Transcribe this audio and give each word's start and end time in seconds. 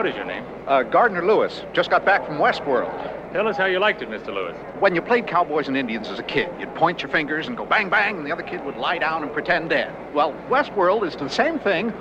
What 0.00 0.08
is 0.08 0.16
your 0.16 0.24
name? 0.24 0.46
Uh, 0.66 0.82
Gardner 0.82 1.22
Lewis. 1.22 1.62
Just 1.74 1.90
got 1.90 2.06
back 2.06 2.24
from 2.24 2.38
Westworld. 2.38 2.90
Tell 3.34 3.46
us 3.46 3.58
how 3.58 3.66
you 3.66 3.78
liked 3.78 4.00
it, 4.00 4.08
Mr. 4.08 4.28
Lewis. 4.28 4.56
When 4.78 4.94
you 4.94 5.02
played 5.02 5.26
cowboys 5.26 5.68
and 5.68 5.76
Indians 5.76 6.08
as 6.08 6.18
a 6.18 6.22
kid, 6.22 6.48
you'd 6.58 6.74
point 6.74 7.02
your 7.02 7.10
fingers 7.10 7.48
and 7.48 7.54
go 7.54 7.66
bang 7.66 7.90
bang, 7.90 8.16
and 8.16 8.26
the 8.26 8.32
other 8.32 8.42
kid 8.42 8.64
would 8.64 8.78
lie 8.78 8.96
down 8.96 9.22
and 9.22 9.30
pretend 9.30 9.68
dead. 9.68 9.94
Well, 10.14 10.32
Westworld 10.48 11.06
is 11.06 11.16
the 11.16 11.28
same 11.28 11.58
thing, 11.58 11.92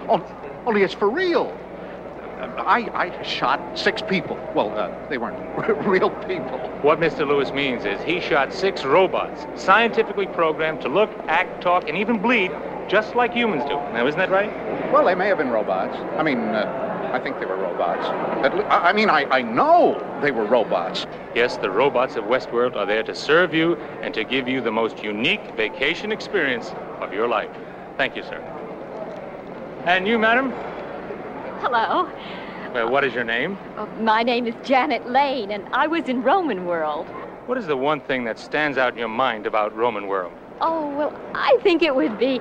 only 0.65 0.83
it's 0.83 0.93
for 0.93 1.09
real. 1.09 1.53
I, 2.39 2.89
I 2.93 3.21
shot 3.21 3.77
six 3.77 4.01
people. 4.01 4.39
Well, 4.55 4.69
uh, 4.77 4.95
they 5.09 5.17
weren't 5.17 5.37
real 5.85 6.09
people. 6.09 6.57
What 6.81 7.01
Mr. 7.01 7.27
Lewis 7.27 7.51
means 7.51 7.83
is 7.83 8.01
he 8.03 8.21
shot 8.21 8.53
six 8.53 8.85
robots, 8.85 9.45
scientifically 9.61 10.27
programmed 10.27 10.79
to 10.83 10.87
look, 10.87 11.09
act, 11.27 11.61
talk, 11.61 11.89
and 11.89 11.97
even 11.97 12.21
bleed 12.21 12.53
just 12.87 13.13
like 13.13 13.33
humans 13.33 13.63
do. 13.65 13.75
Now, 13.93 14.07
isn't 14.07 14.17
that 14.17 14.31
right? 14.31 14.49
Well, 14.91 15.05
they 15.05 15.15
may 15.15 15.27
have 15.27 15.37
been 15.37 15.49
robots. 15.49 15.95
I 16.17 16.23
mean, 16.23 16.39
uh, 16.39 16.88
I 17.11 17.19
think 17.19 17.39
they 17.39 17.45
were 17.45 17.57
robots. 17.57 18.05
I 18.69 18.93
mean, 18.93 19.09
I, 19.09 19.25
I 19.25 19.41
know 19.41 19.99
they 20.21 20.31
were 20.31 20.45
robots. 20.45 21.07
Yes, 21.35 21.57
the 21.57 21.69
robots 21.69 22.15
of 22.15 22.25
Westworld 22.25 22.75
are 22.75 22.85
there 22.85 23.03
to 23.03 23.15
serve 23.15 23.53
you 23.53 23.75
and 24.01 24.13
to 24.13 24.23
give 24.23 24.47
you 24.47 24.61
the 24.61 24.71
most 24.71 25.03
unique 25.03 25.55
vacation 25.55 26.11
experience 26.11 26.71
of 26.99 27.13
your 27.13 27.27
life. 27.27 27.49
Thank 27.97 28.15
you, 28.15 28.23
sir. 28.23 28.39
And 29.85 30.07
you, 30.07 30.19
madam? 30.19 30.51
Hello. 31.61 32.09
Well, 32.73 32.89
what 32.89 33.03
is 33.03 33.13
your 33.13 33.23
name? 33.23 33.57
Uh, 33.75 33.87
my 33.99 34.21
name 34.21 34.45
is 34.45 34.53
Janet 34.63 35.09
Lane, 35.09 35.51
and 35.51 35.67
I 35.73 35.87
was 35.87 36.07
in 36.07 36.21
Roman 36.21 36.65
World. 36.65 37.07
What 37.47 37.57
is 37.57 37.65
the 37.65 37.75
one 37.75 37.99
thing 38.01 38.23
that 38.25 38.37
stands 38.37 38.77
out 38.77 38.93
in 38.93 38.99
your 38.99 39.07
mind 39.07 39.47
about 39.47 39.75
Roman 39.75 40.07
World? 40.07 40.33
Oh, 40.61 40.89
well, 40.95 41.19
I 41.33 41.57
think 41.63 41.81
it 41.81 41.95
would 41.95 42.19
be 42.19 42.39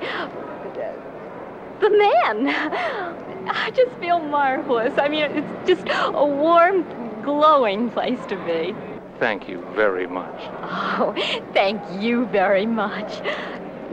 the 1.80 1.90
men. 1.90 3.24
I 3.50 3.70
just 3.70 3.96
feel 3.96 4.18
marvelous. 4.18 4.92
I 4.98 5.08
mean, 5.08 5.24
it's 5.24 5.68
just 5.68 5.86
a 5.88 6.26
warm, 6.26 6.84
glowing 7.22 7.90
place 7.90 8.20
to 8.28 8.36
be. 8.44 8.74
Thank 9.18 9.48
you 9.48 9.66
very 9.74 10.06
much. 10.06 10.38
Oh, 10.62 11.14
thank 11.54 11.82
you 12.00 12.26
very 12.26 12.66
much. 12.66 13.22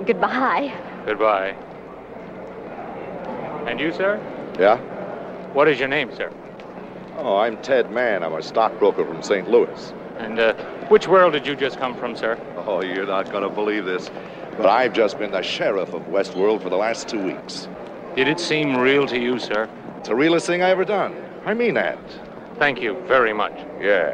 Goodbye. 0.06 0.74
Goodbye. 1.06 1.56
And 3.66 3.80
you, 3.80 3.94
sir? 3.94 4.20
Yeah? 4.60 4.78
What 5.54 5.70
is 5.70 5.80
your 5.80 5.88
name, 5.88 6.14
sir? 6.14 6.32
Oh, 7.18 7.38
I'm 7.38 7.62
Ted 7.62 7.92
Mann. 7.92 8.24
I'm 8.24 8.34
a 8.34 8.44
stockbroker 8.44 9.06
from 9.06 9.24
St. 9.24 9.50
Louis. 9.50 9.94
And 10.18 10.38
uh, 10.38 10.54
which 10.90 11.08
world 11.08 11.32
did 11.32 11.48
you 11.48 11.56
just 11.56 11.78
come 11.78 11.96
from, 11.96 12.18
sir? 12.18 12.38
Oh, 12.68 12.84
you're 12.84 13.08
not 13.08 13.32
going 13.32 13.44
to 13.44 13.50
believe 13.50 13.86
this. 13.86 14.12
But 14.58 14.68
I've 14.68 14.92
just 14.92 15.18
been 15.18 15.32
the 15.32 15.42
sheriff 15.42 15.94
of 15.94 16.04
Westworld 16.04 16.62
for 16.62 16.70
the 16.70 16.78
last 16.78 17.08
two 17.08 17.24
weeks. 17.24 17.70
Did 18.16 18.30
it 18.30 18.40
seem 18.40 18.78
real 18.78 19.06
to 19.08 19.20
you, 19.20 19.38
sir? 19.40 19.70
It's 19.98 20.08
the 20.08 20.16
realest 20.16 20.48
thing 20.48 20.64
I 20.64 20.70
ever 20.70 20.86
done. 20.86 21.14
I 21.46 21.54
mean 21.54 21.74
that. 21.74 22.00
Thank 22.58 22.82
you 22.82 22.98
very 23.08 23.34
much. 23.34 23.52
Yeah. 23.82 24.14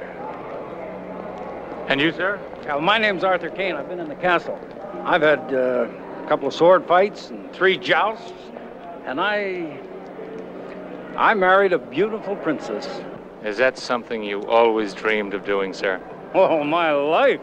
And 1.88 2.02
you, 2.02 2.11
sir? 2.11 2.39
Well, 2.66 2.81
my 2.81 2.97
name's 2.97 3.23
Arthur 3.23 3.52
Kane. 3.52 3.75
I've 3.75 3.88
been 3.88 3.99
in 3.99 4.09
the 4.09 4.16
castle. 4.16 4.59
I've 5.03 5.22
had 5.22 5.53
uh, 5.53 5.88
a 6.23 6.27
couple 6.27 6.47
of 6.47 6.53
sword 6.55 6.88
fights 6.88 7.29
and 7.29 7.53
three 7.53 7.77
jousts, 7.77 8.33
and 9.05 9.22
I. 9.22 9.79
I 11.16 11.35
married 11.35 11.73
a 11.73 11.77
beautiful 11.77 12.35
princess. 12.38 13.03
Is 13.44 13.57
that 13.57 13.77
something 13.77 14.23
you 14.23 14.41
always 14.47 14.95
dreamed 14.95 15.35
of 15.35 15.45
doing, 15.45 15.73
sir? 15.73 16.02
Oh, 16.33 16.63
my 16.63 16.91
life. 16.91 17.41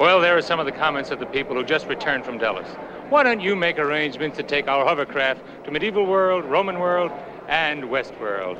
well, 0.00 0.20
there 0.20 0.36
are 0.36 0.42
some 0.42 0.58
of 0.58 0.66
the 0.66 0.72
comments 0.72 1.10
of 1.12 1.20
the 1.20 1.26
people 1.26 1.54
who 1.54 1.62
just 1.62 1.86
returned 1.86 2.24
from 2.24 2.38
Delos. 2.38 2.66
Why 3.08 3.22
don't 3.22 3.40
you 3.40 3.54
make 3.54 3.78
arrangements 3.78 4.36
to 4.36 4.42
take 4.42 4.66
our 4.66 4.84
hovercraft 4.84 5.40
to 5.64 5.70
medieval 5.70 6.06
world, 6.06 6.44
Roman 6.44 6.80
world, 6.80 7.12
and 7.46 7.88
West 7.88 8.12
World? 8.20 8.58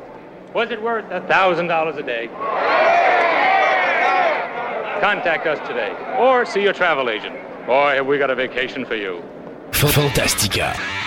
Was 0.54 0.70
it 0.70 0.80
worth 0.80 1.10
a 1.10 1.20
thousand 1.22 1.66
dollars 1.66 1.96
a 1.96 2.02
day? 2.04 2.28
Contact 5.00 5.46
us 5.46 5.58
today 5.66 5.92
or 6.16 6.46
see 6.46 6.62
your 6.62 6.72
travel 6.72 7.10
agent. 7.10 7.34
Boy, 7.66 7.96
have 7.96 8.06
we 8.06 8.18
got 8.18 8.30
a 8.30 8.36
vacation 8.36 8.86
for 8.86 8.94
you. 8.94 9.20
Fantastica. 9.72 11.05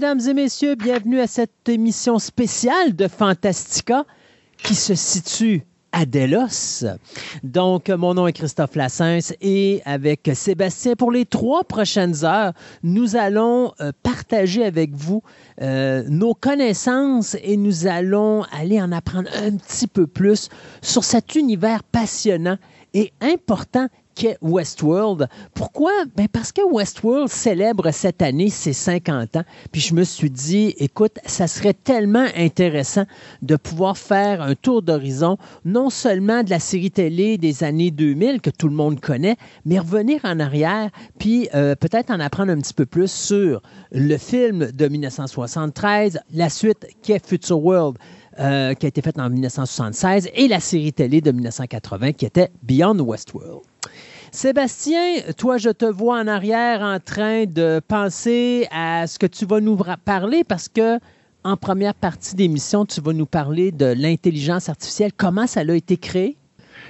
Mesdames 0.00 0.30
et 0.30 0.32
messieurs, 0.32 0.76
bienvenue 0.76 1.20
à 1.20 1.26
cette 1.26 1.68
émission 1.68 2.18
spéciale 2.18 2.96
de 2.96 3.06
Fantastica 3.06 4.06
qui 4.62 4.74
se 4.74 4.94
situe 4.94 5.66
à 5.92 6.06
Delos. 6.06 6.86
Donc, 7.42 7.90
mon 7.90 8.14
nom 8.14 8.26
est 8.26 8.32
Christophe 8.32 8.76
Lassens 8.76 9.34
et 9.42 9.82
avec 9.84 10.30
Sébastien, 10.32 10.94
pour 10.96 11.12
les 11.12 11.26
trois 11.26 11.64
prochaines 11.64 12.24
heures, 12.24 12.54
nous 12.82 13.14
allons 13.14 13.74
euh, 13.82 13.92
partager 14.02 14.64
avec 14.64 14.94
vous 14.94 15.22
euh, 15.60 16.02
nos 16.08 16.32
connaissances 16.32 17.36
et 17.42 17.58
nous 17.58 17.86
allons 17.86 18.44
aller 18.58 18.80
en 18.80 18.92
apprendre 18.92 19.28
un 19.34 19.54
petit 19.58 19.86
peu 19.86 20.06
plus 20.06 20.48
sur 20.80 21.04
cet 21.04 21.34
univers 21.34 21.82
passionnant 21.82 22.56
et 22.94 23.12
important 23.20 23.88
Westworld. 24.42 25.28
Pourquoi? 25.54 25.92
Ben 26.16 26.28
parce 26.28 26.52
que 26.52 26.62
Westworld 26.62 27.28
célèbre 27.28 27.90
cette 27.90 28.22
année 28.22 28.50
ses 28.50 28.72
50 28.72 29.36
ans. 29.36 29.44
Puis 29.72 29.80
je 29.80 29.94
me 29.94 30.04
suis 30.04 30.30
dit, 30.30 30.74
écoute, 30.78 31.18
ça 31.26 31.46
serait 31.46 31.74
tellement 31.74 32.26
intéressant 32.36 33.04
de 33.42 33.56
pouvoir 33.56 33.96
faire 33.96 34.42
un 34.42 34.54
tour 34.54 34.82
d'horizon, 34.82 35.38
non 35.64 35.90
seulement 35.90 36.42
de 36.42 36.50
la 36.50 36.60
série 36.60 36.90
télé 36.90 37.38
des 37.38 37.64
années 37.64 37.90
2000 37.90 38.40
que 38.40 38.50
tout 38.50 38.68
le 38.68 38.74
monde 38.74 39.00
connaît, 39.00 39.36
mais 39.64 39.78
revenir 39.78 40.20
en 40.24 40.40
arrière, 40.40 40.90
puis 41.18 41.48
euh, 41.54 41.74
peut-être 41.74 42.10
en 42.10 42.20
apprendre 42.20 42.52
un 42.52 42.58
petit 42.58 42.74
peu 42.74 42.86
plus 42.86 43.10
sur 43.10 43.62
le 43.92 44.16
film 44.16 44.70
de 44.72 44.88
1973, 44.88 46.20
la 46.32 46.48
suite 46.48 46.86
qu'est 47.02 47.24
Future 47.24 47.62
World. 47.62 47.98
Euh, 48.38 48.74
qui 48.74 48.86
a 48.86 48.88
été 48.88 49.02
faite 49.02 49.18
en 49.18 49.28
1976, 49.28 50.30
et 50.34 50.48
la 50.48 50.60
série 50.60 50.92
télé 50.92 51.20
de 51.20 51.30
1980 51.30 52.12
qui 52.12 52.24
était 52.24 52.48
Beyond 52.62 52.98
Westworld. 53.00 53.69
Sébastien, 54.32 55.16
toi, 55.36 55.58
je 55.58 55.70
te 55.70 55.84
vois 55.84 56.20
en 56.20 56.28
arrière 56.28 56.82
en 56.82 57.00
train 57.00 57.46
de 57.46 57.80
penser 57.86 58.68
à 58.70 59.08
ce 59.08 59.18
que 59.18 59.26
tu 59.26 59.44
vas 59.44 59.60
nous 59.60 59.76
parler 60.04 60.44
parce 60.44 60.68
que 60.68 61.00
en 61.42 61.56
première 61.56 61.94
partie 61.94 62.36
d'émission, 62.36 62.86
tu 62.86 63.00
vas 63.00 63.12
nous 63.12 63.26
parler 63.26 63.72
de 63.72 63.86
l'intelligence 63.86 64.68
artificielle, 64.68 65.10
comment 65.16 65.48
ça 65.48 65.60
a 65.60 65.74
été 65.74 65.96
créé? 65.96 66.36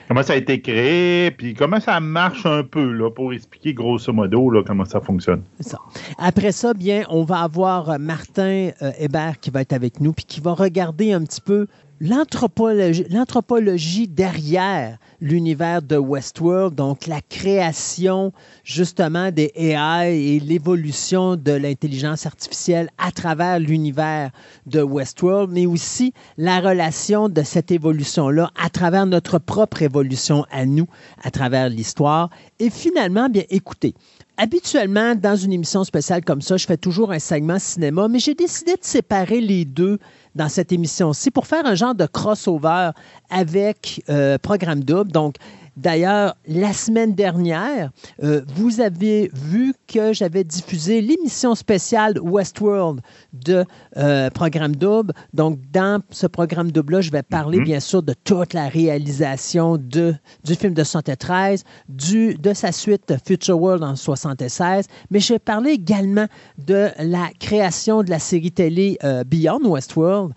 Comment 0.06 0.22
ça 0.22 0.34
a 0.34 0.36
été 0.36 0.60
créé, 0.60 1.30
puis 1.30 1.54
comment 1.54 1.80
ça 1.80 1.98
marche 2.00 2.44
un 2.44 2.64
peu, 2.64 2.92
là, 2.92 3.10
pour 3.10 3.32
expliquer 3.32 3.72
grosso 3.72 4.12
modo 4.12 4.50
là, 4.50 4.62
comment 4.66 4.84
ça 4.84 5.00
fonctionne? 5.00 5.42
Ça. 5.60 5.78
Après 6.18 6.52
ça, 6.52 6.74
bien, 6.74 7.04
on 7.08 7.24
va 7.24 7.42
avoir 7.42 7.98
Martin 7.98 8.70
euh, 8.82 8.90
Hébert 8.98 9.38
qui 9.40 9.50
va 9.50 9.62
être 9.62 9.72
avec 9.72 10.00
nous, 10.00 10.12
puis 10.12 10.24
qui 10.26 10.40
va 10.40 10.52
regarder 10.52 11.12
un 11.12 11.22
petit 11.22 11.40
peu 11.40 11.68
l'anthropologie 12.00 14.08
derrière 14.08 14.96
l'univers 15.20 15.82
de 15.82 15.98
Westworld, 15.98 16.74
donc 16.74 17.06
la 17.06 17.20
création 17.20 18.32
justement 18.64 19.30
des 19.30 19.52
AI 19.54 20.18
et 20.18 20.40
l'évolution 20.40 21.36
de 21.36 21.52
l'intelligence 21.52 22.24
artificielle 22.24 22.88
à 22.96 23.12
travers 23.12 23.58
l'univers 23.58 24.30
de 24.64 24.80
Westworld, 24.80 25.50
mais 25.52 25.66
aussi 25.66 26.14
la 26.38 26.60
relation 26.60 27.28
de 27.28 27.42
cette 27.42 27.70
évolution-là 27.70 28.50
à 28.58 28.70
travers 28.70 29.04
notre 29.04 29.38
propre 29.38 29.82
évolution 29.82 30.46
à 30.50 30.64
nous, 30.64 30.86
à 31.22 31.30
travers 31.30 31.68
l'histoire. 31.68 32.30
Et 32.60 32.70
finalement, 32.70 33.28
bien 33.28 33.44
écoutez, 33.50 33.92
habituellement, 34.38 35.14
dans 35.14 35.36
une 35.36 35.52
émission 35.52 35.84
spéciale 35.84 36.24
comme 36.24 36.40
ça, 36.40 36.56
je 36.56 36.66
fais 36.66 36.78
toujours 36.78 37.12
un 37.12 37.18
segment 37.18 37.58
cinéma, 37.58 38.08
mais 38.08 38.20
j'ai 38.20 38.34
décidé 38.34 38.72
de 38.72 38.78
séparer 38.80 39.42
les 39.42 39.66
deux 39.66 39.98
dans 40.34 40.48
cette 40.48 40.72
émission-ci 40.72 41.30
pour 41.30 41.46
faire 41.46 41.66
un 41.66 41.74
genre 41.74 41.94
de 41.94 42.06
crossover 42.06 42.90
avec 43.30 44.02
euh, 44.08 44.38
Programme 44.38 44.84
Double. 44.84 45.10
Donc, 45.10 45.36
D'ailleurs, 45.76 46.36
la 46.46 46.72
semaine 46.72 47.14
dernière, 47.14 47.90
euh, 48.22 48.42
vous 48.54 48.80
avez 48.80 49.30
vu 49.32 49.74
que 49.86 50.12
j'avais 50.12 50.44
diffusé 50.44 51.00
l'émission 51.00 51.54
spéciale 51.54 52.18
Westworld 52.20 53.00
de 53.32 53.64
euh, 53.96 54.30
Programme 54.30 54.76
Double. 54.76 55.12
Donc, 55.32 55.58
dans 55.72 56.02
ce 56.10 56.26
programme 56.26 56.70
double-là, 56.70 57.00
je 57.00 57.10
vais 57.10 57.22
parler 57.22 57.58
Mhm. 57.58 57.64
bien 57.64 57.80
sûr 57.80 58.02
de 58.02 58.14
toute 58.24 58.52
la 58.52 58.68
réalisation 58.68 59.76
de, 59.76 60.14
du 60.44 60.54
film 60.54 60.74
de 60.74 60.84
73, 60.84 61.64
du, 61.88 62.34
de 62.34 62.52
sa 62.52 62.72
suite 62.72 63.14
Future 63.26 63.60
World 63.60 63.82
en 63.82 63.96
76, 63.96 64.86
mais 65.10 65.20
je 65.20 65.34
vais 65.34 65.38
parler 65.38 65.70
également 65.72 66.26
de 66.58 66.88
la 66.98 67.28
création 67.38 68.02
de 68.02 68.10
la 68.10 68.18
série 68.18 68.52
télé 68.52 68.98
euh, 69.04 69.24
Beyond 69.24 69.64
Westworld, 69.64 70.32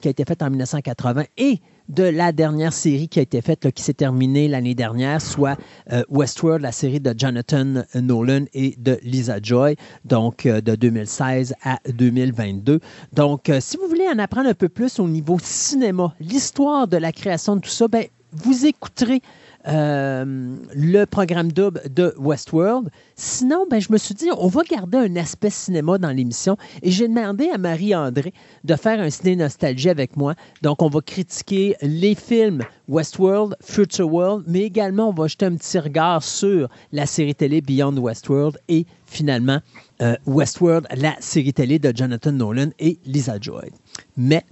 qui 0.00 0.08
a 0.08 0.10
été 0.10 0.24
faite 0.24 0.42
en 0.42 0.50
1980, 0.50 1.24
et 1.36 1.60
de 1.88 2.04
la 2.04 2.32
dernière 2.32 2.72
série 2.72 3.08
qui 3.08 3.18
a 3.18 3.22
été 3.22 3.40
faite, 3.40 3.70
qui 3.72 3.82
s'est 3.82 3.94
terminée 3.94 4.48
l'année 4.48 4.74
dernière, 4.74 5.20
soit 5.20 5.56
euh, 5.92 6.02
Westworld, 6.10 6.62
la 6.62 6.72
série 6.72 7.00
de 7.00 7.14
Jonathan 7.16 7.82
Nolan 7.94 8.44
et 8.52 8.74
de 8.78 8.98
Lisa 9.02 9.38
Joy, 9.42 9.76
donc 10.04 10.46
euh, 10.46 10.60
de 10.60 10.74
2016 10.74 11.54
à 11.64 11.78
2022. 11.88 12.80
Donc, 13.12 13.48
euh, 13.48 13.58
si 13.60 13.76
vous 13.76 13.88
voulez 13.88 14.06
en 14.08 14.18
apprendre 14.18 14.48
un 14.48 14.54
peu 14.54 14.68
plus 14.68 14.98
au 14.98 15.08
niveau 15.08 15.38
cinéma, 15.42 16.14
l'histoire 16.20 16.88
de 16.88 16.96
la 16.96 17.12
création 17.12 17.56
de 17.56 17.60
tout 17.60 17.70
ça, 17.70 17.88
ben, 17.88 18.04
vous 18.32 18.66
écouterez 18.66 19.22
euh, 19.66 20.56
le 20.72 21.04
programme 21.04 21.50
double 21.50 21.82
de 21.90 22.14
Westworld. 22.16 22.90
Sinon, 23.16 23.66
ben, 23.68 23.80
je 23.80 23.92
me 23.92 23.98
suis 23.98 24.14
dit, 24.14 24.28
on 24.38 24.46
va 24.46 24.62
garder 24.62 24.98
un 24.98 25.16
aspect 25.16 25.50
cinéma 25.50 25.98
dans 25.98 26.10
l'émission 26.10 26.56
et 26.82 26.90
j'ai 26.90 27.08
demandé 27.08 27.50
à 27.52 27.58
Marie-André 27.58 28.32
de 28.64 28.74
faire 28.76 29.00
un 29.00 29.10
ciné 29.10 29.34
nostalgie 29.34 29.90
avec 29.90 30.16
moi. 30.16 30.34
Donc, 30.62 30.80
on 30.80 30.88
va 30.88 31.00
critiquer 31.00 31.74
les 31.82 32.14
films 32.14 32.62
Westworld, 32.88 33.56
Future 33.60 34.12
World, 34.12 34.44
mais 34.46 34.60
également, 34.60 35.08
on 35.08 35.12
va 35.12 35.26
jeter 35.26 35.46
un 35.46 35.56
petit 35.56 35.78
regard 35.78 36.22
sur 36.22 36.68
la 36.92 37.06
série 37.06 37.34
télé 37.34 37.60
Beyond 37.60 37.96
Westworld 37.96 38.58
et 38.68 38.86
finalement, 39.06 39.58
euh, 40.02 40.14
Westworld, 40.26 40.86
la 40.96 41.16
série 41.18 41.52
télé 41.52 41.78
de 41.78 41.92
Jonathan 41.94 42.32
Nolan 42.32 42.68
et 42.78 42.98
Lisa 43.04 43.38
Joy. 43.40 43.70
Mais 44.16 44.44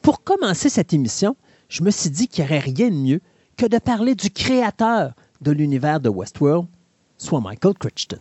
pour 0.00 0.24
commencer 0.24 0.68
cette 0.70 0.92
émission, 0.94 1.36
je 1.68 1.82
me 1.82 1.90
suis 1.90 2.10
dit 2.10 2.28
qu'il 2.28 2.44
n'y 2.44 2.50
aurait 2.50 2.60
rien 2.60 2.90
de 2.90 2.94
mieux 2.94 3.20
que 3.56 3.66
de 3.66 3.78
parler 3.78 4.14
du 4.14 4.30
créateur 4.30 5.14
de 5.40 5.50
l'univers 5.50 6.00
de 6.00 6.08
Westworld, 6.08 6.66
soit 7.18 7.40
Michael 7.40 7.74
Crichton. 7.74 8.18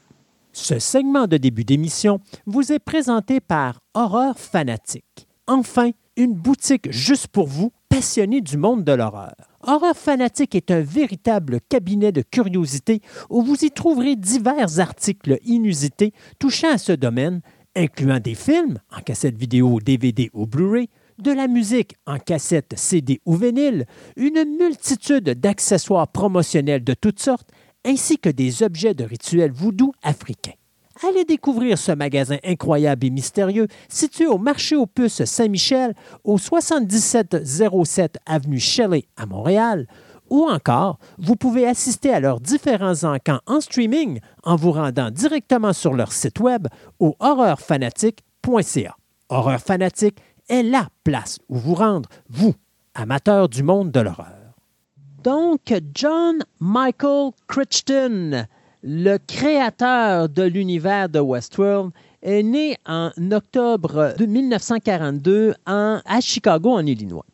Ce 0.52 0.78
segment 0.78 1.26
de 1.28 1.38
début 1.38 1.64
d'émission 1.64 2.20
vous 2.46 2.72
est 2.72 2.80
présenté 2.80 3.40
par 3.40 3.80
Horreur 3.94 4.38
Fanatique. 4.38 5.28
Enfin, 5.48 5.92
une 6.16 6.34
boutique 6.34 6.92
juste 6.92 7.28
pour 7.28 7.48
vous, 7.48 7.72
passionnés 7.90 8.42
du 8.42 8.58
monde 8.58 8.84
de 8.84 8.92
l'horreur. 8.92 9.34
Horreur 9.66 9.96
Fanatique 9.96 10.56
est 10.56 10.72
un 10.72 10.82
véritable 10.82 11.60
cabinet 11.70 12.12
de 12.12 12.22
curiosité 12.22 13.02
où 13.30 13.42
vous 13.42 13.66
y 13.66 13.72
trouverez 13.72 14.16
divers 14.16 14.80
articles 14.80 15.40
inusités 15.46 16.14
touchant 16.38 16.74
à 16.74 16.78
ce 16.78 16.92
domaine, 16.92 17.42
incluant 17.76 18.20
des 18.20 18.36
films 18.36 18.80
en 18.96 19.02
cassette 19.02 19.38
vidéo, 19.38 19.80
DVD 19.80 20.30
ou 20.34 20.46
Blu-ray, 20.46 20.90
de 21.20 21.32
la 21.32 21.48
musique 21.48 21.96
en 22.06 22.18
cassette, 22.18 22.74
CD 22.76 23.22
ou 23.26 23.36
vinyle, 23.36 23.86
une 24.16 24.44
multitude 24.58 25.30
d'accessoires 25.30 26.08
promotionnels 26.08 26.84
de 26.84 26.94
toutes 26.94 27.20
sortes, 27.20 27.50
ainsi 27.86 28.18
que 28.18 28.30
des 28.30 28.64
objets 28.64 28.94
de 28.94 29.04
rituels 29.04 29.52
voodoo 29.52 29.92
africains. 30.04 30.54
Allez 31.08 31.26
découvrir 31.26 31.78
ce 31.78 31.92
magasin 31.92 32.38
incroyable 32.44 33.06
et 33.06 33.10
mystérieux 33.10 33.68
situé 33.90 34.28
au 34.28 34.38
marché 34.38 34.76
aux 34.76 34.86
puces 34.86 35.26
Saint-Michel, 35.26 35.96
au 36.24 36.38
7707 36.38 38.20
avenue 38.26 38.60
Shelley 38.60 39.06
à 39.18 39.26
Montréal, 39.26 39.88
ou 40.30 40.48
encore, 40.50 41.00
vous 41.18 41.36
pouvez 41.36 41.68
assister 41.68 42.12
à 42.12 42.20
leurs 42.20 42.40
différents 42.40 43.04
encans 43.04 43.40
en 43.46 43.60
streaming 43.60 44.20
en 44.44 44.56
vous 44.56 44.72
rendant 44.72 45.12
directement 45.12 45.74
sur 45.74 45.94
leur 45.94 46.12
site 46.12 46.40
web 46.40 46.68
au 47.00 47.16
horreurfanatique.ca. 47.20 48.96
Horreur 49.30 49.60
Fanatique 49.60 50.20
est 50.50 50.64
la 50.64 50.88
place 51.04 51.40
où 51.50 51.58
vous 51.58 51.76
rendre, 51.76 52.10
vous, 52.30 52.54
amateurs 52.96 53.50
du 53.50 53.64
monde 53.64 53.92
de 53.92 54.00
l'horreur. 54.00 54.34
Donc, 55.24 55.74
John 55.94 56.40
Michael 56.60 57.32
Crichton, 57.48 58.46
le 58.84 59.18
créateur 59.26 60.28
de 60.30 60.44
l'univers 60.44 61.08
de 61.10 61.20
Westworld, 61.20 61.92
est 62.22 62.44
né 62.44 62.78
en 62.86 63.12
octobre 63.32 64.14
de 64.18 64.26
1942 64.26 65.54
en- 65.66 66.00
à 66.06 66.22
Chicago, 66.22 66.72
en 66.72 66.86
Illinois. 66.86 67.26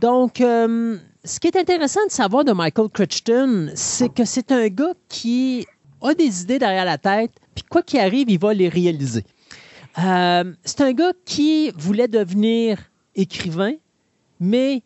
Donc, 0.00 0.40
euh, 0.40 0.98
ce 1.24 1.40
qui 1.40 1.46
est 1.46 1.56
intéressant 1.56 2.04
de 2.06 2.10
savoir 2.12 2.44
de 2.44 2.52
Michael 2.52 2.88
Crichton, 2.90 3.70
c'est 3.74 4.12
que 4.12 4.24
c'est 4.24 4.52
un 4.52 4.68
gars 4.68 4.92
qui 5.08 5.66
a 6.02 6.12
des 6.14 6.42
idées 6.42 6.58
derrière 6.58 6.84
la 6.84 6.98
tête, 6.98 7.30
puis 7.54 7.64
quoi 7.68 7.82
qu'il 7.82 8.00
arrive, 8.00 8.28
il 8.28 8.38
va 8.38 8.52
les 8.52 8.68
réaliser. 8.68 9.24
Euh, 9.98 10.52
c'est 10.64 10.80
un 10.80 10.92
gars 10.92 11.12
qui 11.24 11.70
voulait 11.76 12.08
devenir 12.08 12.78
écrivain, 13.14 13.74
mais 14.40 14.82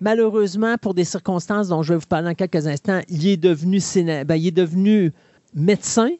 malheureusement, 0.00 0.76
pour 0.78 0.94
des 0.94 1.04
circonstances 1.04 1.68
dont 1.68 1.82
je 1.82 1.94
vais 1.94 1.98
vous 1.98 2.06
parler 2.06 2.28
dans 2.28 2.34
quelques 2.34 2.66
instants, 2.66 3.00
il 3.08 3.26
est 3.26 3.36
devenu, 3.36 3.80
ben, 4.24 4.34
il 4.34 4.48
est 4.48 4.50
devenu 4.50 5.12
médecin 5.54 6.10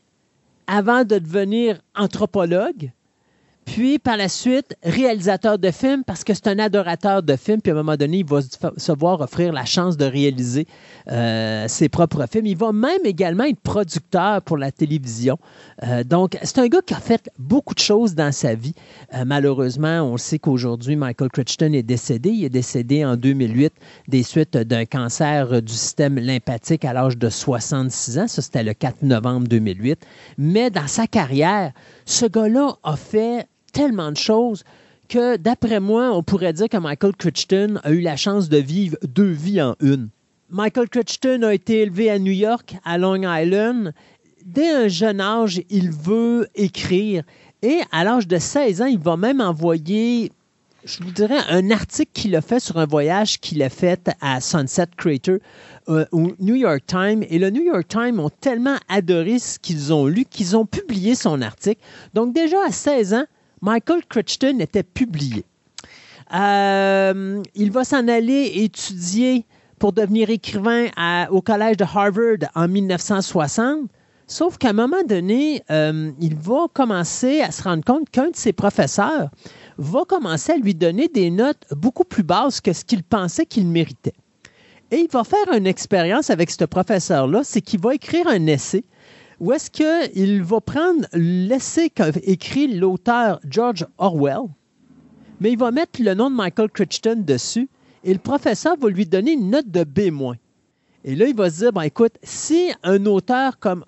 avant 0.67 1.05
de 1.05 1.19
devenir 1.19 1.81
anthropologue. 1.97 2.93
Puis, 3.75 3.99
par 3.99 4.17
la 4.17 4.31
suite, 4.31 4.77
réalisateur 4.83 5.59
de 5.59 5.71
films, 5.71 6.03
parce 6.03 6.25
que 6.25 6.33
c'est 6.33 6.47
un 6.47 6.59
adorateur 6.59 7.23
de 7.23 7.37
films. 7.37 7.61
Puis, 7.61 7.71
à 7.71 7.75
un 7.75 7.77
moment 7.77 7.97
donné, 7.97 8.19
il 8.19 8.25
va 8.25 8.41
se 8.41 8.93
voir 8.93 9.21
offrir 9.21 9.53
la 9.53 9.67
chance 9.67 9.99
de 9.99 10.07
réaliser 10.07 10.67
euh, 11.11 11.69
ses 11.69 11.91
propres 11.91 12.25
films. 12.33 12.47
Il 12.47 12.57
va 12.57 12.73
même 12.73 13.05
également 13.05 13.45
être 13.45 13.61
producteur 13.61 14.41
pour 14.41 14.57
la 14.57 14.73
télévision. 14.73 15.37
Euh, 15.83 16.03
donc, 16.03 16.39
c'est 16.43 16.59
un 16.59 16.69
gars 16.69 16.81
qui 16.81 16.95
a 16.95 17.01
fait 17.01 17.31
beaucoup 17.39 17.75
de 17.75 17.79
choses 17.79 18.15
dans 18.15 18.33
sa 18.33 18.55
vie. 18.55 18.73
Euh, 19.13 19.25
malheureusement, 19.27 20.01
on 20.01 20.17
sait 20.17 20.39
qu'aujourd'hui, 20.39 20.97
Michael 20.97 21.29
Crichton 21.29 21.75
est 21.75 21.83
décédé. 21.83 22.31
Il 22.31 22.45
est 22.45 22.49
décédé 22.49 23.05
en 23.05 23.17
2008 23.17 23.75
des 24.09 24.23
suites 24.23 24.57
d'un 24.57 24.87
cancer 24.87 25.61
du 25.61 25.75
système 25.75 26.19
lymphatique 26.19 26.87
à 26.87 26.95
l'âge 26.95 27.19
de 27.19 27.29
66 27.29 28.19
ans. 28.19 28.29
Ça, 28.29 28.41
c'était 28.41 28.63
le 28.63 28.73
4 28.73 29.03
novembre 29.03 29.47
2008. 29.47 30.07
Mais 30.39 30.71
dans 30.71 30.89
sa 30.89 31.07
carrière, 31.07 31.73
ce 32.07 32.25
gars-là 32.25 32.75
a 32.83 32.97
fait 32.97 33.47
tellement 33.73 34.11
de 34.11 34.17
choses 34.17 34.65
que, 35.09 35.37
d'après 35.37 35.81
moi, 35.81 36.13
on 36.13 36.23
pourrait 36.23 36.53
dire 36.53 36.69
que 36.69 36.77
Michael 36.77 37.17
Crichton 37.17 37.81
a 37.83 37.91
eu 37.93 38.01
la 38.01 38.17
chance 38.17 38.49
de 38.49 38.59
vivre 38.59 38.97
deux 39.03 39.31
vies 39.31 39.63
en 39.63 39.75
une. 39.81 40.09
Michael 40.51 40.89
Crichton 40.89 41.43
a 41.43 41.53
été 41.53 41.81
élevé 41.81 42.11
à 42.11 42.19
New 42.19 42.33
York, 42.33 42.77
à 42.85 42.97
Long 42.97 43.23
Island. 43.23 43.93
Dès 44.45 44.71
un 44.71 44.89
jeune 44.89 45.21
âge, 45.21 45.61
il 45.69 45.91
veut 45.91 46.49
écrire. 46.55 47.23
Et 47.63 47.81
à 47.93 48.05
l'âge 48.05 48.27
de 48.27 48.39
16 48.39 48.83
ans, 48.83 48.87
il 48.87 48.99
va 48.99 49.17
même 49.17 49.43
envoyer, 49.43 50.33
je 50.85 51.03
vous 51.03 51.11
dirais, 51.11 51.39
un 51.51 51.71
article 51.71 52.13
qu'il 52.15 52.35
a 52.35 52.41
fait 52.41 52.61
sur 52.61 52.79
un 52.79 52.87
voyage 52.87 53.41
qu'il 53.41 53.63
a 53.63 53.69
fait 53.69 54.11
à 54.23 54.41
Sunset 54.41 54.87
Crater 54.97 55.39
euh, 55.89 56.07
au 56.13 56.33
New 56.39 56.55
York 56.55 56.83
Times. 56.87 57.25
Et 57.29 57.39
le 57.39 57.51
New 57.51 57.63
York 57.63 57.87
Times 57.89 58.19
ont 58.19 58.31
tellement 58.31 58.77
adoré 58.89 59.39
ce 59.39 59.59
qu'ils 59.59 59.93
ont 59.93 60.07
lu 60.07 60.25
qu'ils 60.25 60.57
ont 60.57 60.65
publié 60.65 61.15
son 61.15 61.43
article. 61.43 61.83
Donc 62.15 62.33
déjà 62.33 62.57
à 62.67 62.73
16 62.73 63.15
ans, 63.15 63.25
Michael 63.63 64.05
Crichton 64.09 64.59
était 64.61 64.83
publié. 64.83 65.45
Euh, 66.35 67.43
il 67.55 67.71
va 67.73 67.85
s'en 67.85 68.07
aller 68.09 68.53
étudier 68.57 69.47
pour 69.79 69.93
devenir 69.93 70.31
écrivain 70.31 70.87
au 71.31 71.41
collège 71.41 71.77
de 71.77 71.85
Harvard 71.85 72.51
en 72.55 72.69
1960. 72.69 73.89
Sauf 74.27 74.59
qu'à 74.59 74.71
un 74.71 74.73
moment 74.75 75.03
donné, 75.09 75.63
euh, 75.71 76.11
il 76.21 76.37
va 76.37 76.67
commencer 76.75 77.41
à 77.41 77.51
se 77.51 77.63
rendre 77.63 77.83
compte 77.83 78.11
qu'un 78.11 78.31
de 78.31 78.37
ses 78.37 78.53
professeurs 78.53 79.31
va 79.79 80.05
commencer 80.07 80.53
à 80.53 80.57
lui 80.57 80.75
donner 80.75 81.09
des 81.09 81.31
notes 81.31 81.65
beaucoup 81.71 82.05
plus 82.05 82.25
basses 82.25 82.61
que 82.61 82.75
ce 82.75 82.85
qu'il 82.85 83.03
pensait 83.03 83.47
qu'il 83.47 83.67
méritait. 83.67 84.13
Et 84.91 84.97
il 84.97 85.09
va 85.11 85.25
faire 85.25 85.53
une 85.55 85.67
expérience 85.67 86.29
avec 86.29 86.51
ce 86.51 86.65
professeur-là, 86.65 87.41
c'est 87.43 87.63
qu'il 87.63 87.81
va 87.81 87.95
écrire 87.95 88.27
un 88.29 88.47
essai 88.47 88.85
où 89.41 89.53
est-ce 89.53 89.71
qu'il 89.71 90.43
va 90.43 90.61
prendre 90.61 91.07
l'essai 91.13 91.91
qu'a 91.91 92.09
écrit 92.23 92.75
l'auteur 92.75 93.41
George 93.49 93.87
Orwell, 93.99 94.49
mais 95.41 95.53
il 95.53 95.59
va 95.59 95.71
mettre 95.71 96.03
le 96.03 96.15
nom 96.15 96.31
de 96.31 96.35
Michael 96.35 96.71
Crichton 96.71 97.23
dessus 97.25 97.69
et 98.05 98.13
le 98.13 98.19
professeur 98.19 98.77
va 98.77 98.89
lui 98.89 99.07
donner 99.07 99.33
une 99.33 99.51
note 99.51 99.71
de 99.71 99.85
B-. 99.85 100.35
Et 101.05 101.15
là, 101.15 101.27
il 101.27 101.35
va 101.35 101.49
se 101.49 101.59
dire, 101.59 101.73
ben, 101.73 101.83
écoute, 101.83 102.15
si 102.23 102.73
un 102.83 103.07
auteur 103.07 103.59
comme 103.59 103.85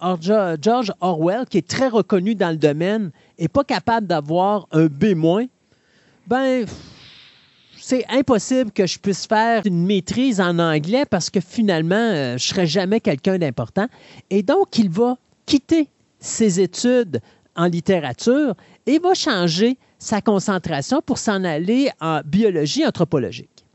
George 0.61 0.92
Orwell, 1.00 1.45
qui 1.49 1.59
est 1.59 1.66
très 1.66 1.88
reconnu 1.88 2.35
dans 2.35 2.50
le 2.50 2.57
domaine, 2.57 3.11
n'est 3.38 3.49
pas 3.49 3.64
capable 3.64 4.07
d'avoir 4.07 4.69
un 4.71 4.87
B-, 4.87 5.49
ben, 6.26 6.64
c'est 7.76 8.04
impossible 8.09 8.71
que 8.71 8.87
je 8.87 8.99
puisse 8.99 9.26
faire 9.26 9.62
une 9.64 9.85
maîtrise 9.85 10.40
en 10.40 10.59
anglais 10.61 11.04
parce 11.04 11.28
que 11.28 11.40
finalement, 11.40 11.97
euh, 11.97 12.30
je 12.30 12.35
ne 12.35 12.54
serai 12.54 12.66
jamais 12.66 13.00
quelqu'un 13.00 13.38
d'important. 13.38 13.87
Et 14.28 14.45
donc, 14.45 14.78
il 14.78 14.88
va 14.88 15.16
quitter 15.50 15.88
ses 16.21 16.61
études 16.61 17.21
en 17.57 17.66
littérature 17.66 18.54
et 18.87 19.00
va 19.00 19.14
changer 19.14 19.78
sa 19.99 20.21
concentration 20.21 21.02
pour 21.04 21.19
s'en 21.19 21.42
aller 21.42 21.90
en 22.00 22.21
biologie 22.25 22.87
anthropologique. 22.87 23.66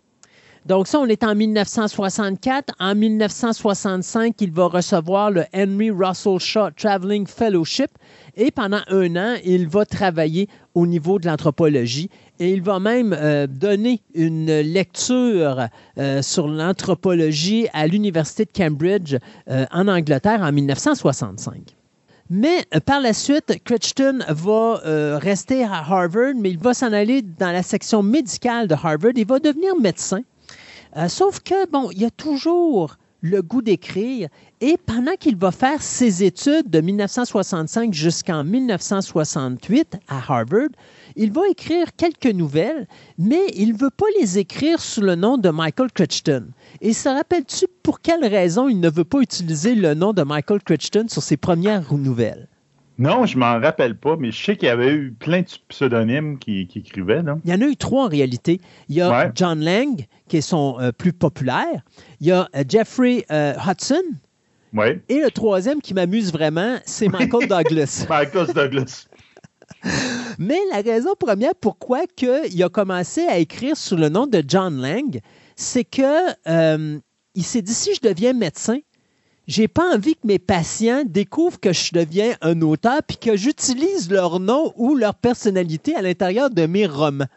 Donc 0.66 0.88
ça, 0.88 1.00
on 1.00 1.06
est 1.08 1.26
en 1.26 1.36
1964. 1.36 2.74
En 2.80 2.96
1965, 2.96 4.36
il 4.40 4.54
va 4.54 4.68
recevoir 4.68 5.32
le 5.32 5.44
Henry 5.54 5.92
Russell 5.92 6.40
Shaw 6.40 6.72
Traveling 6.78 7.28
Fellowship 7.28 7.92
et 8.38 8.52
pendant 8.52 8.82
un 8.88 9.16
an, 9.18 9.36
il 9.44 9.68
va 9.68 9.86
travailler 9.86 10.48
au 10.76 10.88
niveau 10.88 11.20
de 11.20 11.28
l'anthropologie 11.28 12.10
et 12.40 12.52
il 12.52 12.62
va 12.62 12.80
même 12.80 13.14
euh, 13.14 13.48
donner 13.48 14.02
une 14.14 14.60
lecture 14.60 15.68
euh, 15.98 16.22
sur 16.22 16.48
l'anthropologie 16.48 17.68
à 17.74 17.88
l'Université 17.88 18.46
de 18.46 18.52
Cambridge 18.52 19.16
euh, 19.50 19.66
en 19.72 19.88
Angleterre 19.88 20.42
en 20.42 20.52
1965. 20.52 21.76
Mais 22.30 22.66
par 22.86 23.02
la 23.02 23.14
suite, 23.14 23.62
Crichton 23.64 24.20
va 24.30 24.80
rester 25.20 25.64
à 25.64 25.76
Harvard, 25.76 26.34
mais 26.36 26.50
il 26.50 26.58
va 26.58 26.74
s'en 26.74 26.92
aller 26.92 27.22
dans 27.22 27.52
la 27.52 27.62
section 27.62 28.02
médicale 28.02 28.68
de 28.68 28.74
Harvard. 28.74 29.12
Il 29.16 29.28
va 29.28 29.38
devenir 29.38 29.80
médecin. 29.80 30.22
Sauf 31.08 31.42
que, 31.42 31.70
bon, 31.70 31.92
il 31.92 32.04
a 32.04 32.10
toujours 32.10 32.98
le 33.26 33.42
goût 33.42 33.62
d'écrire. 33.62 34.30
Et 34.62 34.78
pendant 34.78 35.16
qu'il 35.20 35.36
va 35.36 35.52
faire 35.52 35.82
ses 35.82 36.24
études 36.24 36.70
de 36.70 36.80
1965 36.80 37.94
jusqu'en 37.94 38.44
1968 38.44 39.98
à 40.08 40.18
Harvard, 40.18 40.70
il 41.16 41.32
va 41.32 41.42
écrire 41.50 41.88
quelques 41.96 42.34
nouvelles, 42.34 42.88
mais 43.18 43.42
il 43.56 43.74
ne 43.74 43.78
veut 43.78 43.90
pas 43.90 44.06
les 44.20 44.38
écrire 44.38 44.80
sous 44.80 45.02
le 45.02 45.16
nom 45.16 45.38
de 45.38 45.50
Michael 45.50 45.92
Crichton. 45.92 46.48
Et 46.82 46.94
se 46.94 47.08
rappelles-tu 47.10 47.66
pour 47.84 48.02
quelle 48.02 48.26
raison 48.26 48.68
il 48.68 48.80
ne 48.80 48.90
veut 48.90 49.04
pas 49.04 49.20
utiliser 49.22 49.76
le 49.76 49.94
nom 49.94 50.14
de 50.14 50.24
Michael 50.24 50.62
Crichton 50.64 51.06
sur 51.08 51.22
ses 51.24 51.38
premières 51.38 51.94
nouvelles? 51.94 52.48
Non, 52.98 53.26
je 53.26 53.38
m'en 53.38 53.60
rappelle 53.60 53.98
pas, 53.98 54.16
mais 54.18 54.32
je 54.32 54.42
sais 54.42 54.56
qu'il 54.56 54.68
y 54.68 54.72
avait 54.72 54.94
eu 54.94 55.12
plein 55.12 55.42
de 55.42 55.48
pseudonymes 55.68 56.40
qui, 56.40 56.66
qui 56.68 56.80
écrivaient. 56.80 57.24
Non? 57.24 57.42
Il 57.44 57.52
y 57.52 57.54
en 57.54 57.62
a 57.62 57.66
eu 57.66 57.76
trois 57.76 58.06
en 58.06 58.08
réalité. 58.08 58.62
Il 58.88 58.96
y 58.96 59.02
a 59.02 59.10
Ouais. 59.10 59.32
John 59.36 59.60
Lang, 59.60 60.06
qui 60.30 60.38
est 60.38 60.42
son 60.42 60.78
euh, 60.80 60.92
plus 60.94 61.12
populaire. 61.12 61.82
Il 62.22 62.28
y 62.28 62.32
a 62.32 62.48
euh, 62.56 62.64
Jeffrey 62.68 63.26
euh, 63.32 63.54
Hudson. 63.68 64.02
Et 65.08 65.22
le 65.22 65.32
troisième 65.32 65.82
qui 65.82 65.94
m'amuse 65.94 66.32
vraiment, 66.34 66.78
c'est 66.86 67.08
Michael 67.08 67.48
Douglas. 67.50 68.06
Michael 68.10 68.48
Douglas. 68.54 69.08
Mais 70.40 70.60
la 70.72 70.82
raison 70.82 71.12
première 71.18 71.56
pourquoi 71.56 72.02
que 72.08 72.48
il 72.52 72.64
a 72.64 72.70
commencé 72.70 73.22
à 73.22 73.38
écrire 73.38 73.78
sous 73.78 73.96
le 73.96 74.10
nom 74.10 74.28
de 74.28 74.44
John 74.46 74.82
Lang, 74.82 75.20
c'est 75.56 75.84
que 75.84 76.32
euh, 76.48 77.00
il 77.36 77.44
s'est 77.44 77.62
dit 77.62 77.74
si 77.74 77.94
je 77.96 78.02
deviens 78.02 78.34
médecin, 78.34 78.80
j'ai 79.48 79.68
pas 79.68 79.94
envie 79.94 80.16
que 80.16 80.26
mes 80.26 80.40
patients 80.40 81.04
découvrent 81.06 81.60
que 81.60 81.72
je 81.72 81.92
deviens 81.94 82.36
un 82.42 82.62
auteur 82.62 83.02
puis 83.08 83.18
que 83.18 83.38
j'utilise 83.38 84.10
leur 84.10 84.40
nom 84.40 84.74
ou 84.76 84.96
leur 84.96 85.14
personnalité 85.14 85.96
à 85.96 86.02
l'intérieur 86.02 86.50
de 86.50 86.66
mes 86.66 86.88
romans. 86.88 87.28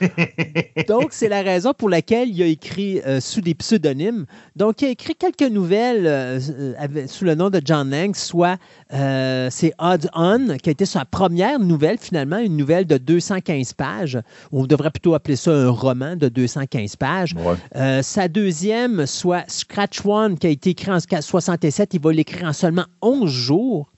Donc, 0.88 1.12
c'est 1.12 1.28
la 1.28 1.42
raison 1.42 1.72
pour 1.72 1.88
laquelle 1.88 2.30
il 2.30 2.42
a 2.42 2.46
écrit 2.46 3.00
euh, 3.06 3.20
sous 3.20 3.40
des 3.40 3.54
pseudonymes. 3.54 4.26
Donc, 4.56 4.82
il 4.82 4.86
a 4.86 4.90
écrit 4.90 5.14
quelques 5.14 5.42
nouvelles 5.42 6.06
euh, 6.06 6.74
avec- 6.78 7.08
sous 7.08 7.24
le 7.24 7.36
nom 7.36 7.50
de 7.50 7.60
John 7.64 7.90
Lang, 7.90 8.14
soit 8.16 8.58
euh, 8.92 9.48
c'est 9.50 9.72
Odds 9.78 10.08
On, 10.14 10.56
qui 10.58 10.68
a 10.68 10.72
été 10.72 10.84
sa 10.84 11.04
première 11.04 11.58
nouvelle, 11.58 11.98
finalement, 11.98 12.38
une 12.38 12.56
nouvelle 12.56 12.86
de 12.86 12.98
215 12.98 13.72
pages. 13.74 14.18
On 14.50 14.66
devrait 14.66 14.90
plutôt 14.90 15.14
appeler 15.14 15.36
ça 15.36 15.52
un 15.52 15.70
roman 15.70 16.16
de 16.16 16.28
215 16.28 16.96
pages. 16.96 17.34
Ouais. 17.34 17.54
Euh, 17.76 18.02
sa 18.02 18.28
deuxième, 18.28 19.06
soit 19.06 19.44
Scratch 19.48 20.04
One, 20.04 20.38
qui 20.38 20.46
a 20.46 20.50
été 20.50 20.70
écrit 20.70 20.90
en 20.90 20.98
67, 20.98 21.94
il 21.94 22.00
va 22.00 22.12
l'écrire 22.12 22.48
en 22.48 22.52
seulement 22.52 22.86
11 23.00 23.30
jours. 23.30 23.91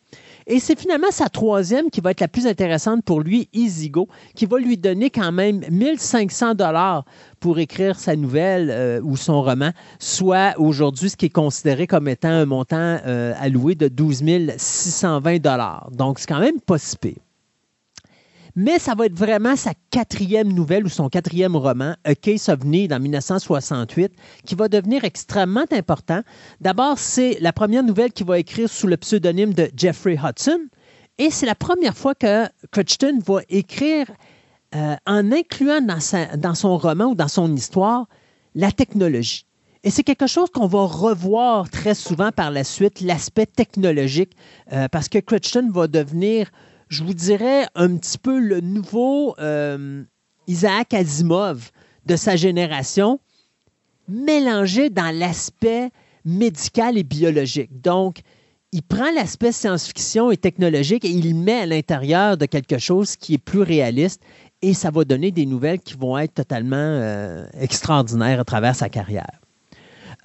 Et 0.46 0.60
c'est 0.60 0.78
finalement 0.78 1.10
sa 1.10 1.28
troisième 1.28 1.90
qui 1.90 2.00
va 2.00 2.10
être 2.10 2.20
la 2.20 2.28
plus 2.28 2.46
intéressante 2.46 3.02
pour 3.04 3.20
lui, 3.20 3.48
Easy 3.54 3.88
Go, 3.88 4.08
qui 4.34 4.44
va 4.44 4.58
lui 4.58 4.76
donner 4.76 5.08
quand 5.08 5.32
même 5.32 5.62
1500 5.70 6.54
dollars 6.54 7.04
pour 7.40 7.58
écrire 7.58 7.98
sa 7.98 8.14
nouvelle 8.14 8.70
euh, 8.70 9.00
ou 9.02 9.16
son 9.16 9.42
roman, 9.42 9.70
soit 9.98 10.54
aujourd'hui 10.58 11.10
ce 11.10 11.16
qui 11.16 11.26
est 11.26 11.30
considéré 11.30 11.86
comme 11.86 12.08
étant 12.08 12.28
un 12.28 12.44
montant 12.44 12.98
euh, 13.06 13.32
alloué 13.38 13.74
de 13.74 13.88
12 13.88 14.22
620 14.56 15.38
dollars. 15.38 15.90
Donc 15.92 16.18
c'est 16.18 16.28
quand 16.28 16.40
même 16.40 16.60
pas 16.60 16.78
si 16.78 16.96
pire. 16.96 17.23
Mais 18.56 18.78
ça 18.78 18.94
va 18.94 19.06
être 19.06 19.18
vraiment 19.18 19.56
sa 19.56 19.72
quatrième 19.90 20.52
nouvelle 20.52 20.84
ou 20.84 20.88
son 20.88 21.08
quatrième 21.08 21.56
roman, 21.56 21.96
A 22.04 22.14
Case 22.14 22.48
of 22.48 22.64
Need 22.64 22.92
en 22.92 23.00
1968, 23.00 24.12
qui 24.46 24.54
va 24.54 24.68
devenir 24.68 25.04
extrêmement 25.04 25.64
important. 25.72 26.22
D'abord, 26.60 26.98
c'est 26.98 27.38
la 27.40 27.52
première 27.52 27.82
nouvelle 27.82 28.12
qu'il 28.12 28.26
va 28.26 28.38
écrire 28.38 28.68
sous 28.68 28.86
le 28.86 28.96
pseudonyme 28.96 29.54
de 29.54 29.68
Jeffrey 29.76 30.16
Hudson. 30.22 30.60
Et 31.18 31.30
c'est 31.30 31.46
la 31.46 31.56
première 31.56 31.96
fois 31.96 32.14
que 32.14 32.46
Crichton 32.70 33.18
va 33.26 33.40
écrire 33.48 34.06
euh, 34.74 34.96
en 35.06 35.30
incluant 35.30 35.80
dans, 35.80 36.54
son 36.54 36.78
roman 36.78 37.06
ou 37.06 37.14
dans 37.14 37.28
son 37.28 37.54
histoire 37.54 38.06
la 38.54 38.72
technologie. 38.72 39.46
Et 39.84 39.90
c'est 39.90 40.02
quelque 40.02 40.26
chose 40.26 40.50
qu'on 40.50 40.66
va 40.66 40.84
revoir 40.86 41.68
très 41.70 41.94
souvent 41.94 42.32
par 42.32 42.50
la 42.50 42.64
suite, 42.64 43.00
l'aspect 43.00 43.46
technologique, 43.46 44.32
euh, 44.72 44.88
parce 44.88 45.08
que 45.08 45.18
Crichton 45.18 45.70
va 45.72 45.86
devenir, 45.86 46.50
je 46.94 47.02
vous 47.02 47.14
dirais, 47.14 47.66
un 47.74 47.96
petit 47.96 48.18
peu 48.18 48.38
le 48.38 48.60
nouveau 48.60 49.34
euh, 49.40 50.04
Isaac 50.46 50.94
Asimov 50.94 51.70
de 52.06 52.14
sa 52.14 52.36
génération, 52.36 53.18
mélangé 54.08 54.90
dans 54.90 55.12
l'aspect 55.16 55.90
médical 56.24 56.96
et 56.96 57.02
biologique. 57.02 57.80
Donc, 57.82 58.20
il 58.70 58.82
prend 58.82 59.10
l'aspect 59.12 59.50
science-fiction 59.50 60.30
et 60.30 60.36
technologique 60.36 61.04
et 61.04 61.10
il 61.10 61.34
met 61.34 61.60
à 61.60 61.66
l'intérieur 61.66 62.36
de 62.36 62.46
quelque 62.46 62.78
chose 62.78 63.16
qui 63.16 63.34
est 63.34 63.38
plus 63.38 63.62
réaliste 63.62 64.22
et 64.62 64.72
ça 64.72 64.90
va 64.90 65.04
donner 65.04 65.32
des 65.32 65.46
nouvelles 65.46 65.80
qui 65.80 65.94
vont 65.94 66.16
être 66.16 66.34
totalement 66.34 66.76
euh, 66.76 67.46
extraordinaires 67.60 68.40
à 68.40 68.44
travers 68.44 68.76
sa 68.76 68.88
carrière. 68.88 69.43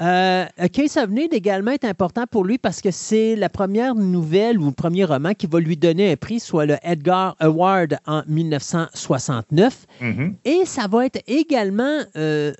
Euh, 0.01 0.45
A 0.57 0.69
Case 0.69 0.95
of 0.97 1.09
Need 1.09 1.33
également 1.33 1.71
est 1.71 1.83
important 1.83 2.23
pour 2.29 2.45
lui 2.45 2.57
parce 2.57 2.79
que 2.81 2.89
c'est 2.91 3.35
la 3.35 3.49
première 3.49 3.95
nouvelle 3.95 4.57
ou 4.59 4.67
le 4.67 4.71
premier 4.71 5.03
roman 5.03 5.33
qui 5.33 5.45
va 5.47 5.59
lui 5.59 5.75
donner 5.75 6.11
un 6.11 6.15
prix, 6.15 6.39
soit 6.39 6.65
le 6.65 6.77
Edgar 6.83 7.35
Award 7.39 7.97
en 8.07 8.23
1969. 8.27 9.85
Mhm. 10.01 10.35
Et 10.45 10.61
ça 10.65 10.87
va 10.87 11.05
être 11.05 11.21
également 11.27 11.99
euh, 12.15 12.53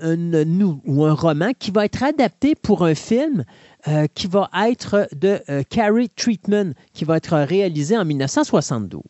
nou- 0.46 0.82
ou 0.86 1.06
un 1.06 1.14
roman 1.14 1.52
qui 1.58 1.72
va 1.72 1.86
être 1.86 2.04
adapté 2.04 2.56
pour 2.56 2.84
un 2.84 2.96
film 2.96 3.44
euh, 3.88 4.08
qui 4.14 4.28
va 4.28 4.50
être 4.68 5.08
de 5.16 5.40
euh, 5.50 5.64
Carrie 5.70 6.10
Treatment, 6.10 6.72
qui 6.94 7.06
va 7.06 7.16
être 7.18 7.38
réalisé 7.38 7.98
en 7.98 8.04
1972. 8.04 9.02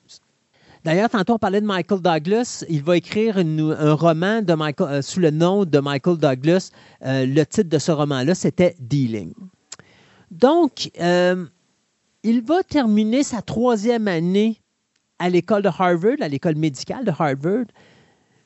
D'ailleurs, 0.85 1.09
tantôt 1.09 1.33
on 1.33 1.39
parlait 1.39 1.59
de 1.59 1.65
Michael 1.65 2.01
Douglas. 2.01 2.63
Il 2.69 2.83
va 2.83 2.97
écrire 2.97 3.37
un 3.37 3.93
roman 3.93 4.41
euh, 4.47 5.01
sous 5.01 5.19
le 5.19 5.29
nom 5.29 5.65
de 5.65 5.79
Michael 5.79 6.17
Douglas. 6.17 6.71
Euh, 7.05 7.25
le 7.25 7.45
titre 7.45 7.69
de 7.69 7.77
ce 7.77 7.91
roman-là, 7.91 8.33
c'était 8.33 8.75
Dealing. 8.79 9.33
Donc, 10.31 10.89
euh, 11.01 11.45
il 12.23 12.41
va 12.43 12.63
terminer 12.63 13.23
sa 13.23 13.41
troisième 13.41 14.07
année 14.07 14.61
à 15.17 15.29
l'école 15.29 15.63
de 15.63 15.67
Harvard, 15.69 16.15
à 16.21 16.29
l'école 16.29 16.55
médicale 16.55 17.03
de 17.03 17.11
Harvard. 17.11 17.65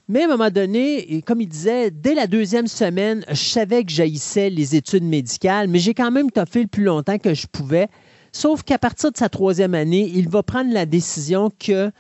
Mais 0.07 0.23
à 0.23 0.25
un 0.25 0.29
moment 0.29 0.49
donné, 0.49 1.21
comme 1.25 1.39
il 1.39 1.47
disait, 1.47 1.91
dès 1.91 2.15
la 2.15 2.27
deuxième 2.27 2.67
semaine, 2.67 3.23
je 3.29 3.35
savais 3.35 3.83
que 3.83 3.91
j'haïssais 3.91 4.49
les 4.49 4.75
études 4.75 5.03
médicales, 5.03 5.67
mais 5.67 5.79
j'ai 5.79 5.93
quand 5.93 6.11
même 6.11 6.31
toffé 6.31 6.61
le 6.61 6.67
plus 6.67 6.83
longtemps 6.83 7.19
que 7.19 7.33
je 7.33 7.47
pouvais. 7.47 7.87
Sauf 8.31 8.63
qu'à 8.63 8.79
partir 8.79 9.11
de 9.11 9.17
sa 9.17 9.29
troisième 9.29 9.75
année, 9.75 10.11
il 10.13 10.27
va 10.27 10.41
prendre 10.41 10.73
la 10.73 10.85
décision 10.85 11.51
que 11.57 11.91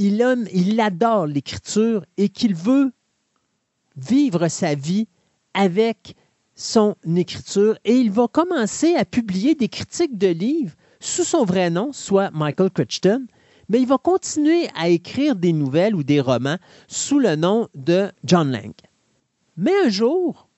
il, 0.00 0.20
aime, 0.22 0.46
adore 0.78 1.26
l'écriture 1.26 2.04
et 2.16 2.30
qu'il 2.30 2.54
veut 2.54 2.90
vivre 3.96 4.48
sa 4.48 4.74
vie 4.74 5.08
avec 5.52 6.16
son 6.54 6.96
écriture. 7.16 7.76
Et 7.84 7.96
il 7.96 8.10
va 8.10 8.26
commencer 8.26 8.94
à 8.94 9.04
publier 9.04 9.54
des 9.54 9.68
critiques 9.68 10.16
de 10.16 10.28
livres 10.28 10.74
sous 11.00 11.24
son 11.24 11.44
vrai 11.44 11.68
nom, 11.68 11.92
soit 11.92 12.30
Michael 12.30 12.70
Crichton, 12.70 13.26
mais 13.68 13.80
il 13.80 13.86
va 13.86 13.98
continuer 13.98 14.68
à 14.74 14.88
écrire 14.88 15.36
des 15.36 15.52
nouvelles 15.52 15.94
ou 15.94 16.02
des 16.02 16.20
romans 16.20 16.58
sous 16.88 17.18
le 17.18 17.36
nom 17.36 17.68
de 17.74 18.10
John 18.24 18.50
Lang. 18.50 18.72
Mais 19.58 19.72
un 19.84 19.90
jour, 19.90 20.48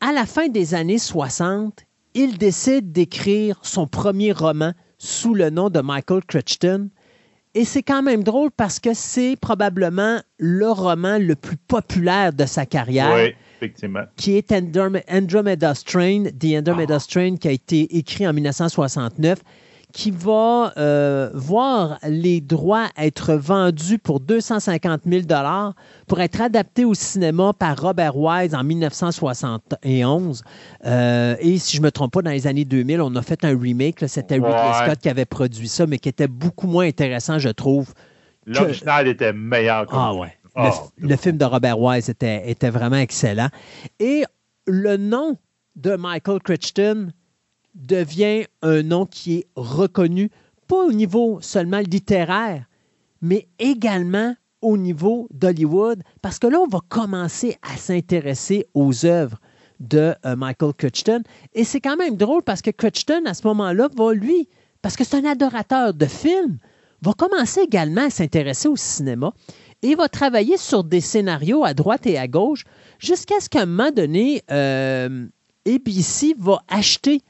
à 0.00 0.12
la 0.12 0.24
fin 0.24 0.48
des 0.48 0.74
années 0.74 0.98
60, 0.98 1.84
il 2.14 2.38
décide 2.38 2.92
d'écrire 2.92 3.58
son 3.62 3.86
premier 3.86 4.32
roman 4.32 4.72
sous 4.96 5.34
le 5.34 5.50
nom 5.50 5.68
de 5.68 5.80
Michael 5.80 6.24
Crichton. 6.24 6.88
Et 7.58 7.64
c'est 7.64 7.82
quand 7.82 8.02
même 8.02 8.22
drôle 8.22 8.50
parce 8.54 8.78
que 8.78 8.90
c'est 8.92 9.34
probablement 9.40 10.20
le 10.38 10.68
roman 10.70 11.16
le 11.18 11.34
plus 11.34 11.56
populaire 11.56 12.34
de 12.34 12.44
sa 12.44 12.66
carrière 12.66 13.14
Oui, 13.14 13.34
effectivement. 13.56 14.02
qui 14.16 14.36
est 14.36 14.50
Androm- 14.52 15.02
Andromeda 15.10 15.74
Strain, 15.74 16.24
The 16.38 16.58
Andromeda 16.58 16.98
Strain, 16.98 17.36
qui 17.36 17.48
a 17.48 17.52
été 17.52 17.96
écrit 17.96 18.28
en 18.28 18.34
1969, 18.34 19.38
qui 19.96 20.10
va 20.10 20.74
euh, 20.76 21.30
voir 21.32 21.98
les 22.06 22.42
droits 22.42 22.88
être 22.98 23.32
vendus 23.32 23.98
pour 23.98 24.20
250 24.20 25.00
000 25.06 25.22
pour 26.06 26.20
être 26.20 26.42
adapté 26.42 26.84
au 26.84 26.92
cinéma 26.92 27.54
par 27.58 27.80
Robert 27.80 28.14
Wise 28.14 28.54
en 28.54 28.62
1971. 28.62 30.42
Euh, 30.84 31.36
et 31.40 31.56
si 31.56 31.76
je 31.76 31.80
ne 31.80 31.86
me 31.86 31.90
trompe 31.90 32.12
pas, 32.12 32.20
dans 32.20 32.30
les 32.30 32.46
années 32.46 32.66
2000, 32.66 33.00
on 33.00 33.16
a 33.16 33.22
fait 33.22 33.42
un 33.46 33.58
remake. 33.58 34.04
C'était 34.06 34.34
Ridley 34.34 34.50
Ouais. 34.50 34.84
Scott 34.84 34.98
qui 34.98 35.08
avait 35.08 35.24
produit 35.24 35.66
ça, 35.66 35.86
mais 35.86 35.98
qui 35.98 36.10
était 36.10 36.28
beaucoup 36.28 36.66
moins 36.66 36.86
intéressant, 36.86 37.38
je 37.38 37.48
trouve, 37.48 37.94
L'original 38.44 39.08
était 39.08 39.32
meilleur. 39.32 39.86
que 39.86 39.94
ah 39.94 40.10
le 40.12 40.18
ouais. 40.20 40.28
film. 40.28 40.36
Le, 40.56 40.62
Ah, 40.62 40.72
le 40.98 41.16
film 41.16 41.38
de 41.38 41.44
Robert 41.46 41.80
Wise 41.80 42.10
était, 42.10 42.50
était 42.50 42.70
vraiment 42.70 42.96
excellent. 42.96 43.48
Et 43.98 44.24
le 44.66 44.98
nom 44.98 45.38
de 45.74 45.96
Michael 45.96 46.40
Crichton 46.42 47.08
devient 47.76 48.46
un 48.62 48.82
nom 48.82 49.06
qui 49.06 49.36
est 49.36 49.46
reconnu, 49.54 50.30
pas 50.66 50.84
au 50.84 50.92
niveau 50.92 51.38
seulement 51.40 51.78
littéraire, 51.78 52.64
mais 53.22 53.46
également 53.58 54.34
au 54.62 54.76
niveau 54.76 55.28
d'Hollywood, 55.32 56.02
parce 56.22 56.38
que 56.38 56.46
là, 56.46 56.58
on 56.58 56.66
va 56.66 56.80
commencer 56.88 57.56
à 57.62 57.76
s'intéresser 57.76 58.66
aux 58.74 59.04
œuvres 59.04 59.38
de 59.78 60.14
euh, 60.24 60.36
Michael 60.36 60.72
Crichton. 60.74 61.22
Et 61.54 61.64
c'est 61.64 61.80
quand 61.80 61.96
même 61.96 62.16
drôle 62.16 62.42
parce 62.42 62.62
que 62.62 62.70
Crichton, 62.70 63.22
à 63.26 63.34
ce 63.34 63.46
moment-là, 63.46 63.88
va 63.96 64.12
lui, 64.12 64.48
parce 64.82 64.96
que 64.96 65.04
c'est 65.04 65.18
un 65.18 65.30
adorateur 65.30 65.92
de 65.92 66.06
films, 66.06 66.58
va 67.02 67.12
commencer 67.12 67.60
également 67.60 68.06
à 68.06 68.10
s'intéresser 68.10 68.68
au 68.68 68.76
cinéma 68.76 69.32
et 69.82 69.94
va 69.94 70.08
travailler 70.08 70.56
sur 70.56 70.82
des 70.82 71.02
scénarios 71.02 71.64
à 71.64 71.74
droite 71.74 72.06
et 72.06 72.18
à 72.18 72.26
gauche 72.26 72.64
jusqu'à 72.98 73.38
ce 73.40 73.48
qu'à 73.48 73.62
un 73.62 73.66
moment 73.66 73.90
donné, 73.90 74.42
euh, 74.50 75.26
ABC 75.66 76.34
va 76.38 76.62
acheter 76.68 77.20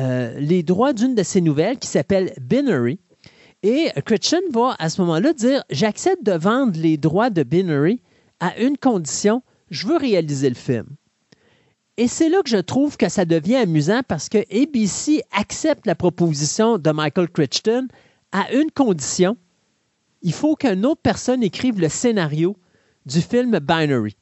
euh, 0.00 0.38
les 0.38 0.62
droits 0.62 0.92
d'une 0.92 1.14
de 1.14 1.22
ses 1.22 1.40
nouvelles 1.40 1.78
qui 1.78 1.88
s'appelle 1.88 2.32
Binary. 2.40 2.98
Et 3.62 3.90
Crichton 4.04 4.40
va 4.50 4.74
à 4.78 4.88
ce 4.88 5.00
moment-là 5.02 5.32
dire 5.32 5.62
J'accepte 5.70 6.24
de 6.24 6.32
vendre 6.32 6.78
les 6.78 6.96
droits 6.96 7.30
de 7.30 7.42
Binary 7.42 8.00
à 8.40 8.58
une 8.58 8.76
condition 8.76 9.42
je 9.70 9.86
veux 9.86 9.96
réaliser 9.96 10.50
le 10.50 10.54
film. 10.54 10.86
Et 11.96 12.08
c'est 12.08 12.28
là 12.28 12.42
que 12.42 12.50
je 12.50 12.58
trouve 12.58 12.96
que 12.98 13.08
ça 13.08 13.24
devient 13.24 13.56
amusant 13.56 14.02
parce 14.06 14.28
que 14.28 14.38
ABC 14.54 15.22
accepte 15.32 15.86
la 15.86 15.94
proposition 15.94 16.76
de 16.76 16.90
Michael 16.90 17.28
Crichton 17.28 17.88
à 18.32 18.52
une 18.52 18.70
condition 18.70 19.36
il 20.22 20.32
faut 20.32 20.54
qu'une 20.56 20.86
autre 20.86 21.00
personne 21.02 21.42
écrive 21.42 21.80
le 21.80 21.88
scénario 21.88 22.56
du 23.06 23.20
film 23.20 23.58
Binary. 23.58 24.16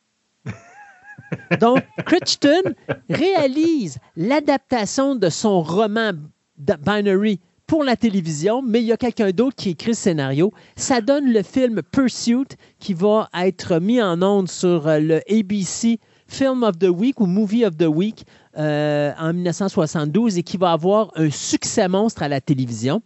Donc, 1.60 1.78
Crichton 2.06 2.62
réalise 3.08 3.98
l'adaptation 4.16 5.14
de 5.14 5.28
son 5.28 5.62
roman 5.62 6.12
Binary 6.56 7.40
pour 7.66 7.84
la 7.84 7.96
télévision, 7.96 8.62
mais 8.62 8.80
il 8.80 8.86
y 8.86 8.92
a 8.92 8.96
quelqu'un 8.96 9.30
d'autre 9.30 9.56
qui 9.56 9.70
écrit 9.70 9.92
le 9.92 9.94
scénario. 9.94 10.52
Ça 10.76 11.00
donne 11.00 11.32
le 11.32 11.42
film 11.42 11.82
Pursuit 11.82 12.56
qui 12.80 12.94
va 12.94 13.28
être 13.34 13.78
mis 13.78 14.02
en 14.02 14.20
onde 14.22 14.48
sur 14.48 14.88
euh, 14.88 14.98
le 14.98 15.20
ABC 15.30 16.00
Film 16.26 16.64
of 16.64 16.78
the 16.78 16.88
Week 16.88 17.20
ou 17.20 17.26
Movie 17.26 17.64
of 17.64 17.76
the 17.76 17.86
Week 17.86 18.24
euh, 18.56 19.12
en 19.18 19.32
1972 19.32 20.38
et 20.38 20.42
qui 20.42 20.56
va 20.56 20.72
avoir 20.72 21.12
un 21.14 21.30
succès 21.30 21.86
monstre 21.88 22.24
à 22.24 22.28
la 22.28 22.40
télévision 22.40 23.02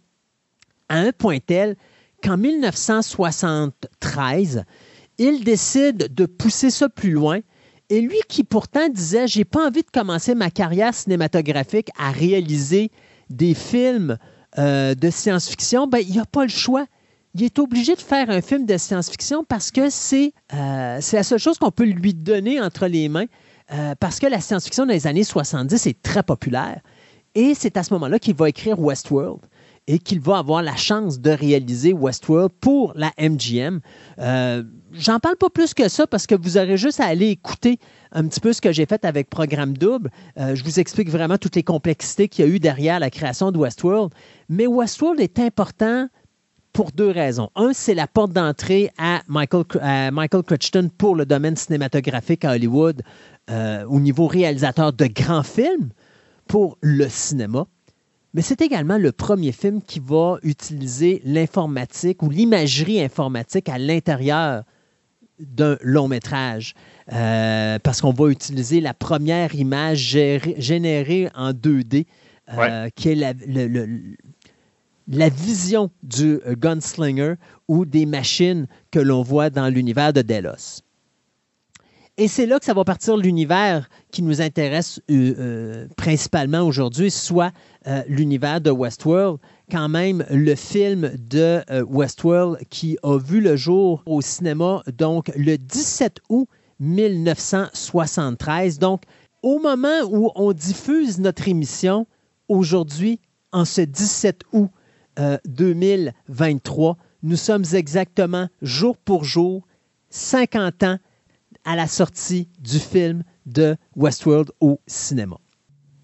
à 0.89 0.97
un 0.97 1.11
point 1.11 1.37
tel 1.39 1.75
qu'en 2.23 2.37
1973, 2.37 4.63
il 5.17 5.43
décide 5.43 6.13
de 6.13 6.25
pousser 6.25 6.69
ça 6.69 6.89
plus 6.89 7.11
loin. 7.11 7.39
Et 7.89 8.01
lui 8.01 8.19
qui 8.27 8.43
pourtant 8.43 8.89
disait, 8.89 9.27
j'ai 9.27 9.45
pas 9.45 9.67
envie 9.67 9.83
de 9.83 9.91
commencer 9.91 10.33
ma 10.33 10.49
carrière 10.49 10.93
cinématographique 10.93 11.89
à 11.99 12.11
réaliser 12.11 12.91
des 13.29 13.53
films 13.53 14.17
euh, 14.57 14.95
de 14.95 15.09
science-fiction, 15.09 15.87
ben, 15.87 15.99
il 15.99 16.15
n'a 16.15 16.25
pas 16.25 16.43
le 16.43 16.49
choix. 16.49 16.85
Il 17.33 17.43
est 17.43 17.59
obligé 17.59 17.95
de 17.95 17.99
faire 17.99 18.29
un 18.29 18.41
film 18.41 18.65
de 18.65 18.77
science-fiction 18.77 19.43
parce 19.43 19.69
que 19.69 19.89
c'est 19.89 20.33
euh, 20.53 20.99
la 21.11 21.23
seule 21.23 21.39
chose 21.39 21.57
qu'on 21.57 21.71
peut 21.71 21.83
lui 21.83 22.13
donner 22.13 22.61
entre 22.61 22.87
les 22.87 23.09
mains. 23.09 23.25
Euh, 23.73 23.95
parce 23.99 24.19
que 24.19 24.27
la 24.27 24.39
science-fiction 24.39 24.85
dans 24.85 24.93
les 24.93 25.07
années 25.07 25.23
70 25.23 25.87
est 25.87 26.01
très 26.01 26.23
populaire. 26.23 26.81
Et 27.33 27.53
c'est 27.55 27.77
à 27.77 27.83
ce 27.83 27.93
moment-là 27.93 28.19
qu'il 28.19 28.35
va 28.35 28.47
écrire 28.47 28.79
Westworld 28.79 29.41
et 29.87 29.99
qu'il 29.99 30.19
va 30.19 30.37
avoir 30.37 30.63
la 30.63 30.75
chance 30.75 31.19
de 31.19 31.31
réaliser 31.31 31.91
Westworld 31.91 32.51
pour 32.61 32.93
la 32.95 33.11
MGM. 33.19 33.81
J'en 34.97 35.19
parle 35.19 35.35
pas 35.35 35.49
plus 35.49 35.73
que 35.73 35.89
ça 35.89 36.07
parce 36.07 36.25
que 36.25 36.35
vous 36.35 36.57
aurez 36.57 36.77
juste 36.77 36.99
à 36.99 37.05
aller 37.05 37.27
écouter 37.27 37.79
un 38.11 38.25
petit 38.27 38.39
peu 38.39 38.53
ce 38.53 38.61
que 38.61 38.71
j'ai 38.71 38.85
fait 38.85 39.03
avec 39.03 39.29
Programme 39.29 39.77
Double. 39.77 40.09
Euh, 40.39 40.55
je 40.55 40.63
vous 40.63 40.79
explique 40.79 41.09
vraiment 41.09 41.37
toutes 41.37 41.55
les 41.55 41.63
complexités 41.63 42.29
qu'il 42.29 42.45
y 42.45 42.47
a 42.47 42.51
eu 42.51 42.59
derrière 42.59 42.99
la 42.99 43.09
création 43.09 43.51
de 43.51 43.57
Westworld. 43.57 44.13
Mais 44.47 44.67
Westworld 44.67 45.19
est 45.19 45.39
important 45.39 46.07
pour 46.71 46.91
deux 46.91 47.09
raisons. 47.09 47.49
Un, 47.55 47.71
c'est 47.73 47.93
la 47.93 48.07
porte 48.07 48.31
d'entrée 48.31 48.89
à 48.97 49.21
Michael, 49.27 49.65
à 49.81 50.11
Michael 50.11 50.43
Crichton 50.43 50.89
pour 50.97 51.15
le 51.15 51.25
domaine 51.25 51.55
cinématographique 51.55 52.45
à 52.45 52.51
Hollywood 52.51 53.01
euh, 53.49 53.85
au 53.85 53.99
niveau 53.99 54.27
réalisateur 54.27 54.93
de 54.93 55.07
grands 55.07 55.43
films 55.43 55.89
pour 56.47 56.77
le 56.81 57.09
cinéma 57.09 57.65
mais 58.35 58.41
c'est 58.41 58.59
également 58.59 58.97
le 58.97 59.13
premier 59.13 59.53
film 59.53 59.81
qui 59.81 60.01
va 60.01 60.39
utiliser 60.43 61.21
l'informatique 61.23 62.21
ou 62.21 62.29
l'imagerie 62.29 63.01
informatique 63.01 63.69
à 63.69 63.77
l'intérieur 63.77 64.65
d'un 65.39 65.77
long 65.81 66.07
métrage. 66.07 66.73
Euh, 67.13 67.77
parce 67.83 68.01
qu'on 68.01 68.13
va 68.13 68.29
utiliser 68.29 68.81
la 68.81 68.93
première 68.93 69.53
image 69.53 70.17
générée 70.57 71.29
en 71.35 71.51
2D, 71.51 72.05
euh, 72.57 72.89
qui 72.95 73.09
est 73.09 73.15
la, 73.15 73.33
la 75.07 75.29
vision 75.29 75.91
du 76.01 76.39
gunslinger 76.57 77.35
ou 77.67 77.85
des 77.85 78.07
machines 78.07 78.67
que 78.89 78.99
l'on 78.99 79.21
voit 79.21 79.51
dans 79.51 79.67
l'univers 79.67 80.13
de 80.13 80.23
Delos. 80.23 80.81
Et 82.17 82.27
c'est 82.27 82.45
là 82.45 82.57
que 82.59 82.65
ça 82.65 82.73
va 82.73 82.85
partir 82.85 83.17
l'univers 83.17 83.89
qui 84.09 84.23
nous 84.23 84.41
intéresse 84.41 85.01
euh, 85.11 85.85
principalement 85.97 86.61
aujourd'hui, 86.61 87.11
soit 87.11 87.51
l'univers 88.07 88.61
de 88.61 88.71
Westworld. 88.71 89.37
Quand 89.71 89.89
même, 89.89 90.23
le 90.29 90.53
film 90.53 91.11
de 91.17 91.63
Westworld 91.87 92.59
qui 92.69 92.97
a 93.01 93.17
vu 93.17 93.41
le 93.41 93.55
jour 93.55 94.03
au 94.05 94.21
cinéma, 94.21 94.83
donc 94.95 95.31
le 95.35 95.57
17 95.57 96.19
août 96.29 96.47
1973. 96.79 98.77
Donc, 98.77 99.01
au 99.41 99.59
moment 99.59 100.01
où 100.09 100.29
on 100.35 100.53
diffuse 100.53 101.19
notre 101.19 101.47
émission, 101.47 102.05
aujourd'hui, 102.47 103.19
en 103.51 103.65
ce 103.65 103.81
17 103.81 104.43
août 104.53 104.69
2023, 105.45 106.97
nous 107.23 107.37
sommes 107.37 107.65
exactement 107.73 108.47
jour 108.61 108.97
pour 108.97 109.23
jour 109.23 109.65
50 110.09 110.83
ans 110.83 110.99
à 111.63 111.75
la 111.75 111.87
sortie 111.87 112.47
du 112.59 112.77
film 112.77 113.23
de 113.47 113.75
Westworld 113.95 114.51
au 114.59 114.79
cinéma. 114.85 115.37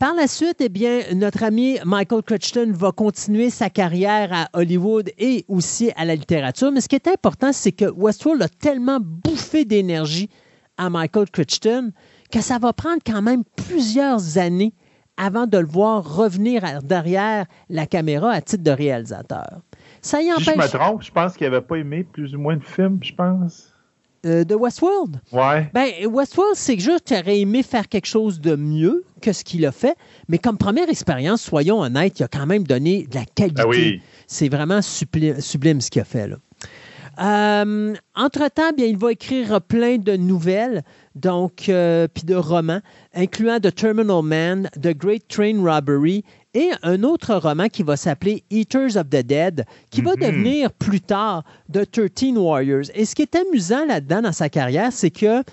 Par 0.01 0.15
la 0.15 0.25
suite, 0.25 0.61
eh 0.61 0.69
bien, 0.69 1.01
notre 1.13 1.43
ami 1.43 1.77
Michael 1.85 2.23
Crichton 2.23 2.71
va 2.73 2.91
continuer 2.91 3.51
sa 3.51 3.69
carrière 3.69 4.33
à 4.33 4.49
Hollywood 4.53 5.11
et 5.19 5.45
aussi 5.47 5.91
à 5.95 6.05
la 6.05 6.15
littérature. 6.15 6.71
Mais 6.71 6.81
ce 6.81 6.89
qui 6.89 6.95
est 6.95 7.07
important, 7.07 7.53
c'est 7.53 7.71
que 7.71 7.85
Westworld 7.85 8.41
a 8.41 8.49
tellement 8.49 8.97
bouffé 8.99 9.63
d'énergie 9.63 10.27
à 10.79 10.89
Michael 10.89 11.29
Crichton 11.29 11.91
que 12.31 12.41
ça 12.41 12.57
va 12.57 12.73
prendre 12.73 13.03
quand 13.05 13.21
même 13.21 13.43
plusieurs 13.55 14.39
années 14.39 14.73
avant 15.17 15.45
de 15.45 15.59
le 15.59 15.67
voir 15.67 16.15
revenir 16.15 16.81
derrière 16.81 17.45
la 17.69 17.85
caméra 17.85 18.31
à 18.31 18.41
titre 18.41 18.63
de 18.63 18.71
réalisateur. 18.71 19.61
Ça 20.01 20.19
y 20.23 20.33
empêche... 20.33 20.47
je 20.47 20.57
me 20.57 20.67
trompe, 20.67 21.03
je 21.03 21.11
pense 21.11 21.37
qu'il 21.37 21.47
n'avait 21.47 21.63
pas 21.63 21.75
aimé 21.75 22.05
plus 22.05 22.33
ou 22.33 22.39
moins 22.39 22.57
de 22.57 22.63
films, 22.63 22.97
je 23.03 23.13
pense. 23.13 23.70
Euh, 24.23 24.43
de 24.43 24.53
Westworld. 24.53 25.19
Ouais. 25.31 25.71
Ben, 25.73 25.89
Westworld, 26.05 26.55
c'est 26.55 26.79
juste 26.79 27.05
qu'il 27.05 27.17
aurait 27.17 27.39
aimé 27.39 27.63
faire 27.63 27.89
quelque 27.89 28.05
chose 28.05 28.39
de 28.39 28.55
mieux 28.55 29.03
que 29.19 29.33
ce 29.33 29.43
qu'il 29.43 29.65
a 29.65 29.71
fait. 29.71 29.95
Mais 30.27 30.37
comme 30.37 30.59
première 30.59 30.89
expérience, 30.89 31.41
soyons 31.41 31.79
honnêtes, 31.79 32.19
il 32.19 32.23
a 32.23 32.27
quand 32.27 32.45
même 32.45 32.63
donné 32.63 33.07
de 33.09 33.15
la 33.15 33.25
qualité. 33.25 33.63
Ah 33.63 33.67
oui. 33.67 33.99
C'est 34.27 34.49
vraiment 34.49 34.81
sublime, 34.83 35.81
ce 35.81 35.89
qu'il 35.89 36.01
a 36.01 36.05
fait. 36.05 36.27
Là. 36.27 36.35
Euh, 37.19 37.95
entre-temps, 38.15 38.71
bien, 38.77 38.85
il 38.85 38.97
va 38.97 39.11
écrire 39.11 39.59
plein 39.59 39.97
de 39.97 40.15
nouvelles, 40.15 40.83
donc, 41.15 41.67
euh, 41.67 42.07
puis 42.13 42.23
de 42.23 42.35
romans, 42.35 42.81
incluant 43.15 43.59
The 43.59 43.73
Terminal 43.73 44.21
Man, 44.21 44.69
The 44.79 44.95
Great 44.95 45.27
Train 45.29 45.63
Robbery 45.63 46.23
et 46.53 46.71
un 46.83 47.03
autre 47.03 47.35
roman 47.35 47.67
qui 47.67 47.83
va 47.83 47.95
s'appeler 47.95 48.43
Eaters 48.49 48.97
of 48.97 49.09
the 49.09 49.23
Dead, 49.23 49.65
qui 49.89 50.01
va 50.01 50.15
mhm. 50.15 50.21
devenir 50.21 50.71
plus 50.71 51.01
tard 51.01 51.43
The 51.71 51.89
Thirteen 51.89 52.37
Warriors. 52.37 52.85
Et 52.93 53.05
ce 53.05 53.15
qui 53.15 53.21
est 53.21 53.35
amusant 53.35 53.85
là-dedans 53.85 54.21
dans 54.21 54.31
sa 54.33 54.49
carrière, 54.49 54.91
c'est 54.91 55.11
que 55.11 55.43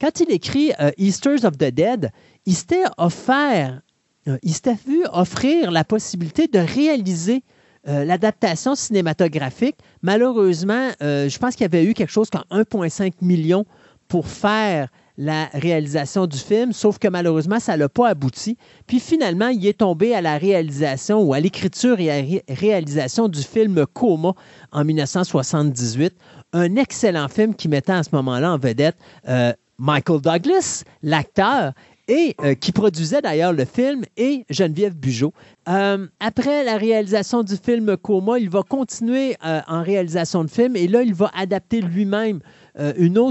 quand 0.00 0.20
il 0.20 0.30
écrit 0.30 0.72
euh, 0.80 0.90
Eaters 0.98 1.44
of 1.44 1.56
the 1.56 1.70
Dead, 1.70 2.10
il 2.46 2.54
s'était 2.54 2.84
offert, 2.98 3.80
euh, 4.28 4.36
il 4.42 4.52
s'était 4.52 4.76
vu 4.86 5.04
offrir 5.12 5.70
la 5.70 5.84
possibilité 5.84 6.46
de 6.46 6.58
réaliser 6.58 7.42
euh, 7.86 8.04
l'adaptation 8.04 8.74
cinématographique. 8.74 9.76
Malheureusement, 10.02 10.90
je 11.00 11.38
pense 11.38 11.54
qu'il 11.54 11.62
y 11.62 11.66
avait 11.66 11.84
eu 11.84 11.94
quelque 11.94 12.12
chose 12.12 12.28
comme 12.30 12.44
1,5 12.50 13.12
million 13.22 13.64
pour 14.08 14.26
faire 14.26 14.88
la 15.16 15.46
réalisation 15.52 16.26
du 16.26 16.38
film, 16.38 16.72
sauf 16.72 16.98
que 16.98 17.08
malheureusement, 17.08 17.60
ça 17.60 17.76
n'a 17.76 17.88
pas 17.88 18.08
abouti. 18.08 18.56
Puis 18.86 18.98
finalement, 18.98 19.48
il 19.48 19.64
est 19.66 19.78
tombé 19.78 20.14
à 20.14 20.20
la 20.20 20.38
réalisation 20.38 21.22
ou 21.22 21.34
à 21.34 21.40
l'écriture 21.40 22.00
et 22.00 22.10
à 22.10 22.22
la 22.22 22.40
réalisation 22.48 23.28
du 23.28 23.42
film 23.42 23.86
Coma 23.92 24.34
en 24.72 24.84
1978, 24.84 26.14
un 26.52 26.76
excellent 26.76 27.28
film 27.28 27.54
qui 27.54 27.68
mettait 27.68 27.92
à 27.92 28.02
ce 28.02 28.10
moment-là 28.12 28.52
en 28.52 28.58
vedette 28.58 28.96
euh, 29.28 29.52
Michael 29.78 30.20
Douglas, 30.20 30.84
l'acteur, 31.02 31.72
et 32.06 32.34
euh, 32.42 32.54
qui 32.54 32.70
produisait 32.70 33.22
d'ailleurs 33.22 33.52
le 33.52 33.64
film, 33.64 34.02
et 34.16 34.44
Geneviève 34.50 34.94
Bugeaud. 34.94 35.32
Euh, 35.68 36.06
après 36.20 36.62
la 36.62 36.76
réalisation 36.76 37.42
du 37.42 37.56
film 37.56 37.96
Coma, 37.96 38.38
il 38.38 38.50
va 38.50 38.62
continuer 38.62 39.36
en 39.42 39.82
réalisation 39.82 40.44
de 40.44 40.50
film, 40.50 40.76
et 40.76 40.86
là, 40.86 41.02
il 41.02 41.14
va 41.14 41.30
adapter 41.34 41.80
lui-même 41.80 42.40
euh, 42.76 42.92
une 42.96 43.16
euh, 43.16 43.20
un 43.20 43.24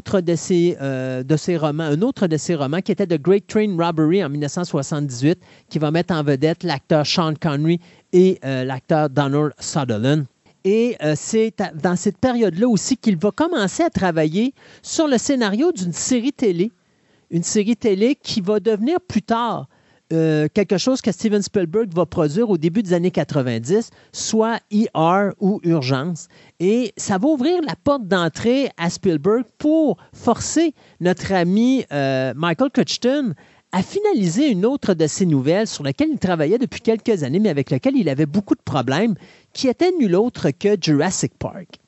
autre 2.01 2.27
de 2.27 2.37
ses 2.37 2.55
romans 2.55 2.81
qui 2.81 2.93
était 2.93 3.07
The 3.07 3.21
Great 3.21 3.45
Train 3.47 3.75
Robbery 3.77 4.23
en 4.23 4.29
1978, 4.29 5.37
qui 5.69 5.79
va 5.79 5.91
mettre 5.91 6.13
en 6.13 6.23
vedette 6.23 6.63
l'acteur 6.63 7.05
Sean 7.05 7.33
Connery 7.33 7.81
et 8.13 8.39
euh, 8.45 8.63
l'acteur 8.63 9.09
Donald 9.09 9.51
Sutherland. 9.59 10.25
Et 10.65 10.95
c'est 11.15 11.53
dans 11.75 11.97
cette 11.97 12.17
période-là 12.17 12.69
aussi 12.69 12.95
qu'il 12.95 13.17
va 13.17 13.31
commencer 13.31 13.83
à 13.83 13.89
travailler 13.89 14.53
sur 14.81 15.09
le 15.09 15.17
scénario 15.17 15.73
d'une 15.73 15.91
série 15.91 16.31
télé. 16.31 16.71
Une 17.31 17.43
série 17.43 17.75
télé 17.75 18.15
qui 18.15 18.39
va 18.39 18.61
devenir 18.61 19.01
plus 19.05 19.23
tard 19.23 19.67
euh, 20.11 20.47
quelque 20.53 20.77
chose 20.77 21.01
que 21.01 21.11
Steven 21.11 21.41
Spielberg 21.41 21.93
va 21.93 22.05
produire 22.05 22.49
au 22.49 22.57
début 22.57 22.83
des 22.83 22.93
années 22.93 23.11
90, 23.11 23.89
soit 24.11 24.59
ER 24.71 25.29
ou 25.39 25.59
Urgence. 25.63 26.27
Et 26.59 26.93
ça 26.97 27.17
va 27.17 27.27
ouvrir 27.29 27.61
la 27.65 27.75
porte 27.75 28.07
d'entrée 28.07 28.69
à 28.77 28.89
Spielberg 28.89 29.43
pour 29.57 29.97
forcer 30.13 30.73
notre 30.99 31.31
ami 31.31 31.85
euh, 31.91 32.33
Michael 32.35 32.69
Crichton 32.71 33.33
à 33.71 33.81
finaliser 33.81 34.49
une 34.49 34.65
autre 34.65 34.93
de 34.93 35.07
ses 35.07 35.25
nouvelles 35.25 35.67
sur 35.67 35.83
laquelle 35.83 36.09
il 36.11 36.19
travaillait 36.19 36.59
depuis 36.59 36.81
quelques 36.81 37.23
années, 37.23 37.39
mais 37.39 37.49
avec 37.49 37.71
laquelle 37.71 37.95
il 37.95 38.07
avait 38.07 38.27
beaucoup 38.27 38.53
de 38.53 38.61
problèmes, 38.63 39.15
qui 39.51 39.67
était 39.67 39.91
nul 39.99 40.15
autre 40.15 40.51
que 40.51 40.77
Jurassic 40.79 41.33
Park. 41.39 41.79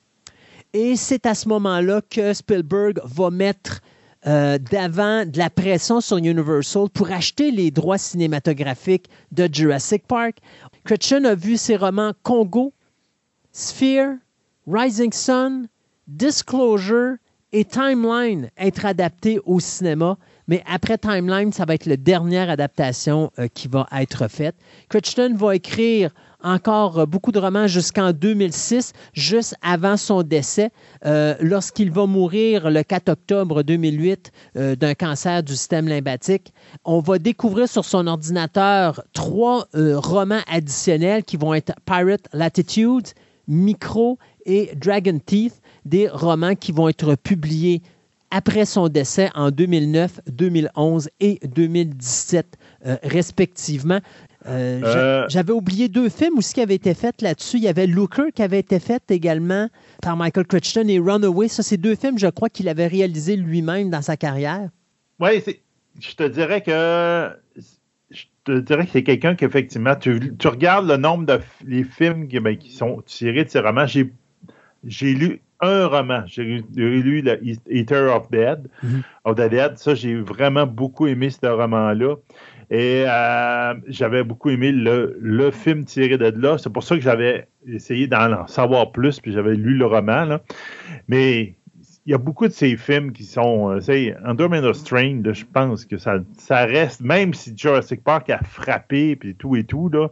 Et 0.72 0.96
c'est 0.96 1.26
à 1.26 1.34
ce 1.34 1.48
moment-là 1.48 2.00
que 2.10 2.34
Spielberg 2.34 3.00
va 3.04 3.30
mettre 3.30 3.80
euh, 4.26 4.58
d'avant 4.58 5.24
de 5.24 5.38
la 5.38 5.50
pression 5.50 6.00
sur 6.00 6.16
Universal 6.16 6.88
pour 6.90 7.10
acheter 7.12 7.50
les 7.50 7.70
droits 7.70 7.98
cinématographiques 7.98 9.08
de 9.30 9.48
Jurassic 9.50 10.06
Park. 10.06 10.38
Crichton 10.84 11.24
a 11.24 11.34
vu 11.34 11.56
ses 11.56 11.76
romans 11.76 12.12
Congo, 12.22 12.72
Sphere, 13.52 14.16
Rising 14.66 15.12
Sun, 15.12 15.68
Disclosure 16.08 17.16
et 17.52 17.64
Timeline 17.64 18.50
être 18.58 18.84
adaptés 18.84 19.40
au 19.44 19.60
cinéma. 19.60 20.18
Mais 20.48 20.62
après 20.66 20.98
Timeline, 20.98 21.52
ça 21.52 21.64
va 21.64 21.74
être 21.74 21.86
la 21.86 21.96
dernière 21.96 22.50
adaptation 22.50 23.32
euh, 23.38 23.48
qui 23.48 23.68
va 23.68 23.86
être 23.92 24.28
faite. 24.28 24.56
Crichton 24.88 25.34
va 25.36 25.56
écrire 25.56 26.10
encore 26.46 27.00
euh, 27.00 27.06
beaucoup 27.06 27.32
de 27.32 27.38
romans 27.38 27.66
jusqu'en 27.66 28.12
2006, 28.12 28.92
juste 29.12 29.54
avant 29.62 29.96
son 29.96 30.22
décès, 30.22 30.70
euh, 31.04 31.34
lorsqu'il 31.40 31.90
va 31.90 32.06
mourir 32.06 32.70
le 32.70 32.82
4 32.82 33.08
octobre 33.10 33.62
2008 33.62 34.32
euh, 34.56 34.76
d'un 34.76 34.94
cancer 34.94 35.42
du 35.42 35.54
système 35.54 35.88
lymphatique. 35.88 36.52
On 36.84 37.00
va 37.00 37.18
découvrir 37.18 37.68
sur 37.68 37.84
son 37.84 38.06
ordinateur 38.06 39.02
trois 39.12 39.66
romans 39.74 40.40
additionnels 40.46 41.24
qui 41.24 41.36
vont 41.36 41.54
être 41.54 41.72
Pirate 41.84 42.28
Latitudes, 42.32 43.08
Micro 43.48 44.18
et 44.44 44.70
Dragon 44.76 45.18
Teeth, 45.24 45.60
des 45.84 46.08
romans 46.08 46.54
qui 46.54 46.72
vont 46.72 46.88
être 46.88 47.16
publiés 47.16 47.82
après 48.30 48.64
son 48.64 48.88
décès 48.88 49.30
en 49.34 49.50
2009, 49.50 50.20
2011 50.30 51.08
et 51.20 51.38
2017 51.46 52.58
euh, 52.86 52.96
respectivement. 53.02 54.00
Euh, 54.48 54.80
Euh. 54.84 55.26
J'avais 55.28 55.52
oublié 55.52 55.88
deux 55.88 56.08
films 56.08 56.38
aussi 56.38 56.54
qui 56.54 56.60
avaient 56.60 56.74
été 56.76 56.94
faits 56.94 57.22
là-dessus. 57.22 57.56
Il 57.58 57.64
y 57.64 57.68
avait 57.68 57.86
Looker 57.86 58.30
qui 58.34 58.42
avait 58.42 58.60
été 58.60 58.78
fait 58.78 59.02
également 59.10 59.68
par 60.02 60.16
Michael 60.16 60.46
Crichton 60.46 60.86
et 60.88 60.98
Runaway. 60.98 61.48
Ça, 61.48 61.62
c'est 61.62 61.76
deux 61.76 61.94
films, 61.96 62.18
je 62.18 62.28
crois, 62.28 62.48
qu'il 62.48 62.68
avait 62.68 62.86
réalisés 62.86 63.36
lui-même 63.36 63.90
dans 63.90 64.02
sa 64.02 64.16
carrière. 64.16 64.68
Oui, 65.20 65.42
je 66.00 66.14
te 66.14 66.22
dirais 66.28 66.60
que 66.62 67.30
je 68.10 68.24
te 68.44 68.58
dirais 68.60 68.84
que 68.84 68.92
c'est 68.92 69.02
quelqu'un 69.02 69.34
qui 69.34 69.44
effectivement 69.44 69.96
tu, 69.96 70.36
tu 70.38 70.46
regardes 70.48 70.86
le 70.86 70.96
nombre 70.96 71.26
de 71.26 71.40
les 71.66 71.82
films 71.84 72.28
qui, 72.28 72.38
ben, 72.38 72.56
qui 72.56 72.70
sont 72.72 73.02
tirés 73.04 73.44
de 73.44 73.50
ces 73.50 73.58
romans. 73.60 73.86
J'ai 73.86 75.14
lu 75.14 75.40
un 75.60 75.86
roman. 75.86 76.22
J'ai 76.26 76.62
lu, 76.76 77.22
le 77.22 77.42
Eat- 77.44 77.62
Eater 77.68 78.14
of 78.14 78.30
Dead, 78.30 78.68
Mhm. 78.82 79.02
of 79.24 79.34
the 79.36 79.48
Dead. 79.50 79.78
Ça, 79.78 79.94
j'ai 79.94 80.14
vraiment 80.14 80.66
beaucoup 80.66 81.06
aimé 81.06 81.30
ce 81.30 81.46
roman-là. 81.46 82.14
Et 82.70 83.04
euh, 83.06 83.74
j'avais 83.86 84.24
beaucoup 84.24 84.50
aimé 84.50 84.72
le, 84.72 85.16
le 85.20 85.50
film 85.50 85.84
tiré 85.84 86.18
de 86.18 86.32
là. 86.40 86.58
C'est 86.58 86.72
pour 86.72 86.82
ça 86.82 86.96
que 86.96 87.02
j'avais 87.02 87.48
essayé 87.66 88.06
d'en 88.06 88.46
savoir 88.46 88.92
plus, 88.92 89.20
puis 89.20 89.32
j'avais 89.32 89.54
lu 89.54 89.76
le 89.76 89.86
roman. 89.86 90.24
là. 90.24 90.40
Mais 91.08 91.54
il 92.06 92.12
y 92.12 92.14
a 92.14 92.18
beaucoup 92.18 92.46
de 92.46 92.52
ces 92.52 92.76
films 92.76 93.12
qui 93.12 93.24
sont. 93.24 93.70
Euh, 93.70 93.78
tu 93.78 93.84
sais, 93.86 94.16
Andromeda 94.24 94.72
Strain, 94.74 95.20
là, 95.24 95.32
je 95.32 95.44
pense 95.44 95.84
que 95.84 95.96
ça, 95.98 96.18
ça 96.38 96.64
reste, 96.64 97.00
même 97.00 97.34
si 97.34 97.52
Jurassic 97.56 98.02
Park 98.02 98.30
a 98.30 98.38
frappé, 98.44 99.16
puis 99.16 99.34
tout 99.34 99.56
et 99.56 99.64
tout, 99.64 99.88
là. 99.88 100.10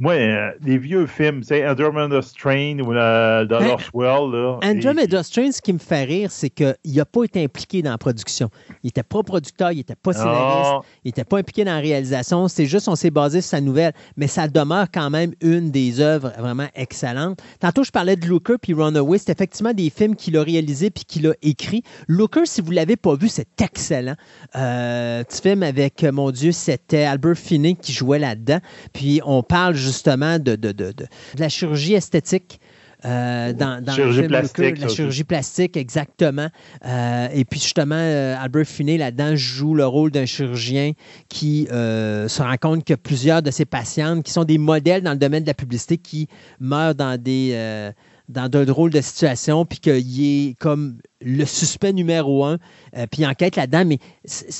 Moi, 0.00 0.14
euh, 0.14 0.50
les 0.64 0.76
vieux 0.76 1.06
films, 1.06 1.44
sais, 1.44 1.66
Andromeda 1.68 2.20
Strain 2.20 2.78
ou 2.80 2.92
euh, 2.92 3.46
The 3.46 3.52
Hein? 3.52 3.68
Lost 3.68 3.90
World, 3.94 4.34
là. 4.34 4.58
Andromeda 4.64 5.22
Strain, 5.22 5.52
ce 5.52 5.62
qui 5.62 5.72
me 5.72 5.78
fait 5.78 6.02
rire, 6.02 6.30
c'est 6.32 6.50
qu'il 6.50 6.74
n'a 6.84 7.04
pas 7.04 7.22
été 7.22 7.44
impliqué 7.44 7.80
dans 7.80 7.92
la 7.92 7.98
production. 7.98 8.50
Il 8.82 8.88
n'était 8.88 9.04
pas 9.04 9.22
producteur, 9.22 9.70
il 9.70 9.76
n'était 9.78 9.94
pas 9.94 10.12
scénariste, 10.12 10.70
Non. 10.72 10.80
il 11.04 11.08
n'était 11.08 11.22
pas 11.24 11.38
impliqué 11.38 11.64
dans 11.64 11.74
la 11.74 11.80
réalisation. 11.80 12.48
C'est 12.48 12.66
juste, 12.66 12.88
on 12.88 12.96
s'est 12.96 13.12
basé 13.12 13.40
sur 13.40 13.50
sa 13.50 13.60
nouvelle. 13.60 13.92
Mais 14.16 14.26
ça 14.26 14.48
demeure 14.48 14.86
quand 14.92 15.10
même 15.10 15.32
une 15.40 15.70
des 15.70 16.00
œuvres 16.00 16.32
vraiment 16.38 16.66
excellentes. 16.74 17.40
Tantôt, 17.60 17.84
je 17.84 17.92
parlais 17.92 18.16
de 18.16 18.26
Looker 18.26 18.56
puis 18.60 18.74
Runaway. 18.74 19.18
C'est 19.18 19.30
effectivement 19.30 19.72
des 19.72 19.90
films 19.90 20.16
qu'il 20.16 20.36
a 20.36 20.42
réalisés 20.42 20.90
puis 20.90 21.04
qu'il 21.04 21.28
a 21.28 21.34
écrits. 21.42 21.84
Looker, 22.08 22.46
si 22.46 22.60
vous 22.60 22.70
ne 22.70 22.76
l'avez 22.76 22.96
pas 22.96 23.14
vu, 23.14 23.28
c'est 23.28 23.46
excellent. 23.62 24.16
Euh, 24.56 25.22
petit 25.22 25.40
film 25.40 25.62
avec, 25.62 26.02
mon 26.02 26.32
Dieu, 26.32 26.50
c'était 26.50 27.04
Albert 27.04 27.36
Finney 27.38 27.76
qui 27.76 27.92
jouait 27.92 28.18
là-dedans. 28.18 28.58
Puis 28.92 29.20
on 29.24 29.42
parle 29.44 29.74
justement 29.84 30.38
de, 30.38 30.56
de, 30.56 30.72
de, 30.72 30.92
de- 30.92 30.92
de 30.92 31.40
la 31.40 31.48
chirurgie 31.48 31.94
esthétique. 31.94 32.60
euh, 33.04 33.52
dans, 33.52 33.84
dans 33.84 33.92
le 33.92 34.12
film 34.22 34.28
plastique, 34.28 34.78
la 34.80 34.86
chirurgie 34.96 35.24
plastique, 35.24 35.76
exactement. 35.76 36.48
Euh, 36.86 37.28
et 37.34 37.44
puis 37.44 37.60
justement, 37.60 37.96
euh, 37.98 38.34
Albert 38.40 38.66
Finney, 38.66 38.96
là-dedans, 38.96 39.36
joue 39.36 39.74
le 39.74 39.84
rôle 39.86 40.10
d'un 40.10 40.24
chirurgien 40.24 40.92
qui 41.28 41.66
se 41.70 42.42
rend 42.42 42.56
compte 42.56 42.82
que 42.84 42.94
plusieurs 42.94 43.42
de 43.42 43.50
ses 43.50 43.66
patientes, 43.66 44.22
qui 44.24 44.32
sont 44.32 44.44
des 44.44 44.56
modèles 44.58 45.02
dans 45.02 45.12
le 45.12 45.18
domaine 45.18 45.42
de 45.42 45.48
la 45.48 45.54
publicité, 45.54 45.98
qui 45.98 46.28
meurent 46.60 46.94
dans 46.94 47.20
des, 47.20 47.90
dans 48.30 48.48
de 48.48 48.64
drôles 48.64 48.90
de 48.90 49.02
situations, 49.02 49.66
puis 49.66 49.80
qu'il 49.80 50.24
est 50.24 50.54
comme 50.58 50.96
le 51.24 51.44
suspect 51.44 51.92
numéro 51.92 52.44
un, 52.44 52.58
euh, 52.96 53.06
puis 53.10 53.26
enquête 53.26 53.56
là-dedans. 53.56 53.84
Mais 53.86 53.98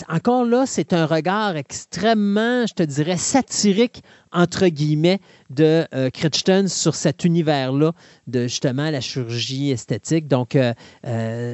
encore 0.09 0.45
là, 0.45 0.65
c'est 0.67 0.93
un 0.93 1.07
regard 1.07 1.57
extrêmement, 1.57 2.67
je 2.67 2.75
te 2.75 2.83
dirais, 2.83 3.17
satirique, 3.17 4.03
entre 4.33 4.67
guillemets, 4.67 5.21
de 5.51 5.87
euh, 5.95 6.11
Crichton 6.11 6.65
sur 6.69 6.95
cet 6.95 7.25
univers-là 7.25 7.93
de 8.27 8.45
justement 8.45 8.91
la 8.91 9.01
chirurgie 9.01 9.71
esthétique. 9.71 10.27
Donc, 10.27 10.57
euh, 10.57 10.73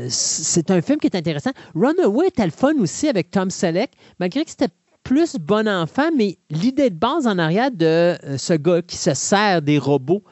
c'est 0.08 0.70
un 0.70 0.80
film 0.80 0.98
qui 0.98 1.08
est 1.08 1.16
intéressant. 1.16 1.50
Runaway 1.74 2.28
était 2.28 2.46
le 2.46 2.52
fun 2.52 2.74
aussi 2.78 3.08
avec 3.08 3.30
Tom 3.30 3.50
Selleck, 3.50 3.90
malgré 4.18 4.44
que 4.44 4.50
c'était 4.50 4.72
plus 5.02 5.36
bon 5.36 5.66
enfant, 5.66 6.10
mais 6.16 6.38
l'idée 6.50 6.90
de 6.90 6.94
base 6.94 7.26
en 7.26 7.38
arrière 7.38 7.70
de 7.70 8.16
ce 8.36 8.52
gars 8.52 8.82
qui 8.82 8.96
se 8.96 9.14
sert 9.14 9.62
des 9.62 9.78
robots 9.78 10.22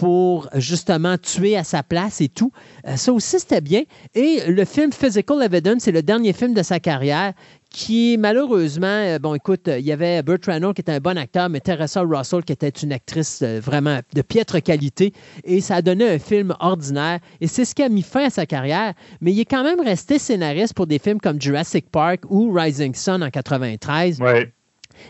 pour 0.00 0.48
justement 0.54 1.18
tuer 1.18 1.58
à 1.58 1.62
sa 1.62 1.82
place 1.82 2.22
et 2.22 2.30
tout. 2.30 2.52
Euh, 2.88 2.96
ça 2.96 3.12
aussi, 3.12 3.38
c'était 3.38 3.60
bien. 3.60 3.82
Et 4.14 4.40
le 4.48 4.64
film 4.64 4.92
Physical 4.94 5.42
Evidence, 5.42 5.82
c'est 5.82 5.92
le 5.92 6.02
dernier 6.02 6.32
film 6.32 6.54
de 6.54 6.62
sa 6.62 6.80
carrière 6.80 7.34
qui, 7.68 8.16
malheureusement, 8.18 8.86
euh, 8.86 9.18
bon, 9.18 9.34
écoute, 9.34 9.68
euh, 9.68 9.78
il 9.78 9.84
y 9.84 9.92
avait 9.92 10.22
Burt 10.22 10.42
Reynolds 10.46 10.72
qui 10.72 10.80
était 10.80 10.92
un 10.92 11.00
bon 11.00 11.18
acteur, 11.18 11.50
mais 11.50 11.60
Teresa 11.60 12.00
Russell 12.00 12.42
qui 12.44 12.54
était 12.54 12.70
une 12.70 12.94
actrice 12.94 13.42
vraiment 13.42 14.00
de 14.14 14.22
piètre 14.22 14.62
qualité. 14.62 15.12
Et 15.44 15.60
ça 15.60 15.76
a 15.76 15.82
donné 15.82 16.08
un 16.08 16.18
film 16.18 16.56
ordinaire. 16.60 17.18
Et 17.42 17.46
c'est 17.46 17.66
ce 17.66 17.74
qui 17.74 17.82
a 17.82 17.90
mis 17.90 18.00
fin 18.00 18.24
à 18.24 18.30
sa 18.30 18.46
carrière. 18.46 18.94
Mais 19.20 19.32
il 19.32 19.40
est 19.40 19.44
quand 19.44 19.64
même 19.64 19.82
resté 19.82 20.18
scénariste 20.18 20.72
pour 20.72 20.86
des 20.86 20.98
films 20.98 21.20
comme 21.20 21.38
Jurassic 21.38 21.90
Park 21.90 22.22
ou 22.30 22.50
Rising 22.50 22.94
Sun 22.94 23.22
en 23.22 23.28
93. 23.28 24.18
Ouais. 24.18 24.50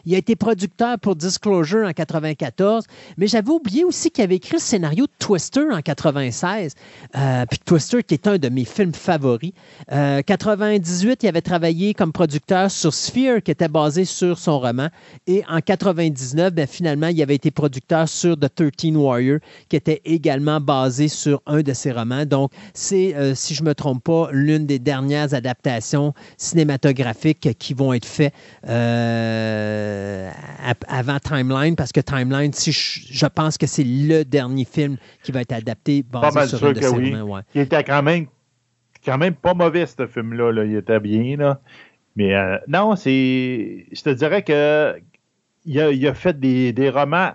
Il 0.05 0.15
a 0.15 0.19
été 0.19 0.37
producteur 0.37 0.99
pour 0.99 1.17
Disclosure 1.17 1.87
en 1.87 1.93
94, 1.93 2.85
mais 3.17 3.27
j'avais 3.27 3.51
oublié 3.51 3.85
aussi 3.85 4.11
qu'il 4.11 4.25
avait 4.25 4.37
écrit 4.37 4.55
le 4.55 4.61
scénario 4.61 5.07
de 5.07 5.13
Twister 5.19 5.65
en 5.71 5.81
96. 5.81 6.75
Euh, 7.17 7.47
puis 7.47 7.59
Twister, 7.65 8.03
qui 8.03 8.15
est 8.15 8.27
un 8.27 8.39
de 8.39 8.49
mes 8.49 8.65
films 8.65 8.95
favoris. 8.95 9.53
Euh, 9.93 10.23
98, 10.23 11.23
il 11.23 11.29
avait 11.29 11.41
travaillé 11.43 11.95
comme 11.95 12.13
producteur 12.13 12.71
sur 12.71 12.95
Sphere, 12.95 13.43
qui 13.43 13.51
était 13.51 13.69
basé 13.69 14.05
sur 14.05 14.39
son 14.39 14.59
roman. 14.61 14.89
Et 15.27 15.43
en 15.49 15.61
99, 15.61 16.53
ben, 16.53 16.67
finalement, 16.67 17.09
il 17.09 17.21
avait 17.23 17.35
été 17.35 17.51
producteur 17.51 18.09
sur 18.09 18.39
The 18.39 18.55
13 18.55 18.97
Warrior, 18.97 19.39
qui 19.69 19.77
était 19.77 20.01
également 20.05 20.61
basé 20.61 21.09
sur 21.09 21.43
un 21.47 21.63
de 21.63 21.73
ses 21.73 21.93
romans. 21.93 22.25
Donc, 22.25 22.53
c'est, 22.75 23.15
euh, 23.15 23.35
si 23.35 23.55
je 23.55 23.63
ne 23.63 23.69
me 23.69 23.75
trompe 23.75 24.05
pas, 24.05 24.29
l'une 24.33 24.67
des 24.67 24.79
dernières 24.79 25.35
adaptations 25.35 26.15
cinématographiques 26.37 27.57
qui 27.59 27.75
vont 27.75 27.93
être 27.93 28.05
faites 28.05 28.35
euh, 28.69 29.80
ap- 30.65 30.85
avant 30.89 31.19
Timeline, 31.19 31.77
parce 31.77 31.93
que 31.93 32.01
Timeline, 32.01 32.53
si 32.53 32.73
je, 32.73 33.01
je 33.13 33.27
pense 33.27 33.57
que 33.59 33.67
c'est 33.67 33.85
le 33.85 34.25
dernier 34.25 34.65
film 34.65 34.97
qui 35.23 35.33
va 35.33 35.41
être 35.43 35.53
adapté 35.53 36.03
basé 36.03 36.27
Pas 36.29 36.33
mal 36.33 36.49
sur 36.49 36.59
sûr 36.59 36.73
que 36.75 36.87
oui. 36.87 37.15
ouais. 37.15 37.41
Il 37.55 37.61
était 37.63 37.83
quand 37.85 38.03
même, 38.03 38.27
quand 39.05 39.19
même 39.19 39.35
pas 39.35 39.55
mauvais, 39.55 39.87
ce 39.87 40.07
film-là. 40.07 40.53
là. 40.53 40.65
Il 40.65 40.77
était 40.77 41.01
bien, 41.01 41.37
là. 41.37 41.61
Mais 42.17 42.35
euh, 42.35 42.57
non, 42.69 42.97
c'est. 42.97 43.87
Je 43.93 44.03
te 44.03 44.11
dirais 44.11 44.43
que 44.43 44.95
il 45.65 45.81
a, 45.81 45.91
il 45.91 46.07
a 46.07 46.15
fait 46.15 46.39
des, 46.39 46.73
des 46.73 46.91
romans 46.91 47.33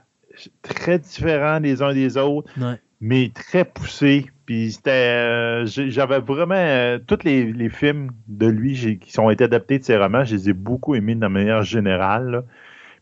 très 0.61 0.99
différents 0.99 1.59
les 1.59 1.81
uns 1.81 1.93
des 1.93 2.17
autres, 2.17 2.51
Ouais. 2.59 2.79
mais 2.99 3.31
très 3.33 3.63
poussés. 3.65 4.25
Puis 4.45 4.71
c'était. 4.73 4.91
euh, 4.91 5.65
J'avais 5.65 6.19
vraiment. 6.19 6.55
euh, 6.55 6.99
tous 7.05 7.19
les, 7.23 7.51
les 7.51 7.69
films 7.69 8.11
de 8.27 8.47
lui 8.47 8.99
qui 8.99 9.11
sont 9.11 9.29
été 9.29 9.43
adaptés 9.45 9.79
de 9.79 9.83
ses 9.83 9.97
romans, 9.97 10.23
je 10.23 10.35
les 10.35 10.49
ai 10.49 10.53
beaucoup 10.53 10.95
aimés 10.95 11.15
de 11.15 11.27
manière 11.27 11.63
générale. 11.63 12.29
là. 12.31 12.43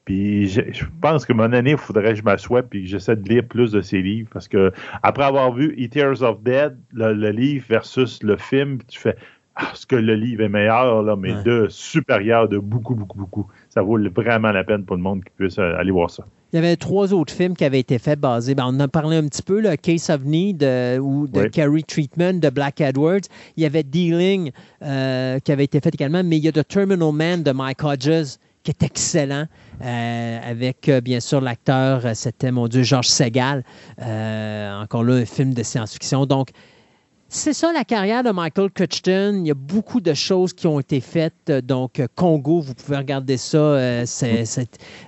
Puis 0.05 0.49
je, 0.49 0.61
je 0.71 0.83
pense 1.01 1.25
que 1.25 1.31
mon 1.33 1.51
année, 1.53 1.71
il 1.71 1.77
faudrait 1.77 2.09
que 2.11 2.15
je 2.15 2.23
m'assoie 2.23 2.61
puis 2.61 2.83
que 2.83 2.89
j'essaie 2.89 3.15
de 3.15 3.27
lire 3.27 3.43
plus 3.47 3.71
de 3.71 3.81
ses 3.81 4.01
livres. 4.01 4.29
Parce 4.33 4.47
que 4.47 4.71
après 5.01 5.23
avoir 5.23 5.53
vu 5.53 5.73
Eaters 5.77 6.21
of 6.23 6.41
Dead, 6.43 6.77
le, 6.91 7.13
le 7.13 7.29
livre 7.29 7.65
versus 7.69 8.21
le 8.23 8.35
film, 8.37 8.79
tu 8.87 8.99
fais. 8.99 9.15
Ah, 9.55 9.69
ce 9.75 9.85
que 9.85 9.95
le 9.95 10.15
livre 10.15 10.41
est 10.41 10.49
meilleur, 10.49 11.03
là, 11.03 11.15
mais 11.15 11.31
Ouais. 11.33 11.43
de 11.43 11.67
supérieur 11.69 12.49
de 12.49 12.57
beaucoup, 12.57 12.95
beaucoup, 12.95 13.19
beaucoup. 13.19 13.47
Ça 13.69 13.83
vaut 13.83 13.99
vraiment 14.09 14.51
la 14.51 14.63
peine 14.63 14.83
pour 14.83 14.95
le 14.95 15.01
monde 15.03 15.23
qui 15.23 15.29
puisse 15.37 15.59
euh, 15.59 15.75
aller 15.77 15.91
voir 15.91 16.09
ça. 16.09 16.25
Il 16.53 16.57
y 16.57 16.59
avait 16.59 16.75
trois 16.75 17.13
autres 17.13 17.33
films 17.33 17.55
qui 17.55 17.65
avaient 17.65 17.79
été 17.79 17.97
faits 17.97 18.19
basés. 18.19 18.53
ben, 18.53 18.65
on 18.65 18.75
en 18.75 18.79
a 18.81 18.87
parlé 18.87 19.17
un 19.17 19.27
petit 19.27 19.41
peu, 19.41 19.63
Case 19.75 20.11
of 20.11 20.23
Need 20.23 20.61
euh, 20.61 20.99
ou 20.99 21.27
de 21.27 21.41
Oui. 21.41 21.49
Carrie 21.49 21.83
Treatment 21.83 22.33
de 22.33 22.49
Black 22.51 22.79
Edwards. 22.79 23.21
Il 23.57 23.63
y 23.63 23.65
avait 23.65 23.81
Dealing 23.81 24.51
euh, 24.83 25.39
qui 25.39 25.51
avait 25.51 25.63
été 25.63 25.79
fait 25.79 25.95
également, 25.95 26.23
mais 26.23 26.37
il 26.37 26.45
y 26.45 26.47
a 26.47 26.51
The 26.51 26.67
Terminal 26.67 27.11
Man 27.11 27.41
de 27.41 27.51
Mike 27.51 27.83
Hodges 27.83 28.37
qui 28.63 28.71
est 28.71 28.83
excellent, 28.83 29.45
euh, 29.83 30.39
avec 30.43 30.87
euh, 30.87 31.01
bien 31.01 31.19
sûr 31.19 31.41
l'acteur, 31.41 32.03
c'était 32.15 32.51
mon 32.51 32.67
Dieu, 32.67 32.83
Georges 32.83 33.07
Segal. 33.07 33.63
Euh, 34.01 34.81
encore 34.81 35.03
là, 35.03 35.15
un 35.15 35.25
film 35.25 35.53
de 35.53 35.63
science-fiction. 35.63 36.25
Donc, 36.25 36.49
c'est 37.33 37.53
ça 37.53 37.73
la 37.73 37.83
carrière 37.83 38.23
de 38.23 38.29
Michael 38.29 38.69
Crichton. 38.69 39.39
Il 39.39 39.47
y 39.47 39.51
a 39.51 39.55
beaucoup 39.55 39.99
de 39.99 40.13
choses 40.13 40.53
qui 40.53 40.67
ont 40.67 40.79
été 40.79 41.01
faites. 41.01 41.51
Donc, 41.65 41.99
euh, 41.99 42.07
Congo, 42.15 42.61
vous 42.61 42.75
pouvez 42.75 42.97
regarder 42.97 43.37
ça. 43.37 43.57
euh, 43.57 44.03
c'est, 44.05 44.45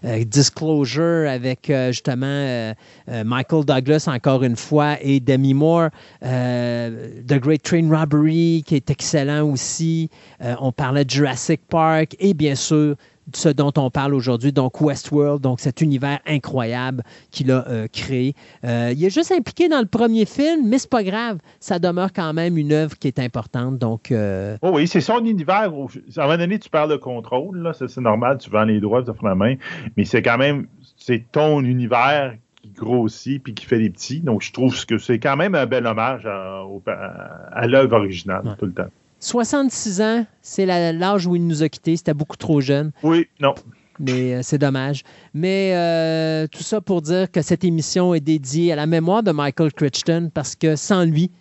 euh, 0.03 0.23
Disclosure 0.25 1.29
avec 1.29 1.71
justement 1.91 2.73
Michael 3.07 3.65
Douglas, 3.65 4.05
encore 4.07 4.43
une 4.43 4.55
fois, 4.55 4.97
et 5.01 5.19
Demi 5.19 5.53
Moore. 5.53 5.89
The 6.21 7.39
Great 7.39 7.63
Train 7.63 7.89
Robbery, 7.89 8.63
qui 8.65 8.75
est 8.75 8.89
excellent 8.89 9.47
aussi. 9.49 10.09
On 10.41 10.71
parlait 10.71 11.05
de 11.05 11.09
Jurassic 11.09 11.61
Park 11.67 12.15
et 12.19 12.33
bien 12.33 12.55
sûr 12.55 12.95
ce 13.33 13.49
dont 13.49 13.71
on 13.77 13.89
parle 13.89 14.13
aujourd'hui, 14.13 14.51
donc 14.51 14.79
Westworld, 14.81 15.41
donc 15.41 15.59
cet 15.59 15.81
univers 15.81 16.19
incroyable 16.27 17.03
qu'il 17.31 17.51
a 17.51 17.67
euh, 17.67 17.87
créé. 17.91 18.33
Euh, 18.63 18.93
il 18.95 19.03
est 19.03 19.09
juste 19.09 19.31
impliqué 19.31 19.67
dans 19.67 19.79
le 19.79 19.87
premier 19.87 20.25
film, 20.25 20.67
mais 20.67 20.77
c'est 20.77 20.89
pas 20.89 21.03
grave, 21.03 21.39
ça 21.59 21.79
demeure 21.79 22.13
quand 22.13 22.33
même 22.33 22.57
une 22.57 22.71
œuvre 22.71 22.97
qui 22.99 23.07
est 23.07 23.19
importante. 23.19 23.77
Donc, 23.79 24.11
euh, 24.11 24.57
Oh 24.61 24.71
oui, 24.73 24.87
c'est 24.87 25.01
son 25.01 25.25
univers. 25.25 25.73
où- 25.75 25.89
À 26.17 26.21
un 26.21 26.25
moment 26.25 26.37
donné, 26.37 26.59
tu 26.59 26.69
parles 26.69 26.91
de 26.91 26.97
contrôle, 26.97 27.57
là, 27.59 27.73
c'est 27.73 27.97
normal, 27.97 28.37
tu 28.37 28.49
vends 28.49 28.63
les 28.63 28.79
droits, 28.79 29.03
tu 29.03 29.09
offres 29.09 29.25
la 29.25 29.35
main, 29.35 29.55
mais 29.97 30.05
c'est 30.05 30.21
quand 30.21 30.37
même, 30.37 30.67
c'est 30.97 31.23
ton 31.31 31.61
univers 31.63 32.35
qui 32.61 32.69
grossit 32.69 33.41
puis 33.43 33.53
qui 33.53 33.65
fait 33.65 33.79
des 33.79 33.89
petits. 33.89 34.21
Donc, 34.21 34.41
je 34.43 34.51
trouve 34.53 34.85
que 34.85 34.97
c'est 34.97 35.19
quand 35.19 35.35
même 35.35 35.55
un 35.55 35.65
bel 35.65 35.85
hommage 35.87 36.25
à, 36.25 36.63
au- 36.65 36.81
à- 36.87 37.49
à 37.59 37.67
l'œuvre 37.67 37.95
originale 37.97 38.41
Ouais. 38.45 38.53
tout 38.57 38.65
le 38.65 38.73
temps. 38.73 38.89
66 39.29 40.01
ans, 40.01 40.25
c'est 40.43 40.65
l'âge 40.67 41.25
où 41.25 41.35
il 41.35 41.45
nous 41.47 41.63
a 41.63 41.69
quittés. 41.69 41.97
C'était 41.97 42.13
beaucoup 42.13 42.37
trop 42.37 42.61
jeune, 42.61 42.91
Oui, 43.01 43.27
non. 43.39 43.55
mais 43.99 44.35
euh, 44.35 44.39
c'est 44.43 44.59
dommage. 44.59 45.01
Mais 45.33 45.71
euh, 45.75 46.45
tout 46.47 46.61
ça 46.61 46.79
pour 46.79 47.01
dire 47.01 47.31
que 47.31 47.41
cette 47.41 47.63
émission 47.63 48.13
est 48.13 48.19
dédiée 48.19 48.71
à 48.71 48.75
la 48.75 48.85
mémoire 48.85 49.23
de 49.23 49.31
Michael 49.31 49.73
Crichton 49.73 50.29
parce 50.33 50.55
que 50.55 50.75
sans 50.75 51.05
lui, 51.05 51.31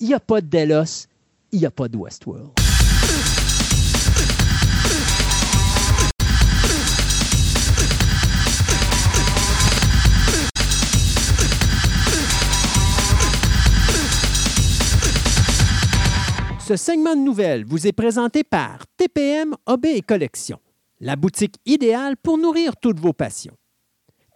il 0.00 0.08
n'y 0.08 0.14
a 0.14 0.18
pas 0.20 0.40
de 0.40 0.46
Delos, 0.48 1.06
il 1.52 1.60
n'y 1.60 1.66
a 1.66 1.70
pas 1.70 1.86
de 1.86 1.96
Westworld. 1.96 2.59
Ce 16.70 16.76
segment 16.76 17.16
de 17.16 17.20
nouvelles 17.22 17.64
vous 17.64 17.88
est 17.88 17.92
présenté 17.92 18.44
par 18.44 18.86
TPM 18.96 19.56
OB 19.66 19.86
et 19.86 20.02
Collection, 20.02 20.60
la 21.00 21.16
boutique 21.16 21.56
idéale 21.66 22.16
pour 22.16 22.38
nourrir 22.38 22.76
toutes 22.76 23.00
vos 23.00 23.12
passions. 23.12 23.56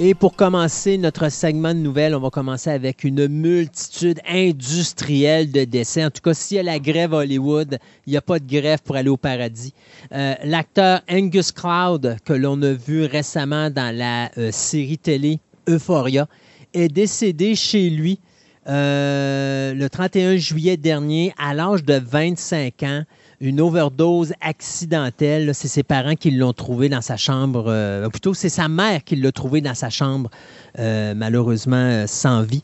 Et 0.00 0.14
pour 0.14 0.36
commencer 0.36 0.96
notre 0.96 1.28
segment 1.28 1.74
de 1.74 1.80
nouvelles, 1.80 2.14
on 2.14 2.20
va 2.20 2.30
commencer 2.30 2.70
avec 2.70 3.02
une 3.02 3.26
multitude 3.26 4.20
industrielle 4.28 5.50
de 5.50 5.64
décès. 5.64 6.04
En 6.04 6.10
tout 6.10 6.22
cas, 6.22 6.34
s'il 6.34 6.58
y 6.58 6.60
a 6.60 6.62
la 6.62 6.78
grève 6.78 7.14
à 7.14 7.18
Hollywood, 7.18 7.80
il 8.06 8.10
n'y 8.12 8.16
a 8.16 8.22
pas 8.22 8.38
de 8.38 8.46
grève 8.46 8.80
pour 8.84 8.94
aller 8.94 9.08
au 9.08 9.16
paradis. 9.16 9.74
Euh, 10.12 10.36
L'acteur 10.44 11.00
Angus 11.10 11.50
Cloud, 11.50 12.16
que 12.24 12.32
l'on 12.32 12.62
a 12.62 12.74
vu 12.74 13.06
récemment 13.06 13.70
dans 13.70 13.92
la 13.92 14.30
euh, 14.38 14.52
série 14.52 14.98
télé 14.98 15.40
Euphoria, 15.68 16.28
est 16.74 16.88
décédé 16.88 17.56
chez 17.56 17.90
lui 17.90 18.20
euh, 18.68 19.74
le 19.74 19.88
31 19.88 20.36
juillet 20.36 20.76
dernier 20.76 21.34
à 21.38 21.54
l'âge 21.54 21.82
de 21.82 21.94
25 21.94 22.82
ans 22.84 23.02
une 23.40 23.60
overdose 23.60 24.32
accidentelle. 24.40 25.54
C'est 25.54 25.68
ses 25.68 25.82
parents 25.82 26.14
qui 26.14 26.30
l'ont 26.30 26.52
trouvé 26.52 26.88
dans 26.88 27.00
sa 27.00 27.16
chambre. 27.16 27.66
euh, 27.68 28.08
plutôt, 28.08 28.34
c'est 28.34 28.48
sa 28.48 28.68
mère 28.68 29.04
qui 29.04 29.16
l'a 29.16 29.32
trouvé 29.32 29.60
dans 29.60 29.74
sa 29.74 29.90
chambre, 29.90 30.30
euh, 30.78 31.14
malheureusement 31.14 31.76
euh, 31.76 32.06
sans 32.06 32.42
vie. 32.42 32.62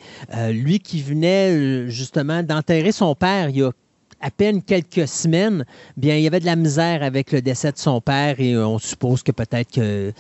Lui 0.50 0.80
qui 0.80 1.02
venait 1.02 1.88
justement 1.88 2.42
d'enterrer 2.42 2.92
son 2.92 3.14
père 3.14 3.50
il 3.50 3.58
y 3.58 3.62
a 3.62 3.70
à 4.20 4.30
peine 4.30 4.62
quelques 4.62 5.06
semaines, 5.06 5.66
bien, 5.98 6.16
il 6.16 6.22
y 6.22 6.26
avait 6.26 6.40
de 6.40 6.46
la 6.46 6.56
misère 6.56 7.02
avec 7.02 7.30
le 7.30 7.42
décès 7.42 7.72
de 7.72 7.76
son 7.78 8.00
père 8.00 8.40
et 8.40 8.56
on 8.56 8.78
suppose 8.78 9.22
que 9.22 9.32
peut-être 9.32 9.70
que 9.70 10.12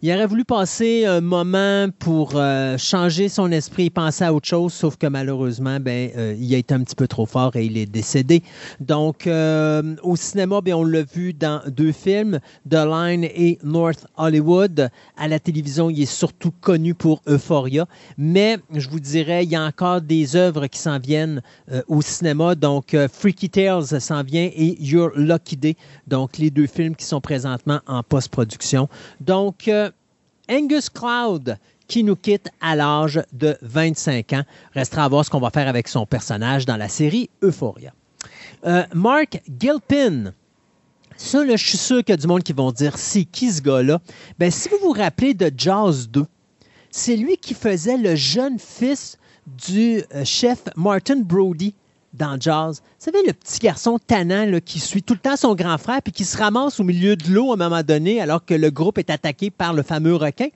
il 0.00 0.12
aurait 0.12 0.26
voulu 0.26 0.44
passer 0.44 1.06
un 1.06 1.20
moment 1.20 1.88
pour 1.98 2.32
euh, 2.36 2.78
changer 2.78 3.28
son 3.28 3.50
esprit 3.50 3.86
et 3.86 3.90
penser 3.90 4.22
à 4.22 4.32
autre 4.32 4.46
chose, 4.46 4.72
sauf 4.72 4.96
que 4.96 5.08
malheureusement, 5.08 5.80
ben, 5.80 6.10
euh, 6.16 6.36
il 6.38 6.54
a 6.54 6.58
été 6.58 6.72
un 6.72 6.84
petit 6.84 6.94
peu 6.94 7.08
trop 7.08 7.26
fort 7.26 7.56
et 7.56 7.64
il 7.64 7.76
est 7.76 7.86
décédé. 7.86 8.44
Donc, 8.78 9.26
euh, 9.26 9.96
au 10.04 10.14
cinéma, 10.14 10.60
bien, 10.60 10.76
on 10.76 10.84
l'a 10.84 11.02
vu 11.02 11.32
dans 11.32 11.62
deux 11.66 11.90
films, 11.90 12.38
The 12.70 12.84
Line 12.86 13.24
et 13.24 13.58
North 13.64 14.06
Hollywood. 14.16 14.88
À 15.16 15.26
la 15.26 15.40
télévision, 15.40 15.90
il 15.90 16.02
est 16.02 16.06
surtout 16.06 16.52
connu 16.60 16.94
pour 16.94 17.20
Euphoria. 17.26 17.86
Mais, 18.16 18.58
je 18.72 18.88
vous 18.88 19.00
dirais, 19.00 19.44
il 19.44 19.50
y 19.50 19.56
a 19.56 19.64
encore 19.64 20.00
des 20.00 20.36
œuvres 20.36 20.68
qui 20.68 20.78
s'en 20.78 21.00
viennent 21.00 21.42
au 21.88 22.02
cinéma. 22.02 22.54
Donc, 22.54 22.96
Freaky 23.12 23.50
Tales 23.50 24.00
s'en 24.00 24.22
vient 24.22 24.48
et 24.54 24.76
Your 24.80 25.10
Lucky 25.16 25.56
Day. 25.56 25.76
Donc, 26.06 26.38
les 26.38 26.50
deux 26.50 26.66
films 26.66 26.94
qui 26.94 27.04
sont 27.04 27.20
présentement 27.20 27.80
en 27.86 28.02
post-production. 28.02 28.88
Donc, 29.20 29.68
Angus 30.50 30.88
Cloud, 30.88 31.58
qui 31.86 32.04
nous 32.04 32.16
quitte 32.16 32.50
à 32.60 32.76
l'âge 32.76 33.22
de 33.32 33.56
25 33.62 34.32
ans. 34.34 34.42
Restera 34.74 35.04
à 35.04 35.08
voir 35.08 35.24
ce 35.24 35.30
qu'on 35.30 35.40
va 35.40 35.50
faire 35.50 35.68
avec 35.68 35.88
son 35.88 36.06
personnage 36.06 36.66
dans 36.66 36.76
la 36.76 36.88
série 36.88 37.30
Euphoria. 37.42 37.92
Euh, 38.66 38.84
Mark 38.94 39.40
Gilpin. 39.58 40.32
Ça, 41.16 41.44
là, 41.44 41.56
je 41.56 41.66
suis 41.66 41.78
sûr 41.78 42.04
qu'il 42.04 42.12
y 42.12 42.14
a 42.14 42.16
du 42.16 42.26
monde 42.26 42.42
qui 42.42 42.52
vont 42.52 42.70
dire 42.70 42.96
c'est 42.96 43.24
qui 43.24 43.50
ce 43.50 43.60
gars-là? 43.60 44.00
Ben, 44.38 44.50
si 44.50 44.68
vous 44.68 44.78
vous 44.82 44.92
rappelez 44.92 45.34
de 45.34 45.50
Jaws 45.56 46.06
2, 46.08 46.24
c'est 46.90 47.16
lui 47.16 47.36
qui 47.36 47.54
faisait 47.54 47.96
le 47.96 48.14
jeune 48.14 48.58
fils 48.58 49.18
du 49.46 50.02
euh, 50.14 50.24
chef 50.24 50.64
Martin 50.76 51.20
Brody 51.20 51.74
dans 52.18 52.38
Jaws. 52.38 52.72
Vous 52.72 52.80
savez, 52.98 53.18
le 53.26 53.32
petit 53.32 53.60
garçon 53.60 53.98
tannant 54.04 54.46
qui 54.64 54.80
suit 54.80 55.02
tout 55.02 55.14
le 55.14 55.20
temps 55.20 55.36
son 55.36 55.54
grand 55.54 55.78
frère 55.78 56.02
puis 56.02 56.12
qui 56.12 56.24
se 56.24 56.36
ramasse 56.36 56.80
au 56.80 56.84
milieu 56.84 57.16
de 57.16 57.30
l'eau 57.30 57.50
à 57.50 57.54
un 57.54 57.56
moment 57.56 57.82
donné 57.82 58.20
alors 58.20 58.44
que 58.44 58.54
le 58.54 58.70
groupe 58.70 58.98
est 58.98 59.10
attaqué 59.10 59.50
par 59.50 59.72
le 59.72 59.82
fameux 59.82 60.14
requin. 60.14 60.48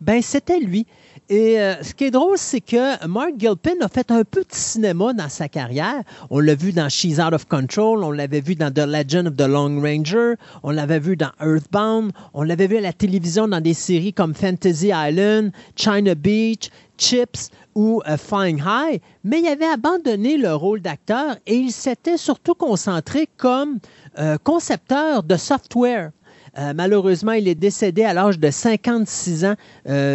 Ben, 0.00 0.20
c'était 0.20 0.60
lui. 0.60 0.86
Et 1.30 1.58
euh, 1.58 1.82
ce 1.82 1.94
qui 1.94 2.04
est 2.04 2.10
drôle, 2.10 2.36
c'est 2.36 2.60
que 2.60 3.06
Mark 3.06 3.32
Gilpin 3.38 3.80
a 3.80 3.88
fait 3.88 4.10
un 4.10 4.24
peu 4.24 4.40
de 4.40 4.52
cinéma 4.54 5.14
dans 5.14 5.30
sa 5.30 5.48
carrière. 5.48 6.02
On 6.28 6.38
l'a 6.38 6.54
vu 6.54 6.72
dans 6.72 6.90
She's 6.90 7.18
Out 7.18 7.32
of 7.32 7.46
Control, 7.46 8.04
on 8.04 8.10
l'avait 8.10 8.42
vu 8.42 8.56
dans 8.56 8.70
The 8.70 8.86
Legend 8.86 9.28
of 9.28 9.36
the 9.36 9.48
Long 9.48 9.80
Ranger, 9.80 10.34
on 10.62 10.70
l'avait 10.70 10.98
vu 10.98 11.16
dans 11.16 11.30
Earthbound, 11.40 12.12
on 12.34 12.42
l'avait 12.42 12.66
vu 12.66 12.76
à 12.76 12.82
la 12.82 12.92
télévision 12.92 13.48
dans 13.48 13.60
des 13.60 13.72
séries 13.72 14.12
comme 14.12 14.34
Fantasy 14.34 14.90
Island, 14.94 15.50
China 15.76 16.14
Beach, 16.14 16.68
Chips 16.98 17.50
ou 17.74 18.02
euh, 18.06 18.16
Flying 18.16 18.62
High, 18.64 19.00
mais 19.24 19.40
il 19.40 19.46
avait 19.46 19.66
abandonné 19.66 20.36
le 20.36 20.54
rôle 20.54 20.80
d'acteur 20.80 21.36
et 21.46 21.56
il 21.56 21.72
s'était 21.72 22.16
surtout 22.16 22.54
concentré 22.54 23.28
comme 23.36 23.78
euh, 24.18 24.36
concepteur 24.42 25.22
de 25.22 25.36
software. 25.36 26.10
Euh, 26.56 26.72
malheureusement, 26.72 27.32
il 27.32 27.48
est 27.48 27.56
décédé 27.56 28.04
à 28.04 28.14
l'âge 28.14 28.38
de 28.38 28.48
56 28.48 29.44
ans 29.44 29.54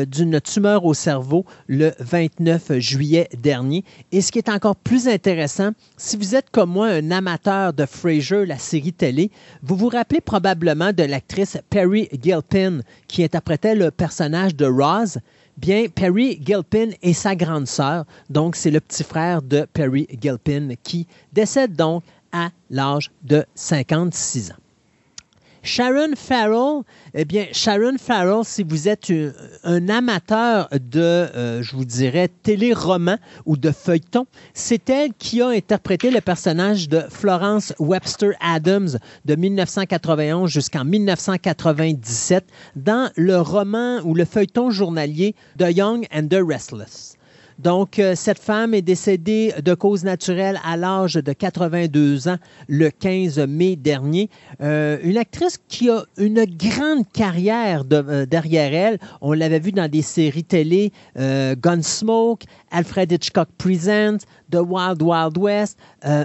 d'une 0.08 0.40
tumeur 0.40 0.86
au 0.86 0.94
cerveau 0.94 1.44
le 1.68 1.92
29 2.00 2.80
juillet 2.80 3.28
dernier. 3.38 3.84
Et 4.14 4.22
ce 4.22 4.32
qui 4.32 4.38
est 4.38 4.48
encore 4.48 4.78
plus 4.78 5.10
intéressant, 5.10 5.72
si 5.98 6.16
vous 6.16 6.36
êtes 6.36 6.50
comme 6.50 6.72
moi 6.72 6.88
un 6.88 7.12
amateur 7.12 7.74
de 7.74 7.86
Frasier, 7.86 8.46
la 8.46 8.58
série 8.58 8.94
télé, 8.94 9.32
vous 9.64 9.76
vous 9.76 9.90
rappelez 9.90 10.22
probablement 10.22 10.94
de 10.94 11.04
l'actrice 11.04 11.58
Perry 11.70 12.08
Gilpin 12.22 12.80
qui 13.10 13.22
interprétait 13.22 13.76
le 13.76 13.92
personnage 13.92 14.56
de 14.56 14.66
Roz. 14.66 15.20
Bien, 15.60 15.88
Perry 15.90 16.40
Gilpin 16.42 16.92
est 17.02 17.12
sa 17.12 17.36
grande 17.36 17.68
sœur, 17.68 18.06
donc 18.30 18.56
c'est 18.56 18.72
le 18.72 18.80
petit 18.80 19.04
frère 19.04 19.42
de 19.42 19.68
Perry 19.74 20.08
Gilpin 20.22 20.70
qui 20.84 21.06
décède 21.34 21.76
donc 21.76 22.02
à 22.32 22.52
l'âge 22.70 23.12
de 23.24 23.46
56 23.56 24.52
ans. 24.52 24.69
Sharon 25.70 26.16
Farrell, 26.16 26.82
eh 27.14 27.26
bien, 27.26 27.46
Sharon 27.52 28.00
Farrell, 28.00 28.44
si 28.44 28.64
vous 28.64 28.88
êtes 28.88 29.14
un, 29.64 29.88
amateur 29.88 30.68
de, 30.72 31.00
euh, 31.00 31.62
je 31.62 31.76
vous 31.76 31.86
dirais, 31.86 32.28
téléroman 32.28 33.20
ou 33.46 33.56
de 33.56 33.70
feuilleton, 33.70 34.26
c'est 34.56 34.90
elle 34.90 35.14
qui 35.14 35.44
a 35.44 35.50
interprété 35.50 36.10
le 36.10 36.22
personnage 36.22 36.90
de 36.90 37.04
Florence 37.12 37.72
Webster 37.78 38.32
Adams 38.42 38.98
de 39.26 39.36
1991 39.36 40.50
jusqu'en 40.50 40.86
1997 40.86 42.46
dans 42.76 43.12
le 43.16 43.40
roman 43.40 44.00
ou 44.04 44.16
le 44.16 44.26
feuilleton 44.26 44.72
journalier 44.72 45.36
The 45.60 45.68
Young 45.70 46.08
and 46.12 46.30
the 46.30 46.42
Restless. 46.44 47.19
Donc, 47.60 48.00
euh, 48.00 48.16
cette 48.16 48.40
femme 48.40 48.74
est 48.74 48.82
décédée 48.82 49.54
de 49.62 49.74
cause 49.74 50.06
naturelle 50.06 50.62
à 50.66 50.78
l'âge 50.78 51.16
de 51.16 51.34
82 51.34 52.30
ans 52.30 52.38
le 52.70 52.90
15 52.90 53.38
mai 53.40 53.76
dernier. 53.76 54.30
Euh, 54.62 54.98
une 55.04 55.18
actrice 55.18 55.60
qui 55.68 55.90
a 55.90 56.04
une 56.18 56.46
grande 56.46 57.06
carrière 57.12 57.84
euh, 57.92 58.26
derrière 58.26 58.74
elle. 58.74 59.00
On 59.20 59.34
l'avait 59.34 59.60
vu 59.60 59.74
dans 59.74 59.92
des 59.92 60.02
séries 60.02 60.46
télé, 60.46 60.94
Gunsmoke, 61.18 62.44
Alfred 62.72 63.12
Hitchcock 63.12 63.50
Presents, 63.58 64.20
The 64.52 64.60
Wild 64.66 65.02
Wild 65.02 65.38
West, 65.38 65.78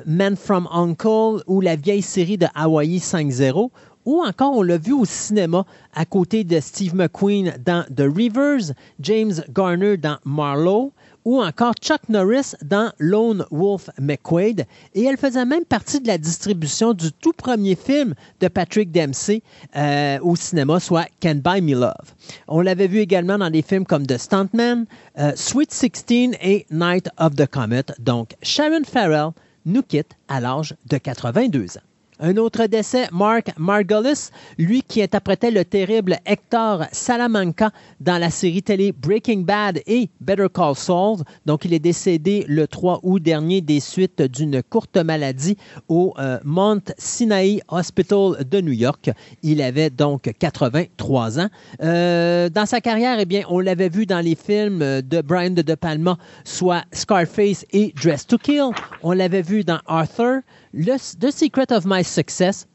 Men 0.07 0.37
from 0.37 0.69
Uncle 0.73 1.43
ou 1.49 1.61
la 1.61 1.75
vieille 1.75 2.03
série 2.03 2.39
de 2.39 2.47
Hawaii 2.55 2.99
5-0 2.99 3.71
ou 4.05 4.23
encore 4.23 4.57
on 4.57 4.63
l'a 4.63 4.79
vu 4.79 4.93
au 4.93 5.05
cinéma 5.05 5.65
à 5.95 6.05
côté 6.05 6.45
de 6.45 6.61
Steve 6.61 6.95
McQueen 6.95 7.55
dans 7.65 7.85
The 7.95 8.05
Rivers, 8.15 8.75
James 9.01 9.33
Garner 9.51 9.97
dans 9.97 10.19
Marlowe, 10.25 10.93
ou 11.25 11.43
encore 11.43 11.75
Chuck 11.81 12.09
Norris 12.09 12.55
dans 12.63 12.93
Lone 12.99 13.45
Wolf 13.51 13.91
McQuaid. 13.99 14.67
Et 14.95 15.05
elle 15.05 15.17
faisait 15.17 15.45
même 15.45 15.65
partie 15.65 16.01
de 16.01 16.07
la 16.07 16.19
distribution 16.19 16.93
du 16.93 17.13
tout 17.13 17.33
premier 17.33 17.75
film 17.75 18.15
de 18.41 18.49
Patrick 18.49 18.91
Dempsey 18.93 19.43
euh, 19.77 20.19
au 20.23 20.37
cinéma, 20.37 20.81
soit 20.81 21.07
Can 21.23 21.37
Buy 21.37 21.61
Me 21.61 21.75
Love. 21.75 22.15
On 22.49 22.61
l'avait 22.61 22.89
vu 22.89 22.99
également 22.99 23.39
dans 23.39 23.51
des 23.51 23.63
films 23.63 23.87
comme 23.87 24.07
The 24.07 24.19
Stuntman, 24.19 24.87
euh, 25.19 25.33
Sweet 25.35 25.73
Sixteen 25.73 26.35
et 26.41 26.67
Night 26.71 27.09
of 27.19 27.35
the 27.37 27.47
Comet. 27.47 27.85
Donc, 27.99 28.35
Sharon 28.43 28.85
Farrell 28.85 29.31
nous 29.65 29.83
quitte 29.83 30.17
à 30.29 30.41
l'âge 30.41 30.75
de 30.87 30.99
82 30.99 31.79
ans. 31.79 31.94
Un 32.27 32.39
autre 32.39 32.65
décès, 32.65 33.07
Mark 33.13 33.51
Margolis, 33.59 34.31
lui 34.57 34.83
qui 34.83 35.03
interprétait 35.03 35.51
le 35.51 35.63
terrible 35.63 36.17
Hector 36.25 36.85
Salamanca 36.91 37.71
dans 38.01 38.17
la 38.17 38.31
série 38.31 38.63
télé 38.63 38.93
Breaking 38.93 39.41
Bad 39.41 39.83
et 39.87 40.09
Better 40.23 40.47
Call 40.51 40.75
Saul. 40.75 41.19
Donc, 41.45 41.67
il 41.67 41.75
est 41.75 41.79
décédé 41.79 42.47
le 42.49 42.67
3 42.67 43.01
août 43.03 43.23
dernier 43.23 43.61
des 43.61 43.79
suites 43.79 44.23
d'une 44.23 44.63
courte 44.63 44.97
maladie 44.97 45.59
au 45.89 46.15
euh, 46.19 46.39
Mount 46.45 46.95
Sinai 46.97 47.61
Hospital 47.69 48.43
de 48.51 48.61
New 48.63 48.73
York. 48.73 49.11
Il 49.43 49.61
avait 49.61 49.91
donc 49.91 50.33
83 50.39 51.41
ans. 51.41 51.49
Euh, 51.83 52.49
dans 52.49 52.65
sa 52.65 52.81
carrière, 52.81 53.19
eh 53.21 53.27
bien, 53.27 53.43
on 53.51 53.61
l'avait 53.61 53.91
vu 53.91 54.07
dans 54.07 54.25
les 54.25 54.35
films 54.35 54.79
de 54.79 55.21
Brian 55.21 55.51
De 55.51 55.75
Palma, 55.75 56.17
soit 56.43 56.85
Scarface 56.91 57.67
et 57.75 57.93
Dress 58.03 58.27
to 58.27 58.39
Kill. 58.39 58.71
On 59.03 59.13
l'avait 59.13 59.43
vu 59.43 59.63
dans 59.63 59.81
Arthur. 59.87 60.41
The 60.77 61.31
Secret 61.31 61.71
of 61.71 61.87
My 61.87 62.03
Success, 62.03 62.67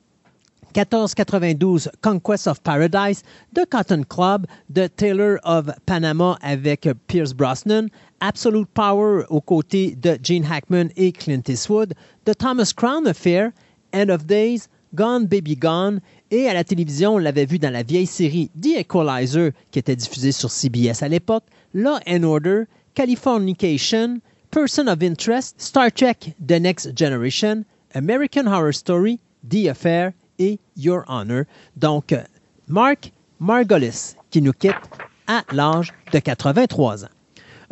1492 0.74 1.90
Conquest 2.02 2.48
of 2.48 2.64
Paradise, 2.64 3.24
The 3.52 3.66
Cotton 3.66 4.06
Club, 4.06 4.48
The 4.70 4.88
Taylor 4.88 5.38
of 5.44 5.70
Panama 5.86 6.38
avec 6.42 6.88
Pierce 7.08 7.34
Brosnan, 7.34 7.90
Absolute 8.22 8.70
Power 8.74 9.26
aux 9.30 9.42
côtés 9.42 10.00
de 10.00 10.18
Gene 10.24 10.46
Hackman 10.46 10.92
et 10.96 11.12
Clint 11.12 11.50
Eastwood, 11.50 11.94
The 12.24 12.34
Thomas 12.38 12.72
Crown 12.74 13.06
Affair, 13.06 13.52
End 13.92 14.08
of 14.08 14.26
Days, 14.26 14.70
Gone 14.96 15.26
Baby 15.26 15.58
Gone, 15.58 16.00
et 16.32 16.48
à 16.48 16.54
la 16.54 16.64
télévision, 16.64 17.16
on 17.16 17.18
l'avait 17.18 17.46
vu 17.46 17.60
dans 17.60 17.74
la 17.74 17.84
vieille 17.84 18.08
série 18.08 18.50
The 18.62 18.78
Equalizer 18.78 19.52
qui 19.72 19.80
était 19.80 19.98
diffusée 19.98 20.32
sur 20.32 20.52
CBS 20.52 21.04
à 21.04 21.10
l'époque, 21.10 21.44
Law 21.74 22.00
and 22.08 22.24
Order, 22.24 22.64
Californication, 22.94 24.22
Person 24.52 24.88
of 24.88 25.04
Interest, 25.04 25.60
Star 25.60 25.92
Trek 25.92 26.34
The 26.48 26.62
Next 26.62 26.98
Generation, 26.98 27.66
American 27.96 28.46
Horror 28.48 28.74
Story, 28.74 29.20
The 29.48 29.68
Affair 29.70 30.14
et 30.38 30.60
Your 30.76 31.04
Honor. 31.08 31.46
Donc, 31.76 32.14
Mark 32.68 33.12
Margolis 33.40 34.16
qui 34.30 34.42
nous 34.42 34.54
quitte 34.54 34.76
à 35.28 35.44
l'âge 35.52 35.94
de 36.12 36.20
83 36.20 37.06
ans. 37.06 37.10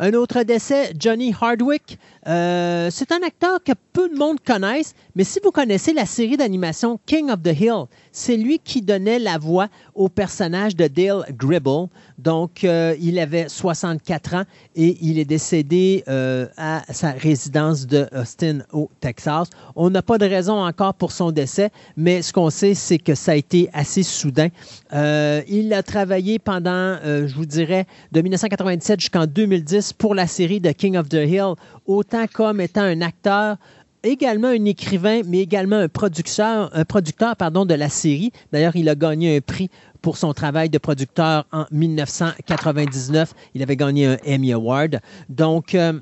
Un 0.00 0.12
autre 0.14 0.42
décès, 0.44 0.92
Johnny 0.98 1.34
Hardwick. 1.40 1.98
Euh, 2.28 2.88
c'est 2.90 3.10
un 3.12 3.22
acteur 3.26 3.62
que 3.64 3.72
peu 3.92 4.08
de 4.10 4.14
monde 4.14 4.38
connaissent, 4.44 4.94
mais 5.14 5.24
si 5.24 5.40
vous 5.42 5.50
connaissez 5.50 5.94
la 5.94 6.04
série 6.04 6.36
d'animation 6.36 7.00
King 7.06 7.30
of 7.30 7.42
the 7.42 7.58
Hill, 7.58 7.84
c'est 8.12 8.36
lui 8.36 8.58
qui 8.58 8.82
donnait 8.82 9.18
la 9.18 9.38
voix 9.38 9.68
au 9.94 10.10
personnage 10.10 10.76
de 10.76 10.88
Dale 10.88 11.24
Gribble. 11.32 11.88
Donc, 12.18 12.64
euh, 12.64 12.94
il 13.00 13.18
avait 13.18 13.48
64 13.48 14.34
ans 14.34 14.42
et 14.76 14.98
il 15.00 15.18
est 15.18 15.24
décédé 15.24 16.04
euh, 16.08 16.46
à 16.58 16.82
sa 16.90 17.12
résidence 17.12 17.86
de 17.86 18.06
Austin 18.12 18.58
au 18.72 18.90
Texas. 19.00 19.48
On 19.74 19.88
n'a 19.88 20.02
pas 20.02 20.18
de 20.18 20.26
raison 20.26 20.62
encore 20.62 20.94
pour 20.94 21.12
son 21.12 21.30
décès, 21.30 21.70
mais 21.96 22.20
ce 22.20 22.32
qu'on 22.32 22.50
sait, 22.50 22.74
c'est 22.74 22.98
que 22.98 23.14
ça 23.14 23.32
a 23.32 23.36
été 23.36 23.70
assez 23.72 24.02
soudain. 24.02 24.48
il 24.92 25.72
a 25.72 25.82
travaillé 25.82 26.38
pendant, 26.38 26.98
je 27.04 27.34
vous 27.34 27.46
dirais, 27.46 27.86
de 28.12 28.20
1997 28.20 29.00
jusqu'en 29.00 29.26
2010 29.26 29.94
pour 29.94 30.14
la 30.14 30.26
série 30.26 30.60
de 30.60 30.70
King 30.72 30.96
of 30.96 31.08
the 31.08 31.14
Hill, 31.14 31.54
autant 31.86 32.17
comme 32.26 32.60
étant 32.60 32.82
un 32.82 33.00
acteur, 33.00 33.56
également 34.02 34.48
un 34.48 34.64
écrivain, 34.64 35.22
mais 35.26 35.40
également 35.40 35.76
un 35.76 35.88
producteur, 35.88 36.70
un 36.72 36.84
producteur 36.84 37.36
pardon, 37.36 37.64
de 37.64 37.74
la 37.74 37.88
série. 37.88 38.32
D'ailleurs, 38.52 38.76
il 38.76 38.88
a 38.88 38.94
gagné 38.94 39.36
un 39.36 39.40
prix 39.40 39.70
pour 40.02 40.16
son 40.16 40.32
travail 40.32 40.70
de 40.70 40.78
producteur 40.78 41.44
en 41.52 41.66
1999. 41.70 43.34
Il 43.54 43.62
avait 43.62 43.76
gagné 43.76 44.06
un 44.06 44.16
Emmy 44.26 44.52
Award. 44.52 45.00
Donc, 45.28 45.74
euh, 45.74 45.92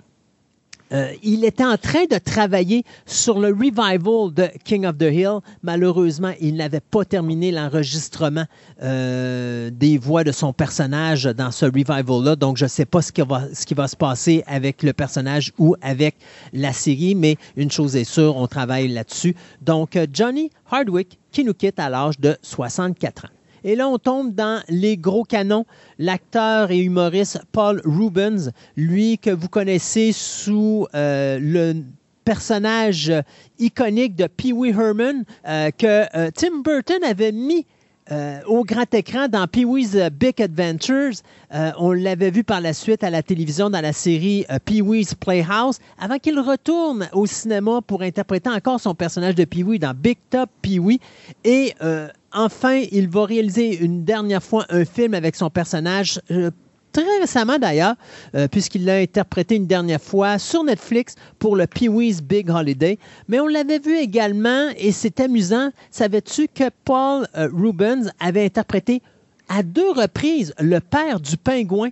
euh, 0.92 1.12
il 1.22 1.44
était 1.44 1.64
en 1.64 1.76
train 1.76 2.04
de 2.04 2.18
travailler 2.18 2.84
sur 3.06 3.38
le 3.40 3.48
revival 3.48 4.32
de 4.32 4.48
King 4.64 4.86
of 4.86 4.98
the 4.98 5.10
Hill. 5.12 5.38
Malheureusement, 5.62 6.32
il 6.40 6.56
n'avait 6.56 6.80
pas 6.80 7.04
terminé 7.04 7.50
l'enregistrement 7.50 8.44
euh, 8.82 9.70
des 9.72 9.98
voix 9.98 10.24
de 10.24 10.32
son 10.32 10.52
personnage 10.52 11.24
dans 11.24 11.50
ce 11.50 11.66
revival-là. 11.66 12.36
Donc, 12.36 12.56
je 12.56 12.64
ne 12.64 12.68
sais 12.70 12.84
pas 12.84 13.02
ce 13.02 13.12
qui, 13.12 13.22
va, 13.22 13.88
se 13.88 13.96
passer 13.96 14.44
avec 14.46 14.82
le 14.82 14.92
personnage 14.92 15.52
ou 15.58 15.74
avec 15.82 16.16
la 16.52 16.72
série, 16.72 17.14
mais 17.14 17.36
une 17.56 17.70
chose 17.70 17.96
est 17.96 18.04
sûre, 18.04 18.36
on 18.36 18.46
travaille 18.46 18.88
là-dessus. 18.88 19.34
Donc, 19.62 19.96
euh, 19.96 20.06
Johnny 20.12 20.50
Hardwick 20.70 21.18
qui 21.32 21.44
nous 21.44 21.54
quitte 21.54 21.78
à 21.78 21.90
l'âge 21.90 22.18
de 22.20 22.36
64 22.42 23.26
ans. 23.26 23.35
Et 23.66 23.74
là, 23.74 23.88
on 23.88 23.98
tombe 23.98 24.32
dans 24.32 24.62
les 24.68 24.96
gros 24.96 25.24
canons. 25.24 25.66
L'acteur 25.98 26.70
et 26.70 26.78
humoriste 26.78 27.40
Paul 27.50 27.82
Rubens, 27.84 28.52
lui 28.76 29.18
que 29.18 29.30
vous 29.30 29.48
connaissez 29.48 30.12
sous 30.12 30.86
euh, 30.94 31.40
le 31.40 31.74
personnage 32.24 33.12
iconique 33.58 34.14
de 34.14 34.28
Pee 34.28 34.52
Wee 34.52 34.70
Herman 34.70 35.24
euh, 35.48 35.70
que 35.76 36.04
euh, 36.16 36.30
Tim 36.32 36.62
Burton 36.62 37.02
avait 37.02 37.32
mis 37.32 37.66
au 38.46 38.64
grand 38.64 38.92
écran 38.94 39.28
dans 39.28 39.46
Pee-wee's 39.46 40.10
Big 40.12 40.40
Adventures. 40.40 41.14
on 41.78 41.92
l'avait 41.92 42.30
vu 42.30 42.44
par 42.44 42.60
la 42.60 42.72
suite 42.72 43.02
à 43.02 43.10
la 43.10 43.22
télévision 43.22 43.70
dans 43.70 43.80
la 43.80 43.92
série 43.92 44.44
Pee-wee's 44.64 45.14
Playhouse, 45.14 45.78
avant 45.98 46.18
qu'il 46.18 46.38
retourne 46.38 47.08
au 47.12 47.26
cinéma 47.26 47.80
pour 47.86 48.02
interpréter 48.02 48.50
encore 48.50 48.80
son 48.80 48.94
personnage 48.94 49.34
de 49.34 49.44
Pee-wee 49.44 49.78
dans 49.78 49.94
Big 49.94 50.18
Top 50.30 50.50
Pee-wee. 50.62 51.00
Et 51.44 51.74
enfin, 52.32 52.82
il 52.92 53.08
va 53.08 53.24
réaliser 53.24 53.78
une 53.78 54.04
dernière 54.04 54.42
fois 54.42 54.66
un 54.68 54.84
film 54.84 55.14
avec 55.14 55.36
son 55.36 55.50
personnage. 55.50 56.20
Très 56.96 57.18
récemment 57.20 57.58
d'ailleurs, 57.58 57.94
euh, 58.34 58.48
puisqu'il 58.48 58.86
l'a 58.86 58.96
interprété 58.96 59.56
une 59.56 59.66
dernière 59.66 60.00
fois 60.00 60.38
sur 60.38 60.64
Netflix 60.64 61.14
pour 61.38 61.54
le 61.54 61.66
Pee-wee's 61.66 62.22
Big 62.22 62.48
Holiday. 62.48 62.98
Mais 63.28 63.38
on 63.38 63.46
l'avait 63.46 63.78
vu 63.78 63.98
également, 63.98 64.70
et 64.78 64.92
c'est 64.92 65.20
amusant, 65.20 65.72
savais-tu 65.90 66.48
que 66.48 66.70
Paul 66.86 67.26
euh, 67.36 67.50
Rubens 67.52 68.10
avait 68.18 68.46
interprété 68.46 69.02
à 69.50 69.62
deux 69.62 69.90
reprises 69.90 70.54
le 70.58 70.80
père 70.80 71.20
du 71.20 71.36
pingouin? 71.36 71.90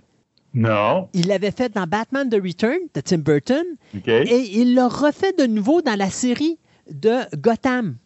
Non. 0.55 1.07
Il 1.13 1.27
l'avait 1.27 1.51
fait 1.51 1.71
dans 1.71 1.85
Batman 1.85 2.27
The 2.27 2.41
Return 2.43 2.79
de 2.95 3.01
Tim 3.01 3.19
Burton, 3.19 3.63
OK. 3.95 4.07
et 4.07 4.59
il 4.59 4.73
l'a 4.73 4.87
refait 4.87 5.33
de 5.33 5.45
nouveau 5.45 5.83
dans 5.83 5.95
la 5.95 6.09
série 6.09 6.57
de 6.89 7.17
Gotham. 7.37 7.97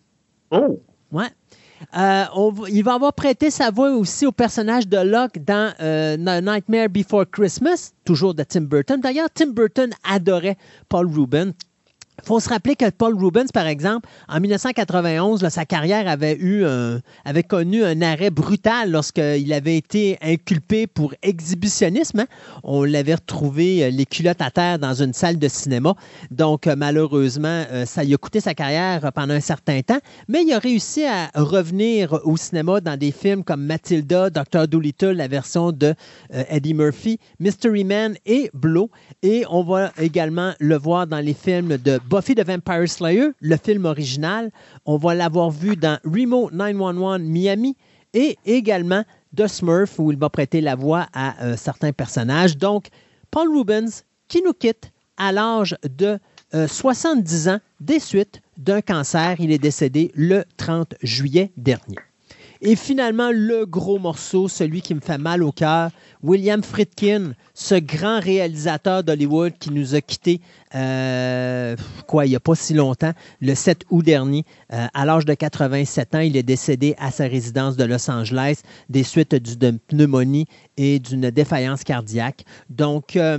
Oh! 0.51 0.81
Ouais. 1.13 1.29
Euh, 1.97 2.25
il 2.69 2.83
va 2.83 2.93
avoir 2.95 3.13
prêté 3.13 3.49
sa 3.49 3.71
voix 3.71 3.91
aussi 3.91 4.25
au 4.25 4.31
personnage 4.31 4.87
de 4.87 4.97
Locke 4.97 5.43
dans 5.43 5.73
euh, 5.79 6.17
Nightmare 6.17 6.89
Before 6.89 7.25
Christmas, 7.29 7.91
toujours 8.05 8.33
de 8.33 8.43
Tim 8.43 8.61
Burton. 8.61 8.99
D'ailleurs, 8.99 9.29
Tim 9.33 9.47
Burton 9.47 9.91
adorait 10.03 10.57
Paul 10.87 11.07
Rubin. 11.07 11.51
Il 12.23 12.27
faut 12.27 12.39
se 12.39 12.49
rappeler 12.49 12.75
que 12.75 12.89
Paul 12.89 13.15
Rubens, 13.15 13.51
par 13.53 13.67
exemple, 13.67 14.07
en 14.27 14.39
1991, 14.39 15.41
là, 15.41 15.49
sa 15.49 15.65
carrière 15.65 16.07
avait, 16.07 16.37
eu 16.39 16.65
avait 17.25 17.43
connu 17.43 17.83
un 17.83 18.01
arrêt 18.01 18.29
brutal 18.29 18.91
lorsqu'il 18.91 19.53
avait 19.53 19.77
été 19.77 20.17
inculpé 20.21 20.87
pour 20.87 21.13
exhibitionnisme. 21.21 22.19
hein. 22.19 22.27
On 22.63 22.83
l'avait 22.83 23.15
retrouvé 23.15 23.83
euh, 23.83 23.89
les 23.89 24.05
culottes 24.05 24.41
à 24.41 24.51
terre 24.51 24.79
dans 24.79 24.93
une 24.93 25.13
salle 25.13 25.39
de 25.39 25.47
cinéma. 25.47 25.95
Donc, 26.31 26.67
euh, 26.67 26.75
malheureusement, 26.77 27.63
euh, 27.71 27.85
ça 27.85 28.03
lui 28.03 28.13
a 28.13 28.17
coûté 28.17 28.39
sa 28.39 28.53
carrière 28.53 29.11
pendant 29.13 29.33
un 29.33 29.39
certain 29.39 29.81
temps. 29.81 29.99
Mais 30.27 30.43
il 30.43 30.53
a 30.53 30.59
réussi 30.59 31.05
à 31.05 31.29
revenir 31.35 32.19
au 32.23 32.37
cinéma 32.37 32.81
dans 32.81 32.97
des 32.97 33.11
films 33.11 33.43
comme 33.43 33.63
Matilda, 33.65 34.29
Dr. 34.29 34.67
Dolittle, 34.67 35.11
la 35.11 35.27
version 35.27 35.71
de 35.71 35.93
Eddie 36.31 36.73
Murphy, 36.73 37.19
Mystery 37.39 37.83
Man 37.83 38.15
et 38.25 38.49
Blow. 38.53 38.89
Et 39.23 39.43
on 39.49 39.63
va 39.63 39.91
également 39.97 40.53
le 40.59 40.77
voir 40.77 41.07
dans 41.07 41.19
les 41.19 41.33
films 41.33 41.77
de 41.77 41.99
Buffy 42.09 42.33
the 42.33 42.43
Vampire 42.43 42.89
Slayer, 42.89 43.29
le 43.39 43.55
film 43.55 43.85
original. 43.85 44.49
On 44.87 44.97
va 44.97 45.13
l'avoir 45.13 45.51
vu 45.51 45.75
dans 45.75 45.99
Remo 46.03 46.49
911 46.51 47.21
Miami 47.21 47.77
et 48.15 48.35
également 48.45 49.03
The 49.37 49.45
Smurf, 49.45 49.99
où 49.99 50.11
il 50.11 50.17
va 50.17 50.31
prêter 50.31 50.59
la 50.59 50.75
voix 50.75 51.05
à 51.13 51.39
euh, 51.43 51.55
certains 51.55 51.93
personnages. 51.93 52.57
Donc, 52.57 52.87
Paul 53.29 53.55
Rubens 53.55 54.03
qui 54.27 54.41
nous 54.41 54.53
quitte 54.53 54.91
à 55.17 55.31
l'âge 55.31 55.77
de 55.83 56.17
euh, 56.55 56.67
70 56.67 57.49
ans 57.49 57.59
des 57.79 57.99
suites 57.99 58.41
d'un 58.57 58.81
cancer. 58.81 59.35
Il 59.37 59.51
est 59.51 59.59
décédé 59.59 60.11
le 60.15 60.45
30 60.57 60.95
juillet 61.03 61.51
dernier. 61.57 61.97
Et 62.61 62.75
finalement, 62.75 63.31
le 63.33 63.65
gros 63.65 63.99
morceau, 63.99 64.49
celui 64.49 64.81
qui 64.81 64.93
me 64.93 64.99
fait 64.99 65.17
mal 65.17 65.43
au 65.43 65.53
cœur, 65.53 65.91
William 66.21 66.61
Friedkin, 66.61 67.31
ce 67.53 67.75
grand 67.75 68.19
réalisateur 68.19 69.01
d'Hollywood 69.01 69.53
qui 69.57 69.71
nous 69.71 69.95
a 69.95 70.01
quittés, 70.01 70.41
euh, 70.75 71.77
quoi, 72.05 72.25
il 72.25 72.29
n'y 72.29 72.35
a 72.35 72.41
pas 72.41 72.55
si 72.55 72.73
longtemps, 72.73 73.13
le 73.39 73.55
7 73.55 73.83
août 73.91 74.03
dernier, 74.03 74.43
euh, 74.73 74.87
à 74.93 75.05
l'âge 75.05 75.23
de 75.23 75.33
87 75.33 76.15
ans. 76.15 76.19
Il 76.19 76.35
est 76.35 76.43
décédé 76.43 76.95
à 76.97 77.11
sa 77.11 77.27
résidence 77.27 77.77
de 77.77 77.85
Los 77.85 78.11
Angeles 78.11 78.61
des 78.89 79.03
suites 79.03 79.35
d'une 79.35 79.79
pneumonie 79.79 80.45
et 80.75 80.99
d'une 80.99 81.29
défaillance 81.29 81.85
cardiaque. 81.85 82.43
Donc, 82.69 83.15
euh, 83.15 83.37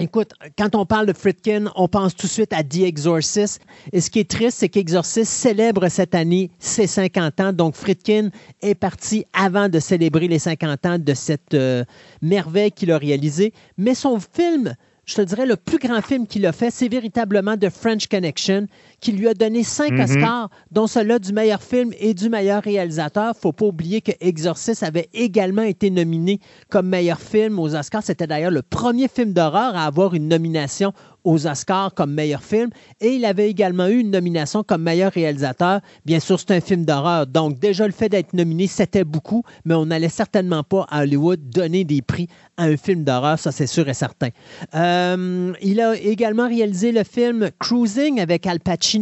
Écoute, 0.00 0.32
quand 0.58 0.74
on 0.74 0.84
parle 0.84 1.06
de 1.06 1.12
Friedkin, 1.12 1.66
on 1.76 1.86
pense 1.86 2.16
tout 2.16 2.26
de 2.26 2.32
suite 2.32 2.52
à 2.52 2.64
The 2.64 2.78
Exorcist. 2.78 3.60
Et 3.92 4.00
ce 4.00 4.10
qui 4.10 4.18
est 4.18 4.28
triste, 4.28 4.58
c'est 4.58 4.68
qu'Exorcist 4.68 5.30
célèbre 5.30 5.88
cette 5.88 6.16
année 6.16 6.50
ses 6.58 6.88
50 6.88 7.38
ans. 7.38 7.52
Donc, 7.52 7.76
Friedkin 7.76 8.30
est 8.60 8.74
parti 8.74 9.24
avant 9.32 9.68
de 9.68 9.78
célébrer 9.78 10.26
les 10.26 10.40
50 10.40 10.86
ans 10.86 10.98
de 10.98 11.14
cette 11.14 11.54
euh, 11.54 11.84
merveille 12.22 12.72
qu'il 12.72 12.90
a 12.90 12.98
réalisée. 12.98 13.52
Mais 13.78 13.94
son 13.94 14.18
film, 14.18 14.74
je 15.06 15.14
te 15.14 15.20
dirais, 15.20 15.46
le 15.46 15.54
plus 15.54 15.78
grand 15.78 16.02
film 16.02 16.26
qu'il 16.26 16.44
a 16.46 16.52
fait, 16.52 16.72
c'est 16.72 16.88
véritablement 16.88 17.56
The 17.56 17.70
French 17.70 18.08
Connection, 18.08 18.66
qui 19.04 19.12
lui 19.12 19.28
a 19.28 19.34
donné 19.34 19.62
cinq 19.62 19.92
Mhm. 19.92 20.00
Oscars, 20.00 20.48
dont 20.70 20.86
celui 20.86 21.20
du 21.20 21.34
meilleur 21.34 21.62
film 21.62 21.92
et 22.00 22.14
du 22.14 22.30
meilleur 22.30 22.62
réalisateur. 22.62 23.34
faut 23.38 23.52
pas 23.52 23.66
oublier 23.66 24.00
que 24.00 24.12
Exorcist 24.20 24.82
avait 24.82 25.10
également 25.12 25.62
été 25.62 25.90
nominé 25.90 26.40
comme 26.70 26.88
meilleur 26.88 27.20
film 27.20 27.58
aux 27.58 27.74
Oscars. 27.74 28.02
C'était 28.02 28.26
d'ailleurs 28.26 28.50
le 28.50 28.62
premier 28.62 29.08
film 29.08 29.34
d'horreur 29.34 29.76
à 29.76 29.84
avoir 29.84 30.14
une 30.14 30.28
nomination 30.28 30.92
aux 31.24 31.46
Oscars 31.46 31.92
comme 31.94 32.12
meilleur 32.12 32.42
film. 32.42 32.70
Et 33.00 33.14
il 33.16 33.24
avait 33.24 33.48
également 33.48 33.86
eu 33.88 33.98
une 33.98 34.10
nomination 34.10 34.62
comme 34.62 34.82
meilleur 34.82 35.12
réalisateur. 35.12 35.80
Bien 36.04 36.20
sûr, 36.20 36.38
c'est 36.38 36.50
un 36.52 36.60
film 36.60 36.84
d'horreur. 36.84 37.26
Donc, 37.26 37.58
déjà, 37.58 37.86
le 37.86 37.92
fait 37.92 38.08
d'être 38.10 38.34
nominé, 38.34 38.66
c'était 38.66 39.04
beaucoup, 39.04 39.42
mais 39.64 39.74
on 39.74 39.86
n'allait 39.86 40.10
certainement 40.10 40.62
pas 40.62 40.86
à 40.90 41.02
Hollywood 41.02 41.40
donner 41.50 41.84
des 41.84 42.02
prix 42.02 42.28
à 42.56 42.64
un 42.64 42.76
film 42.76 43.02
d'horreur, 43.04 43.36
ça 43.38 43.50
c'est 43.50 43.66
sûr 43.66 43.88
et 43.88 43.94
certain. 43.94 44.28
Euh, 44.76 45.52
il 45.60 45.80
a 45.80 45.96
également 45.96 46.46
réalisé 46.46 46.92
le 46.92 47.02
film 47.02 47.50
Cruising 47.58 48.20
avec 48.20 48.46
Al 48.46 48.60
Pacino. 48.60 48.93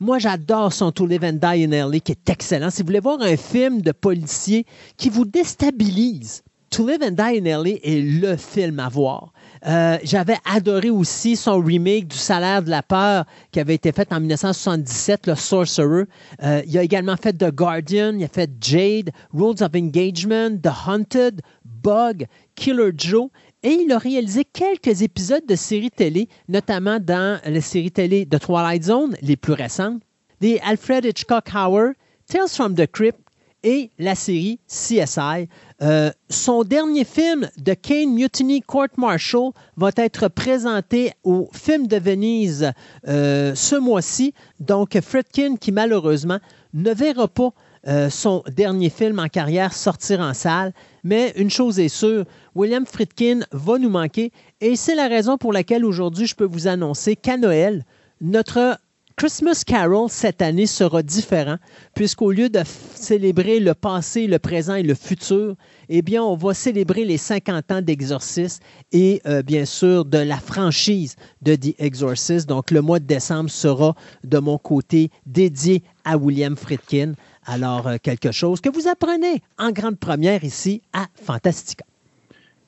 Moi, 0.00 0.18
j'adore 0.18 0.72
son 0.72 0.92
To 0.92 1.06
Live 1.06 1.24
and 1.24 1.34
Die 1.34 1.64
in 1.64 1.70
LA, 1.70 2.00
qui 2.00 2.12
est 2.12 2.30
excellent. 2.30 2.70
Si 2.70 2.82
vous 2.82 2.86
voulez 2.86 3.00
voir 3.00 3.20
un 3.20 3.36
film 3.36 3.82
de 3.82 3.92
policier 3.92 4.64
qui 4.96 5.08
vous 5.08 5.24
déstabilise, 5.24 6.42
To 6.70 6.86
Live 6.86 7.02
and 7.02 7.12
Die 7.12 7.38
in 7.38 7.62
LA 7.62 7.70
est 7.82 8.00
le 8.20 8.36
film 8.36 8.78
à 8.78 8.88
voir. 8.88 9.32
Euh, 9.66 9.98
J'avais 10.04 10.36
adoré 10.44 10.90
aussi 10.90 11.34
son 11.34 11.60
remake 11.60 12.08
du 12.08 12.16
Salaire 12.16 12.62
de 12.62 12.70
la 12.70 12.82
peur 12.82 13.24
qui 13.50 13.58
avait 13.58 13.74
été 13.74 13.90
fait 13.90 14.12
en 14.12 14.20
1977, 14.20 15.26
le 15.26 15.34
Sorcerer. 15.34 16.04
Euh, 16.42 16.62
il 16.66 16.76
a 16.78 16.82
également 16.82 17.16
fait 17.16 17.32
The 17.32 17.50
Guardian, 17.50 18.14
il 18.16 18.24
a 18.24 18.28
fait 18.28 18.50
Jade, 18.60 19.10
Rules 19.32 19.62
of 19.62 19.70
Engagement, 19.74 20.58
The 20.62 20.70
Haunted, 20.86 21.40
Bug, 21.64 22.26
Killer 22.54 22.92
Joe. 22.94 23.30
Et 23.62 23.72
il 23.72 23.92
a 23.92 23.98
réalisé 23.98 24.44
quelques 24.44 25.02
épisodes 25.02 25.44
de 25.46 25.56
séries 25.56 25.90
télé, 25.90 26.28
notamment 26.48 27.00
dans 27.00 27.40
les 27.44 27.60
séries 27.60 27.90
télé 27.90 28.24
de 28.24 28.38
Twilight 28.38 28.84
Zone, 28.84 29.16
les 29.20 29.36
plus 29.36 29.52
récentes, 29.52 30.00
des 30.40 30.60
Alfred 30.64 31.04
Hitchcock 31.04 31.46
Hour, 31.52 31.90
Tales 32.28 32.48
from 32.48 32.74
the 32.76 32.86
Crypt 32.86 33.18
et 33.64 33.90
la 33.98 34.14
série 34.14 34.60
CSI. 34.68 35.48
Euh, 35.82 36.10
son 36.30 36.62
dernier 36.62 37.04
film, 37.04 37.48
The 37.64 37.74
Kane 37.80 38.14
Mutiny 38.14 38.60
Court 38.62 38.88
Martial, 38.96 39.50
va 39.76 39.90
être 39.96 40.28
présenté 40.28 41.12
au 41.24 41.48
Film 41.52 41.88
de 41.88 41.96
Venise 41.96 42.72
euh, 43.08 43.54
ce 43.56 43.74
mois-ci. 43.74 44.34
Donc, 44.60 45.00
Fredkin, 45.00 45.56
qui 45.56 45.72
malheureusement 45.72 46.38
ne 46.74 46.92
verra 46.92 47.26
pas 47.26 47.50
euh, 47.86 48.10
son 48.10 48.42
dernier 48.48 48.90
film 48.90 49.18
en 49.18 49.28
carrière 49.28 49.72
sortir 49.72 50.20
en 50.20 50.34
salle. 50.34 50.72
Mais 51.08 51.32
une 51.36 51.48
chose 51.48 51.80
est 51.80 51.88
sûre, 51.88 52.26
William 52.54 52.84
Friedkin 52.84 53.40
va 53.50 53.78
nous 53.78 53.88
manquer 53.88 54.30
et 54.60 54.76
c'est 54.76 54.94
la 54.94 55.08
raison 55.08 55.38
pour 55.38 55.54
laquelle 55.54 55.86
aujourd'hui 55.86 56.26
je 56.26 56.34
peux 56.34 56.44
vous 56.44 56.68
annoncer 56.68 57.16
qu'à 57.16 57.38
Noël, 57.38 57.86
notre 58.20 58.78
Christmas 59.16 59.62
Carol 59.66 60.10
cette 60.10 60.42
année 60.42 60.66
sera 60.66 61.02
différent 61.02 61.56
puisqu'au 61.94 62.30
lieu 62.30 62.50
de 62.50 62.60
célébrer 62.94 63.58
le 63.58 63.72
passé, 63.72 64.26
le 64.26 64.38
présent 64.38 64.74
et 64.74 64.82
le 64.82 64.94
futur, 64.94 65.56
eh 65.88 66.02
bien, 66.02 66.22
on 66.22 66.36
va 66.36 66.52
célébrer 66.52 67.06
les 67.06 67.16
50 67.16 67.72
ans 67.72 67.80
d'Exorcist 67.80 68.62
et 68.92 69.22
euh, 69.24 69.42
bien 69.42 69.64
sûr 69.64 70.04
de 70.04 70.18
la 70.18 70.36
franchise 70.36 71.16
de 71.40 71.54
The 71.54 71.74
Exorcist. 71.78 72.46
Donc, 72.46 72.70
le 72.70 72.82
mois 72.82 72.98
de 72.98 73.06
décembre 73.06 73.48
sera 73.48 73.96
de 74.24 74.38
mon 74.38 74.58
côté 74.58 75.10
dédié 75.24 75.82
à 76.04 76.18
William 76.18 76.54
Friedkin. 76.54 77.14
Alors, 77.48 77.86
euh, 77.88 77.96
quelque 78.02 78.30
chose 78.30 78.60
que 78.60 78.68
vous 78.68 78.86
apprenez 78.88 79.42
en 79.58 79.70
grande 79.72 79.98
première 79.98 80.44
ici 80.44 80.82
à 80.92 81.06
Fantastica. 81.24 81.84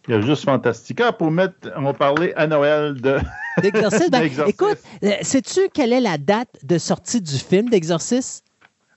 Il 0.08 0.14
y 0.14 0.16
a 0.16 0.20
juste 0.22 0.44
Fantastica 0.44 1.12
pour 1.12 1.30
mettre, 1.30 1.70
on 1.76 1.82
va 1.82 1.92
parler 1.92 2.32
à 2.34 2.46
Noël 2.46 2.94
de. 3.00 3.18
Ben, 3.60 3.72
d'Exorcist. 3.72 4.14
écoute, 4.46 4.78
euh, 5.04 5.10
sais-tu 5.22 5.68
quelle 5.74 5.92
est 5.92 6.00
la 6.00 6.16
date 6.16 6.48
de 6.62 6.78
sortie 6.78 7.20
du 7.20 7.36
film 7.36 7.68
d'Exorcist? 7.68 8.44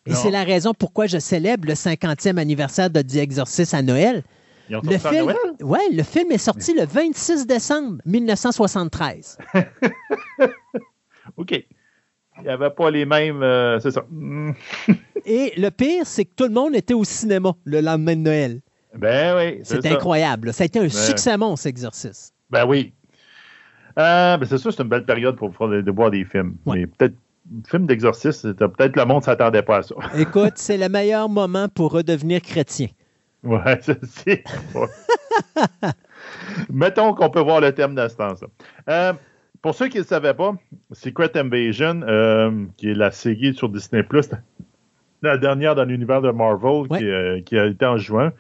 Et 0.06 0.14
c'est 0.14 0.32
la 0.32 0.44
raison 0.44 0.74
pourquoi 0.74 1.06
je 1.08 1.18
célèbre 1.18 1.68
le 1.68 1.74
50e 1.74 2.38
anniversaire 2.38 2.90
de 2.90 3.02
The 3.02 3.16
Exorcist 3.16 3.74
à 3.74 3.82
Noël. 3.82 4.24
Ils 4.70 4.78
ont 4.78 4.82
Le 4.84 4.92
sorti 4.98 5.08
à 5.08 5.10
film, 5.12 5.26
Noël? 5.26 5.38
ouais, 5.62 5.90
le 5.92 6.04
film 6.04 6.32
est 6.32 6.38
sorti 6.38 6.74
le 6.74 6.86
26 6.86 7.46
décembre 7.48 7.98
1973. 8.06 9.38
OK. 11.38 11.66
Il 12.44 12.48
n'y 12.48 12.52
avait 12.54 12.70
pas 12.72 12.92
les 12.92 13.06
mêmes. 13.06 13.42
euh, 13.42 13.80
c'est 13.80 13.92
ça. 13.92 14.04
Hmm. 14.12 14.52
Et 15.26 15.54
le 15.56 15.70
pire, 15.70 16.06
c'est 16.06 16.26
que 16.26 16.32
tout 16.36 16.44
le 16.44 16.50
monde 16.54 16.76
était 16.76 16.94
au 16.94 17.06
cinéma 17.06 17.54
le 17.64 17.80
lendemain 17.80 18.16
de 18.18 18.22
Noël. 18.22 18.60
Ben 18.98 19.36
oui. 19.38 19.62
C'est 19.64 19.86
incroyable. 19.86 20.52
Ça 20.54 20.64
a 20.64 20.66
été 20.66 20.80
un 20.80 20.84
Ouais. 20.84 20.90
succès 20.90 21.38
monstre, 21.38 21.68
Exorcist. 21.68 22.34
Ben 22.50 22.66
oui. 22.68 22.94
Euh, 23.98 24.36
ben 24.38 24.46
c'est 24.46 24.58
sûr, 24.58 24.74
c'est 24.74 24.84
une 24.84 24.90
belle 24.90 25.06
période 25.06 25.38
pour 25.38 25.56
faire 25.56 25.70
de, 25.70 25.92
voir 25.92 26.12
des 26.12 26.26
films. 26.26 26.56
Ouais. 26.66 26.80
Mais 26.80 26.88
peut-être, 26.88 27.16
film 27.68 27.88
d'exorcisme, 27.88 28.50
c'était- 28.52 28.68
peut-être 28.68 28.96
le 28.98 29.06
monde 29.06 29.20
ne 29.22 29.24
s'attendait 29.24 29.62
pas 29.64 29.78
à 29.78 29.84
ça. 29.84 29.96
Écoute, 30.18 30.54
c'est 30.56 30.78
le 30.78 30.90
meilleur 30.90 31.30
moment 31.30 31.70
pour 31.70 31.92
redevenir 31.94 32.42
chrétien. 32.42 32.88
Ouais, 33.44 33.80
c'est. 34.04 34.44
ouais. 34.76 34.88
Mettons 36.70 37.14
qu'on 37.14 37.30
peut 37.30 37.42
voir 37.42 37.62
le 37.62 37.74
thème 37.74 37.96
dans 37.96 38.10
ce 38.10 38.16
temps-là. 38.16 38.48
Euh, 38.90 39.14
pour 39.64 39.74
ceux 39.74 39.88
qui 39.88 39.98
ne 39.98 40.04
le 40.04 40.08
savaient 40.08 40.36
pas, 40.36 40.54
Secret 40.92 41.36
Invasion, 41.36 42.02
euh, 42.04 42.52
qui 42.78 42.92
est 42.92 42.94
la 42.94 43.10
série 43.10 43.56
sur 43.56 43.70
Disney 43.70 44.04
Plus, 44.04 44.30
la 45.24 45.38
dernière 45.40 45.74
dans 45.74 45.86
l'univers 45.86 46.22
de 46.22 46.30
Marvel, 46.30 46.86
Ouais. 46.92 47.00
qui, 47.00 47.06
euh, 47.10 47.42
qui 47.42 47.58
a 47.58 47.66
été 47.66 47.86
en 47.86 47.98
juin. 47.98 48.32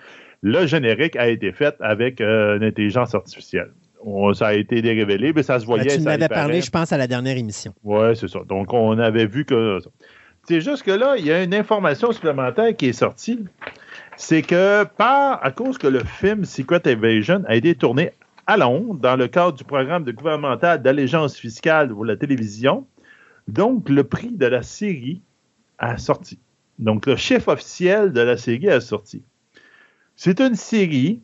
le 0.45 0.65
générique 0.67 1.15
a 1.15 1.29
été 1.29 1.53
fait 1.53 1.73
avec 1.79 2.19
euh, 2.19 2.57
une 2.57 2.63
intelligence 2.65 3.15
artificielle. 3.15 3.71
On- 4.05 4.33
ça 4.33 4.47
a 4.47 4.53
été 4.55 4.81
révélé, 4.81 5.31
mais 5.33 5.41
ça 5.41 5.57
se 5.57 5.65
voyait. 5.65 5.85
Ben, 5.85 5.97
tu 5.97 6.03
m'avais 6.03 6.27
parlé, 6.27 6.59
je 6.61 6.69
pense, 6.69 6.91
à 6.91 6.97
la 6.97 7.07
dernière 7.07 7.37
émission. 7.37 7.73
Oui, 7.85 8.13
c'est 8.17 8.27
ça. 8.27 8.39
Donc, 8.49 8.73
on 8.73 8.99
avait 8.99 9.25
vu 9.25 9.45
que. 9.45 9.79
C'est 10.45 10.59
juste 10.59 10.83
que 10.83 10.91
là, 10.91 11.15
il 11.17 11.25
y 11.25 11.31
a 11.31 11.41
une 11.41 11.53
information 11.55 12.11
supplémentaire 12.11 12.75
qui 12.75 12.87
est 12.87 12.91
sortie. 12.93 13.39
C'est 14.17 14.41
que, 14.41 14.83
par, 14.83 15.39
à 15.41 15.51
cause 15.51 15.77
que 15.77 15.87
le 15.87 15.99
film 16.03 16.43
Secret 16.43 16.81
Invasion 16.87 17.43
a 17.47 17.55
été 17.55 17.73
tourné 17.75 18.11
à 18.47 18.57
Londres 18.57 18.95
dans 18.95 19.15
le 19.15 19.27
cadre 19.27 19.53
du 19.53 19.63
programme 19.63 20.03
de 20.03 20.11
gouvernemental 20.11 20.81
d'allégeance 20.81 21.35
fiscale 21.37 21.89
pour 21.89 22.05
la 22.05 22.15
télévision, 22.17 22.85
donc 23.47 23.89
le 23.89 24.03
prix 24.03 24.31
de 24.31 24.45
la 24.45 24.63
série 24.63 25.21
a 25.77 25.97
sorti. 25.97 26.39
Donc, 26.79 27.05
le 27.05 27.15
chef 27.15 27.47
officiel 27.47 28.13
de 28.13 28.21
la 28.21 28.35
série 28.37 28.69
a 28.69 28.81
sorti. 28.81 29.23
C'est 30.15 30.39
une 30.39 30.55
série 30.55 31.21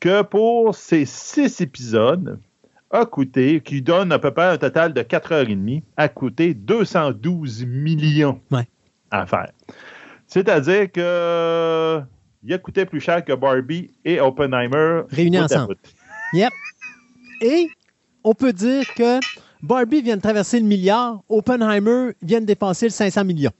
que 0.00 0.22
pour 0.22 0.74
ses 0.74 1.04
six 1.06 1.60
épisodes, 1.60 2.38
a 2.90 3.06
coûté, 3.06 3.60
qui 3.60 3.82
donne 3.82 4.12
à 4.12 4.18
peu 4.18 4.30
près 4.30 4.44
un 4.46 4.56
total 4.58 4.92
de 4.92 5.02
4h30, 5.02 5.82
a 5.96 6.08
coûté 6.08 6.54
212 6.54 7.64
millions 7.66 8.40
Ouais. 8.50 8.68
à 9.10 9.26
faire. 9.26 9.50
C'est-à-dire 10.26 10.90
que 10.92 12.00
il 12.46 12.52
a 12.52 12.58
coûté 12.58 12.84
plus 12.84 13.00
cher 13.00 13.24
que 13.24 13.32
Barbie 13.32 13.90
et 14.04 14.20
Oppenheimer 14.20 15.02
Réunis 15.08 15.40
ensemble. 15.40 15.76
Yep. 16.34 16.52
Et 17.40 17.68
on 18.24 18.34
peut 18.34 18.52
dire 18.52 18.84
que 18.94 19.20
Barbie 19.62 20.02
vient 20.02 20.16
de 20.16 20.20
traverser 20.22 20.58
le 20.60 20.66
milliard, 20.66 21.22
Oppenheimer 21.28 22.10
vient 22.22 22.40
de 22.40 22.46
dépasser 22.46 22.86
le 22.86 22.90
500 22.90 23.24
millions. 23.24 23.52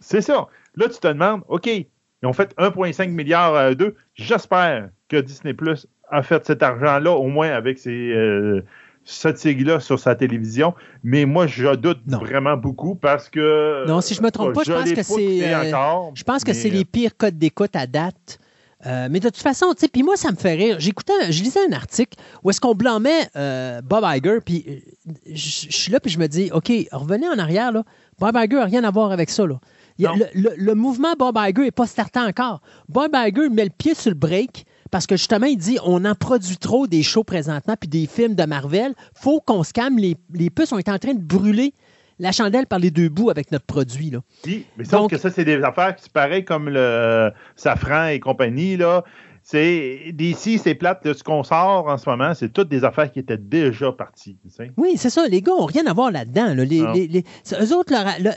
C'est 0.00 0.20
ça. 0.20 0.46
Là, 0.76 0.88
tu 0.88 0.98
te 0.98 1.06
demandes, 1.06 1.42
OK, 1.48 1.66
ils 1.66 1.86
ont 2.26 2.32
fait 2.32 2.54
1,5 2.58 3.08
milliard 3.10 3.54
à 3.54 3.74
deux. 3.74 3.94
J'espère 4.14 4.88
que 5.08 5.16
Disney 5.20 5.54
Plus 5.54 5.86
a 6.10 6.22
fait 6.22 6.44
cet 6.46 6.62
argent-là, 6.62 7.12
au 7.12 7.28
moins 7.28 7.50
avec 7.50 7.78
ces, 7.78 7.90
euh, 8.12 8.64
cette 9.04 9.38
série-là 9.38 9.80
sur 9.80 9.98
sa 9.98 10.14
télévision. 10.14 10.74
Mais 11.02 11.26
moi, 11.26 11.46
je 11.46 11.74
doute 11.74 12.00
Non. 12.06 12.18
vraiment 12.18 12.56
beaucoup 12.56 12.94
parce 12.94 13.28
que. 13.28 13.86
Non, 13.86 14.00
si 14.00 14.14
je 14.14 14.22
me 14.22 14.30
trompe 14.30 14.54
pas, 14.54 14.62
je 14.64 14.72
pense 14.72 14.92
que 14.92 15.02
c'est, 15.02 15.54
euh, 15.54 16.10
Je 16.14 16.24
pense 16.24 16.42
que 16.42 16.50
mais, 16.50 16.54
c'est 16.54 16.70
les 16.70 16.84
pires 16.84 17.16
codes 17.16 17.38
d'écoute 17.38 17.76
à 17.76 17.86
date. 17.86 18.38
Euh, 18.86 19.08
mais 19.10 19.20
de 19.20 19.28
toute 19.28 19.38
façon, 19.42 19.72
tu 19.74 19.80
sais, 19.80 19.88
puis 19.88 20.02
moi, 20.02 20.16
ça 20.16 20.30
me 20.30 20.36
fait 20.36 20.54
rire. 20.54 20.76
J'écoutais, 20.78 21.32
je 21.32 21.42
lisais 21.42 21.60
un 21.68 21.72
article 21.72 22.18
où 22.42 22.50
est-ce 22.50 22.60
qu'on 22.60 22.74
blâmait 22.74 23.28
euh, 23.36 23.80
Bob 23.82 24.04
Iger, 24.06 24.38
puis 24.44 24.64
euh, 24.68 25.10
je 25.32 25.66
suis 25.70 25.90
là, 25.90 26.00
puis 26.00 26.10
je 26.10 26.18
me 26.18 26.26
dis, 26.26 26.50
OK, 26.52 26.70
revenez 26.92 27.28
en 27.28 27.38
arrière, 27.38 27.72
là. 27.72 27.82
Bob 28.18 28.36
Iger 28.36 28.56
n'a 28.56 28.64
rien 28.66 28.84
à 28.84 28.90
voir 28.90 29.10
avec 29.12 29.30
ça, 29.30 29.46
là. 29.46 29.58
Il 29.98 30.06
le, 30.06 30.26
le- 30.34 30.54
le 30.56 30.74
mouvement 30.74 31.14
Bob 31.18 31.36
Iger 31.38 31.62
n'est 31.62 31.70
pas 31.70 31.86
starté 31.86 32.18
encore. 32.18 32.60
Bob 32.88 33.12
Iger 33.14 33.48
met 33.48 33.64
le 33.64 33.70
pied 33.70 33.94
sur 33.94 34.10
le 34.10 34.16
break 34.16 34.66
parce 34.90 35.06
que 35.06 35.16
justement, 35.16 35.46
il 35.46 35.56
dit 35.56 35.78
on 35.84 36.04
en 36.04 36.14
produit 36.16 36.56
trop 36.56 36.86
des 36.88 37.02
shows 37.04 37.22
présentement 37.24 37.74
puis 37.80 37.88
des 37.88 38.06
films 38.06 38.34
de 38.34 38.44
Marvel. 38.44 38.94
faut 39.14 39.40
qu'on 39.40 39.62
se 39.62 39.72
calme. 39.72 39.98
Les, 39.98 40.16
les 40.32 40.50
puces 40.50 40.72
ont 40.72 40.78
été 40.78 40.90
en 40.90 40.98
train 40.98 41.14
de 41.14 41.22
brûler 41.22 41.74
la 42.18 42.32
chandelle 42.32 42.66
par 42.66 42.78
les 42.78 42.90
deux 42.90 43.08
bouts 43.08 43.30
avec 43.30 43.50
notre 43.52 43.64
produit. 43.66 44.10
Là. 44.10 44.20
Oui, 44.46 44.66
mais 44.76 44.84
sauf 44.84 45.00
Donc- 45.02 45.10
que 45.10 45.18
ça, 45.18 45.30
c'est 45.30 45.44
des 45.44 45.62
affaires 45.62 45.94
qui 45.96 46.08
pareil 46.10 46.44
comme 46.44 46.68
le 46.68 47.30
Safran 47.56 48.06
et 48.08 48.20
compagnie, 48.20 48.76
là. 48.76 49.04
C'est 49.46 50.12
d'ici, 50.14 50.58
c'est 50.58 50.74
plate 50.74 51.12
ce 51.12 51.22
qu'on 51.22 51.42
sort 51.42 51.86
en 51.88 51.98
ce 51.98 52.08
moment, 52.08 52.32
c'est 52.32 52.48
toutes 52.50 52.70
des 52.70 52.82
affaires 52.82 53.12
qui 53.12 53.18
étaient 53.18 53.36
déjà 53.36 53.92
parties. 53.92 54.38
tu 54.42 54.48
sais. 54.50 54.70
Oui, 54.78 54.94
c'est 54.96 55.10
ça. 55.10 55.26
Les 55.28 55.42
gars 55.42 55.52
n'ont 55.52 55.66
rien 55.66 55.86
à 55.86 55.92
voir 55.92 56.10
là-dedans. 56.10 56.54
là. 56.54 56.64
Les, 56.64 56.80
Non. 56.80 56.92
les- 56.92 57.08
les- 57.08 57.24
c'est- 57.42 57.60
eux 57.62 57.76
autres, 57.76 57.92
leur- 57.92 58.34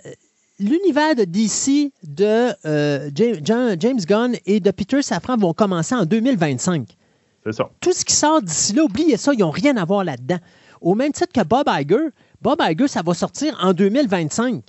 l'univers 0.59 1.15
de 1.15 1.23
DC 1.23 1.93
de 2.03 2.49
euh, 2.65 3.09
James 3.15 3.99
Gunn 4.05 4.35
et 4.45 4.59
de 4.59 4.71
Peter 4.71 5.01
Safran 5.01 5.37
vont 5.37 5.53
commencer 5.53 5.95
en 5.95 6.03
2025. 6.05 6.97
C'est 7.45 7.53
ça. 7.53 7.69
Tout 7.79 7.93
ce 7.93 8.03
qui 8.03 8.13
sort 8.13 8.41
d'ici 8.41 8.73
là, 8.73 8.83
oubliez 8.83 9.15
ça, 9.15 9.31
ils 9.33 9.39
n'ont 9.39 9.51
rien 9.51 9.77
à 9.77 9.85
voir 9.85 10.03
là-dedans. 10.03 10.39
Au 10.81 10.93
même 10.93 11.13
titre 11.13 11.31
que 11.33 11.43
Bob 11.47 11.67
Iger, 11.69 12.09
Bob 12.41 12.61
Iger, 12.61 12.87
ça 12.87 13.01
va 13.01 13.13
sortir 13.13 13.57
en 13.61 13.73
2025. 13.73 14.63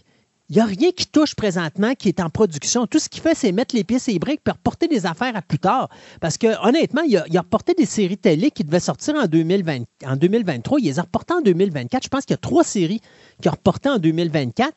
Il 0.50 0.56
n'y 0.56 0.62
a 0.62 0.64
rien 0.64 0.92
qui 0.92 1.06
touche 1.06 1.34
présentement 1.34 1.94
qui 1.94 2.08
est 2.08 2.20
en 2.20 2.30
production. 2.30 2.86
Tout 2.86 2.98
ce 2.98 3.10
qu'il 3.10 3.20
fait, 3.20 3.34
c'est 3.34 3.52
mettre 3.52 3.76
les 3.76 3.84
pieds 3.84 3.98
et 4.08 4.12
les 4.12 4.18
briques 4.18 4.40
puis 4.42 4.52
reporter 4.52 4.88
des 4.88 5.04
affaires 5.04 5.36
à 5.36 5.42
plus 5.42 5.58
tard. 5.58 5.90
Parce 6.22 6.38
que, 6.38 6.46
honnêtement, 6.66 7.02
il 7.02 7.18
a, 7.18 7.24
il 7.28 7.36
a 7.36 7.42
reporté 7.42 7.74
des 7.74 7.84
séries 7.84 8.16
télé 8.16 8.50
qui 8.50 8.64
devaient 8.64 8.80
sortir 8.80 9.14
en, 9.16 9.26
2020 9.26 9.82
en 10.06 10.16
2023. 10.16 10.80
Il 10.80 10.86
les 10.86 10.98
a 10.98 11.02
reportées 11.02 11.34
en 11.34 11.42
2024. 11.42 12.02
Je 12.02 12.08
pense 12.08 12.24
qu'il 12.24 12.32
y 12.32 12.34
a 12.34 12.38
trois 12.38 12.64
séries 12.64 13.02
qui 13.42 13.48
ont 13.48 13.52
reporté 13.52 13.90
en 13.90 13.98
2024. 13.98 14.72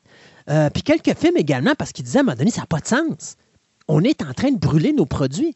Euh, 0.50 0.70
puis 0.70 0.84
quelques 0.84 1.18
films 1.18 1.38
également, 1.38 1.74
parce 1.78 1.94
qu'il 1.94 2.04
disait 2.04 2.18
à 2.18 2.22
un 2.22 2.26
moment 2.26 2.38
donné, 2.38 2.52
ça 2.52 2.62
n'a 2.62 2.68
pas 2.68 2.80
de 2.80 2.88
sens. 2.88 3.38
On 3.88 4.04
est 4.04 4.22
en 4.24 4.34
train 4.34 4.52
de 4.52 4.60
brûler 4.60 4.92
nos 4.92 5.06
produits. 5.06 5.56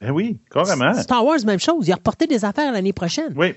Ben 0.00 0.12
oui, 0.12 0.38
carrément. 0.48 0.94
Star 0.94 1.24
Wars, 1.24 1.38
même 1.44 1.58
chose. 1.58 1.88
Il 1.88 1.92
a 1.92 1.96
reporté 1.96 2.28
des 2.28 2.44
affaires 2.44 2.70
l'année 2.70 2.92
prochaine. 2.92 3.32
Oui. 3.34 3.54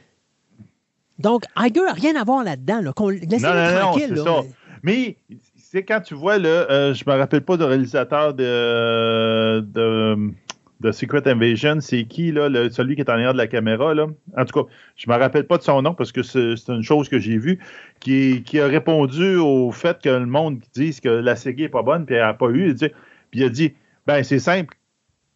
Donc, 1.19 1.43
Iger 1.57 1.81
n'a 1.85 1.93
rien 1.93 2.15
à 2.15 2.23
voir 2.23 2.43
là-dedans. 2.43 2.81
Là, 2.81 2.93
qu'on 2.93 3.09
laisse 3.09 3.41
Non, 3.41 3.53
non, 3.53 3.71
non, 3.73 3.79
tranquille. 3.79 4.05
c'est 4.09 4.15
là. 4.15 4.23
ça. 4.23 4.41
Mais 4.83 5.17
c'est 5.57 5.83
quand 5.83 5.99
tu 6.01 6.13
vois, 6.15 6.37
là, 6.37 6.49
euh, 6.71 6.93
je 6.93 7.03
me 7.05 7.15
rappelle 7.15 7.41
pas 7.41 7.57
du 7.57 7.63
réalisateur 7.63 8.33
de, 8.33 9.59
de, 9.59 10.31
de 10.79 10.91
Secret 10.91 11.27
Invasion, 11.27 11.77
c'est 11.81 12.05
qui, 12.05 12.31
là, 12.31 12.47
le- 12.49 12.69
celui 12.69 12.95
qui 12.95 13.01
est 13.01 13.09
en 13.09 13.13
arrière 13.13 13.33
de 13.33 13.37
la 13.37 13.47
caméra, 13.47 13.93
là? 13.93 14.07
En 14.37 14.45
tout 14.45 14.63
cas, 14.63 14.69
je 14.95 15.09
me 15.09 15.15
rappelle 15.17 15.45
pas 15.45 15.57
de 15.57 15.63
son 15.63 15.81
nom 15.81 15.93
parce 15.93 16.11
que 16.13 16.23
c'est 16.23 16.55
c'est 16.55 16.71
une 16.71 16.83
chose 16.83 17.09
que 17.09 17.19
j'ai 17.19 17.37
vue, 17.37 17.59
qui, 17.99 18.41
qui 18.45 18.59
a 18.59 18.67
répondu 18.67 19.35
au 19.35 19.71
fait 19.71 19.99
que 20.01 20.09
le 20.09 20.25
monde 20.25 20.59
dise 20.73 21.01
que 21.01 21.09
la 21.09 21.35
série 21.35 21.63
est 21.63 21.69
pas 21.69 21.83
bonne, 21.83 22.05
puis 22.05 22.15
elle 22.15 22.21
n'a 22.21 22.33
pas 22.33 22.47
eu. 22.49 22.69
il 22.69 22.73
dit- 22.73 22.89
Puis 23.31 23.41
il 23.41 23.43
a 23.43 23.49
dit, 23.49 23.73
ben 24.07 24.23
c'est 24.23 24.39
simple, 24.39 24.75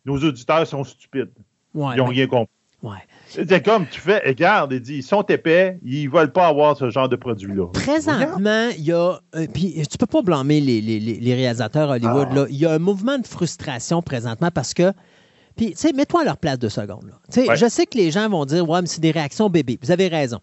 nos 0.06 0.18
auditeurs 0.18 0.66
sont 0.66 0.84
stupides. 0.86 1.30
Ouais, 1.76 1.94
Ils 1.96 1.98
n'ont 1.98 2.06
rien 2.06 2.28
compris. 2.28 2.54
ouais. 2.82 2.92
C'est 3.34 3.66
comme 3.66 3.88
tu 3.88 4.00
fais, 4.00 4.22
regarde, 4.26 4.74
il 4.74 4.80
dit, 4.82 4.96
ils 4.98 5.04
sont 5.04 5.24
épais, 5.24 5.80
ils 5.84 6.08
veulent 6.10 6.32
pas 6.32 6.48
avoir 6.48 6.78
ce 6.78 6.90
genre 6.90 7.10
de 7.10 7.16
produit-là. 7.16 7.68
Présentement, 7.74 8.70
il 8.78 8.84
y 8.86 8.92
a. 8.92 9.20
euh, 9.36 9.48
puis 9.54 9.82
tu 9.90 9.98
peux 9.98 10.06
pas 10.06 10.22
blâmer 10.22 10.60
les, 10.62 10.82
les- 10.82 11.00
les- 11.00 11.34
réalisateurs 11.36 11.90
Hollywood. 11.90 12.28
Ah. 12.32 12.36
là. 12.36 12.46
Il 12.50 12.58
y 12.58 12.66
a 12.66 12.72
un 12.74 12.80
mouvement 12.80 13.18
de 13.18 13.26
frustration 13.28 14.02
présentement 14.02 14.50
parce 14.54 14.74
que. 14.74 14.94
Puis, 15.56 15.72
tu 15.72 15.78
sais, 15.78 15.94
mets-toi 15.94 16.22
à 16.22 16.24
leur 16.24 16.38
place 16.38 16.58
deux 16.58 16.70
secondes. 16.70 17.06
là. 17.08 17.44
Ouais. 17.48 17.56
Je 17.58 17.68
sais 17.70 17.86
que 17.86 17.96
les 17.98 18.10
gens 18.10 18.28
vont 18.28 18.46
dire, 18.46 18.68
ouais, 18.68 18.82
mais 18.82 18.88
c'est 18.88 19.02
des 19.02 19.12
réactions 19.12 19.50
bébés. 19.50 19.78
Vous 19.84 19.92
avez 19.92 20.08
raison. 20.08 20.40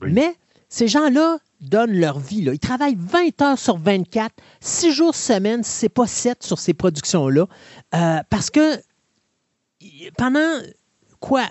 Oui. 0.00 0.10
Mais 0.12 0.34
ces 0.68 0.86
gens-là 0.88 1.38
donnent 1.60 1.98
leur 1.98 2.18
vie. 2.20 2.42
Là. 2.42 2.52
Ils 2.54 2.58
travaillent 2.60 2.96
20 2.98 3.42
heures 3.42 3.58
sur 3.58 3.76
24, 3.76 4.32
6 4.60 4.92
jours 4.92 5.14
semaine, 5.16 5.62
si 5.64 5.70
c'est 5.72 5.88
pas 5.88 6.06
7 6.06 6.42
sur 6.44 6.58
ces 6.60 6.74
productions-là. 6.74 7.46
Euh, 7.94 8.18
parce 8.30 8.50
que 8.50 8.76
pendant 10.16 10.60
quoi? 11.20 11.42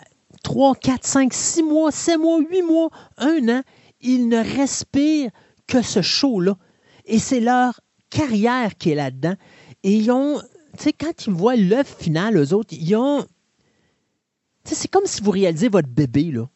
3, 0.44 0.76
4, 0.76 1.06
5, 1.06 1.34
6 1.34 1.64
mois, 1.64 1.92
7 1.92 2.20
mois, 2.20 2.40
8 2.40 2.62
mois, 2.64 2.90
un 3.18 3.48
an, 3.50 3.62
ils 4.02 4.28
ne 4.28 4.38
respirent 4.38 5.32
que 5.68 5.82
ce 5.82 6.02
show-là. 6.02 6.58
Et 7.06 7.20
c'est 7.20 7.40
leur 7.40 7.80
carrière 8.10 8.76
qui 8.78 8.92
est 8.92 8.96
là-dedans. 8.96 9.36
Et 9.84 9.96
ils 9.96 10.12
ont, 10.12 10.40
tu 10.78 10.84
sais, 10.84 10.94
quand 10.94 11.26
ils 11.26 11.34
voient 11.34 11.56
l'œuvre 11.56 11.90
finale, 11.90 12.38
eux 12.38 12.54
autres, 12.54 12.74
ils 12.74 12.96
ont. 12.96 13.24
Tu 14.64 14.70
sais, 14.70 14.76
c'est 14.76 14.88
comme 14.88 15.06
si 15.06 15.22
vous 15.22 15.32
réalisez 15.32 15.70
votre 15.70 15.90
bébé, 15.90 16.32
là. 16.32 16.48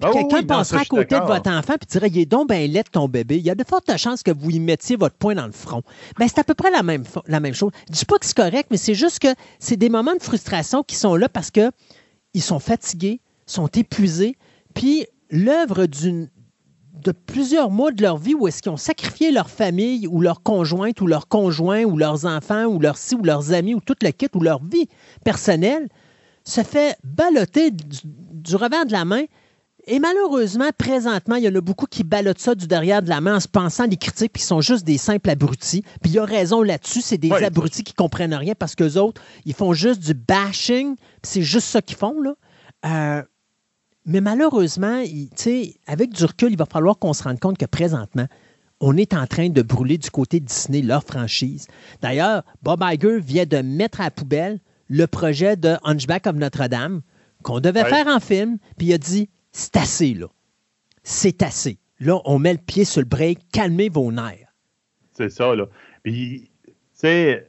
Puis 0.00 0.10
oui, 0.10 0.18
quelqu'un 0.18 0.38
oui, 0.38 0.46
passerait 0.46 0.80
à 0.80 0.84
côté 0.84 1.20
de 1.20 1.24
votre 1.24 1.50
enfant 1.50 1.74
puis 1.78 1.86
dirait 1.88 2.08
il 2.08 2.18
est 2.18 2.26
donc 2.26 2.48
ben 2.48 2.70
laid 2.70 2.82
ton 2.90 3.08
bébé. 3.08 3.36
Il 3.36 3.44
y 3.44 3.50
a 3.50 3.54
de 3.54 3.64
fortes 3.64 3.96
chances 3.96 4.22
que 4.22 4.32
vous 4.32 4.50
y 4.50 4.58
mettiez 4.58 4.96
votre 4.96 5.14
poing 5.14 5.36
dans 5.36 5.46
le 5.46 5.52
front. 5.52 5.82
Ben, 6.18 6.26
c'est 6.26 6.40
à 6.40 6.44
peu 6.44 6.54
près 6.54 6.70
la 6.70 6.82
même, 6.82 7.04
la 7.26 7.40
même 7.40 7.54
chose. 7.54 7.70
Je 7.88 7.94
dis 7.94 8.04
pas 8.04 8.18
que 8.18 8.26
c'est 8.26 8.36
correct, 8.36 8.68
mais 8.70 8.76
c'est 8.76 8.94
juste 8.94 9.20
que 9.20 9.28
c'est 9.60 9.76
des 9.76 9.88
moments 9.88 10.14
de 10.14 10.22
frustration 10.22 10.82
qui 10.82 10.96
sont 10.96 11.14
là 11.14 11.28
parce 11.28 11.50
que 11.50 11.70
ils 12.34 12.42
sont 12.42 12.58
fatigués, 12.58 13.20
sont 13.46 13.68
épuisés, 13.68 14.36
puis 14.74 15.06
l'œuvre 15.30 15.86
d'une 15.86 16.28
de 17.02 17.12
plusieurs 17.12 17.70
mois 17.70 17.92
de 17.92 18.00
leur 18.02 18.16
vie 18.16 18.34
où 18.34 18.48
est-ce 18.48 18.62
qu'ils 18.62 18.72
ont 18.72 18.78
sacrifié 18.78 19.30
leur 19.30 19.50
famille 19.50 20.06
ou 20.06 20.20
leur 20.22 20.42
conjointe 20.42 21.00
ou 21.02 21.06
leur 21.06 21.28
conjoint 21.28 21.82
ou 21.84 21.98
leurs 21.98 22.24
enfants 22.24 22.64
ou 22.64 22.80
leurs 22.80 22.96
si 22.96 23.14
ou 23.14 23.22
leurs 23.22 23.52
amis 23.52 23.74
ou 23.74 23.80
tout 23.80 23.96
le 24.00 24.10
kit 24.10 24.28
ou 24.34 24.40
leur 24.40 24.62
vie 24.64 24.88
personnelle 25.22 25.88
se 26.44 26.62
fait 26.62 26.96
balloter 27.04 27.70
du, 27.72 27.98
du 28.04 28.56
revers 28.56 28.86
de 28.86 28.92
la 28.92 29.04
main. 29.04 29.24
Et 29.86 29.98
malheureusement, 29.98 30.70
présentement, 30.78 31.36
il 31.36 31.44
y 31.44 31.48
en 31.48 31.54
a 31.54 31.60
beaucoup 31.60 31.84
qui 31.84 32.04
ballottent 32.04 32.38
ça 32.38 32.54
du 32.54 32.66
derrière 32.66 33.02
de 33.02 33.10
la 33.10 33.20
main 33.20 33.36
en 33.36 33.40
se 33.40 33.48
pensant 33.48 33.84
les 33.84 33.98
critiques 33.98 34.32
puis 34.32 34.40
qui 34.40 34.46
sont 34.46 34.62
juste 34.62 34.84
des 34.86 34.96
simples 34.96 35.28
abrutis. 35.28 35.82
Puis 36.00 36.12
il 36.12 36.14
y 36.14 36.18
a 36.18 36.24
raison 36.24 36.62
là-dessus, 36.62 37.02
c'est 37.02 37.18
des 37.18 37.28
Ouais. 37.30 37.44
abrutis 37.44 37.82
qui 37.82 37.92
comprennent 37.92 38.34
rien 38.34 38.54
parce 38.58 38.74
qu'eux 38.74 38.96
autres, 38.96 39.20
ils 39.44 39.52
font 39.52 39.74
juste 39.74 40.00
du 40.00 40.14
bashing, 40.14 40.96
c'est 41.22 41.42
juste 41.42 41.66
ça 41.68 41.82
qu'ils 41.82 41.98
font, 41.98 42.18
là. 42.22 42.34
Euh, 42.86 43.22
mais 44.06 44.20
malheureusement, 44.20 44.98
il- 45.00 45.28
tu 45.30 45.42
sais, 45.42 45.74
avec 45.86 46.10
du 46.10 46.24
recul, 46.24 46.50
il 46.52 46.58
va 46.58 46.66
falloir 46.66 46.98
qu'on 46.98 47.12
se 47.12 47.22
rende 47.22 47.40
compte 47.40 47.58
que 47.58 47.66
présentement, 47.66 48.26
on 48.80 48.96
est 48.96 49.14
en 49.14 49.26
train 49.26 49.48
de 49.48 49.62
brûler 49.62 49.98
du 49.98 50.10
côté 50.10 50.40
de 50.40 50.44
Disney 50.46 50.82
leur 50.82 51.04
franchise. 51.04 51.66
D'ailleurs, 52.02 52.42
Bob 52.62 52.82
Iger 52.82 53.18
vient 53.20 53.46
de 53.46 53.58
mettre 53.58 54.00
à 54.00 54.04
la 54.04 54.10
poubelle 54.10 54.60
le 54.88 55.06
projet 55.06 55.56
de 55.56 55.76
Hunchback 55.84 56.26
of 56.26 56.36
Notre-Dame 56.36 57.00
qu'on 57.42 57.60
devait 57.60 57.82
Ouais. 57.84 57.88
faire 57.88 58.06
en 58.08 58.20
film, 58.20 58.58
puis 58.76 58.88
il 58.88 58.92
a 58.92 58.98
dit 58.98 59.30
c'est 59.52 59.76
assez, 59.76 60.12
là. 60.14 60.26
C'est 61.02 61.42
assez. 61.42 61.78
Là, 62.00 62.20
on 62.24 62.38
met 62.38 62.52
le 62.52 62.58
pied 62.58 62.84
sur 62.84 63.00
le 63.00 63.06
break, 63.06 63.38
calmez 63.52 63.88
vos 63.88 64.10
nerfs. 64.10 64.52
C'est 65.16 65.30
ça, 65.30 65.54
là. 65.54 65.66
Puis, 66.02 66.50
tu 66.66 66.72
sais, 66.94 67.46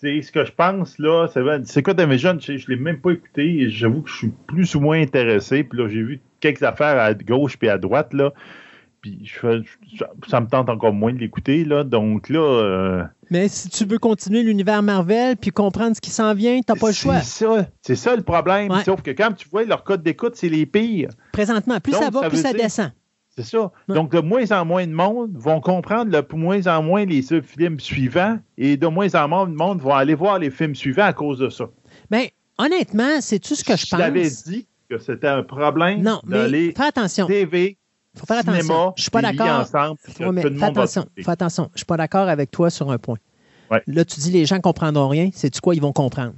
c'est 0.00 0.22
ce 0.22 0.32
que 0.32 0.44
je 0.44 0.52
pense, 0.52 0.98
là. 0.98 1.28
C'est 1.64 1.82
quoi 1.82 1.94
Invasion? 2.00 2.38
Je, 2.40 2.56
je 2.56 2.68
l'ai 2.68 2.76
même 2.76 3.00
pas 3.00 3.10
écouté. 3.10 3.68
J'avoue 3.68 4.02
que 4.02 4.10
je 4.10 4.16
suis 4.16 4.32
plus 4.46 4.74
ou 4.74 4.80
moins 4.80 5.00
intéressé. 5.00 5.62
Puis 5.64 5.78
là, 5.78 5.88
j'ai 5.88 6.02
vu 6.02 6.20
quelques 6.40 6.62
affaires 6.62 6.98
à 6.98 7.12
gauche 7.14 7.58
puis 7.58 7.68
à 7.68 7.76
droite, 7.78 8.14
là. 8.14 8.32
Puis 9.02 9.20
je 9.24 9.62
ça 10.28 10.40
me 10.42 10.46
tente 10.46 10.68
encore 10.68 10.92
moins 10.92 11.12
de 11.12 11.18
l'écouter, 11.18 11.64
là. 11.64 11.84
Donc 11.84 12.28
là. 12.28 12.40
euh, 12.40 13.02
Mais 13.30 13.48
si 13.48 13.68
tu 13.70 13.84
veux 13.86 13.98
continuer 13.98 14.42
l'univers 14.42 14.82
Marvel 14.82 15.36
puis 15.36 15.50
comprendre 15.50 15.96
ce 15.96 16.00
qui 16.00 16.10
s'en 16.10 16.34
vient, 16.34 16.60
t'as 16.60 16.76
pas 16.76 16.88
le 16.88 16.92
choix. 16.94 17.20
C'est 17.20 17.44
ça, 17.46 17.66
c'est 17.80 17.94
ça 17.96 18.14
le 18.14 18.22
problème. 18.22 18.70
Ouais. 18.70 18.84
Sauf 18.84 19.00
que 19.02 19.10
quand 19.10 19.32
tu 19.32 19.48
vois 19.48 19.64
leur 19.64 19.84
code 19.84 20.02
d'écoute, 20.02 20.32
c'est 20.36 20.50
les 20.50 20.66
pires. 20.66 21.10
Présentement, 21.32 21.80
plus 21.80 21.92
Donc, 21.92 22.02
ça 22.02 22.10
va, 22.10 22.20
ça 22.20 22.28
plus 22.28 22.42
ça 22.42 22.52
descend. 22.52 22.92
C'est 23.42 23.56
ça. 23.56 23.70
Ouais. 23.88 23.94
Donc, 23.94 24.12
de 24.12 24.20
moins 24.20 24.50
en 24.52 24.64
moins 24.64 24.86
de 24.86 24.92
monde 24.92 25.30
vont 25.34 25.60
comprendre 25.60 26.10
de 26.10 26.34
moins 26.36 26.66
en 26.66 26.82
moins 26.82 27.04
les 27.04 27.22
films 27.22 27.80
suivants 27.80 28.38
et 28.58 28.76
de 28.76 28.86
moins 28.86 29.14
en 29.14 29.28
moins 29.28 29.46
de 29.46 29.54
monde 29.54 29.80
vont 29.80 29.94
aller 29.94 30.14
voir 30.14 30.38
les 30.38 30.50
films 30.50 30.74
suivants 30.74 31.04
à 31.04 31.12
cause 31.12 31.38
de 31.38 31.48
ça. 31.48 31.64
Mais 32.10 32.32
honnêtement, 32.58 33.20
c'est-tu 33.20 33.54
ce 33.56 33.64
que 33.64 33.76
je 33.76 33.86
Je 33.86 33.96
l'avais 33.96 34.22
pense? 34.24 34.44
dit 34.44 34.66
que 34.88 34.98
c'était 34.98 35.28
un 35.28 35.42
problème 35.42 36.02
Non, 36.02 36.20
mais 36.26 36.38
d'aller 36.38 36.74
fais 36.76 36.84
attention. 36.84 37.26
TV, 37.26 37.76
Faut 38.16 38.26
faire 38.26 38.40
cinéma, 38.40 38.58
attention. 38.58 38.92
Je 38.96 39.02
suis 39.02 39.10
pas 39.10 39.22
TV 39.22 39.36
d'accord. 39.36 39.60
ensemble, 39.60 39.98
mais 40.32 40.42
tout 40.42 40.54
fais 40.58 40.64
attention, 40.64 41.06
fais 41.16 41.30
attention. 41.30 41.70
Je 41.74 41.78
suis 41.78 41.86
pas 41.86 41.96
d'accord 41.96 42.28
avec 42.28 42.50
toi 42.50 42.70
sur 42.70 42.90
un 42.90 42.98
point. 42.98 43.18
Ouais. 43.70 43.82
Là, 43.86 44.04
tu 44.04 44.18
dis 44.20 44.32
les 44.32 44.46
gens 44.46 44.58
comprendront 44.60 45.08
rien. 45.08 45.30
C'est 45.32 45.50
tu 45.50 45.60
quoi? 45.60 45.74
Ils 45.76 45.80
vont 45.80 45.92
comprendre. 45.92 46.34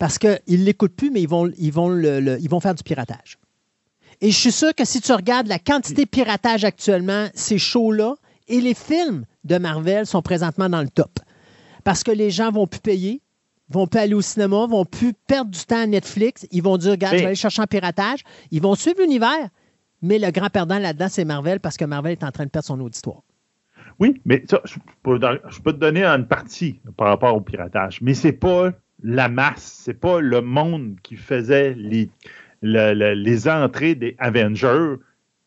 Parce 0.00 0.18
qu'ils 0.18 0.40
ne 0.48 0.64
l'écoutent 0.64 0.96
plus, 0.96 1.10
mais 1.10 1.20
ils 1.22 1.28
vont, 1.28 1.50
ils, 1.58 1.72
vont 1.72 1.88
le- 1.90 2.20
le- 2.20 2.40
ils 2.40 2.48
vont 2.50 2.58
faire 2.60 2.74
du 2.74 2.82
piratage. 2.82 3.38
Et 4.20 4.30
je 4.30 4.36
suis 4.36 4.52
sûr 4.52 4.74
que 4.74 4.84
si 4.84 5.00
tu 5.00 5.12
regardes 5.12 5.46
la 5.46 5.58
quantité 5.58 6.04
de 6.04 6.08
piratage 6.08 6.64
actuellement, 6.64 7.28
ces 7.34 7.58
shows-là 7.58 8.14
et 8.48 8.60
les 8.60 8.74
films 8.74 9.24
de 9.44 9.56
Marvel 9.56 10.04
sont 10.04 10.20
présentement 10.20 10.68
dans 10.68 10.82
le 10.82 10.88
top. 10.88 11.18
Parce 11.84 12.02
que 12.02 12.10
les 12.10 12.30
gens 12.30 12.50
vont 12.50 12.66
plus 12.66 12.80
payer, 12.80 13.22
vont 13.70 13.86
plus 13.86 14.00
aller 14.00 14.14
au 14.14 14.20
cinéma, 14.20 14.66
vont 14.66 14.84
plus 14.84 15.14
perdre 15.14 15.50
du 15.50 15.60
temps 15.60 15.82
à 15.82 15.86
Netflix. 15.86 16.46
Ils 16.50 16.62
vont 16.62 16.76
dire, 16.76 16.92
regarde, 16.92 17.14
je 17.14 17.20
vais 17.20 17.26
aller 17.26 17.34
chercher 17.34 17.62
en 17.62 17.66
piratage. 17.66 18.20
Ils 18.50 18.60
vont 18.60 18.74
suivre 18.74 19.00
l'univers. 19.00 19.48
Mais 20.02 20.18
le 20.18 20.30
grand 20.30 20.50
perdant 20.50 20.78
là-dedans, 20.78 21.08
c'est 21.08 21.24
Marvel 21.24 21.60
parce 21.60 21.76
que 21.76 21.84
Marvel 21.84 22.12
est 22.12 22.24
en 22.24 22.30
train 22.30 22.44
de 22.44 22.50
perdre 22.50 22.66
son 22.66 22.80
auditoire. 22.80 23.22
Oui, 23.98 24.20
mais 24.24 24.44
ça, 24.48 24.60
je 24.64 24.76
peux, 25.02 25.18
je 25.20 25.60
peux 25.60 25.72
te 25.72 25.78
donner 25.78 26.04
une 26.04 26.26
partie 26.26 26.80
par 26.96 27.08
rapport 27.08 27.34
au 27.34 27.40
piratage, 27.40 28.00
mais 28.00 28.14
c'est 28.14 28.32
pas 28.32 28.70
la 29.02 29.28
masse, 29.28 29.80
c'est 29.84 29.98
pas 29.98 30.20
le 30.20 30.40
monde 30.40 30.96
qui 31.02 31.16
faisait 31.16 31.74
les, 31.74 32.10
le- 32.62 32.92
le- 32.94 33.14
les 33.14 33.48
entrées 33.48 33.94
des 33.94 34.16
Avengers 34.18 34.96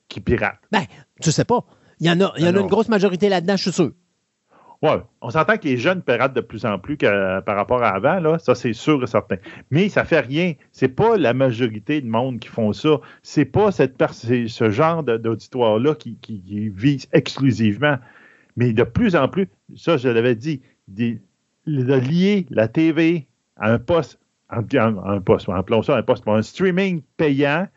qui 0.09 0.19
piratent. 0.21 0.59
Ben, 0.71 0.83
tu 1.21 1.31
sais 1.31 1.45
pas. 1.45 1.65
Il 1.99 2.07
y 2.07 2.09
en 2.09 2.19
a, 2.21 2.33
il 2.37 2.41
y 2.41 2.45
en 2.45 2.47
a 2.47 2.49
Alors. 2.49 2.63
une 2.63 2.69
grosse 2.69 2.89
majorité 2.89 3.29
là-dedans, 3.29 3.55
je 3.55 3.61
suis 3.63 3.71
sûr. 3.71 3.91
Ouais, 4.81 5.01
on 5.21 5.29
s'entend 5.29 5.55
que 5.57 5.63
les 5.65 5.77
jeunes 5.77 6.01
piratent 6.01 6.33
de 6.35 6.41
plus 6.41 6.65
en 6.65 6.77
plus 6.77 6.97
que 6.97 7.39
par 7.41 7.55
rapport 7.55 7.81
à 7.83 7.89
avant, 7.95 8.19
là, 8.19 8.37
ça 8.37 8.53
c'est 8.53 8.73
sûr 8.73 9.01
et 9.01 9.07
certain. 9.07 9.37
Mais 9.71 9.87
ça 9.87 10.03
fait 10.03 10.19
rien. 10.19 10.55
C'est 10.73 10.89
pas 10.89 11.15
la 11.15 11.33
majorité 11.33 12.01
de 12.01 12.07
monde 12.07 12.39
qui 12.41 12.49
font 12.49 12.73
ça. 12.73 12.99
C'est 13.21 13.45
pas 13.45 13.71
cette 13.71 13.95
ce 14.19 14.69
genre 14.71 15.03
d'auditoire-là 15.03 15.95
qui, 15.95 16.17
qui- 16.21 16.41
qui 16.41 16.67
vise 16.67 17.07
exclusivement. 17.13 17.95
Mais 18.57 18.73
de 18.73 18.83
plus 18.83 19.15
en 19.15 19.29
plus, 19.29 19.47
ça 19.77 19.95
je 19.95 20.09
l'avais 20.09 20.35
dit, 20.35 20.61
des- 20.89 21.21
de 21.65 21.93
lier 21.93 22.45
la 22.49 22.67
TV 22.67 23.25
à 23.55 23.71
un 23.71 23.79
poste, 23.79 24.19
un 24.53 25.21
poste, 25.21 25.49
appelons 25.49 25.81
ça 25.81 25.95
un 25.97 26.03
poste, 26.03 26.27
un 26.27 26.41
streaming 26.41 27.01
payant 27.17 27.67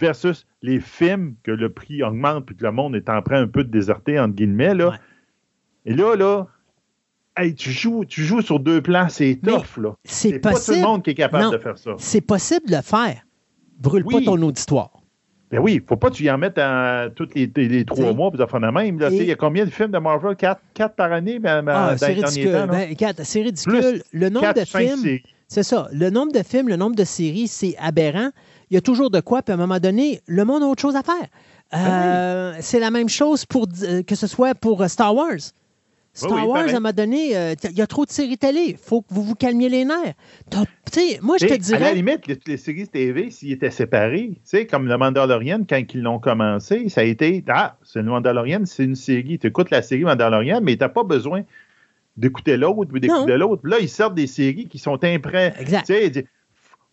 versus 0.00 0.46
les 0.62 0.80
films 0.80 1.34
que 1.42 1.50
le 1.50 1.70
prix 1.70 2.02
augmente 2.02 2.46
puis 2.46 2.56
que 2.56 2.64
le 2.64 2.72
monde 2.72 2.94
est 2.94 3.08
en 3.08 3.22
train 3.22 3.42
un 3.42 3.48
peu 3.48 3.64
de 3.64 3.70
déserter, 3.70 4.18
entre 4.18 4.34
guillemets, 4.34 4.74
là. 4.74 4.90
Ouais. 4.90 4.96
Et 5.86 5.94
là, 5.94 6.16
là, 6.16 6.46
hey, 7.36 7.54
tu, 7.54 7.70
joues, 7.70 8.04
tu 8.04 8.22
joues 8.22 8.42
sur 8.42 8.60
deux 8.60 8.80
plans, 8.82 9.08
c'est 9.08 9.40
tough, 9.42 9.78
là. 9.78 9.94
c'est 10.04 10.38
pas 10.38 10.52
tout 10.52 10.72
le 10.72 10.82
monde 10.82 11.02
qui 11.02 11.10
est 11.10 11.14
capable 11.14 11.44
Non. 11.44 11.50
de 11.50 11.58
faire 11.58 11.78
ça. 11.78 11.92
C'est 11.98 12.20
possible 12.20 12.68
de 12.68 12.76
le 12.76 12.82
faire. 12.82 13.22
Brûle 13.78 14.04
pas 14.04 14.20
ton 14.20 14.40
auditoire. 14.42 14.90
Ben 15.50 15.60
oui, 15.60 15.82
faut 15.86 15.96
pas 15.96 16.10
que 16.10 16.16
tu 16.16 16.24
y 16.24 16.30
en 16.30 16.36
mettes 16.36 16.60
tous 17.14 17.28
les, 17.34 17.84
trois 17.86 18.12
mois, 18.12 18.30
puis 18.30 18.38
ça 18.38 18.58
de 18.58 18.70
même. 18.70 19.00
Il 19.10 19.24
y 19.24 19.32
a 19.32 19.34
combien 19.34 19.64
de 19.64 19.70
films 19.70 19.90
de 19.90 19.98
Marvel? 19.98 20.36
Quatre, 20.36 20.60
quatre 20.74 20.94
par 20.94 21.10
année 21.10 21.38
ben, 21.38 21.62
ben, 21.62 21.72
Ah, 21.74 21.96
c'est 21.96 22.12
ridicule. 22.12 22.52
temps? 22.52 22.66
Ben, 22.66 22.94
c'est 23.22 23.42
ridicule. 23.42 23.80
Plus 23.80 24.02
le 24.12 24.28
nombre 24.28 24.46
Quatre, 24.52 24.60
de 24.60 24.64
films, 24.66 24.98
séries. 24.98 25.22
C'est 25.48 25.62
ça. 25.62 25.88
Le 25.92 26.10
nombre 26.10 26.32
de 26.32 26.42
films, 26.42 26.68
le 26.68 26.76
nombre 26.76 26.94
de 26.96 27.04
séries, 27.04 27.48
c'est 27.48 27.74
aberrant. 27.78 28.30
Il 28.70 28.74
y 28.74 28.76
a 28.76 28.80
toujours 28.82 29.10
de 29.10 29.20
quoi, 29.20 29.42
puis 29.42 29.52
à 29.52 29.54
un 29.54 29.58
moment 29.58 29.80
donné, 29.80 30.20
le 30.26 30.44
monde 30.44 30.62
a 30.62 30.66
autre 30.66 30.82
chose 30.82 30.94
à 30.96 31.02
faire. 31.02 31.26
Euh, 31.74 32.54
C'est 32.60 32.80
la 32.80 32.90
même 32.90 33.08
chose 33.08 33.44
pour 33.46 33.66
euh, 33.82 34.02
que 34.02 34.14
ce 34.14 34.26
soit 34.26 34.54
pour 34.54 34.82
euh, 34.82 34.88
Star 34.88 35.14
Wars. 35.14 35.38
Star 36.14 36.32
Oui, 36.32 36.40
oui, 36.42 36.48
Wars, 36.48 36.58
à 36.66 36.70
un 36.70 36.72
moment 36.72 36.92
donné, 36.92 37.36
euh, 37.36 37.54
il 37.64 37.78
y 37.78 37.82
a 37.82 37.86
trop 37.86 38.04
de 38.04 38.10
séries 38.10 38.38
télé. 38.38 38.60
Il 38.70 38.76
faut 38.76 39.02
que 39.02 39.06
vous 39.10 39.22
vous 39.22 39.34
calmiez 39.34 39.68
les 39.68 39.84
nerfs. 39.84 40.14
T'as- 40.50 40.64
Tu 40.90 41.00
sais, 41.00 41.18
moi, 41.22 41.36
je 41.38 41.46
te 41.46 41.50
Et, 41.52 41.54
À 41.54 41.56
la 41.58 41.62
dirais. 41.62 41.94
limite, 41.94 42.26
les, 42.26 42.38
les 42.46 42.56
séries 42.56 42.88
TV, 42.88 43.30
s'ils 43.30 43.52
étaient 43.52 43.70
séparés, 43.70 44.30
tu 44.34 44.40
sais, 44.44 44.66
comme 44.66 44.86
le 44.88 44.96
Mandalorian, 44.98 45.60
quand 45.68 45.80
ils 45.94 46.00
l'ont 46.02 46.18
commencé, 46.18 46.88
ça 46.88 47.02
a 47.02 47.04
été 47.04 47.44
Ah, 47.48 47.76
c'est 47.84 48.00
le 48.02 48.06
Mandalorian, 48.10 48.62
c'est 48.64 48.84
une 48.84 48.96
série. 48.96 49.38
Tu 49.38 49.46
écoutes 49.46 49.70
la 49.70 49.82
série 49.82 50.04
Mandalorian, 50.04 50.60
mais 50.62 50.76
tu 50.76 50.80
n'as 50.80 50.88
pas 50.88 51.04
besoin 51.04 51.42
d'écouter 52.18 52.56
l'autre 52.56 52.78
ou 52.92 52.98
d'écouter 52.98 53.36
l'autre. 53.38 53.66
Là, 53.66 53.78
ils 53.80 53.88
sortent 53.88 54.14
des 54.14 54.26
séries 54.26 54.66
qui 54.68 54.78
sont 54.78 55.02
imprès. 55.04 55.54
Exact. 55.58 55.86
Tu 55.86 55.94
sais, 55.94 56.06
il 56.06 56.10
dit, 56.10 56.24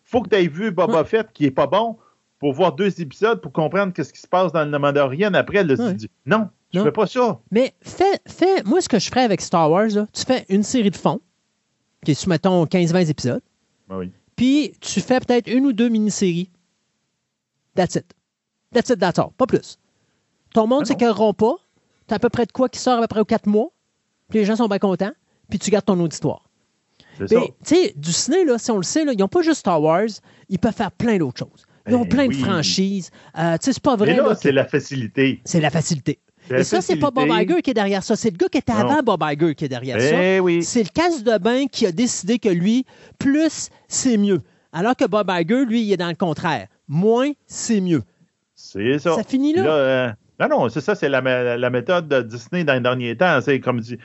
faut 0.04 0.22
que 0.22 0.28
tu 0.30 0.36
aies 0.36 0.46
vu 0.48 0.70
Boba 0.70 0.98
Ouais. 1.00 1.04
Fett 1.04 1.28
qui 1.32 1.44
est 1.44 1.50
pas 1.50 1.66
bon 1.66 1.96
pour 2.38 2.52
voir 2.52 2.72
deux 2.72 3.00
épisodes 3.00 3.40
pour 3.40 3.52
comprendre 3.52 3.92
qu'est-ce 3.92 4.12
qui 4.12 4.20
se 4.20 4.26
passe 4.28 4.52
dans 4.52 4.64
le 4.64 4.78
Mandalorian. 4.78 5.34
Après, 5.34 5.64
là, 5.64 5.74
Ouais. 5.74 5.90
tu 5.90 5.96
dis 5.96 6.10
non, 6.26 6.48
je 6.72 6.82
fais 6.82 6.92
pas 6.92 7.06
ça. 7.06 7.40
Mais 7.50 7.74
fais, 7.82 8.20
fais, 8.26 8.62
moi, 8.64 8.80
ce 8.80 8.88
que 8.88 8.98
je 8.98 9.08
ferais 9.08 9.22
avec 9.24 9.40
Star 9.40 9.70
Wars, 9.70 9.88
là, 9.88 10.06
tu 10.12 10.22
fais 10.24 10.46
une 10.48 10.62
série 10.62 10.90
de 10.90 10.96
fond, 10.96 11.20
qui 12.04 12.12
est 12.12 12.14
sur, 12.14 12.28
mettons, 12.28 12.64
15-20 12.66 13.08
épisodes, 13.10 13.42
Ben 13.88 13.98
oui. 13.98 14.12
puis 14.36 14.72
tu 14.80 15.00
fais 15.00 15.18
peut-être 15.20 15.48
une 15.50 15.66
ou 15.66 15.72
deux 15.72 15.88
mini-séries. 15.88 16.50
That's 17.74 17.94
it. 17.96 18.06
That's 18.72 18.90
it, 18.90 18.98
that's 18.98 19.18
all. 19.18 19.30
Pas 19.36 19.46
plus. 19.46 19.78
Ton 20.54 20.66
monde 20.66 20.80
Ah 20.80 20.80
non. 20.82 20.84
s'écœureront 20.86 21.34
pas. 21.34 21.56
Tu 22.08 22.14
à 22.14 22.18
peu 22.18 22.28
près 22.28 22.46
de 22.46 22.52
quoi 22.52 22.68
qui 22.68 22.78
sort 22.78 22.98
à 22.98 23.00
peu 23.02 23.06
près 23.08 23.20
aux 23.20 23.24
quatre 23.24 23.46
mois, 23.46 23.70
puis 24.28 24.38
les 24.40 24.44
gens 24.44 24.56
sont 24.56 24.68
bien 24.68 24.78
contents, 24.78 25.12
puis 25.48 25.58
tu 25.58 25.70
gardes 25.70 25.84
ton 25.84 25.98
auditoire. 26.00 26.42
C'est 27.18 27.28
ça. 27.28 27.40
Puis, 27.40 27.48
tu 27.64 27.74
sais, 27.74 27.94
du 27.96 28.12
ciné, 28.12 28.44
là, 28.44 28.58
si 28.58 28.70
on 28.70 28.76
le 28.76 28.82
sait, 28.82 29.04
là, 29.04 29.12
ils 29.12 29.18
n'ont 29.18 29.28
pas 29.28 29.42
juste 29.42 29.60
Star 29.60 29.80
Wars, 29.80 30.06
ils 30.48 30.58
peuvent 30.58 30.74
faire 30.74 30.92
plein 30.92 31.16
d'autres 31.18 31.38
choses. 31.38 31.64
Ils 31.88 31.94
ont 31.94 32.00
Ben 32.02 32.08
plein 32.08 32.26
oui. 32.26 32.36
de 32.36 32.42
franchises. 32.44 33.10
Euh, 33.38 33.56
tu 33.58 33.66
sais, 33.66 33.72
c'est 33.74 33.82
pas 33.82 33.96
vrai. 33.96 34.10
Mais 34.12 34.16
là, 34.16 34.28
là, 34.30 34.34
c'est 34.34 34.50
que- 34.50 34.54
la 34.54 34.64
facilité. 34.66 35.40
c'est 35.44 35.60
la 35.60 35.70
facilité. 35.70 36.18
Et 36.50 36.62
ça, 36.62 36.80
c'est 36.80 36.96
pas 36.96 37.10
Bob. 37.10 37.28
Iger 37.28 37.60
qui 37.62 37.70
est 37.70 37.74
derrière 37.74 38.02
ça. 38.04 38.14
C'est 38.16 38.30
le 38.30 38.36
gars 38.36 38.48
qui 38.48 38.58
était 38.58 38.72
Non. 38.72 38.80
avant 38.90 39.02
Bob 39.02 39.24
Iger 39.24 39.54
qui 39.54 39.64
est 39.64 39.68
derrière 39.68 40.00
ça. 40.00 40.22
Eh 40.22 40.38
oui. 40.40 40.62
C'est 40.62 40.82
le 40.82 40.88
casse 40.92 41.24
de 41.24 41.38
bain 41.38 41.66
qui 41.66 41.86
a 41.86 41.92
décidé 41.92 42.38
que 42.38 42.48
lui, 42.48 42.84
plus, 43.18 43.70
c'est 43.88 44.16
mieux. 44.16 44.42
Alors 44.72 44.94
que 44.94 45.04
Bob 45.06 45.28
Iger, 45.30 45.64
lui, 45.64 45.82
il 45.82 45.92
est 45.92 45.96
dans 45.96 46.08
le 46.08 46.14
contraire. 46.14 46.68
Moins, 46.86 47.30
c'est 47.46 47.80
mieux. 47.80 48.02
C'est 48.54 48.98
ça. 48.98 49.14
Ça 49.16 49.24
finit 49.24 49.54
là. 49.54 49.64
euh, 49.66 50.12
non, 50.38 50.48
non, 50.48 50.68
c'est 50.68 50.80
ça, 50.80 50.94
c'est 50.94 51.08
la, 51.08 51.20
la- 51.20 51.56
la 51.56 51.70
méthode 51.70 52.08
de 52.08 52.22
Disney 52.22 52.62
dans 52.64 52.74
les 52.74 52.80
derniers 52.80 53.16
temps. 53.16 53.40
C'est 53.40 53.58
comme 53.60 53.80
dit, 53.80 53.98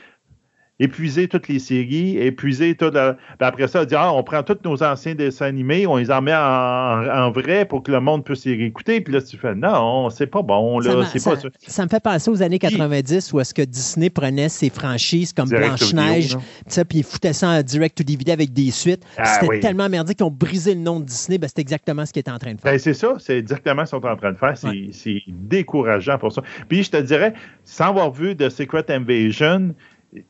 épuiser 0.80 1.28
toutes 1.28 1.48
les 1.48 1.60
séries, 1.60 2.18
épuiser 2.18 2.76
tout. 2.76 2.90
le- 2.92 3.14
puis 3.14 3.36
après 3.48 3.68
ça, 3.68 3.86
dire, 3.86 4.00
ah, 4.02 4.14
on 4.14 4.24
prend 4.24 4.42
tous 4.42 4.58
nos 4.66 4.82
anciens 4.82 5.14
dessins 5.14 5.46
animés, 5.46 5.86
on 5.86 5.98
les 5.98 6.10
en 6.10 6.22
met 6.24 6.34
en, 6.34 6.40
en 6.40 7.32
vrai 7.32 7.66
pour 7.66 7.84
que 7.84 7.92
le 7.92 8.00
monde 8.00 8.24
puisse 8.26 8.46
les 8.46 8.56
réécouter. 8.56 9.00
Puis 9.02 9.14
là, 9.14 9.22
tu 9.22 9.38
fais, 9.38 9.54
non, 9.54 10.10
c'est 10.10 10.26
pas 10.28 10.42
bon, 10.42 10.80
là, 10.80 11.06
ça- 11.06 11.30
pas 11.30 11.36
ça. 11.40 11.50
ça 11.68 11.84
me 11.86 11.90
fait 11.90 12.00
penser 12.02 12.32
aux 12.32 12.42
années 12.42 12.58
90 12.58 13.32
où 13.34 13.40
est-ce 13.40 13.54
que 13.54 13.62
Disney 13.62 14.10
prenait 14.10 14.50
ses 14.50 14.70
franchises 14.72 15.34
comme 15.34 15.50
Blanche-Neige, 15.50 16.36
puis 16.90 17.00
ils 17.00 17.04
foutaient 17.04 17.34
ça 17.34 17.50
en 17.50 17.62
direct 17.62 17.98
to 17.98 18.04
DVD 18.04 18.32
avec 18.32 18.52
des 18.52 18.72
suites. 18.72 19.04
Ah 19.18 19.26
C'était 19.36 19.48
oui. 19.48 19.60
tellement 19.60 19.88
merdique 19.88 20.18
qu'ils 20.18 20.26
ont 20.26 20.32
brisé 20.32 20.74
le 20.74 20.82
nom 20.82 21.00
de 21.00 21.06
Disney. 21.06 21.38
Ben, 21.38 21.48
c'est 21.48 21.60
exactement 21.62 22.06
ce 22.08 22.12
qu'ils 22.14 22.22
étaient 22.22 22.32
en 22.32 22.40
train 22.40 22.54
de 22.56 22.60
faire. 22.60 22.72
Ben, 22.72 22.80
c'est 22.80 22.94
ça, 22.96 23.16
c'est 23.20 23.38
exactement 23.38 23.86
ce 23.86 23.92
qu'ils 23.96 24.02
sont 24.02 24.08
en 24.08 24.16
train 24.16 24.32
de 24.32 24.38
faire. 24.38 24.58
C'est 24.58 24.68
Ouais. 24.68 25.24
décourageant 25.28 26.18
pour 26.18 26.32
ça. 26.32 26.42
Puis 26.68 26.84
je 26.84 26.92
te 26.92 26.98
dirais, 26.98 27.34
sans 27.64 27.90
avoir 27.90 28.12
vu 28.12 28.34
de 28.36 28.50
Secret 28.50 28.86
Invasion, 28.90 29.76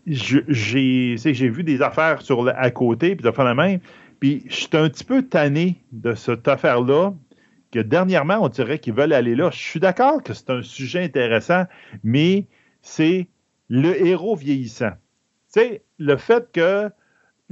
j'ai 0.07 1.49
vu 1.49 1.63
des 1.63 1.81
affaires 1.81 2.21
sur 2.21 2.43
le- 2.43 2.53
à 2.57 2.69
côté, 2.71 3.15
puis 3.15 3.23
de 3.23 3.31
faire 3.31 3.45
la 3.45 3.55
même. 3.55 3.79
Puis 4.19 4.43
je 4.47 4.55
suis 4.55 4.69
un 4.73 4.87
petit 4.89 5.03
peu 5.03 5.23
tanné 5.23 5.81
de 5.91 6.13
cette 6.13 6.47
affaire-là, 6.47 7.13
que 7.71 7.79
dernièrement, 7.79 8.37
on 8.41 8.49
dirait 8.49 8.79
qu'ils 8.79 8.93
veulent 8.93 9.13
aller 9.13 9.33
là. 9.35 9.49
Je 9.51 9.57
suis 9.59 9.79
d'accord 9.79 10.21
que 10.21 10.33
c'est 10.33 10.49
un 10.49 10.61
sujet 10.61 11.03
intéressant, 11.03 11.63
mais 12.03 12.45
c'est 12.81 13.27
le 13.69 14.05
héros 14.05 14.35
vieillissant. 14.35 14.91
Tu 15.53 15.61
sais, 15.61 15.81
le 15.97 16.17
fait 16.17 16.49
que 16.51 16.89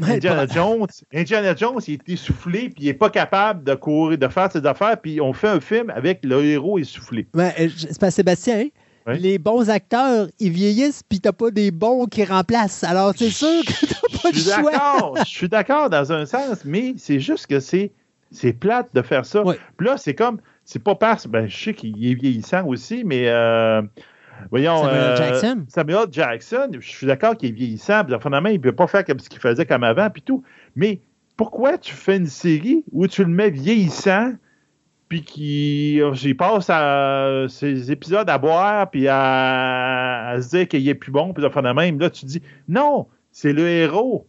Indiana 0.01 0.45
Jones, 0.47 0.88
Indiana 1.13 1.55
Jones, 1.55 1.80
il 1.88 1.93
est 1.95 2.09
essoufflé, 2.09 2.69
puis 2.69 2.84
il 2.84 2.86
n'est 2.88 2.93
pas 2.93 3.09
capable 3.09 3.63
de 3.63 3.73
courir, 3.75 4.17
de 4.17 4.27
faire 4.27 4.51
ses 4.51 4.65
affaires, 4.65 4.99
puis 4.99 5.19
on 5.19 5.34
fait 5.34 5.47
un 5.49 5.59
film 5.59 5.89
avec 5.89 6.23
le 6.23 6.43
héros 6.43 6.80
essoufflé. 6.80 7.27
Ouais, 7.34 7.53
euh, 7.59 7.69
c'est 7.75 7.99
pas 7.99 8.11
Sébastien. 8.11 8.59
hein? 8.59 8.67
Oui. 9.08 9.20
Les 9.20 9.38
bons 9.38 9.70
acteurs, 9.70 10.28
ils 10.39 10.52
vieillissent, 10.52 11.04
puis 11.08 11.20
t'as 11.20 11.32
pas 11.32 11.52
des 11.52 11.72
bons 11.72 12.06
qui 12.06 12.24
remplacent. 12.24 12.84
Alors, 12.84 13.14
c'est 13.16 13.30
sûr 13.30 13.64
que 13.66 13.86
t'as 13.86 14.22
pas 14.22 14.34
suis 14.34 14.52
choix. 14.52 15.14
je 15.20 15.30
suis 15.30 15.50
d'accord 15.50 15.89
dans 15.89 16.12
un 16.12 16.26
sens, 16.26 16.64
mais 16.66 16.93
c'est 16.97 17.20
juste 17.20 17.47
que 17.47 17.60
c'est 17.60 17.91
c'est 18.32 18.54
plate 18.54 18.89
de 18.93 19.02
faire 19.02 19.26
ça. 19.26 19.43
Oui. 19.43 19.56
Puis 19.78 19.88
là, 19.88 19.97
c'est 19.97 20.14
comme, 20.14 20.39
c'est 20.64 20.84
pas 20.84 20.93
parce, 20.93 21.26
ben, 21.26 21.47
je 21.47 21.64
sais 21.64 21.74
qu'il 21.74 22.06
est 22.06 22.14
vieillissant 22.14 22.64
aussi, 22.68 23.04
mais 23.04 23.28
euh, 23.28 23.82
Voyons. 24.50 24.84
Samuel 24.84 25.04
euh, 25.04 25.16
Jackson. 25.16 25.66
Samuel 25.68 26.06
Jackson, 26.12 26.70
je 26.80 26.88
suis 26.88 27.08
d'accord 27.08 27.36
qu'il 27.36 27.50
est 27.50 27.54
vieillissant, 27.54 28.04
puis 28.06 28.16
finalement, 28.22 28.50
il 28.50 28.58
ne 28.58 28.64
peut 28.64 28.72
pas 28.72 28.88
faire 28.88 29.06
comme 29.06 29.20
ce 29.20 29.30
qu'il 29.30 29.39
faisait 29.39 29.66
comme 29.66 29.84
avant, 29.84 30.10
puis 30.10 30.22
tout. 30.22 30.43
Mais 30.76 31.02
pourquoi 31.38 31.78
tu 31.78 31.93
fais 31.93 32.18
une 32.18 32.28
série 32.28 32.84
où 32.91 33.08
tu 33.08 33.24
le 33.24 33.30
mets 33.30 33.50
vieillissant, 33.50 34.34
puis 35.10 35.24
qu'il 35.24 36.38
passe 36.38 36.70
à 36.70 37.45
ses 37.49 37.91
épisodes 37.91 38.30
à 38.30 38.38
boire, 38.38 38.89
puis 38.91 39.07
à, 39.07 40.30
à 40.30 40.41
se 40.41 40.49
dire 40.55 40.68
qu'il 40.68 40.88
est 40.88 40.95
plus 40.95 41.12
bon, 41.12 41.34
puis 41.34 41.43
de 41.43 41.74
même, 41.74 41.99
là, 41.99 42.10
tu 42.12 42.26
dis 42.26 42.41
non, 42.68 43.07
c'est 43.32 43.51
le 43.51 43.68
héros. 43.68 44.28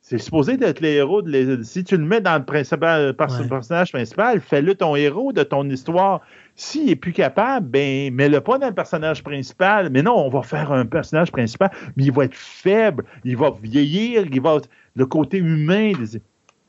C'est 0.00 0.18
supposé 0.18 0.56
être 0.62 0.80
le 0.80 0.86
héros. 0.88 1.20
De 1.20 1.62
si 1.64 1.82
tu 1.82 1.96
le 1.96 2.04
mets 2.04 2.20
dans 2.20 2.38
le 2.38 2.44
principal, 2.44 3.08
Ouais. 3.08 3.48
personnage 3.48 3.90
principal, 3.90 4.40
fais-le 4.40 4.76
ton 4.76 4.94
héros 4.94 5.32
de 5.32 5.42
ton 5.42 5.68
histoire. 5.68 6.20
S'il 6.54 6.88
est 6.88 6.94
plus 6.96 7.12
capable, 7.12 7.66
ben, 7.66 8.14
mets-le 8.14 8.40
pas 8.40 8.56
dans 8.58 8.68
le 8.68 8.74
personnage 8.74 9.24
principal. 9.24 9.90
Mais 9.90 10.02
non, 10.02 10.14
on 10.14 10.28
va 10.28 10.42
faire 10.42 10.70
un 10.70 10.86
personnage 10.86 11.32
principal, 11.32 11.72
mais 11.96 12.04
il 12.04 12.12
va 12.12 12.26
être 12.26 12.36
faible, 12.36 13.04
il 13.24 13.36
va 13.36 13.50
vieillir, 13.60 14.26
il 14.30 14.40
va 14.40 14.58
le 14.94 15.06
côté 15.06 15.38
humain. 15.38 15.90
des- 15.98 16.22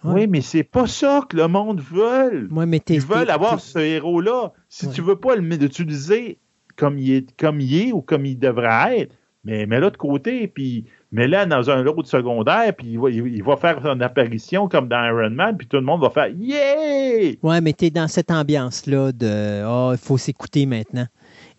Ouais. 0.04 0.14
Oui, 0.14 0.28
mais 0.28 0.42
c'est 0.42 0.64
pas 0.64 0.86
ça 0.88 1.22
que 1.28 1.36
le 1.36 1.48
monde 1.48 1.82
veut. 1.82 2.48
Moi, 2.50 2.66
mais 2.66 2.82
Ils 2.90 3.02
veulent 3.02 3.30
avoir 3.32 3.60
ce 3.60 3.80
héros-là. 3.80 4.54
Si 4.70 4.86
Ouais. 4.88 4.94
tu 4.94 5.02
veux 5.02 5.16
pas 5.16 5.36
le- 5.36 5.42
l'utiliser 5.42 6.38
comme 6.76 6.98
il 7.00 7.12
est, 7.14 7.36
comme 7.40 7.60
il 7.60 7.76
est 7.88 7.92
ou 7.92 8.02
comme 8.02 8.26
il 8.26 8.38
devrait 8.38 9.00
être, 9.00 9.16
mais 9.44 9.66
mets-le 9.66 9.90
de 9.90 9.98
côté, 9.98 10.48
puis 10.48 10.86
mets-le 11.12 11.46
dans 11.48 11.70
un 11.72 11.86
autre 11.88 12.08
secondaire, 12.08 12.74
puis 12.76 12.88
il 12.92 13.00
va, 13.00 13.10
il- 13.10 13.44
va 13.44 13.58
faire 13.58 13.80
son 13.84 14.00
apparition 14.02 14.68
comme 14.68 14.88
dans 14.88 15.04
Iron 15.04 15.32
Man, 15.32 15.58
puis 15.58 15.66
tout 15.68 15.78
le 15.78 15.84
monde 15.84 16.02
va 16.02 16.10
faire 16.12 16.28
Yeah! 16.38 17.34
Ouais, 17.42 17.62
mais 17.62 17.74
t'es 17.74 17.90
dans 17.90 18.08
cette 18.08 18.30
ambiance-là 18.30 19.12
de 19.14 19.64
Oh, 19.66 19.92
il 19.94 19.98
faut 19.98 20.18
s'écouter 20.18 20.66
maintenant. 20.68 21.08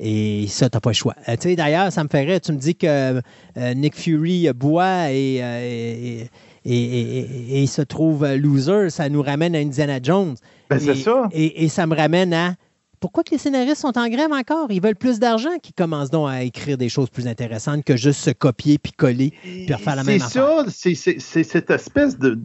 Et 0.01 0.47
ça, 0.49 0.68
t'as 0.70 0.78
pas 0.80 0.91
le 0.91 0.95
choix. 0.95 1.14
Euh, 1.28 1.34
tu 1.34 1.49
sais, 1.49 1.57
d'ailleurs, 1.57 1.91
ça 1.91 2.05
me 2.05 2.09
ferait, 2.09 2.39
tu 2.39 2.53
me 2.53 2.59
dis 2.59 2.76
que 2.76 2.86
euh, 2.86 3.74
Nick 3.74 3.97
Fury 3.97 4.49
boit 4.55 5.11
et, 5.11 5.41
euh, 5.43 5.61
et, 5.62 6.30
et- 6.74 7.00
et- 7.00 7.18
et- 7.58 7.62
et 7.62 7.66
se 7.66 7.82
trouve 7.82 8.26
loser, 8.34 8.90
ça 8.90 9.08
nous 9.08 9.22
ramène 9.22 9.54
à 9.54 9.58
Indiana 9.58 9.98
Jones. 10.02 10.34
Ben, 10.70 10.78
c'est 10.78 10.92
Et- 10.98 11.02
ça. 11.02 11.28
Et, 11.32 11.68
ça 11.68 11.86
me 11.86 11.94
ramène 11.96 12.32
à 12.34 12.54
pourquoi 13.00 13.22
que 13.22 13.30
les 13.30 13.38
scénaristes 13.38 13.80
sont 13.80 13.96
en 13.96 14.08
grève 14.08 14.32
encore? 14.32 14.66
Ils 14.70 14.82
veulent 14.82 14.96
plus 14.96 15.18
d'argent 15.20 15.56
qu'ils 15.62 15.74
commencent 15.74 16.10
donc 16.10 16.28
à 16.28 16.42
écrire 16.42 16.76
des 16.76 16.88
choses 16.88 17.10
plus 17.10 17.26
intéressantes 17.28 17.84
que 17.84 17.96
juste 17.96 18.20
se 18.20 18.30
copier 18.30 18.78
puis 18.78 18.92
coller 18.92 19.32
puis 19.42 19.72
refaire 19.72 19.96
la 19.96 20.04
même 20.04 20.18
ça, 20.18 20.64
c'est- 20.68 20.94
c'est 20.94 21.20
c'est 21.20 21.44
cette 21.44 21.70
espèce 21.70 22.18
de, 22.18 22.38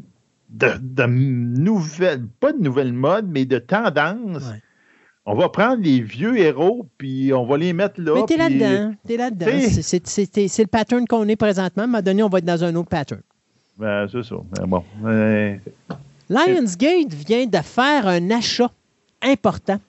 de, 0.49 0.67
de 0.79 1.05
nouvelle, 1.07 2.25
pas 2.39 2.53
de 2.53 2.59
nouvelle 2.61 2.93
mode, 2.93 3.27
mais 3.29 3.45
de 3.45 3.57
tendance. 3.57 4.43
Ouais. 4.43 4.61
On 5.25 5.35
va 5.35 5.47
prendre 5.49 5.81
les 5.81 6.01
vieux 6.01 6.37
héros, 6.37 6.85
puis 6.97 7.33
on 7.33 7.45
va 7.45 7.57
les 7.57 7.71
mettre 7.71 7.99
là. 8.01 8.13
Mais 8.15 8.25
t'es 8.25 8.35
là-dedans. 8.37 8.93
T'es 9.07 9.17
là-dedans. 9.17 9.47
C'est 10.05 10.59
le 10.59 10.67
pattern 10.67 11.07
qu'on 11.07 11.27
est 11.29 11.37
présentement. 11.37 11.83
À 11.83 11.85
un 11.85 11.87
moment 11.87 12.01
donné, 12.03 12.23
on 12.23 12.29
va 12.29 12.39
être 12.39 12.45
dans 12.45 12.63
un 12.63 12.75
autre 12.75 12.89
pattern. 12.89 13.21
Ben, 13.77 14.07
c'est 14.11 14.23
ça. 14.23 14.35
Ben, 14.51 14.65
bon. 14.67 14.83
Euh, 15.05 15.57
Lionsgate 16.29 17.13
vient 17.13 17.45
de 17.45 17.57
faire 17.57 18.07
un 18.07 18.31
achat 18.31 18.71
important. 19.21 19.79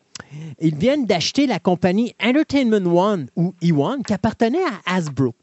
Ils 0.61 0.75
viennent 0.77 1.07
d'acheter 1.07 1.47
la 1.47 1.59
compagnie 1.59 2.15
Entertainment 2.23 2.87
One 2.87 3.27
ou 3.37 3.55
E1 3.63 4.03
qui 4.03 4.13
appartenait 4.13 4.65
à 4.87 4.97
Hasbro. 4.97 5.35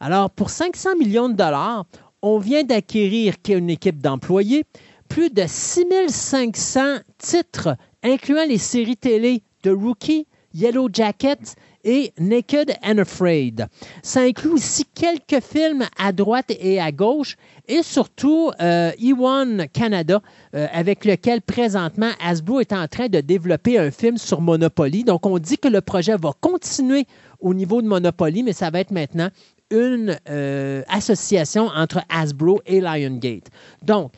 Alors, 0.00 0.30
pour 0.30 0.50
500 0.50 0.96
millions 0.98 1.28
de 1.28 1.34
dollars, 1.34 1.84
on 2.22 2.38
vient 2.38 2.64
d'acquérir 2.64 3.34
une 3.48 3.70
équipe 3.70 4.00
d'employés, 4.00 4.64
plus 5.08 5.30
de 5.30 5.44
6500 5.46 6.98
titres, 7.18 7.76
incluant 8.02 8.44
les 8.48 8.58
séries 8.58 8.96
télé 8.96 9.42
de 9.62 9.70
Rookie, 9.70 10.26
Yellow 10.54 10.88
Jacket 10.92 11.56
et 11.84 12.12
Naked 12.18 12.74
and 12.82 12.98
Afraid. 12.98 13.66
Ça 14.02 14.20
inclut 14.20 14.50
aussi 14.50 14.84
quelques 14.94 15.42
films 15.42 15.84
à 15.98 16.12
droite 16.12 16.52
et 16.60 16.80
à 16.80 16.92
gauche 16.92 17.36
et 17.68 17.82
surtout 17.82 18.50
euh, 18.60 18.90
E1 18.92 19.68
Canada, 19.68 20.20
euh, 20.54 20.66
avec 20.72 21.04
lequel 21.04 21.42
présentement 21.42 22.10
Hasbro 22.20 22.60
est 22.60 22.72
en 22.72 22.86
train 22.88 23.08
de 23.08 23.20
développer 23.20 23.78
un 23.78 23.90
film 23.90 24.18
sur 24.18 24.40
Monopoly. 24.40 25.04
Donc, 25.04 25.26
on 25.26 25.38
dit 25.38 25.58
que 25.58 25.68
le 25.68 25.80
projet 25.80 26.16
va 26.16 26.32
continuer 26.40 27.06
au 27.40 27.54
niveau 27.54 27.82
de 27.82 27.86
Monopoly, 27.86 28.42
mais 28.42 28.52
ça 28.52 28.70
va 28.70 28.80
être 28.80 28.90
maintenant 28.90 29.30
une 29.70 30.18
euh, 30.28 30.82
association 30.88 31.68
entre 31.74 32.02
Hasbro 32.08 32.60
et 32.66 32.80
Lionsgate. 32.80 33.46
Donc, 33.82 34.12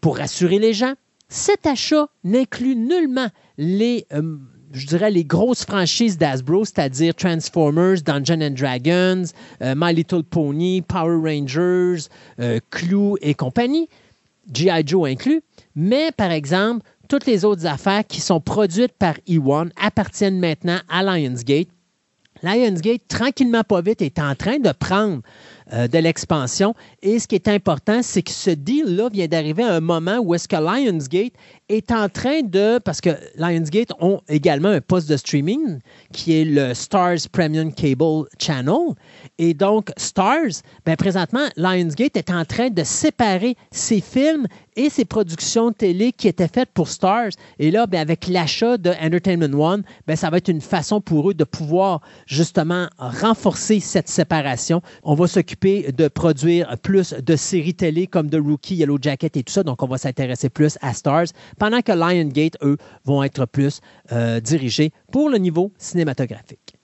pour 0.00 0.18
rassurer 0.18 0.58
les 0.58 0.72
gens, 0.72 0.94
cet 1.28 1.66
achat 1.66 2.06
n'inclut 2.22 2.76
nullement 2.76 3.28
les, 3.58 4.06
euh, 4.12 4.36
je 4.74 4.86
dirais, 4.86 5.10
les 5.10 5.24
grosses 5.24 5.64
franchises 5.64 6.18
d'Hasbro, 6.18 6.64
c'est-à-dire 6.64 7.14
Transformers, 7.14 8.02
Dungeons 8.02 8.40
and 8.42 8.50
Dragons, 8.50 9.24
euh, 9.62 9.74
My 9.76 9.94
Little 9.94 10.24
Pony, 10.24 10.82
Power 10.82 11.16
Rangers, 11.16 12.08
euh, 12.40 12.58
Clue 12.70 13.14
et 13.22 13.34
compagnie, 13.34 13.88
G.I. 14.52 14.82
Joe 14.84 15.08
inclus. 15.08 15.42
Mais, 15.76 16.10
par 16.12 16.30
exemple, 16.32 16.84
toutes 17.08 17.26
les 17.26 17.44
autres 17.44 17.66
affaires 17.66 18.04
qui 18.06 18.20
sont 18.20 18.40
produites 18.40 18.92
par 18.98 19.14
E1 19.28 19.70
appartiennent 19.80 20.40
maintenant 20.40 20.78
à 20.88 21.02
Lionsgate. 21.02 21.68
Lionsgate, 22.42 23.02
tranquillement 23.08 23.62
pas 23.62 23.80
vite, 23.80 24.02
est 24.02 24.18
en 24.18 24.34
train 24.34 24.58
de 24.58 24.70
prendre 24.72 25.22
euh, 25.72 25.88
de 25.88 25.98
l'expansion. 25.98 26.74
Et 27.00 27.18
ce 27.18 27.26
qui 27.26 27.36
est 27.36 27.48
important, 27.48 28.02
c'est 28.02 28.22
que 28.22 28.30
ce 28.30 28.50
deal-là 28.50 29.08
vient 29.08 29.28
d'arriver 29.28 29.62
à 29.62 29.74
un 29.74 29.80
moment 29.80 30.18
où 30.18 30.34
est-ce 30.34 30.48
que 30.48 30.56
Lionsgate 30.56 31.32
est 31.68 31.90
en 31.90 32.08
train 32.08 32.42
de... 32.42 32.78
Parce 32.78 33.00
que 33.00 33.10
Lionsgate 33.36 33.92
ont 34.00 34.20
également 34.28 34.68
un 34.68 34.80
poste 34.80 35.08
de 35.08 35.16
streaming 35.16 35.78
qui 36.12 36.40
est 36.40 36.44
le 36.44 36.74
Stars 36.74 37.28
Premium 37.32 37.72
Cable 37.72 38.26
Channel. 38.38 38.94
Et 39.38 39.54
donc, 39.54 39.90
Stars, 39.96 40.62
ben, 40.84 40.96
présentement, 40.96 41.46
Lionsgate 41.56 42.16
est 42.16 42.30
en 42.30 42.44
train 42.44 42.68
de 42.68 42.84
séparer 42.84 43.56
ses 43.70 44.00
films 44.00 44.46
et 44.76 44.90
ses 44.90 45.04
productions 45.04 45.72
télé 45.72 46.12
qui 46.12 46.28
étaient 46.28 46.48
faites 46.48 46.70
pour 46.74 46.88
Stars. 46.88 47.30
Et 47.58 47.70
là, 47.70 47.86
ben, 47.86 48.00
avec 48.00 48.26
l'achat 48.26 48.76
de 48.76 48.90
Entertainment 48.90 49.58
One, 49.58 49.82
ben, 50.06 50.16
ça 50.16 50.30
va 50.30 50.38
être 50.38 50.48
une 50.48 50.60
façon 50.60 51.00
pour 51.00 51.30
eux 51.30 51.34
de 51.34 51.44
pouvoir 51.44 52.00
justement 52.26 52.88
renforcer 52.98 53.80
cette 53.80 54.08
séparation. 54.08 54.82
On 55.02 55.14
va 55.14 55.26
s'occuper 55.26 55.92
de 55.92 56.08
produire 56.08 56.76
plus 56.82 57.14
de 57.14 57.36
séries 57.36 57.74
télé 57.74 58.06
comme 58.06 58.28
The 58.28 58.38
Rookie, 58.40 58.76
Yellow 58.76 58.98
Jacket 59.00 59.36
et 59.36 59.42
tout 59.42 59.52
ça. 59.52 59.62
Donc, 59.62 59.82
on 59.82 59.86
va 59.86 59.98
s'intéresser 59.98 60.48
plus 60.48 60.76
à 60.82 60.92
Stars, 60.92 61.26
pendant 61.64 61.80
que 61.80 61.92
Lionsgate, 61.92 62.58
eux, 62.60 62.76
vont 63.06 63.22
être 63.22 63.46
plus 63.46 63.80
euh, 64.12 64.38
dirigés 64.38 64.92
pour 65.10 65.30
le 65.30 65.38
niveau 65.38 65.72
cinématographique. 65.78 66.74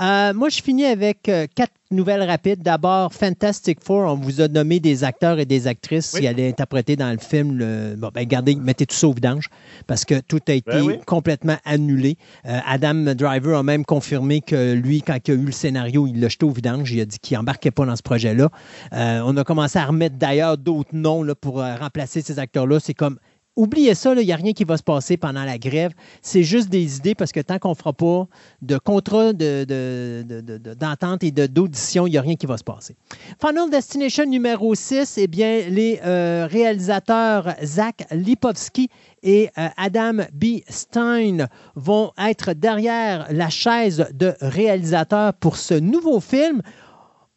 Euh, 0.00 0.32
moi, 0.32 0.48
je 0.48 0.62
finis 0.62 0.86
avec 0.86 1.28
euh, 1.28 1.46
quatre 1.54 1.72
nouvelles 1.90 2.22
rapides. 2.22 2.62
D'abord, 2.62 3.12
Fantastic 3.12 3.82
Four, 3.82 4.10
on 4.12 4.14
vous 4.14 4.40
a 4.40 4.48
nommé 4.48 4.80
des 4.80 5.04
acteurs 5.04 5.38
et 5.38 5.44
des 5.44 5.66
actrices 5.66 6.12
Oui. 6.14 6.20
qui 6.20 6.26
allaient 6.26 6.48
interpréter 6.48 6.96
dans 6.96 7.10
le 7.10 7.18
film. 7.18 7.58
Le... 7.58 7.96
Bon, 7.96 8.10
ben, 8.14 8.24
gardez, 8.24 8.54
mettez 8.54 8.86
tout 8.86 8.94
ça 8.94 9.08
au 9.08 9.12
vidange 9.12 9.48
parce 9.86 10.04
que 10.04 10.20
tout 10.20 10.40
a 10.48 10.52
été 10.52 10.70
Ben 10.70 10.82
oui. 10.82 10.98
complètement 11.06 11.56
annulé. 11.64 12.16
Euh, 12.46 12.58
Adam 12.66 13.14
Driver 13.14 13.58
a 13.58 13.62
même 13.62 13.84
confirmé 13.84 14.40
que 14.40 14.72
lui, 14.72 15.02
quand 15.02 15.18
il 15.26 15.30
a 15.30 15.34
eu 15.34 15.44
le 15.44 15.52
scénario, 15.52 16.06
il 16.06 16.20
l'a 16.20 16.28
jeté 16.28 16.46
au 16.46 16.50
vidange. 16.50 16.90
Il 16.92 17.00
a 17.00 17.04
dit 17.04 17.18
qu'il 17.18 17.36
embarquait 17.36 17.70
pas 17.70 17.84
dans 17.84 17.96
ce 17.96 18.02
projet-là. 18.02 18.48
On 18.92 19.36
a 19.36 19.44
commencé 19.44 19.78
à 19.78 19.84
remettre 19.84 20.16
d'ailleurs 20.16 20.56
d'autres 20.56 20.94
noms 20.94 21.22
là, 21.22 21.34
pour 21.34 21.62
remplacer 21.62 22.22
ces 22.22 22.38
acteurs-là. 22.38 22.80
C'est 22.80 22.94
comme 22.94 23.18
Oubliez 23.56 23.94
ça, 23.94 24.14
il 24.14 24.26
n'y 24.26 24.32
a 24.32 24.36
rien 24.36 24.52
qui 24.52 24.64
va 24.64 24.76
se 24.76 24.82
passer 24.82 25.16
pendant 25.16 25.44
la 25.44 25.58
grève. 25.58 25.92
C'est 26.22 26.42
juste 26.42 26.68
des 26.70 26.96
idées 26.96 27.14
parce 27.14 27.30
que 27.30 27.38
tant 27.38 27.58
qu'on 27.60 27.70
ne 27.70 27.74
fera 27.74 27.92
pas 27.92 28.26
de 28.62 28.78
contrat 28.78 29.32
de- 29.32 29.64
de- 29.64 30.24
de- 30.26 30.40
de- 30.40 30.58
de- 30.58 30.74
d'entente 30.74 31.22
et 31.22 31.30
d'audition, 31.30 32.08
il 32.08 32.10
n'y 32.10 32.18
a 32.18 32.22
rien 32.22 32.34
qui 32.34 32.46
va 32.46 32.56
se 32.58 32.64
passer. 32.64 32.96
Final 33.40 33.70
Destination 33.70 34.26
numéro 34.26 34.74
6, 34.74 35.18
eh 35.18 35.28
bien, 35.28 35.68
les 35.68 36.00
euh, 36.04 36.48
réalisateurs 36.50 37.54
Zach 37.62 38.04
Lipovski 38.10 38.88
et 39.22 39.50
euh, 39.56 39.68
Adam 39.76 40.24
B. 40.32 40.44
Stein 40.68 41.46
vont 41.76 42.10
être 42.18 42.54
derrière 42.54 43.28
la 43.30 43.50
chaise 43.50 44.04
de 44.14 44.34
réalisateur 44.40 45.32
pour 45.34 45.56
ce 45.58 45.74
nouveau 45.74 46.18
film. 46.18 46.60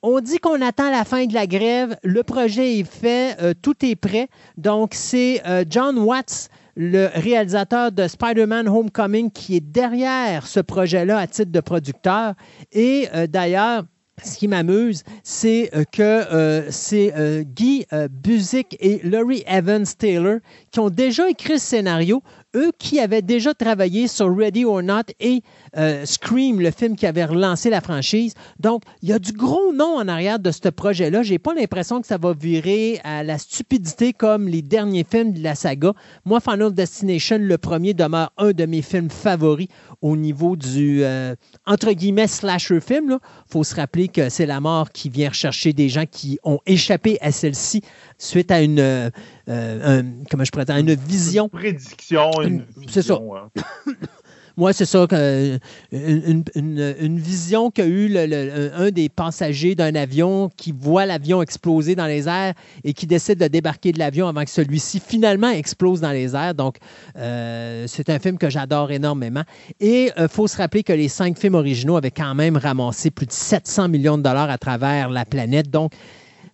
On 0.09 0.21
dit 0.21 0.37
qu'on 0.37 0.61
attend 0.61 0.89
la 0.89 1.03
fin 1.03 1.25
de 1.25 1.33
la 1.33 1.47
grève. 1.47 1.97
Le 2.01 2.23
projet 2.23 2.79
est 2.79 2.89
fait, 2.89 3.35
euh, 3.41 3.53
tout 3.61 3.75
est 3.85 3.97
prêt. 3.97 4.29
Donc, 4.55 4.93
c'est 4.93 5.41
euh, 5.45 5.65
John 5.69 5.97
Watts, 5.97 6.47
le 6.77 7.09
réalisateur 7.13 7.91
de 7.91 8.07
Spider-Man 8.07 8.69
Homecoming, 8.69 9.29
qui 9.29 9.57
est 9.57 9.59
derrière 9.59 10.47
ce 10.47 10.61
projet-là 10.61 11.17
à 11.17 11.27
titre 11.27 11.51
de 11.51 11.59
producteur. 11.59 12.35
Et 12.71 13.09
euh, 13.13 13.27
d'ailleurs, 13.27 13.83
ce 14.23 14.37
qui 14.37 14.47
m'amuse, 14.47 15.03
c'est 15.23 15.69
que 15.91 16.65
c'est 16.69 17.45
Guy 17.45 17.85
euh, 17.93 18.07
Buzik 18.09 18.75
et 18.79 18.99
Laurie 19.03 19.43
Evans 19.45 19.85
Taylor 19.85 20.39
qui 20.71 20.79
ont 20.79 20.89
déjà 20.89 21.29
écrit 21.29 21.59
ce 21.59 21.67
scénario. 21.67 22.23
eux 22.55 22.71
qui 22.79 22.99
avaient 22.99 23.21
déjà 23.21 23.53
travaillé 23.53 24.07
sur 24.07 24.35
Ready 24.35 24.65
or 24.65 24.81
Not 24.81 25.13
et 25.19 25.43
euh, 25.77 26.05
Scream, 26.05 26.59
le 26.59 26.71
film 26.71 26.95
qui 26.95 27.05
avait 27.05 27.25
relancé 27.25 27.69
la 27.69 27.81
franchise. 27.81 28.33
Donc, 28.59 28.83
il 29.01 29.09
y 29.09 29.13
a 29.13 29.19
du 29.19 29.31
gros 29.33 29.73
nom 29.73 29.97
en 29.97 30.07
arrière 30.07 30.39
de 30.39 30.51
ce 30.51 30.69
projet-là. 30.69 31.23
J'ai 31.23 31.39
pas 31.39 31.53
l'impression 31.53 32.01
que 32.01 32.07
ça 32.07 32.17
va 32.17 32.33
virer 32.33 32.99
à 33.03 33.23
la 33.23 33.37
stupidité 33.37 34.13
comme 34.13 34.47
les 34.47 34.61
derniers 34.61 35.05
films 35.09 35.33
de 35.33 35.43
la 35.43 35.55
saga. 35.55 35.93
Moi, 36.25 36.39
Final 36.39 36.73
Destination, 36.73 37.37
le 37.39 37.57
premier, 37.57 37.93
demeure 37.93 38.31
un 38.37 38.51
de 38.51 38.65
mes 38.65 38.81
films 38.81 39.09
favoris 39.09 39.67
au 40.01 40.15
niveau 40.15 40.55
du, 40.55 41.03
euh, 41.03 41.35
entre 41.65 41.91
guillemets, 41.91 42.27
slasher 42.27 42.79
film. 42.81 43.17
Il 43.21 43.51
faut 43.51 43.63
se 43.63 43.75
rappeler 43.75 44.07
que 44.07 44.29
c'est 44.29 44.45
la 44.45 44.59
mort 44.59 44.91
qui 44.91 45.09
vient 45.09 45.29
rechercher 45.29 45.73
des 45.73 45.89
gens 45.89 46.05
qui 46.09 46.39
ont 46.43 46.59
échappé 46.65 47.17
à 47.21 47.31
celle-ci 47.31 47.81
suite 48.17 48.51
à 48.51 48.61
une, 48.61 48.79
euh, 48.79 49.09
euh, 49.49 49.99
un- 50.01 50.23
comment 50.29 50.43
je 50.43 50.51
une 50.79 50.93
vision. 50.95 51.49
Prédiction, 51.49 52.31
une, 52.43 52.65
C'est 52.89 53.01
ça. 53.01 53.15
vision, 53.15 53.35
hein. 53.35 53.49
Moi, 54.57 54.73
c'est 54.73 54.85
ça, 54.85 55.05
euh, 55.13 55.59
une, 55.91 57.19
vision 57.19 57.69
qu'a 57.69 57.85
eu 57.85 58.17
un 58.17 58.89
des 58.89 59.07
passagers 59.07 59.75
d'un 59.75 59.93
avion 59.93 60.49
qui 60.57 60.71
voit 60.71 61.05
l'avion 61.05 61.43
exploser 61.43 61.95
dans 61.95 62.07
les 62.07 62.27
airs 62.27 62.55
et 62.83 62.93
qui 62.93 63.05
décide 63.05 63.37
de 63.37 63.47
débarquer 63.47 63.91
de 63.91 63.99
l'avion 63.99 64.27
avant 64.27 64.43
que 64.43 64.49
celui-ci 64.49 64.99
finalement 64.99 65.49
explose 65.49 66.01
dans 66.01 66.11
les 66.11 66.35
airs. 66.35 66.55
Donc, 66.55 66.77
euh, 67.17 67.85
c'est 67.87 68.09
un 68.09 68.17
film 68.17 68.39
que 68.39 68.49
j'adore 68.49 68.89
énormément. 68.89 69.43
Et 69.79 70.11
il 70.17 70.27
faut 70.27 70.47
se 70.47 70.57
rappeler 70.57 70.81
que 70.81 70.93
les 70.93 71.07
cinq 71.07 71.37
films 71.37 71.55
originaux 71.55 71.95
avaient 71.95 72.09
quand 72.09 72.33
même 72.33 72.57
ramassé 72.57 73.11
plus 73.11 73.27
de 73.27 73.31
700 73.31 73.89
millions 73.89 74.17
de 74.17 74.23
dollars 74.23 74.49
à 74.49 74.57
travers 74.57 75.09
la 75.09 75.25
planète. 75.25 75.69
Donc, 75.69 75.91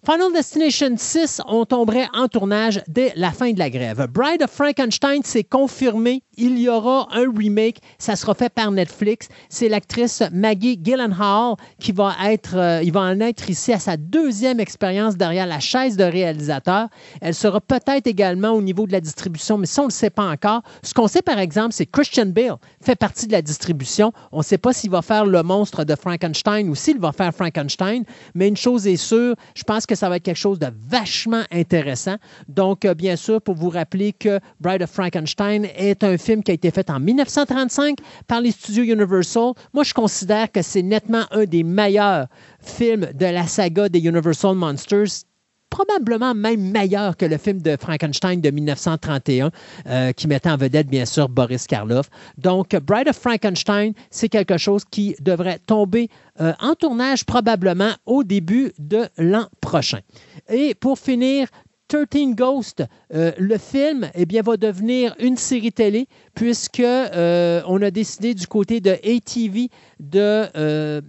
Final 0.05 0.33
Destination 0.33 0.95
6, 0.97 1.41
on 1.47 1.63
tomberait 1.63 2.09
en 2.13 2.27
tournage 2.27 2.83
dès 2.89 3.13
la 3.15 3.31
fin 3.31 3.53
de 3.53 3.59
la 3.59 3.69
grève. 3.69 4.05
Bride 4.11 4.43
of 4.43 4.51
Frankenstein, 4.51 5.21
c'est 5.23 5.45
confirmé. 5.45 6.23
Il 6.35 6.59
y 6.59 6.67
aura 6.67 7.07
un 7.13 7.31
remake. 7.33 7.77
Ça 7.99 8.17
sera 8.17 8.33
fait 8.33 8.49
par 8.49 8.69
Netflix. 8.69 9.29
C'est 9.47 9.69
l'actrice 9.69 10.21
Maggie 10.33 10.77
Gyllenhaal 10.83 11.55
qui 11.79 11.93
va 11.93 12.15
être, 12.25 12.57
euh, 12.57 12.81
il 12.83 12.91
va 12.91 12.99
en 12.99 13.21
être 13.21 13.49
ici 13.49 13.71
à 13.71 13.79
sa 13.79 13.95
deuxième 13.95 14.59
expérience 14.59 15.15
derrière 15.15 15.47
la 15.47 15.61
chaise 15.61 15.95
de 15.95 16.03
réalisateur. 16.03 16.89
Elle 17.21 17.33
sera 17.33 17.61
peut-être 17.61 18.05
également 18.05 18.51
au 18.51 18.61
niveau 18.61 18.85
de 18.85 18.91
la 18.91 18.99
distribution, 18.99 19.57
mais 19.57 19.67
ça, 19.67 19.83
on 19.83 19.85
ne 19.85 19.89
le 19.89 19.93
sait 19.93 20.09
pas 20.09 20.29
encore. 20.29 20.63
Ce 20.81 20.93
qu'on 20.93 21.07
sait, 21.07 21.21
par 21.21 21.39
exemple, 21.39 21.71
c'est 21.71 21.85
Christian 21.85 22.25
Bale 22.25 22.57
fait 22.81 22.97
partie 22.97 23.27
de 23.27 23.31
la 23.31 23.41
distribution. 23.41 24.11
On 24.33 24.39
ne 24.39 24.43
sait 24.43 24.57
pas 24.57 24.73
s'il 24.73 24.89
va 24.89 25.01
faire 25.01 25.25
le 25.25 25.43
monstre 25.43 25.85
de 25.85 25.95
Frankenstein 25.95 26.67
ou 26.67 26.75
s'il 26.75 26.99
va 26.99 27.13
faire 27.13 27.33
Frankenstein, 27.33 28.03
mais 28.35 28.49
une 28.49 28.57
chose 28.57 28.85
est 28.85 28.97
sûre, 28.97 29.35
je 29.55 29.63
pense 29.63 29.85
que 29.85 29.92
ça 29.95 30.09
va 30.09 30.17
être 30.17 30.23
quelque 30.23 30.37
chose 30.37 30.59
de 30.59 30.67
vachement 30.87 31.43
intéressant. 31.51 32.15
Donc, 32.47 32.85
euh, 32.85 32.93
bien 32.93 33.15
sûr, 33.15 33.41
pour 33.41 33.55
vous 33.55 33.69
rappeler 33.69 34.13
que 34.13 34.39
Bride 34.59 34.83
of 34.83 34.89
Frankenstein 34.89 35.65
est 35.75 36.03
un 36.03 36.17
film 36.17 36.43
qui 36.43 36.51
a 36.51 36.53
été 36.53 36.71
fait 36.71 36.89
en 36.89 36.99
1935 36.99 37.97
par 38.27 38.41
les 38.41 38.51
studios 38.51 38.83
Universal. 38.83 39.53
Moi, 39.73 39.83
je 39.83 39.93
considère 39.93 40.51
que 40.51 40.61
c'est 40.61 40.81
nettement 40.81 41.23
un 41.31 41.45
des 41.45 41.63
meilleurs 41.63 42.27
films 42.59 43.09
de 43.13 43.25
la 43.25 43.47
saga 43.47 43.89
des 43.89 43.99
Universal 43.99 44.55
Monsters 44.55 45.25
probablement 45.73 46.35
même 46.35 46.61
meilleur 46.61 47.17
que 47.17 47.25
le 47.25 47.39
film 47.39 47.59
de 47.59 47.75
Frankenstein 47.79 48.39
de 48.39 48.51
1931, 48.51 49.49
euh, 49.87 50.11
qui 50.11 50.27
mettait 50.27 50.51
en 50.51 50.55
vedette, 50.55 50.87
bien 50.87 51.05
sûr, 51.05 51.27
Boris 51.27 51.65
Karloff. 51.65 52.11
Donc, 52.37 52.75
Bride 52.75 53.07
of 53.09 53.17
Frankenstein, 53.17 53.93
c'est 54.11 54.29
quelque 54.29 54.57
chose 54.59 54.83
qui 54.85 55.15
devrait 55.19 55.57
tomber 55.65 56.09
euh, 56.39 56.53
en 56.61 56.75
tournage 56.75 57.25
probablement 57.25 57.89
au 58.05 58.23
début 58.23 58.71
de 58.77 59.07
l'an 59.17 59.47
prochain. 59.61 60.01
Et 60.47 60.75
pour 60.75 60.99
finir, 60.99 61.47
13 61.87 62.35
Ghosts, 62.35 62.83
euh, 63.15 63.31
le 63.39 63.57
film 63.57 64.11
eh 64.13 64.27
bien, 64.27 64.43
va 64.43 64.57
devenir 64.57 65.15
une 65.17 65.37
série 65.37 65.71
télé 65.71 66.07
puisque 66.35 66.83
on 66.83 67.81
a 67.81 67.91
décidé 67.91 68.35
du 68.35 68.45
côté 68.45 68.79
de 68.79 68.91
ATV 68.91 69.69
de 69.99 71.01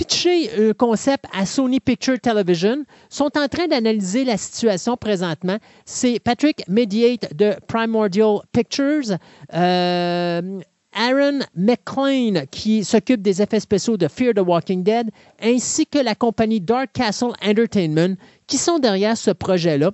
pitcher 0.00 0.50
un 0.58 0.72
concept 0.72 1.26
à 1.30 1.44
Sony 1.44 1.78
Picture 1.78 2.18
Television, 2.18 2.84
sont 3.10 3.30
en 3.36 3.48
train 3.48 3.66
d'analyser 3.66 4.24
la 4.24 4.38
situation 4.38 4.96
présentement. 4.96 5.58
C'est 5.84 6.18
Patrick 6.20 6.66
Mediate 6.68 7.36
de 7.36 7.54
Primordial 7.66 8.38
Pictures, 8.50 9.18
euh, 9.52 10.60
Aaron 10.94 11.40
McLean 11.54 12.46
qui 12.50 12.82
s'occupe 12.82 13.20
des 13.20 13.42
effets 13.42 13.60
spéciaux 13.60 13.98
de 13.98 14.08
Fear 14.08 14.32
the 14.32 14.40
Walking 14.40 14.82
Dead, 14.82 15.10
ainsi 15.42 15.86
que 15.86 15.98
la 15.98 16.14
compagnie 16.14 16.62
Dark 16.62 16.92
Castle 16.94 17.34
Entertainment 17.44 18.16
qui 18.46 18.56
sont 18.56 18.78
derrière 18.78 19.18
ce 19.18 19.32
projet-là. 19.32 19.90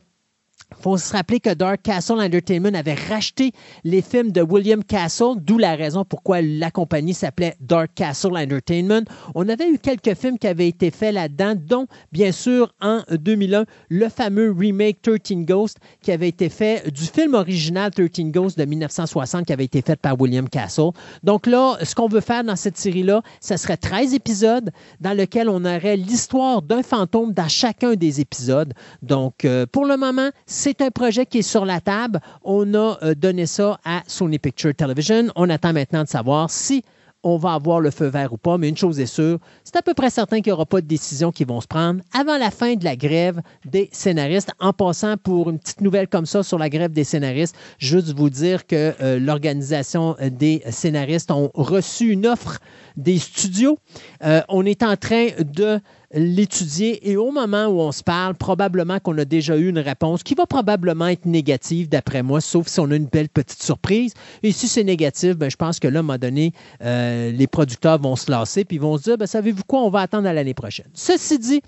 Il 0.73 0.83
faut 0.83 0.99
se 0.99 1.13
rappeler 1.13 1.39
que 1.41 1.55
Dark 1.55 1.83
Castle 1.83 2.21
Entertainment 2.21 2.75
avait 2.75 2.95
racheté 2.95 3.53
les 3.85 4.03
films 4.03 4.33
de 4.33 4.43
William 4.43 4.83
Castle, 4.83 5.35
d'où 5.37 5.59
la 5.59 5.77
raison 5.77 6.05
pourquoi 6.05 6.43
la 6.43 6.71
compagnie 6.71 7.15
s'appelait 7.15 7.55
Dark 7.61 7.91
Castle 7.95 8.37
Entertainment. 8.37 9.03
On 9.35 9.49
avait 9.49 9.69
eu 9.71 9.79
quelques 9.79 10.15
films 10.15 10.39
qui 10.39 10.49
avaient 10.49 10.69
été 10.69 10.91
faits 10.91 11.15
là-dedans, 11.15 11.55
dont, 11.57 11.87
bien 12.11 12.33
sûr, 12.33 12.75
en 12.81 13.03
2001, 13.11 13.65
le 13.91 14.09
fameux 14.09 14.55
remake 14.57 15.03
13 15.03 15.45
Ghosts 15.45 15.79
qui 16.03 16.11
avait 16.11 16.29
été 16.29 16.49
fait 16.49 16.91
du 16.91 17.05
film 17.05 17.35
original 17.35 17.93
13 17.93 18.09
Ghosts 18.27 18.59
de 18.59 18.65
1960 18.65 19.47
qui 19.47 19.53
avait 19.53 19.65
été 19.65 19.83
fait 19.83 19.97
par 19.97 20.21
William 20.21 20.49
Castle. 20.49 20.91
Donc 21.23 21.47
là, 21.47 21.79
ce 21.83 21.95
qu'on 21.95 22.09
veut 22.09 22.21
faire 22.21 22.43
dans 22.43 22.57
cette 22.57 22.77
série-là, 22.77 23.23
ce 23.41 23.57
serait 23.57 23.77
13 23.77 24.15
épisodes 24.15 24.71
dans 25.01 25.13
lesquels 25.13 25.49
on 25.49 25.65
aurait 25.65 25.97
l'histoire 25.97 26.63
d'un 26.63 26.83
fantôme 26.83 27.33
dans 27.33 27.49
chacun 27.49 27.95
des 27.95 28.21
épisodes. 28.21 28.75
Donc, 29.03 29.45
euh, 29.45 29.65
pour 29.71 29.85
le 29.85 29.97
moment, 29.97 30.31
c'est 30.57 30.81
un 30.81 30.91
projet 30.91 31.27
qui 31.27 31.39
est 31.39 31.43
sur 31.43 31.67
la 31.67 31.83
table. 31.83 32.19
On 32.43 32.73
a 32.73 32.99
euh, 33.03 33.15
donné 33.15 33.45
ça 33.45 33.79
à 33.85 34.03
Sony 34.07 34.39
Picture 34.39 34.75
Television. 34.75 35.27
On 35.37 35.51
attend 35.51 35.75
maintenant 35.75 36.03
de 36.03 36.09
savoir 36.09 36.51
si 36.51 36.83
on 37.23 37.37
va 37.37 37.55
avoir 37.55 37.81
le 37.81 37.91
feu 37.91 38.07
vert 38.07 38.33
ou 38.33 38.37
pas, 38.39 38.57
mais 38.57 38.69
une 38.69 38.77
chose 38.77 39.01
est 39.01 39.07
sûre, 39.07 39.39
c'est 39.65 39.77
à 39.77 39.83
peu 39.83 39.95
près 39.95 40.11
certain 40.11 40.37
qu'il 40.37 40.51
n'y 40.51 40.53
aura 40.53 40.65
pas 40.65 40.81
de 40.81 40.87
décisions 40.87 41.33
qui 41.33 41.45
vont 41.45 41.61
se 41.61 41.67
prendre 41.67 42.01
avant 42.15 42.39
la 42.39 42.51
fin 42.51 42.75
de 42.75 42.85
la 42.85 42.95
grève 42.95 43.41
des 43.65 43.91
scénaristes. 43.93 44.53
En 44.61 44.73
passant 44.73 45.17
pour 45.17 45.51
une 45.51 45.59
petite 45.59 45.81
nouvelle 45.81 46.09
comme 46.09 46.25
ça 46.25 46.43
sur 46.43 46.57
la 46.57 46.69
grève 46.71 46.93
des 46.93 47.05
scénaristes, 47.05 47.57
juste 47.79 48.15
vous 48.17 48.31
dire 48.31 48.67
que 48.67 48.95
euh, 49.03 49.19
l'organisation 49.19 50.17
des 50.23 50.63
scénaristes 50.71 51.31
ont 51.33 51.51
reçu 51.55 52.13
une 52.13 52.27
offre 52.27 52.59
des 52.97 53.19
studios. 53.19 53.79
Euh, 54.25 54.41
on 54.49 54.65
est 54.65 54.83
en 54.83 54.97
train 54.97 55.29
de 55.39 55.81
l'étudier 56.13 57.11
et 57.11 57.17
au 57.17 57.31
moment 57.31 57.67
où 57.67 57.81
on 57.81 57.93
se 57.93 58.03
parle, 58.03 58.35
probablement 58.35 58.99
qu'on 59.01 59.17
a 59.19 59.25
déjà 59.25 59.57
eu 59.57 59.69
une 59.69 59.79
réponse 59.79 60.23
qui 60.23 60.35
va 60.35 60.47
probablement 60.47 61.09
être 61.09 61.27
négative 61.27 61.89
d'après 61.89 62.23
moi, 62.23 62.41
sauf 62.41 62.69
si 62.69 62.81
on 62.81 62.91
a 62.91 62.97
une 62.97 63.07
belle 63.07 63.29
petite 63.29 63.63
surprise. 63.63 64.15
Et 64.43 64.53
si 64.53 64.69
c'est 64.69 64.85
négatif, 64.85 65.37
ben, 65.37 65.51
je 65.51 65.57
pense 65.57 65.81
que 65.81 65.89
là, 65.89 65.99
à 65.99 66.01
un 66.01 66.03
moment 66.03 66.19
donné, 66.19 66.53
euh, 66.83 67.33
les 67.33 67.47
producteurs 67.47 68.01
vont 68.01 68.17
se 68.17 68.31
lasser 68.31 68.65
puis 68.65 68.79
vont 68.79 68.97
se 68.99 69.05
dire, 69.05 69.19
ben, 69.19 69.27
savez-vous 69.27 69.65
quoi, 69.67 69.81
on 69.81 69.91
va 69.91 70.01
attendre 70.01 70.29
à 70.29 70.33
l'année 70.33 70.55
prochaine. 70.55 70.87
Ceci 70.95 71.39
dit, 71.39 71.63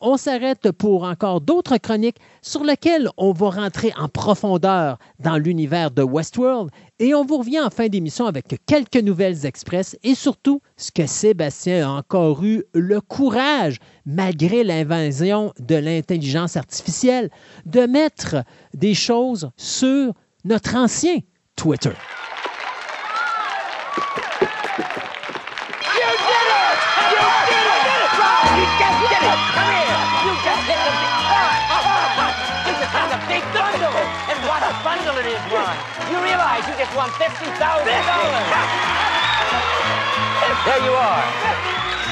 on 0.00 0.16
s'arrête 0.16 0.72
pour 0.72 1.04
encore 1.04 1.40
d'autres 1.40 1.76
chroniques 1.78 2.18
sur 2.42 2.64
lesquelles 2.64 3.08
on 3.16 3.32
va 3.32 3.50
rentrer 3.50 3.92
en 3.96 4.08
profondeur 4.08 4.98
dans 5.20 5.36
l'univers 5.36 5.90
de 5.90 6.02
Westworld 6.02 6.70
et 6.98 7.14
on 7.14 7.24
vous 7.24 7.38
revient 7.38 7.60
en 7.60 7.70
fin 7.70 7.88
d'émission 7.88 8.26
avec 8.26 8.56
quelques 8.66 8.96
nouvelles 8.96 9.46
express 9.46 9.96
et 10.02 10.14
surtout 10.14 10.60
ce 10.76 10.92
que 10.92 11.06
Sébastien 11.06 11.88
a 11.88 11.92
encore 11.92 12.44
eu 12.44 12.64
le 12.72 13.00
courage, 13.00 13.78
malgré 14.06 14.62
l'invasion 14.62 15.52
de 15.58 15.74
l'intelligence 15.74 16.56
artificielle, 16.56 17.30
de 17.66 17.86
mettre 17.86 18.36
des 18.74 18.94
choses 18.94 19.50
sur 19.56 20.12
notre 20.44 20.76
ancien 20.76 21.18
Twitter. 21.56 21.92
Just 36.84 36.96
won 36.96 37.10
fifty 37.16 37.48
thousand 37.56 38.04
dollars. 38.04 38.44
There 40.64 40.80
you 40.84 40.92
are. 40.92 41.24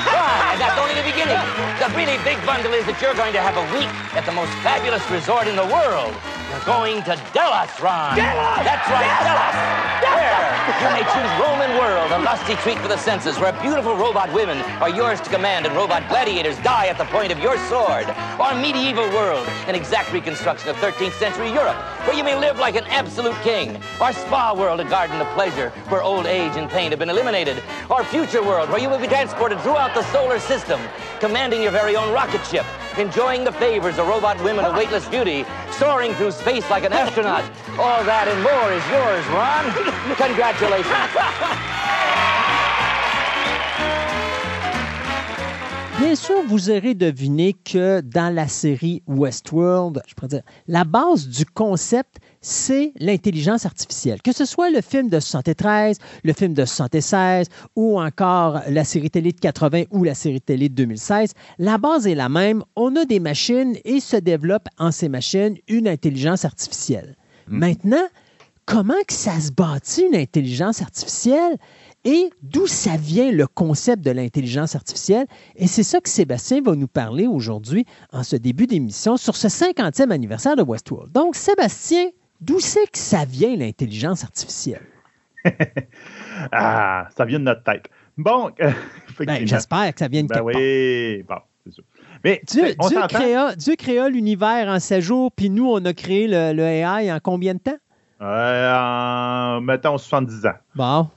Why? 0.09 0.57
That's 0.61 0.79
only 0.79 0.95
the 0.95 1.05
beginning. 1.05 1.37
The 1.81 1.89
really 1.97 2.17
big 2.25 2.37
bundle 2.45 2.73
is 2.73 2.85
that 2.85 3.01
you're 3.01 3.15
going 3.15 3.33
to 3.33 3.41
have 3.41 3.57
a 3.57 3.65
week 3.77 3.89
at 4.13 4.25
the 4.25 4.33
most 4.33 4.53
fabulous 4.61 5.05
resort 5.11 5.47
in 5.49 5.57
the 5.57 5.65
world. 5.65 6.13
You're 6.53 6.61
going 6.67 7.03
to 7.05 7.17
Delos, 7.33 7.81
Ron. 7.81 8.15
Delos! 8.15 8.61
That's 8.61 8.85
right, 8.93 9.09
Delos! 9.25 9.57
Delos. 10.05 10.53
Where 10.69 10.85
you 10.85 11.01
may 11.01 11.05
choose 11.09 11.33
Roman 11.41 11.79
World, 11.79 12.13
a 12.13 12.19
lusty 12.19 12.57
treat 12.57 12.77
for 12.79 12.89
the 12.89 12.99
senses, 12.99 13.39
where 13.39 13.55
beautiful 13.63 13.97
robot 13.97 14.31
women 14.35 14.59
are 14.83 14.91
yours 14.91 15.19
to 15.23 15.31
command 15.31 15.65
and 15.65 15.75
robot 15.75 16.07
gladiators 16.11 16.59
die 16.59 16.89
at 16.89 16.99
the 16.99 17.07
point 17.07 17.33
of 17.33 17.39
your 17.39 17.57
sword. 17.69 18.05
Or 18.39 18.55
Medieval 18.55 19.09
World, 19.15 19.49
an 19.67 19.75
exact 19.75 20.13
reconstruction 20.13 20.69
of 20.69 20.77
13th 20.77 21.19
century 21.19 21.51
Europe, 21.51 21.77
where 22.07 22.15
you 22.15 22.23
may 22.23 22.39
live 22.39 22.59
like 22.59 22.77
an 22.77 22.85
absolute 22.85 23.37
king. 23.43 23.83
Or 23.99 24.13
Spa 24.13 24.53
World, 24.55 24.81
a 24.81 24.85
garden 24.85 25.23
of 25.23 25.29
pleasure, 25.29 25.71
where 25.89 26.03
old 26.03 26.27
age 26.27 26.57
and 26.57 26.69
pain 26.69 26.91
have 26.91 26.99
been 26.99 27.09
eliminated. 27.09 27.63
Or 27.89 28.05
Future 28.05 28.43
World, 28.43 28.69
where 28.69 28.79
you 28.79 28.91
will 28.91 29.01
be 29.01 29.07
transported 29.07 29.59
throughout 29.63 29.95
the 29.95 30.03
solar 30.13 30.39
system, 30.39 30.83
commanding 31.19 31.63
your 31.63 31.73
very 31.73 31.97
own 31.97 32.13
rocket 32.13 32.45
ship. 32.45 32.67
Enjoying 32.99 33.45
the 33.45 33.53
favors 33.53 33.99
of 33.99 34.07
robot 34.09 34.43
women 34.43 34.65
of 34.65 34.75
weightless 34.77 35.09
beauty, 35.09 35.45
soaring 35.71 36.13
through 36.15 36.31
space 36.33 36.69
like 36.71 36.85
an 36.85 36.93
astronaut. 36.93 37.45
All 37.79 38.05
that 38.05 38.29
and 38.29 38.43
more 38.43 38.73
is 38.73 38.85
yours, 38.91 39.25
Ron. 39.33 39.65
Congratulations. 40.29 41.83
Bien 45.99 46.17
sûr, 46.17 46.43
vous 46.49 46.69
aurez 46.69 46.95
deviné 46.95 47.53
que 47.53 48.01
dans 48.01 48.35
la 48.35 48.49
série 48.49 49.03
Westworld, 49.07 50.03
je 50.07 50.15
pourrais 50.15 50.29
dire, 50.29 50.43
la 50.67 50.83
base 50.83 51.29
du 51.29 51.47
concept, 51.47 52.17
c'est 52.43 52.93
l'intelligence 52.99 53.65
artificielle. 53.65 54.21
Que 54.21 54.33
ce 54.33 54.45
soit 54.45 54.71
le 54.71 54.81
film 54.81 55.09
de 55.09 55.21
73, 55.21 55.97
le 56.25 56.33
film 56.33 56.53
de 56.53 56.65
76 56.65 57.47
ou 57.77 58.01
encore 58.01 58.61
la 58.69 58.85
série 58.85 59.11
télé 59.11 59.33
de 59.33 59.41
80 59.41 59.85
ou 59.91 60.05
la 60.05 60.15
série 60.15 60.41
télé 60.41 60.69
de 60.69 60.75
2016, 60.75 61.33
la 61.59 61.79
base 61.79 62.07
est 62.07 62.15
la 62.15 62.29
même. 62.29 62.63
On 62.77 62.95
a 62.97 63.05
des 63.05 63.21
machines 63.21 63.77
et 63.85 64.01
se 64.01 64.17
développe 64.17 64.69
en 64.79 64.91
ces 64.91 65.09
machines 65.09 65.57
une 65.69 65.89
intelligence 65.89 66.45
artificielle. 66.45 67.17
Maintenant, 67.47 68.07
comment 68.67 68.95
que 69.07 69.15
ça 69.15 69.41
se 69.41 69.51
bâtit 69.53 70.03
une 70.03 70.17
intelligence 70.17 70.83
artificielle? 70.83 71.59
et 72.05 72.31
d'où 72.43 72.67
ça 72.67 72.97
vient 72.97 73.31
le 73.31 73.47
concept 73.47 74.05
de 74.05 74.11
l'intelligence 74.11 74.75
artificielle? 74.75 75.27
Et 75.57 75.67
c'est 75.67 75.83
ça 75.83 76.01
que 76.01 76.09
Sébastien 76.09 76.61
va 76.61 76.75
nous 76.75 76.89
parler 76.89 77.27
aujourd'hui 77.27 77.85
en 78.13 78.23
ce 78.23 78.37
début 78.37 78.67
d'émission 78.67 79.17
sur 79.17 79.37
ce 79.37 79.49
50e 79.49 80.11
anniversaire 80.11 80.57
de 80.57 80.63
Westworld. 80.63 81.13
Donc, 81.13 81.37
Sébastien, 81.37 82.09
d'où 82.43 82.61
c'est 82.61 82.91
que 82.91 82.99
ça 82.99 83.25
vient 83.25 83.57
l'intelligence 83.57 84.25
artificielle? 84.25 84.87
ah, 86.53 87.09
ça 87.17 87.25
vient 87.25 87.39
de 87.39 87.45
notre 87.45 87.63
tête. 87.63 87.89
Bon, 88.17 88.51
ben, 89.19 89.47
j'espère 89.47 89.93
que 89.93 90.01
ça 90.01 90.09
vient 90.09 90.23
de 90.23 90.29
ben 90.29 90.45
quelque 90.45 90.57
oui, 90.57 91.23
bon, 91.23 91.39
c'est 91.65 91.73
sûr. 91.73 91.85
Mais 92.25 92.41
Dieu, 92.47 92.75
Dieu 92.89 93.01
créa, 93.09 93.57
Dieu, 93.57 93.75
créa, 93.77 94.09
l'univers 94.09 94.69
en 94.69 94.79
7 94.79 95.01
jours, 95.01 95.33
puis 95.33 95.51
nous, 95.51 95.69
on 95.69 95.85
a 95.85 95.93
créé 95.93 96.29
le, 96.29 96.53
le 96.53 96.63
AI 96.63 97.13
en 97.13 97.19
combien 97.21 97.55
de 97.55 97.59
temps? 97.59 97.79
Euh, 98.21 98.75
en, 98.75 99.61
mettons, 99.61 99.99
70 99.99 100.47
ans. 100.47 100.55
Bon. 100.77 101.09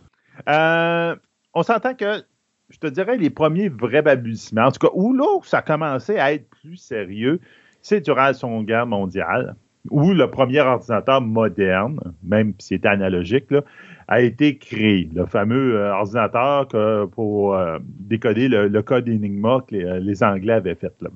Euh, 0.49 1.15
on 1.53 1.61
s'entend 1.61 1.93
que, 1.93 2.23
je 2.69 2.79
te 2.79 2.87
dirais, 2.87 3.17
les 3.17 3.29
premiers 3.29 3.69
vrais 3.69 4.01
balbutiements, 4.01 4.65
en 4.65 4.71
tout 4.71 4.87
cas, 4.87 4.93
où 4.95 5.13
là 5.13 5.39
ça 5.43 5.59
a 5.59 5.61
commencé 5.61 6.17
à 6.17 6.33
être 6.33 6.49
plus 6.49 6.77
sérieux, 6.77 7.39
c'est 7.81 8.01
durant 8.01 8.23
la 8.23 8.33
Seconde 8.33 8.65
Guerre 8.65 8.87
mondiale, 8.87 9.55
où 9.89 10.13
le 10.13 10.29
premier 10.29 10.61
ordinateur 10.61 11.21
moderne, 11.21 11.99
même 12.23 12.53
si 12.59 12.69
c'était 12.69 12.87
analogique, 12.87 13.51
là, 13.51 13.61
a 14.07 14.21
été 14.21 14.57
créé. 14.57 15.09
Le 15.13 15.25
fameux 15.25 15.77
euh, 15.77 15.93
ordinateur 15.93 16.67
que, 16.67 17.05
pour 17.05 17.55
euh, 17.55 17.79
décoder 17.81 18.47
le, 18.47 18.81
code 18.81 19.09
Enigma 19.09 19.61
que 19.67 19.75
les, 19.75 19.99
les 19.99 20.23
Anglais 20.23 20.53
avaient 20.53 20.75
fait. 20.75 20.93
Là. 21.01 21.09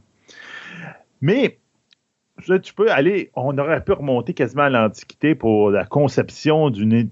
Mais 1.22 1.59
tu 2.62 2.74
peux 2.74 2.92
aller, 2.92 3.32
on 3.36 3.58
aurait 3.58 3.84
pu 3.84 3.94
remonter 3.94 4.34
quasiment 4.34 4.64
à 4.64 4.70
l'Antiquité 4.70 5.36
pour 5.36 5.72
la 5.72 5.86
conception 5.86 6.70
d'une 6.70 7.10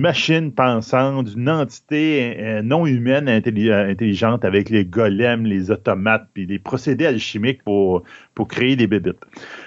machine 0.00 0.52
pensante, 0.52 1.26
d'une 1.26 1.48
entité 1.48 2.36
euh, 2.38 2.62
non 2.62 2.86
humaine 2.86 3.28
intelligente 3.28 4.44
avec 4.44 4.70
les 4.70 4.84
golems, 4.84 5.44
les 5.44 5.70
automates, 5.70 6.28
puis 6.34 6.46
les 6.46 6.58
procédés 6.58 7.06
alchimiques 7.06 7.62
pour, 7.64 8.02
pour 8.34 8.48
créer 8.48 8.76
des 8.76 8.86
bébites. 8.86 9.20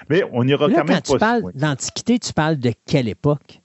Mais 0.08 0.22
on 0.32 0.46
ira 0.46 0.68
Là, 0.68 0.74
quand 0.76 0.84
même 0.84 0.96
quand 0.96 1.12
tu 1.12 1.18
parles 1.18 1.42
d'Antiquité, 1.54 2.18
tu 2.18 2.32
parles 2.32 2.58
de 2.58 2.72
quelle 2.86 3.08
époque? 3.08 3.60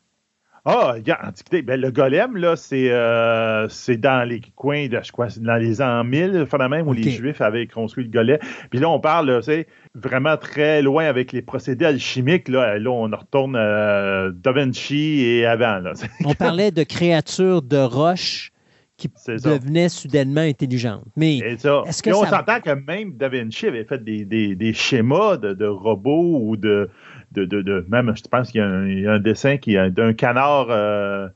Ah, 0.63 0.93
regarde, 0.93 1.27
Antiquité. 1.27 1.63
Ben, 1.63 1.79
le 1.81 1.89
golem, 1.89 2.37
là, 2.37 2.55
c'est 2.55 2.89
euh, 2.91 3.67
dans 3.97 4.27
les 4.27 4.41
coins 4.55 4.87
de, 4.87 4.99
je 5.03 5.11
crois, 5.11 5.27
dans 5.37 5.55
les 5.55 5.81
ans 5.81 6.03
1000, 6.03 6.47
même, 6.69 6.87
où 6.87 6.93
les 6.93 7.09
Juifs 7.09 7.41
avaient 7.41 7.65
construit 7.65 8.03
le 8.03 8.11
golem. 8.11 8.37
Puis 8.69 8.79
là, 8.79 8.89
on 8.89 8.99
parle, 8.99 9.41
c'est 9.41 9.65
vraiment 9.95 10.37
très 10.37 10.83
loin 10.83 11.05
avec 11.05 11.31
les 11.31 11.41
procédés 11.41 11.85
alchimiques. 11.85 12.47
Là, 12.47 12.77
là 12.77 12.91
on 12.91 13.03
retourne 13.09 13.55
à 13.55 14.29
Da 14.31 14.51
Vinci 14.51 15.21
et 15.21 15.45
avant. 15.47 15.79
Là. 15.79 15.93
On 16.25 16.35
parlait 16.35 16.71
de 16.71 16.83
créatures 16.83 17.63
de 17.63 17.77
roche 17.77 18.51
qui 18.97 19.09
devenaient 19.27 19.89
soudainement 19.89 20.41
intelligentes. 20.41 21.05
Mais 21.15 21.37
est-ce 21.39 22.03
que 22.03 22.11
on 22.11 22.23
ça... 22.23 22.29
s'entend 22.29 22.59
que 22.59 22.69
même 22.69 23.13
Da 23.13 23.29
Vinci 23.29 23.65
avait 23.65 23.83
fait 23.83 24.03
des, 24.03 24.25
des, 24.25 24.55
des 24.55 24.73
schémas 24.73 25.37
de, 25.37 25.53
de 25.53 25.65
robots 25.65 26.39
ou 26.39 26.55
de 26.55 26.89
de, 27.31 27.45
de, 27.45 27.61
de, 27.61 27.85
même, 27.89 28.13
je 28.15 28.21
pense 28.23 28.51
qu'il 28.51 28.61
y, 28.61 29.01
y, 29.01 29.07
a 29.07 29.11
un 29.13 29.19
dessin 29.19 29.57
qui 29.57 29.75
d'un 29.91 30.13
canard, 30.13 30.67
euh, 30.69 31.27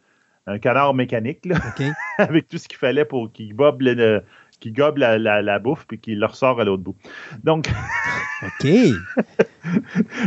un 0.47 0.59
canard 0.59 0.93
mécanique, 0.93 1.45
là, 1.45 1.55
okay. 1.69 1.91
avec 2.17 2.47
tout 2.47 2.57
ce 2.57 2.67
qu'il 2.67 2.77
fallait 2.77 3.05
pour 3.05 3.31
qu'il 3.31 3.55
gobe, 3.55 3.81
le, 3.81 4.23
qui 4.57 4.71
gobe 4.71 4.97
la, 4.97 5.17
la, 5.17 5.41
la, 5.41 5.59
bouffe 5.59 5.85
puis 5.87 5.99
qu'il 5.99 6.19
le 6.19 6.25
ressort 6.25 6.59
à 6.59 6.63
l'autre 6.63 6.83
bout. 6.83 6.95
Donc. 7.43 7.67
OK. 8.43 8.67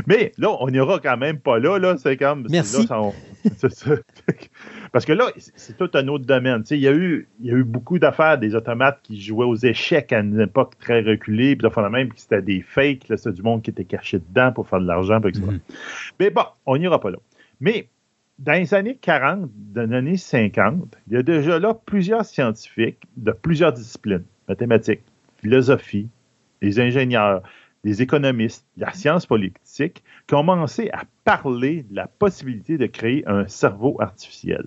Mais 0.06 0.32
là, 0.38 0.56
on 0.60 0.68
n'ira 0.68 0.98
quand 0.98 1.16
même 1.16 1.38
pas 1.38 1.58
là. 1.58 1.78
là 1.78 1.96
c'est 1.96 2.16
comme. 2.16 2.46
Merci. 2.50 2.86
Là, 2.86 3.02
on, 3.02 3.14
Parce 4.92 5.04
que 5.04 5.12
là, 5.12 5.30
c'est 5.36 5.76
tout 5.76 5.90
un 5.94 6.08
autre 6.08 6.24
domaine. 6.24 6.62
il, 6.70 6.78
y 6.78 6.88
a 6.88 6.92
eu, 6.92 7.28
il 7.40 7.46
y 7.46 7.50
a 7.50 7.54
eu 7.54 7.64
beaucoup 7.64 7.98
d'affaires 7.98 8.38
des 8.38 8.54
automates 8.54 9.00
qui 9.02 9.20
jouaient 9.20 9.46
aux 9.46 9.56
échecs 9.56 10.12
à 10.12 10.20
une 10.20 10.40
époque 10.40 10.78
très 10.78 11.00
reculée, 11.00 11.56
puis 11.56 11.68
là, 11.68 11.88
même 11.88 12.12
que 12.12 12.20
c'était 12.20 12.42
des 12.42 12.62
fakes, 12.62 13.04
c'était 13.08 13.32
du 13.32 13.42
monde 13.42 13.62
qui 13.62 13.70
était 13.70 13.84
caché 13.84 14.18
dedans 14.18 14.52
pour 14.52 14.68
faire 14.68 14.80
de 14.80 14.86
l'argent. 14.86 15.20
Mm 15.20 15.28
-hmm. 15.28 15.60
Mais 16.20 16.30
bon, 16.30 16.44
on 16.66 16.76
n'ira 16.76 17.00
pas 17.00 17.10
là. 17.10 17.18
Mais 17.60 17.88
dans 18.38 18.52
les 18.52 18.72
années 18.72 18.96
40, 19.00 19.50
dans 19.54 19.90
les 19.90 19.96
années 19.96 20.16
50, 20.16 20.96
il 21.08 21.14
y 21.14 21.16
a 21.16 21.22
déjà 21.22 21.58
là 21.58 21.74
plusieurs 21.74 22.24
scientifiques 22.24 23.02
de 23.16 23.32
plusieurs 23.32 23.72
disciplines, 23.72 24.24
mathématiques, 24.48 25.02
philosophie, 25.38 26.08
les 26.62 26.80
ingénieurs, 26.80 27.42
les 27.84 28.02
économistes, 28.02 28.66
la 28.76 28.92
science 28.92 29.26
politique, 29.26 30.02
qui 30.26 30.34
ont 30.34 30.44
commencé 30.44 30.90
à 30.92 31.02
parler 31.24 31.84
de 31.90 31.96
la 31.96 32.06
possibilité 32.06 32.78
de 32.78 32.86
créer 32.86 33.26
un 33.26 33.46
cerveau 33.48 33.96
artificiel. 34.00 34.66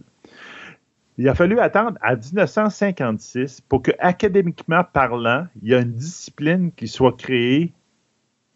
Il 1.18 1.28
a 1.30 1.36
fallu 1.36 1.60
attendre 1.60 1.98
à 2.02 2.16
1956 2.16 3.62
pour 3.62 3.82
que, 3.82 3.92
académiquement 4.00 4.84
parlant, 4.84 5.46
il 5.62 5.70
y 5.70 5.74
ait 5.74 5.82
une 5.82 5.94
discipline 5.94 6.72
qui 6.72 6.88
soit 6.88 7.16
créée 7.16 7.74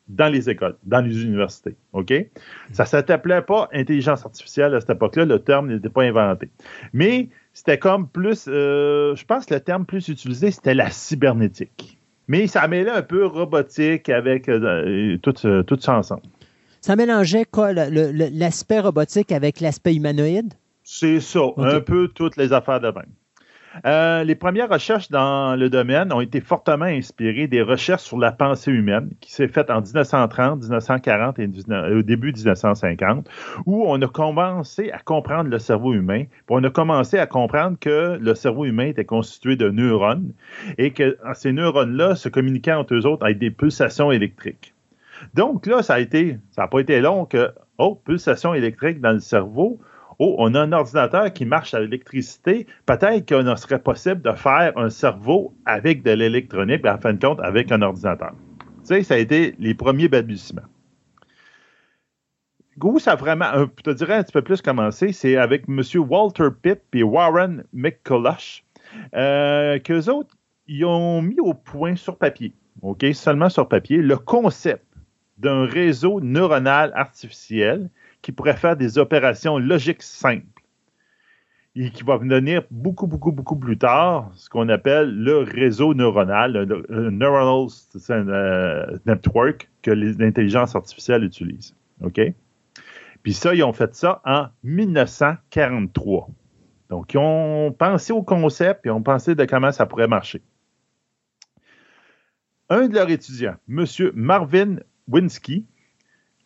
dans 0.07 0.31
les 0.31 0.49
écoles, 0.49 0.75
dans 0.83 1.01
les 1.01 1.23
universités. 1.23 1.75
OK? 1.93 2.13
Ça 2.71 2.83
ne 2.83 2.87
s'appelait 2.87 3.41
pas 3.41 3.69
intelligence 3.73 4.25
artificielle 4.25 4.75
à 4.75 4.81
cette 4.81 4.91
époque-là, 4.91 5.25
le 5.25 5.39
terme 5.39 5.71
n'était 5.73 5.89
pas 5.89 6.03
inventé. 6.03 6.49
Mais 6.93 7.29
c'était 7.53 7.79
comme 7.79 8.07
plus, 8.07 8.45
euh, 8.47 9.15
je 9.15 9.25
pense 9.25 9.45
que 9.45 9.53
le 9.53 9.59
terme 9.61 9.85
plus 9.85 10.07
utilisé, 10.09 10.51
c'était 10.51 10.75
la 10.75 10.89
cybernétique. 10.89 11.97
Mais 12.27 12.47
ça 12.47 12.67
mêlait 12.67 12.91
un 12.91 13.01
peu 13.01 13.25
robotique 13.25 14.09
avec 14.09 14.49
euh, 14.49 15.17
tout, 15.21 15.33
euh, 15.45 15.63
tout 15.63 15.79
ça 15.79 15.97
ensemble. 15.97 16.23
Ça 16.81 16.95
mélangeait 16.95 17.45
quoi, 17.45 17.73
l'aspect 17.73 18.79
robotique 18.79 19.31
avec 19.31 19.59
l'aspect 19.59 19.95
humanoïde? 19.95 20.53
C'est 20.83 21.19
ça, 21.19 21.41
okay. 21.41 21.61
un 21.61 21.81
peu 21.81 22.09
toutes 22.09 22.37
les 22.37 22.53
affaires 22.53 22.79
de 22.79 22.87
même. 22.87 23.09
Euh, 23.85 24.23
les 24.23 24.35
premières 24.35 24.69
recherches 24.69 25.09
dans 25.09 25.55
le 25.55 25.69
domaine 25.69 26.13
ont 26.13 26.21
été 26.21 26.39
fortement 26.39 26.85
inspirées 26.85 27.47
des 27.47 27.61
recherches 27.61 28.03
sur 28.03 28.17
la 28.17 28.31
pensée 28.31 28.71
humaine 28.71 29.09
qui 29.19 29.31
s'est 29.31 29.47
faite 29.47 29.69
en 29.69 29.81
1930, 29.81 30.61
1940 30.61 31.39
et 31.39 31.47
19, 31.47 31.97
au 31.97 32.01
début 32.01 32.31
1950, 32.31 33.29
où 33.65 33.83
on 33.87 34.01
a 34.01 34.07
commencé 34.07 34.91
à 34.91 34.99
comprendre 34.99 35.49
le 35.49 35.59
cerveau 35.59 35.93
humain. 35.93 36.23
Puis 36.23 36.43
on 36.49 36.63
a 36.63 36.69
commencé 36.69 37.17
à 37.17 37.27
comprendre 37.27 37.77
que 37.79 38.17
le 38.19 38.35
cerveau 38.35 38.65
humain 38.65 38.85
était 38.87 39.05
constitué 39.05 39.55
de 39.55 39.69
neurones 39.69 40.33
et 40.77 40.91
que 40.91 41.17
ces 41.33 41.51
neurones-là 41.51 42.15
se 42.15 42.29
communiquaient 42.29 42.73
entre 42.73 42.95
eux 42.95 43.05
autres 43.05 43.25
avec 43.25 43.39
des 43.39 43.51
pulsations 43.51 44.11
électriques. 44.11 44.73
Donc 45.33 45.65
là, 45.65 45.81
ça 45.81 45.95
a 45.95 45.99
été, 45.99 46.37
ça 46.51 46.63
n'a 46.63 46.67
pas 46.67 46.79
été 46.79 47.01
long 47.01 47.25
que, 47.25 47.51
oh, 47.77 47.95
pulsation 47.95 48.53
électrique 48.53 49.01
dans 49.01 49.11
le 49.11 49.19
cerveau, 49.19 49.79
oh, 50.19 50.35
on 50.39 50.53
a 50.55 50.61
un 50.61 50.71
ordinateur 50.71 51.31
qui 51.33 51.45
marche 51.45 51.73
à 51.73 51.79
l'électricité, 51.79 52.67
peut-être 52.85 53.25
qu'il 53.25 53.57
serait 53.57 53.79
possible 53.79 54.21
de 54.21 54.31
faire 54.31 54.73
un 54.77 54.89
cerveau 54.89 55.53
avec 55.65 56.03
de 56.03 56.11
l'électronique, 56.11 56.85
en 56.85 56.97
fin 56.97 57.13
de 57.13 57.25
compte, 57.25 57.39
avec 57.41 57.71
un 57.71 57.81
ordinateur. 57.81 58.33
Tu 58.81 58.95
sais, 58.95 59.03
ça 59.03 59.15
a 59.15 59.17
été 59.17 59.55
les 59.59 59.73
premiers 59.73 60.07
balbutiements. 60.07 60.63
Où 62.83 62.99
ça 62.99 63.13
a 63.13 63.15
vraiment, 63.15 63.45
je 63.55 63.83
te 63.83 63.89
dirais 63.91 64.15
un 64.15 64.23
petit 64.23 64.33
peu 64.33 64.41
plus 64.41 64.61
commencé, 64.61 65.13
c'est 65.13 65.37
avec 65.37 65.63
M. 65.67 65.81
Walter 65.95 66.49
Pitt 66.61 66.81
et 66.93 67.03
Warren 67.03 67.63
McCulloch, 67.73 68.63
euh, 69.15 69.79
qu'eux 69.79 70.09
autres, 70.09 70.35
ils 70.67 70.85
ont 70.85 71.21
mis 71.21 71.39
au 71.39 71.53
point 71.53 71.95
sur 71.95 72.17
papier, 72.17 72.53
OK, 72.81 73.05
seulement 73.13 73.49
sur 73.49 73.67
papier, 73.67 73.97
le 73.97 74.17
concept 74.17 74.83
d'un 75.37 75.65
réseau 75.65 76.21
neuronal 76.21 76.91
artificiel 76.95 77.89
qui 78.25 78.31
pourrait 78.31 78.57
faire 78.57 78.75
des 78.75 78.97
opérations 78.97 79.59
logiques 79.59 80.01
simples 80.01 80.63
et 81.75 81.91
qui 81.91 82.01
va 82.01 82.17
venir 82.17 82.63
beaucoup, 82.71 83.05
beaucoup, 83.05 83.31
beaucoup 83.31 83.55
plus 83.55 83.77
tard, 83.77 84.31
ce 84.33 84.49
qu'on 84.49 84.67
appelle 84.69 85.15
le 85.15 85.43
réseau 85.43 85.93
neuronal, 85.93 86.53
le, 86.53 87.11
Neuronal 87.11 87.67
euh, 88.09 88.97
Network 89.05 89.69
que 89.83 89.91
l'intelligence 89.91 90.75
artificielle 90.75 91.23
utilise. 91.23 91.75
OK? 92.01 92.19
Puis 93.21 93.33
ça, 93.33 93.53
ils 93.53 93.63
ont 93.63 93.73
fait 93.73 93.93
ça 93.93 94.23
en 94.25 94.47
1943. 94.63 96.27
Donc, 96.89 97.13
ils 97.13 97.19
ont 97.19 97.71
pensé 97.73 98.11
au 98.11 98.23
concept 98.23 98.87
et 98.87 98.89
ont 98.89 99.03
pensé 99.03 99.35
de 99.35 99.45
comment 99.45 99.71
ça 99.71 99.85
pourrait 99.85 100.07
marcher. 100.07 100.41
Un 102.69 102.87
de 102.87 102.95
leurs 102.95 103.11
étudiants, 103.11 103.57
M. 103.69 103.85
Marvin 104.15 104.77
Winsky, 105.07 105.67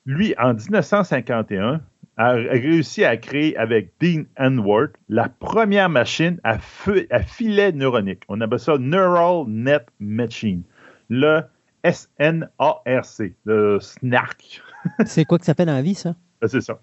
lui, 0.09 0.33
en 0.39 0.53
1951, 0.55 1.81
a 2.17 2.31
réussi 2.33 3.05
à 3.05 3.15
créer 3.15 3.55
avec 3.57 3.93
Dean 4.01 4.23
Enward 4.37 4.91
la 5.07 5.29
première 5.29 5.87
machine 5.87 6.39
à, 6.43 6.57
feu- 6.57 7.07
à 7.11 7.21
filet 7.21 7.71
neuronique. 7.71 8.23
On 8.27 8.41
appelle 8.41 8.59
ça 8.59 8.77
Neural 8.77 9.45
Net 9.47 9.85
Machine. 9.99 10.63
Le 11.09 11.41
SNARC, 11.89 13.31
le 13.45 13.79
SNARC. 13.79 14.61
C'est 15.05 15.25
quoi 15.25 15.37
que 15.37 15.45
ça 15.45 15.53
fait 15.53 15.65
dans 15.65 15.73
la 15.73 15.81
vie, 15.81 15.95
ça? 15.95 16.15
Ben, 16.41 16.47
C'est 16.47 16.61
ça. 16.61 16.79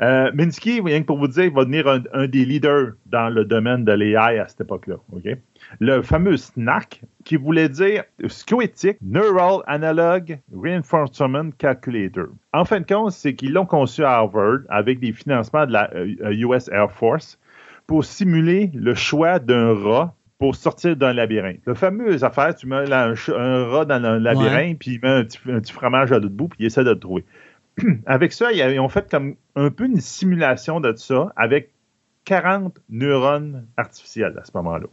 Euh, 0.00 0.30
Minsky, 0.34 0.80
rien 0.80 1.00
que 1.00 1.06
pour 1.06 1.18
vous 1.18 1.28
dire, 1.28 1.44
il 1.44 1.52
va 1.52 1.64
devenir 1.64 1.86
un, 1.88 2.02
un 2.12 2.26
des 2.26 2.44
leaders 2.44 2.92
dans 3.06 3.28
le 3.28 3.44
domaine 3.44 3.84
de 3.84 3.92
l'AI 3.92 4.38
à 4.38 4.48
cette 4.48 4.62
époque-là. 4.62 4.96
Le 5.78 6.02
fameux 6.02 6.36
SNAC, 6.36 7.02
qui 7.24 7.36
voulait 7.36 7.68
dire 7.68 8.04
Scoetic 8.26 8.98
Neural 9.02 9.62
Analog 9.66 10.38
Reinforcement 10.54 11.50
Calculator. 11.58 12.26
En 12.52 12.64
fin 12.64 12.80
de 12.80 12.86
compte, 12.86 13.12
c'est 13.12 13.34
qu'ils 13.34 13.52
l'ont 13.52 13.66
conçu 13.66 14.04
à 14.04 14.12
Harvard 14.12 14.60
avec 14.68 15.00
des 15.00 15.12
financements 15.12 15.66
de 15.66 15.72
la 15.72 15.90
euh, 15.94 16.32
US 16.32 16.68
Air 16.68 16.90
Force 16.90 17.38
pour 17.86 18.04
simuler 18.04 18.70
le 18.74 18.94
choix 18.94 19.38
d'un 19.38 19.74
rat 19.74 20.14
pour 20.38 20.56
sortir 20.56 20.96
d'un 20.96 21.12
labyrinthe. 21.12 21.60
Le 21.66 21.74
fameux 21.74 22.24
affaire, 22.24 22.54
tu 22.54 22.66
mets 22.66 22.90
un 22.90 23.64
rat 23.64 23.84
dans 23.84 24.02
un 24.02 24.18
labyrinthe, 24.18 24.78
puis 24.78 24.92
il 24.92 25.00
met 25.02 25.08
un 25.08 25.24
petit, 25.24 25.38
un 25.46 25.60
petit 25.60 25.72
fromage 25.72 26.10
à 26.12 26.18
l'autre 26.18 26.34
bout, 26.34 26.48
puis 26.48 26.60
il 26.60 26.66
essaie 26.66 26.82
de 26.82 26.90
le 26.90 26.98
trouver. 26.98 27.26
avec 28.06 28.32
ça, 28.32 28.50
ils 28.50 28.80
ont 28.80 28.88
fait 28.88 29.08
comme 29.10 29.34
un 29.60 29.70
peu 29.70 29.84
une 29.84 30.00
simulation 30.00 30.80
de 30.80 30.94
ça 30.96 31.32
avec 31.36 31.70
40 32.24 32.78
neurones 32.88 33.66
artificiels 33.76 34.36
à 34.40 34.44
ce 34.44 34.52
moment-là. 34.54 34.86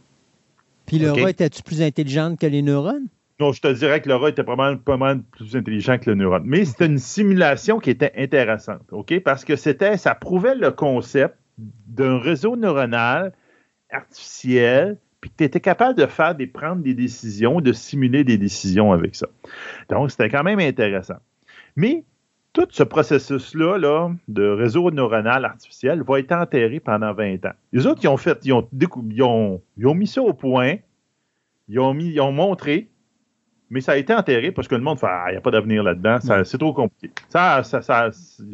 Puis 0.86 0.98
le 0.98 1.10
OK. 1.10 1.20
rat 1.20 1.30
était-tu 1.30 1.62
plus 1.62 1.82
intelligente 1.82 2.38
que 2.38 2.46
les 2.46 2.62
neurones? 2.62 3.08
Non, 3.40 3.52
je 3.52 3.60
te 3.60 3.68
dirais 3.68 4.00
que 4.00 4.08
le 4.08 4.16
rat 4.16 4.30
était 4.30 4.44
pas 4.44 4.56
mal, 4.56 4.78
pas 4.78 4.96
mal 4.96 5.22
plus 5.22 5.56
intelligent 5.56 5.98
que 5.98 6.10
le 6.10 6.16
neurone. 6.16 6.42
Mais 6.44 6.64
c'était 6.64 6.86
une 6.86 6.98
simulation 6.98 7.78
qui 7.78 7.90
était 7.90 8.12
intéressante, 8.16 8.82
OK? 8.90 9.20
Parce 9.20 9.44
que 9.44 9.56
c'était, 9.56 9.96
ça 9.96 10.14
prouvait 10.14 10.56
le 10.56 10.70
concept 10.70 11.36
d'un 11.56 12.18
réseau 12.18 12.56
neuronal 12.56 13.32
artificiel, 13.90 14.98
puis 15.20 15.30
que 15.30 15.36
tu 15.36 15.44
étais 15.44 15.60
capable 15.60 15.98
de 15.98 16.06
faire 16.06 16.34
des, 16.34 16.46
prendre 16.46 16.82
des 16.82 16.94
décisions, 16.94 17.60
de 17.60 17.72
simuler 17.72 18.24
des 18.24 18.38
décisions 18.38 18.92
avec 18.92 19.14
ça. 19.14 19.28
Donc, 19.88 20.10
c'était 20.10 20.28
quand 20.28 20.42
même 20.42 20.60
intéressant. 20.60 21.18
Mais 21.76 22.04
tout 22.64 22.66
ce 22.70 22.82
processus-là 22.82 23.78
là, 23.78 24.10
de 24.28 24.48
réseau 24.48 24.90
neuronal 24.90 25.44
artificiel 25.44 26.02
va 26.02 26.18
être 26.18 26.32
enterré 26.32 26.80
pendant 26.80 27.12
20 27.12 27.44
ans. 27.46 27.52
Les 27.72 27.86
autres, 27.86 28.00
ils 28.02 28.08
ont 28.08 28.16
fait, 28.16 28.38
ils 28.44 28.52
ont, 28.52 28.68
ils 29.10 29.22
ont, 29.22 29.62
ils 29.76 29.86
ont 29.86 29.94
mis 29.94 30.06
ça 30.06 30.22
au 30.22 30.32
point, 30.32 30.76
ils 31.68 31.78
ont, 31.78 31.94
mis, 31.94 32.10
ils 32.10 32.20
ont 32.20 32.32
montré, 32.32 32.88
mais 33.70 33.80
ça 33.82 33.92
a 33.92 33.96
été 33.96 34.14
enterré 34.14 34.50
parce 34.50 34.66
que 34.66 34.74
le 34.74 34.80
monde 34.80 34.98
fait 34.98 35.06
Ah, 35.08 35.26
il 35.28 35.32
n'y 35.32 35.36
a 35.36 35.40
pas 35.40 35.50
d'avenir 35.50 35.82
là-dedans, 35.82 36.20
ça- 36.20 36.44
c'est 36.44 36.56
trop 36.58 36.72
compliqué. 36.72 37.12
Ça, 37.28 37.62
ça, 37.62 37.82
ça- 37.82 38.10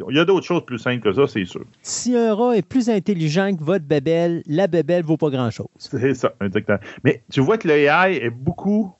il 0.09 0.15
y 0.17 0.19
a 0.19 0.25
d'autres 0.25 0.45
choses 0.47 0.65
plus 0.67 0.79
simples 0.79 1.01
que 1.03 1.13
ça, 1.13 1.27
c'est 1.29 1.45
sûr. 1.45 1.65
Si 1.83 2.17
un 2.17 2.35
rat 2.35 2.57
est 2.57 2.67
plus 2.69 2.91
intelligent 2.91 3.55
que 3.57 3.63
votre 3.63 3.85
bébelle, 3.85 4.43
la 4.47 4.67
bébelle 4.67 5.05
vaut 5.05 5.17
pas 5.17 5.31
grand-chose. 5.31 5.69
C'est 5.79 6.15
ça, 6.15 6.33
exactement. 6.43 6.79
Mais 7.05 7.23
tu 7.33 7.41
vois 7.41 7.59
que 7.59 7.69
l'AI 7.69 8.17
est 8.17 8.31
beaucoup 8.31 8.93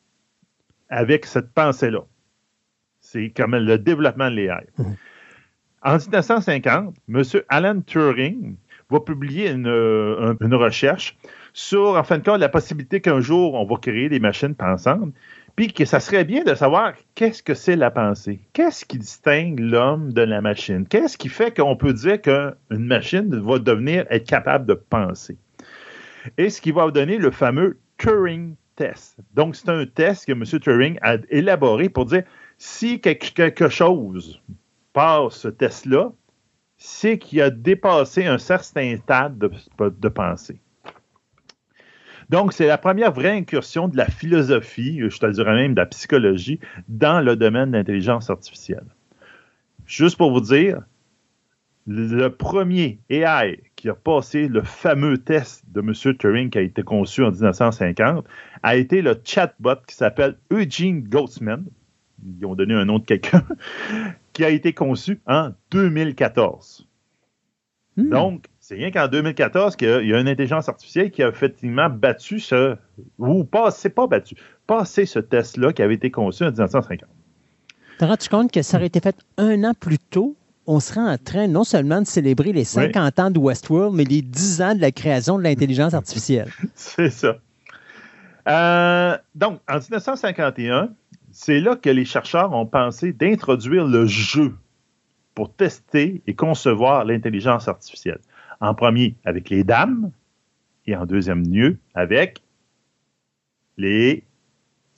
avec 0.89 1.27
cette 1.27 1.53
pensée-là. 1.53 2.05
C'est 3.15 3.31
comme 3.31 3.55
le 3.55 3.79
développement 3.79 4.29
de 4.29 4.35
l'AI. 4.35 4.67
En 5.83 5.97
1950, 5.99 6.95
M. 7.09 7.23
Alan 7.49 7.81
Turing 7.81 8.57
va 8.91 8.99
publier 9.01 9.51
une, 9.53 9.69
euh, 9.69 10.33
un- 10.41 10.45
une 10.45 10.55
recherche 10.55 11.17
sur, 11.53 11.97
en 11.97 12.03
fin 12.03 12.19
de 12.19 12.25
compte, 12.25 12.41
la 12.41 12.49
possibilité 12.49 13.01
qu'un 13.01 13.21
jour, 13.21 13.55
on 13.55 13.65
va 13.65 13.77
créer 13.77 14.09
des 14.09 14.19
machines 14.19 14.57
pensantes, 14.57 15.13
puis 15.55 15.73
que 15.73 15.85
ça 15.85 16.01
serait 16.01 16.25
bien 16.25 16.43
de 16.43 16.55
savoir 16.57 16.95
qu'est-ce 17.15 17.41
que 17.45 17.55
c'est 17.55 17.77
la 17.77 17.93
pensée. 17.93 18.41
Qu'est-ce 18.53 18.85
qui 18.85 18.99
distingue 18.99 19.61
l'homme 19.61 20.13
de 20.13 20.23
la 20.23 20.41
machine? 20.41 20.85
Qu'est-ce 20.89 21.17
qui 21.17 21.29
fait 21.29 21.57
qu'on 21.57 21.77
peut 21.77 21.93
dire 21.93 22.21
qu'une 22.21 22.55
machine 22.71 23.29
va 23.39 23.61
devenir 23.61 24.07
être 24.11 24.27
capable 24.27 24.67
de 24.67 24.75
penser? 24.75 25.37
et 26.39 26.49
ce 26.51 26.61
qui 26.63 26.73
va 26.73 26.91
donner 26.91 27.19
le 27.19 27.31
fameux 27.31 27.77
Turing 27.99 28.55
test. 28.77 29.19
Donc, 29.35 29.55
c'est 29.55 29.69
un 29.69 29.85
test 29.87 30.27
que 30.27 30.33
M. 30.33 30.43
Turing 30.59 30.99
a 31.03 31.19
élaboré 31.29 31.89
pour 31.91 32.07
dire 32.07 32.23
si 32.65 32.99
quelque, 32.99 33.69
chose 33.69 34.41
passe 34.95 35.35
ce 35.35 35.49
test-là, 35.49 36.13
c'est 36.79 37.19
qu'il 37.19 37.43
a 37.43 37.51
dépassé 37.51 38.25
un 38.25 38.39
certain 38.39 38.97
stade 38.97 39.39
de, 39.39 40.09
pensée. 40.09 40.59
Donc, 42.31 42.55
c'est 42.55 42.67
la 42.67 42.79
première 42.79 43.13
vraie 43.13 43.37
incursion 43.37 43.87
de 43.87 43.99
la 43.99 44.07
philosophie, 44.07 44.99
je 44.99 45.19
te 45.19 45.27
dirais 45.27 45.55
même 45.55 45.75
de 45.75 45.81
la 45.81 45.87
psychologie, 45.87 46.59
dans 46.89 47.21
le 47.21 47.37
domaine 47.37 47.71
de 47.71 47.77
l'intelligence 47.77 48.31
artificielle. 48.31 48.87
Juste 49.85 50.17
pour 50.17 50.33
vous 50.33 50.41
dire, 50.41 50.81
le 51.87 52.29
premier 52.29 52.99
AI 53.11 53.61
qui 53.77 53.91
a 53.91 53.95
passé 53.95 54.49
le 54.49 54.63
fameux 54.63 55.19
test 55.19 55.65
de 55.71 55.81
M. 55.81 55.93
Turing 56.17 56.49
qui 56.49 56.57
a 56.57 56.63
été 56.63 56.83
conçu 56.83 57.23
en 57.23 57.31
1950 57.31 58.25
a 58.63 58.77
été 58.77 59.03
le 59.03 59.21
chatbot 59.23 59.77
qui 59.87 59.95
s'appelle 59.95 60.39
Eugene 60.51 61.03
Goatsman. 61.03 61.67
Ils 62.25 62.47
ont 62.47 62.55
donné 62.55 62.75
un 62.75 62.85
nom 62.85 62.99
de 62.99 63.05
quelqu'un, 63.05 63.45
qui 64.33 64.45
a 64.45 64.49
été 64.51 64.73
conçu 64.73 65.21
en 65.27 65.51
2014. 65.71 66.87
Hmm. 67.97 68.09
Donc, 68.09 68.47
c'est 68.59 68.75
rien 68.75 68.91
qu'en 68.91 69.07
2014 69.09 69.77
qu'il 69.77 69.89
y 69.89 70.13
a- 70.15 70.21
une 70.21 70.27
intelligence 70.29 70.69
artificielle 70.69 71.11
qui 71.11 71.23
a 71.23 71.29
effectivement 71.29 71.89
battu 71.89 72.41
ce, 72.41 72.77
ou 73.19 73.45
pas, 73.45 73.71
c'est 73.71 73.91
pas 73.91 74.07
battu, 74.07 74.37
passé 74.67 75.07
ce 75.07 75.19
test-là 75.21 75.73
qui 75.73 75.83
avait 75.83 75.95
été 75.95 76.11
conçu 76.11 76.43
en 76.45 76.51
1950. 76.51 77.09
T'as 77.99 78.07
rendu 78.07 78.29
compte 78.29 78.51
que 78.51 78.63
ça 78.63 78.79
aurait 78.79 78.87
été 78.87 78.99
fait 79.01 79.17
un 79.39 79.63
an 79.63 79.75
plus 79.79 79.99
tôt, 79.99 80.35
on 80.67 80.81
serait 80.81 81.03
en 81.03 81.17
train 81.19 81.47
non 81.47 81.63
seulement 81.63 82.01
de 82.01 82.07
célébrer 82.07 82.53
les 82.53 82.65
50 82.65 83.19
ans 83.21 83.31
de 83.31 83.39
Westworld, 83.39 83.95
mais 83.95 84.05
les 84.05 84.23
10 84.23 84.63
ans 84.63 84.75
de 84.75 84.81
la 84.81 84.91
création 84.91 85.39
de 85.39 85.45
l'intelligence 85.45 85.95
artificielle. 85.95 86.49
C'est 86.75 87.11
ça. 87.11 87.37
Euh, 88.49 89.17
donc, 89.35 89.61
en 89.69 89.75
1951, 89.75 90.91
c'est 91.35 91.61
là 91.61 91.75
que 91.77 91.91
les 91.91 92.05
chercheurs 92.05 92.53
ont 92.53 92.65
pensé 92.67 93.13
d'introduire 93.13 93.87
le 93.87 94.07
jeu 94.07 94.55
pour 95.35 95.53
tester 95.53 96.23
et 96.29 96.35
concevoir 96.35 97.05
l'intelligence 97.05 97.67
artificielle. 97.67 98.21
En 98.61 98.75
premier, 98.75 99.17
avec 99.25 99.51
les 99.51 99.65
dames, 99.65 100.13
et 100.87 100.95
en 100.95 101.07
deuxième 101.07 101.43
lieu, 101.53 101.77
avec 101.95 102.41
les 103.77 104.23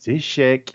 échecs. 0.06 0.72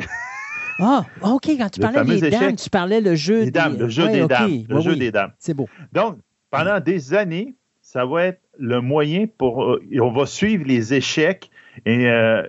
Ah, 0.80 1.06
OK, 1.22 1.46
quand 1.46 1.70
tu 1.70 1.80
Le 1.80 1.92
parlais 1.92 2.20
des 2.20 2.30
dames, 2.32 2.56
tu 2.56 2.70
parlais 2.72 3.02
le 3.02 3.16
jeu 3.16 3.42
Les 3.44 3.52
dames, 3.52 3.74
des... 3.74 3.80
le 3.84 3.90
jeu 3.90 4.06
Ouais, 4.06 4.12
des 4.14 4.28
dames. 4.28 4.64
Le 4.68 4.80
jeu 4.80 4.92
oui. 4.94 4.98
des 5.00 5.12
dames. 5.12 5.32
C'est 5.38 5.54
beau. 5.54 5.70
Donc, 5.94 6.18
pendant 6.50 6.80
des 6.80 7.14
années, 7.14 7.56
ça 7.82 8.04
va 8.06 8.24
être 8.26 8.42
le 8.58 8.82
moyen 8.82 9.28
pour. 9.38 9.64
euh, 9.64 9.84
et 9.92 10.02
on 10.02 10.12
va 10.12 10.26
suivre 10.26 10.64
les 10.66 10.96
échecs 10.96 11.52
et 11.86 12.08
euh, 12.10 12.42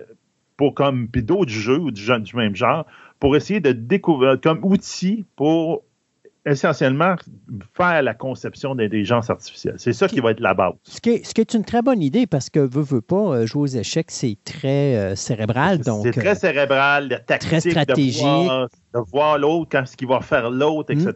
pour 0.57 0.73
comme 0.73 1.07
puis 1.07 1.23
d'autres 1.23 1.51
jeux 1.51 1.79
ou 1.79 1.91
du, 1.91 2.03
du 2.21 2.35
même 2.35 2.55
genre 2.55 2.85
pour 3.19 3.35
essayer 3.35 3.59
de 3.59 3.71
découvrir 3.71 4.39
comme 4.41 4.59
outil 4.63 5.25
pour 5.35 5.83
essentiellement 6.45 7.15
faire 7.77 8.01
la 8.01 8.13
conception 8.13 8.75
d'intelligence 8.75 9.29
artificielle. 9.29 9.75
C'est 9.77 9.93
ça 9.93 10.09
qui 10.09 10.19
va 10.19 10.31
être 10.31 10.41
la 10.41 10.53
base. 10.53 10.73
Ce 10.83 10.99
qui, 10.99 11.11
est, 11.11 11.25
ce 11.25 11.33
qui 11.33 11.39
est 11.39 11.53
une 11.53 11.63
très 11.63 11.81
bonne 11.81 12.01
idée 12.01 12.27
parce 12.27 12.49
que 12.49 12.59
veut, 12.59 12.81
veut 12.81 12.99
pas 12.99 13.15
euh, 13.37 13.45
jouer 13.45 13.61
aux 13.61 13.67
échecs, 13.67 14.11
c'est 14.11 14.37
très 14.43 14.97
euh, 14.97 15.15
cérébral. 15.15 15.79
Donc, 15.79 16.03
C'est 16.03 16.11
très 16.11 16.31
euh, 16.31 16.35
cérébral, 16.35 17.07
la 17.07 17.19
tactique, 17.19 17.49
très 17.49 17.61
stratégique. 17.61 18.23
de 18.23 18.27
voir, 18.27 18.67
de 18.93 18.99
voir 19.09 19.37
l'autre, 19.37 19.69
quand 19.71 19.85
ce 19.87 19.95
qu'il 19.95 20.09
va 20.09 20.19
faire 20.19 20.49
l'autre, 20.51 20.91
etc. 20.91 21.13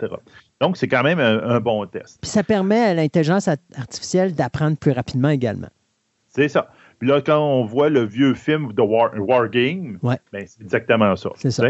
Donc, 0.61 0.77
c'est 0.77 0.87
quand 0.87 1.03
même 1.03 1.19
un- 1.19 1.43
un 1.43 1.59
bon 1.59 1.85
test. 1.87 2.19
puis 2.21 2.29
ça 2.31 2.43
permet 2.43 2.79
à 2.79 2.93
l'intelligence 2.93 3.49
art- 3.49 3.57
artificielle 3.77 4.33
d'apprendre 4.33 4.77
plus 4.77 4.91
rapidement 4.93 5.29
également. 5.29 5.67
C'est 6.29 6.47
ça. 6.47 6.69
Puis 6.99 7.07
là, 7.09 7.21
quand 7.21 7.39
on 7.39 7.63
voit 7.65 7.89
le 7.89 8.03
vieux 8.05 8.33
film 8.33 8.73
de 8.73 8.81
War, 8.81 9.11
War 9.17 9.49
Game, 9.49 9.99
Ouais. 10.01 10.17
ben, 10.31 10.45
c'est 10.47 10.61
exactement 10.61 11.15
ça. 11.15 11.29
C'est 11.35 11.51
ça. 11.51 11.65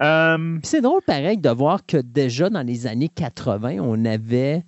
Euh, 0.00 0.36
Puis 0.58 0.60
c'est 0.66 0.80
drôle, 0.80 1.00
pareil, 1.02 1.38
de 1.38 1.48
voir 1.50 1.86
que 1.86 1.96
déjà 1.96 2.50
dans 2.50 2.62
les 2.66 2.86
années 2.86 3.08
80, 3.08 3.78
on 3.80 4.04
avait 4.04 4.62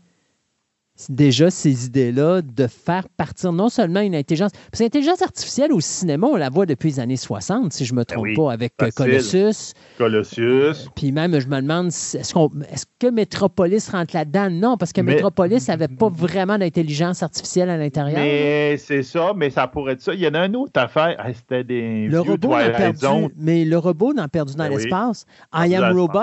déjà 1.09 1.51
ces 1.51 1.87
idées-là 1.87 2.43
de 2.43 2.67
faire 2.67 3.09
partir 3.09 3.53
non 3.53 3.69
seulement 3.69 4.01
une 4.01 4.15
intelligence. 4.15 4.51
Parce 4.71 4.79
que 4.79 4.85
l'intelligence 4.85 5.23
artificielle 5.23 5.73
au 5.73 5.81
cinéma, 5.81 6.27
on 6.27 6.37
la 6.37 6.51
voit 6.51 6.67
depuis 6.67 6.91
les 6.91 7.01
années 7.01 7.17
60, 7.17 7.73
si 7.73 7.85
je 7.85 7.93
ne 7.95 7.99
me 8.01 8.05
trompe 8.05 8.23
oui, 8.25 8.35
pas, 8.35 8.53
avec 8.53 8.73
euh, 8.83 8.87
facile. 8.91 8.95
Colossus. 8.97 9.73
Colossus. 9.97 10.89
Puis 10.95 11.13
même, 11.13 11.39
je 11.41 11.47
me 11.47 11.61
demande, 11.61 11.89
est-ce, 11.89 12.33
qu'on- 12.35 12.51
est-ce 12.73 12.87
que 12.99 13.07
Metropolis 13.09 13.89
rentre 13.91 14.15
là-dedans? 14.15 14.49
Non, 14.51 14.77
parce 14.77 14.93
que 14.93 15.01
Mais- 15.01 15.15
Metropolis 15.15 15.69
n'avait 15.69 15.89
pas 15.89 16.09
vraiment 16.09 16.59
d'intelligence 16.59 17.23
artificielle 17.23 17.71
à 17.71 17.77
l'intérieur. 17.77 18.19
Mais 18.21 18.77
c'est 18.79 19.03
ça, 19.03 19.33
mais 19.37 19.51
ça 19.51 19.67
pourrait 19.67 19.95
être 19.95 20.03
ça. 20.03 20.15
Il 20.15 20.21
y 20.21 20.27
en 20.29 20.35
a 20.35 20.47
une 20.47 20.57
autre 20.57 20.81
affaire. 20.81 21.15
Ah, 21.19 21.33
C'était 21.33 21.65
des 21.65 22.07
Le 22.09 22.21
robot 22.21 22.49
n'a 22.51 22.71
perdu, 22.71 23.07
mais 23.37 23.65
le 23.65 23.79
robot 23.79 24.13
n'a 24.15 24.29
perdu 24.29 24.55
dans 24.55 24.65
Ben 24.69 24.71
oui. 24.75 24.83
l'espace. 24.83 25.25
Perdu 25.53 25.71
I 25.71 25.75
Am. 25.77 25.97
Robot, 25.97 26.21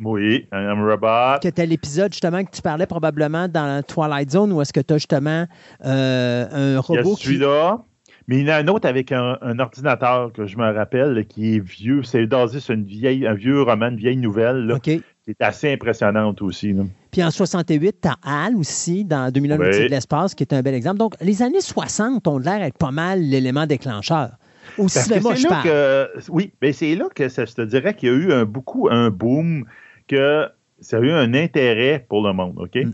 Oui, 0.00 0.46
I 0.52 0.56
Am 0.56 0.82
Robot. 0.84 1.38
que 1.40 1.48
tu 1.48 1.66
l'épisode 1.66 2.12
justement 2.12 2.42
que 2.44 2.50
tu 2.50 2.62
parlais 2.62 2.86
probablement 2.86 3.46
dans 3.46 3.82
Twilight 3.82 4.30
Zone 4.30 4.52
où 4.52 4.60
est-ce 4.60 4.72
que 4.72 4.80
tu 4.80 4.94
as 4.94 4.96
justement 4.98 5.46
euh, 5.84 6.46
un 6.50 6.70
Il 6.70 6.72
y 6.72 6.76
a 6.76 6.80
robot 6.80 7.14
qui. 7.16 7.24
celui-là. 7.24 7.78
Mais 8.26 8.38
il 8.38 8.46
y 8.46 8.50
en 8.50 8.54
a 8.54 8.56
un 8.56 8.68
autre 8.68 8.88
avec 8.88 9.12
un, 9.12 9.36
un 9.42 9.58
ordinateur 9.58 10.32
que 10.32 10.46
je 10.46 10.56
me 10.56 10.72
rappelle 10.72 11.26
qui 11.28 11.56
est 11.56 11.60
vieux. 11.60 12.02
C'est 12.02 12.24
basé 12.26 12.58
sur 12.58 12.74
une 12.74 12.84
vieille, 12.84 13.26
un 13.26 13.34
vieux 13.34 13.60
roman, 13.62 13.88
une 13.88 13.96
vieille 13.98 14.16
nouvelle. 14.16 14.66
là, 14.66 14.78
qui 14.80 15.02
est 15.28 15.42
assez 15.42 15.70
impressionnante 15.72 16.40
aussi. 16.42 16.72
là. 16.72 16.84
Puis 17.10 17.22
en 17.22 17.30
68, 17.30 17.96
tu 18.02 18.08
as 18.08 18.16
Hal 18.24 18.56
aussi, 18.56 19.04
dans 19.04 19.30
2001 19.30 19.58
Oui. 19.58 19.66
de 19.66 19.88
l'espace, 19.88 20.34
qui 20.34 20.42
est 20.42 20.52
un 20.54 20.62
bel 20.62 20.74
exemple. 20.74 20.96
Donc, 20.98 21.14
les 21.20 21.42
années 21.42 21.60
60 21.60 22.26
ont 22.26 22.38
l'air 22.38 22.60
d'être 22.60 22.78
pas 22.78 22.90
mal 22.90 23.20
l'élément 23.20 23.66
déclencheur. 23.66 24.30
Au 24.78 24.86
que 24.86 24.90
cinéma, 24.90 25.34
je 25.34 25.46
parle. 25.46 25.62
que, 25.62 26.08
oui, 26.30 26.52
mais 26.62 26.72
c'est 26.72 26.94
là 26.96 27.06
que 27.14 27.28
ça, 27.28 27.44
je 27.44 27.52
te 27.52 27.62
dirais 27.62 27.94
qu'il 27.94 28.08
y 28.08 28.12
a 28.12 28.14
eu 28.14 28.32
un, 28.32 28.44
beaucoup 28.46 28.88
un 28.90 29.10
boom, 29.10 29.66
que 30.08 30.48
ça 30.80 30.98
a 30.98 31.00
eu 31.00 31.10
un 31.10 31.34
intérêt 31.34 32.04
pour 32.08 32.26
le 32.26 32.32
monde, 32.32 32.58
OK? 32.58 32.76
Mm. 32.76 32.92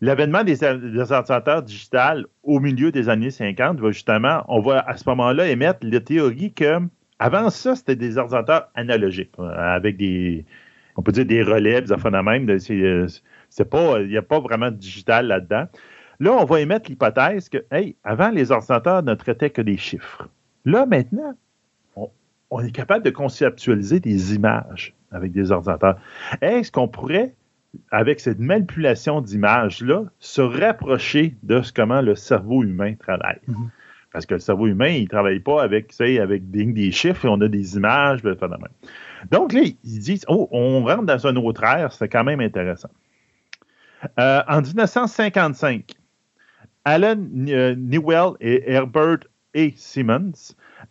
L'avènement 0.00 0.42
des, 0.42 0.56
des 0.56 1.12
ordinateurs 1.12 1.62
digitales 1.62 2.26
au 2.42 2.58
milieu 2.58 2.90
des 2.90 3.08
années 3.08 3.30
50 3.30 3.78
va 3.78 3.92
justement, 3.92 4.44
on 4.48 4.60
va 4.60 4.80
à 4.80 4.96
ce 4.96 5.08
moment-là 5.08 5.48
émettre 5.48 5.78
la 5.82 6.00
théorie 6.00 6.52
que 6.52 6.80
avant 7.20 7.50
ça, 7.50 7.76
c'était 7.76 7.94
des 7.94 8.18
ordinateurs 8.18 8.68
analogiques, 8.74 9.30
euh, 9.38 9.48
avec 9.56 9.96
des, 9.96 10.44
on 10.96 11.02
peut 11.02 11.12
dire 11.12 11.24
des 11.24 11.42
relais, 11.42 11.80
des 11.80 11.92
affaires 11.92 12.10
de 12.10 12.18
même. 12.18 12.50
euh, 12.50 13.06
c'est 13.48 13.70
pas, 13.70 14.00
il 14.00 14.08
n'y 14.08 14.16
a 14.16 14.22
pas 14.22 14.40
vraiment 14.40 14.72
de 14.72 14.76
digital 14.76 15.28
là-dedans. 15.28 15.66
Là, 16.18 16.32
on 16.32 16.44
va 16.44 16.60
émettre 16.60 16.90
l'hypothèse 16.90 17.48
que, 17.48 17.58
hey, 17.70 17.94
avant, 18.02 18.30
les 18.30 18.50
ordinateurs 18.50 19.04
ne 19.04 19.14
traitaient 19.14 19.50
que 19.50 19.62
des 19.62 19.76
chiffres. 19.76 20.28
Là, 20.64 20.84
maintenant, 20.84 21.34
on, 21.94 22.10
on 22.50 22.60
est 22.60 22.72
capable 22.72 23.04
de 23.04 23.10
conceptualiser 23.10 24.00
des 24.00 24.34
images 24.34 24.94
avec 25.12 25.32
des 25.32 25.50
ordinateurs. 25.50 25.98
Est-ce 26.40 26.72
qu'on 26.72 26.88
pourrait, 26.88 27.34
avec 27.90 28.20
cette 28.20 28.38
manipulation 28.38 29.20
d'images-là, 29.20 30.04
se 30.18 30.40
rapprocher 30.40 31.34
de 31.42 31.62
ce, 31.62 31.72
comment 31.72 32.00
le 32.00 32.14
cerveau 32.14 32.62
humain 32.62 32.94
travaille? 32.94 33.40
Mhm. 33.46 33.70
Parce 34.12 34.26
que 34.26 34.34
le 34.34 34.40
cerveau 34.40 34.66
humain, 34.66 34.88
il 34.88 35.04
ne 35.04 35.08
travaille 35.08 35.40
pas 35.40 35.62
avec, 35.62 35.98
avec 36.00 36.50
des, 36.50 36.66
des 36.66 36.92
chiffres 36.92 37.24
et 37.24 37.28
on 37.28 37.40
a 37.40 37.48
des 37.48 37.76
images. 37.76 38.22
de 38.22 38.28
même. 38.28 38.68
Donc 39.30 39.52
là, 39.52 39.62
ils 39.62 40.00
disent, 40.00 40.24
oh, 40.28 40.48
on 40.52 40.84
rentre 40.84 41.04
dans 41.04 41.26
un 41.26 41.36
autre 41.36 41.64
ère, 41.64 41.92
c'est 41.92 42.08
quand 42.08 42.24
même 42.24 42.40
intéressant. 42.40 42.90
Euh, 44.18 44.42
en 44.48 44.60
1955, 44.60 45.92
Alan 46.84 47.16
euh, 47.48 47.74
Newell 47.76 48.32
et 48.40 48.70
Herbert 48.70 49.20
A. 49.54 49.68
Simmons 49.76 50.32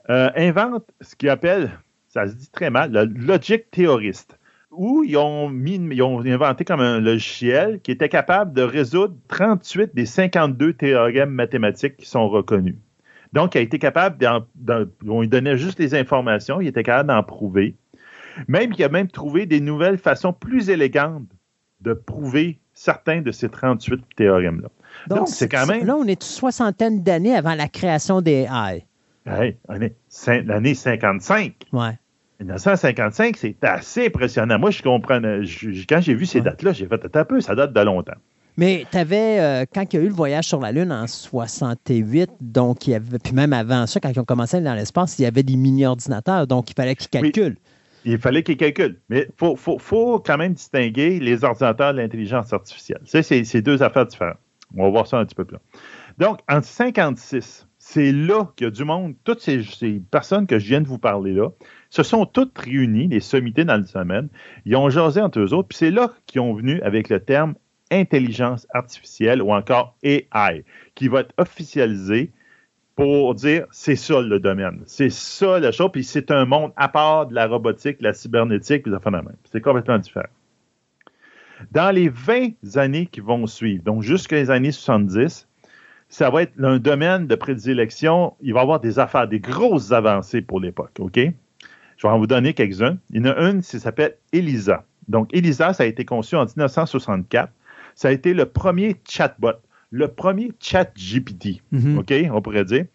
euh, 0.09 0.29
inventent 0.35 0.89
ce 1.01 1.15
qu'ils 1.15 1.29
appellent, 1.29 1.71
ça 2.13 2.27
se 2.27 2.33
dit 2.35 2.49
très 2.51 2.69
mal, 2.69 2.91
le 2.91 3.05
logic 3.05 3.71
théoriste, 3.71 4.37
où 4.69 5.03
ils 5.05 5.17
ont, 5.17 5.49
mis, 5.49 5.75
ils 5.75 6.01
ont 6.01 6.19
inventé 6.25 6.63
comme 6.65 6.79
un 6.81 6.99
logiciel 6.99 7.79
qui 7.81 7.91
était 7.91 8.09
capable 8.09 8.53
de 8.53 8.61
résoudre 8.61 9.15
38 9.29 9.95
des 9.95 10.05
52 10.05 10.73
théorèmes 10.73 11.31
mathématiques 11.31 11.97
qui 11.97 12.05
sont 12.05 12.27
reconnus. 12.29 12.75
Donc, 13.33 13.55
il 13.55 13.59
a 13.59 13.61
été 13.61 13.79
capable, 13.79 14.17
d'en- 14.17 14.85
on 15.07 15.21
lui 15.21 15.29
donnait 15.29 15.57
juste 15.57 15.79
les 15.79 15.95
informations, 15.95 16.59
il 16.59 16.67
était 16.67 16.83
capable 16.83 17.07
d'en 17.09 17.23
prouver. 17.23 17.75
Même 18.47 18.71
qu'il 18.71 18.83
a 18.85 18.89
même 18.89 19.07
trouvé 19.07 19.45
des 19.45 19.61
nouvelles 19.61 19.97
façons 19.97 20.33
plus 20.33 20.69
élégantes 20.69 21.23
de 21.81 21.93
prouver 21.93 22.59
certains 22.73 23.21
de 23.21 23.31
ces 23.31 23.49
38 23.49 24.01
théorèmes-là. 24.17 24.69
Donc, 25.07 25.27
c'est 25.29 25.47
quand 25.49 25.65
même. 25.65 25.85
Là, 25.85 25.95
on 25.95 26.03
est 26.05 26.13
une 26.13 26.21
soixantaine 26.21 27.03
d'années 27.03 27.35
avant 27.35 27.55
la 27.55 27.67
création 27.67 28.21
des 28.21 28.47
AI. 28.51 28.85
Hey, 29.25 29.57
on 29.67 29.79
est 29.81 29.95
l'année 30.45 30.73
55. 30.73 31.53
Ouais. 31.71 31.97
1955, 32.45 33.37
c'est 33.37 33.55
assez 33.63 34.07
impressionnant. 34.07 34.57
Moi, 34.59 34.71
je 34.71 34.81
comprends. 34.81 35.23
euh, 35.23 35.43
je- 35.43 35.85
quand 35.87 36.01
j'ai 36.01 36.13
vu 36.13 36.25
ces 36.25 36.41
dates-là, 36.41 36.73
j'ai 36.73 36.87
fait 36.87 37.15
un 37.15 37.25
peu, 37.25 37.41
ça 37.41 37.55
date 37.55 37.73
de 37.73 37.81
longtemps. 37.81 38.13
Mais 38.57 38.85
tu 38.91 38.97
avais, 38.97 39.65
quand 39.73 39.93
il 39.93 39.95
y 39.95 39.99
a 39.99 40.03
eu 40.03 40.07
le 40.09 40.13
voyage 40.13 40.45
sur 40.45 40.59
la 40.59 40.71
Lune 40.73 40.91
en 40.91 41.07
68, 41.07 42.29
donc 42.41 42.85
il 42.87 42.91
y 42.91 42.95
avait, 42.95 43.17
puis 43.17 43.33
même 43.33 43.53
avant 43.53 43.87
ça, 43.87 43.99
quand 43.99 44.09
ils 44.09 44.19
ont 44.19 44.25
commencé 44.25 44.55
à 44.55 44.57
aller 44.57 44.65
dans 44.65 44.73
l'espace, 44.73 45.17
il 45.19 45.23
y 45.23 45.25
avait 45.25 45.43
des 45.43 45.55
mini-ordinateurs, 45.55 46.47
donc 46.47 46.69
il 46.69 46.73
fallait 46.73 46.95
qu'ils 46.95 47.07
Oui. 47.21 47.31
calculent. 47.31 47.57
Il 48.03 48.17
fallait 48.17 48.43
qu'ils 48.43 48.57
calculent. 48.57 48.99
Mais 49.09 49.27
il 49.29 49.33
faut, 49.37 49.55
faut- 49.55 49.77
faut 49.79 50.19
quand 50.19 50.37
même 50.37 50.53
distinguer 50.53 51.19
les 51.19 51.43
ordinateurs 51.43 51.93
de 51.93 51.99
l'intelligence 51.99 52.51
artificielle. 52.51 52.99
Ça, 53.05 53.21
c'est 53.23 53.43
c'est 53.43 53.61
deux 53.61 53.83
affaires 53.83 54.05
différentes. 54.07 54.37
On 54.75 54.83
va 54.83 54.89
voir 54.89 55.07
ça 55.07 55.17
un 55.17 55.25
petit 55.25 55.35
peu 55.35 55.45
plus. 55.45 55.57
Donc, 56.17 56.39
en 56.49 56.61
56, 56.61 57.67
c'est 57.77 58.11
là 58.11 58.51
qu'il 58.55 58.65
y 58.65 58.67
a 58.67 58.71
du 58.71 58.83
monde, 58.83 59.13
toutes 59.23 59.41
ces, 59.41 59.63
ces 59.63 60.01
personnes 60.11 60.45
que 60.47 60.59
je 60.59 60.67
viens 60.67 60.81
de 60.81 60.87
vous 60.87 60.97
parler 60.97 61.33
là, 61.33 61.49
se 61.91 62.03
sont 62.03 62.25
toutes 62.25 62.57
réunies, 62.57 63.07
les 63.09 63.19
sommités 63.19 63.65
dans 63.65 63.77
le 63.77 63.83
domaine, 63.83 64.29
ils 64.65 64.75
ont 64.75 64.89
jasé 64.89 65.21
entre 65.21 65.39
eux 65.39 65.53
autres, 65.53 65.67
puis 65.67 65.77
c'est 65.77 65.91
là 65.91 66.11
qu'ils 66.25 66.41
ont 66.41 66.53
venu 66.53 66.81
avec 66.81 67.09
le 67.09 67.19
terme 67.19 67.53
intelligence 67.91 68.65
artificielle 68.73 69.41
ou 69.41 69.51
encore 69.53 69.95
AI, 70.01 70.63
qui 70.95 71.09
va 71.09 71.19
être 71.19 71.33
officialisé 71.37 72.31
pour 72.95 73.35
dire 73.35 73.65
c'est 73.71 73.97
ça 73.97 74.21
le 74.21 74.39
domaine. 74.39 74.81
C'est 74.85 75.11
ça 75.11 75.59
la 75.59 75.73
chose, 75.73 75.89
puis 75.91 76.05
c'est 76.05 76.31
un 76.31 76.45
monde 76.45 76.71
à 76.77 76.87
part 76.87 77.27
de 77.27 77.35
la 77.35 77.45
robotique, 77.45 77.97
la 77.99 78.13
cybernétique, 78.13 78.85
fait 78.85 79.11
la 79.11 79.21
même. 79.21 79.35
C'est 79.51 79.61
complètement 79.61 79.97
différent. 79.97 80.29
Dans 81.71 81.93
les 81.93 82.07
20 82.07 82.77
années 82.77 83.05
qui 83.05 83.19
vont 83.19 83.45
suivre, 83.47 83.83
donc 83.83 84.01
jusqu'à 84.01 84.37
les 84.37 84.49
années 84.49 84.71
70, 84.71 85.47
ça 86.07 86.29
va 86.29 86.43
être 86.43 86.53
un 86.63 86.79
domaine 86.79 87.27
de 87.27 87.35
prédilection. 87.35 88.33
Il 88.41 88.53
va 88.53 88.61
y 88.61 88.63
avoir 88.63 88.79
des 88.79 88.97
affaires, 88.97 89.27
des 89.27 89.39
grosses 89.39 89.91
avancées 89.91 90.41
pour 90.41 90.59
l'époque, 90.61 90.91
OK? 90.99 91.19
Je 92.01 92.07
vais 92.07 92.13
en 92.13 92.17
vous 92.17 92.25
donner 92.25 92.55
quelques-uns. 92.55 92.97
Il 93.11 93.17
y 93.23 93.29
en 93.29 93.31
a 93.31 93.49
une 93.51 93.61
qui 93.61 93.79
s'appelle 93.79 94.15
ELISA. 94.33 94.85
Donc, 95.07 95.29
ELISA, 95.35 95.73
ça 95.73 95.83
a 95.83 95.85
été 95.85 96.03
conçu 96.03 96.35
en 96.35 96.45
1964. 96.45 97.51
Ça 97.93 98.07
a 98.07 98.11
été 98.11 98.33
le 98.33 98.45
premier 98.47 98.95
chatbot, 99.07 99.51
le 99.91 100.07
premier 100.07 100.51
chat 100.59 100.91
GPT. 100.95 101.61
Mhm. 101.71 101.99
OK, 101.99 102.11
on 102.31 102.41
pourrait 102.41 102.65
dire, 102.65 102.85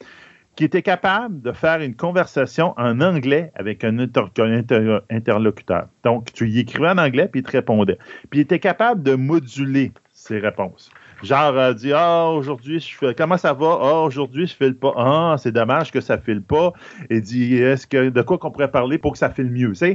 qui 0.57 0.65
était 0.65 0.83
capable 0.83 1.41
de 1.41 1.53
faire 1.53 1.83
une 1.83 1.95
conversation 1.95 2.75
en 2.79 3.01
anglais 3.01 3.53
avec 3.55 3.85
un, 3.85 3.97
inter- 4.01 4.25
un 4.39 4.53
inter- 4.53 4.99
interlocuteur. 5.09 5.87
Donc, 6.03 6.33
tu 6.33 6.49
y 6.49 6.59
écrivais 6.59 6.89
en 6.89 6.99
anglais, 6.99 7.29
puis 7.31 7.43
il 7.43 7.45
te 7.45 7.53
répondait. 7.53 7.99
Puis 8.31 8.41
il 8.41 8.43
était 8.43 8.59
capable 8.59 9.05
de 9.05 9.15
moduler 9.15 9.93
ses 10.15 10.41
réponses. 10.41 10.91
Genre, 11.23 11.57
euh, 11.57 11.73
dit, 11.73 11.93
ah, 11.95 12.29
aujourd'hui, 12.29 12.79
je 12.79 12.95
fais, 12.95 13.15
comment 13.15 13.39
ça 13.39 13.53
va? 13.53 13.79
Ah, 13.81 14.01
aujourd'hui, 14.03 14.47
je 14.47 14.55
file 14.55 14.77
pas. 14.77 14.93
Ah, 14.97 15.37
c'est 15.39 15.53
dommage 15.53 15.91
que 15.91 16.01
ça 16.01 16.19
file 16.19 16.43
pas. 16.43 16.73
Et 17.11 17.21
dit, 17.21 17.55
est-ce 17.55 17.87
que, 17.87 18.11
de 18.11 18.23
quoi 18.23 18.39
qu'on 18.39 18.51
pourrait 18.51 18.71
parler 18.71 18.99
pour 18.99 19.13
que 19.13 19.19
ça 19.19 19.31
file 19.31 19.51
mieux? 19.51 19.73
Euh, 19.83 19.95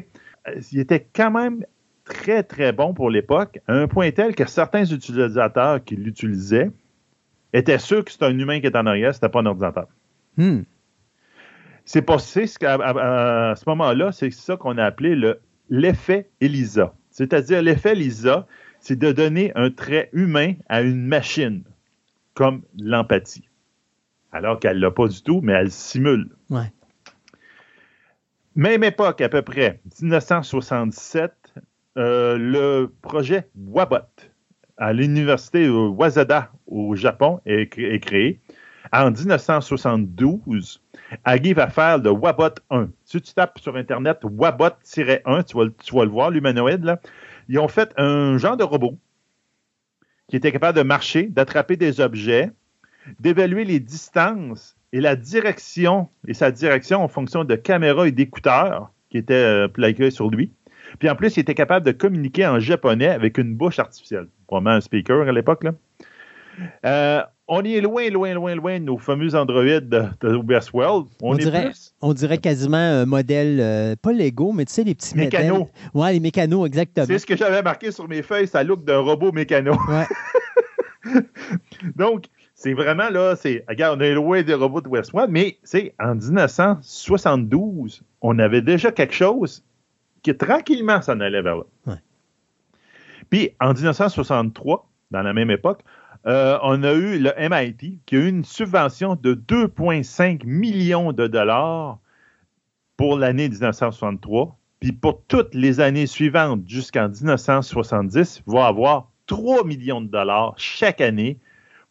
il 0.72 0.80
était 0.80 1.08
quand 1.14 1.32
même 1.32 1.64
très, 2.06 2.42
très 2.44 2.72
bon 2.74 2.94
pour 2.94 3.10
l'époque, 3.10 3.60
à 3.68 3.74
un 3.74 3.88
point 3.88 4.10
tel 4.12 4.34
que 4.36 4.48
certains 4.48 4.86
utilisateurs 4.86 5.84
qui 5.84 5.96
l'utilisaient 5.96 6.72
étaient 7.54 7.78
sûrs 7.78 8.04
que 8.04 8.12
c'était 8.12 8.26
un 8.26 8.38
humain 8.38 8.60
qui 8.60 8.68
était 8.68 8.78
en 8.78 8.88
arrière, 8.88 9.14
c'était 9.14 9.30
pas 9.30 9.40
un 9.42 9.46
ordinateur. 9.46 9.88
Hmm. 10.38 10.62
C'est 11.86 12.02
passé 12.02 12.48
ce 12.48 12.58
qu'à- 12.58 12.76
à, 12.76 13.52
à 13.52 13.56
ce 13.56 13.64
moment-là, 13.68 14.12
c'est 14.12 14.32
ça 14.32 14.58
qu'on 14.58 14.78
a 14.78 14.86
appelé 14.86 15.16
le- 15.16 15.40
l'effet 15.70 16.30
ELISA. 16.42 16.94
C'est-à-dire, 17.12 17.62
l'effet 17.62 17.92
ELISA, 17.92 18.48
c'est 18.82 18.98
de 19.00 19.12
donner 19.14 19.52
un 19.56 19.72
trait 19.72 20.10
humain 20.12 20.54
à 20.68 20.82
une 20.82 21.06
machine, 21.08 21.64
comme 22.34 22.64
l'empathie. 22.78 23.48
Alors 24.34 24.60
qu'elle 24.60 24.78
ne 24.78 24.82
l'a 24.82 24.92
pas 24.92 25.08
du 25.08 25.22
tout, 25.24 25.40
mais 25.42 25.54
elle 25.54 25.72
simule. 25.72 26.30
Ouais. 26.50 26.72
Même 28.56 28.84
époque, 28.84 29.22
à 29.22 29.30
peu 29.30 29.42
près, 29.42 29.80
1967, 30.02 31.32
euh, 31.98 32.38
le 32.38 32.92
projet 33.02 33.48
WABOT 33.56 33.98
à 34.78 34.94
l'université 34.94 35.66
de 35.66 35.72
Waseda 35.72 36.52
au 36.68 36.96
Japon 36.96 37.40
est, 37.46 37.68
cré- 37.72 37.94
est 37.94 38.00
créé. 38.00 38.42
En 38.92 39.12
1972, 39.12 40.82
Agui 41.24 41.54
va 41.54 41.70
faire 41.70 41.98
le 42.00 42.10
WABOT 42.10 42.56
1. 42.72 42.90
Si 43.06 43.22
tu 43.22 43.34
tapes 43.34 43.60
sur 43.60 43.76
Internet 43.78 44.20
WABOT-1, 44.24 45.44
tu 45.46 45.58
vas, 45.58 45.66
tu 45.84 45.96
vas 45.96 46.04
le 46.06 46.10
voir, 46.12 46.30
l'humanoïde, 46.32 46.84
là. 46.84 47.00
Ils 47.50 47.60
ont 47.60 47.68
fait 47.68 47.94
un 47.98 48.38
genre 48.38 48.58
de 48.58 48.64
robot 48.64 48.98
qui 50.28 50.36
était 50.36 50.52
capable 50.52 50.78
de 50.78 50.84
marcher, 50.84 51.24
d'attraper 51.24 51.76
des 51.76 52.00
objets, 52.00 52.52
d'évaluer 53.20 53.66
les 53.66 53.80
distances 53.80 54.78
et 54.94 55.02
la 55.02 55.16
direction, 55.16 56.10
et 56.28 56.34
sa 56.34 56.52
direction 56.52 57.04
en 57.04 57.08
fonction 57.08 57.44
de 57.44 57.56
caméras 57.56 58.08
et 58.08 58.12
d'écouteurs 58.12 58.92
qui 59.10 59.18
étaient 59.18 59.34
euh, 59.34 59.68
plaqués 59.68 60.12
sur 60.12 60.30
lui. 60.30 60.52
Puis 61.00 61.10
en 61.10 61.16
plus, 61.16 61.36
il 61.38 61.42
était 61.42 61.56
capable 61.56 61.86
de 61.86 61.92
communiquer 61.92 62.46
en 62.48 62.60
japonais 62.60 63.08
avec 63.08 63.38
une 63.38 63.56
bouche 63.56 63.80
artificielle. 63.80 64.28
Probablement 64.48 64.76
un 64.76 64.82
speaker 64.82 65.28
à 65.28 65.32
l'époque. 65.32 65.64
là. 65.64 65.72
Euh, 66.86 67.22
on 67.48 67.64
y 67.64 67.76
est 67.76 67.82
loin, 67.82 68.10
loin, 68.10 68.34
loin, 68.34 68.56
loin 68.56 68.80
de 68.80 68.86
nos 68.86 68.98
fameux 68.98 69.36
androïdes 69.36 69.90
de, 69.90 70.06
de 70.22 70.36
Westworld. 70.38 71.08
On, 71.22 71.32
On, 71.32 71.36
est 71.36 71.44
dirait, 71.44 71.66
plus 71.66 71.94
on 72.02 72.14
dirait 72.14 72.38
quasiment 72.38 72.78
un 72.78 73.06
modèle, 73.06 73.60
euh, 73.60 73.96
pas 74.02 74.14
Lego, 74.14 74.54
mais 74.54 74.66
tu 74.66 74.74
sais, 74.74 74.84
les 74.84 74.96
petits 74.96 75.18
Mécano. 75.18 75.54
modèles. 75.60 75.74
Ouais, 75.94 76.14
les 76.14 76.20
mécanos, 76.20 76.66
exactement. 76.66 77.08
C'est 77.08 77.20
ce 77.20 77.26
que 77.26 77.36
j'avais 77.36 77.62
marqué 77.62 77.92
sur 77.92 78.08
mes 78.08 78.22
feuilles, 78.22 78.48
ça 78.48 78.64
look 78.64 78.86
d'un 78.86 79.00
robot 79.00 79.32
mécano. 79.32 79.76
Ouais. 79.90 80.08
Donc, 81.96 82.26
c'est 82.56 82.74
vraiment 82.74 83.10
là, 83.10 83.36
c'est, 83.36 83.66
regarde, 83.68 84.00
on 84.00 84.04
est 84.04 84.14
loin 84.14 84.44
des 84.44 84.54
robots 84.54 84.82
de 84.82 84.88
Westworld, 84.88 85.32
mais 85.32 85.58
c'est 85.64 85.94
en 86.00 86.16
1972, 86.16 88.04
on 88.22 88.38
avait 88.40 88.62
déjà 88.62 88.92
quelque 88.92 89.16
chose 89.16 89.64
qui 90.22 90.36
tranquillement 90.38 91.02
s'en 91.02 91.20
allait 91.20 91.42
vers 91.42 91.56
là. 91.58 91.64
Ouais. 91.88 91.96
Puis 93.30 93.50
en 93.60 93.74
1963, 93.74 94.88
dans 95.10 95.22
la 95.22 95.34
même 95.34 95.50
époque, 95.50 95.82
euh, 96.28 96.60
on 96.62 96.84
a 96.84 96.94
eu 96.94 97.20
le 97.20 97.34
MIT 97.38 98.00
qui 98.06 98.16
a 98.16 98.20
eu 98.20 98.28
une 98.28 98.46
subvention 98.46 99.16
de 99.16 99.34
2,5 99.34 100.46
millions 100.46 101.14
de 101.14 101.28
dollars 101.28 102.00
pour 102.98 103.18
l'année 103.18 103.50
1963. 103.50 104.58
Puis 104.80 104.92
pour 104.92 105.24
toutes 105.28 105.54
les 105.56 105.80
années 105.80 106.08
suivantes 106.08 106.62
jusqu'en 106.68 107.10
1970, 107.10 108.44
va 108.46 108.68
avoir 108.68 109.12
3 109.28 109.66
millions 109.66 110.02
de 110.02 110.08
dollars 110.08 110.54
chaque 110.58 111.02
année 111.02 111.40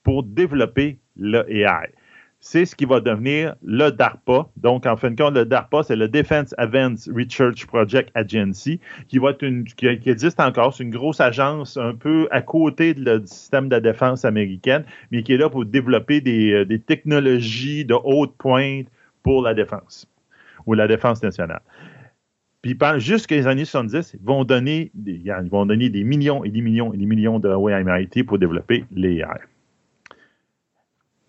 pour 0.02 0.22
développer 0.22 0.98
le 1.16 1.44
AI 1.50 1.92
c'est 2.40 2.64
ce 2.64 2.74
qui 2.74 2.86
va 2.86 3.00
devenir 3.00 3.54
le 3.62 3.90
DARPA. 3.90 4.48
Donc, 4.56 4.86
en 4.86 4.96
fin 4.96 5.10
de 5.10 5.16
compte, 5.16 5.34
le 5.34 5.44
DARPA, 5.44 5.82
c'est 5.82 5.96
le 5.96 6.08
Defense 6.08 6.54
Advanced 6.56 7.12
Research 7.14 7.66
Project 7.66 8.10
Agency, 8.14 8.80
qui, 9.08 9.18
va 9.18 9.30
être 9.30 9.42
une, 9.42 9.64
qui, 9.64 9.86
existe 9.86 10.40
encore. 10.40 10.74
C'est 10.74 10.84
une 10.84 10.90
grosse 10.90 11.20
agence 11.20 11.76
un 11.76 11.94
peu 11.94 12.28
à 12.30 12.40
côté 12.40 12.94
du 12.94 13.26
système 13.26 13.68
de 13.68 13.78
défense 13.78 14.24
américaine, 14.24 14.84
mais 15.10 15.22
qui 15.22 15.34
est 15.34 15.36
là 15.36 15.50
pour 15.50 15.66
développer 15.66 16.22
des, 16.22 16.52
euh, 16.52 16.64
des 16.64 16.80
technologies 16.80 17.84
de 17.84 17.94
haute 17.94 18.34
pointe 18.38 18.86
pour 19.22 19.42
la 19.42 19.52
défense 19.52 20.08
ou 20.66 20.72
la 20.72 20.88
défense 20.88 21.22
nationale. 21.22 21.60
Puis 22.62 22.76
les 23.30 23.46
années 23.46 23.64
70, 23.64 24.14
ils 24.14 24.26
vont 24.26 24.44
donner 24.44 24.90
des, 24.94 25.22
ils 25.24 25.50
vont 25.50 25.64
donner 25.64 25.88
des 25.88 26.04
millions 26.04 26.44
et 26.44 26.50
des 26.50 26.60
millions 26.60 26.92
et 26.92 26.98
des 26.98 27.06
millions 27.06 27.38
de 27.38 27.48
MIT 27.48 28.24
pour 28.24 28.38
développer 28.38 28.84
les 28.92 29.18
AI. 29.18 29.40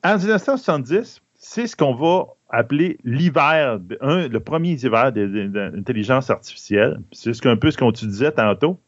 En 0.03 0.18
1970, 0.18 1.22
c'est 1.36 1.68
ce 1.68 1.76
qu'on 1.76 1.94
va 1.94 2.26
appeler 2.49 2.98
l'hiver, 3.03 3.80
le 4.02 4.38
premier 4.40 4.72
hiver 4.72 5.11
de, 5.11 5.22
l'intelligence 5.53 6.32
artificielle. 6.32 6.99
C'est 7.11 7.34
ce 7.34 7.48
un 7.48 7.56
peu 7.56 7.69
ce 7.69 7.78
qu'on 7.78 7.91
tu 7.91 8.07
disait 8.07 8.32
tantôt. 8.32 8.80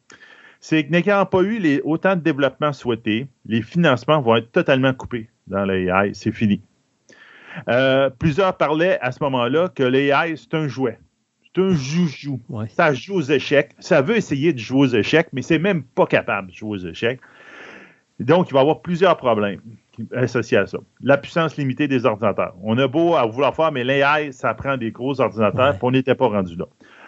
C'est 0.60 0.86
que 0.86 0.92
n'ayant 0.92 1.26
pas 1.26 1.42
eu 1.42 1.60
les, 1.60 1.82
autant 1.84 2.16
de 2.16 2.22
développement 2.22 2.74
souhaité, 2.74 3.28
les 3.46 3.62
financements 3.62 4.22
vont 4.22 4.38
être 4.38 4.52
totalement 4.52 4.94
coupés 4.94 5.30
dans 5.46 5.66
l'AI. 5.66 6.14
C'est 6.14 6.32
fini. 6.32 6.62
Euh, 7.70 8.10
plusieurs 8.10 8.58
parlaient 8.58 9.00
à 9.02 9.12
ce 9.12 9.22
moment-là 9.22 9.70
que 9.70 9.84
l'AI, 9.84 10.36
c'est 10.36 10.56
un 10.56 10.68
jouet. 10.68 10.98
C'est 11.44 11.62
un 11.62 11.76
joujou. 11.76 12.40
Ça 12.70 12.94
joue 12.94 13.16
aux 13.16 13.22
échecs. 13.22 13.76
Ça 13.78 14.02
veut 14.02 14.16
essayer 14.16 14.52
de 14.52 14.58
jouer 14.58 14.80
aux 14.80 14.96
échecs, 14.96 15.28
mais 15.32 15.44
c'est 15.44 15.60
même 15.60 15.84
pas 15.84 16.08
capable 16.08 16.48
de 16.48 16.54
jouer 16.54 16.72
aux 16.72 16.88
échecs. 16.88 17.20
Donc, 18.20 18.50
il 18.50 18.54
va 18.54 18.60
y 18.60 18.62
avoir 18.62 18.82
plusieurs 18.82 19.18
problèmes 19.18 19.62
associés 20.16 20.58
à 20.58 20.68
ça. 20.68 20.78
La 21.02 21.18
puissance 21.18 21.58
limitée 21.58 21.88
des 21.88 22.06
ordinateurs. 22.06 22.56
On 22.64 22.78
a 22.78 22.88
beau 22.88 23.16
à 23.16 23.26
vouloir 23.26 23.56
faire, 23.56 23.72
mais 23.72 23.84
l'AI, 23.84 24.32
ça 24.32 24.54
prend 24.54 24.78
des 24.78 24.92
gros 24.92 25.20
ordinateurs, 25.22 25.74
puis 25.74 25.84
on 25.84 25.92
n'était 25.92 26.16
pas 26.16 26.28
rendu 26.28 26.56
là. 26.56 26.66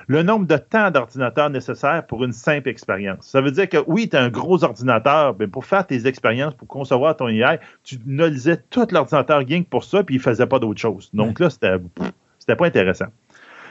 Le 0.08 0.22
nombre 0.22 0.46
de 0.46 0.58
temps 0.58 0.92
d'ordinateur 0.92 1.50
nécessaire 1.50 2.06
pour 2.06 2.24
une 2.24 2.32
simple 2.32 2.70
expérience. 2.70 3.26
Ça 3.26 3.42
veut 3.42 3.50
dire 3.50 3.68
que 3.68 3.78
oui, 3.88 4.08
tu 4.08 4.16
as 4.16 4.22
un 4.22 4.30
gros 4.30 4.64
ordinateur, 4.64 5.36
mais 5.40 5.48
pour 5.48 5.66
faire 5.66 5.88
tes 5.88 6.06
expériences, 6.06 6.54
pour 6.54 6.68
concevoir 6.68 7.18
ton 7.18 7.28
AI, 7.28 7.60
tu 7.84 7.98
nolisais 8.06 8.58
tout 8.70 8.86
l'ordinateur 8.92 9.40
rien 9.40 9.64
que 9.64 9.68
pour 9.70 9.84
ça, 9.84 10.04
puis 10.04 10.16
il 10.16 10.18
ne 10.20 10.24
faisait 10.24 10.46
pas 10.46 10.60
d'autre 10.60 10.80
chose. 10.80 11.10
Donc 11.14 11.40
là, 11.40 11.50
c'était 11.50 12.56
pas 12.56 12.66
intéressant 12.68 13.08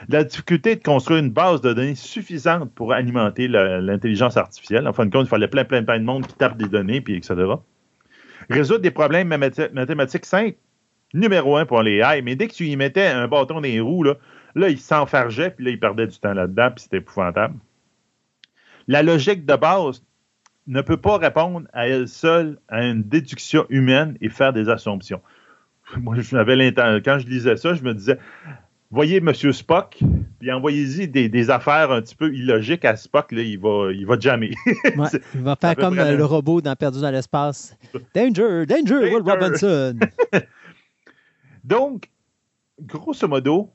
la 0.09 0.25
difficulté 0.25 0.77
de 0.77 0.83
construire 0.83 1.21
une 1.21 1.31
base 1.31 1.61
de 1.61 1.73
données 1.73 1.95
suffisante 1.95 2.71
pour 2.75 2.93
alimenter 2.93 3.49
l'intelligence 3.49 4.37
artificielle. 4.37 4.87
En 4.87 4.93
fin 4.93 5.07
de 5.07 5.11
compte, 5.11 5.27
il 5.27 5.29
fallait 5.29 5.49
plein, 5.49 5.65
plein, 5.65 5.83
plein 5.83 5.99
de 5.99 6.05
monde 6.05 6.27
qui 6.27 6.35
tape 6.35 6.59
des 6.59 6.69
données, 6.69 7.01
puis 7.01 7.17
etc. 7.17 7.35
Résoudre 8.51 8.81
des 8.81 8.91
problèmes 8.91 9.29
mathématiques 9.29 10.27
simples, 10.27 10.57
numéro 11.13 11.57
un 11.57 11.67
pour 11.67 11.83
les 11.83 11.99
AI, 11.99 12.23
mais 12.23 12.37
dès 12.37 12.49
que 12.49 12.55
tu 12.55 12.67
y 12.67 12.77
mettais 12.77 13.07
un 13.07 13.29
bâton 13.29 13.55
dans 13.55 13.61
les 13.61 13.81
roues, 13.81 14.03
là, 14.03 14.15
là 14.55 14.69
il 14.69 14.79
s'enfargeait, 14.79 15.51
puis 15.51 15.65
là, 15.65 15.71
il 15.71 15.81
perdait 15.81 16.07
du 16.07 16.19
temps 16.19 16.35
là-dedans, 16.35 16.71
puis 16.71 16.83
c'était 16.83 16.99
épouvantable. 16.99 17.57
La 18.89 19.03
logique 19.03 19.47
de 19.47 19.57
base 19.57 20.05
ne 20.67 20.81
peut 20.81 20.97
pas 20.97 21.19
répondre 21.19 21.67
à 21.73 21.89
elle 21.89 22.09
seule 22.09 22.59
à 22.69 22.85
une 22.85 23.03
déduction 23.03 23.67
humaine 23.69 24.17
et 24.21 24.29
faire 24.29 24.53
des 24.53 24.69
assumptions. 24.69 25.21
Moi, 25.97 26.17
je 26.17 27.01
quand 27.01 27.19
je 27.19 27.27
lisais 27.27 27.57
ça, 27.57 27.75
je 27.75 27.83
me 27.83 27.95
disais, 27.95 28.19
voyez 28.91 29.17
M. 29.19 29.33
Spock, 29.33 29.99
puis 30.39 30.53
envoyez-y 30.53 31.09
des, 31.09 31.51
affaires 31.51 31.91
un 31.91 32.01
petit 32.03 32.15
peu 32.15 32.35
illogiques 32.35 32.85
à 32.85 32.97
Spock, 32.97 33.33
là, 33.33 33.43
il 33.43 33.59
va, 33.59 33.91
il 33.93 34.07
va 34.07 34.19
jammer. 34.19 34.55
il 35.35 35.41
va 35.41 35.57
faire 35.57 35.77
comme 35.77 35.97
le 35.97 36.25
robot 36.25 36.61
dans 36.61 36.77
Perdu 36.77 37.01
dans 37.01 37.11
l'espace. 37.11 37.77
Danger, 38.15 38.65
danger, 38.67 39.13
Will 39.13 39.23
Robinson. 39.23 39.99
Donc, 41.65 42.11
grosso 42.81 43.27
modo, 43.27 43.71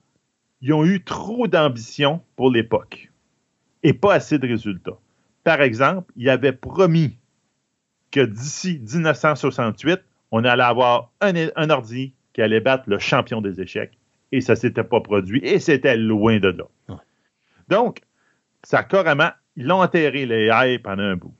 ils 0.61 0.73
ont 0.73 0.85
eu 0.85 1.03
trop 1.03 1.47
d'ambition 1.47 2.21
pour 2.35 2.51
l'époque 2.51 3.11
et 3.83 3.93
pas 3.93 4.13
assez 4.13 4.37
de 4.37 4.47
résultats. 4.47 4.97
Par 5.43 5.61
exemple, 5.61 6.11
il 6.15 6.29
avait 6.29 6.51
promis 6.51 7.17
que 8.11 8.19
d'ici 8.19 8.79
1968, 8.79 10.01
on 10.31 10.43
allait 10.43 10.63
avoir 10.63 11.11
un, 11.21 11.33
un 11.55 11.69
ordi 11.69 12.13
qui 12.33 12.41
allait 12.41 12.59
battre 12.59 12.83
le 12.87 12.99
champion 12.99 13.41
des 13.41 13.61
échecs 13.61 13.98
et 14.31 14.41
ça 14.41 14.53
ne 14.53 14.57
s'était 14.57 14.83
pas 14.83 15.01
produit 15.01 15.39
et 15.43 15.59
c'était 15.59 15.97
loin 15.97 16.39
de 16.39 16.49
là. 16.49 16.97
Donc, 17.67 18.01
ça 18.63 18.83
carrément, 18.83 19.29
ils 19.55 19.65
l'ont 19.65 19.81
enterré 19.81 20.25
les 20.25 20.47
AI 20.47 20.79
pendant 20.79 21.03
un 21.03 21.15
bout. 21.15 21.33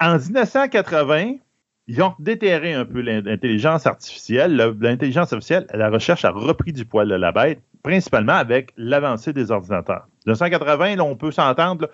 En 0.00 0.16
1980, 0.16 1.34
ils 1.86 2.02
ont 2.02 2.14
déterré 2.18 2.72
un 2.72 2.84
peu 2.84 3.00
l'intelligence 3.00 3.86
artificielle. 3.86 4.56
L'intelligence 4.80 5.32
artificielle, 5.32 5.66
la 5.74 5.90
recherche 5.90 6.24
a 6.24 6.30
repris 6.30 6.72
du 6.72 6.84
poil 6.84 7.08
de 7.08 7.14
la 7.14 7.32
bête, 7.32 7.60
principalement 7.82 8.34
avec 8.34 8.72
l'avancée 8.76 9.32
des 9.32 9.50
ordinateurs. 9.50 10.06
En 10.26 10.30
1980, 10.30 10.96
là, 10.96 11.04
on 11.04 11.16
peut 11.16 11.32
s'entendre, 11.32 11.88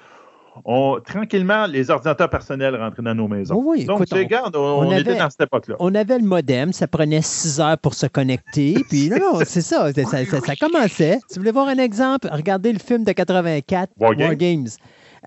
tranquillement, 1.05 1.67
les 1.67 1.91
ordinateurs 1.91 2.31
personnels 2.31 2.77
rentraient 2.77 3.03
dans 3.03 3.15
nos 3.15 3.29
maisons. 3.29 3.63
Oui, 3.65 3.85
Donc, 3.85 4.03
écoute, 4.03 4.39
on, 4.55 4.59
on, 4.59 4.93
était 4.93 5.17
dans 5.17 5.31
cette 5.31 5.43
époque-là. 5.43 5.77
On 5.79 5.95
avait 5.95 6.19
le 6.19 6.25
modem, 6.25 6.73
ça 6.73 6.87
prenait 6.87 7.23
six 7.23 7.61
heures 7.61 7.79
pour 7.79 7.95
se 7.95 8.07
connecter. 8.07 8.77
Puis 8.89 9.09
non, 9.09 9.19
non, 9.19 9.41
c'est 9.45 9.61
ça, 9.61 9.93
ça, 9.93 10.57
commençait. 10.61 11.19
Si 11.29 11.35
vous 11.35 11.43
voulez 11.43 11.53
voir 11.53 11.69
un 11.69 11.79
exemple, 11.79 12.29
regardez 12.31 12.73
le 12.73 12.79
film 12.79 13.05
de 13.05 13.13
84, 13.13 13.91
War, 13.99 14.15
Games. 14.15 14.69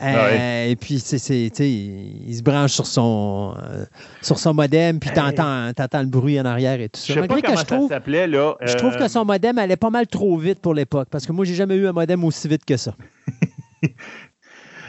Euh, 0.01 0.69
et 0.69 0.75
puis, 0.77 0.99
c'est, 0.99 1.17
il 1.17 2.35
se 2.35 2.41
branche 2.41 2.71
sur 2.71 2.85
son, 2.85 3.55
euh, 3.61 3.83
sur 4.21 4.39
son 4.39 4.53
modem, 4.53 4.99
puis 4.99 5.09
tu 5.13 5.19
entends, 5.19 5.71
le 5.75 6.05
bruit 6.05 6.39
en 6.39 6.45
arrière 6.45 6.79
et 6.79 6.87
tout 6.87 6.99
ça. 6.99 7.13
Je 7.13 7.21
sais 7.21 7.27
pas 7.27 7.41
comment 7.41 7.57
ça 7.57 7.87
s'appelait, 7.89 8.27
là. 8.27 8.55
Je 8.61 8.75
trouve 8.75 8.95
que 8.95 9.03
euh, 9.03 9.09
son 9.09 9.25
modem 9.25 9.57
allait 9.57 9.75
pas 9.75 9.89
mal 9.89 10.07
trop 10.07 10.37
vite 10.37 10.59
pour 10.59 10.73
l'époque, 10.73 11.09
parce 11.11 11.25
que 11.25 11.33
moi, 11.33 11.43
j'ai 11.43 11.55
jamais 11.55 11.75
eu 11.75 11.87
un 11.87 11.91
modem 11.91 12.23
aussi 12.23 12.47
vite 12.47 12.63
que 12.63 12.77
ça. 12.77 12.95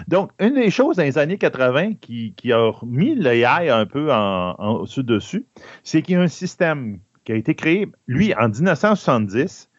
Donc, 0.08 0.30
une 0.38 0.54
des 0.54 0.70
choses 0.70 0.96
dans 0.96 1.02
les 1.02 1.18
années 1.18 1.38
80 1.38 1.94
qui, 2.00 2.34
a 2.52 2.72
mis 2.84 3.14
l'AI 3.14 3.68
un 3.70 3.86
peu 3.86 4.12
en, 4.12 4.54
en 4.58 4.84
dessus, 4.98 5.46
c'est 5.82 6.02
qu'il 6.02 6.14
y 6.14 6.16
a 6.16 6.20
un 6.20 6.28
système 6.28 6.98
qui 7.24 7.32
a 7.32 7.34
été 7.36 7.54
créé, 7.54 7.88
lui, 8.06 8.34
en 8.34 8.48
1970, 8.48 9.70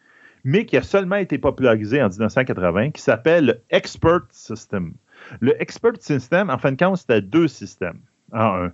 mais 0.44 0.66
qui 0.66 0.76
a 0.76 0.82
seulement 0.82 1.16
été 1.16 1.38
popularisé 1.38 2.02
en 2.02 2.08
1980, 2.08 2.90
qui 2.90 3.02
s'appelle 3.02 3.46
le 3.46 3.62
Expert 3.70 4.22
System. 4.30 4.94
Le 5.40 5.60
Expert 5.60 5.96
System, 6.00 6.50
en 6.50 6.58
fin 6.58 6.72
de 6.72 6.76
compte, 6.76 6.98
c'était 6.98 7.20
deux 7.20 7.48
systèmes 7.48 8.00
en 8.32 8.64
un. 8.64 8.72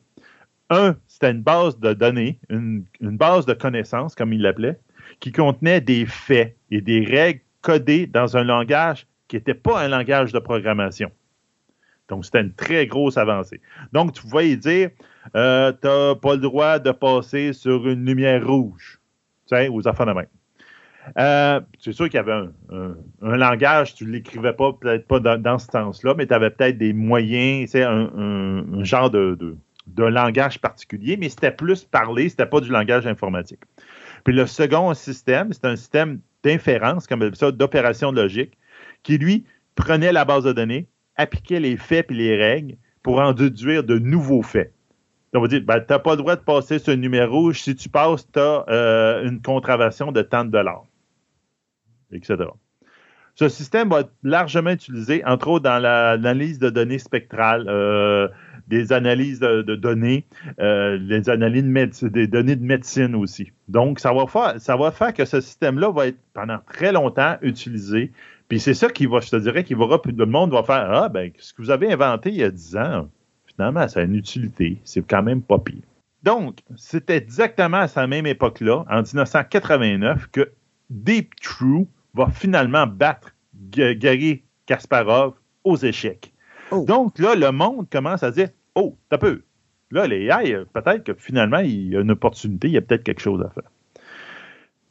Un, 0.70 0.96
c'était 1.06 1.30
une 1.30 1.42
base 1.42 1.78
de 1.78 1.94
données, 1.94 2.38
une, 2.50 2.84
une 3.00 3.16
base 3.16 3.46
de 3.46 3.54
connaissances, 3.54 4.14
comme 4.14 4.34
il 4.34 4.42
l'appelait, 4.42 4.78
qui 5.18 5.32
contenait 5.32 5.80
des 5.80 6.04
faits 6.04 6.56
et 6.70 6.82
des 6.82 7.04
règles 7.04 7.40
codées 7.62 8.06
dans 8.06 8.36
un 8.36 8.44
langage 8.44 9.06
qui 9.28 9.36
n'était 9.36 9.54
pas 9.54 9.80
un 9.80 9.88
langage 9.88 10.32
de 10.32 10.38
programmation. 10.38 11.10
Donc, 12.08 12.24
c'était 12.24 12.40
une 12.40 12.54
très 12.54 12.86
grosse 12.86 13.16
avancée. 13.16 13.60
Donc, 13.92 14.12
tu 14.14 14.22
pouvais 14.22 14.56
dire, 14.56 14.90
euh, 15.36 15.72
tu 15.72 15.86
n'as 15.86 16.14
pas 16.14 16.34
le 16.34 16.40
droit 16.40 16.78
de 16.78 16.90
passer 16.90 17.52
sur 17.52 17.86
une 17.86 18.04
lumière 18.04 18.46
rouge, 18.46 19.00
tu 19.46 19.56
sais, 19.56 19.68
aux 19.68 19.86
enfants 19.86 20.06
de 20.06 20.12
main. 20.12 20.24
Euh, 21.16 21.60
c'est 21.78 21.92
sûr 21.92 22.06
qu'il 22.06 22.16
y 22.16 22.18
avait 22.18 22.48
un, 22.70 23.36
langage, 23.36 23.94
tu 23.94 24.04
ne 24.04 24.10
l'écrivais 24.10 24.52
pas, 24.52 24.72
peut-être 24.72 25.06
pas 25.06 25.20
dans, 25.20 25.58
ce 25.58 25.66
sens-là, 25.66 26.14
mais 26.16 26.26
tu 26.26 26.34
avais 26.34 26.50
peut-être 26.50 26.78
des 26.78 26.92
moyens, 26.92 27.70
c'est 27.70 27.82
un, 27.82 28.10
un, 28.16 28.84
genre 28.84 29.10
de, 29.10 29.38
de, 29.86 30.04
langage 30.04 30.60
particulier, 30.60 31.16
mais 31.16 31.28
c'était 31.28 31.50
plus 31.50 31.84
parlé, 31.84 32.28
c'était 32.28 32.46
pas 32.46 32.60
du 32.60 32.70
langage 32.70 33.06
informatique. 33.06 33.60
Puis 34.24 34.34
le 34.34 34.46
second 34.46 34.92
système, 34.94 35.52
c'est 35.52 35.64
un 35.64 35.76
système 35.76 36.20
d'inférence, 36.42 37.06
comme 37.06 37.34
ça, 37.34 37.52
d'opération 37.52 38.12
logique, 38.12 38.58
qui, 39.02 39.18
lui, 39.18 39.44
prenait 39.74 40.12
la 40.12 40.24
base 40.24 40.44
de 40.44 40.52
données, 40.52 40.86
appliquer 41.18 41.60
les 41.60 41.76
faits 41.76 42.10
et 42.10 42.14
les 42.14 42.36
règles 42.36 42.76
pour 43.02 43.20
en 43.20 43.32
déduire 43.32 43.84
de 43.84 43.98
nouveaux 43.98 44.42
faits. 44.42 44.72
On 45.34 45.40
va 45.40 45.48
dire, 45.48 45.60
ben, 45.62 45.80
tu 45.80 45.86
n'as 45.90 45.98
pas 45.98 46.12
le 46.12 46.16
droit 46.16 46.36
de 46.36 46.40
passer 46.40 46.78
ce 46.78 46.90
numéro. 46.90 47.52
Si 47.52 47.76
tu 47.76 47.90
passes, 47.90 48.26
tu 48.32 48.38
as 48.38 48.64
euh, 48.68 49.28
une 49.28 49.42
contravention 49.42 50.10
de 50.10 50.22
tant 50.22 50.44
de 50.44 50.50
dollars, 50.50 50.84
etc. 52.12 52.36
Ce 53.34 53.48
système 53.48 53.90
va 53.90 54.00
être 54.00 54.12
largement 54.24 54.70
utilisé, 54.70 55.24
entre 55.24 55.48
autres 55.48 55.64
dans 55.64 55.78
l'analyse 55.78 56.58
de 56.58 56.70
données 56.70 56.98
spectrales, 56.98 57.66
euh, 57.68 58.26
des 58.66 58.92
analyses 58.92 59.38
de, 59.38 59.62
données, 59.76 60.26
euh, 60.60 60.98
des 60.98 61.30
analyses 61.30 62.00
de 62.02 62.08
des 62.08 62.26
données 62.26 62.56
de 62.56 62.64
médecine 62.64 63.14
aussi. 63.14 63.52
Donc, 63.68 64.00
ça 64.00 64.12
va 64.12 64.26
faire, 64.26 64.54
ça 64.58 64.76
va 64.76 64.90
faire 64.90 65.14
que 65.14 65.24
ce 65.24 65.40
système-là 65.40 65.92
va 65.92 66.08
être 66.08 66.18
pendant 66.34 66.58
très 66.66 66.90
longtemps 66.90 67.36
utilisé 67.42 68.12
puis 68.48 68.60
c'est 68.60 68.74
ça 68.74 68.88
qui 68.88 69.06
va, 69.06 69.20
je 69.20 69.30
te 69.30 69.36
dirais, 69.36 69.62
qui 69.62 69.74
va, 69.74 69.86
le 70.04 70.26
monde 70.26 70.52
va 70.52 70.62
faire 70.62 70.90
Ah, 70.90 71.08
ben, 71.08 71.30
ce 71.38 71.52
que 71.52 71.62
vous 71.62 71.70
avez 71.70 71.92
inventé 71.92 72.30
il 72.30 72.36
y 72.36 72.42
a 72.42 72.50
10 72.50 72.76
ans, 72.76 73.08
finalement, 73.46 73.86
ça 73.88 74.00
a 74.00 74.02
une 74.04 74.14
utilité. 74.14 74.78
C'est 74.84 75.06
quand 75.06 75.22
même 75.22 75.42
pas 75.42 75.58
pire. 75.58 75.82
Donc, 76.22 76.60
c'était 76.76 77.16
exactement 77.16 77.78
à 77.78 77.88
cette 77.88 78.08
même 78.08 78.26
époque-là, 78.26 78.84
en 78.90 79.02
1989, 79.02 80.28
que 80.32 80.50
Deep 80.90 81.34
True 81.36 81.86
va 82.14 82.28
finalement 82.30 82.86
battre 82.86 83.34
Gary 83.70 84.42
Kasparov 84.66 85.34
aux 85.64 85.76
échecs. 85.76 86.32
Oh. 86.70 86.84
Donc 86.86 87.18
là, 87.18 87.34
le 87.34 87.52
monde 87.52 87.88
commence 87.90 88.22
à 88.22 88.30
dire 88.30 88.48
Oh, 88.74 88.96
t'as 89.10 89.18
peu. 89.18 89.42
Là, 89.90 90.06
les 90.06 90.26
AI, 90.26 90.54
euh, 90.54 90.64
peut-être 90.72 91.04
que 91.04 91.14
finalement, 91.14 91.58
il 91.58 91.92
y 91.92 91.96
a 91.96 92.00
une 92.00 92.10
opportunité, 92.10 92.68
il 92.68 92.74
y 92.74 92.76
a 92.76 92.82
peut-être 92.82 93.04
quelque 93.04 93.22
chose 93.22 93.42
à 93.42 93.50
faire. 93.50 93.70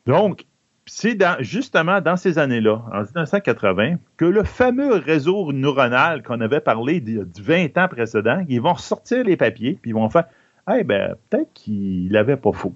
Donc, 0.05 0.45
c'est 0.89 1.18
justement 1.41 2.01
dans 2.01 2.18
ces 2.18 2.39
années-là, 2.39 2.81
en 2.93 3.01
1980, 3.01 3.95
que 4.18 4.26
le 4.26 4.43
fameux 4.43 4.93
réseau 4.95 5.51
neuronal 5.51 6.23
qu'on 6.23 6.41
avait 6.41 6.61
parlé 6.61 6.99
du 7.01 7.22
20 7.39 7.77
ans 7.77 7.88
précédent, 7.88 8.43
ils 8.47 8.61
vont 8.61 8.76
sortir 8.76 9.23
les 9.23 9.38
papiers, 9.38 9.77
puis 9.81 9.91
ils 9.91 9.93
vont 9.93 10.09
faire 10.09 10.26
Eh 10.73 10.84
ben, 10.84 11.15
peut-être 11.30 11.53
qu'il 11.53 12.11
n'avait 12.11 12.38
pas 12.38 12.51
faux. 12.53 12.73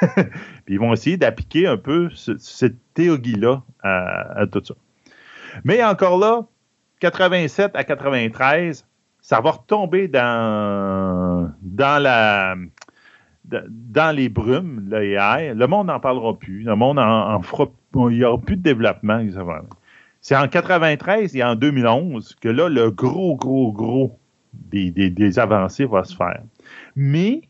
puis 0.64 0.74
ils 0.74 0.78
vont 0.78 0.92
essayer 0.92 1.16
d'appliquer 1.16 1.66
un 1.66 1.76
peu 1.76 2.08
ce- 2.14 2.38
cette 2.38 2.76
théorie-là 2.94 3.62
à, 3.82 4.40
à 4.42 4.46
tout 4.46 4.62
ça. 4.64 4.74
Mais 5.64 5.82
encore 5.84 6.18
là, 6.18 6.42
87 7.00 7.72
à 7.74 7.84
93, 7.84 8.86
ça 9.20 9.40
va 9.40 9.52
retomber 9.52 10.08
dans, 10.08 11.50
dans 11.62 12.02
la 12.02 12.56
dans- 13.68 14.14
les 14.14 14.28
brumes, 14.28 14.88
l'AI, 14.88 15.54
le 15.54 15.66
monde 15.66 15.88
n'en 15.88 16.00
parlera 16.00 16.38
plus. 16.38 16.62
Le 16.62 16.76
monde 16.76 16.98
en, 16.98 17.34
en 17.34 17.42
fera, 17.42 17.66
il 17.94 18.18
n'y 18.18 18.24
aura 18.24 18.40
plus 18.40 18.56
de 18.56 18.62
développement. 18.62 19.24
C'est 20.20 20.36
en 20.36 20.48
93 20.48 21.36
et 21.36 21.44
en 21.44 21.54
2011 21.54 22.36
que 22.40 22.48
là, 22.48 22.68
le 22.68 22.90
gros, 22.90 23.36
gros, 23.36 23.72
gros 23.72 24.18
des, 24.54 25.38
avancées 25.38 25.84
va 25.84 26.04
se 26.04 26.16
faire. 26.16 26.42
Mais 26.96 27.42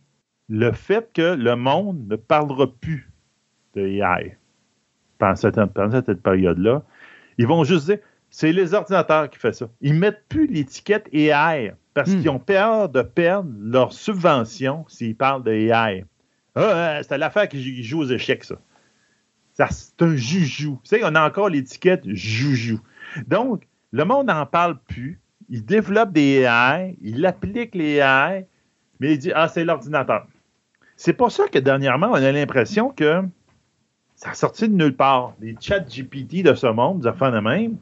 le 0.48 0.72
fait 0.72 1.10
que 1.12 1.34
le 1.34 1.56
monde 1.56 2.06
ne 2.08 2.16
parlera 2.16 2.66
plus 2.66 3.10
de 3.74 3.86
AI 3.86 4.36
pendant 5.18 5.36
cette, 5.36 5.64
pendant 5.72 6.02
cette 6.04 6.22
période-là, 6.22 6.82
ils 7.38 7.46
vont 7.46 7.64
juste 7.64 7.86
dire 7.86 7.98
c'est 8.30 8.52
les 8.52 8.74
ordinateurs 8.74 9.30
qui 9.30 9.38
font 9.38 9.52
ça. 9.52 9.68
Ils 9.80 9.94
mettent 9.94 10.24
plus 10.28 10.48
l'étiquette 10.48 11.08
AI 11.12 11.74
parce 11.94 12.10
Hmm. 12.10 12.20
qu'ils 12.20 12.28
ont 12.30 12.38
peur 12.38 12.88
de 12.88 13.02
perdre 13.02 13.50
leur 13.58 13.92
subvention 13.92 14.84
s'ils 14.88 15.16
parlent 15.16 15.44
de 15.44 15.52
AI. 15.52 16.04
Ah, 16.56 16.60
euh, 16.60 17.02
c'est 17.08 17.18
l'affaire 17.18 17.48
qui 17.48 17.82
joue 17.82 18.00
aux 18.00 18.06
échecs, 18.08 18.44
ça. 18.44 18.56
Ça, 19.54 19.68
c'est 19.70 20.02
un 20.02 20.16
joujou. 20.16 20.80
Tu 20.82 20.88
sais, 20.88 21.00
on 21.04 21.14
a 21.14 21.24
encore 21.26 21.48
l'étiquette 21.48 22.02
joujou. 22.08 22.80
Donc, 23.28 23.66
le 23.92 24.04
monde 24.04 24.26
n'en 24.26 24.46
parle 24.46 24.78
plus. 24.88 25.20
Il 25.48 25.64
développe 25.64 26.12
des 26.12 26.40
AI, 26.42 26.96
il 27.02 27.24
applique 27.24 27.74
les 27.74 27.96
AI, 27.98 28.46
mais 28.98 29.12
il 29.12 29.18
dit 29.18 29.30
Ah, 29.34 29.46
c'est 29.46 29.64
l'ordinateur. 29.64 30.26
C'est 30.96 31.12
pour 31.12 31.30
ça 31.30 31.46
que 31.48 31.58
dernièrement, 31.58 32.08
on 32.10 32.14
a 32.14 32.32
l'impression 32.32 32.90
que 32.90 33.22
ça 34.16 34.30
a 34.30 34.34
sorti 34.34 34.68
de 34.68 34.74
nulle 34.74 34.96
part. 34.96 35.34
Les 35.40 35.56
chats 35.60 35.80
GPT 35.80 36.42
de 36.42 36.54
ce 36.54 36.66
monde, 36.66 37.00
des 37.00 37.06
affaires 37.08 37.32
de 37.32 37.40
même, 37.40 37.76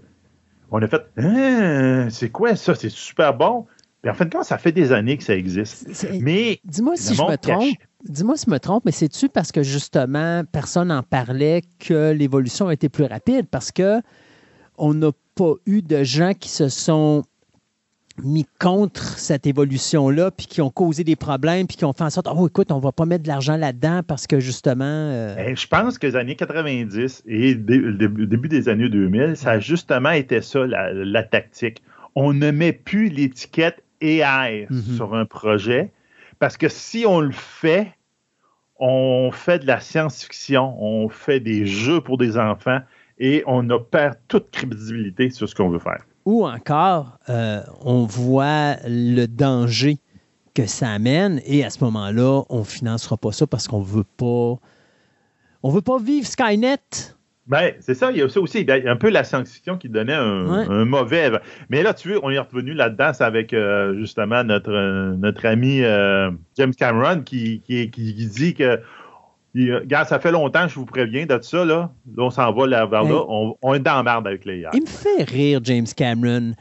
on 0.70 0.82
a 0.82 0.88
fait 0.88 1.06
Hein, 1.18 2.08
c'est 2.10 2.30
quoi 2.30 2.56
ça? 2.56 2.74
C'est 2.74 2.88
super 2.90 3.34
bon. 3.34 3.66
Puis 4.02 4.10
en 4.10 4.14
fin 4.14 4.24
de 4.24 4.30
compte, 4.30 4.44
ça 4.44 4.58
fait 4.58 4.72
des 4.72 4.90
années 4.92 5.16
que 5.16 5.22
ça 5.22 5.36
existe. 5.36 5.86
Mais 6.20 6.58
Dis-moi 6.64 6.96
si 6.96 7.14
je 7.14 7.22
me 7.22 7.36
trompe. 7.36 7.76
Dis-moi 8.04 8.36
si 8.36 8.46
je 8.46 8.50
me 8.50 8.58
trompe, 8.58 8.84
mais 8.84 8.90
c'est-tu 8.92 9.28
parce 9.28 9.52
que 9.52 9.62
justement, 9.62 10.42
personne 10.50 10.88
n'en 10.88 11.04
parlait 11.04 11.62
que 11.78 12.10
l'évolution 12.12 12.66
a 12.66 12.72
été 12.72 12.88
plus 12.88 13.04
rapide? 13.04 13.46
Parce 13.48 13.70
que 13.70 14.00
on 14.76 14.92
n'a 14.92 15.10
pas 15.36 15.52
eu 15.66 15.82
de 15.82 16.02
gens 16.02 16.32
qui 16.34 16.48
se 16.48 16.68
sont 16.68 17.22
mis 18.22 18.44
contre 18.60 19.18
cette 19.18 19.46
évolution-là, 19.46 20.30
puis 20.32 20.46
qui 20.46 20.60
ont 20.60 20.68
causé 20.70 21.04
des 21.04 21.16
problèmes, 21.16 21.66
puis 21.66 21.76
qui 21.78 21.84
ont 21.84 21.92
fait 21.94 22.04
en 22.04 22.10
sorte, 22.10 22.28
oh 22.30 22.46
écoute, 22.46 22.70
on 22.70 22.78
va 22.78 22.92
pas 22.92 23.06
mettre 23.06 23.22
de 23.22 23.28
l'argent 23.28 23.56
là-dedans 23.56 24.02
parce 24.06 24.26
que 24.26 24.38
justement... 24.38 24.84
euh, 24.84 25.34
Eh, 25.38 25.56
je 25.56 25.66
pense 25.66 25.96
que 25.98 26.08
les 26.08 26.16
années 26.16 26.36
90 26.36 27.22
et 27.26 27.54
le 27.54 27.92
début 27.94 28.26
début 28.26 28.48
des 28.48 28.68
années 28.68 28.88
2000, 28.90 29.36
ça 29.36 29.52
a 29.52 29.60
justement 29.60 30.10
été 30.10 30.42
ça, 30.42 30.66
la, 30.66 30.92
la 30.92 31.22
tactique. 31.22 31.82
On 32.14 32.34
ne 32.34 32.50
met 32.50 32.72
plus 32.72 33.08
l'étiquette 33.08 33.82
AI 34.02 34.66
Mhm. 34.68 34.96
sur 34.96 35.14
un 35.14 35.24
projet 35.24 35.92
parce 36.38 36.56
que 36.56 36.68
si 36.68 37.04
on 37.06 37.20
le 37.20 37.32
fait, 37.32 37.92
on 38.78 39.30
fait 39.32 39.60
de 39.60 39.66
la 39.66 39.80
science-fiction, 39.80 40.76
on 40.82 41.08
fait 41.08 41.38
des 41.40 41.66
jeux 41.66 42.00
pour 42.00 42.18
des 42.18 42.36
enfants 42.36 42.80
et 43.18 43.44
on 43.46 43.66
perd 43.78 44.16
toute 44.26 44.50
crédibilité 44.50 45.30
sur 45.30 45.48
ce 45.48 45.54
qu'on 45.54 45.68
veut 45.70 45.78
faire. 45.78 46.04
Ou 46.24 46.46
encore, 46.46 47.18
euh, 47.28 47.62
on 47.82 48.04
voit 48.04 48.76
le 48.86 49.26
danger 49.26 49.98
que 50.54 50.66
ça 50.66 50.90
amène 50.90 51.40
et 51.46 51.64
à 51.64 51.70
ce 51.70 51.82
moment-là, 51.84 52.42
on 52.48 52.60
ne 52.60 52.64
financera 52.64 53.16
pas 53.16 53.32
ça 53.32 53.46
parce 53.46 53.68
qu'on 53.68 53.80
veut 53.82 54.04
pas... 54.16 54.56
On 55.64 55.70
veut 55.70 55.80
pas 55.80 55.98
vivre 55.98 56.26
Skynet. 56.26 56.78
Ben, 57.48 57.72
c'est 57.80 57.94
ça, 57.94 58.10
il 58.12 58.18
y 58.18 58.22
a 58.22 58.28
ça 58.28 58.40
aussi. 58.40 58.60
Il 58.60 58.68
y 58.68 58.70
a 58.70 58.90
un 58.90 58.96
peu 58.96 59.10
la 59.10 59.24
science-fiction 59.24 59.76
qui 59.76 59.88
donnait 59.88 60.14
un, 60.14 60.46
Ouais. 60.46 60.64
un 60.68 60.84
mauvais. 60.84 61.30
Mais 61.70 61.82
là, 61.82 61.92
tu 61.92 62.08
veux, 62.08 62.20
on 62.22 62.30
est 62.30 62.38
revenu 62.38 62.72
là-dedans, 62.72 63.10
avec 63.18 63.52
euh, 63.52 63.96
justement 63.98 64.44
notre, 64.44 64.70
euh, 64.72 65.14
notre 65.16 65.44
ami 65.46 65.82
euh, 65.82 66.30
James 66.56 66.72
Cameron 66.74 67.20
qui, 67.22 67.60
qui, 67.66 67.90
qui- 67.90 68.14
qui 68.14 68.26
dit 68.26 68.54
que. 68.54 68.80
il- 69.54 69.74
Regarde, 69.74 70.06
ça 70.08 70.20
fait 70.20 70.30
longtemps, 70.30 70.68
je 70.68 70.74
vous 70.76 70.86
préviens 70.86 71.26
de 71.26 71.38
ça, 71.42 71.64
là. 71.64 71.90
Là, 72.16 72.24
on 72.24 72.30
s'en 72.30 72.52
va 72.52 72.66
là, 72.68 72.86
vers 72.86 73.02
là. 73.02 73.24
On, 73.28 73.56
on 73.60 73.74
est 73.74 73.80
dans 73.80 73.96
la 73.96 74.02
merde 74.04 74.26
avec 74.28 74.44
les 74.44 74.60
IA. 74.60 74.70
Il 74.72 74.82
me 74.82 74.86
fait 74.86 75.24
rire, 75.24 75.60
James 75.64 75.86
Cameron. 75.96 76.52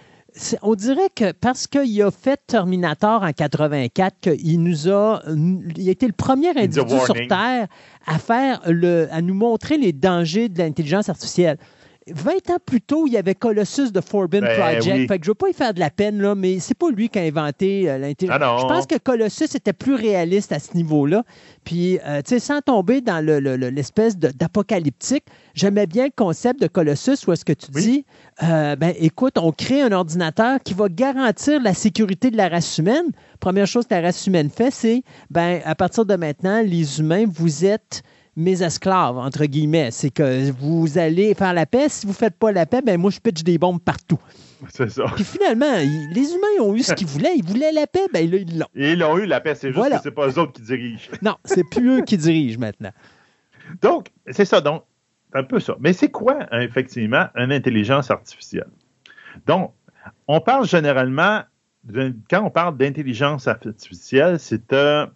On 0.62 0.76
dirait 0.76 1.10
que 1.14 1.34
parce 1.34 1.68
qu'il 1.68 2.02
a 2.02 2.10
fait 2.10 2.40
Terminator 2.48 3.24
en 3.24 3.34
84, 3.34 4.16
qu'il 4.22 4.64
nous 4.64 4.90
a, 4.90 5.22
il 5.76 5.88
a 5.88 5.92
été 5.92 6.08
le 6.08 6.14
premier 6.14 6.50
individu 6.50 6.96
sur. 7.06 7.14
Terre 7.28 7.68
à 8.06 8.18
faire 8.18 8.62
le, 8.66 9.08
à 9.12 9.22
nous 9.22 9.34
montrer 9.34 9.78
les 9.78 9.92
dangers 9.94 10.50
de 10.50 10.60
l'intelligence 10.60 11.10
artificielle. 11.10 11.58
20 12.08 12.32
ans 12.50 12.58
plus 12.66 12.82
tôt, 12.82 13.06
il 13.06 13.14
y 13.14 13.18
avait 13.18 13.36
Colossus 13.36 13.92
de 13.92 14.02
Forbidden 14.02 14.48
Ben 14.50 14.58
Project. 14.60 14.98
oui. 15.02 15.08
Fait 15.08 15.20
que 15.20 15.26
je 15.26 15.30
veux 15.30 15.36
pas 15.36 15.50
y 15.50 15.54
faire 15.54 15.74
de 15.74 15.80
la 15.80 15.92
peine, 15.92 16.20
là, 16.20 16.34
mais 16.34 16.60
c'est 16.60 16.74
pas 16.78 16.90
lui 16.90 17.10
qui 17.10 17.20
a 17.20 17.22
inventé 17.22 17.88
euh, 17.90 18.00
l'intelligence. 18.00 18.40
Ah. 18.42 18.58
Je 18.60 18.66
pense 18.66 18.88
que 18.88 18.98
Colossus 18.98 19.46
était 19.56 19.72
plus 19.74 19.94
réaliste 19.94 20.52
à 20.52 20.58
ce 20.60 20.76
niveau-là. 20.76 21.24
Puis, 21.64 22.00
euh, 22.08 22.24
tu 22.24 22.30
sais, 22.30 22.40
sans 22.40 22.60
tomber 22.62 23.02
dans 23.02 23.24
le- 23.24 23.40
le- 23.40 23.56
le- 23.56 23.70
l'espèce 23.70 24.18
d'apocalyptique, 24.18 25.26
j'aimais 25.54 25.86
bien 25.86 26.06
le 26.06 26.12
concept 26.16 26.60
de 26.60 26.68
Colossus 26.68 27.18
où 27.28 27.34
est-ce 27.34 27.46
que 27.46 27.54
tu 27.54 27.68
Oui. 27.76 27.82
dis, 27.84 28.06
euh, 28.44 28.76
ben, 28.76 28.94
écoute, 29.00 29.38
on 29.38 29.52
crée 29.52 29.82
un 29.82 29.92
ordinateur 29.92 30.60
qui 30.64 30.74
va 30.74 30.90
garantir 30.90 31.62
la 31.62 31.74
sécurité 31.76 32.32
de 32.32 32.38
la 32.38 32.50
race 32.50 32.78
humaine. 32.80 33.06
Première 33.40 33.68
chose 33.68 33.86
que 33.86 33.94
la 33.94 34.02
race 34.02 34.26
humaine 34.28 34.50
fait, 34.50 34.72
c'est, 34.72 35.04
ben, 35.30 35.62
à 35.66 35.76
partir 35.76 36.06
de 36.06 36.16
maintenant, 36.16 36.62
les 36.66 37.00
humains, 37.00 37.26
vous 37.28 37.64
êtes 37.66 38.02
mes 38.36 38.64
esclaves, 38.64 39.18
entre 39.18 39.46
guillemets. 39.46 39.92
C'est 39.92 40.10
que 40.10 40.52
vous 40.52 40.98
allez 40.98 41.34
faire 41.34 41.54
la 41.54 41.66
paix. 41.66 41.90
Si 41.90 42.06
vous 42.06 42.14
ne 42.14 42.18
faites 42.18 42.36
pas 42.38 42.52
la 42.52 42.66
paix, 42.66 42.82
ben 42.82 43.00
moi, 43.00 43.12
je 43.12 43.20
pitch 43.20 43.44
des 43.44 43.58
bombes 43.58 43.82
partout. 43.82 44.20
C'est 44.70 44.90
ça. 44.92 45.06
Puis 45.16 45.24
finalement, 45.24 45.76
ils- 45.78 46.10
les 46.14 46.32
humains 46.34 46.64
ont 46.64 46.76
eu 46.76 46.84
ce 46.84 46.94
qu'ils 46.94 47.08
voulaient. 47.08 47.36
Ils 47.36 47.44
voulaient 47.44 47.72
la 47.72 47.88
paix, 47.88 48.08
ben 48.14 48.30
là, 48.30 48.38
ils 48.38 48.60
l'ont. 48.60 48.68
Et 48.76 48.92
ils 48.94 49.00
l'ont 49.00 49.18
eu, 49.18 49.26
la 49.26 49.42
paix. 49.42 49.56
C'est 49.56 49.70
juste 49.70 49.78
Voilà. 49.78 49.98
que 49.98 50.04
c'est 50.04 50.12
pas 50.12 50.28
eux 50.28 50.38
autres 50.40 50.54
qui 50.54 50.62
dirigent. 50.62 51.10
Non, 51.22 51.36
c'est 51.46 51.64
plus 51.70 52.00
eux 52.00 52.02
qui 52.04 52.18
dirigent 52.18 52.60
maintenant. 52.60 52.92
Donc, 53.82 54.08
c'est 54.30 54.46
ça. 54.46 54.62
Donc, 54.62 54.84
un 55.34 55.44
peu 55.44 55.60
ça. 55.60 55.76
Mais 55.80 55.94
c'est 55.94 56.10
quoi, 56.12 56.40
effectivement, 56.62 57.26
une 57.36 57.52
intelligence 57.52 58.12
artificielle? 58.12 58.68
Donc, 59.48 59.74
on 60.28 60.42
parle 60.42 60.68
généralement, 60.68 61.42
de- 61.84 62.14
quand 62.30 62.44
on 62.44 62.50
parle 62.52 62.78
d'intelligence 62.78 63.48
artificielle, 63.48 64.40
c'est 64.40 64.72
euh, 64.74 65.08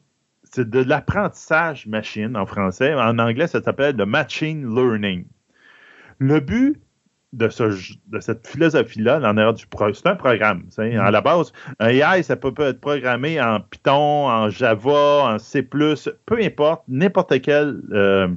c'est 0.55 0.69
de 0.69 0.79
l'apprentissage 0.81 1.85
machine 1.87 2.37
en 2.37 2.45
français. 2.45 2.93
En 2.93 3.19
anglais, 3.19 3.47
ça 3.47 3.61
s'appelle 3.61 3.95
le 3.97 4.05
machine 4.05 4.73
learning. 4.73 5.25
Le 6.19 6.39
but 6.39 6.81
de, 7.33 7.49
ce- 7.49 7.93
de 8.07 8.19
cette 8.21 8.47
philosophie-là, 8.47 9.19
c'est 9.93 10.07
un 10.07 10.15
programme. 10.15 10.63
À 10.77 11.11
la 11.11 11.19
base, 11.19 11.51
un 11.79 11.89
AI, 11.89 12.23
ça 12.23 12.37
peut 12.37 12.53
être 12.59 12.79
programmé 12.79 13.41
en 13.41 13.59
Python, 13.59 14.27
en 14.29 14.49
Java, 14.49 15.33
en 15.33 15.37
C+, 15.39 15.61
peu 15.61 16.37
importe, 16.41 16.83
n'importe 16.87 17.41
quel 17.41 17.81
euh, 17.91 18.29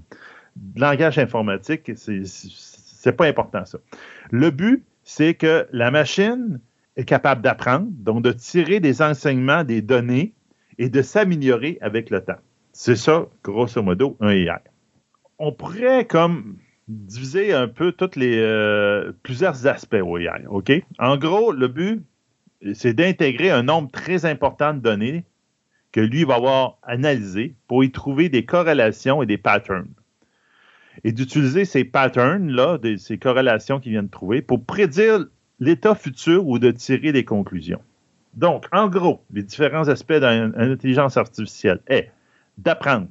langage 0.77 1.19
informatique, 1.21 1.93
c'est 1.95 3.17
pas 3.17 3.27
important 3.27 3.65
ça. 3.65 3.79
Le 4.33 4.51
but, 4.51 4.85
c'est 5.05 5.35
que 5.35 5.69
la 5.73 5.93
machine 5.93 6.59
est 6.97 7.05
capable 7.05 7.43
d'apprendre, 7.43 7.87
donc 7.93 8.23
de 8.25 8.33
tirer 8.33 8.81
des 8.81 9.01
enseignements 9.03 9.63
des 9.63 9.83
données 9.83 10.35
et 10.79 10.89
de 10.89 11.03
s'améliorer 11.03 11.79
avec 11.81 12.11
le 12.11 12.23
temps. 12.25 12.39
C'est 12.73 12.97
ça, 12.97 13.27
grosso 13.43 13.83
modo, 13.83 14.17
un 14.21 14.31
AI. 14.31 14.59
On 15.39 15.53
pourrait 15.53 16.07
comme 16.07 16.57
diviser 16.89 17.53
un 17.53 17.69
peu 17.69 17.93
toutes 17.93 18.17
les 18.17 18.39
euh, 18.39 19.13
plusieurs 19.23 19.67
aspects 19.67 20.01
au 20.03 20.19
AI, 20.19 20.47
OK? 20.49 20.73
En 20.99 21.17
gros, 21.17 21.53
le 21.53 21.69
but, 21.69 22.03
c'est 22.75 22.95
d'intégrer 22.95 23.51
un 23.51 23.63
nombre 23.63 23.91
très 23.91 24.25
important 24.25 24.75
de 24.75 24.81
données 24.81 25.25
que 25.93 26.01
lui 26.01 26.25
va 26.25 26.35
avoir 26.37 26.79
analysé 26.83 27.55
pour 27.67 27.85
y 27.85 27.91
trouver 27.91 28.29
des 28.29 28.45
corrélations 28.45 29.23
et 29.23 29.27
des 29.27 29.39
patterns. 29.39 29.89
Et 31.05 31.13
d'utiliser 31.13 31.65
ces 31.65 31.85
patterns-là, 31.85 32.79
ces 32.99 33.19
corrélations 33.19 33.81
qu'il 33.81 33.93
vient 33.93 34.03
de 34.03 34.09
trouver, 34.11 34.43
pour 34.43 34.65
prédire 34.65 35.27
l'état 35.61 35.95
futur 35.95 36.47
ou 36.47 36.59
de 36.59 36.71
tirer 36.71 37.13
des 37.13 37.25
conclusions. 37.25 37.81
Donc, 38.39 38.67
en 38.71 38.87
gros, 38.87 39.21
les 39.33 39.43
différents 39.43 39.89
aspects 39.89 40.13
d'une 40.13 40.55
intelligence 40.57 41.17
artificielle 41.17 41.81
est 41.89 42.13
d'apprendre. 42.57 43.09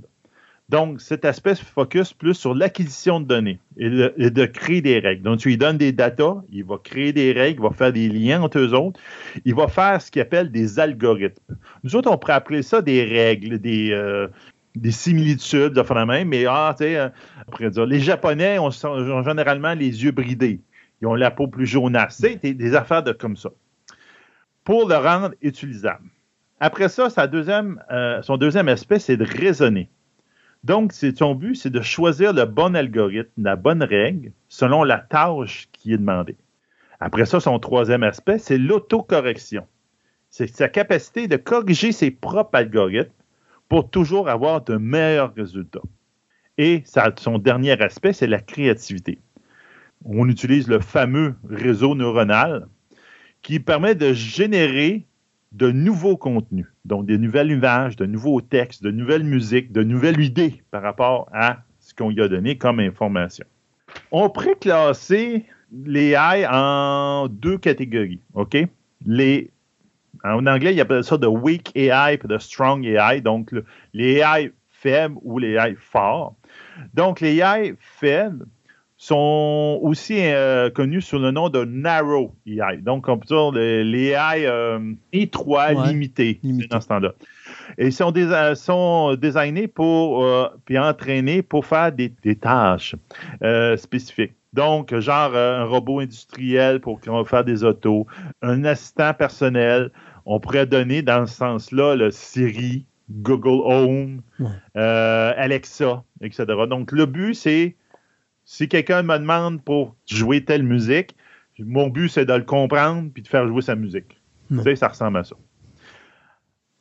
Donc, 0.69 1.01
cet 1.01 1.25
aspect 1.25 1.55
se 1.55 1.65
focus 1.65 2.13
plus 2.13 2.33
sur 2.33 2.55
l'acquisition 2.55 3.19
de 3.19 3.25
données 3.25 3.59
et, 3.77 3.89
de 3.89 4.45
créer 4.45 4.81
des 4.81 4.99
règles. 4.99 5.23
Donc, 5.23 5.39
tu 5.39 5.49
lui 5.49 5.57
donnes 5.57 5.77
des 5.77 5.91
datas, 5.91 6.43
il 6.49 6.63
va 6.63 6.77
créer 6.81 7.11
des 7.11 7.33
règles, 7.33 7.59
il 7.59 7.69
va 7.69 7.75
faire 7.75 7.91
des 7.91 8.07
liens 8.07 8.41
entre 8.41 8.59
eux 8.59 8.73
autres, 8.73 8.99
il 9.43 9.53
va 9.53 9.67
faire 9.67 10.01
ce 10.01 10.09
qu'il 10.11 10.21
appelle 10.21 10.49
des 10.49 10.79
algorithmes. 10.79 11.55
Nous 11.83 11.97
autres, 11.97 12.09
on 12.09 12.17
pourrait 12.17 12.33
appeler 12.33 12.63
ça 12.63 12.81
des 12.81 13.03
règles, 13.03 13.59
des, 13.59 13.91
euh, 13.91 14.27
des 14.75 14.91
similitudes, 14.91 15.81
mais 16.25 16.45
ah, 16.45 16.73
tu 16.77 16.85
sais, 16.85 16.97
euh, 16.97 17.69
dire, 17.69 17.85
les 17.85 17.99
Japonais 17.99 18.59
ont, 18.59 18.71
généralement 18.71 19.73
les 19.73 20.05
yeux 20.05 20.11
bridés. 20.11 20.61
Ils 21.01 21.07
ont 21.07 21.15
la 21.15 21.31
peau 21.31 21.47
plus 21.47 21.67
jaunasse. 21.67 22.17
C'est 22.17 22.53
des, 22.53 22.75
affaires 22.75 23.03
de 23.03 23.11
comme 23.11 23.35
ça. 23.35 23.49
Pour 24.67 24.89
le 24.89 24.97
rendre 24.97 25.33
utilisable. 25.41 26.09
Après 26.59 26.89
ça, 26.89 27.07
euh, 27.17 28.21
son 28.21 28.35
deuxième 28.35 28.67
aspect, 28.67 28.99
c'est 28.99 29.15
de 29.15 29.23
raisonner. 29.23 29.89
Donc, 30.65 30.91
son 30.91 31.35
but, 31.35 31.55
c'est 31.55 31.69
de 31.69 31.79
choisir 31.79 32.33
le 32.33 32.43
bon 32.43 32.75
algorithme, 32.75 33.31
la 33.41 33.55
bonne 33.55 33.81
règle, 33.81 34.33
selon 34.49 34.83
la 34.83 34.97
tâche 34.97 35.69
qui 35.71 35.93
est 35.93 35.97
demandée. 35.97 36.35
Après 36.99 37.25
ça, 37.25 37.39
son 37.39 37.57
troisième 37.59 38.03
aspect, 38.03 38.39
c'est 38.39 38.57
l'autocorrection. 38.57 39.65
C'est 40.29 40.47
sa 40.47 40.67
capacité 40.67 41.29
de 41.29 41.37
corriger 41.37 41.93
ses 41.93 42.11
propres 42.11 42.57
algorithmes 42.57 43.09
pour 43.69 43.89
toujours 43.89 44.27
avoir 44.27 44.65
de 44.65 44.75
meilleurs 44.75 45.33
résultats. 45.33 45.79
Et 46.57 46.83
son 47.15 47.37
dernier 47.39 47.81
aspect, 47.81 48.11
c'est 48.11 48.27
la 48.27 48.41
créativité. 48.41 49.19
On 50.03 50.27
utilise 50.27 50.67
le 50.67 50.81
fameux 50.81 51.35
réseau 51.49 51.95
neuronal 51.95 52.67
qui 53.47 53.61
permet 53.61 53.95
de 53.95 54.11
générer 54.11 55.05
de 55.53 55.71
nouveaux 55.71 56.17
contenus, 56.17 56.65
donc 56.83 57.05
des 57.05 57.17
nouvelles 57.17 57.49
images, 57.49 57.95
de 57.95 58.05
nouveaux 58.05 58.41
textes, 58.41 58.83
de 58.83 58.91
nouvelles 58.91 59.23
musiques, 59.23 59.71
de 59.71 59.83
nouvelles 59.83 60.19
idées 60.19 60.61
par 60.69 60.81
rapport 60.81 61.29
à 61.31 61.59
ce 61.79 61.93
qu'on 61.93 62.11
y 62.11 62.19
a 62.19 62.27
donné 62.27 62.57
comme 62.57 62.81
information. 62.81 63.45
On 64.11 64.29
classer 64.29 65.45
les 65.71 66.09
AI 66.09 66.45
en 66.45 67.29
deux 67.29 67.57
catégories, 67.57 68.19
OK? 68.33 68.57
Les, 69.05 69.49
en 70.25 70.45
anglais, 70.45 70.73
il 70.73 70.81
appelle 70.81 71.05
ça 71.05 71.17
de 71.17 71.27
weak 71.27 71.71
AI 71.73 72.15
et 72.15 72.27
de 72.27 72.37
strong 72.39 72.85
AI, 72.85 73.21
donc 73.21 73.55
les 73.93 74.15
AI 74.15 74.51
faibles 74.71 75.15
ou 75.21 75.39
les 75.39 75.53
AI 75.53 75.73
forts. 75.79 76.35
Donc, 76.93 77.21
les 77.21 77.37
AI 77.37 77.75
faibles, 77.79 78.45
sont 78.97 79.79
aussi 79.83 80.17
euh, 80.19 80.71
connus 80.71 81.03
sous 81.03 81.19
le 81.19 81.29
nom 81.29 81.49
de 81.49 81.63
narrow 81.63 82.35
AI. 82.47 82.77
Donc, 82.81 83.07
on 83.07 83.19
peut 83.19 83.27
dire 83.27 83.51
les, 83.51 84.09
AI 84.09 84.45
euh, 84.47 84.93
étroits, 85.13 85.73
limités, 85.73 86.39
dans 86.71 86.81
ce 86.81 86.87
temps-là. 86.87 87.13
Et 87.77 87.87
ils 87.87 87.93
sont, 87.93 88.11
euh, 88.17 88.55
sont 88.55 89.15
designés 89.15 89.67
pour, 89.67 90.25
puis 90.65 90.79
entraînés 90.79 91.43
pour 91.43 91.65
faire 91.65 91.91
des, 91.91 92.11
tâches 92.35 92.95
spécifiques. 93.77 94.33
Donc, 94.53 94.97
genre 94.97 95.35
un 95.35 95.65
robot 95.65 95.99
industriel 95.99 96.79
pour 96.81 96.99
faire 97.27 97.43
des 97.43 97.63
autos, 97.63 98.07
un 98.41 98.65
assistant 98.65 99.13
personnel. 99.13 99.91
On 100.25 100.39
pourrait 100.39 100.65
donner 100.65 101.03
dans 101.03 101.27
ce 101.27 101.35
sens-là 101.35 101.95
le 101.95 102.09
Siri, 102.09 102.85
Google 103.11 103.61
Home, 103.63 104.21
Alexa, 104.73 106.03
etc. 106.21 106.45
Donc, 106.67 106.91
le 106.91 107.05
but, 107.05 107.35
c'est 107.35 107.75
si 108.49 108.69
quelqu'un 108.69 109.03
me 109.03 109.17
demande 109.17 109.61
pour 109.61 109.93
jouer 110.09 110.45
telle 110.45 110.63
musique, 110.63 111.17
mon 111.59 111.89
but, 111.89 112.07
c'est 112.07 112.25
de 112.25 112.33
le 112.33 112.45
comprendre 112.45 113.11
puis 113.13 113.21
de 113.21 113.27
faire 113.27 113.45
jouer 113.45 113.61
sa 113.61 113.75
musique. 113.75 114.21
Tu 114.49 114.61
sais, 114.63 114.77
ça 114.77 114.87
ressemble 114.87 115.17
à 115.17 115.25
ça. 115.25 115.35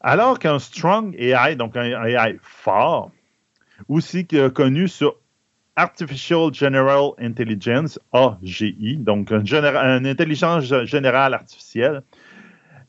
Alors 0.01 0.39
qu'un 0.39 0.61
strong 0.61 1.17
AI, 1.19 1.57
donc 1.57 1.77
un 1.77 2.05
AI 2.05 2.39
fort, 2.41 3.11
aussi 3.89 4.29
connu 4.55 4.87
sur 4.87 5.17
Artificial 5.75 6.55
General 6.55 7.11
Intelligence, 7.19 7.99
AGI, 8.13 8.99
donc 8.99 9.33
une 9.33 10.07
intelligence 10.07 10.73
générale 10.85 11.35
artificielle, 11.35 12.03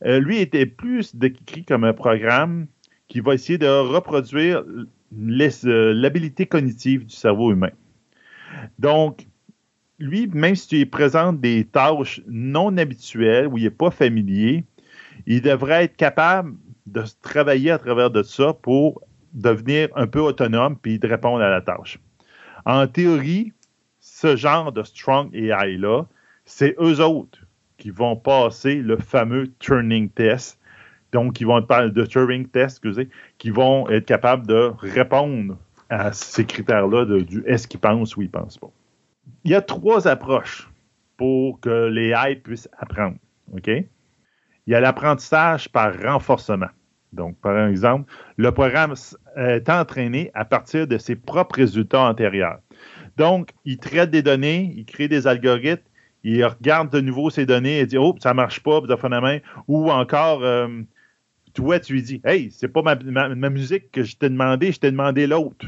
euh, 0.05 0.19
lui 0.19 0.37
était 0.37 0.67
plus 0.67 1.15
décrit 1.15 1.65
comme 1.65 1.83
un 1.83 1.93
programme 1.93 2.67
qui 3.07 3.21
va 3.21 3.33
essayer 3.33 3.57
de 3.57 3.67
reproduire 3.67 4.59
euh, 4.59 5.93
l'habilité 5.95 6.45
cognitive 6.45 7.07
du 7.07 7.15
cerveau 7.15 7.51
humain. 7.51 7.71
Donc, 8.79 9.27
lui, 9.99 10.27
même 10.27 10.55
si 10.55 10.67
tu 10.67 10.75
lui 10.77 10.85
présentes 10.85 11.41
des 11.41 11.65
tâches 11.65 12.21
non 12.27 12.75
habituelles 12.77 13.47
où 13.47 13.57
il 13.57 13.63
n'est 13.63 13.69
pas 13.69 13.91
familier, 13.91 14.63
il 15.25 15.41
devrait 15.41 15.85
être 15.85 15.95
capable 15.95 16.53
de 16.85 17.03
travailler 17.21 17.71
à 17.71 17.77
travers 17.77 18.11
de 18.11 18.23
ça 18.23 18.53
pour 18.53 19.01
devenir 19.33 19.89
un 19.95 20.07
peu 20.07 20.19
autonome 20.19 20.77
puis 20.77 20.99
de 20.99 21.07
répondre 21.07 21.41
à 21.41 21.49
la 21.49 21.61
tâche. 21.61 21.99
En 22.65 22.87
théorie, 22.87 23.53
ce 23.99 24.35
genre 24.35 24.71
de 24.71 24.83
strong 24.83 25.33
AI-là, 25.33 26.03
c'est 26.45 26.75
eux 26.79 27.01
autres 27.01 27.39
qui 27.77 27.89
vont 27.89 28.15
passer 28.15 28.75
le 28.75 28.97
fameux 28.97 29.51
Turing 29.59 30.09
test. 30.09 30.59
Donc, 31.11 31.39
ils 31.39 31.47
vont 31.47 31.59
de 31.59 32.05
Turing 32.05 32.47
test, 32.47 32.77
excusez, 32.77 33.09
qui 33.37 33.49
vont 33.49 33.87
être 33.89 34.05
capables 34.05 34.47
de 34.47 34.71
répondre 34.79 35.57
à 35.89 36.11
ces 36.13 36.45
critères-là 36.45 37.05
du 37.05 37.43
est-ce 37.45 37.67
qu'il 37.67 37.79
pense 37.79 38.15
ou 38.17 38.21
il 38.21 38.29
pense 38.29 38.57
pas. 38.57 38.69
Il 39.43 39.51
y 39.51 39.55
a 39.55 39.61
trois 39.61 40.07
approches 40.07 40.69
pour 41.17 41.59
que 41.59 41.87
les 41.87 42.09
AI 42.09 42.35
puissent 42.35 42.69
apprendre. 42.77 43.17
Il 43.65 43.85
y 44.67 44.75
a 44.75 44.79
l'apprentissage 44.79 45.69
par 45.69 45.93
renforcement. 46.01 46.67
Donc, 47.13 47.37
par 47.39 47.67
exemple, 47.67 48.11
le 48.35 48.51
programme 48.51 48.93
est 49.37 49.69
entraîné 49.69 50.29
à 50.33 50.45
partir 50.45 50.87
de 50.87 50.97
ses 50.97 51.15
propres 51.15 51.55
résultats 51.55 52.01
antérieurs. 52.01 52.59
Donc, 53.15 53.51
il 53.65 53.77
traite 53.77 54.11
des 54.11 54.21
données, 54.21 54.73
il 54.75 54.85
crée 54.85 55.07
des 55.07 55.25
algorithmes, 55.25 55.81
il 56.23 56.43
regarde 56.45 56.89
de 56.91 56.99
nouveau 56.99 57.29
ces 57.29 57.45
données 57.45 57.79
et 57.79 57.85
dit 57.85 57.97
Oh, 57.97 58.15
ça 58.19 58.33
marche 58.33 58.61
pas, 58.61 58.81
ou 59.67 59.89
encore 59.89 60.43
euh, 60.43 60.67
toi, 61.57 61.79
tu 61.79 61.93
lui 61.93 62.03
dis 62.03 62.21
Hey, 62.23 62.51
c'est 62.51 62.67
pas 62.67 62.83
ma, 62.83 63.49
musique 63.49 63.91
que 63.91 64.03
je 64.03 64.15
t'ai 64.15 64.29
demandé, 64.29 64.71
je 64.71 64.79
t'ai 64.79 64.91
demandé 64.91 65.25
l'autre. 65.25 65.65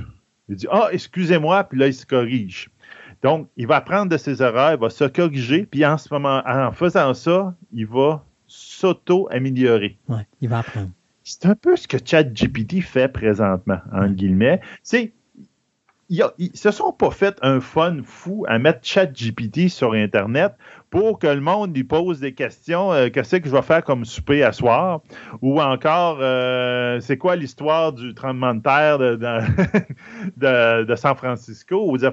Il 0.47 0.55
dit 0.55 0.67
Ah, 0.71 0.89
excusez-moi, 0.91 1.63
puis 1.63 1.79
là, 1.79 1.87
il 1.87 1.93
se 1.93 2.05
corrige. 2.05 2.69
Donc, 3.23 3.49
il 3.57 3.65
va 3.65 3.77
apprendre 3.77 4.09
de 4.09 4.17
ses 4.17 4.41
erreurs, 4.43 4.73
il 4.73 4.79
va 4.79 4.91
se 4.91 5.03
corriger, 5.05 5.65
puis 5.65 5.83
en 5.85 5.97
ce 5.97 6.13
moment, 6.13 6.43
en 6.45 6.71
faisant 6.71 7.13
ça, 7.15 7.55
il 7.73 7.87
va 7.87 8.23
s'auto-améliorer. 8.47 9.97
Oui, 10.07 10.19
il 10.41 10.49
va 10.49 10.59
apprendre. 10.59 10.91
C'est 11.23 11.47
un 11.47 11.55
peu 11.55 11.75
ce 11.75 11.87
que 11.87 11.97
ChatGPT 12.03 12.81
fait 12.81 13.07
présentement, 13.07 13.79
en 13.91 14.07
guillemets. 14.09 14.61
C'est 14.83 15.13
ils 16.09 16.23
ne 16.39 16.47
se 16.55 16.71
sont 16.71 16.91
pas 16.91 17.11
fait 17.11 17.37
un 17.41 17.61
fun 17.61 17.97
fou 18.03 18.45
à 18.47 18.57
mettre 18.57 18.79
ChatGPT 18.83 19.69
sur 19.69 19.93
Internet 19.93 20.53
pour 20.89 21.19
que 21.19 21.27
le 21.27 21.41
monde 21.41 21.75
lui 21.75 21.83
pose 21.83 22.19
des 22.19 22.33
questions. 22.33 22.91
Euh, 22.91 23.09
qu'est-ce 23.09 23.35
que 23.37 23.47
je 23.47 23.53
vais 23.53 23.61
faire 23.61 23.83
comme 23.83 24.05
souper 24.05 24.43
à 24.43 24.51
soir? 24.51 25.01
Ou 25.41 25.61
encore, 25.61 26.17
euh, 26.21 26.99
c'est 26.99 27.17
quoi 27.17 27.35
l'histoire 27.35 27.93
du 27.93 28.13
tremblement 28.13 28.55
de 28.55 28.61
terre 28.61 28.99
de, 28.99 30.95
San 30.95 31.15
Francisco? 31.15 31.89
Ou 31.89 31.97
dire 31.97 32.11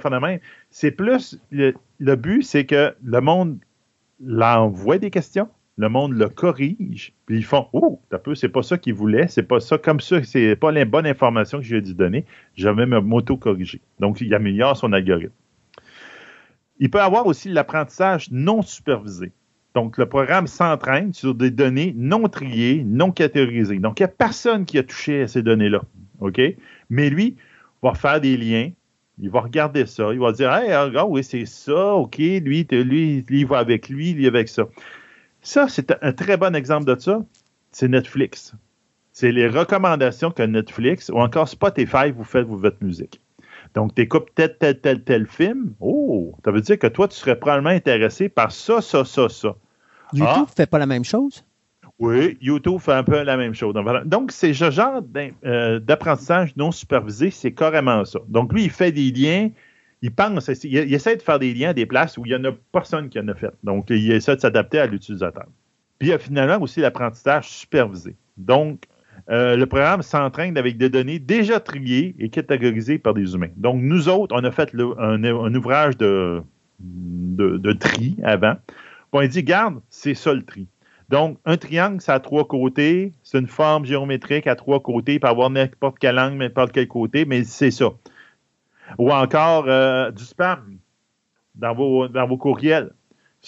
C'est 0.70 0.90
plus, 0.90 1.40
le, 1.51 2.15
but, 2.16 2.43
c'est 2.43 2.66
que 2.66 2.94
le 3.03 3.20
monde 3.20 3.59
l'envoie 4.20 4.98
des 4.98 5.11
questions 5.11 5.48
le 5.78 5.90
monde 5.90 6.15
le 6.15 6.31
corrige, 6.31 7.12
puis 7.27 7.36
ils 7.36 7.44
font 7.44 7.66
Oh, 7.74 8.01
c'est 8.35 8.48
pas 8.48 8.62
ça 8.62 8.78
qu'ils 8.78 8.94
voulaient, 8.94 9.28
c'est 9.28 9.43
pas 9.43 9.61
ça, 9.61 9.77
comme 9.77 10.01
ça, 10.01 10.23
c'est 10.24 10.57
pas 10.57 10.73
la 10.73 10.86
bonne 10.86 11.07
information 11.07 11.59
que 11.59 11.65
j'ai 11.65 11.82
dû 11.82 11.94
donner, 11.94 12.24
je 12.55 12.69
vais 12.69 12.86
m'auto-corriger. 12.86 13.82
Donc, 14.01 14.23
il 14.23 14.35
améliore 14.35 14.74
son 14.74 14.94
algorithme. 14.94 15.35
Il 16.78 16.90
peut 16.90 17.01
avoir 17.01 17.27
aussi 17.27 17.48
l'apprentissage 17.48 18.31
non 18.31 18.62
supervisé. 18.62 19.32
Donc, 19.74 19.98
le 19.98 20.07
programme 20.07 20.47
s'entraîne 20.47 21.12
sur 21.12 21.35
des 21.35 21.51
données 21.51 21.93
non 21.97 22.28
triées, 22.28 22.82
non 22.85 23.12
catégorisées. 23.12 23.78
Donc, 23.78 24.01
il 24.01 24.05
n'y 24.05 24.07
a 24.07 24.09
personne 24.09 24.65
qui 24.65 24.78
a 24.78 24.82
touché 24.82 25.23
à 25.23 25.28
ces 25.28 25.43
données-là. 25.43 25.82
OK? 26.20 26.40
Mais 26.89 27.11
lui 27.11 27.36
va 27.82 27.94
faire 27.94 28.20
des 28.20 28.36
liens, 28.36 28.70
il 29.19 29.31
va 29.31 29.40
regarder 29.40 29.86
ça, 29.86 30.12
il 30.12 30.19
va 30.19 30.32
dire 30.32 30.53
Hey, 30.53 30.74
regarde, 30.74 31.09
oui, 31.11 31.23
c'est 31.23 31.44
ça, 31.44 31.94
OK, 31.94 32.16
lui, 32.19 32.66
lui, 32.70 33.24
lui, 33.28 33.40
il 33.40 33.47
va 33.47 33.59
avec 33.59 33.89
lui, 33.89 34.12
lui 34.15 34.27
avec 34.27 34.48
ça. 34.48 34.66
Ça, 35.43 35.69
c'est 35.69 35.94
un 36.03 36.12
très 36.12 36.36
bon 36.36 36.55
exemple 36.55 36.86
de 36.86 36.98
ça. 36.98 37.23
C'est 37.70 37.89
Netflix. 37.89 38.55
C'est 39.12 39.32
les 39.32 39.48
recommandations 39.48 40.31
que 40.31 40.43
Netflix 40.43 41.11
ou 41.11 41.19
encore 41.19 41.48
Spotify 41.48 42.11
vous 42.15 42.24
fait 42.24 42.43
vous 42.43 42.57
votre 42.57 42.82
musique. 42.82 43.20
Donc, 43.77 43.94
tu 43.94 44.03
écoutes 44.03 44.28
tel, 44.35 44.57
tel, 44.59 44.81
tel, 44.81 45.05
tel 45.05 45.27
film. 45.27 45.74
Oh, 45.81 46.35
ça 46.44 46.51
veut 46.51 46.62
dire 46.62 46.78
que 46.78 46.86
toi, 46.86 47.07
tu 47.07 47.16
serais 47.16 47.39
probablement 47.39 47.70
intéressé 47.70 48.28
par 48.28 48.51
ça, 48.51 48.81
ça, 48.81 49.05
ça, 49.05 49.28
ça. 49.28 49.55
YouTube 50.12 50.39
ne 50.39 50.44
ah. 50.44 50.47
fait 50.57 50.69
pas 50.69 50.78
la 50.78 50.86
même 50.86 51.05
chose? 51.05 51.44
Oui, 51.98 52.39
YouTube 52.40 52.81
fait 52.81 52.93
un 52.93 53.05
peu 53.05 53.23
la 53.23 53.36
même 53.36 53.55
chose. 53.55 53.74
Donc, 54.07 54.32
c'est 54.32 54.55
ce 54.55 54.70
genre 54.70 55.03
euh, 55.44 55.78
d'apprentissage 55.78 56.57
non 56.57 56.73
supervisé, 56.73 57.31
c'est 57.31 57.53
carrément 57.53 58.05
ça. 58.05 58.19
Donc, 58.28 58.53
lui, 58.53 58.65
il 58.65 58.70
fait 58.70 58.93
des 58.93 59.11
liens 59.12 59.51
il 60.03 60.12
pense, 60.12 60.48
il, 60.62 60.94
essaie 60.94 61.16
de 61.16 61.23
faire 61.23 61.39
des 61.39 61.55
liens 61.55 61.70
à 61.70 61.74
des 61.74 61.86
places 61.86 62.19
où 62.19 62.27
il 62.27 62.31
n'y 62.31 62.36
en 62.36 62.44
a 62.44 62.53
personne 62.73 63.09
qui 63.09 63.19
en 63.19 63.28
a 63.28 63.35
fait. 63.35 63.53
Donc, 63.62 63.86
il 63.90 64.12
essaie 64.12 64.36
de 64.36 64.40
s'adapter 64.40 64.78
à 64.78 64.86
l'utilisateur. 64.86 65.47
Puis, 65.98 66.09
il 66.09 66.11
y 66.11 66.15
a 66.15 66.19
finalement 66.19 66.62
aussi 66.62 66.81
l'apprentissage 66.81 67.48
supervisé. 67.48 68.16
Donc, 68.36 68.85
Euh, 69.28 69.57
le 69.57 69.66
programme 69.66 70.03
s'entraîne 70.03 70.57
avec 70.57 70.78
des 70.78 70.89
données 70.89 71.19
déjà 71.19 71.59
triées 71.59 72.15
et 72.19 72.28
catégorisées 72.28 72.98
par 72.98 73.15
des 73.15 73.35
humains. 73.35 73.51
Donc, 73.57 73.81
nous 73.81 74.09
autres, 74.09 74.35
on 74.39 74.44
a 74.44 74.51
fait 74.53 74.73
un, 74.98 75.55
ouvrage 75.55 75.97
de, 75.97 76.43
tri 77.81 78.16
avant. 78.23 78.55
On 79.12 79.19
a 79.19 79.27
dit, 79.27 79.43
garde, 79.43 79.81
c'est 79.90 80.15
ça 80.15 80.32
le 80.32 80.44
tri. 80.44 80.69
Donc, 81.09 81.39
un 81.44 81.57
triangle, 81.57 82.01
ça 82.01 82.15
a 82.15 82.20
trois 82.20 82.47
côtés. 82.47 83.12
C'est 83.23 83.39
une 83.39 83.48
forme 83.48 83.85
géométrique 83.85 84.47
à 84.47 84.55
trois 84.55 84.81
côtés. 84.81 85.15
Il 85.15 85.20
peut 85.20 85.28
avoir 85.28 85.51
n'importe 85.51 85.98
quel 85.98 86.19
angle, 86.19 86.39
n'importe 86.39 86.73
quel 86.73 86.86
côté, 86.86 87.24
mais 87.24 87.43
c'est 87.44 87.70
ça. 87.70 87.90
Ou 88.98 89.11
encore 89.11 89.65
euh, 89.66 90.11
du 90.12 90.24
spam 90.24 90.78
dans 91.57 91.74
vos 91.74 92.36
courriels. 92.36 92.93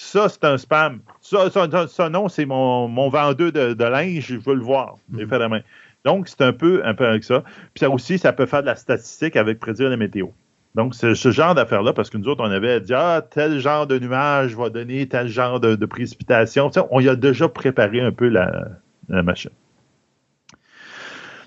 Ça, 0.00 0.28
c'est 0.28 0.44
un 0.44 0.56
spam. 0.56 1.00
Ça, 1.20 1.50
ça, 1.50 1.68
ça, 1.68 1.88
ça, 1.88 2.08
non, 2.08 2.28
c'est 2.28 2.46
mon, 2.46 2.86
mon 2.86 3.08
vendeur 3.08 3.50
de, 3.50 3.72
de 3.74 3.84
linge, 3.84 4.26
je 4.28 4.36
veux 4.36 4.54
le 4.54 4.62
voir. 4.62 4.94
Main. 5.10 5.60
Donc, 6.04 6.28
c'est 6.28 6.40
un 6.42 6.52
peu, 6.52 6.82
un 6.84 6.94
peu 6.94 7.04
avec 7.04 7.24
ça. 7.24 7.42
Puis 7.74 7.80
ça 7.80 7.90
aussi, 7.90 8.16
ça 8.16 8.32
peut 8.32 8.46
faire 8.46 8.60
de 8.60 8.66
la 8.66 8.76
statistique 8.76 9.34
avec 9.34 9.58
prédire 9.58 9.90
la 9.90 9.96
météo. 9.96 10.28
Donc, 10.76 10.94
c'est 10.94 11.16
ce 11.16 11.32
genre 11.32 11.56
d'affaires-là, 11.56 11.92
parce 11.92 12.10
que 12.10 12.16
nous 12.16 12.28
autres, 12.28 12.44
on 12.44 12.50
avait 12.50 12.80
dit, 12.80 12.94
ah, 12.94 13.26
tel 13.28 13.58
genre 13.58 13.88
de 13.88 13.98
nuage 13.98 14.54
va 14.54 14.70
donner 14.70 15.08
tel 15.08 15.26
genre 15.26 15.58
de, 15.58 15.74
de 15.74 15.86
précipitation. 15.86 16.70
On 16.92 17.00
y 17.00 17.08
a 17.08 17.16
déjà 17.16 17.48
préparé 17.48 18.00
un 18.00 18.12
peu 18.12 18.28
la, 18.28 18.68
la 19.08 19.24
machine. 19.24 19.50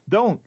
Donc, 0.09 0.43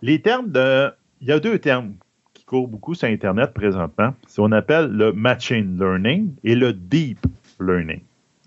les 0.00 0.22
termes 0.22 0.52
de. 0.52 0.92
Il 1.20 1.26
y 1.26 1.32
a 1.32 1.40
deux 1.40 1.58
termes 1.58 1.94
qui 2.34 2.44
courent 2.44 2.68
beaucoup 2.68 2.94
sur 2.94 3.08
Internet 3.08 3.52
présentement. 3.52 4.14
C'est 4.28 4.36
ce 4.36 4.40
qu'on 4.40 4.52
appelle 4.52 4.92
le 4.92 5.12
machine 5.12 5.76
learning 5.76 6.34
et 6.44 6.54
le 6.54 6.72
deep 6.72 7.26
learning. 7.60 8.00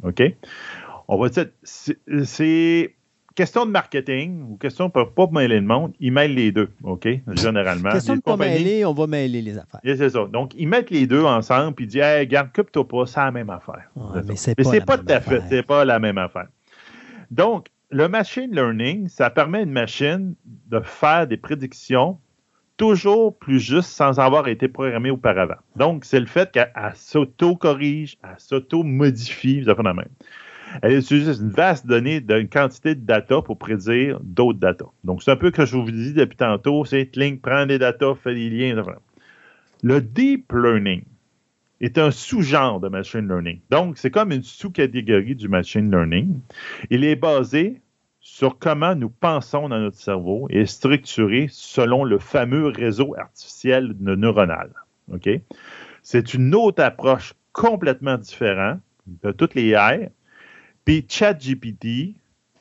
OK? 0.03 0.21
On 1.07 1.17
va 1.17 1.29
dire, 1.29 1.47
c'est- 1.63 2.95
question 3.35 3.65
de 3.65 3.71
marketing 3.71 4.43
ou 4.43 4.57
question 4.57 4.89
pour 4.89 5.13
pas 5.13 5.27
mêler 5.31 5.59
le 5.59 5.65
monde, 5.65 5.93
ils 5.99 6.11
mêlent 6.11 6.35
les 6.35 6.51
deux, 6.51 6.69
OK? 6.83 7.07
Généralement. 7.33 7.91
Question 7.91 8.13
Les 8.13 8.19
de 8.19 8.23
pas 8.23 8.37
mêler, 8.37 8.85
on 8.85 8.93
va 8.93 9.07
mêler 9.07 9.41
les 9.41 9.57
affaires. 9.57 9.79
c'est 9.83 10.09
ça. 10.09 10.25
Donc, 10.25 10.53
ils 10.55 10.67
mettent 10.67 10.89
les 10.89 11.07
deux 11.07 11.23
ensemble 11.23 11.73
puis 11.75 11.85
ils 11.85 11.87
disent 11.89 12.01
Hey, 12.01 12.27
garde, 12.27 12.49
coupe-toi 12.53 12.87
pas, 12.87 13.05
c'est 13.05 13.19
la 13.19 13.31
même 13.31 13.49
affaire. 13.49 13.89
Ouais, 13.95 14.21
mais 14.27 14.35
c'est 14.35 14.55
pas 14.55 14.81
pas 14.81 14.97
tout 14.97 15.05
à 15.13 15.19
fait, 15.21 15.41
c'est 15.49 15.63
pas 15.63 15.85
la 15.85 15.99
même 15.99 16.17
affaire. 16.17 16.47
Donc, 17.29 17.67
le 17.89 18.07
machine 18.07 18.49
learning, 18.53 19.07
ça 19.07 19.29
permet 19.29 19.59
à 19.59 19.61
une 19.61 19.71
machine 19.71 20.35
de 20.45 20.79
faire 20.81 21.27
des 21.27 21.37
prédictions 21.37 22.17
toujours 22.81 23.37
plus 23.37 23.59
justes 23.59 23.91
sans 23.91 24.19
avoir 24.19 24.47
été 24.47 24.67
programmée 24.67 25.11
auparavant. 25.11 25.59
Donc, 25.75 26.03
c'est 26.03 26.19
le 26.19 26.25
fait 26.25 26.51
qu'elle 26.51 26.71
elle 26.75 26.95
s'auto-corrige, 26.95 28.17
elle 28.23 28.39
s'auto-modifie, 28.39 29.61
vous 29.61 29.69
avez 29.69 29.83
la 29.83 29.93
même. 29.93 30.09
Elle 30.81 30.97
utilise 30.97 31.39
une 31.39 31.51
vaste 31.51 31.85
donnée 31.85 32.21
d'une 32.21 32.49
quantité 32.49 32.95
de 32.95 33.05
data 33.05 33.43
pour 33.43 33.59
prédire 33.59 34.19
d'autres 34.23 34.57
data. 34.57 34.85
Donc, 35.03 35.21
c'est 35.21 35.29
un 35.29 35.35
peu 35.35 35.51
ce 35.51 35.51
que 35.51 35.65
je 35.67 35.77
vous 35.77 35.91
dis 35.91 36.13
depuis 36.13 36.37
tantôt, 36.37 36.83
c'est 36.83 37.15
Link 37.15 37.43
prend 37.43 37.67
des 37.67 37.77
data, 37.77 38.15
fait 38.15 38.33
des 38.33 38.49
liens. 38.49 38.83
Le 39.83 40.01
deep 40.01 40.51
learning 40.51 41.03
est 41.81 41.99
un 41.99 42.09
sous-genre 42.09 42.79
de 42.79 42.89
machine 42.89 43.27
learning. 43.27 43.59
Donc, 43.69 43.99
c'est 43.99 44.09
comme 44.09 44.31
une 44.31 44.41
sous-catégorie 44.41 45.35
du 45.35 45.49
machine 45.49 45.91
learning. 45.91 46.39
Il 46.89 47.03
est 47.03 47.15
basé 47.15 47.79
sur 48.21 48.59
comment 48.59 48.95
nous 48.95 49.09
pensons 49.09 49.67
dans 49.67 49.79
notre 49.79 49.97
cerveau 49.97 50.47
et 50.51 50.61
est 50.61 50.65
structuré 50.67 51.47
selon 51.49 52.03
le 52.03 52.19
fameux 52.19 52.67
réseau 52.67 53.15
artificiel 53.17 53.93
de 53.99 54.15
neuronal. 54.15 54.69
OK? 55.11 55.27
C'est 56.03 56.33
une 56.33 56.53
autre 56.55 56.83
approche 56.83 57.33
complètement 57.51 58.17
différente 58.17 58.79
de 59.23 59.31
toutes 59.31 59.55
les 59.55 59.69
AI. 59.73 60.09
Puis 60.85 61.05
ChatGPT 61.07 62.15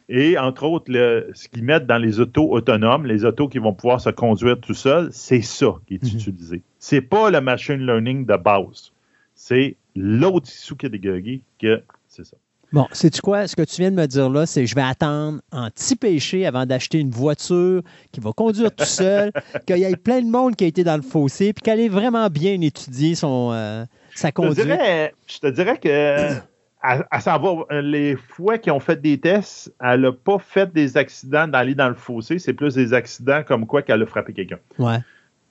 et 0.09 0.37
entre 0.39 0.65
autres 0.65 0.91
le- 0.91 1.31
ce 1.35 1.49
qu'ils 1.49 1.62
mettent 1.62 1.87
dans 1.87 1.99
les 1.99 2.19
autos 2.20 2.51
autonomes, 2.51 3.07
les 3.07 3.24
autos 3.24 3.49
qui 3.49 3.59
vont 3.59 3.73
pouvoir 3.74 4.01
se 4.01 4.11
conduire 4.11 4.59
tout 4.59 4.74
seuls, 4.74 5.11
c'est 5.12 5.43
ça 5.43 5.74
qui 5.87 5.95
est 5.95 6.03
Mhm. 6.03 6.19
utilisé. 6.19 6.62
C'est 6.78 7.01
pas 7.03 7.31
le 7.31 7.41
machine 7.41 7.87
learning 7.87 8.27
de 8.27 8.37
base. 8.37 8.93
C'est 9.35 9.77
l'autre 9.95 10.49
sous-catégorie 10.49 11.43
que 11.59 11.82
c'est 12.09 12.24
ça. 12.24 12.37
Bon, 12.73 12.87
sais-tu 12.93 13.21
quoi? 13.21 13.47
Ce 13.49 13.57
que 13.57 13.63
tu 13.63 13.81
viens 13.81 13.91
de 13.91 13.97
me 13.97 14.07
dire 14.07 14.31
là, 14.31 14.47
c'est 14.47 14.65
je 14.67 14.75
vais 14.75 14.83
attendre 14.83 15.41
en 15.53 15.69
petit 15.71 15.97
péché 15.97 16.47
avant 16.47 16.67
d'acheter 16.67 16.99
une 16.99 17.11
voiture 17.11 17.83
qui 18.13 18.21
va 18.21 18.33
conduire 18.33 18.75
tout 18.75 18.85
seul, 18.85 19.33
qu'il 19.67 19.79
y 19.79 19.85
ait 19.85 19.97
plein 19.97 20.21
de 20.23 20.31
monde 20.31 20.55
qui 20.57 20.65
a 20.65 20.67
été 20.69 20.85
dans 20.85 20.97
le 20.97 21.03
fossé, 21.03 21.53
puis 21.53 21.63
qu'elle 21.63 21.81
ait 21.81 21.89
vraiment 21.89 22.29
bien 22.29 22.61
étudié 22.61 23.15
son, 23.17 23.51
euh, 23.53 23.85
sa 24.15 24.29
Je 24.29 24.33
te 24.33 24.37
conduite. 24.37 24.67
dirais, 24.67 25.15
je 25.27 25.39
te 25.39 25.47
dirais 25.49 25.79
que 25.79 26.35
à, 26.83 27.05
à 27.11 27.21
savoir 27.21 27.67
euh, 27.73 27.83
les 27.83 28.17
fois 28.17 28.57
qu'ils 28.57 28.73
ont 28.73 28.81
fait 28.81 29.01
des 29.01 29.19
tests, 29.19 29.75
elle 29.81 30.03
n'a 30.03 30.13
pas 30.13 30.39
fait 30.39 30.73
des 30.73 30.97
accidents 30.97 31.49
d'aller 31.49 31.75
dans 31.75 31.89
le 31.89 31.95
fossé, 31.95 32.39
c'est 32.39 32.55
plus 32.55 32.75
des 32.75 32.95
accidents 32.95 33.43
comme 33.43 33.67
quoi 33.67 33.83
qu'elle 33.83 34.01
a 34.03 34.07
frappé 34.07 34.33
quelqu'un. 34.33 34.59
Ouais. 34.79 34.99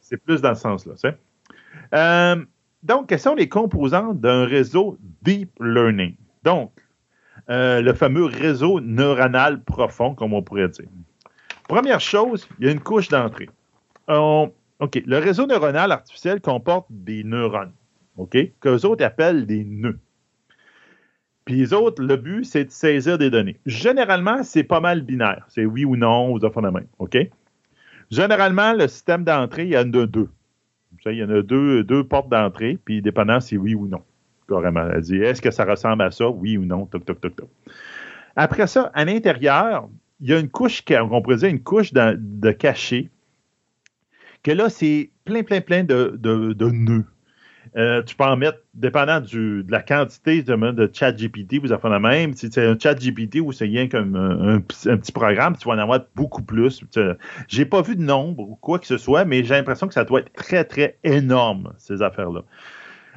C'est 0.01 0.17
plus 0.17 0.41
dans 0.41 0.55
ce 0.55 0.61
sens-là. 0.61 0.93
tu 0.93 1.01
sais. 1.01 1.17
Euh, 1.93 2.43
donc, 2.81 3.09
quelles 3.09 3.19
sont 3.19 3.35
les 3.35 3.49
composantes 3.49 4.19
d'un 4.19 4.45
réseau 4.45 4.97
deep 5.21 5.51
learning? 5.59 6.15
Donc, 6.43 6.71
euh, 7.49 7.81
le 7.81 7.93
fameux 7.93 8.25
réseau 8.25 8.79
neuronal 8.79 9.63
profond, 9.63 10.13
comme 10.13 10.33
on 10.33 10.41
pourrait 10.41 10.69
dire. 10.69 10.87
Première 11.67 11.99
chose, 11.99 12.47
il 12.59 12.65
y 12.65 12.69
a 12.69 12.71
une 12.71 12.79
couche 12.79 13.09
d'entrée. 13.09 13.49
OK, 14.07 15.03
le 15.05 15.17
réseau 15.17 15.45
neuronal 15.45 15.91
artificiel 15.91 16.41
comporte 16.41 16.87
des 16.89 17.23
neurones, 17.23 17.73
OK, 18.17 18.37
qu'eux 18.59 18.85
autres 18.85 19.03
appellent 19.03 19.45
des 19.45 19.63
nœuds. 19.63 19.99
Puis 21.45 21.55
les 21.55 21.73
autres, 21.73 22.01
le 22.03 22.15
but, 22.15 22.45
c'est 22.45 22.65
de 22.65 22.71
saisir 22.71 23.17
des 23.17 23.29
données. 23.29 23.59
Généralement, 23.65 24.43
c'est 24.43 24.63
pas 24.63 24.79
mal 24.79 25.01
binaire. 25.01 25.45
C'est 25.49 25.65
oui 25.65 25.83
ou 25.83 25.95
non 25.95 26.31
aux 26.31 26.45
enfants 26.45 26.61
de 26.61 26.69
même, 26.69 26.87
OK? 26.99 27.17
Généralement, 28.11 28.73
le 28.73 28.87
système 28.87 29.23
d'entrée, 29.23 29.63
il 29.63 29.71
y 29.71 29.77
en 29.77 29.91
a 29.93 30.05
deux. 30.05 30.29
Il 31.05 31.13
y 31.13 31.23
en 31.23 31.29
a 31.29 31.41
deux, 31.41 31.83
deux 31.83 32.03
portes 32.03 32.29
d'entrée, 32.29 32.77
puis 32.83 33.01
dépendant 33.01 33.39
si 33.39 33.57
oui 33.57 33.73
ou 33.73 33.87
non. 33.87 34.03
Est-ce 34.51 35.41
que 35.41 35.51
ça 35.51 35.65
ressemble 35.65 36.03
à 36.03 36.11
ça, 36.11 36.29
oui 36.29 36.57
ou 36.57 36.65
non, 36.65 36.85
toc, 36.85 37.05
toc, 37.05 37.21
toc, 37.21 37.35
toc. 37.35 37.49
Après 38.35 38.67
ça, 38.67 38.91
à 38.93 39.05
l'intérieur, 39.05 39.89
il 40.21 40.29
y 40.29 40.33
a 40.33 40.39
une 40.39 40.49
couche, 40.49 40.83
ca- 40.87 41.03
on 41.03 41.21
pourrait 41.21 41.37
dire 41.37 41.49
une 41.49 41.61
couche 41.61 41.93
de, 41.93 42.51
cachet, 42.51 43.09
que 44.43 44.51
là, 44.51 44.69
c'est 44.69 45.09
plein, 45.25 45.43
plein, 45.43 45.61
plein 45.61 45.83
de, 45.83 46.17
nœuds. 46.71 47.05
Euh, 47.75 48.01
tu 48.01 48.15
peux 48.15 48.23
en 48.23 48.35
mettre, 48.35 48.59
dépendant 48.73 49.21
de 49.21 49.63
la 49.69 49.81
quantité 49.81 50.41
de, 50.41 50.89
chat 50.91 51.11
GPT, 51.11 51.59
vous 51.59 51.71
en 51.71 51.77
faites 51.77 51.91
la 51.91 51.99
même. 51.99 52.33
Si 52.33 52.49
c'est 52.51 52.65
un 52.65 52.77
chat 52.79 52.95
GPT 52.95 53.41
ou 53.41 53.51
c'est 53.51 53.65
rien 53.65 53.87
comme 53.87 54.15
un, 54.15 54.59
petit- 54.59 55.11
programme, 55.11 55.55
tu 55.55 55.67
vas 55.67 55.75
en 55.75 55.77
avoir 55.77 55.99
beaucoup 56.15 56.41
plus. 56.41 56.83
J'ai 57.47 57.65
pas 57.65 57.81
vu 57.81 57.95
de 57.95 58.01
nombre 58.01 58.49
ou 58.49 58.55
quoi 58.55 58.79
que 58.79 58.87
ce 58.87 58.97
soit, 58.97 59.25
mais 59.25 59.43
j'ai 59.43 59.53
l'impression 59.53 59.87
que 59.87 59.93
ça 59.93 60.03
doit 60.03 60.21
être 60.21 60.33
très, 60.33 60.63
très 60.63 60.97
énorme, 61.03 61.73
ces 61.77 62.01
affaires-là. 62.01 62.41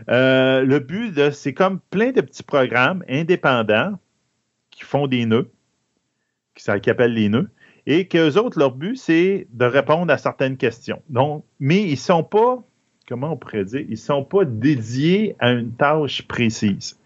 Euh, 0.09 0.63
le 0.63 0.79
but, 0.79 1.31
c'est 1.33 1.55
comme 1.55 1.81
plein 1.91 2.13
de 2.13 2.21
petits 2.21 2.43
programmes 2.43 3.05
indépendants 3.09 3.99
qui 4.71 4.83
font 4.83 5.07
des 5.07 5.27
nœuds, 5.27 5.51
qui, 6.55 6.65
qui 6.81 6.91
appellent 6.91 7.15
les 7.15 7.29
nœuds, 7.29 7.49
et 7.87 8.07
qu'eux 8.07 8.39
autres, 8.39 8.59
leur 8.59 8.73
but, 8.73 8.97
c'est 8.97 9.47
de 9.53 9.65
répondre 9.65 10.13
à 10.13 10.19
certaines 10.19 10.57
questions. 10.57 11.03
Donc, 11.09 11.45
mais 11.59 11.83
ils 11.83 11.99
sont 11.99 12.23
pas, 12.23 12.63
comment 13.09 13.33
on 13.33 13.37
pourrait 13.37 13.65
dire, 13.65 13.85
ils 13.89 13.99
sont 13.99 14.25
pas 14.25 14.45
dédiés 14.45 15.35
à 15.41 15.51
une 15.51 15.73
tâche 15.73 16.23
précise. 16.23 16.99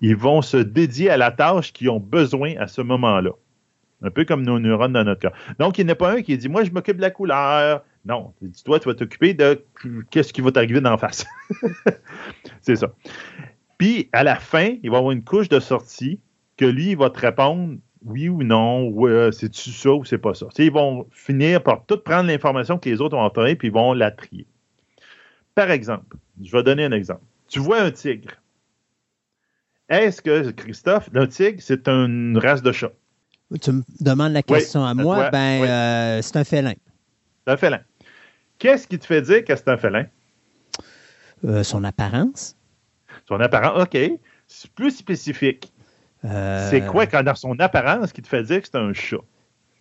Ils 0.00 0.16
vont 0.16 0.42
se 0.42 0.56
dédier 0.56 1.10
à 1.10 1.16
la 1.16 1.30
tâche 1.30 1.72
qu'ils 1.72 1.90
ont 1.90 2.00
besoin 2.00 2.54
à 2.58 2.66
ce 2.66 2.80
moment-là. 2.80 3.30
Un 4.02 4.10
peu 4.10 4.24
comme 4.24 4.42
nos 4.42 4.58
neurones 4.58 4.92
dans 4.92 5.04
notre 5.04 5.20
cas. 5.20 5.32
Donc, 5.58 5.78
il 5.78 5.86
n'y 5.86 5.90
en 5.90 5.94
a 5.94 5.96
pas 5.96 6.12
un 6.12 6.22
qui 6.22 6.36
dit 6.36 6.48
Moi, 6.48 6.64
je 6.64 6.70
m'occupe 6.70 6.96
de 6.96 7.02
la 7.02 7.10
couleur. 7.10 7.82
Non, 8.04 8.34
tu 8.38 8.48
dis, 8.48 8.62
toi, 8.62 8.78
tu 8.78 8.88
vas 8.88 8.94
t'occuper 8.94 9.32
de 9.32 9.64
qu'est-ce 10.10 10.32
qui 10.32 10.42
va 10.42 10.52
t'arriver 10.52 10.80
d'en 10.80 10.98
face. 10.98 11.24
c'est 12.60 12.76
ça. 12.76 12.92
Puis, 13.78 14.10
à 14.12 14.22
la 14.22 14.36
fin, 14.36 14.76
il 14.82 14.90
va 14.90 14.96
y 14.96 14.98
avoir 14.98 15.12
une 15.12 15.24
couche 15.24 15.48
de 15.48 15.58
sortie 15.58 16.20
que 16.56 16.66
lui, 16.66 16.90
il 16.90 16.96
va 16.96 17.10
te 17.10 17.18
répondre 17.18 17.76
oui 18.04 18.28
ou 18.28 18.42
non, 18.42 18.88
ou 18.88 19.08
euh, 19.08 19.32
c'est-tu 19.32 19.70
ça 19.70 19.90
ou 19.90 20.04
c'est 20.04 20.18
pas 20.18 20.34
ça. 20.34 20.46
Ils 20.58 20.70
vont 20.70 21.06
finir 21.10 21.62
par 21.62 21.84
tout 21.86 21.98
prendre 21.98 22.28
l'information 22.28 22.78
que 22.78 22.88
les 22.88 23.00
autres 23.00 23.16
ont 23.16 23.22
entrée, 23.22 23.56
puis 23.56 23.68
ils 23.68 23.74
vont 23.74 23.94
la 23.94 24.10
trier. 24.10 24.46
Par 25.54 25.70
exemple, 25.70 26.16
je 26.42 26.52
vais 26.52 26.62
donner 26.62 26.84
un 26.84 26.92
exemple. 26.92 27.22
Tu 27.48 27.60
vois 27.60 27.80
un 27.80 27.90
tigre. 27.90 28.32
Est-ce 29.88 30.20
que, 30.22 30.50
Christophe, 30.50 31.08
le 31.12 31.28
tigre, 31.28 31.58
c'est 31.60 31.88
une 31.88 32.38
race 32.38 32.62
de 32.62 32.72
chat? 32.72 32.92
Tu 33.60 33.72
me 33.72 33.82
demandes 34.00 34.32
la 34.32 34.42
question 34.42 34.84
à 34.84 34.94
moi, 34.94 35.30
ben, 35.30 35.60
oui. 35.60 35.68
euh, 35.68 36.22
c'est 36.22 36.36
un 36.36 36.44
félin. 36.44 36.74
C'est 37.46 37.52
un 37.52 37.56
félin. 37.56 37.80
Qu'est-ce 38.58 38.86
qui 38.86 38.98
te 38.98 39.06
fait 39.06 39.22
dire 39.22 39.44
que 39.44 39.54
c'est 39.54 39.68
un 39.68 39.76
félin? 39.76 40.06
Euh, 41.44 41.62
son 41.62 41.84
apparence. 41.84 42.56
Son 43.28 43.40
apparence, 43.40 43.82
OK. 43.82 43.98
C'est 44.46 44.70
plus 44.72 44.90
spécifique. 44.96 45.72
Euh, 46.24 46.68
C'est 46.70 46.86
quoi 46.86 47.06
quand 47.06 47.22
dans 47.22 47.34
son 47.34 47.58
apparence 47.60 48.12
qui 48.12 48.22
te 48.22 48.28
fait 48.28 48.42
dire 48.42 48.62
que 48.62 48.68
c'est 48.70 48.78
un 48.78 48.92
chat? 48.92 49.18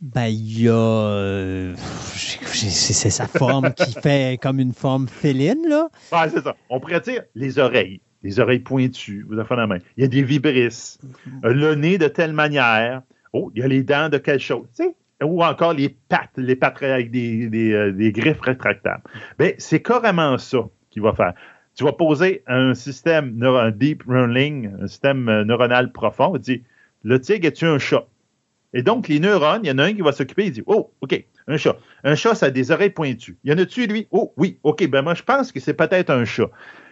Ben, 0.02 0.26
il 0.26 0.62
y 0.64 0.68
a. 0.68 0.74
euh, 0.74 1.76
c'est 1.78 3.10
sa 3.10 3.28
forme 3.28 3.74
qui 3.74 3.94
fait 4.02 4.38
comme 4.42 4.60
une 4.60 4.74
forme 4.74 5.08
féline, 5.08 5.66
là. 5.70 5.88
Ah, 6.12 6.28
c'est 6.30 6.44
ça. 6.44 6.56
On 6.70 6.80
pourrait 6.82 7.00
dire 7.00 7.24
les 7.36 7.60
oreilles. 7.60 8.02
Les 8.22 8.40
oreilles 8.40 8.60
pointues, 8.60 9.26
vous 9.28 9.38
avez 9.38 9.48
fait 9.48 9.56
la 9.56 9.68
main. 9.68 9.78
Il 9.98 10.02
y 10.02 10.06
a 10.06 10.08
des 10.10 10.24
vibrisses. 10.24 10.98
Euh, 11.46 11.54
Le 11.54 11.76
nez 11.76 11.98
de 11.98 12.08
telle 12.08 12.34
manière. 12.34 13.02
Oh, 13.34 13.52
il 13.56 13.62
y 13.62 13.64
a 13.64 13.68
les 13.68 13.84
dents 13.84 14.10
de 14.10 14.18
quelque 14.18 14.44
chose. 14.44 14.66
Tu 14.76 14.84
sais, 14.84 14.96
ou 15.24 15.44
encore 15.44 15.74
les 15.74 15.90
pattes, 15.90 16.32
les 16.38 16.56
pattes 16.56 16.82
avec 16.84 17.08
euh, 17.14 17.92
des 17.92 18.12
griffes 18.12 18.42
rétractables. 18.42 19.04
Ben, 19.38 19.54
c'est 19.58 19.82
carrément 19.82 20.38
ça 20.38 20.60
qu'il 20.90 21.02
va 21.02 21.14
faire. 21.14 21.34
Tu 21.76 21.84
vas 21.84 21.94
poser 21.94 22.44
un 22.48 22.74
système, 22.74 23.42
un 23.42 23.72
deep 23.72 24.04
learning, 24.08 24.72
un 24.82 24.88
système 24.88 25.28
euh, 25.28 25.44
neuronal 25.44 25.92
profond, 25.92 26.34
tu 26.34 26.40
dis, 26.40 26.64
le 27.04 27.20
tigre 27.20 27.48
est-tu 27.48 27.66
un 27.66 27.80
chat? 27.80 28.06
Et 28.74 28.82
donc, 28.82 29.08
les 29.08 29.20
neurones, 29.20 29.62
il 29.64 29.68
y 29.68 29.72
en 29.72 29.78
a 29.78 29.84
un 29.84 29.94
qui 29.94 30.02
va 30.02 30.12
s'occuper, 30.12 30.46
il 30.46 30.52
dit, 30.52 30.64
oh, 30.66 30.92
OK, 31.02 31.26
un 31.48 31.58
chat. 31.58 31.78
Un 32.04 32.16
chat, 32.16 32.36
ça 32.36 32.48
a 32.48 32.50
des 32.50 32.72
oreilles 32.72 32.90
pointues. 32.90 33.38
Il 33.44 33.52
y 33.52 33.54
en 33.54 33.58
a-tu, 33.58 33.86
lui? 33.88 34.08
Oh, 34.12 34.34
oui, 34.38 34.60
OK, 34.64 34.88
ben 34.88 35.02
moi, 35.02 35.14
je 35.14 35.24
pense 35.24 35.52
que 35.52 35.60
c'est 35.60 35.74
peut-être 35.74 36.10
un 36.10 36.26
chat. 36.26 36.50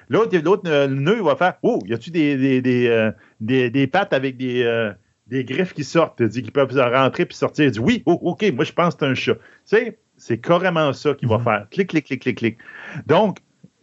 L'autre, 0.09 0.37
l'autre 0.43 0.69
euh, 0.69 0.87
nœud 0.87 1.17
il 1.17 1.23
va 1.23 1.35
faire, 1.35 1.53
oh, 1.63 1.79
y 1.85 1.93
a-tu 1.93 2.11
des, 2.11 2.61
des, 2.61 3.69
des, 3.69 3.87
pattes 3.87 4.13
avec 4.13 4.37
des, 4.37 4.91
des 5.31 5.45
griffes 5.45 5.73
qui 5.73 5.85
sortent, 5.85 6.19
il 6.19 6.27
dit, 6.27 6.43
qui 6.43 6.51
peuvent 6.51 6.77
rentrer 6.77 7.25
puis 7.25 7.35
sortir? 7.35 7.65
Il 7.65 7.71
dit, 7.71 7.79
oui, 7.79 8.03
oh, 8.05 8.19
OK, 8.21 8.43
moi, 8.53 8.65
je 8.65 8.73
pense 8.73 8.95
que 8.95 8.99
c'est 8.99 9.11
un 9.11 9.15
chat. 9.15 9.35
Tu 9.35 9.39
sais, 9.65 9.97
c'est 10.17 10.37
carrément 10.37 10.91
ça 10.91 11.13
qu'il 11.13 11.29
va 11.29 11.39
faire. 11.39 11.65
Clic, 11.71 11.89
clic, 11.89 12.05
clic, 12.05 12.21
clic, 12.21 12.37
clic. 12.37 12.57
Donc, 13.07 13.37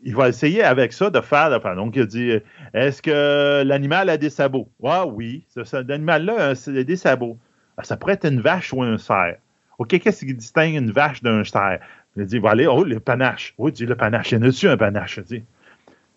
il 0.04 0.14
va 0.14 0.28
essayer 0.28 0.62
avec 0.62 0.92
ça 0.92 1.10
de 1.10 1.20
faire. 1.20 1.50
Donc, 1.74 1.96
il 1.96 2.02
a 2.02 2.06
dit 2.06 2.30
euh, 2.30 2.40
Est-ce 2.74 3.02
que 3.02 3.62
l'animal 3.64 4.10
a 4.10 4.18
des 4.18 4.30
sabots? 4.30 4.68
Ah 4.84 5.06
oui, 5.06 5.46
l'animal-là 5.72 6.50
a 6.50 6.84
des 6.84 6.96
sabots. 6.96 7.38
Ah, 7.78 7.82
ça 7.82 7.96
pourrait 7.96 8.14
être 8.14 8.26
une 8.26 8.40
vache 8.40 8.72
ou 8.72 8.82
un 8.82 8.98
cerf. 8.98 9.36
OK, 9.78 9.98
qu'est-ce 9.98 10.24
qui 10.24 10.34
distingue 10.34 10.74
une 10.74 10.90
vache 10.90 11.22
d'un 11.22 11.44
cerf? 11.44 11.80
Il 12.16 12.26
dit 12.26 12.38
Va 12.38 12.50
aller, 12.50 12.66
oh, 12.66 12.84
le 12.84 13.00
panache. 13.00 13.54
Oui, 13.56 13.70
il 13.72 13.74
dit 13.74 13.86
le 13.86 13.96
panache. 13.96 14.32
Il 14.32 14.38
y 14.38 14.38
en 14.38 14.42
a-tu 14.42 14.68
un 14.68 14.76
panache? 14.76 15.16
Il 15.16 15.24
dit. 15.24 15.44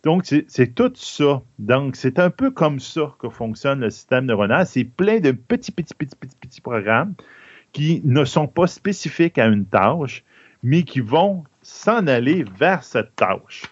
Donc, 0.04 0.26
c'est 0.26 0.74
tout 0.74 0.92
ça. 0.96 1.42
Donc, 1.60 1.96
c'est 1.96 2.18
un 2.18 2.32
peu 2.32 2.50
comme 2.50 2.80
ça 2.80 3.14
que 3.20 3.30
fonctionne 3.30 3.82
le 3.82 3.92
système 3.92 4.26
neuronal. 4.26 4.66
C'est 4.66 4.84
plein 4.84 5.20
de 5.20 5.32
petits, 5.32 5.72
petits, 5.72 5.94
petits, 5.94 6.16
petits, 6.16 6.36
petits 6.38 6.62
programmes 6.62 7.14
qui 7.72 8.02
ne 8.04 8.26
sont 8.26 8.48
pas 8.48 8.68
spécifiques 8.68 9.38
à 9.38 9.46
une 9.46 9.66
tâche, 9.66 10.24
mais 10.64 10.84
qui 10.84 11.02
vont 11.02 11.44
s'en 11.62 12.08
aller 12.08 12.44
vers 12.58 12.84
cette 12.84 13.16
tâche. 13.16 13.64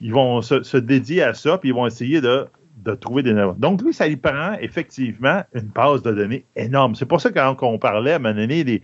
Ils 0.00 0.12
vont 0.12 0.42
se, 0.42 0.76
dédier 0.76 1.22
à 1.22 1.34
ça, 1.34 1.58
puis 1.58 1.70
ils 1.70 1.74
vont 1.74 1.86
essayer 1.86 2.20
de, 2.20 2.46
de 2.76 2.94
trouver 2.94 3.24
des 3.24 3.32
neurones. 3.32 3.58
Donc, 3.58 3.82
lui, 3.82 3.92
ça 3.92 4.06
lui 4.06 4.16
prend 4.16 4.52
effectivement 4.60 5.42
une 5.54 5.68
base 5.68 6.02
de 6.02 6.12
données 6.12 6.44
énorme. 6.54 6.94
C'est 6.94 7.06
pour 7.06 7.20
ça 7.20 7.30
que 7.30 7.34
quand 7.34 7.56
on 7.62 7.78
parlait 7.78 8.12
à 8.12 8.16
un 8.16 8.18
moment 8.20 8.34
donné 8.34 8.62
des, 8.62 8.82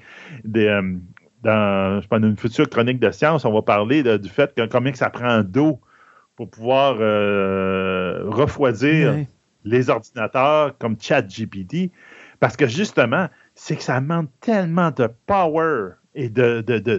euh, 0.56 0.96
dans 1.42 2.00
je 2.02 2.08
pense, 2.08 2.20
une 2.20 2.36
future 2.36 2.68
chronique 2.68 2.98
de 2.98 3.12
science, 3.12 3.44
on 3.44 3.52
va 3.52 3.62
parler 3.62 4.02
du 4.18 4.28
fait 4.28 4.52
que 4.54 4.66
combien 4.66 4.90
que 4.90 4.98
ça 4.98 5.10
prend 5.10 5.42
d'eau 5.42 5.80
pour 6.40 6.48
pouvoir 6.48 6.96
euh, 7.00 8.22
refroidir 8.28 9.26
les 9.66 9.90
ordinateurs 9.90 10.74
comme 10.78 10.96
ChatGPT. 10.98 11.90
Parce 12.38 12.56
que 12.56 12.66
justement, 12.66 13.26
c'est 13.54 13.76
que 13.76 13.82
ça 13.82 14.00
demande 14.00 14.28
tellement 14.40 14.90
de 14.90 15.10
power 15.26 15.90
et 16.14 16.30
de, 16.30 16.62
de, 16.62 16.78
de, 16.78 16.96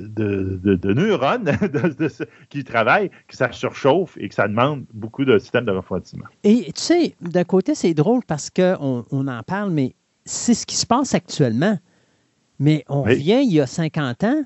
de, 0.76 0.94
neurones 0.94 1.50
qui 2.50 2.64
travaillent 2.64 3.10
que 3.28 3.36
ça 3.36 3.52
surchauffe 3.52 4.16
et 4.20 4.30
que 4.30 4.36
ça 4.36 4.48
demande 4.48 4.86
beaucoup 4.94 5.26
de 5.26 5.40
systèmes 5.40 5.66
de 5.66 5.72
refroidissement. 5.72 6.28
Et 6.44 6.66
tu 6.66 6.80
sais, 6.80 7.16
d'un 7.22 7.44
côté, 7.44 7.74
c'est 7.74 7.96
drôle 7.96 8.22
parce 8.24 8.52
qu'on 8.52 9.06
on 9.10 9.28
en 9.28 9.42
parle, 9.42 9.72
mais 9.72 9.96
c'est 10.24 10.54
ce 10.54 10.68
qui 10.68 10.76
se 10.76 10.86
passe 10.86 11.16
actuellement. 11.16 11.80
Mais 12.60 12.86
on 12.88 13.06
Oui. 13.06 13.14
revient 13.14 13.42
il 13.44 13.54
y 13.54 13.60
a 13.60 13.66
50 13.66 14.24
ans, 14.24 14.44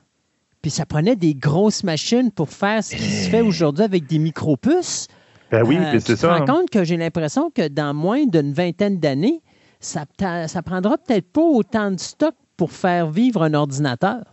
puis 0.66 0.72
ça 0.72 0.88
prenait 0.88 1.16
des 1.16 1.36
grosses 1.36 1.84
machines 1.84 2.32
pour 2.32 2.50
faire 2.50 2.84
ce 2.84 2.96
qui 2.96 3.04
se 3.04 3.30
fait 3.30 3.42
aujourd'hui 3.42 3.84
avec 3.84 4.08
des 4.08 4.18
micro-puces. 4.18 5.08
Ben 5.52 5.62
oui, 5.64 5.78
Euh, 5.78 6.00
c'est 6.00 6.16
ça. 6.16 6.34
rends 6.34 6.42
hein. 6.42 6.46
compte 6.48 6.72
que 6.72 6.84
j'ai 6.84 6.98
l'impression 6.98 7.52
que 7.52 7.68
dans 7.68 7.94
moins 7.94 8.26
d'une 8.26 8.52
vingtaine 8.52 9.00
d'années, 9.00 9.44
ça, 9.80 10.06
ça 10.48 10.64
prendra 10.64 10.98
peut-être 10.98 11.32
pas 11.32 11.44
autant 11.44 11.92
de 11.92 12.00
stock 12.00 12.34
pour 12.58 12.72
faire 12.72 13.12
vivre 13.12 13.44
un 13.44 13.54
ordinateur. 13.54 14.24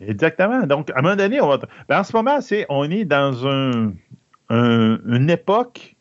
Exactement. 0.00 0.66
Donc, 0.66 0.88
à 0.92 1.00
un 1.00 1.02
moment 1.02 1.16
donné, 1.16 1.42
on 1.42 1.48
va. 1.48 1.58
ben, 1.90 2.00
en 2.00 2.04
ce 2.04 2.16
moment, 2.16 2.40
c'est, 2.40 2.64
on 2.70 2.90
est 2.90 3.04
dans 3.04 3.46
un, 3.46 3.92
un- 4.48 4.98
une 5.06 5.28
époque 5.28 5.94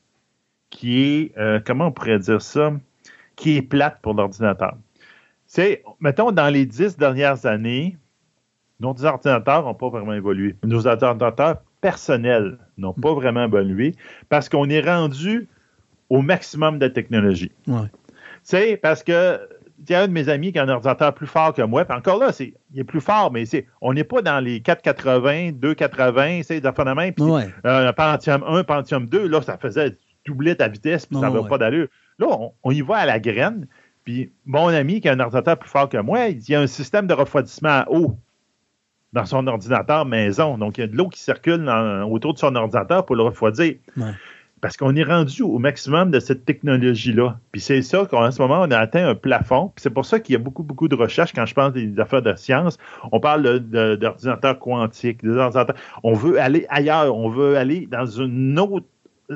qui 0.69 1.01
est, 1.01 1.37
euh, 1.37 1.59
comment 1.65 1.87
on 1.87 1.91
pourrait 1.91 2.19
dire 2.19 2.41
ça, 2.41 2.71
qui 3.35 3.57
est 3.57 3.61
plate 3.61 3.97
pour 4.01 4.13
l'ordinateur. 4.13 4.77
C'est, 5.47 5.83
mettons, 5.99 6.31
dans 6.31 6.47
les 6.47 6.65
dix 6.65 6.95
dernières 6.95 7.45
années, 7.45 7.97
nos 8.79 9.05
ordinateurs 9.05 9.63
n'ont 9.63 9.73
pas 9.73 9.89
vraiment 9.89 10.13
évolué. 10.13 10.55
Nos 10.63 10.87
ordinateurs 10.87 11.57
personnels 11.81 12.57
n'ont 12.77 12.93
pas 12.93 13.13
vraiment 13.13 13.45
évolué 13.45 13.95
parce 14.29 14.49
qu'on 14.49 14.69
est 14.69 14.81
rendu 14.81 15.47
au 16.09 16.21
maximum 16.21 16.79
de 16.79 16.87
technologie. 16.87 17.51
Ouais. 17.67 17.87
Tu 17.87 17.91
sais, 18.43 18.77
parce 18.77 19.03
que 19.03 19.39
il 19.87 19.91
y 19.91 19.95
a 19.95 20.01
un 20.01 20.07
de 20.07 20.11
mes 20.13 20.27
amis 20.27 20.51
qui 20.51 20.59
a 20.59 20.63
un 20.63 20.69
ordinateur 20.69 21.13
plus 21.13 21.27
fort 21.27 21.53
que 21.53 21.61
moi. 21.61 21.85
Puis 21.85 21.97
encore 21.97 22.19
là, 22.19 22.33
c'est, 22.33 22.53
il 22.73 22.81
est 22.81 22.83
plus 22.83 22.99
fort, 22.99 23.31
mais 23.31 23.45
c'est, 23.45 23.65
on 23.79 23.93
n'est 23.93 24.03
pas 24.03 24.21
dans 24.21 24.39
les 24.43 24.59
480, 24.59 25.51
280, 25.53 26.41
c'est 26.43 26.59
de 26.59 26.93
même. 26.95 27.13
Puis 27.13 27.23
Ouais. 27.23 27.47
euh, 27.65 27.91
Pentium 27.93 28.43
1, 28.45 28.63
Pentium 28.65 29.05
2, 29.07 29.27
là, 29.27 29.41
ça 29.41 29.57
faisait 29.57 29.95
doubler 30.25 30.55
ta 30.55 30.67
vitesse, 30.67 31.05
puis 31.05 31.15
ça 31.15 31.27
n'avait 31.27 31.39
ouais. 31.39 31.47
pas 31.47 31.57
d'allure. 31.57 31.87
Là, 32.17 32.27
on, 32.29 32.51
on 32.63 32.71
y 32.71 32.81
va 32.81 32.97
à 32.97 33.05
la 33.05 33.19
graine. 33.19 33.67
Puis 34.03 34.31
mon 34.45 34.67
ami 34.67 34.99
qui 34.99 35.07
a 35.07 35.13
un 35.13 35.19
ordinateur 35.19 35.57
plus 35.57 35.69
fort 35.69 35.87
que 35.87 35.97
moi, 35.97 36.27
il 36.27 36.47
y 36.49 36.55
a 36.55 36.59
un 36.61 36.67
système 36.67 37.07
de 37.07 37.13
refroidissement 37.13 37.69
à 37.69 37.85
eau 37.89 38.17
dans 39.13 39.25
son 39.25 39.47
ordinateur 39.47 40.05
maison. 40.05 40.57
Donc, 40.57 40.77
il 40.77 40.81
y 40.81 40.83
a 40.83 40.87
de 40.87 40.95
l'eau 40.95 41.07
qui 41.09 41.19
circule 41.19 41.63
dans- 41.65 42.03
autour 42.09 42.33
de 42.33 42.39
son 42.39 42.55
ordinateur 42.55 43.05
pour 43.05 43.15
le 43.15 43.23
refroidir. 43.23 43.75
Ouais. 43.97 44.11
Parce 44.61 44.75
qu'on 44.75 44.93
est 44.97 45.03
rendu 45.03 45.41
au 45.41 45.57
maximum 45.57 46.11
de 46.11 46.19
cette 46.19 46.43
technologie-là. 46.43 47.39
Puis 47.53 47.61
c'est 47.61 47.81
ça 47.81 48.05
qu'en 48.05 48.29
ce 48.29 48.41
moment, 48.41 48.59
on 48.61 48.71
a 48.71 48.77
atteint 48.77 49.07
un 49.07 49.15
plafond. 49.15 49.71
Puis 49.73 49.81
c'est 49.83 49.89
pour 49.89 50.05
ça 50.05 50.19
qu'il 50.19 50.33
y 50.33 50.35
a 50.35 50.39
beaucoup, 50.39 50.63
beaucoup 50.63 50.89
de 50.89 50.95
recherches. 50.95 51.31
Quand 51.33 51.45
je 51.45 51.53
pense 51.53 51.71
des 51.71 51.97
affaires 51.97 52.21
de 52.21 52.35
science, 52.35 52.77
on 53.13 53.21
parle 53.21 53.59
d'ordinateurs 53.61 54.59
quantiques, 54.59 55.23
des 55.23 55.29
ordinateurs. 55.37 55.77
On 56.03 56.13
veut 56.13 56.41
aller 56.41 56.65
ailleurs. 56.69 57.15
On 57.15 57.29
veut 57.29 57.55
aller 57.57 57.87
dans 57.89 58.05
une 58.05 58.59
autre. 58.59 58.85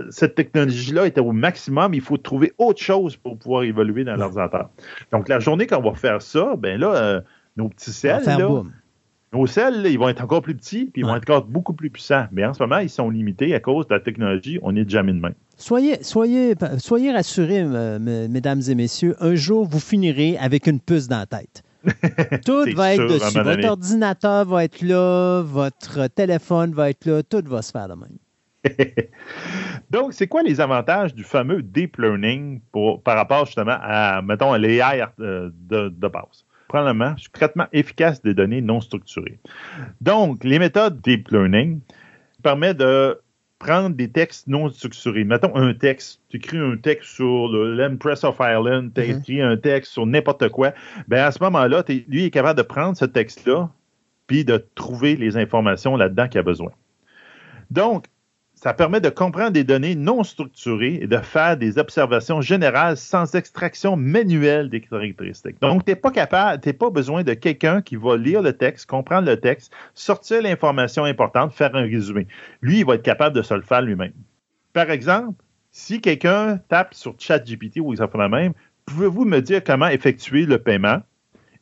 Cette 0.09 0.35
technologie-là 0.35 1.05
est 1.05 1.17
au 1.19 1.31
maximum. 1.31 1.93
Il 1.93 2.01
faut 2.01 2.17
trouver 2.17 2.51
autre 2.57 2.81
chose 2.81 3.15
pour 3.15 3.37
pouvoir 3.37 3.63
évoluer 3.63 4.03
dans 4.03 4.15
l'ordinateur. 4.17 4.69
Donc, 5.13 5.29
la 5.29 5.39
journée 5.39 5.67
qu'on 5.67 5.81
va 5.81 5.93
faire 5.93 6.21
ça, 6.21 6.55
ben 6.57 6.79
là, 6.79 6.95
euh, 6.95 7.21
nos 7.55 7.69
petits 7.69 7.91
faire 7.93 8.19
là. 8.39 8.61
Nos 9.33 9.45
là, 9.45 9.89
ils 9.89 9.97
vont 9.97 10.09
être 10.09 10.23
encore 10.23 10.41
plus 10.41 10.55
petits, 10.55 10.85
puis 10.85 11.01
ils 11.01 11.05
vont 11.05 11.15
être 11.15 11.29
encore 11.29 11.45
beaucoup 11.45 11.73
plus 11.73 11.89
puissants. 11.89 12.25
Mais 12.31 12.45
en 12.45 12.53
ce 12.53 12.61
moment, 12.61 12.77
ils 12.77 12.89
sont 12.89 13.09
limités 13.09 13.53
à 13.55 13.59
cause 13.59 13.87
de 13.87 13.93
la 13.93 13.99
technologie. 13.99 14.59
On 14.61 14.75
est 14.75 14.89
jamais 14.89 15.13
de 15.13 15.19
main. 15.19 15.31
Soyez, 15.57 16.03
soyez, 16.03 16.55
soyez 16.77 17.11
rassurés, 17.11 17.61
euh, 17.61 17.99
me- 17.99 18.27
mesdames 18.27 18.61
et 18.67 18.75
messieurs, 18.75 19.15
un 19.19 19.35
jour, 19.35 19.67
vous 19.67 19.79
finirez 19.79 20.37
avec 20.37 20.67
une 20.67 20.79
puce 20.79 21.07
dans 21.07 21.19
la 21.19 21.25
tête. 21.25 21.63
Tout 22.45 22.65
va 22.75 22.93
être 22.93 23.07
sûr, 23.07 23.07
dessus. 23.09 23.37
Votre 23.37 23.43
donné. 23.43 23.67
ordinateur 23.67 24.45
va 24.45 24.63
être 24.63 24.81
là, 24.81 25.41
votre 25.41 26.07
téléphone 26.07 26.73
va 26.73 26.89
être 26.89 27.05
là, 27.05 27.21
tout 27.23 27.43
va 27.45 27.61
se 27.61 27.71
faire 27.71 27.89
de 27.89 27.95
même. 27.95 28.17
Donc, 29.89 30.13
c'est 30.13 30.27
quoi 30.27 30.41
les 30.43 30.61
avantages 30.61 31.13
du 31.13 31.23
fameux 31.23 31.61
deep 31.61 31.97
learning 31.97 32.61
pour, 32.71 33.01
par 33.03 33.17
rapport 33.17 33.45
justement 33.45 33.75
à, 33.81 34.21
mettons, 34.21 34.53
l'AI 34.53 35.03
euh, 35.19 35.49
de, 35.53 35.89
de 35.89 36.07
base? 36.07 36.45
C'est 37.19 37.31
traitement 37.31 37.67
efficace 37.71 38.21
des 38.21 38.33
données 38.33 38.61
non 38.61 38.81
structurées. 38.81 39.39
Donc, 40.01 40.43
les 40.43 40.59
méthodes 40.59 41.01
deep 41.01 41.29
learning 41.29 41.79
permettent 42.41 42.77
de 42.77 43.19
prendre 43.59 43.95
des 43.95 44.09
textes 44.09 44.47
non 44.47 44.69
structurés. 44.69 45.23
Mettons 45.23 45.55
un 45.55 45.73
texte, 45.73 46.19
tu 46.29 46.37
écris 46.37 46.57
un 46.57 46.75
texte 46.75 47.11
sur 47.11 47.47
le- 47.47 47.75
l'Empress 47.75 48.23
of 48.25 48.37
Ireland, 48.39 48.89
tu 48.93 49.01
Mhm. 49.01 49.09
écris 49.19 49.41
un 49.41 49.55
texte 49.55 49.93
sur 49.93 50.05
n'importe 50.05 50.49
quoi. 50.49 50.73
Ben 51.07 51.23
à 51.23 51.31
ce 51.31 51.41
moment-là, 51.43 51.83
lui 52.09 52.25
est 52.25 52.29
capable 52.31 52.57
de 52.57 52.63
prendre 52.63 52.97
ce 52.97 53.05
texte-là 53.05 53.69
puis 54.27 54.43
de 54.43 54.65
trouver 54.75 55.15
les 55.15 55.37
informations 55.37 55.95
là-dedans 55.95 56.27
qu'il 56.27 56.39
a 56.39 56.43
besoin. 56.43 56.71
Donc, 57.71 58.05
ça 58.63 58.73
permet 58.73 59.01
de 59.01 59.09
comprendre 59.09 59.51
des 59.51 59.65
données 59.65 59.93
non 59.93 60.23
structurées 60.23 60.99
et 61.01 61.07
de 61.07 61.17
faire 61.17 61.57
des 61.57 61.77
observations 61.77 62.39
générales 62.39 62.95
sans 62.95 63.35
extraction 63.35 63.97
manuelle 63.97 64.69
des 64.69 64.79
caractéristiques. 64.79 65.59
Donc, 65.59 65.83
tu 65.83 65.91
n'es 65.91 65.97
pas 65.97 66.11
capable, 66.11 66.61
tu 66.61 66.71
pas 66.71 66.89
besoin 66.89 67.23
de 67.23 67.33
quelqu'un 67.33 67.81
qui 67.81 67.97
va 67.97 68.15
lire 68.15 68.41
le 68.41 68.53
texte, 68.53 68.85
comprendre 68.85 69.27
le 69.27 69.37
texte, 69.37 69.73
sortir 69.95 70.41
l'information 70.41 71.03
importante, 71.03 71.51
faire 71.51 71.75
un 71.75 71.81
résumé. 71.81 72.25
Lui, 72.61 72.79
il 72.79 72.85
va 72.85 72.95
être 72.95 73.03
capable 73.03 73.35
de 73.35 73.41
se 73.41 73.53
le 73.53 73.63
faire 73.63 73.81
lui-même. 73.81 74.13
Par 74.71 74.89
exemple, 74.91 75.43
si 75.71 75.99
quelqu'un 75.99 76.57
tape 76.69 76.93
sur 76.93 77.15
ChatGPT 77.19 77.81
ou 77.81 77.93
ça 77.97 78.07
fait 78.07 78.17
la 78.17 78.29
même, 78.29 78.53
pouvez-vous 78.85 79.25
me 79.25 79.41
dire 79.41 79.61
comment 79.61 79.87
effectuer 79.87 80.45
le 80.45 80.57
paiement 80.57 81.01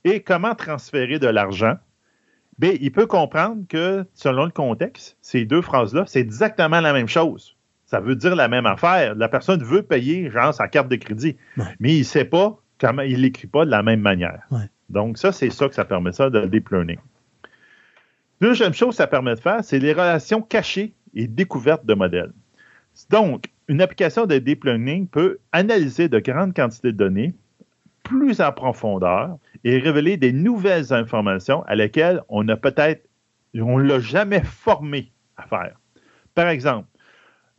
et 0.03 0.19
comment 0.19 0.53
transférer 0.53 1.18
de 1.18 1.28
l'argent? 1.28 1.78
Bien, 2.57 2.73
il 2.80 2.91
peut 2.91 3.07
comprendre 3.07 3.64
que, 3.68 4.06
selon 4.14 4.45
le 4.45 4.52
contexte, 4.52 5.18
ces 5.22 5.45
deux 5.45 5.61
phrases-là, 5.61 6.03
c'est 6.07 6.19
exactement 6.19 6.80
la 6.82 6.94
même 6.94 7.07
chose. 7.07 7.56
Ça 7.86 7.99
veut 7.99 8.15
dire 8.15 8.36
la 8.36 8.48
même 8.48 8.65
affaire. 8.65 9.15
La 9.15 9.28
personne 9.30 9.64
veut 9.64 9.84
payer, 9.84 10.30
genre, 10.30 10.53
sa 10.53 10.68
carte 10.68 10.88
de 10.90 10.95
crédit, 10.95 11.38
Ouais. 11.57 11.65
mais 11.80 11.95
il 11.95 11.99
ne 11.99 12.03
sait 12.03 12.26
pas 12.26 12.57
comment, 12.80 13.02
il 13.02 13.22
l'écrit 13.22 13.48
pas 13.48 13.65
de 13.65 13.72
la 13.72 13.84
même 13.84 14.02
manière. 14.02 14.44
Ouais. 14.52 14.69
Donc, 14.90 15.18
ça, 15.18 15.32
c'est 15.32 15.49
ça 15.49 15.68
que 15.69 15.76
ça 15.76 15.86
permet 15.86 16.11
ça, 16.11 16.30
de 16.30 16.45
deep 16.45 16.69
learning. 16.69 16.98
Deuxième 18.40 18.73
chose 18.73 18.90
que 18.90 18.95
ça 18.95 19.07
permet 19.07 19.36
de 19.36 19.40
faire, 19.40 19.64
c'est 19.64 19.80
les 19.80 19.94
relations 19.94 20.41
cachées 20.41 20.94
et 21.14 21.28
découvertes 21.28 21.86
de 21.86 21.94
modèles. 21.94 22.32
Donc, 23.10 23.45
une 23.68 23.82
application 23.82 24.26
de 24.26 24.38
deep 24.38 24.64
learning 24.65 25.07
peut 25.07 25.38
analyser 25.52 26.10
de 26.10 26.19
grandes 26.19 26.53
quantités 26.53 26.91
de 26.91 26.98
données, 26.98 27.34
plus 28.12 28.42
en 28.42 28.52
profondeur 28.52 29.38
et 29.64 29.78
révéler 29.78 30.18
des 30.18 30.34
nouvelles 30.34 30.92
informations 30.92 31.64
à 31.64 31.76
lesquelles 31.76 32.22
on 32.28 32.48
a 32.50 32.58
peut-être, 32.58 33.08
on 33.56 33.78
l'a 33.78 34.00
jamais 34.00 34.42
formé 34.44 35.12
à 35.38 35.44
faire. 35.44 35.76
Par 36.36 36.50
exemple, 36.50 36.88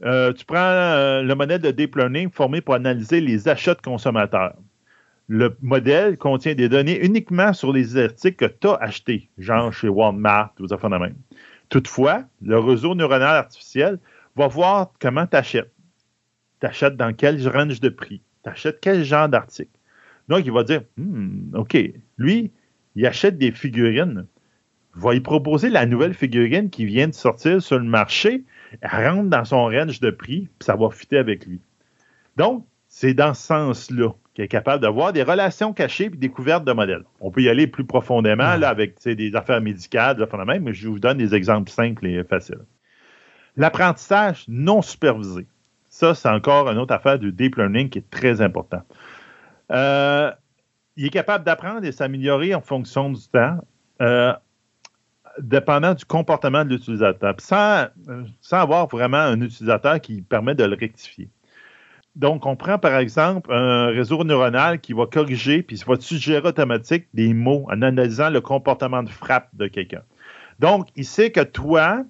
euh, 0.05 0.33
tu 0.33 0.45
prends 0.45 0.59
euh, 0.59 1.23
le 1.23 1.35
modèle 1.35 1.61
de 1.61 1.71
deep 1.71 1.97
learning 1.97 2.31
formé 2.31 2.61
pour 2.61 2.75
analyser 2.75 3.21
les 3.21 3.49
achats 3.49 3.75
de 3.75 3.81
consommateurs. 3.81 4.57
Le 5.29 5.57
modèle 5.63 6.19
contient 6.19 6.55
des 6.55 6.69
données 6.69 7.03
uniquement 7.03 7.53
sur 7.53 7.73
les 7.73 7.97
articles 7.97 8.37
que 8.37 8.53
tu 8.53 8.69
as 8.69 8.75
achetés, 8.75 9.31
genre 9.39 9.73
chez 9.73 9.89
Walmart 9.89 10.53
ou 10.61 10.73
affaires 10.73 10.91
de 10.91 10.97
même. 10.97 11.15
Toutefois, 11.71 12.25
le 12.43 12.59
réseau 12.59 12.95
neuronal 12.95 13.37
artificiel 13.37 13.99
va 14.37 14.49
voir 14.49 14.93
comment 15.01 15.27
tu 15.27 15.37
achètes. 15.37 15.73
Tu 16.61 16.67
achètes 16.67 16.97
dans 16.97 17.15
quel 17.15 17.49
range 17.49 17.81
de 17.81 17.89
prix? 17.89 18.21
Tu 18.45 18.51
achètes 18.51 18.81
quel 18.83 19.05
genre 19.05 19.29
d'article? 19.29 19.71
Donc, 20.29 20.43
il 20.45 20.53
va 20.53 20.65
dire, 20.65 20.83
hmm, 20.97 21.55
OK, 21.55 21.77
lui, 22.19 22.53
il 22.95 23.07
achète 23.07 23.39
des 23.39 23.53
figurines. 23.53 24.27
Va 24.95 25.15
y 25.15 25.21
proposer 25.21 25.71
la 25.71 25.87
nouvelle 25.87 26.15
figurine 26.15 26.69
qui 26.69 26.85
vient 26.85 27.09
de 27.09 27.15
sortir 27.15 27.63
sur 27.63 27.79
le 27.79 27.85
marché. 27.85 28.45
Elle 28.81 29.09
rentre 29.09 29.31
dans 29.31 29.45
son 29.45 29.65
range 29.65 30.01
de 30.01 30.11
prix, 30.11 30.49
puis 30.59 30.67
ça 30.67 30.77
va 30.77 30.91
fitter 30.91 31.19
avec 31.19 31.47
lui. 31.47 31.61
Donc, 32.37 32.67
c'est 32.89 33.15
dans 33.15 33.33
ce 33.33 33.43
sens-là 33.43 34.11
qu'il 34.35 34.45
est 34.45 34.49
capable 34.49 34.83
d'avoir 34.83 35.13
des 35.13 35.23
relations 35.23 35.73
cachées 35.73 36.07
et 36.07 36.11
découvertes 36.11 36.65
de 36.65 36.73
modèles. 36.73 37.05
On 37.21 37.31
peut 37.31 37.43
y 37.43 37.49
aller 37.49 37.67
plus 37.67 37.85
profondément 37.85 38.57
là, 38.57 38.69
avec 38.69 39.03
des 39.03 39.35
affaires 39.35 39.61
médicales, 39.61 40.17
des 40.17 40.23
affaires 40.23 40.45
même, 40.45 40.65
mais 40.65 40.75
je 40.75 40.89
vous 40.89 40.99
donne 40.99 41.19
des 41.19 41.35
exemples 41.35 41.71
simples 41.71 42.07
et 42.07 42.23
faciles. 42.25 42.65
L'apprentissage 43.57 44.45
non 44.49 44.81
supervisé. 44.83 45.47
Ça, 45.89 46.15
c'est 46.15 46.29
encore 46.29 46.71
une 46.71 46.79
autre 46.79 46.95
affaire 46.95 47.19
du 47.19 47.33
deep 47.33 47.57
learning 47.57 47.91
qui 47.91 47.99
est 47.99 48.11
très 48.11 48.41
important. 48.41 48.83
Euh, 49.71 50.31
il 50.97 51.07
est 51.07 51.11
capable 51.11 51.45
d'apprendre 51.45 51.85
et 51.85 51.93
s'améliorer 51.93 52.55
en 52.55 52.61
fonction 52.61 53.11
du 53.11 53.27
temps, 53.29 53.59
euh, 54.01 54.33
dépendant 55.39 55.95
du 55.95 56.05
comportement 56.05 56.65
de 56.65 56.71
l'utilisateur, 56.71 57.35
sans, 57.39 57.87
sans 58.41 58.59
avoir 58.59 58.87
vraiment 58.89 59.19
un 59.19 59.41
utilisateur 59.41 60.01
qui 60.01 60.21
permet 60.21 60.55
de 60.55 60.65
le 60.65 60.77
rectifier. 60.77 61.29
Donc, 62.15 62.45
on 62.45 62.57
prend 62.57 62.79
par 62.79 62.99
exemple 62.99 63.51
un 63.53 63.87
réseau 63.87 64.23
neuronal 64.23 64.81
qui 64.81 64.93
va 64.93 65.07
corriger 65.07 65.63
puis 65.63 65.83
va 65.87 65.97
suggérer 65.99 66.47
automatique 66.47 67.07
des 67.15 67.33
mots 67.33 67.67
en 67.71 67.81
analysant 67.81 68.29
le 68.29 68.43
comportement 68.43 69.03
de 69.03 69.09
frappe 69.09 69.49
de 69.55 69.67
quelqu'un. 69.67 70.03
Donc, 70.59 70.89
il 70.95 71.07
sait 71.07 71.31
que 71.31 71.41
toi, 71.41 72.05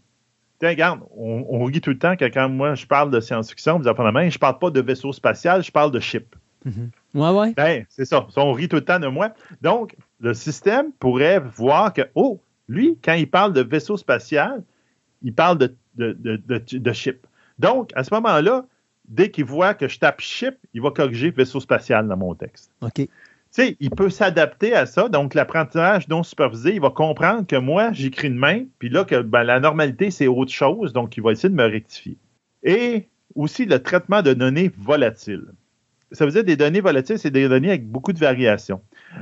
tiens, 0.58 0.70
regarde, 0.70 1.00
on, 1.16 1.46
on, 1.48 1.70
tout 1.70 1.90
le 1.90 1.98
temps 1.98 2.16
que 2.16 2.24
quand 2.24 2.48
moi 2.48 2.74
je 2.74 2.84
parle 2.86 3.12
de 3.12 3.20
science-fiction, 3.20 3.78
vous 3.78 3.86
apprenez 3.86 4.08
la 4.08 4.12
main, 4.12 4.28
je 4.28 4.38
parle 4.38 4.58
pas 4.58 4.70
de 4.70 4.80
vaisseau 4.80 5.12
spatial, 5.12 5.62
je 5.62 5.70
parle 5.70 5.92
de 5.92 6.00
ship. 6.00 6.34
Mm-hmm. 6.66 6.90
Ouais, 7.14 7.30
ouais. 7.30 7.52
Ben, 7.54 7.84
c'est 7.88 8.04
ça. 8.04 8.26
On 8.36 8.52
rit 8.52 8.68
tout 8.68 8.76
le 8.76 8.84
temps 8.84 8.98
de 8.98 9.06
moi. 9.06 9.32
Donc, 9.60 9.96
le 10.20 10.34
système 10.34 10.92
pourrait 10.92 11.40
voir 11.40 11.92
que, 11.92 12.02
oh, 12.14 12.40
lui, 12.68 12.98
quand 13.02 13.14
il 13.14 13.28
parle 13.28 13.52
de 13.52 13.60
vaisseau 13.60 13.96
spatial, 13.96 14.62
il 15.22 15.34
parle 15.34 15.58
de, 15.58 15.74
de, 15.96 16.12
de, 16.12 16.62
de 16.78 16.92
ship. 16.92 17.26
Donc, 17.58 17.90
à 17.94 18.04
ce 18.04 18.14
moment-là, 18.14 18.64
dès 19.08 19.30
qu'il 19.30 19.44
voit 19.44 19.74
que 19.74 19.88
je 19.88 19.98
tape 19.98 20.20
ship, 20.20 20.56
il 20.72 20.80
va 20.80 20.90
corriger 20.90 21.30
vaisseau 21.30 21.60
spatial 21.60 22.08
dans 22.08 22.16
mon 22.16 22.34
texte. 22.34 22.70
OK. 22.80 22.94
Tu 22.94 23.08
sais, 23.50 23.76
il 23.80 23.90
peut 23.90 24.08
s'adapter 24.08 24.74
à 24.74 24.86
ça. 24.86 25.10
Donc, 25.10 25.34
l'apprentissage 25.34 26.08
non 26.08 26.22
supervisé, 26.22 26.74
il 26.74 26.80
va 26.80 26.88
comprendre 26.88 27.46
que 27.46 27.56
moi, 27.56 27.92
j'écris 27.92 28.30
de 28.30 28.34
main, 28.34 28.64
puis 28.78 28.88
là, 28.88 29.04
que 29.04 29.20
ben, 29.20 29.42
la 29.42 29.60
normalité, 29.60 30.10
c'est 30.10 30.26
autre 30.26 30.52
chose. 30.52 30.94
Donc, 30.94 31.18
il 31.18 31.22
va 31.22 31.32
essayer 31.32 31.50
de 31.50 31.54
me 31.54 31.66
rectifier. 31.66 32.16
Et 32.62 33.08
aussi 33.34 33.66
le 33.66 33.82
traitement 33.82 34.22
de 34.22 34.32
données 34.32 34.72
volatiles. 34.78 35.52
Ça 36.12 36.24
veut 36.26 36.30
dire 36.32 36.44
des 36.44 36.56
données 36.56 36.80
volatiles, 36.80 37.18
c'est 37.18 37.30
des 37.30 37.48
données 37.48 37.70
avec 37.70 37.86
beaucoup 37.86 38.12
de 38.12 38.18
variations. 38.18 38.80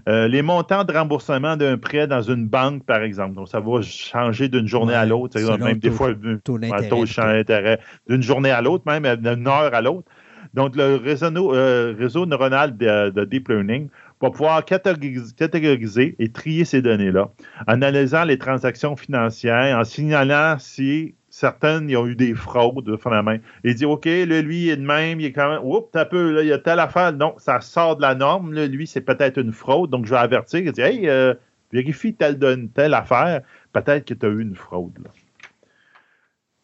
Euh, 0.09 0.29
les 0.29 0.43
montants 0.43 0.85
de 0.85 0.93
remboursement 0.93 1.57
d'un 1.57 1.79
prêt 1.79 2.07
dans 2.07 2.23
une 2.23 2.47
banque, 2.47 2.85
par 2.85 3.03
exemple. 3.03 3.35
Donc, 3.35 3.49
ça 3.49 3.61
va 3.61 3.81
changer 3.83 4.49
d'une 4.49 4.67
journée 4.67 4.93
Ouais, 4.93 4.99
à 4.99 5.07
l'autre. 5.07 5.39
Même 5.59 5.79
des 5.79 5.89
taux- 5.89 5.95
fois, 5.95 6.13
taux 6.45 6.59
d'intérêt, 6.59 7.77
de. 8.09 8.13
D'une 8.15 8.23
journée 8.23 8.51
à 8.51 8.61
l'autre, 8.63 8.85
même 8.87 9.05
d'une 9.17 9.47
heure 9.47 9.75
à 9.75 9.81
l'autre. 9.81 10.09
Donc, 10.55 10.75
le 10.77 10.97
réseau, 10.97 11.55
euh, 11.55 11.95
réseau 11.99 12.27
neuronal 12.27 12.77
de, 12.77 13.11
de 13.11 13.25
Deep 13.25 13.49
Learning 13.49 13.89
va 14.21 14.31
pouvoir 14.31 14.65
catégoriser, 14.65 15.33
catégoriser 15.37 16.17
et 16.19 16.31
trier 16.33 16.65
ces 16.65 16.83
données-là, 16.83 17.29
en 17.69 17.73
analysant 17.83 18.25
les 18.25 18.37
transactions 18.37 18.97
financières, 18.97 19.79
en 19.79 19.85
signalant 19.85 20.57
si 20.59 21.15
certaines 21.41 21.89
ils 21.89 21.97
ont 21.97 22.07
eu 22.07 22.15
des 22.15 22.35
fraudes 22.35 22.85
de 22.85 23.23
main. 23.23 23.39
Il 23.65 23.75
dit 23.75 23.87
OK, 23.87 24.05
là, 24.05 24.43
lui, 24.43 24.65
il 24.65 24.71
est 24.71 24.77
de 24.77 24.83
même, 24.83 25.21
il 25.21 25.27
est 25.27 25.33
quand 25.33 25.49
même. 25.49 25.65
Oups, 25.65 25.89
t'as 25.91 26.05
peu, 26.05 26.43
il 26.43 26.49
y 26.49 26.53
a 26.53 26.59
telle 26.59 26.79
affaire. 26.79 27.13
Non, 27.13 27.35
ça 27.39 27.61
sort 27.61 27.97
de 27.97 28.03
la 28.03 28.15
norme. 28.15 28.55
Lui, 28.55 28.87
c'est 28.87 29.01
peut-être 29.01 29.39
une 29.39 29.53
fraude. 29.53 29.91
Donc, 29.91 30.05
je 30.05 30.11
vais 30.11 30.21
avertir. 30.21 30.61
Il 30.61 30.71
dit 30.71 30.81
Hey, 30.83 31.09
euh, 31.09 31.35
vérifie 31.73 32.15
telle, 32.15 32.39
telle 32.75 32.95
affaire. 32.95 33.41
Peut-être 33.73 34.05
que 34.05 34.15
tu 34.15 34.27
as 34.27 34.29
eu 34.29 34.43
une 34.43 34.55
fraude. 34.55 34.99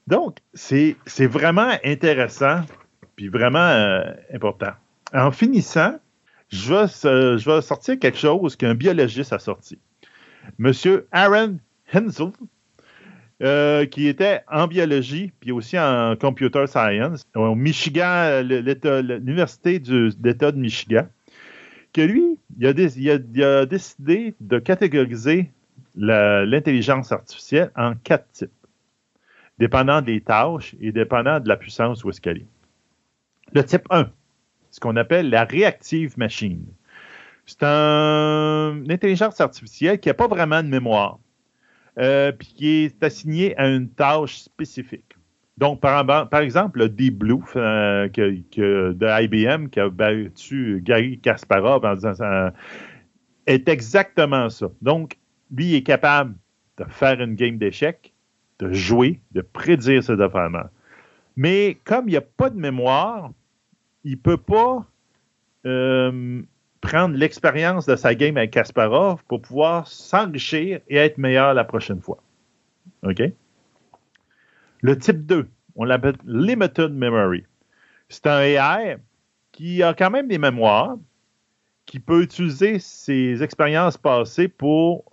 Donc, 0.07 0.39
c'est 0.55 0.97
vraiment 1.27 1.73
intéressant 1.83 2.61
puis 3.17 3.29
vraiment 3.29 3.59
euh, 3.59 4.05
important. 4.33 4.73
En 5.15 5.31
finissant, 5.31 5.99
je 6.51 6.75
vais, 6.75 6.87
je 7.39 7.51
vais 7.51 7.63
sortir 7.63 7.99
quelque 7.99 8.19
chose 8.19 8.57
qu'un 8.57 8.75
biologiste 8.75 9.33
a 9.33 9.39
sorti. 9.39 9.79
Monsieur 10.59 11.09
Aaron 11.13 11.59
Hensel, 11.95 12.33
euh, 13.43 13.85
qui 13.85 14.09
était 14.09 14.41
en 14.51 14.67
biologie 14.67 15.31
puis 15.41 15.53
aussi 15.53 15.79
en 15.79 16.17
computer 16.17 16.67
science 16.67 17.25
au 17.35 17.55
Michigan, 17.55 18.43
l'Université 18.43 19.79
d'État 19.79 20.53
de 20.53 20.59
Michigan, 20.59 21.07
que 21.93 22.01
lui, 22.01 22.39
il 22.59 22.67
a, 22.67 22.73
décidé 23.67 24.35
de 24.41 24.59
catégoriser 24.59 25.51
l'intelligence 25.97 27.13
artificielle 27.13 27.71
en 27.77 27.95
quatre 27.95 28.31
types, 28.33 28.51
dépendant 29.59 30.03
des 30.03 30.21
tâches 30.21 30.75
et 30.81 30.93
dépendant 30.93 31.41
de 31.41 31.49
la 31.49 31.57
puissance 31.57 32.03
qu'elle 32.21 32.39
est. 32.39 32.47
Le 33.53 33.65
type 33.65 33.87
1, 33.91 34.11
ce 34.71 34.81
qu'on 34.81 34.97
appelle 34.97 35.31
la 35.31 35.45
reactive 35.45 36.19
machine. 36.19 36.65
C'est 37.47 37.63
un- 37.63 38.77
une 38.85 38.91
intelligence 38.93 39.41
artificielle 39.41 40.01
qui 40.01 40.09
n'a 40.09 40.15
pas 40.15 40.27
vraiment 40.27 40.63
de 40.63 40.69
mémoire, 40.69 41.19
euh, 41.99 42.33
puis 42.33 42.49
qui 42.49 42.69
est 42.85 43.03
assignée 43.03 43.57
à 43.57 43.69
une 43.69 43.89
tâche 43.89 44.37
spécifique. 44.39 45.17
Donc, 45.59 45.81
par, 45.81 46.05
par 46.07 46.41
exemple, 46.41 46.81
le 46.81 46.89
Deep 46.91 47.17
Blue 47.19 47.41
euh, 47.57 48.09
que- 48.09 48.41
que- 48.55 48.93
de 48.93 49.23
IBM 49.25 49.69
qui 49.69 49.81
a 49.81 49.89
battu 49.89 50.81
Gary 50.85 51.19
Kasparov 51.19 51.85
en 51.85 51.95
disant 51.95 52.15
ça, 52.15 52.53
est 53.47 53.69
exactement 53.69 54.51
ça. 54.51 54.69
Donc, 54.83 55.17
lui 55.51 55.75
est 55.75 55.83
capable 55.83 56.35
de 56.79 56.85
faire 56.91 57.21
une 57.23 57.37
game 57.37 57.57
d'échecs, 57.57 58.13
de 58.59 58.73
jouer, 58.73 59.21
de 59.33 59.41
prédire 59.41 60.03
ses 60.03 60.21
affaires. 60.21 60.51
Mais 61.37 61.79
comme 61.85 62.09
il 62.09 62.13
n'y 62.13 62.17
a 62.17 62.23
pas 62.23 62.51
de 62.51 62.59
mémoire, 62.59 63.31
il 64.05 64.13
ne 64.13 64.17
peut 64.17 64.37
pas 64.37 64.85
euh, 65.65 66.43
prendre 66.87 67.17
l'expérience 67.17 67.85
de 67.85 67.97
sa 67.97 68.15
game 68.15 68.37
avec 68.37 68.53
Kasparov 68.53 69.25
pour 69.27 69.43
pouvoir 69.43 69.89
s'enrichir 69.89 70.79
et 70.89 70.97
être 70.97 71.19
meilleur 71.19 71.53
la 71.53 71.65
prochaine 71.65 72.01
fois. 72.01 72.19
OK? 73.03 73.23
Le 74.83 74.97
type 74.97 75.27
2, 75.27 75.49
on 75.75 75.85
l'appelle 75.85 76.15
Limited 76.25 76.93
Memory. 76.93 77.45
C'est 78.09 78.29
un 78.29 78.41
AI 78.41 78.99
qui 79.51 79.83
a 79.83 79.95
quand 79.95 80.11
même 80.11 80.29
des 80.29 80.39
mémoires, 80.39 80.97
qui 81.87 81.99
peut 81.99 82.23
utiliser 82.23 82.79
ses 82.79 83.43
expériences 83.43 83.97
passées 83.97 84.47
pour 84.47 85.05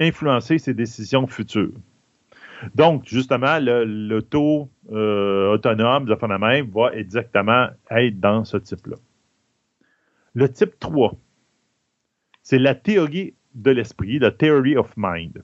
influencer 0.00 0.56
ses 0.56 0.72
décisions 0.72 1.26
futures. 1.26 1.74
Donc, 2.74 3.04
justement, 3.04 3.58
le, 3.60 4.20
taux 4.20 4.70
euh, 4.92 5.52
autonome 5.52 6.06
de 6.06 6.14
phénomène 6.14 6.70
va 6.74 6.94
exactement 6.94 7.68
être 7.90 8.18
dans 8.18 8.46
ce 8.46 8.56
type-là. 8.56 8.96
Le 10.38 10.48
type 10.48 10.78
3, 10.78 11.16
c'est 12.44 12.60
la 12.60 12.76
théorie 12.76 13.34
de 13.56 13.72
l'esprit, 13.72 14.20
la 14.20 14.30
theory 14.30 14.76
of 14.76 14.88
mind. 14.96 15.42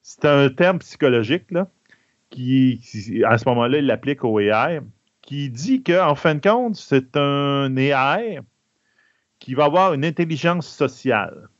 C'est 0.00 0.24
un 0.24 0.48
terme 0.48 0.78
psychologique 0.78 1.50
là, 1.50 1.68
qui, 2.30 2.80
à 3.26 3.36
ce 3.36 3.46
moment-là, 3.46 3.76
il 3.76 3.84
l'applique 3.84 4.24
au 4.24 4.40
AI, 4.40 4.80
qui 5.20 5.50
dit 5.50 5.82
qu'en 5.82 6.14
fin 6.14 6.36
de 6.36 6.40
compte, 6.40 6.76
c'est 6.76 7.14
un 7.18 7.76
AI 7.76 8.40
qui 9.38 9.52
va 9.52 9.66
avoir 9.66 9.92
une 9.92 10.06
intelligence 10.06 10.66
sociale 10.66 11.50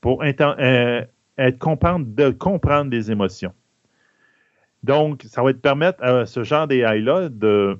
pour 0.00 0.22
euh, 0.22 1.02
être 1.36 1.58
comprendre, 1.58 2.06
de 2.06 2.30
comprendre 2.30 2.92
des 2.92 3.10
émotions. 3.10 3.54
Donc, 4.84 5.24
ça 5.24 5.42
va 5.42 5.52
te 5.52 5.58
permettre 5.58 6.00
à 6.04 6.26
ce 6.26 6.44
genre 6.44 6.68
d'AI-là 6.68 7.28
de 7.28 7.76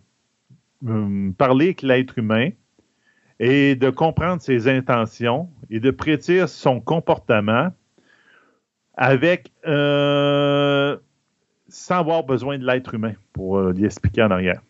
euh, 0.89 1.31
parler 1.39 1.67
avec 1.67 1.83
l'être 1.83 2.19
humain 2.19 2.51
et 3.39 3.75
de 3.75 3.91
comprendre 3.91 4.41
ses 4.41 4.69
intentions 4.69 5.49
et 5.71 5.81
de 5.81 5.91
prédire 5.91 6.49
son 6.49 6.81
comportement 6.81 7.69
avec 8.95 9.53
euh, 9.67 10.97
sans 11.69 11.99
avoir 11.99 12.25
besoin 12.25 12.59
de 12.59 12.65
l'être 12.65 12.95
humain 12.95 13.13
pour 13.33 13.59
euh, 13.59 13.73
lui 13.73 13.85
expliquer 13.85 14.23
en 14.23 14.31
arrière. 14.31 14.63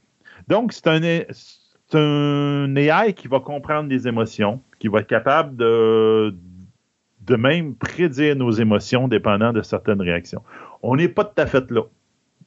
Donc, 0.49 0.73
c'est 0.73 0.87
un 0.89 1.01
un 1.95 2.75
AI 2.75 3.13
qui 3.15 3.29
va 3.29 3.41
comprendre 3.41 3.89
des 3.89 4.09
émotions, 4.09 4.61
qui 4.81 4.89
va 4.89 5.01
être 5.01 5.07
capable 5.07 5.57
de, 5.57 6.35
de 7.21 7.37
même 7.37 7.75
prédire 7.75 8.37
nos 8.37 8.51
émotions 8.51 9.09
dépendant 9.09 9.53
de 9.53 9.63
certaines 9.63 10.01
réactions. 10.01 10.43
On 10.83 10.97
n'est 10.97 11.09
pas 11.09 11.25
tout 11.25 11.41
à 11.41 11.47
fait 11.47 11.71
là. 11.71 11.83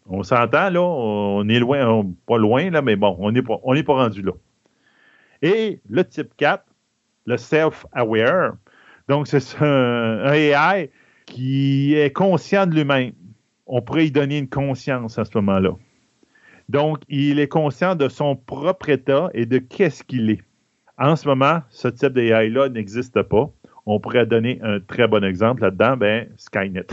On 0.08 0.24
s'entend, 0.24 0.70
là, 0.70 0.82
on 0.82 1.48
est 1.48 1.60
loin, 1.60 2.04
pas 2.26 2.38
loin, 2.38 2.70
là, 2.72 2.82
mais 2.82 2.96
bon, 2.96 3.16
on 3.20 3.32
n'est 3.32 3.44
pas, 3.44 3.60
on 3.64 3.82
pas 3.82 3.94
rendu 3.94 4.22
là. 4.24 4.32
Et 5.41 5.80
le 5.90 6.03
type 6.03 6.36
4, 6.38 6.64
le 7.26 7.38
self-aware, 7.38 8.53
donc 9.07 9.28
c'est 9.28 9.41
un, 9.61 10.32
AI 10.32 10.91
qui 11.26 11.95
est 11.95 12.11
conscient 12.11 12.68
de 12.68 12.76
lui-même. 12.76 13.14
On 13.68 13.82
pourrait 13.82 14.07
y 14.07 14.11
donner 14.11 14.38
une 14.38 14.49
conscience 14.49 15.18
à 15.18 15.26
ce 15.26 15.32
moment-là. 15.36 15.72
Donc, 16.70 16.99
il 17.10 17.40
est 17.40 17.48
conscient 17.48 17.95
de 17.95 18.10
son 18.10 18.36
propre 18.36 18.90
état 18.90 19.30
et 19.34 19.45
de 19.48 19.57
qu'est-ce 19.57 20.03
qu'il 20.03 20.30
est. 20.30 20.44
En 20.99 21.16
ce 21.16 21.28
moment, 21.28 21.61
ce 21.70 21.88
type 21.88 22.14
d'AI-là 22.14 22.70
n'existe 22.70 23.22
pas. 23.24 23.49
On 23.86 23.99
pourrait 23.99 24.28
donner 24.28 24.60
un 24.61 24.80
très 24.80 25.07
bon 25.07 25.24
exemple 25.24 25.64
là-dedans, 25.64 25.98
ben, 25.98 26.28
Skynet. 26.38 26.86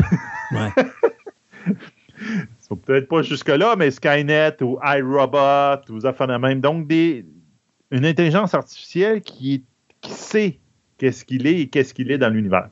Ouais. 0.52 0.70
peut-être 2.84 3.08
pas 3.08 3.22
jusque-là, 3.22 3.76
mais 3.76 3.90
Skynet 3.90 4.62
ou 4.62 4.78
iRobot 4.82 5.82
ou 5.90 5.98
de 5.98 6.38
même. 6.38 6.60
Donc, 6.60 6.86
des, 6.86 7.26
une 7.90 8.04
intelligence 8.04 8.54
artificielle 8.54 9.20
qui, 9.20 9.64
sait 10.02 10.60
qu'est-ce 10.98 11.24
qu'il 11.24 11.46
est 11.46 11.60
et 11.62 11.68
qu'est-ce 11.68 11.92
qu'il 11.92 12.10
est 12.12 12.18
dans 12.18 12.28
l'univers. 12.28 12.70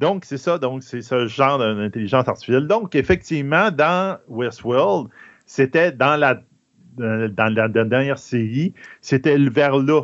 Donc, 0.00 0.24
c'est 0.24 0.38
ça. 0.38 0.58
Donc, 0.58 0.82
c'est 0.82 1.00
ce 1.00 1.28
genre 1.28 1.58
d'intelligence 1.58 2.26
artificielle. 2.26 2.66
Donc, 2.66 2.96
effectivement, 2.96 3.70
dans 3.70 4.18
Westworld, 4.28 5.08
c'était 5.46 5.92
dans 5.92 6.16
la, 6.16 6.42
dans 6.96 7.54
la 7.54 7.68
dernière 7.68 8.18
série, 8.18 8.74
c'était 9.00 9.38
vers 9.38 9.76
là 9.76 10.02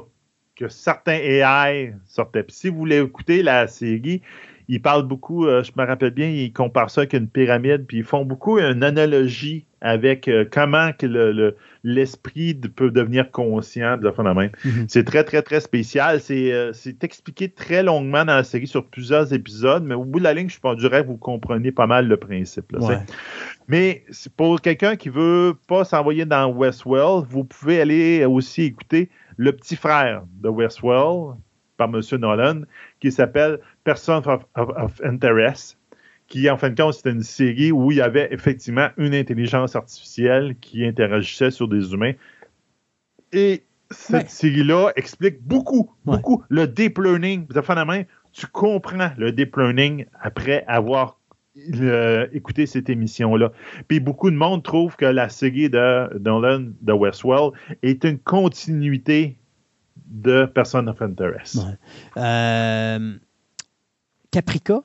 que 0.55 0.69
certains 0.69 1.19
AI 1.19 1.95
sortaient. 2.07 2.43
Puis 2.43 2.57
si 2.57 2.69
vous 2.69 2.79
voulez 2.79 3.01
écouter 3.01 3.43
la 3.43 3.67
série, 3.69 4.23
ils 4.69 4.83
parlent 4.83 5.07
beaucoup, 5.07 5.47
euh, 5.47 5.63
je 5.63 5.73
me 5.77 5.87
rappelle 5.87 6.11
bien, 6.11 6.29
ils 6.29 6.53
comparent 6.53 6.91
ça 6.91 7.03
avec 7.03 7.15
une 7.15 7.29
pyramide, 7.29 7.87
puis 7.87 7.99
ils 7.99 8.05
font 8.05 8.25
beaucoup 8.25 8.59
une 8.59 8.83
analogie 8.83 9.67
avec 9.81 10.29
euh, 10.29 10.45
comment 10.51 10.93
que 10.93 11.07
le, 11.07 11.57
l'esprit 11.85 12.55
peut 12.55 12.91
devenir 12.91 13.31
conscient 13.31 13.97
de 13.97 14.05
la 14.05 14.13
phénomène. 14.13 14.51
Mm-hmm. 14.65 14.85
C'est 14.89 15.05
très, 15.05 15.25
très, 15.25 15.43
très 15.43 15.61
spécial. 15.61 16.21
Euh, 16.31 16.73
c'est, 16.73 17.05
expliqué 17.05 17.49
très 17.49 17.83
longuement 17.83 18.25
dans 18.25 18.35
la 18.35 18.45
série 18.45 18.67
sur 18.67 18.87
plusieurs 18.87 19.33
épisodes, 19.33 19.85
mais 19.85 19.95
au 19.95 20.05
bout 20.05 20.19
de 20.19 20.25
la 20.25 20.35
ligne, 20.35 20.49
je 20.49 20.59
pense 20.59 20.83
que 20.83 21.03
vous 21.03 21.17
comprenez 21.17 21.73
pas 21.73 21.87
mal 21.87 22.09
le 22.09 22.17
principe. 22.17 22.75
Mais 23.69 24.05
pour 24.37 24.61
quelqu'un 24.61 24.97
qui 24.97 25.09
veut 25.09 25.55
pas 25.67 25.85
s'envoyer 25.85 26.25
dans 26.25 26.51
Westworld, 26.51 27.27
vous 27.29 27.45
pouvez 27.45 27.81
aller 27.81 28.25
aussi 28.25 28.65
écouter 28.65 29.11
le 29.37 29.53
petit 29.53 29.77
frère 29.77 30.23
de 30.43 30.49
Westworld 30.49 31.39
par 31.79 31.89
M. 31.89 32.01
Nolan, 32.19 32.63
qui 33.01 33.11
s'appelle 33.11 33.61
Person 33.85 34.23
of, 34.57 35.01
Interest, 35.03 35.78
qui, 36.29 36.49
en 36.51 36.57
fin 36.57 36.71
de 36.71 36.81
compte, 36.81 36.95
c'était 36.95 37.11
une 37.11 37.23
série 37.23 37.73
où 37.73 37.91
il 37.91 37.99
y 37.99 38.01
avait 38.01 38.29
effectivement 38.31 38.89
une 38.97 39.15
intelligence 39.15 39.75
artificielle 39.75 40.57
qui 40.61 40.85
interagissait 40.85 41.51
sur 41.51 41.69
des 41.69 41.93
humains. 41.93 42.13
Et 43.33 43.65
cette 43.91 44.31
série-là 44.31 44.93
explique 44.97 45.43
beaucoup, 45.43 45.91
beaucoup 46.05 46.43
le 46.51 46.67
deep 46.69 46.99
learning. 46.99 47.47
main, 47.87 48.03
tu 48.33 48.47
comprends 48.47 49.11
le 49.17 49.33
deep 49.33 49.57
learning 49.57 50.05
après 50.21 50.65
avoir 50.67 51.19
écouté 52.33 52.67
cette 52.67 52.89
émission-là. 52.89 53.53
Puis 53.89 53.99
beaucoup 53.99 54.31
de 54.31 54.37
monde 54.37 54.63
trouve 54.63 54.97
que 54.97 55.07
la 55.07 55.29
série 55.29 55.69
de 55.69 56.19
Nolan 56.19 56.67
de 56.81 56.93
Westworld 56.93 57.55
est 57.83 58.05
une 58.05 58.19
continuité 58.19 59.37
de 60.07 60.45
Person 60.47 60.87
of 60.87 61.03
Interest. 61.03 61.59
Euh, 62.17 63.17
Caprica, 64.31 64.83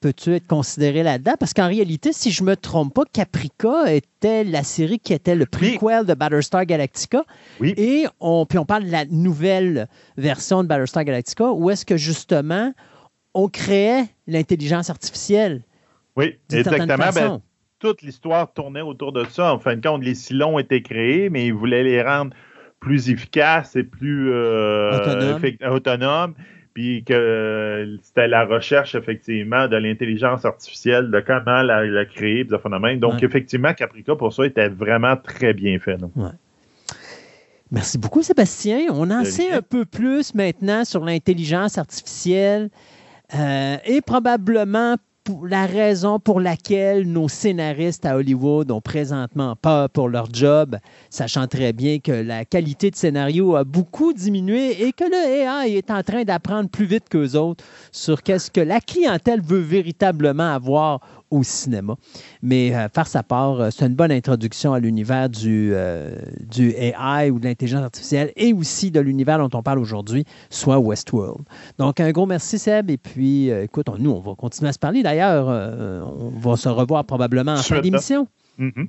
peux-tu 0.00 0.34
être 0.34 0.46
considéré 0.46 1.02
là-dedans? 1.02 1.34
Parce 1.38 1.52
qu'en 1.52 1.68
réalité, 1.68 2.12
si 2.12 2.30
je 2.30 2.42
ne 2.42 2.50
me 2.50 2.56
trompe 2.56 2.94
pas, 2.94 3.04
Caprica 3.12 3.92
était 3.92 4.44
la 4.44 4.62
série 4.62 4.98
qui 4.98 5.12
était 5.12 5.34
le 5.34 5.46
prequel 5.46 6.06
de 6.06 6.14
Battlestar 6.14 6.66
Galactica. 6.66 7.24
Oui. 7.60 7.74
Et 7.76 8.06
on, 8.20 8.46
puis 8.46 8.58
on 8.58 8.64
parle 8.64 8.84
de 8.84 8.92
la 8.92 9.04
nouvelle 9.06 9.88
version 10.16 10.62
de 10.62 10.68
Battlestar 10.68 11.04
Galactica, 11.04 11.50
où 11.52 11.70
est-ce 11.70 11.84
que 11.84 11.96
justement 11.96 12.72
on 13.34 13.48
créait 13.48 14.04
l'intelligence 14.26 14.88
artificielle. 14.88 15.62
Oui, 16.16 16.38
exactement. 16.50 17.10
Ben, 17.14 17.40
toute 17.78 18.00
l'histoire 18.00 18.50
tournait 18.54 18.80
autour 18.80 19.12
de 19.12 19.24
ça. 19.24 19.52
En 19.52 19.58
fin 19.58 19.76
de 19.76 19.86
compte, 19.86 20.02
les 20.02 20.14
silons 20.14 20.54
ont 20.54 20.58
été 20.58 20.82
créés, 20.82 21.28
mais 21.28 21.46
ils 21.46 21.52
voulaient 21.52 21.84
les 21.84 22.02
rendre 22.02 22.34
plus 22.80 23.10
efficaces 23.10 23.76
et 23.76 23.82
plus 23.82 24.32
euh, 24.32 24.98
autonomes. 25.70 26.34
Puis 26.76 27.04
que 27.04 27.14
euh, 27.14 27.96
c'était 28.02 28.28
la 28.28 28.44
recherche, 28.44 28.94
effectivement, 28.94 29.66
de 29.66 29.78
l'intelligence 29.78 30.44
artificielle, 30.44 31.10
de 31.10 31.20
comment 31.20 31.62
la, 31.62 32.04
créer, 32.04 32.44
de 32.44 32.58
phénomène. 32.58 33.00
Donc, 33.00 33.22
effectivement, 33.22 33.72
Caprica, 33.72 34.14
pour 34.14 34.30
ça, 34.30 34.44
était 34.44 34.68
vraiment 34.68 35.16
très 35.16 35.54
bien 35.54 35.78
fait. 35.78 35.96
Merci 37.70 37.96
beaucoup, 37.96 38.22
Sébastien. 38.22 38.88
On 38.90 39.10
en 39.10 39.24
sait 39.24 39.52
un 39.52 39.62
peu 39.62 39.86
plus 39.86 40.34
maintenant 40.34 40.84
sur 40.84 41.02
l'intelligence 41.02 41.78
artificielle 41.78 42.68
euh, 43.34 43.76
et 43.86 44.02
probablement 44.02 44.96
la 45.48 45.66
raison 45.66 46.18
pour 46.18 46.40
laquelle 46.40 47.10
nos 47.10 47.28
scénaristes 47.28 48.06
à 48.06 48.16
Hollywood 48.16 48.70
ont 48.70 48.80
présentement 48.80 49.56
peur 49.56 49.90
pour 49.90 50.08
leur 50.08 50.32
job, 50.32 50.76
sachant 51.10 51.46
très 51.46 51.72
bien 51.72 51.98
que 51.98 52.12
la 52.12 52.44
qualité 52.44 52.90
de 52.90 52.96
scénario 52.96 53.56
a 53.56 53.64
beaucoup 53.64 54.12
diminué 54.12 54.82
et 54.86 54.92
que 54.92 55.04
le 55.04 55.16
AI 55.16 55.76
est 55.76 55.90
en 55.90 56.02
train 56.02 56.24
d'apprendre 56.24 56.68
plus 56.68 56.86
vite 56.86 57.08
qu'eux 57.08 57.34
autres 57.36 57.64
sur 57.92 58.22
qu'est-ce 58.22 58.50
que 58.50 58.60
la 58.60 58.80
clientèle 58.80 59.40
veut 59.42 59.60
véritablement 59.60 60.54
avoir 60.54 61.00
au 61.30 61.42
cinéma. 61.42 61.96
Mais 62.42 62.74
euh, 62.74 62.88
faire 62.88 63.06
sa 63.06 63.22
part, 63.22 63.60
euh, 63.60 63.70
c'est 63.70 63.86
une 63.86 63.94
bonne 63.94 64.12
introduction 64.12 64.72
à 64.72 64.80
l'univers 64.80 65.28
du, 65.28 65.70
euh, 65.72 66.14
du 66.40 66.70
AI 66.70 67.30
ou 67.30 67.38
de 67.38 67.44
l'intelligence 67.46 67.82
artificielle 67.82 68.32
et 68.36 68.52
aussi 68.52 68.90
de 68.90 69.00
l'univers 69.00 69.38
dont 69.38 69.58
on 69.58 69.62
parle 69.62 69.78
aujourd'hui, 69.78 70.24
soit 70.50 70.78
Westworld. 70.78 71.44
Donc, 71.78 72.00
un 72.00 72.10
gros 72.12 72.26
merci, 72.26 72.58
Seb. 72.58 72.90
Et 72.90 72.96
puis, 72.96 73.48
écoute, 73.48 73.88
nous, 73.98 74.10
on 74.10 74.20
va 74.20 74.34
continuer 74.34 74.68
à 74.68 74.72
se 74.72 74.78
parler. 74.78 75.02
D'ailleurs, 75.02 75.46
on 75.48 76.38
va 76.38 76.56
se 76.56 76.68
revoir 76.68 77.04
probablement 77.04 77.54
en 77.54 77.62
fin 77.62 77.80
d'émission. 77.80 78.28
Mm-hmm. 78.58 78.88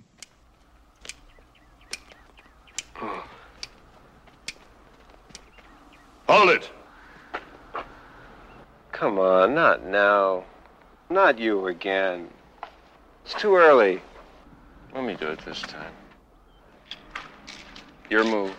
Hold 6.30 6.50
it! 6.50 6.72
Come 8.92 9.20
on, 9.20 9.54
not 9.54 9.86
now. 9.86 10.44
Not 11.10 11.40
you 11.40 11.68
again. 11.68 12.28
It's 13.24 13.34
too 13.34 13.56
early. 13.56 14.02
Let 14.94 15.06
me 15.06 15.16
do 15.16 15.28
it 15.28 15.40
this 15.46 15.62
time. 15.62 15.94
Your 18.10 18.26
move. 18.26 18.54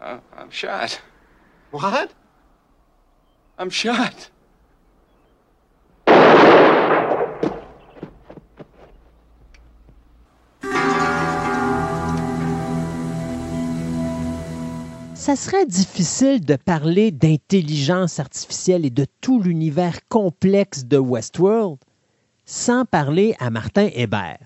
Uh, 0.00 0.18
I'm 0.36 0.50
shot. 0.50 1.00
What? 1.72 2.12
I'm 3.58 3.70
shot. 3.70 4.30
Ça 15.26 15.34
serait 15.34 15.66
difficile 15.66 16.40
de 16.44 16.54
parler 16.54 17.10
d'intelligence 17.10 18.20
artificielle 18.20 18.86
et 18.86 18.90
de 18.90 19.06
tout 19.20 19.42
l'univers 19.42 20.06
complexe 20.08 20.84
de 20.84 20.98
Westworld 20.98 21.78
sans 22.44 22.84
parler 22.84 23.34
à 23.40 23.50
Martin 23.50 23.88
Hébert. 23.92 24.38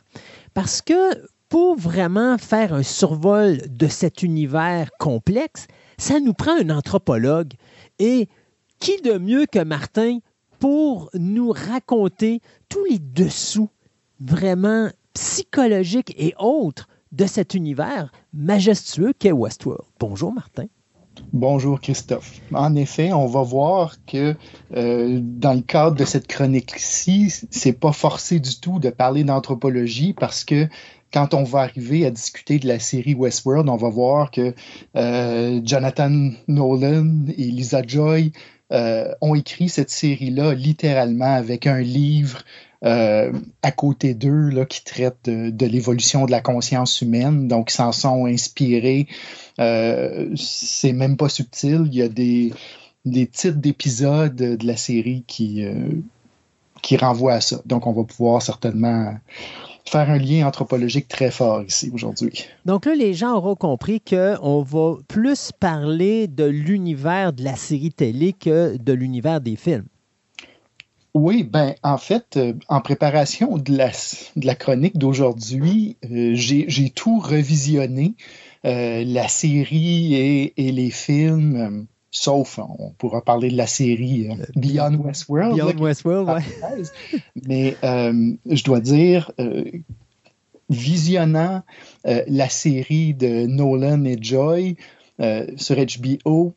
Parce 0.55 0.81
que 0.81 1.29
pour 1.51 1.77
vraiment 1.77 2.39
faire 2.39 2.73
un 2.73 2.83
survol 2.83 3.61
de 3.69 3.89
cet 3.89 4.23
univers 4.23 4.91
complexe, 4.99 5.67
ça 5.99 6.19
nous 6.19 6.33
prend 6.33 6.59
un 6.59 6.71
anthropologue. 6.71 7.53
Et 7.99 8.31
qui 8.79 9.03
de 9.03 9.19
mieux 9.19 9.45
que 9.45 9.63
Martin 9.63 10.21
pour 10.61 11.11
nous 11.13 11.53
raconter 11.53 12.41
tous 12.71 12.87
les 12.87 12.99
dessous 12.99 13.69
vraiment 14.19 14.89
psychologiques 15.13 16.15
et 16.17 16.33
autres 16.39 16.89
de 17.13 17.27
cet 17.27 17.55
univers 17.55 18.13
majestueux 18.33 19.13
qu'est 19.19 19.33
Westworld. 19.33 19.85
Bonjour 19.99 20.33
Martin. 20.33 20.67
Bonjour 21.33 21.81
Christophe. 21.81 22.41
En 22.53 22.75
effet, 22.77 23.13
on 23.13 23.27
va 23.27 23.43
voir 23.43 23.97
que 24.07 24.35
euh, 24.75 25.21
dans 25.23 25.55
le 25.55 25.61
cadre 25.61 25.97
de 25.97 26.05
cette 26.05 26.27
chronique-ci, 26.27 27.33
c'est 27.51 27.79
pas 27.79 27.93
forcé 27.93 28.41
du 28.41 28.59
tout 28.61 28.79
de 28.79 28.91
parler 28.91 29.25
d'anthropologie 29.25 30.13
parce 30.13 30.45
que 30.45 30.69
quand 31.13 31.35
on 31.35 31.43
va 31.43 31.61
arriver 31.61 32.07
à 32.07 32.11
discuter 32.11 32.59
de 32.59 32.69
la 32.69 32.79
série 32.79 33.15
Westworld, 33.15 33.69
on 33.69 33.77
va 33.77 33.89
voir 33.89 34.31
que 34.31 34.55
euh, 34.97 35.61
Jonathan 35.65 36.31
Nolan 36.47 37.27
et 37.37 37.45
Lisa 37.45 37.83
Joy 37.85 38.33
euh, 38.73 39.13
ont 39.21 39.35
écrit 39.35 39.69
cette 39.69 39.91
série-là 39.91 40.55
littéralement 40.55 41.35
avec 41.35 41.67
un 41.67 41.81
livre 41.81 42.45
euh, 42.85 43.33
à 43.63 43.73
côté 43.73 44.15
d'eux 44.15 44.49
là, 44.49 44.65
qui 44.65 44.83
traite 44.85 45.17
de, 45.25 45.51
de 45.51 45.67
l'évolution 45.67 46.27
de 46.27 46.31
la 46.31 46.41
conscience 46.41 47.01
humaine. 47.03 47.49
Donc, 47.49 47.71
ils 47.71 47.75
s'en 47.75 47.93
sont 47.93 48.27
inspirés. 48.27 49.07
Euh, 49.59 50.35
c'est 50.37 50.93
même 50.93 51.17
pas 51.17 51.29
subtil. 51.29 51.83
Il 51.87 51.95
y 51.95 52.03
a 52.03 52.09
des, 52.09 52.53
des 53.05 53.27
titres 53.27 53.59
d'épisodes 53.59 54.35
de 54.35 54.67
la 54.67 54.77
série 54.77 55.25
qui, 55.27 55.65
euh, 55.65 55.91
qui 56.83 56.97
renvoient 56.97 57.35
à 57.35 57.41
ça. 57.41 57.61
Donc, 57.67 57.87
on 57.87 57.93
va 57.93 58.05
pouvoir 58.05 58.41
certainement 58.41 59.15
faire 59.91 60.09
un 60.09 60.19
lien 60.19 60.47
anthropologique 60.47 61.09
très 61.09 61.31
fort 61.31 61.63
ici 61.63 61.91
aujourd'hui. 61.93 62.45
Donc 62.65 62.87
là, 62.87 62.95
les 62.95 63.13
gens 63.13 63.35
auront 63.37 63.57
compris 63.57 64.01
qu'on 64.01 64.63
va 64.63 64.97
plus 65.09 65.51
parler 65.59 66.29
de 66.29 66.45
l'univers 66.45 67.33
de 67.33 67.43
la 67.43 67.57
série 67.57 67.91
télé 67.91 68.33
que 68.33 68.77
de 68.77 68.93
l'univers 68.93 69.41
des 69.41 69.57
films. 69.57 69.87
Oui, 71.15 71.43
ben 71.43 71.75
en 71.83 71.99
fait, 71.99 72.37
euh, 72.37 72.53
en 72.69 72.81
préparation 72.81 73.59
de 73.59 73.77
la, 73.77 73.89
de 74.37 74.47
la 74.47 74.55
chronique 74.55 74.97
d'aujourd'hui, 74.97 75.97
euh, 76.11 76.33
j'ai 76.35 76.91
tout 76.91 77.19
revisionné, 77.19 78.15
euh, 78.65 79.03
la 79.05 79.27
série 79.27 80.15
et, 80.15 80.53
et 80.57 80.71
les 80.71 80.91
films, 80.91 81.87
sauf, 82.13 82.59
on 82.59 82.91
pourra 82.91 83.25
parler 83.25 83.51
de 83.51 83.57
la 83.57 83.67
série 83.67 84.29
Beyond 84.55 84.95
Westworld. 84.95 85.55
Beyond 85.57 85.67
là, 85.67 85.75
Westworld, 85.81 86.29
ouais. 86.29 86.83
Mais 87.47 87.77
je 87.83 88.65
dois 88.65 88.81
dire, 88.81 89.33
visionnant 90.69 91.63
la 92.05 92.49
série 92.49 93.15
de 93.15 93.47
Nolan 93.47 94.05
et 94.05 94.19
Joy 94.21 94.77
sur 95.57 95.77
HBO, 95.77 96.55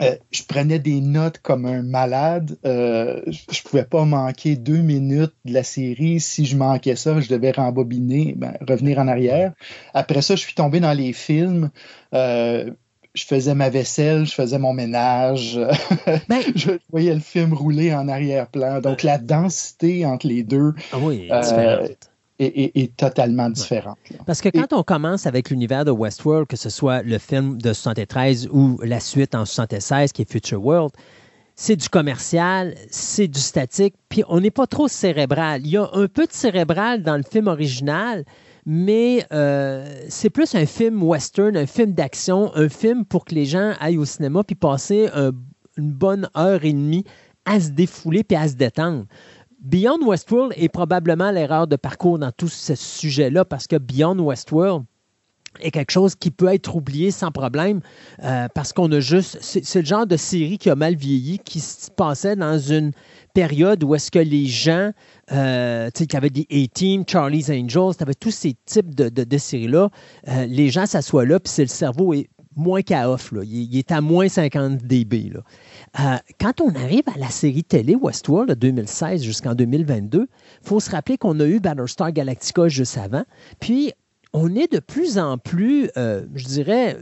euh, 0.00 0.16
je 0.30 0.42
prenais 0.44 0.78
des 0.78 1.00
notes 1.00 1.38
comme 1.38 1.66
un 1.66 1.82
malade. 1.82 2.56
Euh, 2.64 3.20
je 3.26 3.62
pouvais 3.62 3.84
pas 3.84 4.04
manquer 4.04 4.56
deux 4.56 4.78
minutes 4.78 5.34
de 5.44 5.52
la 5.52 5.62
série. 5.62 6.20
Si 6.20 6.44
je 6.44 6.56
manquais 6.56 6.96
ça, 6.96 7.20
je 7.20 7.28
devais 7.28 7.50
rembobiner, 7.50 8.34
ben, 8.36 8.54
revenir 8.66 8.98
en 8.98 9.08
arrière. 9.08 9.52
Après 9.94 10.22
ça, 10.22 10.36
je 10.36 10.40
suis 10.40 10.54
tombé 10.54 10.80
dans 10.80 10.92
les 10.92 11.12
films. 11.12 11.70
Euh, 12.14 12.70
je 13.14 13.24
faisais 13.24 13.54
ma 13.54 13.68
vaisselle, 13.68 14.26
je 14.26 14.32
faisais 14.32 14.58
mon 14.58 14.72
ménage. 14.72 15.58
Ben 16.28 16.40
je 16.54 16.72
voyais 16.90 17.14
le 17.14 17.20
film 17.20 17.52
rouler 17.52 17.92
en 17.94 18.08
arrière-plan. 18.08 18.80
Donc, 18.80 19.02
la 19.02 19.18
densité 19.18 20.06
entre 20.06 20.26
les 20.26 20.42
deux 20.44 20.74
Ah 20.92 20.98
oui, 21.00 21.28
euh, 21.30 21.40
différente. 21.40 22.07
Est, 22.38 22.46
est- 22.46 22.76
est 22.76 22.96
totalement 22.96 23.50
différente. 23.50 23.98
là. 24.10 24.18
Parce 24.26 24.40
que 24.40 24.48
quand 24.48 24.72
on 24.72 24.82
commence 24.82 25.26
avec 25.26 25.50
l'univers 25.50 25.84
de 25.84 25.90
Westworld, 25.90 26.46
que 26.46 26.56
ce 26.56 26.70
soit 26.70 27.02
le 27.02 27.18
film 27.18 27.60
de 27.60 27.72
73 27.72 28.48
ou 28.52 28.78
la 28.82 29.00
suite 29.00 29.34
en 29.34 29.44
76 29.44 30.12
qui 30.12 30.22
est 30.22 30.30
Future 30.30 30.64
World, 30.64 30.92
c'est 31.56 31.74
du 31.76 31.88
commercial, 31.88 32.74
c'est 32.90 33.26
du 33.26 33.40
statique, 33.40 33.94
puis 34.08 34.22
on 34.28 34.40
n'est 34.40 34.52
pas 34.52 34.68
trop 34.68 34.86
cérébral. 34.86 35.62
Il 35.64 35.70
y 35.72 35.76
a 35.76 35.88
un 35.92 36.06
peu 36.06 36.26
de 36.26 36.32
cérébral 36.32 37.02
dans 37.02 37.16
le 37.16 37.24
film 37.24 37.48
original, 37.48 38.24
mais 38.64 39.24
euh, 39.32 39.84
c'est 40.08 40.30
plus 40.30 40.54
un 40.54 40.66
film 40.66 41.02
western, 41.02 41.56
un 41.56 41.66
film 41.66 41.92
d'action, 41.92 42.52
un 42.54 42.68
film 42.68 43.04
pour 43.04 43.24
que 43.24 43.34
les 43.34 43.46
gens 43.46 43.72
aillent 43.80 43.98
au 43.98 44.04
cinéma 44.04 44.44
puis 44.44 44.54
passer 44.54 45.08
un- 45.14 45.32
une 45.76 45.90
bonne 45.90 46.28
heure 46.36 46.64
et 46.64 46.72
demie 46.72 47.04
à 47.44 47.58
se 47.60 47.70
défouler 47.70 48.22
puis 48.24 48.36
à 48.36 48.46
se 48.46 48.54
détendre. 48.54 49.06
Beyond 49.60 49.98
Westworld 50.06 50.52
est 50.56 50.68
probablement 50.68 51.30
l'erreur 51.30 51.66
de 51.66 51.76
parcours 51.76 52.18
dans 52.18 52.30
tout 52.32 52.48
ce 52.48 52.74
sujet-là 52.74 53.44
parce 53.44 53.66
que 53.66 53.76
Beyond 53.76 54.18
Westworld 54.20 54.84
est 55.60 55.70
quelque 55.72 55.90
chose 55.90 56.14
qui 56.14 56.30
peut 56.30 56.46
être 56.52 56.76
oublié 56.76 57.10
sans 57.10 57.32
problème 57.32 57.80
euh, 58.22 58.46
parce 58.54 58.72
qu'on 58.72 58.92
a 58.92 59.00
juste. 59.00 59.38
C'est 59.40 59.80
le 59.80 59.84
genre 59.86 60.06
de 60.06 60.16
série 60.16 60.58
qui 60.58 60.70
a 60.70 60.76
mal 60.76 60.94
vieilli, 60.94 61.40
qui 61.40 61.58
se 61.58 61.90
passait 61.90 62.36
dans 62.36 62.58
une 62.58 62.92
période 63.34 63.82
où 63.82 63.94
est-ce 63.96 64.10
que 64.12 64.18
les 64.20 64.46
gens, 64.46 64.92
euh, 65.32 65.86
tu 65.92 66.00
sais, 66.00 66.06
qu'il 66.06 66.14
y 66.14 66.16
avait 66.18 66.30
des 66.30 66.46
A-Team, 66.52 67.02
Charlie's 67.08 67.50
Angels, 67.50 67.96
tu 67.96 68.02
avais 68.02 68.14
tous 68.14 68.30
ces 68.30 68.54
types 68.66 68.94
de, 68.94 69.08
de- 69.08 69.24
de 69.24 69.38
séries-là. 69.38 69.88
Euh, 70.28 70.46
les 70.46 70.70
gens 70.70 70.86
s'assoient 70.86 71.24
là, 71.26 71.40
puis 71.40 71.50
c'est 71.52 71.62
le 71.62 71.68
cerveau 71.68 72.12
est 72.14 72.28
moins 72.54 72.82
qu'à 72.82 73.10
off. 73.10 73.32
Là. 73.32 73.40
Il, 73.44 73.72
il 73.72 73.78
est 73.78 73.90
à 73.90 74.00
moins 74.00 74.28
50 74.28 74.78
dB. 74.84 75.30
Là. 75.34 75.40
Euh, 75.98 76.16
quand 76.40 76.60
on 76.60 76.74
arrive 76.74 77.04
à 77.14 77.18
la 77.18 77.28
série 77.28 77.64
télé 77.64 77.94
Westworld 77.94 78.50
de 78.50 78.54
2016 78.54 79.22
jusqu'en 79.22 79.54
2022, 79.54 80.28
il 80.28 80.68
faut 80.68 80.80
se 80.80 80.90
rappeler 80.90 81.18
qu'on 81.18 81.38
a 81.40 81.46
eu 81.46 81.60
Battlestar 81.60 82.12
Galactica 82.12 82.68
juste 82.68 82.98
avant. 82.98 83.24
Puis, 83.60 83.92
on 84.32 84.54
est 84.54 84.70
de 84.72 84.80
plus 84.80 85.18
en 85.18 85.38
plus, 85.38 85.90
euh, 85.96 86.26
je 86.34 86.44
dirais, 86.44 86.96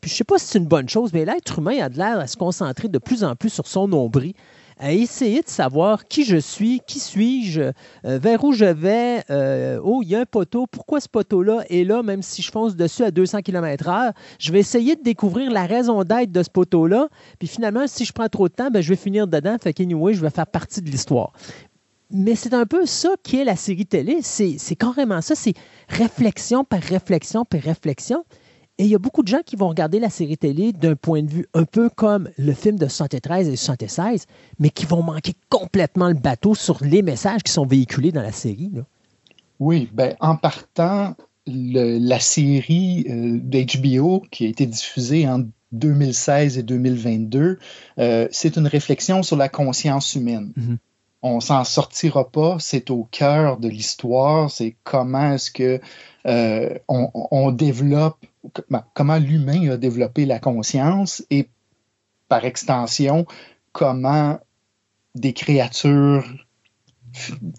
puis 0.00 0.10
je 0.10 0.16
sais 0.16 0.24
pas 0.24 0.38
si 0.38 0.46
c'est 0.46 0.58
une 0.58 0.66
bonne 0.66 0.88
chose, 0.88 1.12
mais 1.12 1.24
l'être 1.24 1.58
humain 1.58 1.78
a 1.82 1.88
de 1.88 1.98
l'air 1.98 2.18
à 2.18 2.26
se 2.26 2.36
concentrer 2.36 2.88
de 2.88 2.98
plus 2.98 3.22
en 3.22 3.36
plus 3.36 3.50
sur 3.50 3.66
son 3.66 3.88
nombril, 3.88 4.32
à 4.80 4.92
essayer 4.92 5.42
de 5.42 5.48
savoir 5.48 6.08
qui 6.08 6.24
je 6.24 6.38
suis, 6.38 6.80
qui 6.86 6.98
suis-je, 6.98 7.60
euh, 7.60 7.72
vers 8.18 8.42
où 8.42 8.52
je 8.52 8.64
vais, 8.64 9.22
euh, 9.30 9.78
oh, 9.84 10.00
il 10.02 10.08
y 10.08 10.16
a 10.16 10.20
un 10.20 10.24
poteau, 10.24 10.66
pourquoi 10.66 11.00
ce 11.00 11.08
poteau-là 11.08 11.64
est 11.68 11.84
là, 11.84 12.02
même 12.02 12.22
si 12.22 12.40
je 12.40 12.50
fonce 12.50 12.74
dessus 12.74 13.04
à 13.04 13.10
200 13.10 13.42
km/h. 13.42 14.12
Je 14.38 14.50
vais 14.50 14.58
essayer 14.58 14.96
de 14.96 15.02
découvrir 15.02 15.50
la 15.50 15.66
raison 15.66 16.02
d'être 16.02 16.32
de 16.32 16.42
ce 16.42 16.48
poteau-là, 16.48 17.08
puis 17.38 17.46
finalement, 17.46 17.86
si 17.86 18.06
je 18.06 18.12
prends 18.12 18.28
trop 18.28 18.48
de 18.48 18.54
temps, 18.54 18.70
ben, 18.70 18.80
je 18.80 18.88
vais 18.88 18.96
finir 18.96 19.26
dedans, 19.26 19.56
fait 19.62 19.74
qu'anyway, 19.74 20.14
je 20.14 20.22
vais 20.22 20.30
faire 20.30 20.46
partie 20.46 20.80
de 20.80 20.90
l'histoire. 20.90 21.32
Mais 22.10 22.34
c'est 22.34 22.54
un 22.54 22.66
peu 22.66 22.86
ça 22.86 23.10
qui 23.22 23.38
est 23.38 23.44
la 23.44 23.54
série 23.54 23.86
télé. 23.86 24.18
C'est 24.22 24.74
carrément 24.74 25.20
ça. 25.20 25.36
C'est 25.36 25.54
réflexion 25.88 26.64
par 26.64 26.80
réflexion 26.80 27.44
par 27.44 27.60
réflexion. 27.60 28.24
Et 28.80 28.84
il 28.84 28.88
y 28.88 28.94
a 28.94 28.98
beaucoup 28.98 29.22
de 29.22 29.28
gens 29.28 29.40
qui 29.44 29.56
vont 29.56 29.68
regarder 29.68 30.00
la 30.00 30.08
série 30.08 30.38
télé 30.38 30.72
d'un 30.72 30.96
point 30.96 31.22
de 31.22 31.28
vue 31.30 31.46
un 31.52 31.64
peu 31.64 31.90
comme 31.90 32.30
le 32.38 32.52
film 32.54 32.78
de 32.78 32.88
73 32.88 33.48
et 33.48 33.56
76, 33.56 34.24
mais 34.58 34.70
qui 34.70 34.86
vont 34.86 35.02
manquer 35.02 35.34
complètement 35.50 36.08
le 36.08 36.14
bateau 36.14 36.54
sur 36.54 36.78
les 36.82 37.02
messages 37.02 37.42
qui 37.42 37.52
sont 37.52 37.66
véhiculés 37.66 38.10
dans 38.10 38.22
la 38.22 38.32
série. 38.32 38.70
là. 38.74 38.82
Oui, 39.58 39.90
ben, 39.92 40.16
en 40.20 40.34
partant, 40.36 41.14
le- 41.46 41.98
la 41.98 42.20
série 42.20 43.04
euh, 43.10 43.38
d'HBO 43.42 44.22
qui 44.30 44.46
a 44.46 44.48
été 44.48 44.64
diffusée 44.64 45.28
en 45.28 45.42
2016 45.72 46.56
et 46.58 46.62
2022, 46.62 47.58
euh, 47.98 48.28
c'est 48.30 48.56
une 48.56 48.66
réflexion 48.66 49.22
sur 49.22 49.36
la 49.36 49.48
conscience 49.50 50.14
humaine. 50.14 50.52
Mhm. 50.56 50.78
On 51.22 51.40
s'en 51.40 51.64
sortira 51.64 52.30
pas, 52.30 52.56
c'est 52.60 52.90
au 52.90 53.06
cœur 53.10 53.58
de 53.58 53.68
l'histoire, 53.68 54.50
c'est 54.50 54.74
comment 54.84 55.32
est-ce 55.34 55.50
que 55.50 55.78
euh, 56.26 56.78
on, 56.88 57.10
on 57.30 57.50
développe, 57.52 58.16
comment 58.94 59.18
l'humain 59.18 59.70
a 59.70 59.76
développé 59.76 60.26
la 60.26 60.38
conscience 60.38 61.24
et 61.30 61.48
par 62.28 62.44
extension, 62.44 63.26
comment 63.72 64.38
des 65.14 65.32
créatures 65.32 66.24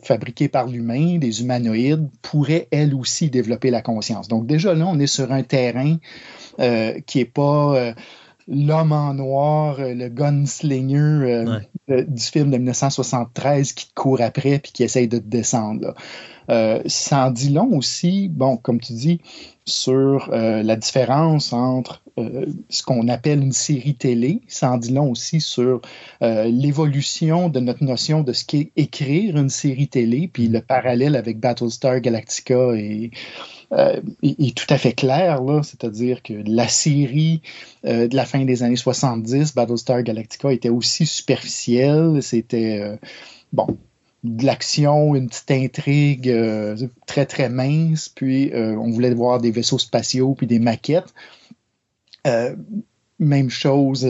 fabriquées 0.03 0.47
par 0.47 0.67
l'humain, 0.67 1.17
des 1.17 1.41
humanoïdes, 1.41 2.09
pourraient 2.21 2.67
elles 2.71 2.95
aussi 2.95 3.29
développer 3.29 3.69
la 3.69 3.81
conscience. 3.81 4.27
Donc 4.27 4.47
déjà 4.47 4.73
là, 4.73 4.87
on 4.87 4.97
est 4.99 5.07
sur 5.07 5.31
un 5.31 5.43
terrain 5.43 5.97
euh, 6.59 6.99
qui 7.05 7.17
n'est 7.17 7.25
pas 7.25 7.75
euh, 7.75 7.93
l'homme 8.47 8.91
en 8.91 9.13
noir, 9.13 9.79
euh, 9.79 9.93
le 9.93 10.09
gunslinger 10.09 10.97
euh, 10.97 11.59
du 11.87 12.23
film 12.23 12.51
de 12.51 12.57
1973 12.57 13.73
qui 13.73 13.87
te 13.87 13.93
court 13.93 14.21
après 14.21 14.59
puis 14.59 14.71
qui 14.71 14.83
essaye 14.83 15.07
de 15.07 15.17
te 15.17 15.27
descendre. 15.27 15.81
là. 15.87 15.95
Euh, 16.51 16.81
ça 16.85 17.27
en 17.27 17.31
dit 17.31 17.49
long 17.49 17.77
aussi, 17.77 18.27
bon, 18.29 18.57
comme 18.57 18.79
tu 18.79 18.93
dis, 18.93 19.21
sur 19.65 20.29
euh, 20.33 20.63
la 20.63 20.75
différence 20.75 21.53
entre 21.53 22.03
euh, 22.17 22.45
ce 22.69 22.83
qu'on 22.83 23.07
appelle 23.07 23.41
une 23.41 23.53
série 23.53 23.95
télé. 23.95 24.41
Ça 24.47 24.71
en 24.71 24.77
dit 24.77 24.91
long 24.91 25.09
aussi 25.09 25.39
sur 25.39 25.81
l'évolution 26.21 27.49
de 27.49 27.59
notre 27.59 27.83
notion 27.83 28.21
de 28.21 28.33
ce 28.33 28.43
qu'est 28.45 28.71
écrire 28.75 29.37
une 29.37 29.49
série 29.49 29.87
télé, 29.87 30.27
puis 30.27 30.47
le 30.47 30.61
parallèle 30.61 31.15
avec 31.15 31.39
Battlestar 31.39 32.01
Galactica 32.01 32.73
est, 32.75 33.11
est- 34.23 34.57
tout 34.57 34.65
à 34.73 34.77
fait 34.77 34.93
clair. 34.93 35.39
C'est-à-dire 35.63 36.21
que 36.21 36.33
la 36.45 36.67
série 36.67 37.41
de 37.83 38.13
la 38.15 38.25
fin 38.25 38.43
des 38.45 38.63
années 38.63 38.75
70, 38.75 39.55
Battlestar 39.55 40.03
Galactica, 40.03 40.51
était 40.51 40.69
aussi 40.69 41.05
superficielle. 41.05 42.21
C'était, 42.21 42.99
bon, 43.53 43.67
de 44.23 44.45
l'action, 44.45 45.15
une 45.15 45.27
petite 45.27 45.51
intrigue 45.51 46.29
euh, 46.29 46.77
très 47.07 47.25
très 47.25 47.49
mince, 47.49 48.09
puis 48.09 48.53
euh, 48.53 48.75
on 48.75 48.91
voulait 48.91 49.13
voir 49.13 49.39
des 49.39 49.51
vaisseaux 49.51 49.79
spatiaux 49.79 50.35
puis 50.35 50.47
des 50.47 50.59
maquettes. 50.59 51.13
Euh, 52.27 52.55
même 53.17 53.49
chose 53.49 54.07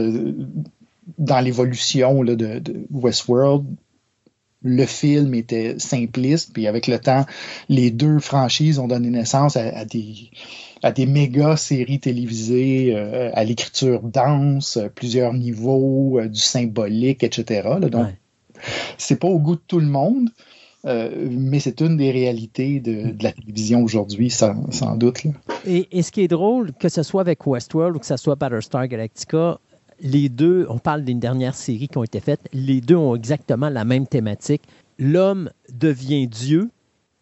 dans 1.18 1.40
l'évolution 1.40 2.24
de, 2.24 2.62
Westworld. 2.92 3.66
Le 4.64 4.86
film 4.86 5.34
était 5.34 5.80
simpliste, 5.80 6.54
puis 6.54 6.68
avec 6.68 6.88
le 6.88 7.00
temps, 7.00 7.26
les 7.68 7.90
deux 7.90 8.20
franchises 8.20 8.78
ont 8.78 8.88
donné 8.88 9.10
naissance 9.10 9.58
à, 9.58 9.86
des, 9.86 11.06
méga 11.08 11.58
séries 11.58 12.00
télévisées, 12.00 12.96
à 12.96 13.44
l'écriture 13.44 14.04
dense, 14.04 14.78
plusieurs 14.94 15.34
niveaux, 15.34 16.22
du 16.22 16.40
symbolique, 16.40 17.24
etc. 17.24 17.70
donc, 17.82 18.08
c'est 18.98 19.20
pas 19.20 19.28
au 19.28 19.40
goût 19.40 19.56
de 19.56 19.62
tout 19.68 19.80
le 19.80 19.88
monde, 19.88 20.30
euh, 20.86 21.28
mais 21.32 21.60
c'est 21.60 21.82
une 21.82 21.98
des 21.98 22.12
réalités 22.12 22.80
de, 22.80 23.14
la 23.22 23.32
télévision 23.32 23.84
aujourd'hui, 23.84 24.30
sans, 24.30 24.56
doute. 24.98 25.24
et 25.66 26.02
ce 26.02 26.12
qui 26.12 26.22
est 26.22 26.28
drôle, 26.28 26.74
que 26.74 26.90
ce 26.90 27.04
soit 27.04 27.22
avec 27.22 27.46
Westworld 27.46 27.96
ou 27.96 28.00
que 28.00 28.06
ce 28.06 28.18
soit 28.18 28.36
Battlestar 28.36 28.88
Galactica, 28.88 29.60
les 30.02 30.30
deux, 30.30 30.66
on 30.70 30.80
parle 30.80 31.04
d'une 31.04 31.20
dernière 31.20 31.56
série 31.56 31.88
qui 31.88 31.98
ont 31.98 32.04
été 32.04 32.20
faites, 32.20 32.42
les 32.54 32.82
deux 32.82 32.96
ont 32.96 33.16
exactement 33.16 33.70
la 33.70 33.86
même 33.86 34.08
thématique. 34.08 34.64
L'homme 34.98 35.52
devient 35.72 36.28
Dieu 36.28 36.70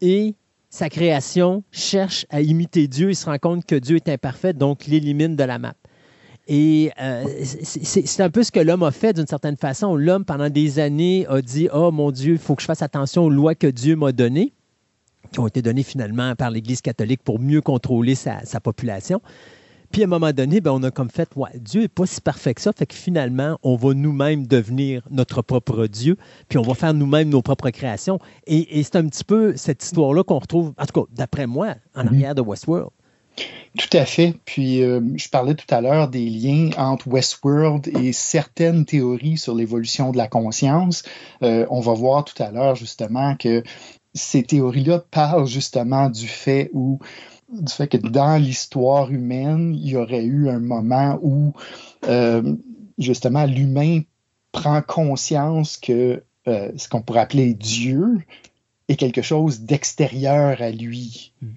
et 0.01 0.33
sa 0.69 0.89
création 0.89 1.63
cherche 1.71 2.25
à 2.29 2.41
imiter 2.41 2.87
Dieu. 2.87 3.09
Il 3.09 3.15
se 3.15 3.25
rend 3.25 3.37
compte 3.37 3.65
que 3.65 3.75
Dieu 3.75 3.97
est 3.97 4.09
imparfait, 4.09 4.53
donc 4.53 4.85
l'élimine 4.85 5.35
de 5.35 5.43
la 5.43 5.59
map. 5.59 5.73
Et 6.51 6.91
euh, 6.99 7.25
c'est 7.43 8.21
un 8.21 8.31
peu 8.31 8.41
ce 8.41 8.51
que 8.51 8.59
l'homme 8.59 8.81
a 8.81 8.89
fait 8.89 9.13
d'une 9.13 9.27
certaine 9.27 9.55
façon. 9.55 9.95
L'homme, 9.95 10.25
pendant 10.25 10.49
des 10.49 10.79
années, 10.79 11.27
a 11.29 11.43
dit 11.43 11.69
Oh 11.71 11.91
mon 11.91 12.09
Dieu, 12.09 12.33
il 12.33 12.39
faut 12.39 12.55
que 12.55 12.63
je 12.63 12.65
fasse 12.65 12.81
attention 12.81 13.25
aux 13.25 13.29
lois 13.29 13.53
que 13.53 13.67
Dieu 13.67 13.95
m'a 13.95 14.11
données, 14.11 14.51
qui 15.31 15.39
ont 15.39 15.45
été 15.45 15.61
données 15.61 15.83
finalement 15.83 16.33
par 16.35 16.49
l'Église 16.49 16.81
catholique 16.81 17.21
pour 17.23 17.39
mieux 17.39 17.61
contrôler 17.61 18.15
sa, 18.15 18.41
population. 18.63 19.21
Puis 19.91 20.01
à 20.01 20.05
un 20.05 20.07
moment 20.07 20.31
donné, 20.31 20.59
ben, 20.59 20.71
on 20.71 20.81
a 20.81 20.89
comme 20.89 21.11
fait 21.11 21.29
ouais, 21.35 21.51
Dieu 21.53 21.81
n'est 21.81 21.87
pas 21.87 22.07
si 22.07 22.19
parfait 22.19 22.55
que 22.55 22.61
ça, 22.61 22.71
fait 22.73 22.87
que 22.87 22.95
finalement, 22.95 23.59
on 23.61 23.75
va 23.75 23.93
nous-mêmes 23.93 24.47
devenir 24.47 25.03
notre 25.11 25.43
propre 25.43 25.85
Dieu, 25.85 26.17
puis 26.47 26.57
on 26.57 26.63
va 26.63 26.73
faire 26.73 26.95
nous-mêmes 26.95 27.29
nos 27.29 27.43
propres 27.43 27.69
créations. 27.69 28.17
Et, 28.47 28.81
c'est 28.81 28.95
un 28.95 29.07
petit 29.07 29.23
peu 29.23 29.55
cette 29.55 29.83
histoire-là 29.83 30.23
qu'on 30.23 30.39
retrouve, 30.39 30.73
en 30.79 30.85
tout 30.87 31.03
cas, 31.03 31.11
d'après 31.15 31.45
moi, 31.45 31.75
en 31.93 32.01
mhm. 32.01 32.07
arrière 32.07 32.35
de 32.35 32.41
Westworld. 32.41 32.89
Tout 33.77 33.97
à 33.97 34.05
fait. 34.05 34.33
Puis, 34.45 34.81
euh, 34.81 34.99
je 35.15 35.29
parlais 35.29 35.53
tout 35.53 35.73
à 35.73 35.81
l'heure 35.81 36.07
des 36.07 36.27
liens 36.29 36.71
entre 36.77 37.07
Westworld 37.07 37.87
et 37.87 38.13
certaines 38.13 38.85
théories 38.85 39.37
sur 39.37 39.53
l'évolution 39.53 40.11
de 40.11 40.17
la 40.17 40.27
conscience. 40.27 41.03
Euh, 41.43 41.65
on 41.69 41.79
va 41.79 41.93
voir 41.93 42.25
tout 42.25 42.41
à 42.41 42.51
l'heure 42.51 42.75
justement 42.75 43.35
que 43.35 43.63
ces 44.13 44.43
théories-là 44.43 44.99
parlent 45.11 45.45
justement 45.45 46.09
du 46.09 46.27
fait 46.27 46.71
où 46.73 46.99
du 47.51 47.71
fait 47.71 47.87
que 47.87 47.97
dans 47.97 48.37
l'histoire 48.37 49.11
humaine, 49.11 49.73
il 49.75 49.89
y 49.89 49.95
aurait 49.95 50.23
eu 50.23 50.49
un 50.49 50.59
moment 50.59 51.17
où 51.21 51.53
euh, 52.07 52.55
justement 52.97 53.45
l'humain 53.45 54.01
prend 54.51 54.81
conscience 54.81 55.77
que 55.77 56.23
ce 56.45 56.89
qu'on 56.89 57.03
pourrait 57.03 57.19
appeler 57.19 57.53
Dieu 57.53 58.17
est 58.87 58.95
quelque 58.95 59.21
chose 59.21 59.61
d'extérieur 59.61 60.59
à 60.61 60.71
lui. 60.71 61.33
Hmm. 61.43 61.53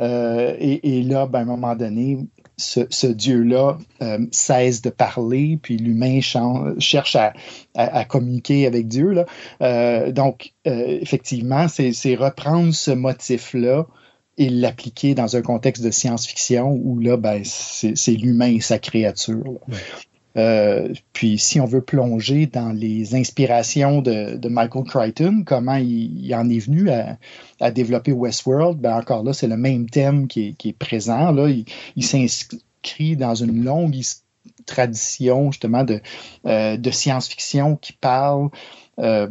Euh, 0.00 0.56
et, 0.58 1.02
là, 1.02 1.26
ben, 1.26 1.40
à 1.40 1.42
un 1.42 1.46
moment 1.46 1.76
donné, 1.76 2.18
ce, 2.56 3.06
Dieu-là 3.06 3.78
euh, 4.02 4.18
cesse 4.30 4.82
de 4.82 4.90
parler, 4.90 5.58
puis 5.60 5.76
l'humain 5.76 6.20
cherche 6.20 7.16
à, 7.16 8.04
communiquer 8.04 8.66
avec 8.66 8.88
Dieu. 8.88 9.24
Euh, 9.62 10.12
donc, 10.12 10.52
effectivement, 10.64 11.66
c'est 11.68 12.14
reprendre 12.14 12.74
ce 12.74 12.90
motif-là 12.90 13.86
et 14.36 14.48
l'appliquer 14.48 15.14
dans 15.14 15.36
un 15.36 15.42
contexte 15.42 15.84
de 15.84 15.90
science-fiction 15.90 16.72
où 16.82 16.98
là, 16.98 17.16
ben, 17.16 17.42
c'est 17.44 18.12
l'humain 18.12 18.52
et 18.52 18.60
sa 18.60 18.78
créature. 18.78 19.60
Euh, 20.36 20.92
puis 21.12 21.38
si 21.38 21.60
on 21.60 21.64
veut 21.64 21.80
plonger 21.80 22.46
dans 22.46 22.72
les 22.72 23.14
inspirations 23.14 24.02
de, 24.02 24.48
Michael 24.48 24.84
Crichton, 24.84 25.42
comment 25.46 25.76
il, 25.76 26.34
en 26.34 26.48
est 26.48 26.58
venu 26.58 26.90
à, 26.90 27.70
développer 27.70 28.12
Westworld, 28.12 28.78
ben 28.78 28.96
encore 28.96 29.22
là, 29.22 29.32
c'est 29.32 29.46
le 29.46 29.56
même 29.56 29.88
thème 29.88 30.26
qui 30.26 30.56
est, 30.64 30.78
présent. 30.78 31.32
Là. 31.32 31.48
Il, 31.96 32.04
s'inscrit 32.04 33.16
dans 33.16 33.34
une 33.34 33.64
longue 33.64 33.94
tradition 34.66 35.52
justement 35.52 35.84
de, 35.84 36.00
euh, 36.46 36.76
de 36.76 36.90
science-fiction 36.90 37.76
qui 37.76 37.92
parle 37.92 38.50
euh, 38.98 39.28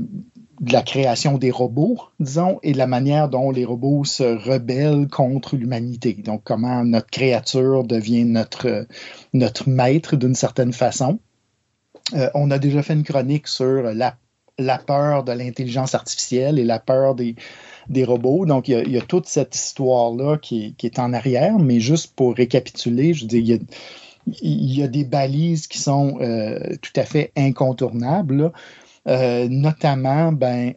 de 0.64 0.72
la 0.72 0.82
création 0.82 1.38
des 1.38 1.52
robots, 1.52 1.98
disons, 2.22 2.60
et 2.64 2.72
de 2.72 2.78
la 2.78 2.88
manière 2.88 3.28
dont 3.28 3.52
les 3.52 3.66
robots 3.66 4.06
se 4.06 4.24
rebellent 4.24 5.10
contre 5.10 5.58
l'humanité. 5.58 6.14
Donc, 6.14 6.42
comment 6.46 6.86
notre 6.86 7.10
créature 7.10 7.84
devient 7.84 8.24
notre, 8.24 8.88
maître 9.68 10.16
d'une 10.16 10.36
certaine 10.36 10.72
façon. 10.72 11.20
Euh, 12.14 12.30
on 12.34 12.50
a 12.50 12.60
déjà 12.60 12.82
fait 12.82 12.94
une 12.94 13.04
chronique 13.04 13.48
sur 13.48 13.84
la, 13.94 14.16
peur 14.78 15.26
de 15.26 15.34
l'intelligence 15.34 15.96
artificielle 15.96 16.58
et 16.58 16.64
la 16.64 16.80
peur 16.80 17.16
des, 17.16 17.36
robots. 18.06 18.46
Donc, 18.46 18.70
il 18.70 18.90
y 18.90 18.98
a, 18.98 19.02
toute 19.02 19.28
cette 19.28 19.54
histoire-là 19.54 20.38
qui, 20.38 20.76
qui, 20.78 20.86
est 20.86 20.98
en 20.98 21.12
arrière, 21.12 21.60
mais 21.60 21.82
juste 21.82 22.16
pour 22.16 22.36
récapituler, 22.36 23.14
je 23.14 23.26
dis, 23.26 23.40
il 23.40 23.48
y 23.48 23.54
a, 23.54 23.58
il 24.42 24.74
y 24.74 24.82
a 24.82 24.88
des 24.88 25.04
balises 25.04 25.68
qui 25.68 25.80
sont 25.80 26.20
euh, 26.22 26.58
tout 26.82 26.94
à 26.96 27.04
fait 27.04 27.34
incontournables. 27.36 28.54
Euh, 29.08 29.50
notamment 29.50 30.32
ben, 30.32 30.74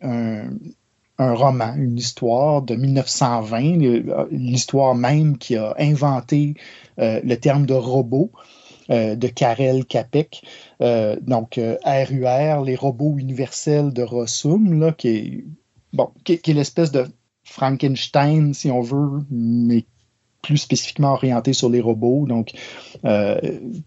un, 1.19 1.35
roman, 1.35 1.75
une 1.77 1.97
histoire 1.97 2.63
de 2.63 2.75
1920, 2.75 4.27
l'histoire 4.33 4.95
même 4.97 5.39
qui 5.39 5.57
a 5.57 5.75
inventé 5.79 6.55
euh, 6.99 7.21
le 7.23 7.37
terme 7.37 7.67
de 7.67 7.75
robot. 7.75 8.31
Euh, 8.89 9.17
de 9.17 9.27
Karel 9.27 9.85
Capek. 9.85 10.43
donc, 10.79 11.59
RUR, 11.59 12.63
les 12.63 12.77
robots 12.77 13.17
universels 13.19 13.93
de 13.93 14.03
Rossum, 14.03 14.79
là, 14.79 14.93
qui 14.93 15.09
est, 15.09 15.45
bon, 15.93 16.11
qui, 16.23 16.39
l'espèce 16.53 16.93
de 16.93 17.09
Frankenstein, 17.43 18.55
si 18.55 18.71
on 18.71 18.83
veut, 18.83 19.25
mais 19.29 19.87
plus 20.41 20.59
spécifiquement 20.59 21.15
orienté 21.15 21.53
sur 21.53 21.69
les 21.69 21.81
robots. 21.81 22.27
Donc, 22.29 22.53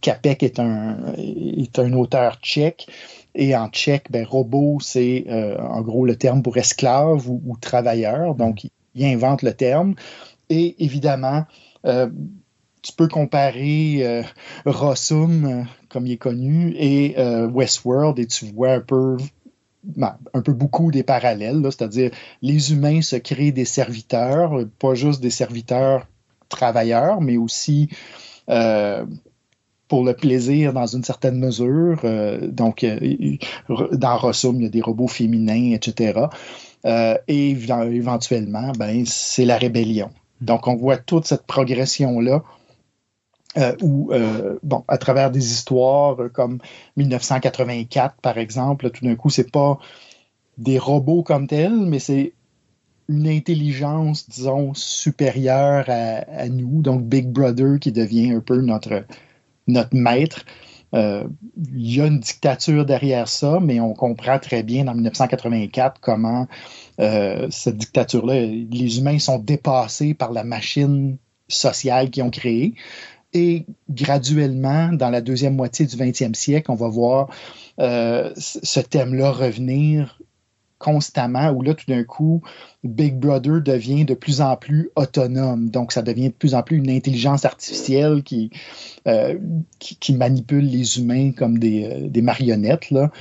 Capek 0.02 0.44
est 0.44 0.60
un, 0.60 1.14
est 1.16 1.80
un 1.80 1.94
auteur 1.94 2.36
tchèque 2.42 2.88
et 3.36 3.56
en 3.56 3.70
tchèque, 3.70 4.12
ben, 4.12 4.26
robot, 4.26 4.80
c'est 4.82 5.26
euh, 5.28 5.58
en 5.60 5.82
gros 5.82 6.06
le 6.06 6.16
terme 6.16 6.42
pour 6.42 6.58
esclave 6.58 7.30
ou, 7.30 7.58
travailleur. 7.62 8.36
Donc, 8.36 8.66
il, 8.96 9.06
invente 9.06 9.44
le 9.44 9.54
terme. 9.54 9.96
Et 10.50 10.84
évidemment, 10.84 11.46
euh, 11.86 12.10
tu 12.82 12.92
peux 12.94 13.08
comparer 13.08 14.00
euh, 14.02 14.24
Rossum, 14.66 15.68
comme 15.90 16.08
il 16.08 16.14
est 16.14 16.18
connu, 16.18 16.74
et 16.76 17.16
Westworld, 17.52 18.20
et 18.20 18.26
tu 18.26 18.46
vois 18.46 18.74
un 18.74 18.82
peu, 18.82 19.18
ben, 19.84 20.18
un 20.34 20.42
peu 20.42 20.54
beaucoup 20.54 20.92
des 20.92 21.04
parallèles. 21.04 21.62
C'est-à-dire, 21.66 22.12
les 22.42 22.74
humains 22.74 23.02
se 23.02 23.16
créent 23.16 23.52
des 23.52 23.66
serviteurs, 23.66 24.66
pas 24.80 24.96
juste 24.96 25.22
des 25.22 25.30
serviteurs 25.30 26.08
travailleurs, 26.50 27.22
mais 27.22 27.38
aussi 27.38 27.90
pour 29.90 30.06
le 30.06 30.14
plaisir 30.14 30.72
dans 30.72 30.86
une 30.86 31.04
certaine 31.04 31.38
mesure. 31.38 32.00
Euh, 32.06 32.48
donc, 32.48 32.86
euh, 32.86 33.38
dans 33.92 34.18
Rossum, 34.18 34.56
il 34.58 34.64
y 34.64 34.66
a 34.68 34.70
des 34.70 34.82
robots 34.82 35.08
féminins, 35.08 35.74
etc. 35.74 36.28
Euh, 36.86 37.18
et 37.28 37.50
éventuellement, 37.50 38.72
ben, 38.78 39.04
c'est 39.06 39.46
la 39.46 39.58
rébellion. 39.58 40.12
Donc, 40.40 40.68
on 40.68 40.78
voit 40.78 40.98
toute 40.98 41.26
cette 41.26 41.46
progression-là. 41.46 42.44
où, 43.82 44.12
bon, 44.64 44.84
à 44.88 44.98
travers 45.00 45.32
des 45.32 45.52
histoires 45.52 46.18
comme 46.32 46.60
1984, 46.96 48.16
par 48.22 48.38
exemple, 48.38 48.92
tout 48.92 49.04
d'un 49.04 49.16
coup, 49.16 49.32
c'est 49.32 49.52
pas 49.52 49.80
des 50.58 50.78
robots 50.78 51.24
comme 51.24 51.48
tels, 51.48 51.86
mais 51.88 52.00
c'est 52.00 52.34
une 53.10 53.28
intelligence, 53.28 54.30
disons, 54.30 54.74
supérieure 54.76 55.86
à, 55.88 56.48
nous, 56.48 56.84
donc 56.84 57.02
Big 57.02 57.28
Brother 57.28 57.80
qui 57.80 57.92
devient 57.92 58.32
un 58.34 58.40
peu 58.40 58.62
notre, 58.62 59.04
notre 59.70 59.96
maître. 59.96 60.46
Euh, 60.96 61.24
il 61.74 61.96
y 61.96 62.02
a 62.02 62.08
une 62.08 62.20
dictature 62.20 62.86
derrière 62.86 63.28
ça, 63.28 63.60
mais 63.62 63.80
on 63.80 63.94
comprend 63.94 64.40
très 64.40 64.64
bien 64.64 64.86
dans 64.86 64.96
1984 64.96 66.00
comment 66.02 66.48
euh, 67.00 67.48
cette 67.52 67.78
dictature-là, 67.78 68.46
les 68.46 68.98
humains 68.98 69.20
sont 69.20 69.38
dépassés 69.40 70.14
par 70.14 70.32
la 70.32 70.44
machine 70.44 71.18
sociale 71.48 72.10
qu'ils 72.10 72.24
ont 72.24 72.32
créée. 72.32 72.74
Et 73.34 73.66
graduellement, 73.90 74.92
dans 74.92 75.12
la 75.12 75.22
deuxième 75.22 75.56
moitié 75.56 75.86
du 75.86 75.96
20e 75.96 76.34
siècle, 76.34 76.72
on 76.72 76.76
va 76.76 76.88
voir 76.88 77.30
euh, 77.80 78.32
ce 78.36 78.80
thème-là 78.80 79.32
revenir 79.32 80.20
constamment, 80.80 81.52
où 81.52 81.62
là, 81.62 81.74
tout 81.74 81.86
d'un 81.88 82.04
coup, 82.04 82.42
Big 82.84 83.16
Brother 83.16 83.62
devient 83.62 84.06
de 84.06 84.14
plus 84.14 84.42
en 84.42 84.56
plus 84.56 84.90
autonome. 84.96 85.70
Donc, 85.70 85.92
ça 85.92 86.02
devient 86.02 86.30
de 86.30 86.34
plus 86.34 86.56
en 86.56 86.64
plus 86.64 86.78
une 86.78 86.90
intelligence 86.90 87.44
artificielle 87.46 88.24
qui, 88.24 88.50
euh, 89.08 89.38
qui, 89.80 90.14
manipule 90.14 90.66
les 90.66 90.98
humains 90.98 91.32
comme 91.34 91.60
des, 91.60 92.10
euh, 92.16 92.22
marionnettes. 92.22 92.90
Là. 92.92 93.12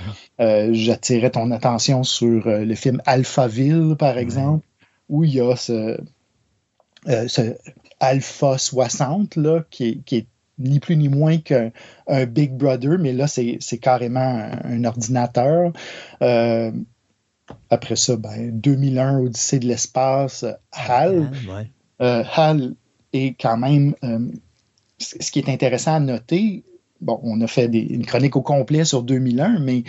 Euh, 0.41 0.71
j'attirais 0.73 1.31
ton 1.31 1.51
attention 1.51 2.05
sur 2.05 2.47
le 2.47 2.75
film 2.75 3.03
Alphaville, 3.05 3.97
par 3.99 4.17
exemple, 4.19 4.65
où 5.09 5.25
il 5.25 5.35
y 5.35 5.41
a 5.41 5.57
ce, 5.57 6.01
ce 7.07 7.57
Alpha 8.01 8.57
60 8.57 9.37
là, 9.37 9.65
qui, 9.71 10.03
est 10.13 10.27
ni 10.61 10.79
plus 10.79 10.97
ni 10.97 11.09
moins 11.09 11.39
qu'un 11.39 11.71
Big 12.27 12.53
Brother, 12.53 12.99
mais 13.01 13.13
là, 13.13 13.27
c'est 13.27 13.79
carrément 13.81 14.49
un, 14.63 14.85
ordinateur. 14.85 15.73
Après 17.71 17.97
ça, 17.97 18.17
ben, 18.17 18.51
2001, 18.53 19.21
Odyssée 19.21 19.59
de 19.59 19.67
l'espace, 19.67 20.45
HAL. 20.73 21.31
Euh, 22.01 22.25
HAL 22.25 22.75
est 23.13 23.41
quand 23.41 23.57
même. 23.57 23.95
Euh, 24.05 24.29
ce 24.99 25.31
qui 25.31 25.39
est 25.39 25.49
intéressant 25.49 25.95
à 25.95 26.01
noter, 26.01 26.65
bon, 27.01 27.21
on 27.23 27.41
a 27.41 27.47
fait 27.47 27.67
une 27.67 28.05
chronique 28.05 28.37
au 28.37 28.43
complet 28.43 28.85
sur 28.85 29.03
2001, 29.03 29.61
mais 29.61 29.85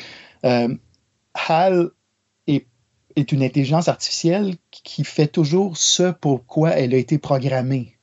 euh, 0.46 0.76
HAL 1.34 1.90
est, 2.48 2.66
une 3.32 3.44
intelligence 3.44 3.88
artificielle 3.88 4.56
qui 4.72 5.04
fait 5.04 5.28
toujours 5.28 5.78
ce 5.78 6.12
pour 6.12 6.46
quoi 6.46 6.72
elle 6.72 6.94
a 6.94 6.98
été 6.98 7.18
programmée. 7.18 7.98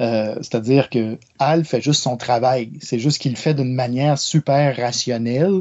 Euh, 0.00 0.34
c'est-à-dire 0.36 0.90
que 0.90 1.18
Al 1.38 1.64
fait 1.64 1.80
juste 1.80 2.02
son 2.02 2.16
travail. 2.16 2.72
C'est 2.80 2.98
juste 2.98 3.18
qu'il 3.18 3.32
le 3.32 3.36
fait 3.36 3.54
d'une 3.54 3.74
manière 3.74 4.18
super 4.18 4.76
rationnelle 4.76 5.60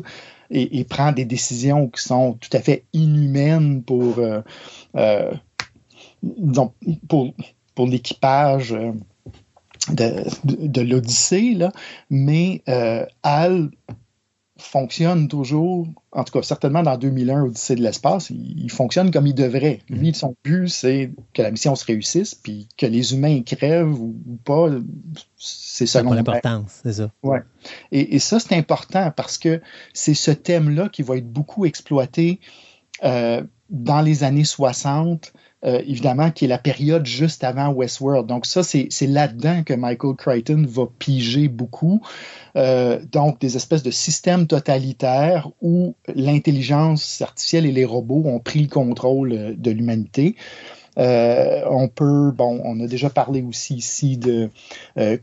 et, 0.54 0.84
prend 0.84 1.12
des 1.12 1.26
décisions 1.26 1.88
qui 1.88 2.02
sont 2.02 2.34
tout 2.34 2.50
à 2.54 2.60
fait 2.60 2.86
inhumaines 2.94 3.84
pour, 3.84 4.20
euh, 4.20 4.42
euh, 4.96 5.34
pour, 7.08 7.34
l'équipage 7.88 8.76
de, 9.90 10.24
de, 10.44 10.82
l'Odyssée. 10.82 11.58
Mais 12.10 12.62
Al 13.24 13.70
fonctionne 14.58 15.28
toujours, 15.28 15.88
en 16.12 16.24
tout 16.24 16.32
cas 16.32 16.44
certainement 16.44 16.84
dans 16.84 16.98
2001, 16.98 17.44
Odyssée 17.44 17.76
de 17.76 17.82
l'espace, 17.82 18.30
il, 18.30 18.70
fonctionne 18.72 19.10
comme 19.12 19.26
il 19.26 19.34
devrait. 19.34 19.80
Lui, 19.90 20.12
mm. 20.12 20.14
son 20.14 20.36
but, 20.44 20.68
c'est 20.68 21.12
que 21.34 21.42
la 21.42 21.50
mission 21.50 21.76
se 21.76 21.86
réussisse, 21.86 22.36
puis 22.36 22.68
que 22.78 22.86
les 22.86 23.14
humains 23.14 23.42
crèvent 23.42 24.00
ou, 24.00 24.16
pas, 24.46 24.70
c'est 25.38 25.88
secondaire. 25.88 26.18
l'importance, 26.18 26.82
c'est 26.84 26.94
ça. 26.94 27.12
Ouais. 27.24 27.40
Et, 27.92 28.20
ça, 28.20 28.40
c'est 28.40 28.56
important 28.56 29.12
parce 29.16 29.38
que 29.38 29.62
c'est 29.94 30.14
ce 30.14 30.32
thème-là 30.32 30.90
qui 30.90 31.02
va 31.02 31.18
être 31.18 31.32
beaucoup 31.32 31.66
exploité 31.66 32.40
euh, 33.04 33.44
dans 33.70 34.02
les 34.02 34.24
années 34.24 34.46
60 34.46 35.34
euh, 35.66 35.82
évidemment, 35.88 36.30
qui 36.30 36.44
est 36.44 36.50
la 36.50 36.58
période 36.58 37.06
juste 37.06 37.44
avant 37.44 37.70
Westworld. 37.70 38.28
Donc 38.28 38.46
ça, 38.46 38.64
c'est 38.64 39.08
là-dedans 39.08 39.64
que 39.64 39.74
Michael 39.74 40.16
Crichton 40.18 40.66
va 40.68 40.88
piger 41.00 41.48
beaucoup. 41.48 42.02
Euh, 42.56 43.00
donc 43.12 43.40
des 43.40 43.56
espèces 43.56 43.82
de 43.82 43.92
systèmes 43.92 44.46
totalitaires 44.46 45.50
où 45.62 45.96
l'intelligence 46.14 47.22
artificielle 47.22 47.66
et 47.66 47.72
les 47.72 47.86
robots 47.86 48.24
ont 48.26 48.40
pris 48.40 48.62
le 48.62 48.68
contrôle 48.68 49.32
euh, 49.32 49.54
de 49.58 49.72
l'humanité. 49.72 50.36
on 50.98 51.88
peut, 51.88 52.32
bon, 52.32 52.62
on 52.66 52.80
a 52.82 52.88
déjà 52.88 53.10
parlé 53.10 53.42
aussi 53.42 53.76
ici 53.76 54.18
de 54.18 54.50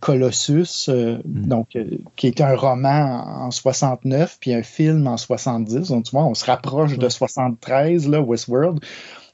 Colossus, 0.00 0.88
mm. 0.88 1.46
donc 1.46 1.78
qui 2.16 2.26
est 2.26 2.40
un 2.40 2.56
roman 2.56 3.44
en 3.44 3.50
69 3.50 4.38
puis 4.40 4.54
un 4.54 4.62
film 4.62 5.06
en 5.06 5.16
70. 5.16 5.88
Donc 5.88 6.04
tu 6.04 6.10
vois, 6.12 6.24
on 6.24 6.34
se 6.34 6.46
rapproche 6.46 6.98
de 6.98 7.08
73 7.08 8.08
là, 8.08 8.20
Westworld. 8.20 8.80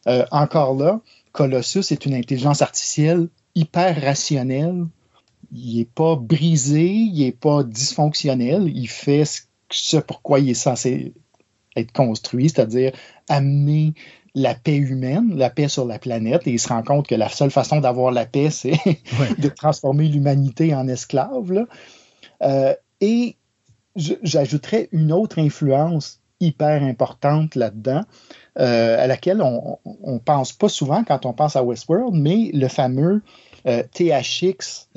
Euh, 0.09 0.25
encore 0.31 0.75
là, 0.75 1.01
Colossus 1.33 1.93
est 1.93 2.07
une 2.07 2.15
intelligence 2.15 2.63
artificielle 2.63 3.29
hyper 3.55 4.01
rationnelle. 4.01 4.87
Il 5.53 5.79
n'est 5.79 5.85
pas 5.85 6.17
brisé, 6.17 6.87
il 6.87 7.25
n'est 7.25 7.33
pas 7.33 7.63
dysfonctionnel. 7.63 8.71
Il 8.75 8.89
fait 8.89 9.25
ce 9.71 9.97
pourquoi 9.97 10.41
il 10.41 10.51
est 10.51 10.55
censé 10.55 11.13
être 11.77 11.93
construit, 11.93 12.49
c'est-à-dire 12.49 12.93
amener 13.29 13.95
la 14.35 14.55
paix 14.55 14.77
humaine, 14.77 15.35
la 15.35 15.51
paix 15.51 15.69
sur 15.69 15.87
la 15.87 15.99
planète, 15.99 16.47
et 16.47 16.53
il 16.53 16.59
se 16.59 16.69
rend 16.69 16.83
compte 16.83 17.07
que 17.09 17.15
la 17.15 17.29
seule 17.29 17.51
façon 17.51 17.81
d'avoir 17.81 18.13
la 18.13 18.27
paix, 18.27 18.51
c'est 18.51 18.79
de 19.39 19.49
transformer 19.49 20.09
l'humanité 20.09 20.75
en 20.75 20.87
esclave. 20.89 21.67
Euh, 22.43 22.75
et 23.01 23.37
j'ajouterais 23.97 24.89
une 24.93 25.11
autre 25.11 25.39
influence 25.39 26.21
hyper 26.41 26.83
importante 26.83 27.55
là-dedans, 27.55 28.03
euh, 28.59 29.03
à 29.03 29.07
laquelle 29.07 29.43
on 29.43 29.79
ne 29.85 30.19
pense 30.19 30.55
pas 30.55 30.71
souvent 30.71 31.05
quand 31.05 31.27
on 31.27 31.35
pense 31.35 31.57
à 31.57 31.63
Westworld, 31.63 32.15
mais 32.15 32.51
le 32.55 32.69
fameux 32.69 33.21
euh, 33.67 33.83
THX 33.93 34.89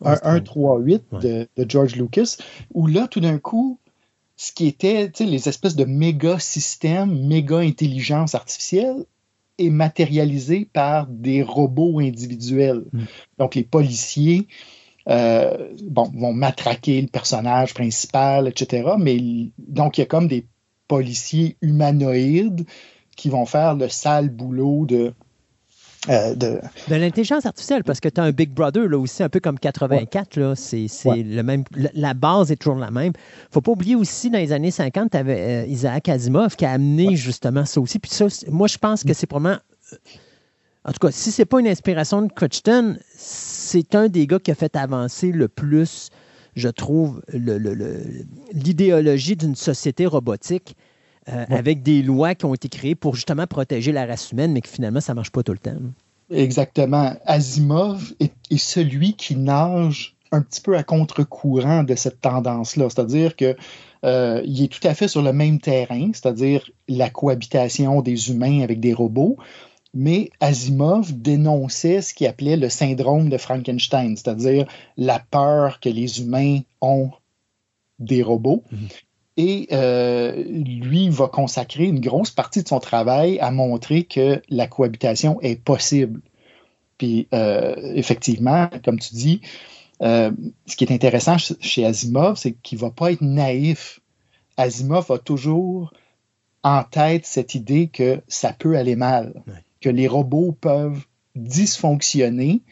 138 0.00 1.02
euh, 1.12 1.18
de, 1.18 1.48
de, 1.56 1.68
George 1.68 1.96
Lucas, 1.96 2.36
où 2.72 2.86
là, 2.86 3.08
tout 3.08 3.18
d'un 3.18 3.38
coup, 3.38 3.80
ce 4.36 4.52
qui 4.52 4.68
était 4.68 5.10
les 5.18 5.48
espèces 5.48 5.74
de 5.74 5.84
méga 5.84 6.38
systèmes, 6.38 7.26
méga 7.26 7.58
intelligence 7.58 8.36
artificielle, 8.36 9.06
est 9.58 9.70
matérialisé 9.70 10.68
par 10.72 11.08
des 11.08 11.42
robots 11.42 11.98
individuels. 11.98 12.84
Mm. 12.92 13.02
Donc, 13.38 13.56
les 13.56 13.64
policiers 13.64 14.46
bon, 15.06 16.12
vont 16.14 16.32
matraquer 16.32 17.00
le 17.02 17.08
personnage 17.08 17.74
principal, 17.74 18.46
etc. 18.46 18.90
Mais 18.98 19.18
donc, 19.58 19.98
il 19.98 20.02
y 20.02 20.04
a 20.04 20.06
comme 20.06 20.28
des 20.28 20.46
policiers 20.88 21.56
humanoïdes 21.62 22.66
qui 23.16 23.28
vont 23.28 23.46
faire 23.46 23.74
le 23.74 23.88
sale 23.88 24.28
boulot 24.28 24.86
de, 24.86 25.12
euh, 26.10 26.34
de... 26.34 26.60
l'intelligence 26.88 27.46
artificielle, 27.46 27.82
parce 27.82 28.00
que 28.00 28.08
tu 28.08 28.20
as 28.20 28.24
un 28.24 28.32
Big 28.32 28.50
Brother 28.50 28.88
là 28.88 28.98
aussi, 28.98 29.22
un 29.22 29.28
peu 29.28 29.40
comme 29.40 29.58
84, 29.58 30.36
là, 30.36 30.54
c'est, 30.54 30.86
le 31.06 31.42
même, 31.42 31.64
la, 31.94 32.12
base 32.12 32.52
est 32.52 32.56
toujours 32.56 32.78
la 32.78 32.90
même. 32.90 33.12
faut 33.50 33.62
pas 33.62 33.72
oublier 33.72 33.94
aussi, 33.94 34.30
dans 34.30 34.38
les 34.38 34.52
années 34.52 34.70
50, 34.70 35.12
tu 35.12 35.16
avais 35.16 35.40
euh, 35.40 35.66
Isaac 35.66 36.08
Asimov 36.08 36.56
qui 36.56 36.66
a 36.66 36.72
amené 36.72 37.16
justement 37.16 37.64
ça 37.64 37.80
aussi. 37.80 37.98
Puis 37.98 38.10
ça, 38.10 38.26
moi, 38.48 38.68
je 38.68 38.78
pense 38.78 39.04
que 39.04 39.14
c'est 39.14 39.26
probablement... 39.26 39.60
Euh, 39.92 39.96
en 40.86 40.92
tout 40.92 40.98
cas, 40.98 41.10
si 41.10 41.32
c'est 41.32 41.46
pas 41.46 41.60
une 41.60 41.68
inspiration 41.68 42.20
de 42.20 42.30
Crichton, 42.30 42.98
c'est 43.16 43.94
un 43.94 44.08
des 44.08 44.26
gars 44.26 44.38
qui 44.38 44.50
a 44.50 44.54
fait 44.54 44.76
avancer 44.76 45.32
le 45.32 45.48
plus 45.48 46.10
je 46.56 46.68
trouve, 46.68 47.22
l'idéologie 48.52 49.36
d'une 49.36 49.56
société 49.56 50.06
robotique 50.06 50.76
euh, 51.28 51.44
avec 51.48 51.82
des 51.82 52.02
lois 52.02 52.34
qui 52.34 52.44
ont 52.44 52.54
été 52.54 52.68
créées 52.68 52.94
pour 52.94 53.14
justement 53.14 53.46
protéger 53.46 53.92
la 53.92 54.04
race 54.04 54.30
humaine, 54.32 54.52
mais 54.52 54.60
que 54.60 54.68
finalement, 54.68 55.00
ça 55.00 55.12
ne 55.12 55.16
marche 55.16 55.30
pas 55.30 55.42
tout 55.42 55.52
le 55.52 55.58
temps. 55.58 55.76
Exactement. 56.30 57.14
Asimov 57.24 58.12
est, 58.20 58.32
celui 58.56 59.14
qui 59.14 59.36
nage 59.36 60.16
un 60.32 60.42
petit 60.42 60.60
peu 60.60 60.76
à 60.76 60.82
contre-courant 60.82 61.82
de 61.82 61.94
cette 61.94 62.20
tendance-là. 62.20 62.88
C'est-à-dire 62.90 63.36
que 63.36 63.56
euh, 64.04 64.42
il 64.44 64.62
est 64.64 64.68
tout 64.68 64.86
à 64.86 64.94
fait 64.94 65.08
sur 65.08 65.22
le 65.22 65.32
même 65.32 65.60
terrain, 65.60 66.10
c'est-à-dire 66.12 66.68
la 66.88 67.08
cohabitation 67.08 68.02
des 68.02 68.30
humains 68.30 68.60
avec 68.60 68.80
des 68.80 68.92
robots, 68.92 69.38
mais 69.94 70.30
Asimov 70.40 71.12
dénonçait 71.12 72.02
ce 72.02 72.12
qu'il 72.12 72.26
appelait 72.26 72.56
le 72.56 72.68
syndrome 72.68 73.28
de 73.28 73.38
Frankenstein, 73.38 74.16
c'est-à-dire 74.16 74.66
la 74.96 75.20
peur 75.20 75.78
que 75.80 75.88
les 75.88 76.20
humains 76.20 76.60
ont 76.80 77.10
des 78.00 78.22
robots. 78.22 78.64
Mhm. 78.72 78.88
Et 79.36 79.68
euh, 79.72 80.44
lui 80.44 81.08
va 81.08 81.26
consacrer 81.26 81.84
une 81.84 82.00
grosse 82.00 82.30
partie 82.30 82.62
de 82.62 82.68
son 82.68 82.78
travail 82.78 83.38
à 83.40 83.50
montrer 83.50 84.04
que 84.04 84.40
la 84.48 84.66
cohabitation 84.68 85.40
est 85.40 85.60
possible. 85.60 86.20
Puis 86.98 87.26
euh, 87.32 87.74
effectivement, 87.94 88.68
comme 88.84 89.00
tu 89.00 89.14
dis, 89.14 89.40
euh, 90.02 90.30
ce 90.66 90.76
qui 90.76 90.84
est 90.84 90.92
intéressant 90.92 91.36
chez 91.38 91.84
Asimov, 91.84 92.36
c'est 92.36 92.52
qu'il 92.52 92.78
ne 92.78 92.82
va 92.82 92.90
pas 92.90 93.10
être 93.10 93.22
naïf. 93.22 94.00
Asimov 94.56 95.10
a 95.10 95.18
toujours 95.18 95.92
en 96.62 96.84
tête 96.84 97.26
cette 97.26 97.56
idée 97.56 97.88
que 97.88 98.20
ça 98.28 98.52
peut 98.52 98.76
aller 98.76 98.96
mal 98.96 99.34
que 99.84 99.90
les 99.90 100.08
robots 100.08 100.52
peuvent 100.52 101.04
dysfonctionner, 101.34 102.62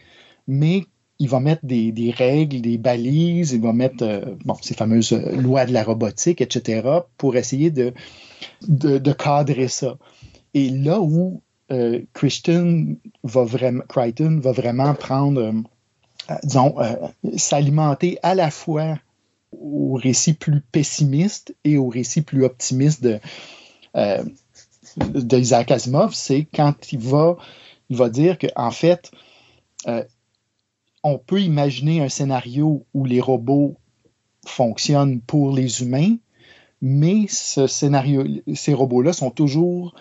mais 0.47 0.84
il 1.18 1.28
va 1.28 1.40
mettre 1.40 1.66
des, 1.66 2.14
règles, 2.16 2.62
des 2.62 2.78
balises, 2.78 3.52
il 3.52 3.60
va 3.60 3.74
mettre 3.74 4.02
euh, 4.02 4.22
bon, 4.47 4.55
ces 4.62 4.72
fameuses 4.72 5.12
lois 5.12 5.66
de 5.66 5.72
la 5.74 5.84
robotique, 5.84 6.40
etc., 6.40 6.89
pour 7.18 7.36
essayer 7.36 7.70
de, 7.70 7.93
cadrer 9.12 9.68
ça. 9.68 9.98
Et 10.55 10.70
là 10.70 11.02
où 11.02 11.43
euh, 11.70 12.01
Christian 12.14 12.86
va 13.24 13.44
vraiment, 13.44 13.84
Crichton 13.90 14.40
va 14.43 14.52
vraiment 14.52 14.94
prendre, 14.94 15.43
euh, 16.30 16.39
disons, 16.44 16.76
s'alimenter 17.36 18.18
à 18.22 18.34
la 18.34 18.51
fois 18.51 18.98
au 19.52 19.98
récit 20.02 20.32
plus 20.32 20.62
pessimiste 20.62 21.55
et 21.64 21.76
au 21.76 21.89
récit 21.89 22.22
plus 22.22 22.43
optimiste 22.43 23.02
de, 23.02 23.20
d'Isaac 24.97 25.70
Asimov, 25.70 26.14
c'est 26.14 26.47
quand 26.55 26.93
il 26.93 26.98
va, 26.98 27.36
il 27.90 27.97
va 27.97 28.09
dire 28.09 28.39
qu'en 28.39 28.70
fait, 28.70 29.10
euh, 29.86 30.05
on 31.02 31.19
peut 31.19 31.40
imaginer 31.40 32.02
un 32.02 32.09
scénario 32.09 32.85
où 32.94 33.05
les 33.05 33.20
robots 33.20 33.77
fonctionnent 34.47 35.20
pour 35.20 35.52
les 35.52 35.82
humains, 35.82 36.16
mais 36.81 37.27
ce 37.28 37.66
scénario, 37.66 38.24
ces 38.55 38.74
robots-là 38.74 39.12
sont 39.12 39.31
toujours 39.31 39.94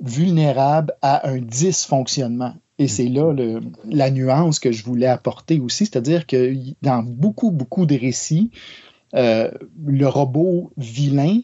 vulnérables 0.00 0.94
à 1.02 1.28
un 1.28 1.38
dysfonctionnement. 1.38 2.54
Et 2.78 2.88
c'est 2.88 3.08
là 3.08 3.32
la 3.84 4.10
nuance 4.10 4.58
que 4.58 4.72
je 4.72 4.84
voulais 4.84 5.06
apporter 5.06 5.60
aussi, 5.60 5.86
c'est-à-dire 5.86 6.26
que 6.26 6.54
dans 6.80 7.02
beaucoup, 7.02 7.50
beaucoup 7.50 7.86
de 7.86 7.94
récits, 7.94 8.50
euh, 9.14 9.50
le 9.84 10.08
robot 10.08 10.72
vilain 10.76 11.40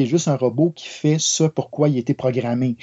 est 0.00 0.06
juste 0.06 0.28
un 0.28 0.36
robot 0.36 0.72
qui 0.74 0.88
fait 0.88 1.18
ce 1.18 1.44
pour 1.44 1.70
quoi 1.70 1.88
il 1.88 1.98
été 1.98 2.14
programmé. 2.14 2.76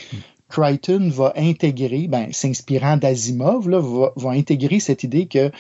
Crichton 0.50 1.10
va 1.12 1.34
intégrer, 1.36 2.08
ben, 2.08 2.32
s'inspirant 2.32 2.98
d'Asimov, 2.98 3.68
va, 3.70 4.14
va, 4.16 4.30
intégrer 4.32 4.80
cette 4.80 5.04
idée 5.04 5.28
que 5.28 5.52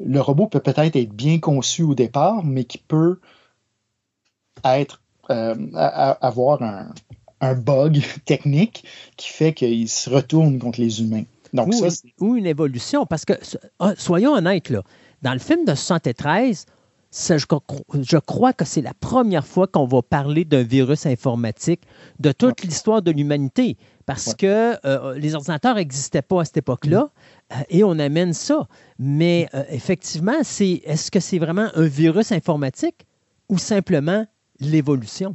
le 0.00 0.20
robot 0.20 0.46
peut 0.46 0.60
peut-être 0.60 0.96
être 0.96 1.12
bien 1.12 1.38
conçu 1.38 1.82
au 1.82 1.94
départ, 1.94 2.44
mais 2.44 2.64
qui 2.64 2.78
peut 2.78 3.20
être 4.64 5.00
euh, 5.30 5.54
avoir 5.74 6.62
un, 6.62 6.92
un, 7.40 7.54
bug 7.54 8.02
technique 8.24 8.84
qui 9.16 9.28
fait 9.28 9.52
qu'il 9.52 9.88
se 9.88 10.10
retourne 10.10 10.58
contre 10.58 10.80
les 10.80 11.00
humains. 11.02 11.24
Donc, 11.52 11.72
ou, 12.20 12.24
ou 12.24 12.36
une 12.36 12.46
évolution, 12.46 13.06
parce 13.06 13.24
que, 13.24 13.34
ah, 13.78 13.94
soyons 13.96 14.32
honnêtes, 14.32 14.70
là, 14.70 14.82
dans 15.22 15.32
le 15.32 15.38
film 15.38 15.64
de 15.64 15.74
73, 15.74 16.66
je, 17.10 18.18
crois 18.18 18.52
que 18.52 18.64
c'est 18.64 18.82
la 18.82 18.92
première 18.92 19.46
fois 19.46 19.66
qu'on 19.66 19.86
va 19.86 20.02
parler 20.02 20.44
d'un 20.44 20.62
virus 20.62 21.06
informatique 21.06 21.80
de 22.18 22.32
toute 22.32 22.62
l'histoire 22.62 23.00
de 23.00 23.10
l'humanité, 23.10 23.78
parce 24.04 24.34
que 24.34 24.76
euh, 24.86 25.14
les 25.18 25.34
ordinateurs 25.34 25.76
n'existaient 25.76 26.22
pas 26.22 26.42
à 26.42 26.44
cette 26.44 26.58
époque-là, 26.58 27.04
mm. 27.04 27.54
euh, 27.54 27.62
et 27.70 27.84
on 27.84 27.98
amène 27.98 28.34
ça. 28.34 28.68
Mais 28.98 29.48
euh, 29.54 29.64
effectivement, 29.70 30.38
c'est, 30.42 30.82
est-ce 30.84 31.10
que 31.10 31.20
c'est 31.20 31.38
vraiment 31.38 31.68
un 31.74 31.86
virus 31.86 32.32
informatique 32.32 33.06
ou 33.48 33.56
simplement 33.56 34.26
l'évolution? 34.60 35.34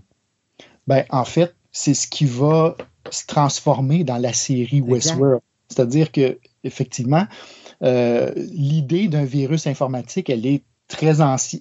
Ben, 0.85 1.05
en 1.09 1.25
fait, 1.25 1.55
c'est 1.71 1.95
ce 1.95 2.07
qui 2.07 2.25
va 2.25 2.77
se 3.09 3.25
transformer 3.25 4.03
dans 4.03 4.17
la 4.17 4.33
série 4.33 4.81
Westworld. 4.81 5.41
C'est-à-dire 5.69 6.11
que, 6.11 6.37
effectivement, 6.63 7.25
l'idée 7.81 9.07
d'un 9.07 9.25
virus 9.25 9.65
informatique, 9.65 10.29
elle 10.29 10.45
est 10.45 10.63
très, 10.88 11.14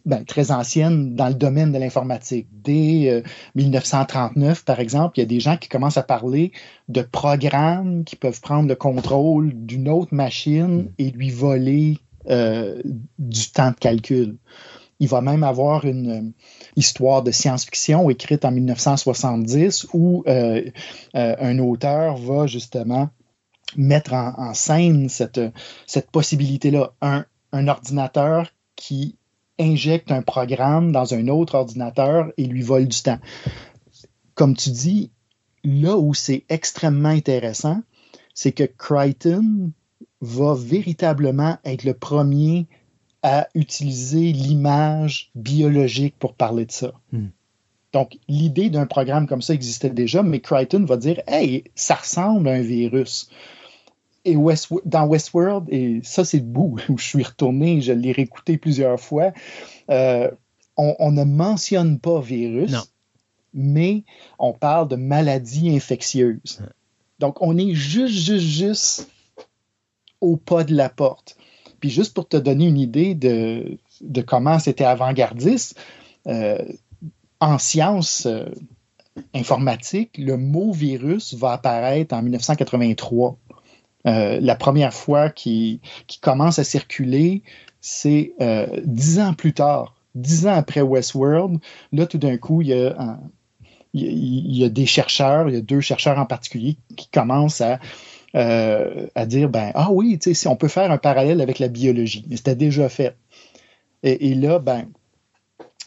ben, 0.04 0.24
très 0.24 0.50
ancienne 0.50 1.14
dans 1.14 1.28
le 1.28 1.34
domaine 1.34 1.72
de 1.72 1.78
l'informatique. 1.78 2.48
Dès 2.52 3.22
1939, 3.54 4.58
euh, 4.58 4.62
par 4.64 4.80
exemple, 4.80 5.18
il 5.18 5.20
y 5.20 5.24
a 5.24 5.26
des 5.26 5.40
gens 5.40 5.56
qui 5.56 5.68
commencent 5.68 5.96
à 5.96 6.02
parler 6.02 6.52
de 6.88 7.02
programmes 7.02 8.04
qui 8.04 8.16
peuvent 8.16 8.40
prendre 8.40 8.68
le 8.68 8.74
contrôle 8.74 9.52
d'une 9.54 9.88
autre 9.88 10.14
machine 10.14 10.92
et 10.98 11.10
lui 11.10 11.30
voler 11.30 11.98
euh, 12.28 12.80
du 13.18 13.50
temps 13.50 13.70
de 13.70 13.76
calcul. 13.76 14.36
Il 15.00 15.08
va 15.08 15.20
même 15.20 15.42
avoir 15.42 15.84
une 15.84 16.10
euh, 16.10 16.30
histoire 16.76 17.22
de 17.22 17.30
science-fiction 17.30 18.08
écrite 18.10 18.44
en 18.44 18.52
1970 18.52 19.88
où 19.94 20.24
un 20.26 21.58
auteur 21.58 22.16
va 22.16 22.46
justement 22.46 23.08
mettre 23.76 24.12
en, 24.12 24.54
scène 24.54 25.08
cette, 25.08 25.40
cette 25.86 26.10
possibilité-là. 26.10 26.92
Un, 27.00 27.24
un 27.52 27.68
ordinateur 27.68 28.50
qui 28.82 29.14
injecte 29.60 30.10
un 30.10 30.22
programme 30.22 30.90
dans 30.90 31.14
un 31.14 31.28
autre 31.28 31.54
ordinateur 31.54 32.32
et 32.36 32.46
lui 32.46 32.62
vole 32.62 32.88
du 32.88 33.00
temps. 33.00 33.20
Comme 34.34 34.56
tu 34.56 34.70
dis, 34.70 35.12
là 35.62 35.96
où 35.96 36.14
c'est 36.14 36.44
extrêmement 36.48 37.10
intéressant, 37.10 37.80
c'est 38.34 38.50
que 38.50 38.64
Crichton 38.64 39.70
va 40.20 40.54
véritablement 40.54 41.58
être 41.64 41.84
le 41.84 41.94
premier 41.94 42.66
à 43.22 43.46
utiliser 43.54 44.32
l'image 44.32 45.30
biologique 45.36 46.16
pour 46.18 46.34
parler 46.34 46.66
de 46.66 46.72
ça. 46.72 46.92
Hmm. 47.12 47.28
Donc, 47.92 48.18
l'idée 48.26 48.68
d'un 48.68 48.86
programme 48.86 49.28
comme 49.28 49.42
ça 49.42 49.54
existait 49.54 49.90
déjà, 49.90 50.24
mais 50.24 50.40
Crichton 50.40 50.84
va 50.84 50.96
dire 50.96 51.20
Hey, 51.28 51.62
ça 51.76 51.94
ressemble 51.94 52.48
à 52.48 52.54
un 52.54 52.62
virus 52.62 53.30
et 54.24 54.36
dans 54.84 55.06
Westworld, 55.06 55.66
et 55.68 56.00
ça 56.04 56.24
c'est 56.24 56.38
le 56.38 56.44
bout 56.44 56.78
où 56.88 56.98
je 56.98 57.04
suis 57.04 57.22
retourné, 57.22 57.80
je 57.80 57.92
l'ai 57.92 58.12
réécouté 58.12 58.58
plusieurs 58.58 59.00
fois, 59.00 59.32
euh, 59.90 60.30
on, 60.76 61.12
ne 61.12 61.24
mentionne 61.24 61.98
pas 61.98 62.20
virus, 62.20 62.74
mais 63.52 64.04
on 64.38 64.52
parle 64.52 64.88
de 64.88 64.96
maladies 64.96 65.74
infectieuses. 65.74 66.62
Donc 67.18 67.42
on 67.42 67.56
est 67.58 67.74
juste, 67.74 68.14
juste, 68.14 68.46
juste 68.46 69.08
au 70.20 70.36
pas 70.36 70.64
de 70.64 70.74
la 70.74 70.88
porte. 70.88 71.36
Puis 71.78 71.90
juste 71.90 72.14
pour 72.14 72.26
te 72.26 72.36
donner 72.36 72.66
une 72.66 72.78
idée 72.78 73.14
de, 73.14 73.76
comment 74.26 74.58
c'était 74.58 74.84
avant-gardiste, 74.84 75.78
euh, 76.26 76.64
en 77.40 77.58
sciences 77.58 78.26
euh, 78.26 78.46
informatiques, 79.34 80.16
le 80.16 80.36
mot 80.36 80.72
virus 80.72 81.34
va 81.34 81.52
apparaître 81.52 82.14
en 82.14 82.22
1983. 82.22 83.36
Euh, 84.06 84.38
la 84.40 84.56
première 84.56 84.92
fois 84.92 85.30
qui, 85.30 85.80
commence 86.20 86.58
à 86.58 86.64
circuler, 86.64 87.42
c'est 87.80 88.34
euh, 88.40 88.66
dix 88.84 89.20
ans 89.20 89.34
plus 89.34 89.52
tard, 89.52 89.94
dix 90.14 90.46
ans 90.46 90.54
après 90.54 90.82
Westworld. 90.82 91.58
Là, 91.92 92.06
tout 92.06 92.18
d'un 92.18 92.36
coup, 92.36 92.62
il 92.62 92.68
y, 92.68 94.64
a, 94.64 94.68
des 94.68 94.86
chercheurs, 94.86 95.48
il 95.48 95.54
y 95.54 95.58
a 95.58 95.60
deux 95.60 95.80
chercheurs 95.80 96.18
en 96.18 96.26
particulier 96.26 96.76
qui 96.96 97.08
commencent 97.08 97.60
à, 97.60 97.78
euh, 98.34 99.06
dire 99.26 99.50
ben 99.50 99.72
ah 99.74 99.90
oui, 99.92 100.18
si 100.20 100.48
on 100.48 100.56
peut 100.56 100.68
faire 100.68 100.90
un 100.90 100.98
parallèle 100.98 101.40
avec 101.40 101.58
la 101.58 101.68
biologie, 101.68 102.24
c'était 102.34 102.56
déjà 102.56 102.88
fait. 102.88 103.16
Et, 104.02 104.34
là, 104.34 104.58
ben 104.58 104.86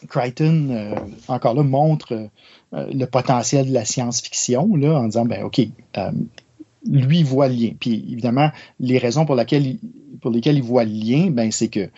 Crichton, 0.08 0.94
encore 1.28 1.54
là, 1.54 1.62
montre 1.62 2.30
le 2.72 3.04
potentiel 3.04 3.68
de 3.68 3.74
la 3.74 3.84
science-fiction 3.84 4.70
en 4.72 5.04
disant 5.04 5.26
ben 5.26 5.42
ok 5.42 5.68
lui 6.88 7.22
voit 7.22 7.48
le 7.48 7.54
lien. 7.54 7.70
Puis 7.78 8.04
évidemment, 8.10 8.50
les 8.80 8.98
raisons 8.98 9.24
pour, 9.24 9.34
lesquelles 9.36 9.78
il 10.22 10.62
voit 10.62 10.84
le 10.84 10.90
lien, 10.90 11.30
ben, 11.30 11.50
c'est 11.50 11.68
que, 11.68 11.88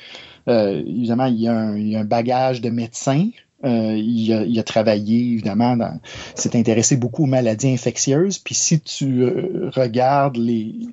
euh, 0.49 0.83
évidemment, 0.87 1.27
il 1.27 1.41
y, 1.41 1.49
a 1.49 1.55
un, 1.55 2.05
bagage 2.05 2.61
de 2.61 2.71
médecin. 2.71 3.29
Euh, 3.65 3.97
il, 3.97 4.59
a, 4.59 4.63
travaillé, 4.63 5.33
évidemment, 5.33 5.77
s'est 6.35 6.57
intéressé 6.57 6.97
beaucoup 6.97 7.25
aux 7.25 7.27
maladies 7.27 7.73
infectieuses. 7.73 8.39
Puis 8.39 8.55
si 8.55 8.81
tu 8.81 9.23
euh, 9.23 9.71
regardes 9.75 10.37
les, 10.37 10.89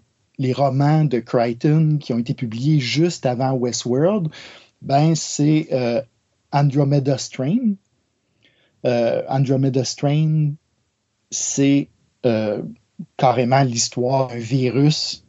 romans 0.53 1.05
de 1.05 1.19
Crichton 1.19 1.97
qui 1.99 2.13
ont 2.13 2.19
été 2.19 2.33
publiés 2.33 2.79
juste 2.79 3.25
avant 3.25 3.53
Westworld, 3.53 4.29
ben, 4.81 5.15
c'est 5.15 5.69
Andromeda 6.51 7.17
Strain. 7.17 7.75
Andromeda 8.83 9.83
Strain, 9.83 10.51
c'est 11.31 11.87
carrément 13.17 13.63
l'histoire 13.63 14.27
d'un 14.27 14.37
virus 14.37 15.25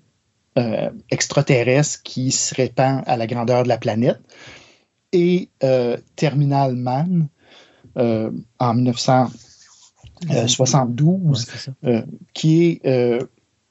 euh, 0.59 0.88
extraterrestre 1.10 2.02
qui 2.02 2.32
se 2.32 2.55
répand 2.55 3.02
à 3.06 3.18
la 3.18 3.26
grandeur 3.26 3.62
de 3.62 3.68
la 3.68 3.76
planète. 3.76 4.18
Et 5.12 5.51
euh, 5.62 5.98
Terminal 6.16 6.74
Man, 6.74 7.28
euh, 7.98 8.30
en 8.59 8.72
1972, 8.72 11.47
qui 12.32 12.80
est 12.82 13.20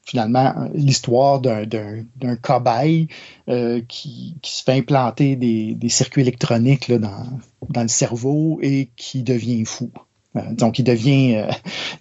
finalement 0.03 0.69
l'histoire 0.75 1.41
d'un 1.41 2.35
cobaye 2.39 3.07
qui, 3.87 4.37
qui, 4.41 4.55
se 4.55 4.63
fait 4.63 4.73
implanter 4.73 5.35
des, 5.35 5.73
des 5.73 5.89
circuits 5.89 6.21
électroniques 6.21 6.87
là, 6.87 6.99
dans, 6.99 7.39
dans, 7.69 7.81
le 7.81 7.87
cerveau 7.87 8.59
et 8.61 8.91
qui 8.95 9.23
devient 9.23 9.65
fou. 9.65 9.89
Euh, 10.35 10.41
donc, 10.51 10.79
il 10.79 10.83
devient, 10.83 11.35
euh, 11.35 11.51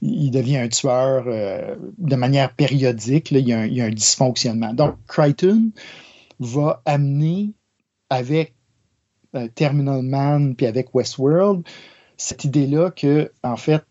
il 0.02 0.30
devient 0.30 0.58
un 0.58 0.68
tueur 0.68 1.24
euh, 1.26 1.76
de 1.98 2.16
manière 2.16 2.52
périodique. 2.54 3.30
il, 3.30 3.48
y 3.48 3.52
a 3.52 3.84
un, 3.84 3.90
dysfonctionnement. 3.90 4.74
Donc, 4.74 4.96
Crichton 5.06 5.70
va 6.40 6.82
amener 6.84 7.50
avec 8.10 8.54
Terminal 9.56 10.02
Man 10.02 10.54
puis 10.54 10.66
avec 10.66 10.94
Westworld 10.94 11.66
cette 12.16 12.44
idée-là 12.44 12.90
que, 12.92 13.32
en 13.42 13.56
fait, 13.56 13.82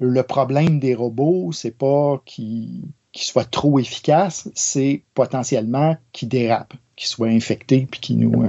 le 0.00 0.22
problème 0.22 0.80
des 0.80 0.94
robots, 0.94 1.52
c'est 1.52 1.76
pas 1.76 2.22
qu'ils 2.24 2.84
soient 3.14 3.44
trop 3.44 3.78
efficaces, 3.78 4.48
c'est 4.54 5.02
potentiellement 5.12 5.96
qu'ils 6.12 6.30
dérapent, 6.30 6.74
qu'ils 6.96 7.08
soient 7.08 7.28
infectés 7.28 7.86
puis 7.90 8.00
qu'ils 8.00 8.18
nous. 8.18 8.46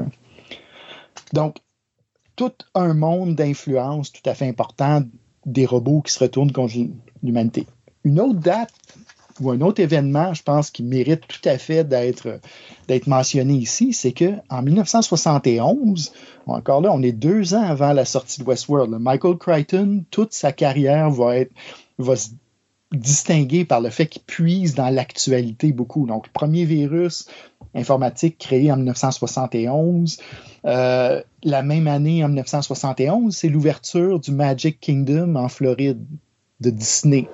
Donc, 1.34 1.57
tout 2.38 2.53
un 2.74 2.94
monde 2.94 3.36
d'influence 3.36 4.14
tout 4.14 4.28
à 4.30 4.34
fait 4.34 4.48
important 4.48 5.03
des 5.52 5.66
robots 5.66 6.02
qui 6.02 6.14
se 6.14 6.20
retournent 6.20 6.52
contre 6.52 6.76
l'humanité. 7.24 7.68
Une 8.04 8.20
autre 8.20 8.40
date 8.40 8.72
ou 9.42 9.52
un 9.52 9.62
autre 9.62 9.82
événement, 9.82 10.34
je 10.34 10.44
pense, 10.44 10.70
qui 10.70 10.84
mérite 10.84 11.22
tout 11.28 11.48
à 11.48 11.58
fait 11.58 11.88
d'être, 11.88 12.40
mentionné 13.08 13.54
ici, 13.54 13.94
c'est 13.94 14.12
qu'en 14.12 14.62
1971, 14.62 16.12
encore 16.46 16.82
là, 16.82 16.92
on 16.92 17.02
est 17.02 17.12
deux 17.12 17.54
ans 17.54 17.64
avant 17.64 17.94
la 17.94 18.06
sortie 18.06 18.42
de 18.42 18.46
Westworld, 18.46 18.92
Michael 19.00 19.38
Crichton, 19.38 20.04
toute 20.12 20.34
sa 20.34 20.52
carrière 20.52 21.10
va, 21.10 21.38
être, 21.38 21.52
va 21.98 22.16
se 22.16 22.30
distinguer 22.91 23.66
par 23.66 23.82
le 23.82 23.90
fait 23.90 24.07
qu'il 24.07 24.24
puise 24.24 24.74
dans 24.74 24.90
l'actualité 24.90 25.72
beaucoup. 25.72 26.07
Donc, 26.07 26.28
le 26.28 26.32
premier 26.32 26.66
virus 26.66 27.28
informatique 27.76 28.38
créé 28.40 28.72
en 28.72 28.78
1971, 28.78 30.18
euh, 30.66 31.22
la 31.44 31.61
même 31.61 31.88
année, 31.88 32.24
en 32.24 32.30
1971, 32.30 33.36
c'est 33.36 33.49
l'ouverture 33.49 34.20
du 34.20 34.32
Magic 34.32 34.80
Kingdom 34.80 35.36
en 35.36 35.49
Floride 35.49 36.03
de 36.60 36.70
Disney. 36.70 37.28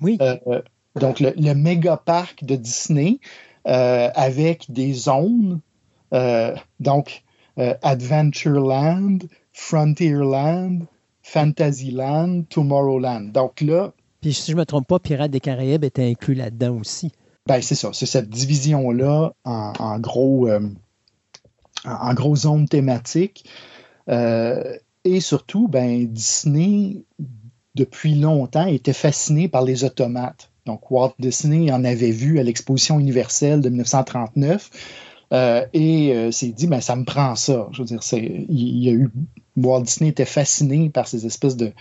Oui. 0.00 0.18
Euh, 0.20 0.60
donc, 0.94 1.20
le, 1.20 1.54
méga 1.54 1.96
parc 1.96 2.44
de 2.44 2.56
Disney 2.56 3.18
euh, 3.66 4.10
avec 4.14 4.70
des 4.70 4.92
zones, 4.92 5.60
donc 6.80 7.22
Adventureland, 7.56 9.18
Frontierland, 9.52 10.86
Fantasyland, 11.22 12.42
Tomorrowland. 12.48 13.32
Donc 13.32 13.60
là. 13.60 13.92
Si 14.32 14.50
je 14.50 14.56
ne 14.56 14.60
me 14.60 14.66
trompe 14.66 14.86
pas, 14.86 14.98
Pirates 14.98 15.30
des 15.30 15.40
Caraïbes 15.40 15.84
était 15.84 16.04
inclus 16.04 16.34
là-dedans 16.34 16.78
aussi. 16.78 17.12
Ben, 17.46 17.60
c'est 17.62 17.74
ça. 17.74 17.90
C'est 17.92 18.06
cette 18.06 18.28
division-là 18.28 19.32
en, 19.44 19.98
gros 20.00 20.48
en, 21.84 22.14
gros. 22.14 22.38
Euh, 24.08 24.76
et 25.04 25.20
surtout, 25.20 25.68
ben, 25.68 26.06
Disney, 26.06 27.04
depuis 27.74 28.14
longtemps, 28.16 28.66
était 28.66 28.92
fasciné 28.92 29.48
par 29.48 29.62
les 29.62 29.84
automates. 29.84 30.50
Donc, 30.66 30.90
Walt 30.90 31.14
Disney 31.20 31.70
en 31.70 31.84
avait 31.84 32.10
vu 32.10 32.40
à 32.40 32.42
l'exposition 32.42 32.98
universelle 32.98 33.60
de 33.60 33.68
1939. 33.68 34.70
et 35.72 36.30
s'est 36.32 36.48
dit, 36.48 36.66
ben, 36.66 36.80
ça 36.80 36.96
me 36.96 37.04
prend 37.04 37.36
ça. 37.36 37.68
Je 37.70 37.82
veux 37.82 37.86
dire, 37.86 38.00
il 38.12 38.88
a 38.88 38.92
eu. 38.92 39.10
Walt 39.56 39.82
Disney 39.82 40.10
était 40.10 40.24
fasciné 40.24 40.90
par 40.90 41.06
ces 41.06 41.26
espèces 41.26 41.56
de 41.56 41.72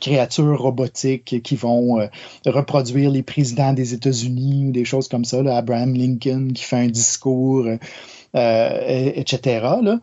créatures 0.00 0.60
robotiques 0.60 1.42
qui 1.42 1.56
vont 1.56 2.08
reproduire 2.46 3.10
les 3.10 3.22
présidents 3.22 3.72
des 3.72 3.94
États-Unis 3.94 4.66
ou 4.68 4.72
des 4.72 4.84
choses 4.84 5.08
comme 5.08 5.24
ça, 5.24 5.38
Abraham 5.56 5.94
Lincoln 5.94 6.48
qui 6.52 6.64
fait 6.64 6.76
un 6.76 6.88
discours, 6.88 7.66
etc. 8.34 9.66
Là. 9.82 10.00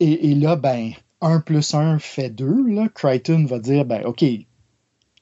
Et, 0.00 0.30
et, 0.30 0.34
là, 0.34 0.56
ben, 0.56 0.92
1 1.20 1.40
plus 1.40 1.74
1 1.74 1.98
fait 1.98 2.30
2. 2.30 2.88
Crichton 2.94 3.44
va 3.48 3.58
dire, 3.58 3.84
ben, 3.84 4.04
OK, 4.04 4.22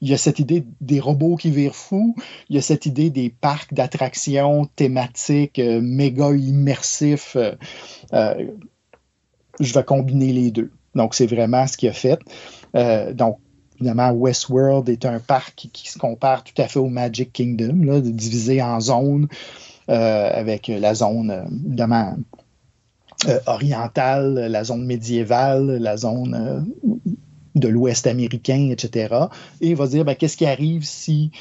il 0.01 0.09
y 0.09 0.13
a 0.13 0.17
cette 0.17 0.39
idée 0.39 0.63
des 0.81 0.99
robots 0.99 1.35
qui 1.35 1.49
virent 1.49 1.75
fous, 1.75 2.15
il 2.49 2.55
y 2.55 2.59
a 2.59 2.61
cette 2.61 2.85
idée 2.85 3.09
des 3.09 3.29
parcs 3.29 3.73
d'attractions 3.73 4.65
thématiques 4.75 5.59
euh, 5.59 5.81
méga 5.81 6.31
immersifs. 6.35 7.35
Euh, 7.35 7.55
euh, 8.13 8.47
je 9.59 9.73
vais 9.73 9.83
combiner 9.83 10.33
les 10.33 10.51
deux. 10.51 10.71
Donc, 10.93 11.15
c'est 11.15 11.25
vraiment 11.25 11.65
ce 11.65 11.77
qu'il 11.77 11.89
a 11.89 11.93
fait. 11.93 12.19
donc, 13.15 13.39
évidemment, 13.79 14.11
Westworld 14.11 14.89
est 14.89 15.05
un 15.05 15.19
parc 15.19 15.69
qui, 15.71 15.89
se 15.89 15.97
compare 15.97 16.43
tout 16.43 16.59
à 16.61 16.67
fait 16.67 16.79
au 16.79 16.89
Magic 16.89 17.31
Kingdom, 17.31 17.99
divisé 17.99 18.61
en 18.61 18.79
zones, 18.79 19.27
avec 19.87 20.67
la 20.67 20.93
zone, 20.95 21.45
évidemment, 21.65 22.17
orientale, 23.45 24.47
la 24.49 24.63
zone 24.63 24.85
médiévale, 24.85 25.77
la 25.77 25.97
zone 25.97 26.65
de 27.57 27.67
l'Ouest 27.67 28.07
américain, 28.07 28.69
etc. 28.71 29.15
Et 29.61 29.69
il 29.69 29.75
va 29.75 29.87
dire 29.87 30.05
ben, 30.05 30.15
qu'est-ce 30.15 30.37
qui 30.37 30.45
arrive 30.45 30.83
si 30.83 31.31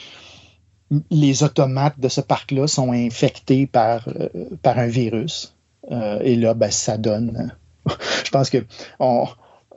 les 1.11 1.43
automates 1.43 1.99
de 1.99 2.09
ce 2.09 2.21
parc-là 2.21 2.67
sont 2.67 2.93
infectés 2.93 3.67
par, 3.67 4.09
euh, 4.09 4.29
par 4.63 4.79
un 4.79 4.87
virus? 4.87 5.55
Euh, 5.91 6.21
et 6.23 6.37
là, 6.37 6.55
ben, 6.55 6.71
ça 6.71 6.97
donne. 6.97 7.55
je 8.25 8.31
pense 8.31 8.51
que 8.51 8.65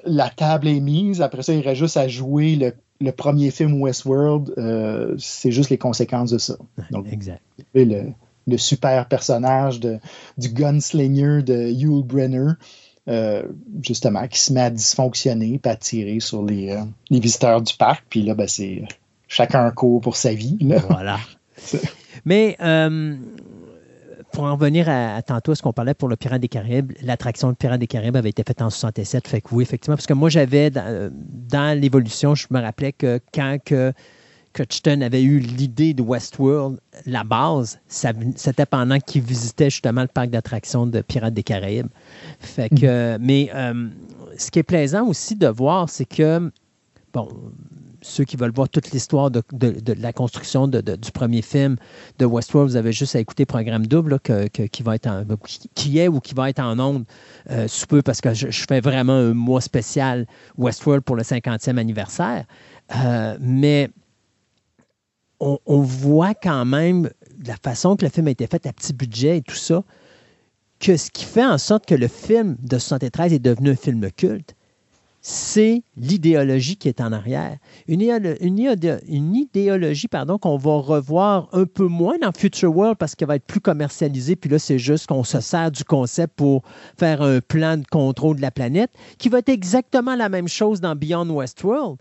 la 0.06 0.30
table 0.30 0.68
est 0.68 0.80
mise. 0.80 1.22
Après 1.22 1.44
ça, 1.44 1.54
il 1.54 1.62
reste 1.62 1.80
juste 1.80 1.98
à 1.98 2.08
jouer 2.08 2.74
le, 3.00 3.12
premier 3.12 3.52
film 3.52 3.82
Westworld. 3.82 4.54
Euh, 4.58 5.16
c'est 5.18 5.52
juste 5.52 5.70
les 5.70 5.78
conséquences 5.78 6.32
de 6.32 6.38
ça. 6.38 6.56
Donc, 6.92 7.06
exact. 7.12 7.42
Le, 7.74 8.12
le 8.48 8.58
super 8.58 9.08
personnage 9.08 9.80
de, 9.80 10.00
du 10.38 10.50
gunslinger 10.50 11.44
de 11.44 11.70
Yul 11.70 12.04
Brenner. 12.04 12.54
Euh, 13.08 13.44
justement, 13.82 14.28
qui 14.28 14.40
se 14.40 14.54
met 14.54 14.62
à 14.62 14.70
dysfonctionner 14.70 15.60
et 15.64 15.68
à 15.68 15.76
tirer 15.76 16.20
sur 16.20 16.46
les, 16.46 16.70
euh, 16.70 16.82
les, 17.10 17.20
visiteurs 17.20 17.60
du 17.60 17.74
parc. 17.74 18.06
Puis 18.08 18.22
là, 18.22 18.36
ben, 18.36 18.48
c'est 18.48 18.84
chacun 19.28 19.72
court 19.72 20.00
pour 20.00 20.16
sa 20.16 20.32
vie. 20.32 20.60
Voilà. 20.88 21.18
Mais 22.26 22.56
euh, 22.62 23.16
pour 24.40 24.48
en 24.48 24.54
revenir 24.54 24.88
à, 24.88 25.22
tantôt 25.22 25.54
ce 25.54 25.62
qu'on 25.62 25.74
parlait 25.74 25.94
pour 25.94 26.08
le 26.08 26.16
Pirate 26.16 26.40
des 26.40 26.48
Caraïbes, 26.48 26.94
l'attraction 27.02 27.50
de 27.50 27.56
Pirate 27.56 27.82
des 27.82 27.88
Caraïbes 27.88 28.16
avait 28.16 28.30
été 28.30 28.42
faite 28.44 28.62
en 28.62 28.70
67. 28.70 29.28
Fait 29.28 29.42
que 29.42 29.50
oui, 29.52 29.64
effectivement, 29.64 29.98
parce 29.98 30.08
que 30.08 30.14
moi, 30.14 30.30
j'avais 30.30 30.70
dans, 30.70 31.12
dans 31.12 31.78
l'évolution, 31.78 32.36
je 32.36 32.48
me 32.50 32.62
rappelais 32.62 32.94
que 32.94 33.20
quand 33.34 33.58
que 33.66 33.92
Crichton 34.54 35.02
avait 35.02 35.24
eu 35.24 35.40
l'idée 35.40 35.94
de 35.94 36.02
Westworld, 36.02 36.80
la 37.06 37.26
base, 37.26 37.80
c'était 37.90 38.66
pendant 38.66 38.98
qu'il 39.00 39.24
visitait 39.24 39.70
justement 39.70 40.04
le 40.04 40.08
parc 40.08 40.30
d'attractions 40.30 40.88
de 40.88 41.02
Pirates 41.02 41.34
des 41.34 41.44
Caraïbes. 41.44 41.90
Fait 42.40 42.70
que, 42.70 43.18
mm. 43.18 43.22
Mais 43.22 43.52
euh, 43.54 43.90
ce 44.38 44.52
qui 44.52 44.60
est 44.60 44.64
plaisant 44.64 45.06
aussi 45.06 45.36
de 45.36 45.48
voir, 45.48 45.90
c'est 45.90 46.06
que, 46.06 46.50
bon, 47.12 47.28
ceux 48.02 48.24
qui 48.24 48.38
veulent 48.38 48.54
voir 48.54 48.70
toute 48.70 48.92
l'histoire 48.92 49.32
de, 49.32 49.44
la 49.94 50.14
construction 50.14 50.68
du 50.68 51.12
premier 51.14 51.42
film 51.42 51.76
de 52.18 52.26
Westworld, 52.26 52.72
vous 52.72 52.76
avez 52.76 52.92
juste 52.92 53.16
à 53.16 53.20
écouter 53.20 53.46
Programme 53.46 53.88
Double, 53.88 54.20
qui, 54.20 54.84
va 54.84 54.96
être 54.96 55.10
qui 55.76 56.00
est 56.00 56.08
ou 56.08 56.20
qui 56.20 56.34
va 56.34 56.50
être 56.50 56.60
en 56.60 56.80
ondes 56.80 57.06
euh, 57.50 57.68
sous 57.68 57.88
peu, 57.88 58.02
parce 58.02 58.22
que 58.22 58.34
je, 58.34 58.66
fais 58.68 58.82
vraiment 58.82 59.14
un 59.14 59.34
mois 59.34 59.62
spécial 59.62 60.26
Westworld 60.58 61.04
pour 61.04 61.16
le 61.16 61.24
50e 61.24 61.78
anniversaire. 61.78 62.46
Euh, 62.96 63.38
mais 63.40 63.90
on, 65.40 65.82
voit 65.82 66.34
quand 66.34 66.66
même 66.66 67.10
la 67.46 67.56
façon 67.56 67.96
que 67.96 68.04
le 68.04 68.12
film 68.12 68.28
a 68.28 68.32
été 68.32 68.48
fait 68.48 68.66
à 68.66 68.74
petit 68.74 68.94
budget 68.94 69.38
et 69.38 69.42
tout 69.42 69.56
ça, 69.56 69.84
que 70.80 70.98
ce 70.98 71.10
qui 71.12 71.26
fait 71.26 71.46
en 71.46 71.58
sorte 71.58 71.86
que 71.86 71.96
le 71.96 72.08
film 72.08 72.58
de 72.62 72.78
73 72.78 73.34
est 73.34 73.40
devenu 73.40 73.72
un 73.72 73.76
film 73.76 74.10
culte, 74.12 74.56
c'est 75.22 75.84
l'idéologie 75.98 76.78
qui 76.78 76.88
est 76.88 77.02
en 77.02 77.12
arrière. 77.12 77.58
Une, 77.88 78.02
idéologie 79.36 80.08
pardon, 80.08 80.38
qu'on 80.38 80.58
va 80.58 80.76
revoir 80.76 81.50
un 81.52 81.66
peu 81.66 81.88
moins 81.88 82.18
dans 82.20 82.32
Future 82.32 82.76
World 82.76 82.98
parce 82.98 83.16
qu'elle 83.16 83.28
va 83.28 83.36
être 83.36 83.46
plus 83.46 83.60
commercialisée. 83.60 84.36
Puis 84.36 84.50
là, 84.50 84.60
c'est 84.60 84.80
juste 84.80 85.08
qu'on 85.08 85.24
se 85.24 85.42
sert 85.42 85.72
du 85.72 85.84
concept 85.84 86.36
pour 86.36 86.64
faire 86.98 87.22
un 87.22 87.42
plan 87.42 87.78
de 87.78 87.86
contrôle 87.86 88.38
de 88.38 88.42
la 88.42 88.52
planète, 88.52 88.92
qui 89.18 89.30
va 89.30 89.40
être 89.40 89.50
exactement 89.50 90.16
la 90.16 90.30
même 90.30 90.48
chose 90.48 90.80
dans 90.80 90.96
Beyond 90.96 91.30
Westworld, 91.30 91.98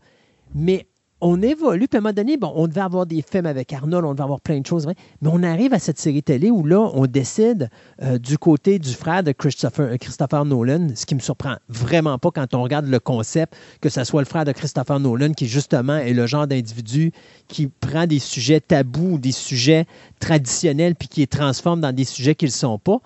mais 0.54 0.86
on 1.20 1.42
évolue. 1.42 1.88
Puis 1.88 1.96
à 1.96 1.98
un 1.98 2.02
moment 2.02 2.14
donné, 2.14 2.36
bon, 2.36 2.52
on 2.54 2.68
devait 2.68 2.80
avoir 2.80 3.06
des 3.06 3.22
films 3.22 3.46
avec 3.46 3.72
Arnold, 3.72 4.04
on 4.04 4.12
devait 4.12 4.22
avoir 4.22 4.40
plein 4.40 4.60
de 4.60 4.66
choses, 4.66 4.86
mais 4.86 4.94
on 5.28 5.42
arrive 5.42 5.74
à 5.74 5.78
cette 5.78 5.98
série 5.98 6.22
télé 6.22 6.50
où 6.50 6.64
là, 6.64 6.90
on 6.94 7.06
décide 7.06 7.70
euh, 8.02 8.18
du 8.18 8.38
côté 8.38 8.78
du 8.78 8.92
frère 8.92 9.22
de 9.22 9.32
Christopher, 9.32 9.92
euh, 9.92 9.96
Christopher 9.96 10.44
Nolan, 10.44 10.88
ce 10.94 11.06
qui 11.06 11.14
me 11.14 11.20
surprend 11.20 11.56
vraiment 11.68 12.18
pas 12.18 12.30
quand 12.30 12.54
on 12.54 12.62
regarde 12.62 12.86
le 12.86 13.00
concept, 13.00 13.56
que 13.80 13.88
ce 13.88 14.04
soit 14.04 14.20
le 14.20 14.26
frère 14.26 14.44
de 14.44 14.52
Christopher 14.52 15.00
Nolan, 15.00 15.32
qui 15.32 15.46
justement 15.46 15.96
est 15.96 16.12
le 16.12 16.26
genre 16.26 16.46
d'individu 16.46 17.12
qui 17.48 17.66
prend 17.66 18.06
des 18.06 18.20
sujets 18.20 18.60
tabous, 18.60 19.18
des 19.18 19.32
sujets 19.32 19.86
traditionnels, 20.20 20.94
puis 20.94 21.08
qui 21.08 21.20
les 21.20 21.26
transforme 21.26 21.80
dans 21.80 21.92
des 21.92 22.04
sujets 22.04 22.34
qu'ils 22.34 22.48
ne 22.48 22.52
sont 22.52 22.78
pas, 22.78 23.00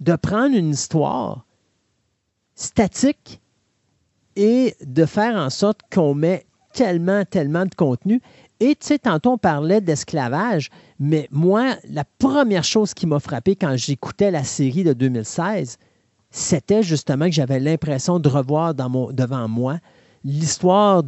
de 0.00 0.16
prendre 0.16 0.56
une 0.56 0.70
histoire 0.70 1.44
statique 2.54 3.40
et 4.36 4.74
de 4.84 5.04
faire 5.04 5.36
en 5.36 5.50
sorte 5.50 5.80
qu'on 5.92 6.14
met 6.14 6.46
tellement, 6.72 7.24
tellement 7.24 7.64
de 7.64 7.74
contenu. 7.74 8.20
Et 8.60 8.74
tu 8.74 8.88
sais, 8.88 8.98
tantôt 8.98 9.32
on 9.32 9.38
parlait 9.38 9.80
d'esclavage, 9.80 10.70
mais 10.98 11.28
moi, 11.30 11.76
la 11.88 12.04
première 12.18 12.64
chose 12.64 12.92
qui 12.92 13.06
m'a 13.06 13.18
frappé 13.20 13.56
quand 13.56 13.76
j'écoutais 13.76 14.30
la 14.30 14.44
série 14.44 14.84
de 14.84 14.92
2016, 14.92 15.78
c'était 16.30 16.82
justement 16.82 17.24
que 17.24 17.32
j'avais 17.32 17.58
l'impression 17.58 18.18
de 18.18 18.28
revoir 18.28 18.74
devant 18.74 19.48
moi 19.48 19.78
l'histoire 20.24 21.02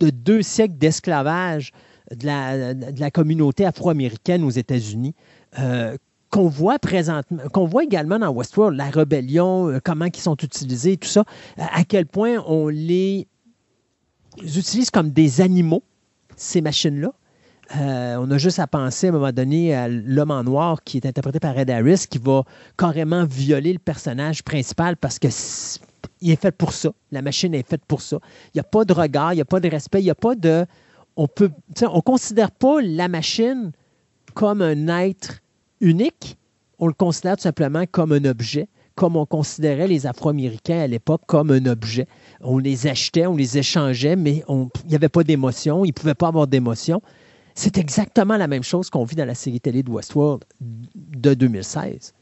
de 0.00 0.10
deux 0.10 0.42
siècles 0.42 0.78
d'esclavage 0.78 1.72
de 2.14 2.26
la, 2.26 2.74
de 2.74 3.00
la, 3.00 3.10
communauté 3.10 3.66
afro-américaine 3.66 4.42
aux 4.44 4.50
États-Unis. 4.50 5.14
Euh, 5.58 5.96
qu'on 6.30 6.48
voit 6.48 6.78
présentement, 6.78 7.42
qu'on 7.52 7.66
voit 7.66 7.84
également 7.84 8.18
dans 8.18 8.30
Westworld, 8.30 8.76
la 8.76 8.90
rébellion, 8.90 9.68
euh, 9.68 9.78
comment 9.82 10.06
ils 10.06 10.16
sont 10.16 10.36
utilisés, 10.36 10.96
tout 10.96 11.08
ça, 11.08 11.24
à 11.56 11.84
quel 11.84 12.06
point 12.06 12.42
on 12.46 12.68
les 12.68 13.28
utilisent 14.42 14.90
comme 14.90 15.10
des 15.10 15.40
animaux, 15.40 15.82
ces 16.36 16.60
machines-là. 16.60 17.12
Euh, 17.76 18.16
on 18.20 18.30
a 18.30 18.38
juste 18.38 18.60
à 18.60 18.68
penser 18.68 19.08
à 19.08 19.10
un 19.10 19.12
moment 19.12 19.32
donné 19.32 19.74
à 19.74 19.88
l'homme 19.88 20.30
en 20.30 20.44
noir 20.44 20.84
qui 20.84 20.98
est 20.98 21.06
interprété 21.06 21.40
par 21.40 21.58
Ed 21.58 21.68
Harris, 21.68 22.04
qui 22.08 22.18
va 22.18 22.44
carrément 22.78 23.24
violer 23.24 23.72
le 23.72 23.80
personnage 23.80 24.44
principal 24.44 24.96
parce 24.96 25.18
que 25.18 25.26
est, 25.26 25.80
il 26.20 26.30
est 26.30 26.40
fait 26.40 26.52
pour 26.52 26.72
ça. 26.72 26.92
La 27.10 27.22
machine 27.22 27.54
est 27.54 27.68
faite 27.68 27.84
pour 27.88 28.02
ça. 28.02 28.18
Il 28.54 28.58
n'y 28.58 28.60
a 28.60 28.64
pas 28.64 28.84
de 28.84 28.92
regard, 28.92 29.32
il 29.32 29.36
n'y 29.36 29.42
a 29.42 29.46
pas 29.46 29.58
de 29.58 29.68
respect, 29.68 30.00
il 30.00 30.04
n'y 30.04 30.10
a 30.10 30.14
pas 30.14 30.36
de. 30.36 30.64
On 31.16 31.26
peut. 31.26 31.50
On 31.82 32.00
considère 32.02 32.52
pas 32.52 32.80
la 32.82 33.08
machine 33.08 33.72
comme 34.34 34.62
un 34.62 34.86
être 35.00 35.40
unique. 35.80 36.36
On 36.78 36.86
le 36.86 36.92
considère 36.92 37.36
tout 37.36 37.42
simplement 37.42 37.84
comme 37.90 38.12
un 38.12 38.24
objet 38.26 38.68
comme 38.96 39.16
on 39.16 39.26
considérait 39.26 39.86
les 39.86 40.06
Afro-Américains 40.06 40.80
à 40.80 40.86
l'époque 40.86 41.20
comme 41.26 41.50
un 41.50 41.66
objet. 41.66 42.08
On 42.40 42.58
les 42.58 42.86
achetait, 42.86 43.26
on 43.26 43.36
les 43.36 43.58
échangeait, 43.58 44.16
mais 44.16 44.42
il 44.48 44.68
n'y 44.88 44.94
avait 44.94 45.08
pas 45.08 45.24
d'émotion, 45.24 45.84
ils 45.84 45.88
ne 45.88 45.92
pouvaient 45.92 46.14
pas 46.14 46.28
avoir 46.28 46.46
d'émotion. 46.46 47.00
C'est 47.54 47.78
exactement 47.78 48.36
la 48.36 48.48
même 48.48 48.62
chose 48.62 48.90
qu'on 48.90 49.04
vit 49.04 49.16
dans 49.16 49.24
la 49.24 49.34
série 49.34 49.60
télé 49.60 49.82
de 49.82 49.90
Westworld 49.90 50.44
de 50.60 51.34
2016. 51.34 52.12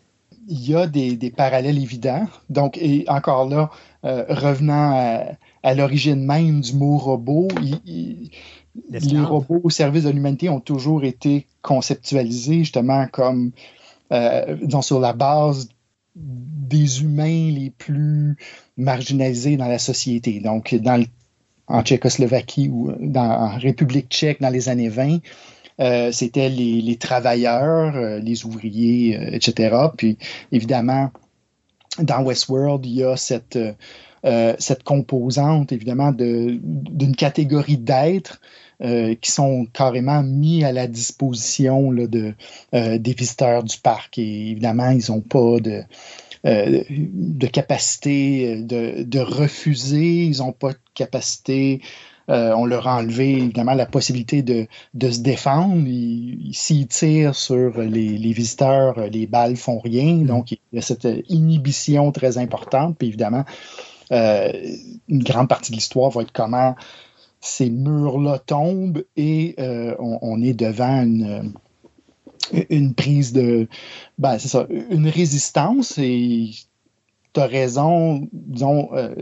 Il 0.47 0.69
y 0.69 0.75
a 0.75 0.87
des, 0.87 1.33
parallèles 1.37 1.79
évidents. 1.79 2.27
Donc, 2.51 2.79
et 2.79 3.05
encore 3.09 3.49
là, 3.49 3.71
euh, 4.05 4.25
revenant 4.29 5.27
à, 5.63 5.75
l'origine 5.75 6.25
même 6.25 6.61
du 6.61 6.75
mot 6.75 6.99
robot, 6.99 7.49
les 7.85 9.21
robots 9.21 9.61
au 9.65 9.71
service 9.71 10.05
de 10.05 10.11
l'humanité 10.11 10.49
ont 10.49 10.61
toujours 10.61 11.05
été 11.05 11.47
conceptualisés 11.63 12.59
justement 12.59 13.07
comme 13.09 13.51
euh, 14.13 14.81
sur 14.83 15.01
la 15.01 15.13
base 15.15 15.69
des 16.15 17.03
humains 17.03 17.51
les 17.51 17.71
plus 17.71 18.37
marginalisés 18.77 19.57
dans 19.57 19.69
la 19.69 19.79
société. 19.79 20.41
Donc, 20.41 20.75
dans 20.75 21.03
en 21.67 21.83
Tchécoslovaquie 21.83 22.69
ou 22.69 22.93
dans, 23.01 23.23
en 23.23 23.57
République 23.57 24.09
tchèque 24.11 24.41
dans 24.41 24.51
les 24.51 24.69
années 24.69 24.91
20, 24.91 25.19
euh, 25.81 26.13
c'était 26.13 26.49
les, 26.49 26.97
travailleurs, 26.97 27.97
euh, 27.97 28.19
les 28.21 28.45
ouvriers, 28.45 29.17
euh, 29.17 29.31
etc. 29.33 29.77
Puis, 29.97 30.19
évidemment, 30.53 31.11
dans 31.99 32.23
Westworld, 32.23 32.85
il 32.87 32.95
y 32.95 33.05
a 33.05 33.17
cette, 33.17 33.59
cette 34.59 34.83
composante, 34.83 35.71
évidemment, 35.71 36.11
d'une 36.13 37.15
catégorie 37.15 37.77
d'êtres 37.77 38.41
euh, 38.83 39.15
qui 39.15 39.31
sont 39.31 39.67
carrément 39.73 40.23
mis 40.23 40.65
à 40.65 40.73
la 40.73 40.87
disposition 40.87 41.91
là, 41.91 42.07
de, 42.07 42.35
euh, 42.75 42.99
des 42.99 43.13
visiteurs 43.13 43.63
du 43.63 43.79
parc. 43.79 44.19
Et 44.19 44.51
évidemment, 44.51 44.91
ils 44.91 45.11
n'ont 45.11 45.21
pas 45.21 45.61
de, 45.61 45.83
euh, 46.47 46.83
de 46.91 47.47
capacité 47.47 48.63
de, 48.63 49.03
de 49.03 49.21
refuser, 49.21 50.25
ils 50.25 50.39
n'ont 50.39 50.53
pas 50.53 50.73
de 50.73 50.79
capacité 50.95 51.81
euh, 52.31 52.55
on 52.57 52.65
leur 52.65 52.89
a 52.89 52.97
enlevé 52.97 53.33
évidemment 53.33 53.75
la 53.75 53.87
possibilité 53.87 54.43
de, 54.43 54.67
de 54.95 55.11
se 55.11 55.21
défendre. 55.21 55.87
S'ils 56.53 56.87
tirent 56.87 57.35
sur 57.35 57.79
les, 57.79 58.17
les, 58.17 58.33
visiteurs, 58.33 58.99
les 59.11 59.27
balles 59.27 59.57
font 59.57 59.79
rien. 59.79 60.17
Donc, 60.17 60.53
il 60.53 60.59
y 60.73 60.79
a 60.79 60.83
cette 60.83 61.07
inhibition 61.29 62.13
très 62.13 62.39
importante. 62.39 62.97
Puis 62.99 63.09
évidemment, 63.09 63.45
euh, 64.13 64.53
une 65.09 65.23
grande 65.23 65.49
partie 65.49 65.71
de 65.71 65.77
l'histoire 65.77 66.11
va 66.11 66.23
être 66.23 66.33
comment 66.33 66.75
ces 67.45 67.69
murs-là 67.69 68.39
tombent 68.39 69.05
et 69.17 69.55
euh, 69.59 69.95
on, 69.99 70.43
est 70.43 70.55
devant 70.55 71.03
une, 71.03 71.53
une 72.71 72.95
prise 72.95 73.33
de. 73.35 73.69
Ben, 74.19 74.39
c'est 74.39 74.49
ça, 74.49 74.67
une 74.91 75.09
résistance. 75.09 75.99
Et 75.99 76.51
tu 77.35 77.41
as 77.41 77.47
raison, 77.47 78.27
disons, 78.33 78.89
euh, 78.95 79.15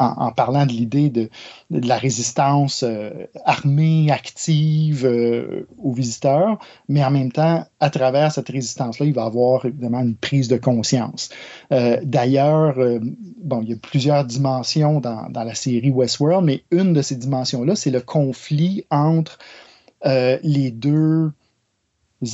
en, 0.00 0.32
parlant 0.32 0.64
de 0.64 0.72
l'idée 0.72 1.10
de, 1.10 1.28
la 1.70 1.98
résistance 1.98 2.82
euh, 2.82 3.10
armée, 3.44 4.10
active 4.10 5.04
euh, 5.04 5.66
aux 5.78 5.92
visiteurs, 5.92 6.58
mais 6.88 7.04
en 7.04 7.10
même 7.10 7.30
temps, 7.30 7.66
à 7.80 7.90
travers 7.90 8.32
cette 8.32 8.48
résistance-là, 8.48 9.06
il 9.06 9.12
va 9.12 9.24
avoir 9.24 9.66
évidemment 9.66 10.00
une 10.00 10.16
prise 10.16 10.48
de 10.48 10.56
conscience. 10.56 11.28
Euh, 11.72 11.98
D'ailleurs, 12.02 12.76
bon, 13.42 13.62
il 13.62 13.70
y 13.70 13.72
a 13.74 13.76
plusieurs 13.76 14.24
dimensions 14.24 15.00
dans, 15.00 15.28
dans, 15.28 15.44
la 15.44 15.54
série 15.54 15.90
Westworld, 15.90 16.44
mais 16.44 16.64
une 16.70 16.92
de 16.92 17.02
ces 17.02 17.16
dimensions-là, 17.16 17.76
c'est 17.76 17.90
le 17.90 18.00
conflit 18.00 18.84
entre 18.90 19.38
les 20.04 20.70
deux 20.70 21.30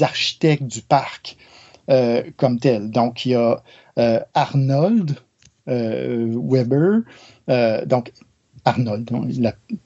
architectes 0.01 0.65
du 0.65 0.83
parc 0.83 1.37
comme 2.37 2.59
tel. 2.61 2.91
Donc, 2.91 3.27
il 3.27 3.33
y 3.33 3.35
a 3.35 3.63
Arnold, 4.35 5.17
Weber, 5.67 7.01
euh, 7.49 7.85
donc 7.85 8.13
Arnold, 8.65 9.09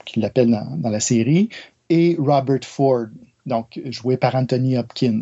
qui 0.05 0.19
l'appelle 0.19 0.49
dans, 0.49 0.89
la 0.89 0.99
série, 0.99 1.49
et 1.89 2.15
Robert 2.19 2.63
Ford, 2.63 3.07
donc 3.45 3.79
joué 3.85 4.17
par 4.17 4.35
Anthony 4.35 4.77
Hopkins. 4.77 5.21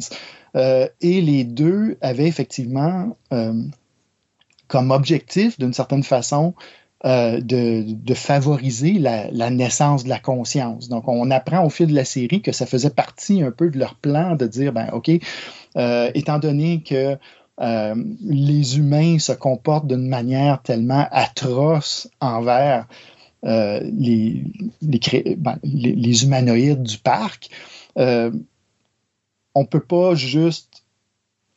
Euh, 0.55 0.87
et 1.01 1.21
les 1.21 1.43
deux 1.43 1.97
avaient 2.01 2.27
effectivement 2.27 3.15
comme 4.67 4.91
objectif, 4.91 5.59
d'une 5.59 5.73
certaine 5.73 6.03
façon, 6.03 6.53
euh, 7.05 7.39
de, 7.41 8.13
favoriser 8.13 8.93
la, 8.93 9.31
la, 9.31 9.49
naissance 9.49 10.03
de 10.03 10.09
la 10.09 10.19
conscience. 10.19 10.89
Donc, 10.89 11.07
on 11.07 11.31
apprend 11.31 11.65
au 11.65 11.69
fil 11.69 11.87
de 11.87 11.95
la 11.95 12.03
série 12.03 12.41
que 12.41 12.51
ça 12.51 12.65
faisait 12.65 12.89
partie 12.89 13.41
un 13.41 13.51
peu 13.51 13.69
de 13.69 13.79
leur 13.79 13.95
plan 13.95 14.35
de 14.35 14.45
dire, 14.45 14.73
ben, 14.73 14.89
OK, 14.91 15.09
euh, 15.77 16.11
étant 16.13 16.39
donné 16.39 16.83
que 16.83 17.17
euh, 17.59 17.95
les 18.21 18.77
humains 18.77 19.19
se 19.19 19.33
comportent 19.33 19.87
d'une 19.87 20.07
manière 20.07 20.61
tellement 20.61 21.07
atroce 21.11 22.09
envers 22.21 22.87
euh, 23.45 23.81
ben, 23.81 25.59
les, 25.63 26.23
humanoïdes 26.23 26.83
du 26.83 26.97
parc, 26.97 27.49
euh, 27.97 28.31
on 29.55 29.61
ne 29.61 29.67
peut 29.67 29.81
pas 29.81 30.15
juste 30.15 30.83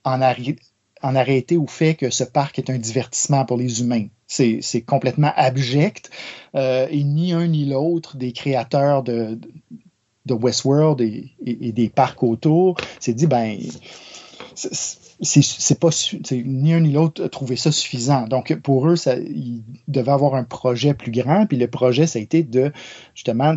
en, 0.04 0.20
arrêter, 0.20 1.56
au 1.56 1.66
fait 1.66 1.94
que 1.94 2.10
ce 2.10 2.24
parc 2.24 2.58
est 2.58 2.70
un 2.70 2.78
divertissement 2.78 3.44
pour 3.44 3.56
les 3.56 3.80
humains. 3.80 4.06
C'est 4.26 4.82
complètement 4.86 5.32
abject 5.36 6.10
et 6.54 7.04
ni 7.04 7.32
un 7.32 7.46
ni 7.46 7.66
l'autre 7.66 8.16
des 8.16 8.32
créateurs 8.32 9.02
de, 9.02 9.38
Westworld 10.28 11.00
et, 11.00 11.72
des 11.72 11.88
parcs 11.90 12.22
autour 12.22 12.76
s'est 12.98 13.12
dit, 13.12 13.26
ben, 13.26 13.58
c'est 15.22 15.78
pas 15.78 15.90
ni 16.32 16.74
un 16.74 16.80
ni 16.80 16.92
l'autre 16.92 17.26
trouvé 17.28 17.56
ça 17.56 17.70
suffisant. 17.70 18.26
Donc 18.26 18.54
pour 18.56 18.88
eux, 18.88 18.96
ça, 18.96 19.16
ils 19.16 19.62
devaient 19.86 20.10
avoir 20.10 20.34
un 20.34 20.44
projet 20.44 20.94
plus 20.94 21.12
grand. 21.12 21.46
Puis 21.46 21.56
le 21.56 21.68
projet, 21.68 22.06
ça 22.06 22.18
a 22.18 22.22
été 22.22 22.42
de 22.42 22.72
justement 23.14 23.56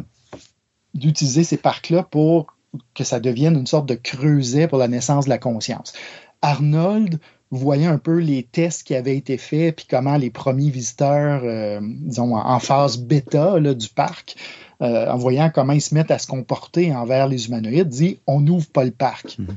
d'utiliser 0.93 1.43
ces 1.43 1.57
parcs-là 1.57 2.03
pour 2.03 2.55
que 2.93 3.03
ça 3.03 3.19
devienne 3.19 3.57
une 3.57 3.67
sorte 3.67 3.87
de 3.87 3.95
creuset 3.95 4.67
pour 4.67 4.77
la 4.77 4.87
naissance 4.87 5.25
de 5.25 5.29
la 5.29 5.37
conscience. 5.37 5.93
Arnold 6.41 7.19
voyait 7.49 7.85
un 7.85 7.97
peu 7.97 8.17
les 8.17 8.43
tests 8.43 8.83
qui 8.83 8.95
avaient 8.95 9.17
été 9.17 9.37
faits, 9.37 9.77
puis 9.77 9.85
comment 9.89 10.17
les 10.17 10.29
premiers 10.29 10.69
visiteurs, 10.69 11.41
euh, 11.43 11.79
disons, 11.81 12.35
en 12.35 12.59
phase 12.59 12.97
bêta 12.97 13.59
là, 13.59 13.73
du 13.73 13.87
parc, 13.87 14.35
euh, 14.81 15.09
en 15.09 15.17
voyant 15.17 15.49
comment 15.49 15.73
ils 15.73 15.81
se 15.81 15.93
mettent 15.93 16.11
à 16.11 16.19
se 16.19 16.27
comporter 16.27 16.93
envers 16.93 17.27
les 17.27 17.47
humanoïdes, 17.47 17.87
dit 17.87 18.19
on 18.27 18.41
n'ouvre 18.41 18.67
pas 18.67 18.83
le 18.83 18.91
parc. 18.91 19.37
Mm 19.39 19.45
-hmm 19.45 19.55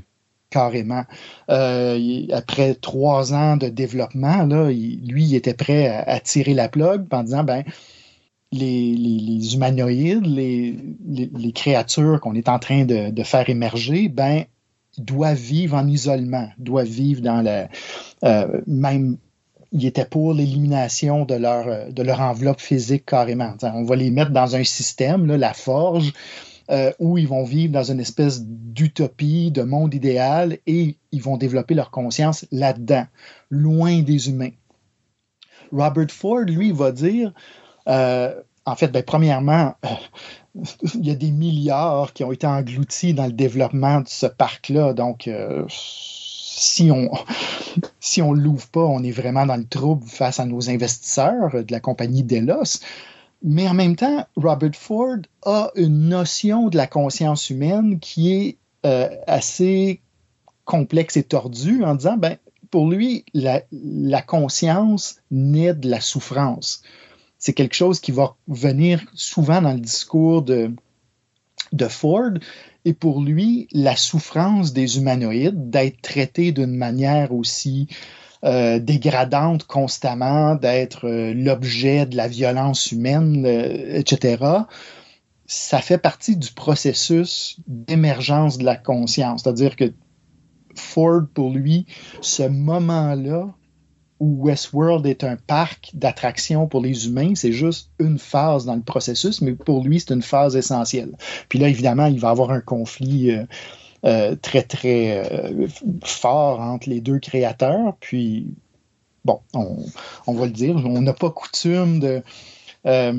carrément. 0.50 1.04
Euh, 1.50 2.26
après 2.32 2.74
trois 2.74 3.34
ans 3.34 3.56
de 3.56 3.68
développement, 3.68 4.44
lui, 4.44 5.24
il 5.24 5.34
était 5.34 5.54
prêt 5.54 5.88
à, 5.88 6.20
tirer 6.20 6.54
la 6.54 6.68
plug 6.68 7.06
en 7.10 7.22
disant, 7.22 7.44
ben, 7.44 7.64
les, 8.52 9.54
humanoïdes, 9.54 10.26
les, 10.26 11.52
créatures 11.52 12.20
qu'on 12.20 12.34
est 12.34 12.48
en 12.48 12.58
train 12.58 12.84
de, 12.84 13.22
faire 13.22 13.48
émerger, 13.48 14.08
ben, 14.08 14.44
doivent 14.96 15.36
vivre 15.36 15.76
en 15.76 15.86
isolement, 15.86 16.48
doivent 16.58 16.86
vivre 16.86 17.20
dans 17.20 17.42
la... 17.42 17.68
Euh, 18.24 18.60
même 18.66 19.18
il 19.72 19.84
était 19.84 20.04
pour 20.04 20.32
l'élimination 20.32 21.24
de 21.24 21.34
leur, 21.34 22.20
enveloppe 22.20 22.60
physique 22.60 23.04
carrément. 23.04 23.54
On 23.62 23.84
va 23.84 23.96
les 23.96 24.10
mettre 24.10 24.30
dans 24.30 24.56
un 24.56 24.64
système, 24.64 25.26
la 25.26 25.52
forge, 25.52 26.12
euh, 26.70 26.92
où 26.98 27.18
ils 27.18 27.28
vont 27.28 27.44
vivre 27.44 27.72
dans 27.72 27.90
une 27.90 28.00
espèce 28.00 28.42
d'utopie, 28.44 29.50
de 29.50 29.62
monde 29.62 29.94
idéal, 29.94 30.58
et 30.66 30.96
ils 31.12 31.22
vont 31.22 31.36
développer 31.36 31.74
leur 31.74 31.90
conscience 31.90 32.46
là-dedans, 32.52 33.06
loin 33.50 34.02
des 34.02 34.28
humains. 34.28 34.52
Robert 35.72 36.10
Ford, 36.10 36.40
lui, 36.40 36.72
va 36.72 36.92
dire, 36.92 37.32
euh, 37.88 38.34
en 38.64 38.76
fait, 38.76 38.88
ben, 38.88 39.02
premièrement, 39.02 39.74
euh, 39.84 39.88
il 40.94 41.06
y 41.06 41.10
a 41.10 41.14
des 41.14 41.30
milliards 41.30 42.12
qui 42.12 42.24
ont 42.24 42.32
été 42.32 42.46
engloutis 42.46 43.14
dans 43.14 43.26
le 43.26 43.32
développement 43.32 44.00
de 44.00 44.08
ce 44.08 44.26
parc-là, 44.26 44.92
donc 44.92 45.28
si 45.68 46.90
on 46.90 47.10
si 48.00 48.22
on 48.22 48.32
l'ouvre 48.32 48.66
pas, 48.68 48.84
on 48.84 49.02
est 49.02 49.10
vraiment 49.10 49.46
dans 49.46 49.56
le 49.56 49.66
trouble 49.66 50.06
face 50.06 50.40
à 50.40 50.44
nos 50.44 50.70
investisseurs 50.70 51.64
de 51.64 51.72
la 51.72 51.80
compagnie 51.80 52.22
Delos. 52.22 52.80
Mais 53.42 53.68
en 53.68 53.74
même 53.74 53.96
temps, 53.96 54.26
Robert 54.36 54.74
Ford 54.74 55.18
a 55.42 55.70
une 55.76 56.08
notion 56.08 56.68
de 56.68 56.76
la 56.76 56.86
conscience 56.86 57.50
humaine 57.50 58.00
qui 58.00 58.32
est 58.32 58.56
euh, 58.84 59.08
assez 59.26 60.00
complexe 60.64 61.16
et 61.16 61.22
tordue 61.22 61.84
en 61.84 61.94
disant, 61.94 62.16
ben, 62.16 62.36
pour 62.70 62.90
lui, 62.90 63.24
la, 63.34 63.62
la 63.72 64.22
conscience 64.22 65.16
naît 65.30 65.74
de 65.74 65.88
la 65.88 66.00
souffrance. 66.00 66.82
C'est 67.38 67.54
quelque 67.54 67.74
chose 67.74 68.00
qui 68.00 68.12
va 68.12 68.36
venir 68.48 69.00
souvent 69.14 69.62
dans 69.62 69.72
le 69.72 69.80
discours 69.80 70.42
de, 70.42 70.72
de 71.72 71.88
Ford. 71.88 72.32
Et 72.84 72.92
pour 72.92 73.22
lui, 73.22 73.68
la 73.72 73.96
souffrance 73.96 74.72
des 74.72 74.98
humanoïdes 74.98 75.70
d'être 75.70 76.00
traités 76.02 76.52
d'une 76.52 76.74
manière 76.74 77.32
aussi 77.32 77.88
euh, 78.44 78.78
dégradante 78.78 79.64
constamment, 79.64 80.54
d'être 80.54 81.06
euh, 81.06 81.34
l'objet 81.34 82.06
de 82.06 82.16
la 82.16 82.28
violence 82.28 82.92
humaine, 82.92 83.44
etc., 83.46 84.44
ça 85.46 85.80
fait 85.80 85.98
partie 85.98 86.36
du 86.36 86.52
processus 86.52 87.58
d'émergence 87.66 88.58
de 88.58 88.64
la 88.64 88.76
conscience. 88.76 89.42
C'est-à-dire 89.42 89.76
que 89.76 89.92
Ford, 90.74 91.22
pour 91.32 91.50
lui, 91.50 91.86
ce 92.20 92.42
moment-là 92.42 93.48
où 94.20 94.44
Westworld 94.44 95.06
est 95.06 95.24
un 95.24 95.36
parc 95.36 95.90
d'attractions 95.94 96.66
pour 96.66 96.80
les 96.80 97.06
humains, 97.06 97.34
c'est 97.34 97.52
juste 97.52 97.90
une 97.98 98.18
phase 98.18 98.64
dans 98.64 98.74
le 98.74 98.82
processus, 98.82 99.40
mais 99.40 99.52
pour 99.52 99.84
lui, 99.84 100.00
c'est 100.00 100.12
une 100.12 100.22
phase 100.22 100.56
essentielle. 100.56 101.16
Puis 101.48 101.58
là, 101.58 101.68
évidemment, 101.68 102.06
il 102.06 102.18
va 102.18 102.30
avoir 102.30 102.50
un 102.50 102.60
conflit 102.60 103.30
euh, 103.30 103.44
euh, 104.04 104.36
très, 104.36 104.62
très 104.62 105.24
euh, 105.24 105.66
fort 106.04 106.60
entre 106.60 106.88
les 106.88 107.00
deux 107.00 107.18
créateurs. 107.18 107.96
Puis, 108.00 108.46
bon, 109.24 109.40
on, 109.54 109.76
on 110.26 110.34
va 110.34 110.46
le 110.46 110.52
dire, 110.52 110.76
on 110.76 111.00
n'a 111.00 111.12
pas 111.12 111.30
coutume 111.30 112.00
de 112.00 112.22
euh, 112.86 113.12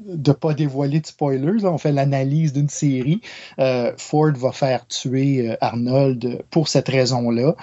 de 0.00 0.32
pas 0.32 0.54
dévoiler 0.54 1.00
de 1.00 1.06
spoilers. 1.06 1.64
On 1.64 1.78
fait 1.78 1.92
l'analyse 1.92 2.52
d'une 2.52 2.68
série. 2.68 3.20
Euh, 3.58 3.92
Ford 3.96 4.32
va 4.32 4.52
faire 4.52 4.86
tuer 4.86 5.56
Arnold 5.60 6.42
pour 6.50 6.68
cette 6.68 6.88
raison-là. 6.88 7.56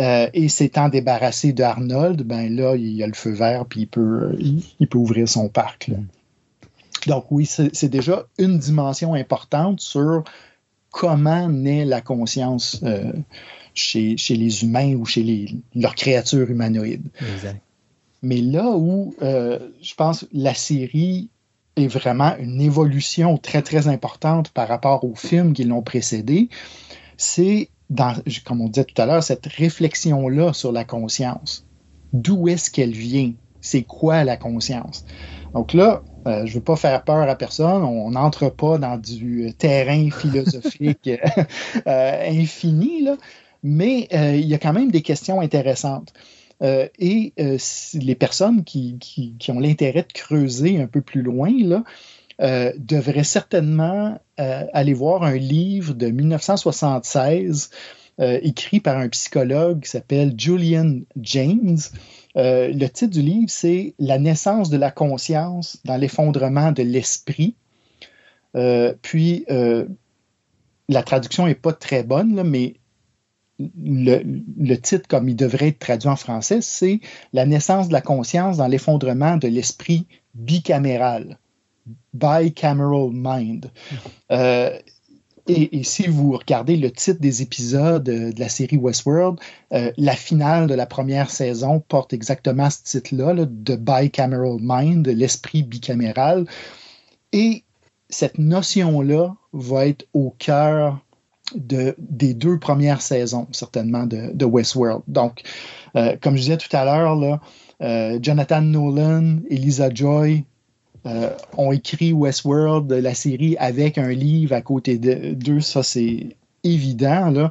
Euh, 0.00 0.30
et 0.32 0.48
s'étant 0.48 0.88
débarrassé 0.88 1.52
d'Arnold, 1.52 2.22
ben 2.22 2.54
là, 2.54 2.76
il 2.76 3.02
a 3.02 3.06
le 3.08 3.14
feu 3.14 3.32
vert, 3.32 3.66
puis 3.66 3.80
il 3.80 3.86
peut, 3.88 4.36
il, 4.38 4.62
il 4.78 4.86
peut 4.86 4.98
ouvrir 4.98 5.28
son 5.28 5.48
parc. 5.48 5.88
Là. 5.88 5.96
Donc 7.08 7.26
oui, 7.30 7.46
c'est 7.46 7.88
déjà 7.88 8.26
une 8.38 8.58
dimension 8.58 9.14
importante 9.14 9.80
sur 9.80 10.22
comment 10.90 11.48
naît 11.48 11.84
la 11.84 12.00
conscience 12.00 12.80
euh, 12.82 13.12
chez, 13.74 14.16
chez, 14.16 14.36
les 14.36 14.64
humains 14.64 14.94
ou 14.94 15.04
chez 15.04 15.22
les, 15.22 15.54
leurs 15.74 15.94
créatures 15.94 16.50
humanoïdes. 16.50 17.08
Exact. 17.20 17.60
Mais 18.22 18.40
là 18.40 18.70
où 18.70 19.14
euh, 19.22 19.58
je 19.80 19.94
pense 19.94 20.26
la 20.32 20.54
série 20.54 21.30
est 21.76 21.86
vraiment 21.86 22.36
une 22.38 22.60
évolution 22.60 23.38
très, 23.38 23.62
très 23.62 23.86
importante 23.88 24.50
par 24.50 24.66
rapport 24.68 25.04
aux 25.04 25.14
films 25.14 25.52
qui 25.52 25.64
l'ont 25.64 25.82
précédé, 25.82 26.48
c'est, 27.16 27.68
dans, 27.90 28.14
comme 28.44 28.60
on 28.60 28.68
disait 28.68 28.84
tout 28.84 29.00
à 29.00 29.06
l'heure, 29.06 29.22
cette 29.22 29.46
réflexion-là 29.46 30.52
sur 30.52 30.72
la 30.72 30.84
conscience. 30.84 31.64
D'où 32.12 32.48
est-ce 32.48 32.70
qu'elle 32.70 32.92
vient? 32.92 33.32
C'est 33.60 33.82
quoi 33.82 34.24
la 34.24 34.36
conscience? 34.36 35.04
Donc 35.54 35.72
là, 35.72 36.02
euh, 36.26 36.46
je 36.46 36.50
ne 36.50 36.54
veux 36.54 36.64
pas 36.64 36.76
faire 36.76 37.04
peur 37.04 37.28
à 37.28 37.34
personne, 37.36 37.82
on 37.82 38.10
n'entre 38.10 38.48
pas 38.48 38.78
dans 38.78 38.98
du 38.98 39.52
terrain 39.56 40.10
philosophique 40.20 41.08
euh, 41.86 42.28
infini, 42.28 43.02
là, 43.02 43.16
mais 43.62 44.08
euh, 44.12 44.34
il 44.34 44.46
y 44.46 44.54
a 44.54 44.58
quand 44.58 44.72
même 44.72 44.90
des 44.90 45.02
questions 45.02 45.40
intéressantes. 45.40 46.12
et 46.60 47.32
les 47.38 48.14
personnes 48.16 48.64
qui, 48.64 48.98
qui 48.98 49.50
ont 49.52 49.60
l'intérêt 49.60 50.02
de 50.02 50.12
creuser 50.12 50.80
un 50.80 50.88
peu 50.88 51.00
plus 51.00 51.22
loin, 51.22 51.52
là, 51.52 51.84
devraient 52.76 53.24
certainement 53.24 54.18
aller 54.36 54.94
voir 54.94 55.22
un 55.22 55.36
livre 55.36 55.94
de 55.94 56.08
1976 56.08 57.70
écrit 58.18 58.80
par 58.80 58.98
un 58.98 59.08
psychologue 59.08 59.82
qui 59.82 59.90
s'appelle 59.90 60.34
Julian 60.36 61.00
James. 61.16 61.78
Euh, 62.38 62.72
le 62.72 62.86
titre 62.88 63.12
du 63.12 63.22
livre, 63.22 63.48
c'est 63.48 63.94
La 63.98 64.18
naissance 64.18 64.70
de 64.70 64.76
la 64.76 64.90
conscience 64.90 65.78
dans 65.84 65.96
l'effondrement 65.96 66.72
de 66.72 66.82
l'esprit. 66.82 67.56
Euh, 68.56 68.94
puis, 69.02 69.44
euh, 69.50 69.86
la 70.88 71.02
traduction 71.02 71.46
n'est 71.46 71.54
pas 71.54 71.72
très 71.72 72.02
bonne, 72.02 72.42
mais 72.44 72.74
le, 73.58 74.76
titre, 74.76 75.08
comme 75.08 75.28
il 75.28 75.34
devrait 75.34 75.68
être 75.68 75.80
traduit 75.80 76.08
en 76.08 76.16
français, 76.16 76.60
c'est 76.62 77.00
La 77.32 77.44
naissance 77.44 77.88
de 77.88 77.92
la 77.92 78.00
conscience 78.00 78.58
dans 78.58 78.68
l'effondrement 78.68 79.36
de 79.36 79.48
l'esprit 79.48 80.06
bicaméral. 80.34 81.38
Bicameral 82.14 83.10
mind. 83.12 83.70
Et, 85.48 85.82
si 85.82 86.06
vous 86.06 86.32
regardez 86.32 86.76
le 86.76 86.90
titre 86.90 87.20
des 87.20 87.40
épisodes 87.40 88.04
de 88.04 88.38
la 88.38 88.48
série 88.50 88.76
Westworld, 88.76 89.38
euh, 89.72 89.90
la 89.96 90.14
finale 90.14 90.66
de 90.66 90.74
la 90.74 90.84
première 90.84 91.30
saison 91.30 91.80
porte 91.80 92.12
exactement 92.12 92.68
ce 92.70 92.98
titre-là, 92.98 93.46
de 93.46 93.76
Bicameral 93.76 94.58
Mind, 94.60 95.06
l'esprit 95.06 95.62
bicaméral. 95.62 96.46
Et 97.32 97.64
cette 98.10 98.38
notion-là 98.38 99.34
va 99.52 99.86
être 99.86 100.06
au 100.12 100.34
cœur 100.38 100.98
de, 101.54 101.94
des 101.98 102.34
deux 102.34 102.58
premières 102.58 103.00
saisons, 103.00 103.46
certainement, 103.52 104.06
de, 104.06 104.44
Westworld. 104.44 105.02
Donc, 105.08 105.42
euh, 105.96 106.16
comme 106.20 106.36
je 106.36 106.42
disais 106.42 106.56
tout 106.58 106.74
à 106.76 106.84
l'heure, 106.84 107.40
euh, 107.80 108.18
Jonathan 108.20 108.60
Nolan, 108.60 109.38
Elisa 109.48 109.88
Joy, 109.92 110.44
euh, 111.08 111.30
ont 111.56 111.72
écrit 111.72 112.12
Westworld, 112.12 112.92
la 112.92 113.14
série, 113.14 113.56
avec 113.56 113.96
un 113.96 114.10
livre 114.10 114.54
à 114.54 114.60
côté 114.60 114.98
d'eux. 114.98 115.60
Ça, 115.60 115.82
c'est 115.82 116.36
évident. 116.64 117.30
Là. 117.30 117.50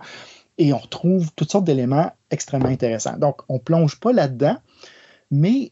Et 0.59 0.73
on 0.73 0.77
retrouve 0.77 1.31
toutes 1.35 1.51
sortes 1.51 1.65
d'éléments 1.65 2.11
extrêmement 2.29 2.69
intéressants. 2.69 3.17
Donc, 3.17 3.41
on 3.49 3.55
ne 3.55 3.59
plonge 3.59 3.99
pas 3.99 4.13
là-dedans, 4.13 4.57
mais 5.31 5.71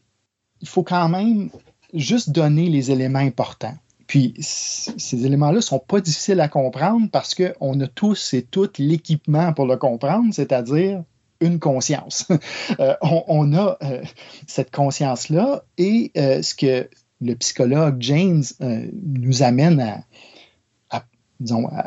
il 0.60 0.68
faut 0.68 0.82
quand 0.82 1.08
même 1.08 1.50
juste 1.94 2.30
donner 2.30 2.68
les 2.68 2.90
éléments 2.90 3.20
importants. 3.20 3.76
Puis, 4.08 4.34
ces 4.40 5.24
éléments-là 5.24 5.56
ne 5.56 5.60
sont 5.60 5.78
pas 5.78 6.00
difficiles 6.00 6.40
à 6.40 6.48
comprendre 6.48 7.08
parce 7.12 7.34
qu'on 7.34 7.80
a 7.80 7.86
tous 7.86 8.34
et 8.34 8.42
toutes 8.42 8.78
l'équipement 8.78 9.52
pour 9.52 9.66
le 9.66 9.76
comprendre, 9.76 10.32
c'est-à-dire 10.32 11.02
une 11.40 11.60
conscience. 11.60 12.26
Euh, 12.80 12.94
on, 13.00 13.54
a 13.54 13.78
euh, 13.82 14.02
cette 14.46 14.74
conscience-là 14.74 15.62
et 15.78 16.10
ce 16.14 16.54
que 16.54 16.88
le 17.20 17.34
psychologue 17.34 17.96
James 18.00 18.44
euh, 18.60 18.88
nous 18.92 19.42
amène 19.42 19.80
à, 19.80 21.04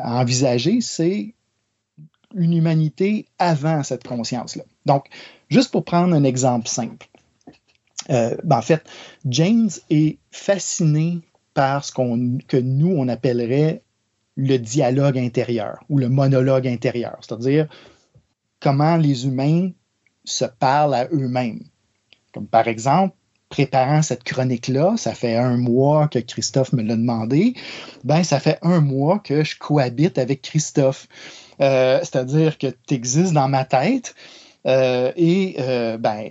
envisager, 0.04 0.80
c'est 0.80 1.34
une 2.34 2.52
humanité 2.52 3.26
avant 3.38 3.82
cette 3.82 4.06
conscience-là. 4.06 4.62
Donc, 4.86 5.06
juste 5.48 5.72
pour 5.72 5.84
prendre 5.84 6.14
un 6.14 6.22
exemple 6.22 6.68
simple, 6.68 7.08
euh, 8.10 8.36
ben, 8.44 8.58
en 8.58 8.62
fait, 8.62 8.82
James 9.26 9.70
est 9.90 10.18
fasciné 10.30 11.20
par 11.54 11.84
ce 11.84 11.92
que 11.92 12.56
nous, 12.56 12.94
on 12.96 13.08
appellerait 13.08 13.82
le 14.36 14.56
dialogue 14.56 15.18
intérieur 15.18 15.84
ou 15.88 15.98
le 15.98 16.08
monologue 16.08 16.66
intérieur, 16.66 17.18
c'est-à-dire 17.20 17.68
comment 18.60 18.96
les 18.96 19.26
humains 19.26 19.70
se 20.24 20.44
parlent 20.44 20.94
à 20.94 21.08
eux-mêmes. 21.12 21.64
Comme 22.32 22.46
par 22.46 22.68
exemple, 22.68 23.14
préparant 23.50 24.00
cette 24.00 24.24
chronique-là, 24.24 24.94
ça 24.96 25.12
fait 25.12 25.36
un 25.36 25.58
mois 25.58 26.08
que 26.08 26.20
Christophe 26.20 26.72
me 26.72 26.82
l'a 26.82 26.96
demandé, 26.96 27.54
ben 28.04 28.22
ça 28.22 28.40
fait 28.40 28.58
un 28.62 28.80
mois 28.80 29.18
que 29.18 29.44
je 29.44 29.58
cohabite 29.58 30.16
avec 30.16 30.40
Christophe. 30.40 31.08
Euh, 31.60 31.98
c'est-à-dire 31.98 32.56
que 32.56 32.68
tu 32.68 32.94
existes 32.94 33.34
dans 33.34 33.48
ma 33.48 33.66
tête 33.66 34.14
euh, 34.66 35.12
et 35.16 35.56
euh, 35.58 35.98
ben 35.98 36.30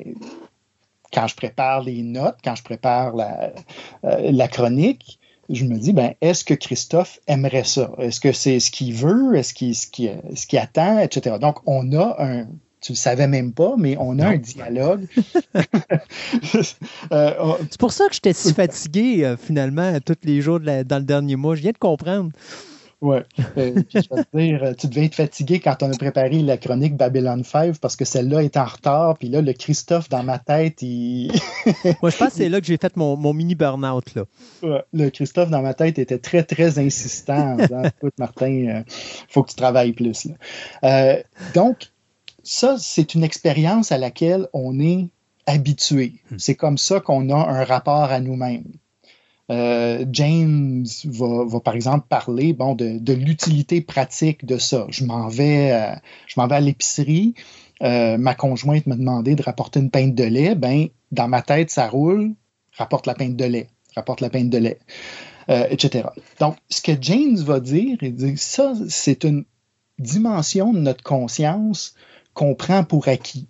quand 1.13 1.27
je 1.27 1.35
prépare 1.35 1.83
les 1.83 2.01
notes, 2.03 2.37
quand 2.43 2.55
je 2.55 2.63
prépare 2.63 3.15
la, 3.15 4.47
chronique, 4.47 5.19
je 5.49 5.65
me 5.65 5.77
dis, 5.79 5.91
ben, 5.91 6.13
est-ce 6.21 6.43
que 6.43 6.53
Christophe 6.53 7.19
aimerait 7.25 7.63
ça? 7.63 7.91
Est-ce 7.97 8.19
que 8.19 8.31
c'est 8.31 8.59
ce 8.59 8.69
qu'il 8.69 8.93
veut? 8.93 9.35
Est-ce 9.35 9.55
qu'il 9.55 10.59
attend? 10.59 10.99
Etc. 10.99 11.35
Donc, 11.41 11.57
on 11.65 11.91
a 11.93 12.15
un, 12.19 12.45
tu 12.81 12.93
le 12.93 12.97
savais 12.97 13.27
même 13.27 13.53
pas, 13.53 13.75
mais 13.77 13.97
on 13.99 14.19
a 14.19 14.27
un 14.27 14.37
dialogue. 14.37 15.05
Euh, 17.11 17.55
c'est 17.69 17.79
pour 17.79 17.91
ça 17.91 18.07
que 18.07 18.13
j'étais 18.13 18.33
si 18.33 18.53
fatigué, 18.53 19.25
euh, 19.25 19.37
finalement, 19.37 19.99
tous 20.05 20.15
les 20.23 20.41
jours 20.41 20.59
dans 20.59 20.97
le 20.97 21.03
dernier 21.03 21.35
mois. 21.35 21.55
Je 21.55 21.61
viens 21.61 21.71
de 21.71 21.77
comprendre. 21.77 22.31
Oui. 23.01 23.17
Euh, 23.57 23.81
je 23.93 24.01
veux 24.11 24.25
dire, 24.33 24.75
tu 24.77 24.87
devais 24.87 25.05
être 25.05 25.15
fatigué 25.15 25.59
quand 25.59 25.81
on 25.81 25.91
a 25.91 25.97
préparé 25.97 26.41
la 26.41 26.57
chronique 26.57 26.97
Babylon 26.97 27.43
5 27.43 27.77
parce 27.79 27.95
que 27.95 28.05
celle-là 28.05 28.43
est 28.43 28.57
en 28.57 28.65
retard. 28.65 29.17
Puis 29.17 29.29
là, 29.29 29.41
le 29.41 29.53
Christophe 29.53 30.09
dans 30.09 30.23
ma 30.23 30.37
tête, 30.37 30.81
il. 30.81 31.31
Moi, 32.01 32.11
je 32.11 32.17
pense 32.17 32.29
que 32.29 32.33
c'est 32.33 32.49
là 32.49 32.59
que 32.59 32.67
j'ai 32.67 32.77
fait 32.77 32.95
mon, 32.95 33.33
mini 33.33 33.55
burn-out. 33.55 34.05
Ouais, 34.61 34.83
le 34.93 35.09
Christophe 35.09 35.49
dans 35.49 35.61
ma 35.61 35.73
tête 35.73 35.97
était 35.97 36.19
très, 36.19 36.43
très 36.43 36.77
insistant 36.79 37.53
en 37.53 37.55
disant 37.55 37.83
Écoute, 37.97 38.13
Martin, 38.19 38.47
il 38.47 38.83
faut 39.29 39.43
que 39.43 39.49
tu 39.49 39.55
travailles 39.55 39.93
plus. 39.93 40.27
donc, 41.53 41.89
ça, 42.49 42.77
c'est 42.79 43.13
une 43.13 43.23
expérience 43.23 43.91
à 43.91 43.99
laquelle 43.99 44.47
on 44.53 44.79
est 44.79 45.09
habitué. 45.45 46.15
Hmm. 46.31 46.39
C'est 46.39 46.55
comme 46.55 46.79
ça 46.79 46.99
qu'on 46.99 47.29
a 47.29 47.35
un 47.35 47.63
rapport 47.63 48.11
à 48.11 48.19
nous-mêmes. 48.19 48.65
Euh, 49.51 50.03
James 50.11 50.85
va, 51.05 51.59
par 51.59 51.75
exemple 51.75 52.07
parler 52.09 52.53
bon, 52.53 52.73
de, 52.73 53.13
l'utilité 53.13 53.81
pratique 53.81 54.45
de 54.45 54.57
ça. 54.57 54.87
Je 54.89 55.05
m'en 55.05 55.27
vais, 55.27 55.71
euh, 55.71 55.95
je 56.25 56.39
m'en 56.39 56.47
vais 56.47 56.55
à 56.55 56.59
l'épicerie. 56.59 57.35
Euh, 57.83 58.17
ma 58.17 58.33
conjointe 58.33 58.87
m'a 58.87 58.95
demandé 58.95 59.35
de 59.35 59.43
rapporter 59.43 59.79
une 59.79 59.91
pinte 59.91 60.15
de 60.15 60.23
lait. 60.23 60.55
Ben, 60.55 60.87
dans 61.11 61.27
ma 61.27 61.43
tête, 61.43 61.69
ça 61.69 61.87
roule. 61.87 62.33
Rapporte 62.75 63.05
la 63.05 63.13
pinte 63.13 63.35
de 63.35 63.45
lait. 63.45 63.67
Rapporte 63.95 64.21
la 64.21 64.29
pinte 64.31 64.49
de 64.49 64.57
lait. 64.57 64.79
etc. 65.47 66.07
Donc, 66.39 66.57
ce 66.69 66.81
que 66.81 66.93
James 66.99 67.37
va 67.37 67.59
dire, 67.59 67.97
il 68.01 68.15
dit 68.15 68.37
ça, 68.37 68.73
c'est 68.87 69.23
une 69.23 69.45
dimension 69.99 70.73
de 70.73 70.79
notre 70.79 71.03
conscience 71.03 71.93
qu'on 72.33 72.55
prend 72.55 72.83
pour 72.83 73.07
acquis, 73.07 73.47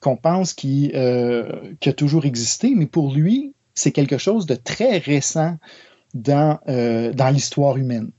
qu'on 0.00 0.16
pense 0.16 0.54
euh, 0.64 1.72
a 1.84 1.92
toujours 1.92 2.24
existé, 2.24 2.74
mais 2.74 2.86
pour 2.86 3.12
lui, 3.12 3.54
c'est 3.74 3.92
quelque 3.92 4.18
chose 4.18 4.46
de 4.46 4.54
très 4.54 4.98
récent 4.98 5.56
dans, 6.14 6.58
euh, 6.68 7.12
dans 7.12 7.30
l'histoire 7.30 7.76
humaine. 7.76 8.10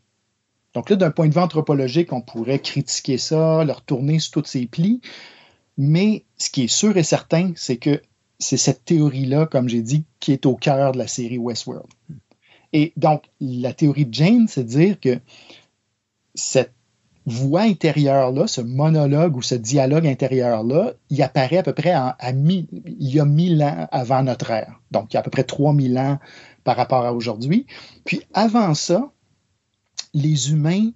Donc 0.74 0.90
là, 0.90 0.96
d'un 0.96 1.12
point 1.12 1.28
de 1.28 1.34
vue 1.34 1.40
anthropologique, 1.40 2.14
on 2.14 2.22
pourrait 2.22 2.60
critiquer 2.60 3.18
ça, 3.18 3.64
le 3.66 3.72
retourner 3.72 4.20
sur 4.20 4.32
toutes 4.34 4.48
ses 4.48 4.68
plis, 4.68 5.02
mais 5.78 6.26
ce 6.38 6.50
qui 6.50 6.64
est 6.64 6.68
sûr 6.68 6.96
et 6.98 7.04
certain, 7.04 7.54
c'est 7.56 7.78
que 7.78 8.02
c'est 8.38 8.58
cette 8.58 8.86
théorie-là, 8.86 9.48
comme 9.48 9.68
j'ai 9.68 9.82
dit, 9.82 10.06
qui 10.20 10.32
est 10.32 10.46
au 10.46 10.56
cœur 10.56 10.94
de 10.94 10.98
la 10.98 11.08
série 11.08 11.38
Westworld. 11.38 11.88
Et 12.72 12.94
donc, 12.96 13.24
la 13.42 13.74
théorie 13.74 14.06
de 14.06 14.14
Jane, 14.14 14.48
c'est 14.48 14.64
de 14.64 14.70
dire 14.70 15.00
que 15.00 15.20
cette 16.36 16.74
voix 17.26 17.62
intérieure-là, 17.62 18.48
ce 18.48 18.62
monologue 18.62 19.36
ou 19.36 19.42
ce 19.42 19.56
dialogue 19.56 20.08
intérieur-là, 20.08 20.94
il 21.10 21.22
apparaît 21.22 21.58
à 21.58 21.64
peu 21.64 21.74
près 21.74 21.94
il 22.34 22.68
y 23.00 23.20
a 23.20 23.26
mille 23.26 23.62
ans 23.64 23.88
avant 23.92 24.24
notre 24.24 24.52
ère. 24.52 24.80
Donc, 24.92 25.12
il 25.12 25.16
y 25.16 25.18
a 25.18 25.20
à 25.20 25.24
peu 25.24 25.30
près 25.30 25.44
3000 25.44 25.98
ans 25.98 26.20
par 26.64 26.78
rapport 26.78 27.06
à 27.06 27.14
aujourd'hui. 27.14 27.66
Puis 28.06 28.22
avant 28.34 28.74
ça, 28.74 29.12
les 30.14 30.52
humains 30.52 30.92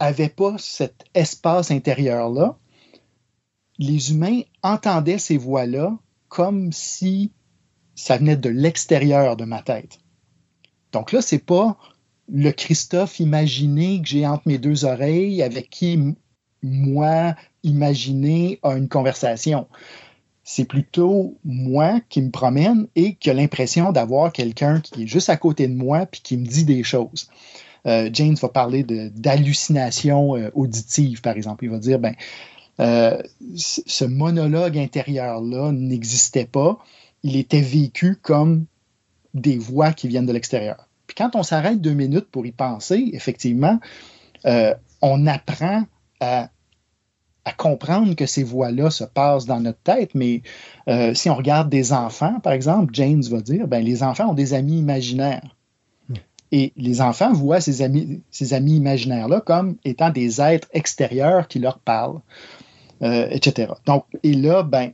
n'avaient 0.00 0.28
pas 0.28 0.56
cet 0.58 1.04
espace 1.14 1.70
intérieur-là. 1.70 2.58
Les 3.78 4.10
humains 4.10 4.40
entendaient 4.62 5.18
ces 5.18 5.36
voix-là 5.36 5.96
comme 6.28 6.72
si 6.72 7.32
ça 7.94 8.16
venait 8.16 8.36
de 8.36 8.48
l'extérieur 8.48 9.36
de 9.36 9.44
ma 9.44 9.62
tête. 9.62 9.98
Donc 10.92 11.12
là, 11.12 11.22
c'est 11.22 11.38
pas 11.38 11.76
le 12.32 12.50
Christophe 12.52 13.20
imaginé 13.20 14.00
que 14.00 14.08
j'ai 14.08 14.26
entre 14.26 14.42
mes 14.46 14.58
deux 14.58 14.84
oreilles, 14.84 15.42
avec 15.42 15.70
qui 15.70 15.98
moi, 16.62 17.34
imaginé, 17.62 18.58
a 18.62 18.76
une 18.76 18.88
conversation. 18.88 19.66
c'est 20.44 20.64
plutôt 20.64 21.36
moi 21.44 22.00
qui 22.08 22.22
me 22.22 22.30
promène 22.30 22.88
et 22.96 23.14
qui 23.14 23.30
a 23.30 23.34
l'impression 23.34 23.92
d'avoir 23.92 24.32
quelqu'un 24.32 24.80
qui 24.80 25.04
est 25.04 25.06
juste 25.06 25.30
à 25.30 25.36
côté 25.36 25.68
de 25.68 25.74
moi 25.74 26.06
puis 26.06 26.22
qui 26.22 26.36
me 26.36 26.44
dit 26.44 26.64
des 26.64 26.82
choses. 26.82 27.28
Euh, 27.86 28.10
James 28.12 28.34
va 28.34 28.48
parler 28.48 28.82
d'hallucination 28.82 30.36
euh, 30.36 30.50
auditive, 30.54 31.20
par 31.20 31.36
exemple. 31.36 31.64
Il 31.64 31.70
va 31.70 31.78
dire, 31.78 31.98
ben, 31.98 32.14
euh, 32.80 33.22
ce 33.54 34.04
monologue 34.04 34.76
intérieur-là 34.76 35.72
n'existait 35.72 36.46
pas. 36.46 36.78
Il 37.22 37.36
était 37.36 37.60
vécu 37.60 38.16
comme 38.16 38.64
des 39.34 39.58
voix 39.58 39.92
qui 39.92 40.08
viennent 40.08 40.26
de 40.26 40.32
l'extérieur. 40.32 40.89
Puis 41.10 41.16
quand 41.16 41.34
on 41.34 41.42
s'arrête 41.42 41.80
deux 41.80 41.94
minutes 41.94 42.30
pour 42.30 42.46
y 42.46 42.52
penser, 42.52 43.10
effectivement, 43.12 43.80
on 45.02 45.26
apprend 45.26 45.82
à 46.20 46.50
à 47.44 47.52
comprendre 47.52 48.14
que 48.14 48.26
ces 48.26 48.42
voix-là 48.42 48.90
se 48.90 49.04
passent 49.04 49.46
dans 49.46 49.60
notre 49.60 49.80
tête, 49.80 50.14
mais 50.14 50.42
euh, 50.88 51.14
si 51.14 51.30
on 51.30 51.34
regarde 51.34 51.70
des 51.70 51.92
enfants, 51.92 52.38
par 52.40 52.52
exemple, 52.52 52.94
James 52.94 53.22
va 53.30 53.40
dire, 53.40 53.66
ben, 53.66 53.82
les 53.82 54.02
enfants 54.02 54.30
ont 54.30 54.34
des 54.34 54.52
amis 54.52 54.78
imaginaires. 54.78 55.56
Hmm. 56.08 56.14
Et 56.52 56.72
les 56.76 57.00
enfants 57.00 57.32
voient 57.32 57.60
ces 57.60 57.82
amis, 57.82 58.22
ces 58.30 58.52
amis 58.52 58.76
imaginaires-là 58.76 59.40
comme 59.40 59.76
étant 59.84 60.10
des 60.10 60.40
êtres 60.40 60.68
extérieurs 60.72 61.48
qui 61.48 61.58
leur 61.60 61.78
parlent, 61.78 62.20
euh, 63.02 63.28
etc. 63.30 63.72
Donc, 63.86 64.04
et 64.22 64.34
là, 64.34 64.62
ben, 64.62 64.92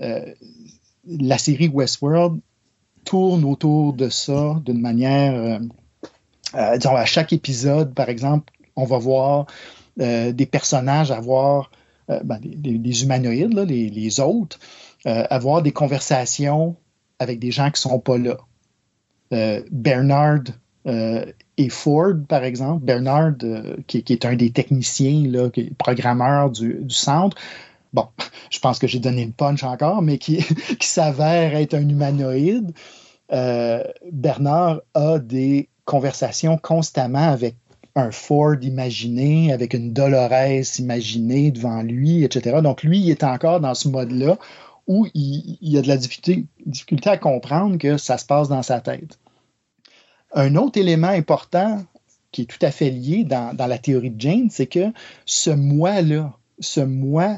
euh, 0.00 0.32
la 1.06 1.36
série 1.36 1.68
Westworld 1.68 2.40
tourne 3.04 3.44
autour 3.44 3.92
de 3.92 4.08
ça 4.08 4.60
d'une 4.64 4.80
manière, 4.80 5.60
disons, 6.76 6.96
à 6.96 7.04
chaque 7.04 7.32
épisode, 7.32 7.94
par 7.94 8.08
exemple, 8.08 8.52
on 8.76 8.84
va 8.84 8.98
voir 8.98 9.46
des 9.96 10.48
personnages 10.50 11.10
avoir 11.10 11.70
euh, 12.10 12.20
ben, 12.24 12.38
les, 12.42 13.02
humanoïdes, 13.04 13.56
les, 13.58 14.20
autres, 14.20 14.58
euh, 15.06 15.24
avoir 15.30 15.62
des 15.62 15.72
conversations 15.72 16.76
avec 17.18 17.38
des 17.38 17.52
gens 17.52 17.70
qui 17.70 17.86
ne 17.86 17.90
sont 17.90 17.98
pas 18.00 18.18
là. 18.18 18.38
Euh, 19.32 19.62
Bernard 19.70 20.42
et 20.84 21.68
Ford, 21.68 22.14
par 22.28 22.42
exemple, 22.42 22.84
Bernard, 22.84 23.34
qui, 23.86 24.04
est 24.08 24.24
un 24.24 24.34
des 24.34 24.50
techniciens, 24.50 25.50
qui 25.50 25.60
est 25.60 25.74
programmeur 25.74 26.50
du, 26.50 26.84
centre, 26.88 27.36
bon, 27.92 28.08
je 28.50 28.58
pense 28.58 28.78
que 28.78 28.86
j'ai 28.86 28.98
donné 28.98 29.22
une 29.22 29.32
punch 29.32 29.62
encore, 29.64 30.02
mais 30.02 30.18
qui, 30.18 30.38
qui 30.78 30.86
s'avère 30.86 31.54
être 31.54 31.74
un 31.74 31.88
humanoïde. 31.88 32.72
Bernard 34.12 34.82
a 34.92 35.18
des 35.18 35.70
conversations 35.86 36.58
constamment 36.58 37.30
avec 37.30 37.56
un 37.94 38.10
Ford 38.10 38.56
imaginé, 38.62 39.52
avec 39.52 39.74
une 39.74 39.92
Dolores 39.92 40.78
imaginée 40.78 41.50
devant 41.50 41.82
lui, 41.82 42.24
etc. 42.24 42.60
Donc 42.62 42.82
lui, 42.82 43.00
il 43.00 43.10
est 43.10 43.24
encore 43.24 43.60
dans 43.60 43.74
ce 43.74 43.88
mode-là 43.88 44.38
où 44.86 45.06
il, 45.14 45.58
il, 45.60 45.78
a 45.78 45.82
de 45.82 45.88
la 45.88 45.96
difficulté, 45.96 47.08
à 47.08 47.18
comprendre 47.18 47.78
que 47.78 47.98
ça 47.98 48.18
se 48.18 48.24
passe 48.24 48.48
dans 48.48 48.62
sa 48.62 48.80
tête. 48.80 49.18
Un 50.32 50.56
autre 50.56 50.78
élément 50.78 51.08
important 51.08 51.84
qui 52.32 52.42
est 52.42 52.46
tout 52.46 52.64
à 52.64 52.70
fait 52.70 52.90
lié 52.90 53.24
dans 53.24 53.54
la 53.58 53.78
théorie 53.78 54.10
de 54.10 54.20
Jane, 54.20 54.48
c'est 54.50 54.66
que 54.66 54.92
ce 55.26 55.50
moi-là, 55.50 56.32
ce 56.58 56.80
moi 56.80 57.36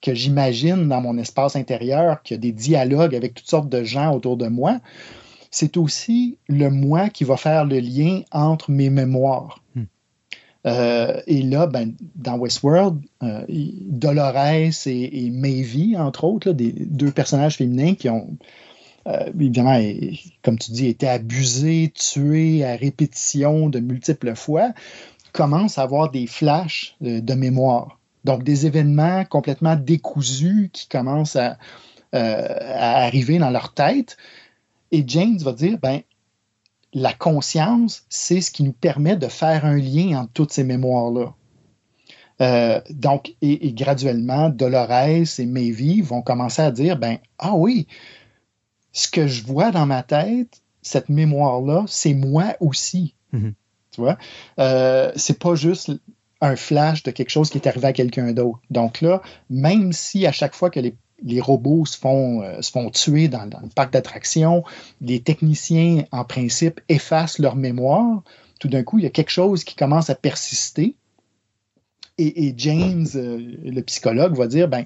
que 0.00 0.14
j'imagine 0.14 0.88
dans 0.88 1.00
mon 1.00 1.18
espace 1.18 1.56
intérieur, 1.56 2.22
qui 2.22 2.34
a 2.34 2.36
des 2.36 2.52
dialogues 2.52 3.14
avec 3.14 3.34
toutes 3.34 3.48
sortes 3.48 3.68
de 3.68 3.82
gens 3.82 4.14
autour 4.14 4.36
de 4.36 4.46
moi, 4.46 4.78
c'est 5.50 5.76
aussi 5.76 6.38
le 6.48 6.70
moi 6.70 7.08
qui 7.08 7.24
va 7.24 7.36
faire 7.36 7.64
le 7.64 7.78
lien 7.80 8.22
entre 8.32 8.70
mes 8.70 8.90
mémoires. 8.90 9.62
Hmm. 9.74 9.84
Euh, 10.66 11.20
et 11.26 11.42
là, 11.42 11.66
ben, 11.66 11.94
dans 12.16 12.36
Westworld, 12.36 13.00
euh, 13.22 13.44
Dolores 13.48 14.86
et, 14.86 15.26
et, 15.26 15.30
Maevie, 15.30 15.96
entre 15.96 16.24
autres, 16.24 16.52
des 16.52 16.72
deux 16.72 17.10
personnages 17.10 17.56
féminins 17.56 17.94
qui 17.94 18.08
ont, 18.08 18.36
euh, 19.06 19.30
évidemment, 19.34 19.80
comme 20.42 20.58
tu 20.58 20.72
dis, 20.72 20.86
été 20.86 21.08
abusés, 21.08 21.92
tués 21.94 22.64
à 22.64 22.76
répétition 22.76 23.68
de 23.68 23.78
multiples 23.78 24.34
fois, 24.34 24.72
commencent 25.32 25.78
à 25.78 25.82
avoir 25.82 26.10
des 26.10 26.26
flashs 26.26 26.96
de, 27.00 27.34
mémoire. 27.34 27.97
Donc, 28.28 28.44
des 28.44 28.66
événements 28.66 29.24
complètement 29.24 29.74
décousus 29.74 30.70
qui 30.72 30.86
commencent 30.86 31.36
à, 31.36 31.58
à 32.12 33.04
arriver 33.04 33.38
dans 33.38 33.50
leur 33.50 33.74
tête 33.74 34.16
et 34.90 35.04
James 35.06 35.38
va 35.38 35.52
dire, 35.52 35.78
ben, 35.78 36.00
la 36.94 37.12
conscience, 37.12 38.04
c'est 38.08 38.40
ce 38.40 38.50
qui 38.50 38.62
nous 38.62 38.72
permet 38.72 39.16
de 39.16 39.26
faire 39.26 39.64
un 39.64 39.76
lien 39.76 40.20
entre 40.20 40.32
toutes 40.32 40.52
ces 40.52 40.64
mémoires-là. 40.64 41.34
Euh, 42.40 42.80
donc, 42.90 43.34
et, 43.42 43.72
graduellement, 43.72 44.48
Dolores 44.48 44.90
et 45.38 45.46
Maevie 45.46 46.00
vont 46.00 46.22
commencer 46.22 46.62
à 46.62 46.70
dire, 46.70 46.98
ben, 46.98 47.18
ah 47.38 47.54
oui, 47.54 47.86
ce 48.92 49.08
que 49.08 49.26
je 49.26 49.44
vois 49.44 49.70
dans 49.70 49.86
ma 49.86 50.02
tête, 50.02 50.62
cette 50.82 51.08
mémoire-là, 51.08 51.84
c'est 51.86 52.14
moi 52.14 52.54
aussi. 52.60 53.14
Mm-hmm. 53.34 53.52
Tu 53.90 54.00
vois? 54.00 54.16
Euh, 54.58 55.12
c'est 55.16 55.38
pas 55.38 55.56
juste 55.56 55.90
un 56.40 56.56
flash 56.56 57.02
de 57.02 57.10
quelque 57.10 57.30
chose 57.30 57.50
qui 57.50 57.58
est 57.58 57.66
arrivé 57.66 57.86
à 57.86 57.92
quelqu'un 57.92 58.32
d'autre. 58.32 58.60
Donc 58.70 59.00
là, 59.00 59.22
même 59.50 59.92
si 59.92 60.26
à 60.26 60.32
chaque 60.32 60.54
fois 60.54 60.70
que 60.70 60.80
les 60.80 61.40
robots 61.40 61.84
se 61.84 61.98
font, 61.98 62.42
euh, 62.42 62.62
se 62.62 62.70
font 62.70 62.90
tuer 62.90 63.28
dans, 63.28 63.44
le 63.44 63.68
parc 63.74 63.92
d'attractions, 63.92 64.64
les 65.00 65.20
techniciens, 65.20 66.04
en 66.12 66.24
principe, 66.24 66.80
effacent 66.88 67.38
leur 67.38 67.56
mémoire. 67.56 68.22
Tout 68.60 68.68
d'un 68.68 68.82
coup, 68.82 68.98
il 68.98 69.04
y 69.04 69.06
a 69.06 69.10
quelque 69.10 69.30
chose 69.30 69.64
qui 69.64 69.74
commence 69.74 70.10
à 70.10 70.14
persister. 70.14 70.94
Et, 72.20 72.52
James, 72.56 73.06
euh, 73.14 73.38
le 73.64 73.80
psychologue, 73.82 74.36
va 74.36 74.48
dire, 74.48 74.66
ben, 74.66 74.84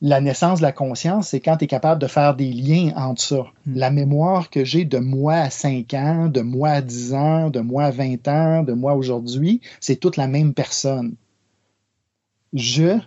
la 0.00 0.20
naissance 0.20 0.58
de 0.58 0.62
la 0.62 0.72
conscience, 0.72 1.28
c'est 1.28 1.40
quand 1.40 1.56
tu 1.56 1.64
es 1.64 1.66
capable 1.66 2.00
de 2.00 2.06
faire 2.06 2.36
des 2.36 2.52
liens 2.52 2.92
entre 2.96 3.20
ça. 3.20 3.46
Hmm. 3.66 3.74
La 3.74 3.90
mémoire 3.90 4.50
que 4.50 4.64
j'ai 4.64 4.84
de 4.84 4.98
moi 4.98 5.34
à 5.34 5.50
5 5.50 5.94
ans, 5.94 6.28
de 6.28 6.40
moi 6.40 6.70
à 6.70 6.80
10 6.82 7.14
ans, 7.14 7.50
de 7.50 7.60
moi 7.60 7.84
à 7.84 7.90
20 7.90 8.28
ans, 8.28 8.62
de 8.62 8.72
moi 8.72 8.94
aujourd'hui, 8.94 9.60
c'est 9.80 9.96
toute 9.96 10.16
la 10.16 10.28
même 10.28 10.54
personne. 10.54 11.14
Je, 12.52 12.98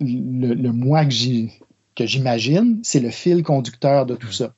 le, 0.00 0.54
le 0.54 0.72
moi 0.72 1.04
que 1.04 2.06
j'imagine, 2.06 2.80
c'est 2.82 3.00
le 3.00 3.10
fil 3.10 3.42
conducteur 3.42 4.04
de 4.04 4.16
tout 4.16 4.32
ça. 4.32 4.52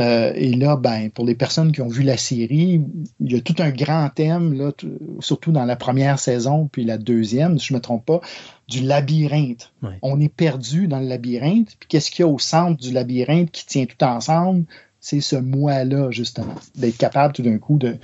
Euh, 0.00 0.32
et 0.34 0.52
là, 0.52 0.76
ben, 0.76 1.10
pour 1.10 1.24
les 1.24 1.34
personnes 1.34 1.72
qui 1.72 1.80
ont 1.80 1.88
vu 1.88 2.02
la 2.02 2.16
série, 2.16 2.82
il 3.20 3.32
y 3.32 3.36
a 3.36 3.40
tout 3.40 3.56
un 3.58 3.70
grand 3.70 4.08
thème, 4.14 4.54
là, 4.54 4.70
surtout 5.18 5.50
dans 5.50 5.64
la 5.64 5.76
première 5.76 6.18
saison, 6.18 6.68
puis 6.70 6.84
la 6.84 6.98
deuxième, 6.98 7.58
si 7.58 7.68
je 7.68 7.72
ne 7.72 7.78
me 7.78 7.82
trompe 7.82 8.04
pas, 8.04 8.20
du 8.68 8.80
labyrinthe. 8.80 9.72
On 10.02 10.20
est 10.20 10.28
perdu 10.28 10.88
dans 10.88 11.00
le 11.00 11.06
labyrinthe, 11.06 11.76
puis 11.78 11.88
qu'est-ce 11.88 12.10
qu'il 12.10 12.24
y 12.24 12.28
a 12.28 12.30
au 12.30 12.38
centre 12.38 12.80
du 12.80 12.92
labyrinthe 12.92 13.50
qui 13.50 13.66
tient 13.66 13.86
tout 13.86 14.04
ensemble? 14.04 14.64
C'est 15.00 15.20
ce 15.20 15.36
moi-là, 15.36 16.10
justement, 16.10 16.54
d'être 16.74 16.98
capable 16.98 17.32
tout 17.32 17.42
d'un 17.42 17.58
coup 17.58 17.78
de, 17.78 17.96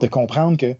de 0.00 0.06
comprendre 0.06 0.56
que 0.56 0.76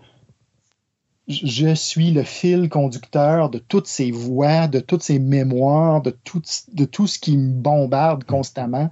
je 1.29 1.75
suis 1.75 2.11
le 2.11 2.25
fil 2.25 2.69
conducteur 2.69 3.49
de 3.49 3.59
toutes 3.59 3.87
ces 3.87 4.11
voix, 4.11 4.69
de 4.69 4.81
toutes 4.81 5.03
ces 5.03 5.19
mémoires, 5.19 6.03
de 6.03 6.11
tout, 6.11 6.43
de 6.73 6.85
tout 6.85 7.07
ce 7.07 7.19
qui 7.19 7.37
me 7.37 7.53
bombarde 7.53 8.25
constamment, 8.25 8.91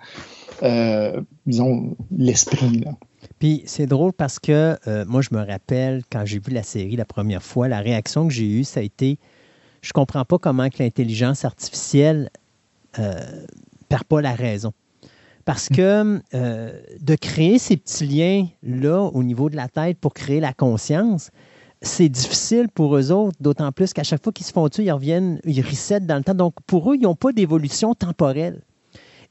euh, 0.63 1.21
disons, 1.47 1.97
l'esprit. 2.17 2.85
Puis 3.39 3.63
c'est 3.67 3.87
drôle 3.87 4.13
parce 4.13 4.39
que 4.39 4.79
euh, 4.87 5.05
moi, 5.07 5.23
je 5.23 5.31
me 5.33 5.45
rappelle 5.45 6.03
quand 6.11 6.25
j'ai 6.25 6.39
vu 6.39 6.53
la 6.53 6.63
série 6.63 6.97
la 6.97 7.05
première 7.05 7.43
fois, 7.43 7.69
la 7.69 7.81
réaction 7.81 8.29
que 8.29 8.33
j'ai 8.33 8.49
eue, 8.49 8.65
ça 8.65 8.81
a 8.81 8.83
été 8.83 9.19
je 9.83 9.93
comprends 9.93 10.25
pas 10.25 10.39
comment 10.39 10.69
l'intelligence 10.79 11.45
artificielle 11.45 12.31
euh, 12.99 13.45
perd 13.89 14.05
pas 14.05 14.21
la 14.21 14.35
raison. 14.35 14.73
Parce 15.45 15.69
que 15.69 16.21
euh, 16.35 16.81
de 17.01 17.15
créer 17.15 17.59
ces 17.59 17.77
petits 17.77 18.07
liens-là 18.07 19.11
au 19.13 19.23
niveau 19.23 19.51
de 19.51 19.57
la 19.57 19.69
tête 19.69 19.99
pour 19.99 20.13
créer 20.13 20.39
la 20.39 20.53
conscience, 20.53 21.31
c'est 21.83 22.09
difficile 22.09 22.69
pour 22.69 22.97
eux 22.97 23.11
autres, 23.11 23.37
d'autant 23.41 23.73
plus 23.73 23.93
qu'à 23.93 24.03
chaque 24.03 24.23
fois 24.23 24.33
qu'ils 24.33 24.47
se 24.47 24.53
font 24.53 24.69
tuer, 24.69 24.85
ils 24.85 24.93
reviennent, 24.93 25.41
ils 25.45 25.63
resettent 25.63 26.07
dans 26.07 26.17
le 26.17 26.23
temps. 26.23 26.35
Donc, 26.35 26.55
pour 26.67 26.93
eux, 26.93 26.97
ils 26.97 27.03
n'ont 27.03 27.15
pas 27.15 27.33
d'évolution 27.33 27.95
temporelle. 27.95 28.61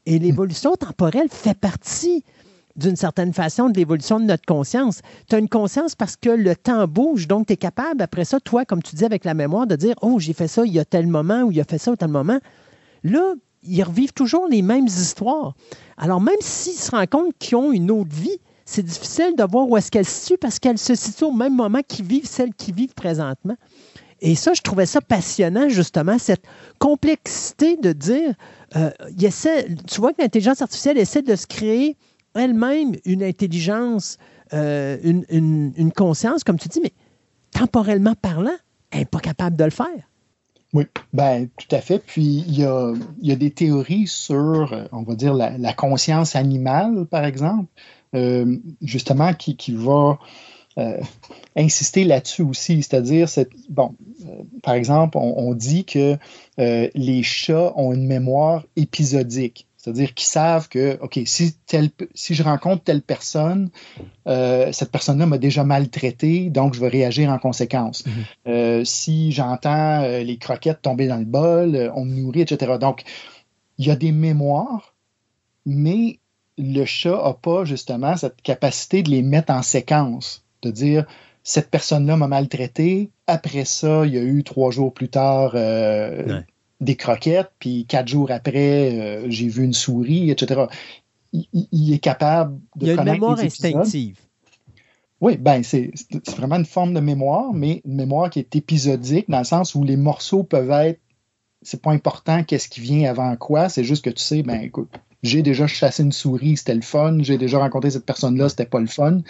Et 0.06 0.18
l'évolution 0.18 0.74
temporelle 0.74 1.28
fait 1.30 1.56
partie 1.56 2.24
d'une 2.80 2.96
certaine 2.96 3.32
façon 3.32 3.68
de 3.68 3.76
l'évolution 3.76 4.18
de 4.18 4.24
notre 4.24 4.44
conscience. 4.44 5.00
Tu 5.28 5.36
as 5.36 5.38
une 5.38 5.48
conscience 5.48 5.94
parce 5.94 6.16
que 6.16 6.30
le 6.30 6.56
temps 6.56 6.88
bouge, 6.88 7.28
donc 7.28 7.46
tu 7.46 7.52
es 7.52 7.56
capable, 7.56 8.02
après 8.02 8.24
ça, 8.24 8.40
toi, 8.40 8.64
comme 8.64 8.82
tu 8.82 8.96
dis 8.96 9.04
avec 9.04 9.24
la 9.24 9.34
mémoire, 9.34 9.66
de 9.66 9.76
dire 9.76 9.94
Oh, 10.02 10.18
j'ai 10.18 10.32
fait 10.32 10.48
ça 10.48 10.62
il 10.64 10.72
y 10.72 10.78
a 10.78 10.84
tel 10.84 11.06
moment 11.06 11.42
ou 11.42 11.52
il 11.52 11.60
a 11.60 11.64
fait 11.64 11.78
ça 11.78 11.92
au 11.92 11.96
tel 11.96 12.08
moment. 12.08 12.40
Là, 13.04 13.34
ils 13.62 13.82
revivent 13.82 14.12
toujours 14.12 14.48
les 14.48 14.62
mêmes 14.62 14.86
histoires. 14.86 15.54
Alors, 15.96 16.20
même 16.20 16.40
s'ils 16.40 16.72
se 16.72 16.90
rendent 16.90 17.08
compte 17.08 17.34
qu'ils 17.38 17.56
ont 17.56 17.72
une 17.72 17.90
autre 17.90 18.14
vie, 18.14 18.38
c'est 18.64 18.82
difficile 18.82 19.34
de 19.36 19.44
voir 19.44 19.68
où 19.68 19.76
est-ce 19.76 19.90
qu'elle 19.90 20.06
se 20.06 20.20
situe 20.20 20.38
parce 20.38 20.58
qu'elle 20.58 20.78
se 20.78 20.94
situe 20.94 21.24
au 21.24 21.32
même 21.32 21.54
moment 21.54 21.80
qu'ils 21.86 22.06
vivent 22.06 22.26
celles 22.26 22.54
qui 22.54 22.72
vivent 22.72 22.94
présentement. 22.94 23.56
Et 24.22 24.34
ça, 24.34 24.52
je 24.54 24.60
trouvais 24.60 24.86
ça 24.86 25.00
passionnant, 25.00 25.68
justement, 25.68 26.18
cette 26.18 26.44
complexité 26.78 27.76
de 27.76 27.92
dire, 27.92 28.34
euh, 28.76 28.90
tu 29.88 30.00
vois 30.00 30.12
que 30.12 30.20
l'intelligence 30.22 30.62
artificielle 30.62 30.98
essaie 30.98 31.22
de 31.22 31.34
se 31.36 31.46
créer 31.46 31.96
elle-même 32.34 32.94
une 33.04 33.22
intelligence, 33.22 34.18
euh, 34.52 34.96
une, 35.02 35.92
conscience, 35.92 36.44
comme 36.44 36.58
tu 36.58 36.68
dis, 36.68 36.80
mais 36.82 36.92
temporellement 37.52 38.14
parlant, 38.14 38.56
elle 38.90 39.00
n'est 39.00 39.04
pas 39.04 39.20
capable 39.20 39.56
de 39.56 39.64
le 39.64 39.70
faire. 39.70 39.86
Oui, 40.72 40.84
ben 41.12 41.48
tout 41.56 41.74
à 41.74 41.80
fait. 41.80 41.98
Puis 41.98 42.44
il 42.46 42.58
y 42.58 42.64
a, 42.64 42.94
des 43.36 43.50
théories 43.50 44.06
sur, 44.06 44.88
on 44.92 45.02
va 45.02 45.14
dire, 45.16 45.34
la, 45.34 45.72
conscience 45.72 46.36
animale, 46.36 47.06
par 47.06 47.24
exemple, 47.24 47.66
euh, 48.14 48.56
justement, 48.80 49.34
qui, 49.34 49.56
va 49.72 50.18
euh, 50.78 51.00
insister 51.56 52.04
là-dessus 52.04 52.42
aussi. 52.42 52.84
C'est-à-dire, 52.84 53.28
bon, 53.68 53.96
par 54.62 54.74
exemple, 54.74 55.18
on, 55.18 55.54
dit 55.54 55.84
que 55.84 56.16
les 56.56 57.22
chats 57.24 57.72
ont 57.74 57.92
une 57.92 58.06
mémoire 58.06 58.64
épisodique. 58.76 59.66
C'est-à-dire 59.80 60.12
qu'ils 60.12 60.26
savent 60.26 60.68
que, 60.68 60.98
OK, 61.00 61.18
si, 61.24 61.54
tel, 61.66 61.88
si 62.14 62.34
je 62.34 62.42
rencontre 62.42 62.84
telle 62.84 63.00
personne, 63.00 63.70
euh, 64.26 64.72
cette 64.72 64.92
personne-là 64.92 65.24
m'a 65.24 65.38
déjà 65.38 65.64
maltraité, 65.64 66.50
donc 66.50 66.74
je 66.74 66.80
vais 66.80 66.88
réagir 66.88 67.30
en 67.30 67.38
conséquence. 67.38 68.04
Mhm. 68.04 68.12
Euh, 68.48 68.84
si 68.84 69.32
j'entends 69.32 70.02
euh, 70.02 70.22
les 70.22 70.36
croquettes 70.36 70.82
tomber 70.82 71.06
dans 71.06 71.16
le 71.16 71.24
bol, 71.24 71.90
on 71.96 72.04
me 72.04 72.14
nourrit, 72.14 72.42
etc. 72.42 72.72
Donc, 72.78 73.04
il 73.78 73.86
y 73.86 73.90
a 73.90 73.96
des 73.96 74.12
mémoires, 74.12 74.94
mais 75.64 76.18
le 76.58 76.84
chat 76.84 77.22
n'a 77.24 77.32
pas 77.32 77.64
justement 77.64 78.18
cette 78.18 78.42
capacité 78.42 79.02
de 79.02 79.08
les 79.08 79.22
mettre 79.22 79.50
en 79.50 79.62
séquence, 79.62 80.44
de 80.60 80.70
dire 80.70 81.06
cette 81.42 81.70
personne-là 81.70 82.18
m'a 82.18 82.28
maltraité, 82.28 83.08
après 83.26 83.64
ça, 83.64 84.04
il 84.04 84.12
y 84.12 84.18
a 84.18 84.22
eu 84.22 84.44
trois 84.44 84.70
jours 84.72 84.92
plus 84.92 85.08
tard 85.08 85.54
Ouais. 85.54 86.44
Des 86.80 86.96
croquettes, 86.96 87.50
puis 87.58 87.84
quatre 87.86 88.08
jours 88.08 88.30
après, 88.30 88.98
euh, 88.98 89.26
j'ai 89.28 89.48
vu 89.48 89.64
une 89.64 89.74
souris, 89.74 90.30
etc. 90.30 90.62
Il, 91.32 91.92
est 91.92 91.98
capable 91.98 92.58
de 92.76 92.86
Il 92.86 92.88
y 92.88 92.90
a 92.90 93.02
une 93.02 93.04
mémoire 93.04 93.36
les 93.36 93.46
instinctive. 93.46 94.18
Oui, 95.20 95.36
ben 95.36 95.62
c'est 95.62 95.92
c'est 95.94 96.36
vraiment 96.36 96.56
une 96.56 96.64
forme 96.64 96.94
de 96.94 97.00
mémoire, 97.00 97.52
mais 97.52 97.82
une 97.84 97.94
mémoire 97.94 98.30
qui 98.30 98.38
est 98.38 98.56
épisodique 98.56 99.28
dans 99.28 99.38
le 99.38 99.44
sens 99.44 99.74
où 99.74 99.84
les 99.84 99.96
morceaux 99.96 100.42
peuvent 100.42 100.70
être. 100.70 101.00
C'est 101.62 101.82
pas 101.82 101.90
important 101.90 102.42
qu'est-ce 102.42 102.68
qui 102.68 102.80
vient 102.80 103.08
avant 103.10 103.36
quoi, 103.36 103.68
c'est 103.68 103.84
juste 103.84 104.02
que 104.02 104.10
tu 104.10 104.22
sais, 104.22 104.42
ben 104.42 104.62
écoute, 104.62 104.88
j'ai 105.22 105.42
déjà 105.42 105.66
chassé 105.66 106.02
une 106.02 106.12
souris, 106.12 106.56
c'était 106.56 106.74
le 106.74 106.80
fun, 106.80 107.18
j'ai 107.20 107.36
déjà 107.36 107.58
rencontré 107.58 107.90
cette 107.90 108.06
personne-là, 108.06 108.48
c'était 108.48 108.64
pas 108.64 108.80
le 108.80 108.86
fun. 108.86 109.20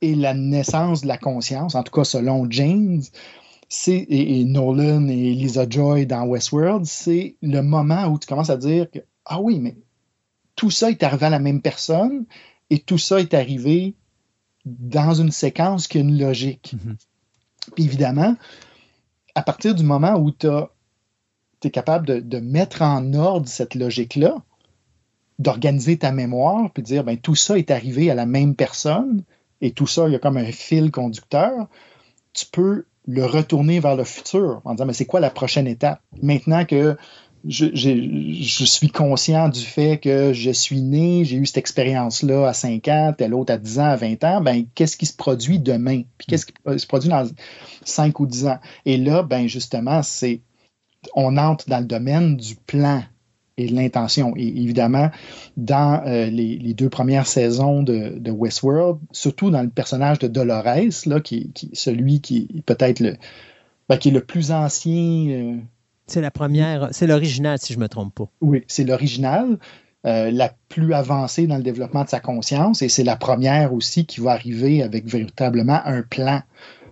Et 0.00 0.14
la 0.14 0.32
naissance 0.32 1.02
de 1.02 1.08
la 1.08 1.18
conscience, 1.18 1.74
en 1.74 1.82
tout 1.82 1.92
cas 1.92 2.04
selon 2.04 2.50
James, 2.50 3.02
c'est 3.70 3.94
et, 3.94 4.40
et 4.40 4.44
Nolan 4.44 5.06
et 5.06 5.32
Lisa 5.32 5.64
Joy 5.66 6.04
dans 6.04 6.26
Westworld, 6.26 6.84
c'est 6.84 7.36
le 7.40 7.62
moment 7.62 8.06
où 8.08 8.18
tu 8.18 8.26
commences 8.26 8.50
à 8.50 8.56
dire 8.56 8.90
que 8.90 8.98
ah 9.24 9.40
oui, 9.40 9.60
mais 9.60 9.76
tout 10.56 10.70
ça 10.70 10.90
est 10.90 11.02
arrivé 11.04 11.26
à 11.26 11.30
la 11.30 11.38
même 11.38 11.62
personne 11.62 12.26
et 12.68 12.80
tout 12.80 12.98
ça 12.98 13.20
est 13.20 13.32
arrivé 13.32 13.94
dans 14.66 15.14
une 15.14 15.30
séquence 15.30 15.86
qui 15.86 15.98
a 15.98 16.00
une 16.00 16.18
logique. 16.18 16.74
Mhm. 16.74 16.96
Puis 17.76 17.84
évidemment, 17.84 18.36
à 19.36 19.42
partir 19.42 19.76
du 19.76 19.84
moment 19.84 20.16
où 20.16 20.32
tu 20.32 20.48
es 21.62 21.70
capable 21.70 22.06
de, 22.06 22.18
de 22.18 22.38
mettre 22.38 22.82
en 22.82 23.14
ordre 23.14 23.48
cette 23.48 23.76
logique-là, 23.76 24.42
d'organiser 25.38 25.96
ta 25.96 26.10
mémoire, 26.10 26.72
puis 26.72 26.82
de 26.82 26.88
dire, 26.88 27.04
ben, 27.04 27.16
tout 27.16 27.36
ça 27.36 27.56
est 27.56 27.70
arrivé 27.70 28.10
à 28.10 28.16
la 28.16 28.26
même 28.26 28.56
personne, 28.56 29.22
et 29.60 29.70
tout 29.70 29.86
ça, 29.86 30.08
il 30.08 30.12
y 30.12 30.16
a 30.16 30.18
comme 30.18 30.36
un 30.36 30.50
fil 30.50 30.90
conducteur, 30.90 31.68
tu 32.32 32.46
peux 32.46 32.84
le 33.06 33.24
retourner 33.24 33.80
vers 33.80 33.96
le 33.96 34.04
futur 34.04 34.60
en 34.64 34.74
disant, 34.74 34.86
mais 34.86 34.92
c'est 34.92 35.06
quoi 35.06 35.20
la 35.20 35.30
prochaine 35.30 35.66
étape? 35.66 36.00
Maintenant 36.22 36.64
que 36.64 36.96
je, 37.46 38.64
suis 38.64 38.90
conscient 38.90 39.48
du 39.48 39.60
fait 39.60 39.98
que 39.98 40.32
je 40.32 40.50
suis 40.50 40.82
né, 40.82 41.24
j'ai 41.24 41.36
eu 41.36 41.46
cette 41.46 41.56
expérience-là 41.56 42.48
à 42.48 42.52
5 42.52 42.86
ans, 42.88 43.14
tel 43.16 43.34
autre 43.34 43.52
à 43.52 43.56
10 43.56 43.78
ans, 43.78 43.84
à 43.84 43.96
20 43.96 44.24
ans, 44.24 44.40
ben, 44.42 44.64
qu'est-ce 44.74 44.96
qui 44.96 45.06
se 45.06 45.16
produit 45.16 45.58
demain? 45.58 46.02
Puis 46.18 46.26
qu'est-ce 46.28 46.46
qui 46.46 46.52
se 46.76 46.86
produit 46.86 47.08
dans 47.08 47.26
5 47.84 48.20
ou 48.20 48.26
10 48.26 48.46
ans? 48.46 48.58
Et 48.84 48.98
là, 48.98 49.22
ben, 49.22 49.46
justement, 49.46 50.02
c'est 50.02 50.42
on 51.14 51.38
entre 51.38 51.68
dans 51.68 51.78
le 51.78 51.86
domaine 51.86 52.36
du 52.36 52.56
plan 52.56 53.02
et 53.60 53.68
l'intention. 53.68 54.34
Et 54.36 54.46
évidemment, 54.46 55.10
dans 55.56 56.02
euh, 56.06 56.26
les, 56.26 56.56
les 56.56 56.74
deux 56.74 56.88
premières 56.88 57.26
saisons 57.26 57.82
de, 57.82 58.18
de 58.18 58.30
Westworld, 58.30 58.98
surtout 59.12 59.50
dans 59.50 59.62
le 59.62 59.68
personnage 59.70 60.18
de 60.18 60.28
Dolores, 60.28 60.64
là, 61.06 61.20
qui, 61.20 61.50
qui 61.52 61.70
celui 61.72 62.20
qui 62.20 62.48
est 62.56 62.62
peut-être 62.62 63.00
le, 63.00 63.16
ben, 63.88 63.96
qui 63.96 64.08
est 64.08 64.12
le 64.12 64.22
plus 64.22 64.52
ancien. 64.52 65.28
euh, 65.30 65.56
C'est 66.06 66.20
la 66.20 66.30
première, 66.30 66.88
c'est 66.92 67.06
l'original, 67.06 67.58
si 67.58 67.72
je 67.72 67.78
ne 67.78 67.84
me 67.84 67.88
trompe 67.88 68.14
pas. 68.14 68.28
oui, 68.40 68.64
c'est 68.68 68.84
l'original, 68.84 69.58
euh, 70.06 70.30
la 70.30 70.52
plus 70.68 70.94
avancée 70.94 71.46
dans 71.46 71.56
le 71.56 71.62
développement 71.62 72.04
de 72.04 72.08
sa 72.08 72.20
conscience, 72.20 72.82
et 72.82 72.88
c'est 72.88 73.04
la 73.04 73.16
première 73.16 73.74
aussi 73.74 74.06
qui 74.06 74.20
va 74.20 74.32
arriver 74.32 74.82
avec 74.82 75.06
véritablement 75.06 75.80
un 75.84 76.02
plan, 76.02 76.40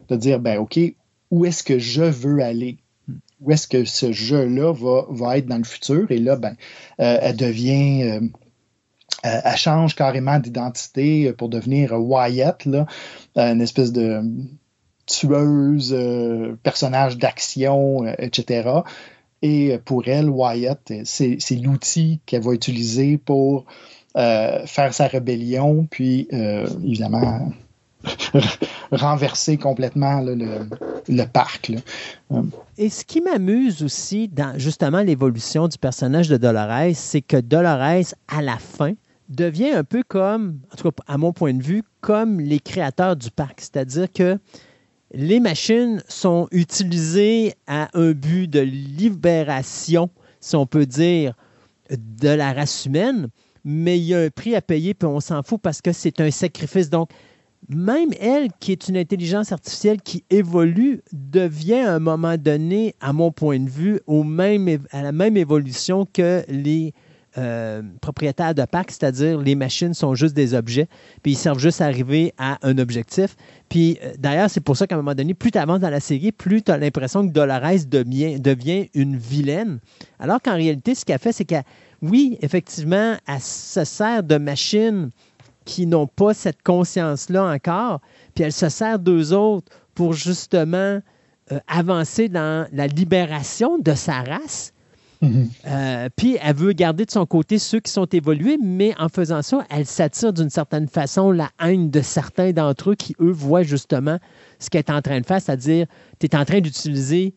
de 0.09 0.17
dire, 0.17 0.41
ben 0.41 0.59
OK, 0.59 0.79
où 1.31 1.45
est-ce 1.45 1.63
que 1.63 1.79
je 1.79 2.03
veux 2.03 2.41
aller? 2.43 2.79
Où 3.41 3.53
est-ce 3.53 3.69
que 3.69 3.85
ce 3.85 4.13
jeu-là 4.13 4.73
va, 4.73 5.39
être 5.39 5.47
dans 5.47 5.59
le 5.59 5.65
futur? 5.65 6.11
Et 6.11 6.19
là, 6.19 6.37
ben, 6.37 6.57
euh, 7.01 7.19
elle 7.21 7.37
devient... 7.37 8.03
euh, 8.03 8.21
euh, 9.27 9.41
elle 9.45 9.57
change 9.57 9.97
carrément 9.97 10.39
d'identité 10.39 11.33
pour 11.33 11.49
devenir 11.49 11.93
Wyatt, 11.93 12.65
là, 12.67 12.87
euh, 13.37 13.53
une 13.53 13.61
espèce 13.61 13.91
de 13.91 14.23
tueuse, 15.07 15.93
euh, 15.93 16.57
personnage 16.63 17.19
d'action, 17.19 18.05
euh, 18.05 18.13
etc. 18.19 18.71
Et 19.43 19.79
pour 19.85 20.07
elle, 20.07 20.29
Wyatt, 20.29 20.93
c'est 21.05 21.57
l'outil 21.61 22.21
qu'elle 22.27 22.43
va 22.43 22.53
utiliser 22.53 23.19
pour 23.19 23.67
euh, 24.17 24.67
faire 24.67 24.95
sa 24.95 25.07
rébellion, 25.07 25.87
puis 25.91 26.29
euh, 26.33 26.67
évidemment 26.85 27.51
renverser 28.93 29.57
complètement 29.57 30.21
le, 30.21 31.25
parc. 31.25 31.73
Euh, 32.33 32.43
Et 32.77 32.91
ce 32.91 33.05
qui 33.05 33.21
m'amuse 33.21 33.83
aussi 33.83 34.29
dans 34.29 34.59
justement 34.59 35.01
l'évolution 35.01 35.69
du 35.69 35.79
personnage 35.79 36.29
de 36.29 36.37
Dolores, 36.37 36.95
c'est 36.95 37.23
que 37.23 37.37
Dolores, 37.37 38.15
à 38.29 38.43
la 38.43 38.59
fin, 38.59 38.93
devient 39.29 39.71
un 39.71 39.85
peu 39.85 40.03
comme, 40.07 40.61
en 40.73 40.77
tout 40.77 40.91
cas 40.91 41.03
à 41.07 41.19
mon 41.19 41.33
point 41.33 41.55
de 41.55 41.63
vue, 41.63 41.83
comme 42.01 42.41
les 42.41 42.61
créateurs 42.61 43.17
du 43.17 43.31
parc. 43.31 43.61
C'est-à-dire 43.61 44.11
que 44.13 44.39
les 45.13 45.41
machines 45.41 46.03
sont 46.09 46.49
utilisées 46.51 47.55
à 47.67 47.89
un 47.95 48.13
but 48.13 48.47
de 48.49 48.61
libération, 48.61 50.11
si 50.41 50.57
on 50.57 50.67
peut 50.67 50.87
dire, 50.87 51.35
de 51.91 52.29
la 52.29 52.53
race 52.53 52.87
humaine, 52.87 53.29
mais 53.65 53.99
il 53.99 54.05
y 54.05 54.15
a 54.15 54.21
un 54.21 54.31
prix 54.31 54.55
à 54.55 54.63
payer, 54.63 54.95
puis 54.95 55.07
on 55.07 55.21
s'en 55.21 55.43
fout 55.43 55.61
parce 55.61 55.83
que 55.83 55.93
c'est 55.93 56.21
un 56.21 56.31
sacrifice. 56.31 56.91
Donc, 56.91 57.11
même 57.69 58.11
elle, 58.21 58.49
qui 58.61 58.73
est 58.73 58.89
une 58.89 58.97
intelligence 58.97 59.53
artificielle 59.53 60.01
qui 60.01 60.25
évolue, 60.31 61.03
devient 61.13 61.75
à 61.75 61.95
un 61.95 61.99
moment 61.99 62.37
donné, 62.37 62.95
à 63.01 63.13
mon 63.13 63.31
point 63.31 63.61
de 63.61 63.69
vue, 63.69 64.01
au 64.07 64.25
même, 64.25 64.79
à 64.91 65.03
la 65.03 65.13
même 65.13 65.37
évolution 65.37 66.07
que 66.11 66.45
les 66.49 66.95
euh, 67.37 67.83
propriétaires 68.01 68.55
de 68.55 68.65
parcs, 68.65 68.91
c'est-à-dire 68.91 69.39
les 69.39 69.55
machines 69.55 69.93
sont 69.93 70.15
juste 70.15 70.35
des 70.35 70.55
objets, 70.55 70.89
puis 71.23 71.33
ils 71.33 71.37
servent 71.37 71.59
juste 71.59 71.83
à 71.83 71.85
arriver 71.85 72.33
à 72.39 72.59
un 72.63 72.79
objectif. 72.79 73.37
Puis 73.69 73.99
euh, 74.03 74.15
d'ailleurs, 74.19 74.49
c'est 74.49 74.63
pour 74.63 74.77
ça 74.77 74.87
qu'à 74.87 74.95
un 74.95 74.99
moment 74.99 75.15
donné, 75.15 75.35
plus 75.35 75.51
tu 75.51 75.59
avances 75.59 75.81
dans 75.81 75.91
la 75.91 76.01
série, 76.01 76.33
plus 76.33 76.63
tu 76.63 76.73
as 76.73 76.79
l'impression 76.79 77.29
que 77.29 77.33
Dolores 77.33 77.85
devient, 77.87 78.41
devient 78.41 78.89
une 78.95 79.17
vilaine. 79.17 79.79
Alors 80.19 80.41
qu'en 80.41 80.55
réalité, 80.55 80.95
ce 80.95 81.05
qu'elle 81.05 81.19
fait, 81.19 81.33
c'est 81.33 81.45
qu'elle, 81.45 81.65
oui, 82.01 82.39
effectivement, 82.41 83.17
elle 83.27 83.41
se 83.41 83.85
sert 83.85 84.23
de 84.23 84.39
machines 84.39 85.11
qui 85.69 85.87
n'ont 85.87 86.07
pas 86.07 86.33
cette 86.33 86.63
conscience-là 86.63 87.45
encore, 87.45 88.01
puis 88.35 88.43
elle 88.43 88.55
se 88.55 88.71
sert 88.71 88.99
d'eux 88.99 89.35
autres 89.35 89.71
pour 89.95 90.15
justement 90.15 91.01
euh, 91.53 91.61
avancer 91.67 92.31
dans 92.31 92.67
la 92.73 92.87
libération 92.87 93.79
de 93.79 93.93
sa 93.93 94.23
race. 94.23 94.73
Euh, 95.23 96.09
puis 96.17 96.39
elle 96.41 96.55
veut 96.55 96.73
garder 96.73 97.05
de 97.05 97.11
son 97.11 97.27
côté 97.27 97.59
ceux 97.59 97.81
qui 97.81 97.93
sont 97.93 98.07
évolués, 98.07 98.57
mais 98.63 98.95
en 98.99 99.11
faisant 99.11 99.43
ça, 99.43 99.67
elle 99.69 99.85
s'attire 99.85 100.33
d'une 100.33 100.49
certaine 100.49 100.89
façon 100.89 101.33
la 101.33 101.51
haine 101.61 101.91
de 101.91 102.01
certains 102.01 102.53
d'entre 102.53 102.93
eux 102.93 102.95
qui, 102.95 103.15
eux, 103.21 103.33
voient 103.33 103.65
justement 103.65 104.19
ce 104.61 104.71
qu'elle 104.71 104.85
est 104.87 104.91
en 104.91 105.03
train 105.03 105.21
de 105.21 105.27
faire, 105.27 105.43
c'est-à-dire, 105.43 105.87
tu 106.19 106.27
es 106.27 106.37
en 106.37 106.47
train 106.47 106.61
d'utiliser 106.61 107.35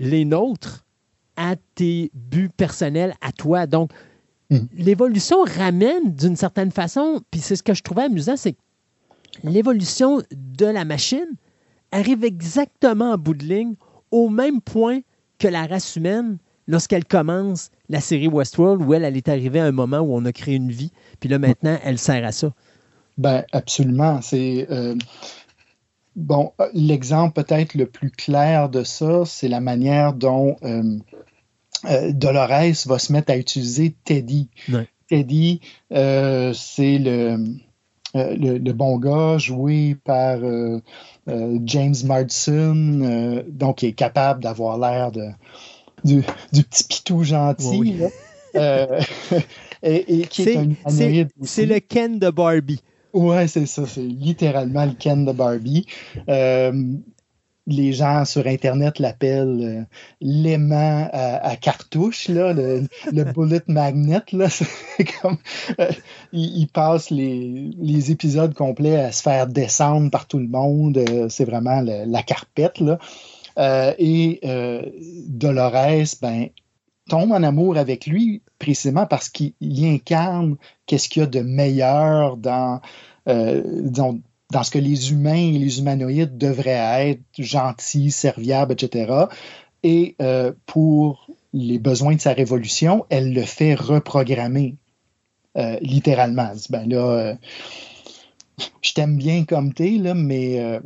les 0.00 0.24
nôtres 0.24 0.84
à 1.36 1.54
tes 1.76 2.10
buts 2.14 2.50
personnels, 2.56 3.14
à 3.20 3.30
toi. 3.30 3.66
Donc, 3.66 3.90
l'évolution 4.76 5.38
ramène 5.42 6.14
d'une 6.14 6.36
certaine 6.36 6.70
façon, 6.70 7.20
puis 7.30 7.40
c'est 7.40 7.56
ce 7.56 7.62
que 7.62 7.74
je 7.74 7.82
trouvais 7.82 8.04
amusant, 8.04 8.36
c'est 8.36 8.52
que 8.52 8.58
l'évolution 9.42 10.22
de 10.32 10.66
la 10.66 10.84
machine 10.84 11.26
arrive 11.92 12.24
exactement 12.24 13.12
en 13.12 13.18
bout 13.18 13.34
de 13.34 13.44
ligne 13.44 13.74
au 14.10 14.28
même 14.28 14.60
point 14.60 15.00
que 15.38 15.48
la 15.48 15.66
race 15.66 15.96
humaine 15.96 16.38
lorsqu'elle 16.66 17.04
commence 17.04 17.70
la 17.88 18.00
série 18.00 18.28
Westworld, 18.28 18.82
où 18.82 18.94
elle, 18.94 19.04
elle 19.04 19.16
est 19.16 19.28
arrivée 19.28 19.60
à 19.60 19.64
un 19.64 19.72
moment 19.72 19.98
où 19.98 20.14
on 20.14 20.24
a 20.24 20.32
créé 20.32 20.54
une 20.54 20.70
vie, 20.70 20.92
puis 21.20 21.28
là 21.28 21.38
maintenant, 21.38 21.78
elle 21.84 21.98
sert 21.98 22.24
à 22.24 22.32
ça. 22.32 22.52
Ben, 23.18 23.44
absolument. 23.52 24.20
C'est 24.22 24.66
euh, 24.70 24.94
bon. 26.16 26.52
euh, 26.60 26.68
L'exemple 26.72 27.42
peut-être 27.42 27.74
le 27.74 27.86
plus 27.86 28.10
clair 28.10 28.68
de 28.68 28.82
ça, 28.82 29.24
c'est 29.24 29.48
la 29.48 29.60
manière 29.60 30.14
dont 30.14 30.56
euh, 30.64 30.98
euh, 31.88 32.12
Dolores 32.12 32.86
va 32.86 32.98
se 32.98 33.12
mettre 33.12 33.32
à 33.32 33.36
utiliser 33.36 33.94
Teddy. 34.04 34.48
Ouais. 34.68 34.88
Teddy, 35.08 35.60
euh, 35.92 36.52
c'est 36.54 36.98
le 36.98 37.38
le, 38.16 38.70
bon 38.70 38.96
gars, 38.98 39.38
joué 39.38 39.96
par 40.04 40.38
James 41.26 41.94
Marsden, 42.04 43.42
donc 43.48 43.78
qui 43.78 43.86
est 43.86 43.92
capable 43.92 44.40
d'avoir 44.40 44.78
l'air 44.78 45.10
de, 45.10 45.30
du, 46.04 46.22
petit 46.52 46.84
pitou 46.84 47.24
gentil. 47.24 47.96
et, 48.54 50.26
qui 50.30 50.42
est, 50.42 50.56
un 50.56 50.68
C'est 51.42 51.66
le 51.66 51.80
Ken 51.80 52.20
de 52.20 52.30
Barbie. 52.30 52.82
Ouais, 53.12 53.48
c'est 53.48 53.66
ça. 53.66 53.84
C'est 53.84 54.00
littéralement 54.02 54.84
le 54.84 54.92
Ken 54.92 55.24
de 55.24 55.32
Barbie 55.32 55.84
les 57.66 57.92
gens 57.92 58.24
sur 58.24 58.46
Internet 58.46 58.98
l'appellent 58.98 59.60
euh, 59.62 59.82
l'aimant 60.20 61.08
à, 61.12 61.56
cartouche, 61.56 62.28
là, 62.28 62.52
le, 62.52 62.86
bullet 63.32 63.62
magnet. 63.68 64.22
Là, 64.32 64.48
comme, 65.22 65.38
euh, 65.80 65.90
il, 66.32 66.66
passe 66.68 67.10
les, 67.10 68.10
épisodes 68.10 68.54
complets 68.54 68.96
à 68.96 69.12
se 69.12 69.22
faire 69.22 69.46
descendre 69.46 70.10
par 70.10 70.26
tout 70.26 70.38
le 70.38 70.48
monde. 70.48 70.98
Euh, 70.98 71.28
c'est 71.28 71.44
vraiment 71.44 71.80
la 71.82 72.22
carpette. 72.22 72.80
Là. 72.80 72.98
et 73.98 74.40
Dolores, 75.26 76.16
ben, 76.20 76.48
tombe 77.08 77.32
en 77.32 77.42
amour 77.42 77.76
avec 77.76 78.06
lui 78.06 78.42
précisément 78.58 79.06
parce 79.06 79.28
qu'il 79.28 79.54
incarne 79.62 80.56
qu'est-ce 80.86 81.08
qu'il 81.08 81.20
y 81.20 81.22
a 81.24 81.26
de 81.26 81.40
meilleur 81.40 82.36
dans, 82.36 82.80
disons, 83.26 84.20
dans 84.50 84.62
ce 84.62 84.70
que 84.70 84.78
les 84.78 85.10
humains 85.10 85.34
et 85.34 85.58
les 85.58 85.78
humanoïdes 85.78 86.36
devraient 86.36 87.10
être, 87.10 87.22
gentils, 87.38 88.10
serviables, 88.10 88.72
etc. 88.72 89.26
Et 89.82 90.16
euh, 90.20 90.52
pour 90.66 91.28
les 91.52 91.78
besoins 91.78 92.14
de 92.14 92.20
sa 92.20 92.32
révolution, 92.32 93.06
elle 93.10 93.32
le 93.32 93.42
fait 93.42 93.74
reprogrammer, 93.74 94.76
euh, 95.56 95.78
littéralement. 95.80 96.52
Ben 96.70 96.88
là, 96.88 97.10
euh, 97.10 97.34
je 98.82 98.92
t'aime 98.92 99.16
bien 99.16 99.44
comme 99.44 99.72
t'es, 99.72 99.92
là, 99.92 100.14
mais 100.14 100.80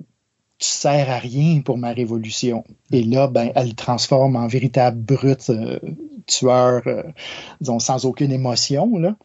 tu 0.59 0.69
sers 0.69 1.11
à 1.11 1.19
rien 1.19 1.61
pour 1.61 1.78
ma 1.78 1.93
révolution. 1.93 2.65
Et 2.93 3.05
là, 3.05 3.28
ben, 3.28 3.53
elle 3.55 3.69
le 3.69 3.75
transforme 3.75 4.37
en 4.37 4.47
véritable 4.47 4.99
brute 4.99 5.53
tueur, 6.27 6.83
disons, 7.61 7.78
sans 7.78 8.05
aucune 8.05 8.33
émotion, 8.33 8.99
là. 8.99 9.17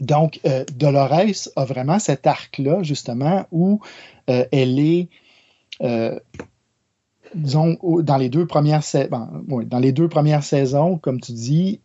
Donc, 0.00 0.40
euh, 0.46 0.64
Dolores 0.74 1.48
a 1.56 1.64
vraiment 1.64 1.98
cet 1.98 2.26
arc-là, 2.26 2.82
justement, 2.82 3.46
où 3.50 3.80
euh, 4.28 4.44
elle 4.52 4.78
est, 4.78 5.08
euh, 5.82 6.18
disons, 7.34 7.78
dans 8.02 8.16
les, 8.16 8.28
deux 8.28 8.46
premières 8.46 8.82
dans 9.48 9.78
les 9.78 9.92
deux 9.92 10.08
premières 10.08 10.44
saisons, 10.44 10.98
comme 10.98 11.20
tu 11.20 11.32
dis, 11.32 11.80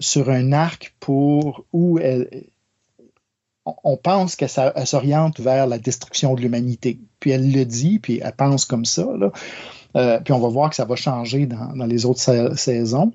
sur 0.00 0.30
un 0.30 0.52
arc 0.52 0.94
pour 1.00 1.64
où 1.72 1.98
elle, 1.98 2.44
on 3.64 3.96
pense 3.96 4.36
qu'elle 4.36 4.48
s'oriente 4.84 5.40
vers 5.40 5.66
la 5.66 5.78
destruction 5.78 6.34
de 6.34 6.40
l'humanité. 6.40 7.00
Puis 7.18 7.32
elle 7.32 7.52
le 7.52 7.64
dit, 7.64 7.98
puis 7.98 8.20
elle 8.22 8.32
pense 8.32 8.64
comme 8.64 8.84
ça. 8.84 9.06
puis 9.92 10.32
on 10.32 10.38
va 10.38 10.48
voir 10.48 10.70
que 10.70 10.76
ça 10.76 10.84
va 10.84 10.94
changer 10.94 11.46
dans, 11.46 11.76
dans 11.76 11.86
les 11.86 12.06
autres 12.06 12.54
saisons. 12.56 13.12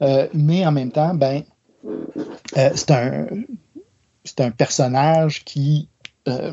mais 0.00 0.66
en 0.66 0.72
même 0.72 0.92
temps, 0.92 1.14
ben, 1.14 1.42
c'est 2.54 2.90
un, 2.90 3.26
c'est 4.26 4.40
un 4.40 4.50
personnage 4.50 5.44
qui 5.44 5.88
euh, 6.28 6.52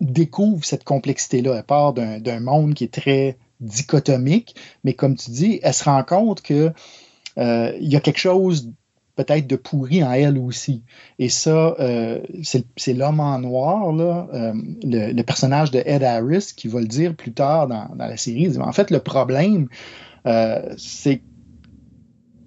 découvre 0.00 0.64
cette 0.64 0.84
complexité-là. 0.84 1.56
Elle 1.56 1.62
part 1.62 1.92
d'un 1.92 2.40
monde 2.40 2.74
qui 2.74 2.84
est 2.84 2.92
très 2.92 3.36
dichotomique, 3.60 4.56
mais 4.82 4.94
comme 4.94 5.16
tu 5.16 5.30
dis, 5.30 5.60
elle 5.62 5.74
se 5.74 5.84
rend 5.84 6.02
compte 6.02 6.42
qu'il 6.42 6.72
euh, 7.38 7.76
y 7.78 7.96
a 7.96 8.00
quelque 8.00 8.18
chose 8.18 8.70
peut-être 9.16 9.46
de 9.46 9.54
pourri 9.54 10.02
en 10.02 10.10
elle 10.10 10.38
aussi. 10.38 10.82
Et 11.20 11.28
ça, 11.28 11.76
euh, 11.78 12.20
c'est 12.42 12.94
l'homme 12.94 13.20
en 13.20 13.38
noir, 13.38 13.92
le, 13.92 15.22
personnage 15.22 15.70
de 15.70 15.80
Ed 15.86 16.02
Harris, 16.02 16.52
qui 16.56 16.66
va 16.66 16.80
le 16.80 16.88
dire 16.88 17.14
plus 17.14 17.32
tard 17.32 17.68
dans, 17.68 17.94
la 17.96 18.16
série. 18.16 18.58
En 18.58 18.72
fait, 18.72 18.90
le 18.90 18.98
problème, 18.98 19.68
c'est 20.76 21.20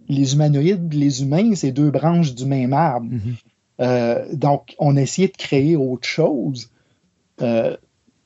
les 0.10 0.34
humanoïdes, 0.34 0.94
les 0.94 1.22
humains, 1.22 1.56
c'est 1.56 1.72
deux 1.72 1.92
branches 1.92 2.34
du 2.34 2.46
même 2.46 2.74
arbre. 2.74 3.08
Mm-hmm. 3.08 3.36
Euh, 3.80 4.26
donc, 4.34 4.76
on 4.80 4.96
a 4.98 5.02
essayé 5.02 5.28
de 5.28 5.38
créer 5.38 5.76
autre 5.76 6.08
chose. 6.08 6.70
Euh, 7.42 7.78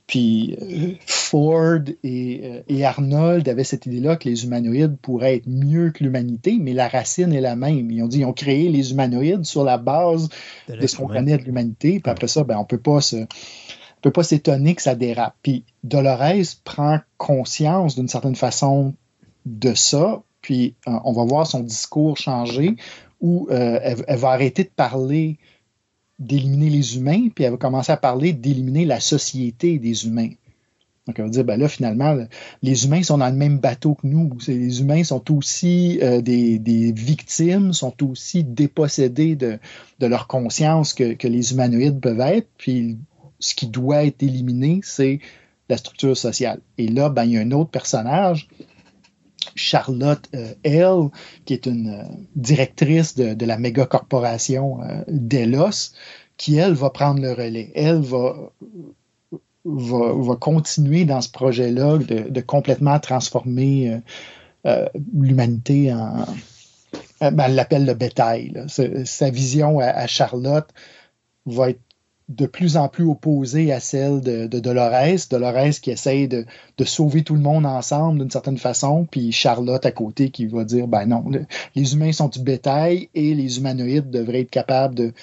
puis 0.07 0.57
euh, 0.61 0.93
Ford 1.05 1.80
et, 2.03 2.83
Arnold 2.83 3.47
avaient 3.47 3.63
cette 3.63 3.85
idée-là 3.85 4.17
que 4.17 4.27
les 4.27 4.43
humanoïdes 4.43 4.97
pourraient 5.01 5.38
être 5.38 5.47
mieux 5.47 5.91
que 5.91 6.03
l'humanité, 6.03 6.57
mais 6.59 6.73
la 6.73 6.88
racine 6.88 7.33
est 7.33 7.41
la 7.41 7.55
même. 7.55 7.89
Ils 7.91 8.03
ont 8.03 8.07
dit 8.07 8.19
ils 8.19 8.25
ont 8.25 8.33
créé 8.33 8.69
les 8.69 8.91
humanoïdes 8.91 9.45
sur 9.45 9.63
la 9.63 9.77
base 9.77 10.30
de, 10.67 10.85
ce 10.85 10.97
qu'on 10.97 11.07
connaît 11.07 11.38
de 11.38 11.43
l'humanité. 11.43 11.99
Puis 11.99 12.11
après 12.11 12.27
ça, 12.27 12.43
ben, 12.43 12.57
on 12.57 12.65
peut 12.65 12.77
pas 12.77 12.99
peut 14.01 14.11
pas 14.11 14.23
s'étonner 14.23 14.75
que 14.75 14.81
ça 14.81 14.95
dérape. 14.95 15.35
Puis 15.43 15.63
Dolores 15.83 16.57
prend 16.63 16.99
conscience 17.17 17.95
d'une 17.95 18.07
certaine 18.07 18.35
façon 18.35 18.93
de 19.45 19.73
ça, 19.75 20.21
puis 20.41 20.75
on 20.85 21.13
va 21.13 21.23
voir 21.23 21.47
son 21.47 21.61
discours 21.61 22.17
changer 22.17 22.75
où 23.22 23.48
euh, 23.51 23.80
elle, 23.83 24.17
va 24.17 24.30
arrêter 24.30 24.64
de 24.64 24.69
parler 24.69 25.38
d'éliminer 26.19 26.69
les 26.69 26.98
humains, 26.98 27.30
puis 27.33 27.43
elle 27.43 27.51
va 27.51 27.58
commencer 27.58 27.91
à 27.91 27.98
parler 27.98 28.33
d'éliminer 28.33 28.85
la 28.85 29.00
société 29.00 29.80
des 29.80 30.06
humains. 30.06 30.30
Donc, 31.08 31.17
elle 31.17 31.25
va 31.25 31.32
dire, 31.32 31.43
ben 31.43 31.59
là, 31.59 31.67
finalement, 31.67 32.16
les 32.61 32.85
humains 32.85 33.01
sont 33.01 33.17
dans 33.17 33.30
le 33.30 33.35
même 33.35 33.58
bateau 33.58 33.95
que 33.95 34.06
nous. 34.06 34.30
Les 34.48 34.82
humains 34.82 35.03
sont 35.03 35.35
aussi 35.35 36.00
euh, 36.03 36.22
des, 36.22 36.91
victimes, 36.95 37.74
sont 37.74 38.03
aussi 38.03 38.43
dépossédés 38.43 39.35
de, 39.35 39.59
leur 40.00 40.27
conscience 40.27 40.93
que, 40.93 41.14
que, 41.14 41.27
les 41.27 41.53
humanoïdes 41.53 42.00
peuvent 42.00 42.19
être. 42.19 42.48
Puis, 42.58 43.00
ce 43.40 43.56
qui 43.56 43.67
doit 43.67 44.06
être 44.06 44.22
éliminé, 44.22 44.82
c'est 44.83 45.19
la 45.69 45.77
structure 45.77 46.16
sociale. 46.16 46.59
Et 46.77 46.88
là, 46.88 47.09
ben, 47.09 47.25
il 47.25 47.32
y 47.32 47.38
a 47.38 47.41
un 47.41 47.51
autre 47.51 47.72
personnage 47.72 48.48
Charlotte 49.56 50.30
euh, 50.36 51.10
qui 51.45 51.53
est 51.53 51.66
une 51.66 51.90
euh, 51.90 52.03
directrice 52.36 53.16
de, 53.16 53.45
la 53.45 53.58
méga 53.58 53.86
corporation 53.86 54.82
euh, 54.84 55.03
Delos, 55.08 55.94
qui, 56.38 56.58
elle, 56.58 56.74
va 56.74 56.90
prendre 56.90 57.22
le 57.22 57.32
relais. 57.32 57.72
Elle 57.76 58.02
va, 58.02 58.50
continuer 60.40 61.06
dans 61.06 61.22
ce 61.22 61.30
projet-là 61.30 61.98
de, 61.98 62.42
complètement 62.42 63.00
transformer 63.00 64.02
l'humanité 65.14 65.94
en. 65.94 66.26
Ben, 67.20 67.44
elle 67.45 67.53
l'appelle 67.53 67.86
le 67.86 67.94
bétail. 67.94 68.66
Sa 69.06 69.30
vision 69.30 69.80
à 69.80 70.08
Charlotte 70.08 70.68
va 71.45 71.70
être 71.70 71.82
de 72.35 72.45
plus 72.45 72.77
en 72.77 72.88
plus 72.88 73.06
opposée 73.06 73.72
à 73.72 73.80
celle 73.80 74.22
de, 74.22 74.48
Dolores. 74.60 75.27
Dolores 75.30 75.80
qui 75.82 75.92
essaye 75.92 76.27
de, 76.27 76.45
sauver 76.84 77.24
tout 77.24 77.35
le 77.35 77.42
monde 77.42 77.66
ensemble 77.66 78.19
d'une 78.19 78.32
certaine 78.32 78.58
façon, 78.58 79.08
puis 79.10 79.32
Charlotte 79.32 79.85
à 79.85 79.92
côté 79.92 80.30
qui 80.32 80.48
va 80.48 80.64
dire 80.64 80.88
ben 80.88 81.06
non, 81.06 81.24
les 81.76 81.93
humains 81.93 82.11
sont 82.11 82.27
du 82.27 82.40
bétail 82.40 83.10
et 83.14 83.35
les 83.35 83.60
humanoïdes 83.60 84.10
devraient 84.10 84.42
être 84.42 84.50
capables 84.50 84.95
de, 84.95 85.14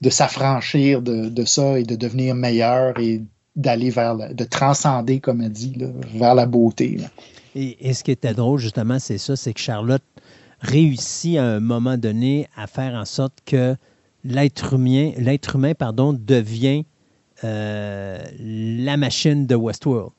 de 0.00 0.10
s'affranchir 0.10 1.02
de, 1.02 1.44
ça 1.44 1.78
et 1.80 1.82
de 1.82 1.96
devenir 1.96 2.34
meilleurs 2.36 2.98
et 3.00 3.22
d'aller 3.56 3.90
vers, 3.90 4.16
de 4.16 4.44
transcender, 4.44 5.18
comme 5.18 5.40
elle 5.40 5.50
dit, 5.50 5.74
vers 6.14 6.36
la 6.36 6.46
beauté. 6.46 6.98
Et, 7.56 7.88
et, 7.88 7.92
ce 7.92 8.04
qui 8.04 8.12
était 8.12 8.34
drôle, 8.34 8.60
justement, 8.60 9.00
c'est 9.00 9.18
ça, 9.18 9.34
c'est 9.34 9.52
que 9.52 9.60
Charlotte 9.60 10.04
réussit 10.60 11.38
à 11.38 11.44
un 11.44 11.60
moment 11.60 11.96
donné 11.96 12.46
à 12.56 12.68
faire 12.68 12.94
en 12.94 13.04
sorte 13.04 13.34
que 13.44 13.76
l'être 14.24 14.74
humain, 14.74 15.12
l'être 15.18 15.56
humain 15.56 15.74
pardon, 15.74 16.12
devient 16.12 16.84
euh, 17.44 18.18
la 18.40 18.96
machine 18.96 19.46
de 19.46 19.54
Westworld. 19.54 20.12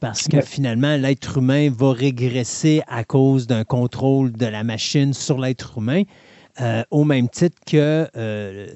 Parce 0.00 0.28
que 0.28 0.40
finalement, 0.42 0.96
l'être 0.96 1.38
humain 1.38 1.70
va 1.70 1.92
régresser 1.92 2.82
à 2.86 3.02
cause 3.04 3.46
d'un 3.46 3.64
contrôle 3.64 4.32
de 4.32 4.46
la 4.46 4.62
machine 4.62 5.14
sur 5.14 5.38
l'être 5.38 5.78
humain, 5.78 6.02
euh, 6.60 6.82
au 6.90 7.04
même 7.04 7.28
titre 7.28 7.56
que 7.66 8.08
euh, 8.16 8.66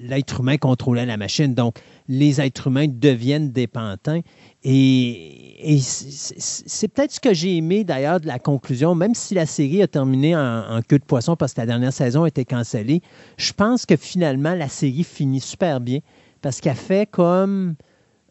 l'être 0.00 0.40
humain 0.40 0.56
contrôlait 0.56 1.04
la 1.04 1.16
machine. 1.16 1.54
Donc, 1.54 1.78
les 2.08 2.40
êtres 2.40 2.68
humains 2.68 2.86
deviennent 2.88 3.50
des 3.50 3.66
pantins. 3.66 4.20
Et, 4.62 5.78
c'est 5.80 6.88
peut-être 6.88 7.12
ce 7.12 7.20
que 7.20 7.32
j'ai 7.32 7.56
aimé 7.56 7.84
d'ailleurs 7.84 8.20
de 8.20 8.26
la 8.26 8.38
conclusion, 8.38 8.94
même 8.94 9.14
si 9.14 9.34
la 9.34 9.46
série 9.46 9.82
a 9.82 9.88
terminé 9.88 10.36
en, 10.36 10.80
queue 10.86 10.98
de 10.98 11.04
poisson 11.04 11.36
parce 11.36 11.54
que 11.54 11.60
la 11.60 11.66
dernière 11.66 11.92
saison 11.92 12.24
a 12.24 12.28
été 12.28 12.44
cancellée. 12.44 13.02
Je 13.36 13.52
pense 13.52 13.86
que 13.86 13.96
finalement, 13.96 14.54
la 14.54 14.68
série 14.68 15.04
finit 15.04 15.40
super 15.40 15.80
bien 15.80 16.00
parce 16.42 16.60
qu'elle 16.60 16.76
fait 16.76 17.08
comme 17.10 17.74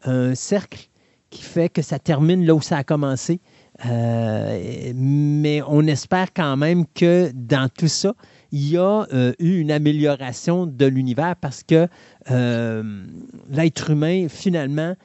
un 0.04 0.34
cercle 0.34 0.88
qui 1.30 1.42
fait 1.42 1.68
que 1.68 1.82
ça 1.82 1.98
termine 1.98 2.44
là 2.44 2.54
où 2.54 2.60
ça 2.60 2.78
a 2.78 2.84
commencé. 2.84 3.40
Euh, 3.86 4.92
mais 4.94 5.62
on 5.66 5.86
espère 5.86 6.32
quand 6.34 6.56
même 6.56 6.84
que 6.94 7.30
dans 7.32 7.68
tout 7.68 7.88
ça, 7.88 8.14
il 8.52 8.68
y 8.68 8.76
a 8.76 9.06
euh, 9.12 9.32
eu 9.38 9.60
une 9.60 9.70
amélioration 9.70 10.66
de 10.66 10.86
l'univers 10.86 11.36
parce 11.36 11.62
que 11.62 11.88
euh, 12.30 13.04
l'être 13.48 13.90
humain, 13.90 14.26
finalement, 14.28 14.96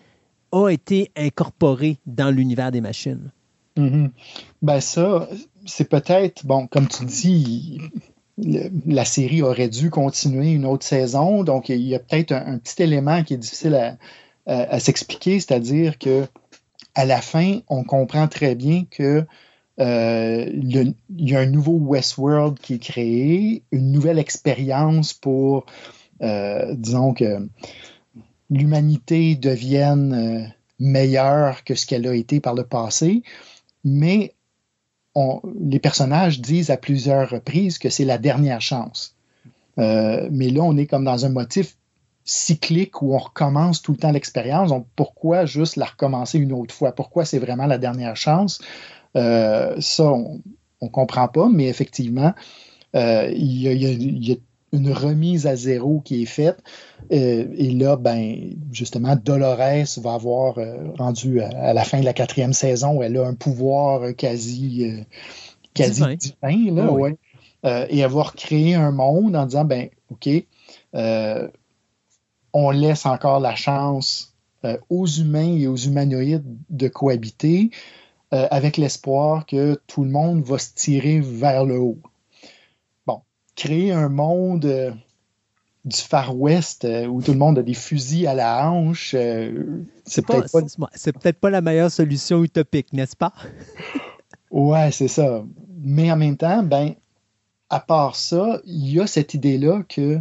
a 0.55 0.69
été 0.69 1.11
incorporé 1.15 1.97
dans 2.05 2.31
l'univers 2.31 2.71
des 2.71 2.81
machines. 2.81 3.31
Mm-hmm. 3.77 4.09
Ben 4.61 4.79
ça, 4.79 5.27
c'est 5.65 5.89
peut-être, 5.89 6.45
bon, 6.45 6.67
comme 6.67 6.87
tu 6.87 7.05
dis, 7.05 7.81
la 8.37 9.05
série 9.05 9.41
aurait 9.41 9.69
dû 9.69 9.89
continuer 9.89 10.51
une 10.51 10.65
autre 10.65 10.85
saison. 10.85 11.43
Donc, 11.43 11.69
il 11.69 11.81
y 11.81 11.95
a 11.95 11.99
peut-être 11.99 12.31
un, 12.31 12.57
petit 12.57 12.83
élément 12.83 13.23
qui 13.23 13.33
est 13.33 13.37
difficile 13.37 13.97
à, 14.47 14.79
s'expliquer, 14.79 15.39
c'est-à-dire 15.39 15.97
que 15.97 16.25
à 16.93 17.05
la 17.05 17.19
fin, 17.19 17.59
on 17.67 17.83
comprend 17.83 18.27
très 18.27 18.53
bien 18.53 18.85
que 18.89 19.25
euh, 19.79 20.45
il 20.53 20.93
y 21.09 21.35
a 21.35 21.39
un 21.39 21.45
nouveau 21.47 21.73
Westworld 21.73 22.59
qui 22.59 22.75
est 22.75 22.79
créé, 22.79 23.63
une 23.71 23.91
nouvelle 23.91 24.19
expérience 24.19 25.13
pour, 25.13 25.65
euh, 26.21 26.73
disons 26.75 27.13
que 27.13 27.49
l'humanité 28.49 29.35
devienne 29.35 30.13
euh, 30.13 30.47
meilleure 30.79 31.63
que 31.63 31.75
ce 31.75 31.85
qu'elle 31.85 32.07
a 32.07 32.13
été 32.13 32.39
par 32.39 32.53
le 32.53 32.63
passé, 32.63 33.23
mais 33.83 34.33
les 35.61 35.79
personnages 35.79 36.41
disent 36.41 36.71
à 36.71 36.77
plusieurs 36.77 37.29
reprises 37.29 37.77
que 37.77 37.89
c'est 37.89 38.03
la 38.03 38.17
dernière 38.17 38.59
chance. 38.59 39.15
mais 39.77 40.49
là, 40.49 40.61
on 40.61 40.75
est 40.75 40.87
comme 40.87 41.05
dans 41.05 41.25
un 41.25 41.29
motif 41.29 41.77
cyclique 42.25 43.01
où 43.03 43.13
on 43.13 43.19
recommence 43.19 43.81
tout 43.81 43.91
le 43.91 43.97
temps 43.97 44.11
l'expérience. 44.11 44.73
Pourquoi 44.95 45.45
juste 45.45 45.75
la 45.77 45.85
recommencer 45.85 46.39
une 46.39 46.51
autre 46.51 46.73
fois? 46.73 46.93
Pourquoi 46.93 47.23
c'est 47.23 47.39
vraiment 47.39 47.67
la 47.67 47.77
dernière 47.77 48.17
chance? 48.17 48.59
Euh, 49.15 49.75
ça, 49.79 50.11
on 50.11 50.41
ne 50.81 50.87
comprend 50.89 51.27
pas, 51.27 51.47
mais 51.47 51.67
effectivement, 51.67 52.33
euh, 52.95 53.31
il, 53.33 53.61
y 53.61 54.31
a, 54.31 54.35
une 54.75 54.91
remise 54.91 55.47
à 55.47 55.55
zéro 55.55 56.01
qui 56.03 56.23
est 56.23 56.27
faite. 56.27 56.57
Euh, 57.11 57.47
et 57.55 57.71
là, 57.71 57.95
ben, 57.95 58.55
justement, 58.71 59.15
Dolores 59.15 59.85
va 59.97 60.13
avoir 60.13 60.57
rendu 60.97 61.41
à, 61.41 61.73
la 61.73 61.83
fin 61.83 61.99
de 61.99 62.05
la 62.05 62.13
quatrième 62.13 62.53
saison, 62.53 63.01
elle 63.01 63.17
a 63.17 63.25
un 63.25 63.33
pouvoir 63.33 64.15
quasi, 64.15 65.05
quasi 65.73 66.03
divin. 66.17 66.73
là, 66.73 66.87
ah 67.63 67.85
et 67.89 68.03
avoir 68.03 68.35
créé 68.35 68.75
un 68.75 68.91
monde 68.91 69.35
en 69.35 69.47
disant, 69.47 69.65
ben, 69.65 69.89
OK, 70.11 70.29
on 72.53 72.71
laisse 72.71 73.05
encore 73.05 73.39
la 73.39 73.55
chance 73.55 74.35
aux 74.89 75.07
humains 75.07 75.57
et 75.57 75.67
aux 75.67 75.75
humanoïdes 75.75 76.45
de 76.69 76.87
cohabiter. 76.87 77.71
Euh, 78.35 78.47
avec 78.49 78.77
l'espoir 78.77 79.45
que 79.45 79.79
tout 79.87 80.03
le 80.03 80.09
monde 80.09 80.43
va 80.43 80.57
se 80.57 80.73
tirer 80.73 81.19
vers 81.21 81.63
le 81.63 81.79
haut. 81.79 81.99
Créer 83.55 83.91
un 83.91 84.09
monde 84.09 84.65
euh, 84.65 84.91
du 85.85 85.97
Far 85.97 86.37
West 86.37 86.85
euh, 86.85 87.05
où 87.07 87.21
tout 87.21 87.31
le 87.31 87.37
monde 87.37 87.59
a 87.59 87.63
des 87.63 87.73
fusils 87.73 88.27
à 88.27 88.33
la 88.33 88.69
hanche, 88.69 89.15
c'est 90.05 90.25
peut-être 90.25 90.51
pas... 90.51 90.89
C'est 90.93 91.13
peut-être 91.13 91.39
pas 91.39 91.49
la 91.49 91.61
meilleure 91.61 91.91
solution 91.91 92.43
utopique, 92.43 92.93
n'est-ce 92.93 93.15
pas? 93.15 93.33
ouais, 94.51 94.91
c'est 94.91 95.07
ça. 95.07 95.43
Mais 95.77 96.11
en 96.11 96.17
même 96.17 96.37
temps, 96.37 96.63
ben, 96.63 96.95
à 97.69 97.79
part 97.79 98.15
ça, 98.15 98.59
il 98.65 98.91
y 98.91 98.99
a 98.99 99.07
cette 99.07 99.33
idée-là 99.33 99.83
que 99.87 100.19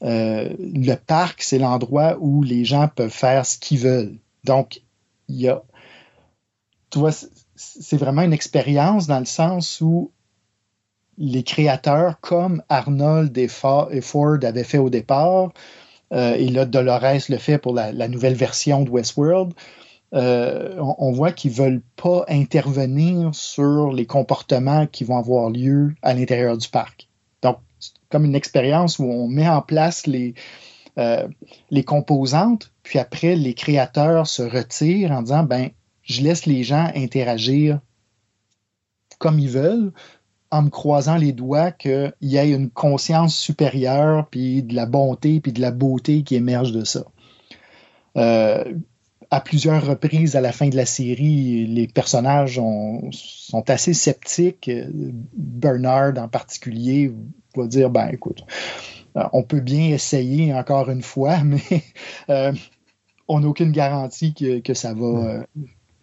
le 0.00 0.94
parc, 0.94 1.42
c'est 1.42 1.58
l'endroit 1.58 2.16
où 2.20 2.42
les 2.42 2.64
gens 2.64 2.88
peuvent 2.88 3.10
faire 3.10 3.44
ce 3.44 3.58
qu'ils 3.58 3.80
veulent. 3.80 4.18
Donc, 4.44 4.82
il 5.28 5.40
y 5.40 5.48
a 5.48 5.62
tu 6.90 6.98
vois, 6.98 7.10
c'est 7.54 7.96
vraiment 7.96 8.22
une 8.22 8.32
expérience 8.32 9.06
dans 9.06 9.18
le 9.18 9.26
sens 9.26 9.80
où 9.80 10.12
les 11.18 11.42
créateurs, 11.42 12.20
comme 12.20 12.62
Arnold 12.68 13.36
et 13.36 13.48
Ford 13.48 14.38
avaient 14.42 14.64
fait 14.64 14.78
au 14.78 14.88
départ, 14.88 15.52
euh, 16.12 16.34
et 16.34 16.48
là 16.48 16.64
Dolores 16.64 17.28
le 17.28 17.36
fait 17.36 17.58
pour 17.58 17.74
la, 17.74 18.08
nouvelle 18.08 18.34
version 18.34 18.82
de 18.82 18.90
Westworld, 18.90 19.52
euh, 20.14 20.76
on, 20.78 21.12
voit 21.12 21.32
qu'ils 21.32 21.50
veulent 21.50 21.82
pas 21.96 22.24
intervenir 22.28 23.34
sur 23.34 23.92
les 23.92 24.06
comportements 24.06 24.86
qui 24.86 25.04
vont 25.04 25.18
avoir 25.18 25.50
lieu 25.50 25.94
à 26.00 26.14
l'intérieur 26.14 26.56
du 26.56 26.68
parc. 26.68 27.08
Donc, 27.42 27.58
c'est 27.78 27.92
comme 28.08 28.24
une 28.24 28.34
expérience 28.34 28.98
où 28.98 29.04
on 29.04 29.28
met 29.28 29.48
en 29.48 29.60
place 29.60 30.06
les, 30.06 30.34
euh, 30.98 31.28
les 31.70 31.84
composantes, 31.84 32.72
puis 32.84 32.98
après, 32.98 33.36
les 33.36 33.52
créateurs 33.52 34.26
se 34.26 34.42
retirent 34.42 35.12
en 35.12 35.22
disant, 35.22 35.42
ben, 35.42 35.68
je 36.04 36.22
laisse 36.22 36.46
les 36.46 36.62
gens 36.62 36.90
interagir 36.94 37.80
comme 39.18 39.38
ils 39.38 39.50
veulent 39.50 39.92
en 40.50 40.62
me 40.62 40.70
croisant 40.70 41.16
les 41.16 41.32
doigts 41.32 41.72
qu'il 41.72 42.12
y 42.22 42.36
ait 42.36 42.50
une 42.50 42.70
conscience 42.70 43.36
supérieure, 43.36 44.28
puis 44.30 44.62
de 44.62 44.74
la 44.74 44.86
bonté, 44.86 45.40
puis 45.40 45.52
de 45.52 45.60
la 45.60 45.70
beauté 45.70 46.22
qui 46.22 46.36
émerge 46.36 46.72
de 46.72 46.84
ça. 46.84 47.04
Euh, 48.16 48.64
à 49.30 49.40
plusieurs 49.40 49.86
reprises 49.86 50.36
à 50.36 50.40
la 50.40 50.52
fin 50.52 50.68
de 50.68 50.76
la 50.76 50.86
série, 50.86 51.66
les 51.66 51.86
personnages 51.86 52.60
sont 53.10 53.70
assez 53.70 53.92
sceptiques. 53.92 54.70
Bernard 55.34 56.18
en 56.18 56.28
particulier 56.28 57.12
va 57.54 57.66
dire, 57.66 57.90
ben 57.90 58.08
écoute, 58.08 58.44
euh, 59.16 59.24
on 59.32 59.42
peut 59.42 59.60
bien 59.60 59.90
essayer 59.90 60.54
encore 60.54 60.90
une 60.90 61.02
fois, 61.02 61.38
mais 61.44 61.60
euh, 62.30 62.52
on 63.26 63.40
n'a 63.40 63.48
aucune 63.48 63.72
garantie 63.72 64.34
que, 64.34 64.74
ça 64.74 64.94
va, 64.94 65.44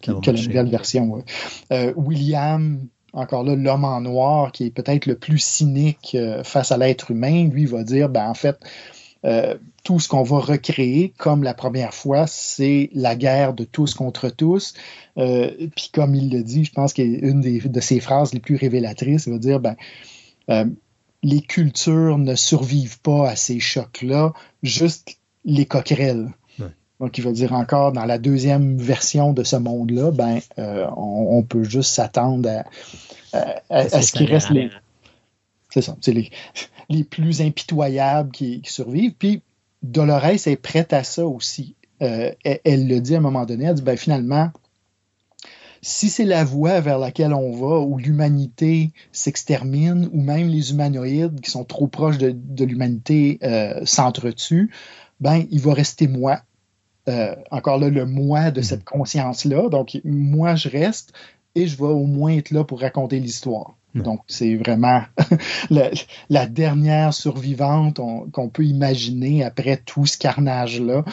que, 0.01 0.11
la 0.11 0.41
nouvelle 0.41 0.69
version. 0.69 1.23
Euh, 1.71 1.93
William, 1.95 2.87
encore 3.15 3.43
là, 3.43 3.55
l'homme 3.55 3.85
en 3.85 4.01
noir, 4.01 4.51
qui 4.51 4.65
est 4.65 4.71
peut-être 4.71 5.05
le 5.05 5.15
plus 5.15 5.39
cynique 5.39 6.15
euh, 6.15 6.43
face 6.43 6.71
à 6.71 6.77
l'être 6.77 7.11
humain, 7.11 7.47
lui 7.47 7.65
va 7.65 7.83
dire, 7.83 8.09
ben, 8.09 8.29
en 8.29 8.33
fait, 8.33 8.57
euh, 9.25 9.55
tout 9.83 9.99
ce 9.99 10.07
qu'on 10.07 10.23
va 10.23 10.39
recréer, 10.39 11.13
comme 11.17 11.41
la 11.41 11.53
première 11.53 11.93
fois, 11.93 12.27
c'est 12.27 12.89
la 12.93 13.15
guerre 13.15 13.53
de 13.53 13.63
tous 13.63 13.93
contre 13.93 14.29
tous. 14.29 14.73
Puis 15.15 15.89
comme 15.93 16.13
il 16.13 16.29
le 16.31 16.43
dit, 16.43 16.65
je 16.65 16.71
pense 16.71 16.93
qu'une 16.93 17.41
de 17.41 17.79
ses 17.79 17.99
phrases 17.99 18.33
les 18.33 18.39
plus 18.39 18.55
révélatrices, 18.55 19.25
il 19.25 19.33
va 19.33 19.39
dire, 19.39 19.59
ben, 19.59 19.75
les 21.23 21.41
cultures 21.41 22.19
ne 22.19 22.35
survivent 22.35 22.99
pas 23.01 23.29
à 23.29 23.35
ces 23.35 23.59
chocs-là, 23.59 24.33
juste 24.61 25.17
les 25.43 25.65
coquerelles. 25.65 26.29
Donc, 26.99 27.17
il 27.17 27.23
va 27.23 27.31
dire 27.31 27.53
encore, 27.53 27.91
dans 27.91 28.05
la 28.05 28.17
deuxième 28.17 28.77
version 28.77 29.33
de 29.33 29.43
ce 29.43 29.57
monde-là, 29.57 30.11
ben, 30.11 30.39
euh, 30.59 30.87
on, 30.95 31.43
peut 31.43 31.63
juste 31.63 31.91
s'attendre 31.91 32.63
à, 33.69 34.01
ce 34.01 34.11
qu'il 34.13 34.31
reste 34.31 34.49
les. 34.49 34.69
C'est 35.69 35.81
ça, 35.81 35.97
c'est 35.99 36.13
les, 36.13 36.29
les, 36.89 37.03
plus 37.03 37.41
impitoyables 37.41 38.31
qui, 38.31 38.61
survivent. 38.63 39.13
Puis, 39.13 39.41
Dolores 39.83 40.47
est 40.47 40.55
prête 40.55 40.93
à 40.93 41.03
ça 41.03 41.25
aussi. 41.25 41.75
Euh, 42.01 42.31
elle, 42.43 42.87
le 42.87 42.99
dit 42.99 43.15
à 43.15 43.17
un 43.17 43.21
moment 43.21 43.45
donné, 43.45 43.65
elle 43.65 43.75
dit, 43.75 43.81
ben, 43.81 43.97
finalement, 43.97 44.51
si 45.81 46.09
c'est 46.09 46.25
la 46.25 46.43
voie 46.43 46.79
vers 46.79 46.97
laquelle 46.97 47.33
on 47.33 47.51
va, 47.51 47.79
où 47.79 47.97
l'humanité 47.97 48.91
s'extermine, 49.11 50.09
ou 50.13 50.21
même 50.21 50.47
les 50.47 50.71
humanoïdes 50.71 51.41
qui 51.41 51.51
sont 51.51 51.63
trop 51.63 51.87
proches 51.87 52.17
de, 52.17 52.65
l'humanité 52.65 53.37
euh, 53.43 53.81
s'entretuent, 53.85 54.71
ben, 55.19 55.45
il 55.51 55.59
va 55.59 55.73
rester 55.73 56.07
moi, 56.07 56.41
euh, 57.07 57.35
encore 57.51 57.77
là, 57.77 57.89
le 57.89 58.05
moi 58.05 58.51
de 58.51 58.61
cette 58.61 58.81
mm. 58.81 58.85
conscience-là. 58.85 59.69
Donc, 59.69 59.99
moi, 60.03 60.55
je 60.55 60.69
reste 60.69 61.13
et 61.55 61.67
je 61.67 61.77
vais 61.77 61.83
au 61.83 62.05
moins 62.05 62.33
être 62.33 62.51
là 62.51 62.63
pour 62.63 62.81
raconter 62.81 63.19
l'histoire. 63.19 63.75
Donc, 63.95 64.19
c'est 64.27 64.55
vraiment 64.55 65.03
la, 66.29 66.45
dernière 66.47 67.13
survivante 67.13 68.01
qu'on 68.33 68.49
peut 68.49 68.65
imaginer 68.65 69.43
après 69.43 69.77
tout 69.77 70.05
ce 70.05 70.17
carnage-là, 70.17 71.05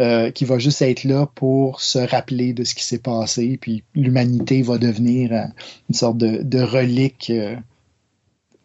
euh, 0.00 0.32
qui 0.32 0.44
va 0.44 0.58
juste 0.58 0.82
être 0.82 1.04
là 1.04 1.28
pour 1.32 1.80
se 1.80 2.00
rappeler 2.00 2.52
de 2.52 2.64
ce 2.64 2.74
qui 2.74 2.82
s'est 2.82 2.98
passé, 2.98 3.56
puis 3.60 3.84
l'humanité 3.94 4.62
va 4.62 4.78
devenir 4.78 5.32
euh, 5.32 5.44
une 5.88 5.94
sorte 5.94 6.18
de, 6.18 6.60
relique 6.60 7.30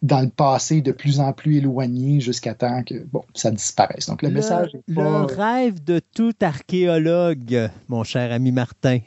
dans 0.02 0.22
le 0.22 0.30
passé 0.30 0.82
de 0.82 0.92
plus 0.92 1.19
en 1.19 1.34
plus 1.34 1.58
éloigné 1.58 2.19
jusqu'à 2.19 2.53
temps 2.53 2.84
que 2.84 3.03
bon, 3.11 3.24
ça 3.34 3.52
disparaisse. 3.52 4.08
Donc 4.08 4.22
le, 4.22 4.30
message 4.30 4.69
est 4.76 4.82
Le 4.88 5.26
rêve 5.26 5.84
de 5.84 6.00
tout 6.16 6.34
archéologue, 6.42 7.69
mon 7.88 8.03
cher 8.03 8.32
ami 8.32 8.52
Martin. 8.52 9.00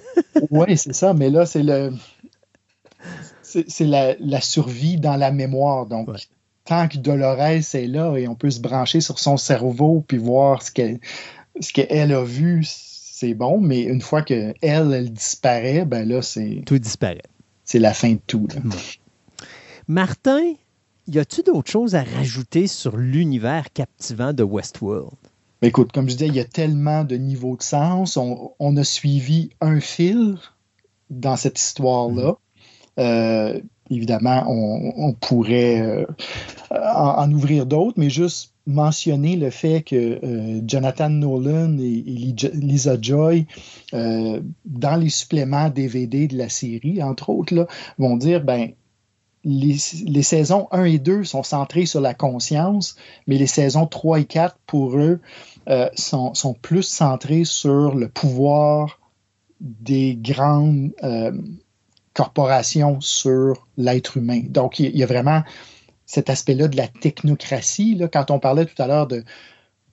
oui, 0.50 0.76
c'est 0.76 0.94
ça, 0.94 1.14
mais 1.14 1.30
là, 1.30 1.46
c'est 1.46 1.62
le 1.62 1.92
c'est 3.42 3.86
la, 3.86 4.40
survie 4.40 4.96
dans 4.96 5.16
la 5.16 5.32
mémoire. 5.32 5.86
Donc, 5.86 6.08
tant 6.64 6.86
que 6.88 6.98
Dolores 6.98 7.40
est 7.40 7.88
là 7.88 8.16
et 8.16 8.28
on 8.28 8.34
peut 8.34 8.50
se 8.50 8.60
brancher 8.60 9.00
sur 9.00 9.18
son 9.18 9.36
cerveau 9.36 10.04
puis 10.06 10.18
voir 10.18 10.62
ce 10.62 10.70
qu'elle 10.70 11.00
ce 11.60 11.72
qu'elle 11.72 12.12
a 12.12 12.24
vu, 12.24 12.64
c'est 12.64 13.34
bon, 13.34 13.60
mais 13.60 13.82
une 13.82 14.00
fois 14.00 14.22
qu'elle, 14.22 14.54
elle, 14.62 14.92
elle 14.92 15.12
disparaît, 15.12 15.84
ben 15.84 16.08
là, 16.08 16.22
c'est. 16.22 16.62
Tout 16.64 16.78
disparaît. 16.78 17.22
C'est 17.64 17.78
la 17.78 17.92
fin 17.92 18.12
de 18.12 18.20
tout. 18.26 18.46
Là. 18.54 18.62
Martin, 19.90 20.54
y 21.08 21.18
a-tu 21.18 21.42
d'autres 21.42 21.68
choses 21.68 21.96
à 21.96 22.04
rajouter 22.04 22.68
sur 22.68 22.96
l'univers 22.96 23.72
captivant 23.72 24.32
de 24.32 24.44
Westworld? 24.44 25.16
Écoute, 25.62 25.90
comme 25.90 26.08
je 26.08 26.14
disais, 26.14 26.28
il 26.28 26.36
y 26.36 26.38
a 26.38 26.44
tellement 26.44 27.02
de 27.02 27.16
niveaux 27.16 27.56
de 27.56 27.62
sens. 27.64 28.16
On, 28.16 28.76
a 28.76 28.84
suivi 28.84 29.50
un 29.60 29.80
fil 29.80 30.36
dans 31.10 31.34
cette 31.34 31.58
histoire-là. 31.58 32.36
Mm-hmm. 32.96 33.00
Euh, 33.00 33.60
évidemment, 33.90 34.44
on, 34.46 35.12
pourrait 35.12 35.80
euh, 35.80 36.06
en, 36.70 37.28
ouvrir 37.32 37.66
d'autres, 37.66 37.98
mais 37.98 38.10
juste 38.10 38.54
mentionner 38.68 39.34
le 39.34 39.50
fait 39.50 39.82
que 39.82 40.20
euh, 40.22 40.60
Jonathan 40.68 41.10
Nolan 41.10 41.76
et, 41.78 42.04
Lisa 42.54 42.96
Joy, 43.02 43.44
dans 43.92 44.96
les 45.00 45.08
suppléments 45.08 45.68
DVD 45.68 46.28
de 46.28 46.38
la 46.38 46.48
série, 46.48 47.02
entre 47.02 47.30
autres, 47.30 47.66
vont 47.98 48.16
dire, 48.16 48.44
ben, 48.44 48.70
les, 49.44 50.22
saisons 50.22 50.68
1 50.70 50.84
et 50.84 50.98
2 50.98 51.24
sont 51.24 51.42
centrées 51.42 51.86
sur 51.86 52.00
la 52.00 52.14
conscience, 52.14 52.96
mais 53.26 53.36
les 53.36 53.46
saisons 53.46 53.86
3 53.86 54.20
et 54.20 54.24
4, 54.24 54.58
pour 54.66 54.96
eux, 54.98 55.20
euh, 55.68 55.88
sont, 55.94 56.32
plus 56.60 56.82
centrées 56.82 57.44
sur 57.44 57.94
le 57.94 58.08
pouvoir 58.08 58.98
des 59.60 60.16
grandes 60.16 60.92
euh, 61.02 61.32
corporations 62.14 63.00
sur 63.00 63.66
l'être 63.76 64.16
humain. 64.16 64.42
Donc, 64.48 64.78
il 64.78 64.96
y, 64.96 65.02
a 65.02 65.06
vraiment 65.06 65.42
cet 66.06 66.28
aspect-là 66.28 66.68
de 66.68 66.76
la 66.76 66.88
technocratie. 66.88 68.00
Quand 68.12 68.30
on 68.30 68.38
parlait 68.38 68.66
tout 68.66 68.80
à 68.82 68.86
l'heure 68.86 69.06
de 69.06 69.24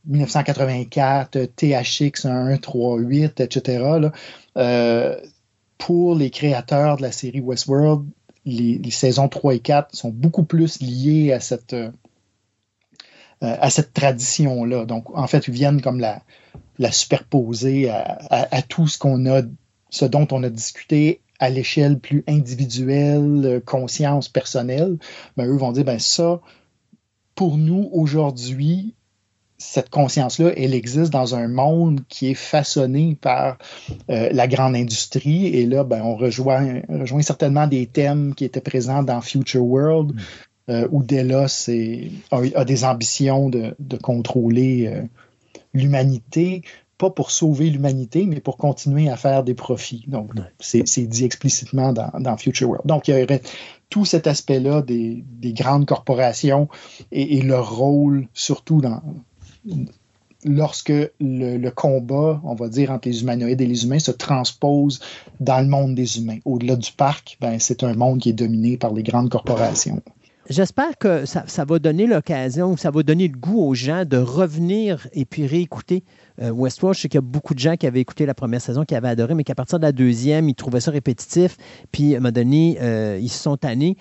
1984, 0.06 1.38
THX 1.56 2.22
138, 2.22 3.40
etc., 3.40 3.84
là, 4.00 4.12
euh, 4.58 5.20
pour 5.78 6.16
les 6.16 6.32
créateurs 6.32 6.98
de 6.98 7.04
la 7.04 7.12
série 7.12 7.40
Westworld, 7.40 8.06
les, 8.48 8.92
saisons 8.92 9.28
3 9.28 9.56
et 9.56 9.60
4 9.60 9.96
sont 9.96 10.10
beaucoup 10.10 10.44
plus 10.44 10.80
liées 10.82 11.34
à 11.34 11.40
cette, 11.40 11.74
euh, 11.74 11.92
à 13.42 13.70
cette 13.70 13.94
tradition-là. 13.94 14.86
Donc, 14.86 15.16
en 15.16 15.28
fait, 15.28 15.48
ils 15.48 15.54
viennent 15.54 15.82
comme 15.82 16.00
la, 16.00 16.22
la 16.80 16.92
superposer 16.92 17.90
à, 17.90 18.62
tout 18.62 18.88
ce 18.88 18.98
qu'on 18.98 19.26
a, 19.26 19.42
ce 19.90 20.06
dont 20.06 20.28
on 20.32 20.44
a 20.44 20.50
discuté 20.50 21.22
à 21.40 21.50
l'échelle 21.50 22.00
plus 22.00 22.24
individuelle, 22.28 23.62
conscience 23.66 24.30
personnelle. 24.30 24.98
Ben, 25.36 25.46
eux 25.46 25.58
vont 25.58 25.72
dire, 25.72 25.86
ben 25.86 26.00
ça, 26.00 26.42
pour 27.36 27.58
nous, 27.58 27.90
aujourd'hui, 27.92 28.96
cette 29.58 29.90
conscience-là, 29.90 30.52
elle 30.56 30.74
existe 30.74 31.12
dans 31.12 31.36
un 31.36 31.48
monde 31.48 32.02
qui 32.10 32.30
est 32.30 32.36
façonné 32.36 33.18
par 33.20 33.58
euh, 34.10 34.30
la 34.32 34.48
grande 34.48 34.76
industrie. 34.76 35.48
Et 35.48 35.66
là, 35.66 35.84
ben, 35.84 36.02
on 36.04 36.16
rejoint, 36.16 36.82
rejoint 36.90 37.24
certainement 37.24 37.66
des 37.66 37.88
thèmes 37.88 38.36
qui 38.36 38.46
étaient 38.46 38.62
présents 38.62 39.02
dans 39.02 39.20
Future 39.22 39.66
World, 39.66 40.14
mm. 40.14 40.20
euh, 40.70 40.88
où 40.92 41.02
Delos 41.02 41.70
a, 42.32 42.42
a, 42.56 42.66
des 42.66 42.84
ambitions 42.86 43.50
de, 43.50 43.76
de 43.80 43.98
contrôler 43.98 44.88
euh, 44.88 45.02
l'humanité, 45.74 46.62
pas 47.00 47.10
pour 47.10 47.32
sauver 47.32 47.70
l'humanité, 47.70 48.26
mais 48.26 48.40
pour 48.40 48.58
continuer 48.58 49.10
à 49.10 49.18
faire 49.18 49.44
des 49.44 49.54
profits. 49.54 50.04
Donc, 50.08 50.32
c'est 50.60 50.84
dit 51.08 51.26
explicitement 51.26 51.94
dans, 51.94 52.12
dans, 52.20 52.38
Future 52.38 52.70
World. 52.70 52.88
Donc, 52.88 53.08
il 53.08 53.18
y 53.18 53.24
aurait 53.24 53.42
tout 53.90 54.06
cet 54.06 54.28
aspect-là 54.28 54.82
des, 54.82 55.24
des, 55.28 55.54
grandes 55.54 55.86
corporations 55.86 56.68
et, 57.12 57.38
et, 57.38 57.42
leur 57.42 57.76
rôle, 57.76 58.28
surtout 58.34 58.82
dans, 58.82 59.02
lorsque 60.46 60.94
le, 61.20 61.70
combat, 61.70 62.42
on 62.44 62.56
va 62.56 62.70
dire, 62.70 62.92
entre 62.92 63.08
les 63.08 63.22
humanoïdes 63.22 63.62
et 63.62 63.66
les 63.66 63.84
humains 63.84 64.00
se 64.00 64.12
transpose 64.12 65.00
dans 65.40 65.60
le 65.62 65.68
monde 65.68 65.96
des 65.96 66.20
humains. 66.20 66.40
Au-delà 66.46 66.76
du 66.76 66.92
parc, 66.92 67.38
ben, 67.42 67.60
c'est 67.60 67.84
un 67.84 67.94
monde 67.94 68.20
qui 68.20 68.30
est 68.30 68.34
dominé 68.34 68.78
par 68.78 68.94
les 68.94 69.04
grandes 69.04 69.30
corporations. 69.30 70.02
J'espère 70.50 70.98
que 70.98 71.26
ça, 71.26 71.44
va 71.66 71.78
donner 71.78 72.08
l'occasion, 72.08 72.78
ça 72.78 72.90
va 72.90 73.04
donner 73.04 73.28
le 73.28 73.38
goût 73.38 73.60
aux 73.60 73.74
gens 73.74 74.06
de 74.06 74.16
revenir 74.16 75.06
et 75.12 75.26
puis 75.26 75.46
réécouter 75.46 76.06
euh, 76.42 76.52
Westworld. 76.52 76.96
Je 76.96 77.02
sais 77.02 77.10
qu'il 77.10 77.18
y 77.18 77.20
a 77.20 77.22
beaucoup 77.22 77.54
de 77.54 77.60
gens 77.60 77.76
qui 77.76 77.86
avaient 77.86 78.00
écouté 78.00 78.26
la 78.26 78.34
première 78.34 78.62
saison, 78.62 78.86
qui 78.86 78.96
avaient 78.96 79.10
adoré, 79.10 79.34
mais 79.34 79.44
qu'à 79.44 79.56
partir 79.56 79.78
de 79.78 79.84
la 79.84 79.92
deuxième, 79.92 80.48
ils 80.48 80.56
trouvaient 80.56 80.80
ça 80.80 80.92
répétitif. 80.92 81.58
Puis, 81.92 82.14
à 82.14 82.18
un 82.18 82.20
moment 82.22 82.32
donné, 82.32 82.78
euh, 82.80 83.20
ils 83.22 83.28
se 83.28 83.44
sont 83.44 83.58
tannés. 83.58 83.98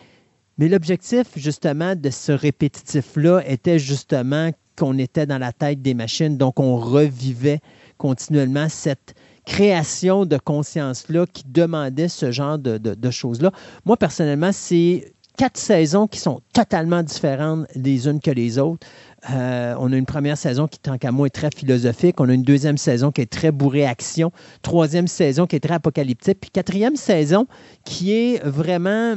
Mais 0.58 0.68
l'objectif, 0.68 1.26
justement, 1.34 1.96
de 1.96 2.10
ce 2.10 2.30
répétitif-là 2.30 3.42
était 3.44 3.80
justement 3.80 4.52
qu'on 4.76 4.98
était 4.98 5.26
dans 5.26 5.38
la 5.38 5.52
tête 5.52 5.82
des 5.82 5.94
machines, 5.94 6.36
donc 6.36 6.60
on 6.60 6.76
revivait 6.76 7.60
continuellement 7.98 8.68
cette 8.68 9.14
création 9.46 10.26
de 10.26 10.36
conscience-là 10.36 11.24
qui 11.32 11.44
demandait 11.46 12.08
ce 12.08 12.30
genre 12.32 12.58
de, 12.58 13.10
choses-là. 13.10 13.52
Moi, 13.84 13.96
personnellement, 13.96 14.50
c'est 14.52 15.12
quatre 15.38 15.56
saisons 15.56 16.06
qui 16.06 16.18
sont 16.18 16.40
totalement 16.52 17.02
différentes 17.02 17.66
les 17.74 18.08
unes 18.08 18.20
que 18.20 18.30
les 18.30 18.58
autres. 18.58 18.86
Euh, 19.30 19.74
on 19.78 19.92
a 19.92 19.96
une 19.96 20.06
première 20.06 20.36
saison 20.36 20.66
qui, 20.66 20.78
tant 20.78 20.98
qu'à 20.98 21.12
moi, 21.12 21.26
est 21.26 21.30
très 21.30 21.50
philosophique. 21.54 22.20
On 22.20 22.28
a 22.28 22.32
une 22.32 22.42
deuxième 22.42 22.78
saison 22.78 23.12
qui 23.12 23.20
est 23.20 23.30
très 23.30 23.52
bourrée 23.52 23.86
action. 23.86 24.32
Troisième 24.62 25.08
saison 25.08 25.46
qui 25.46 25.56
est 25.56 25.60
très 25.60 25.74
apocalyptique. 25.74 26.38
Puis 26.40 26.50
quatrième 26.50 26.96
saison 26.96 27.46
qui 27.84 28.12
est 28.12 28.44
vraiment 28.44 29.14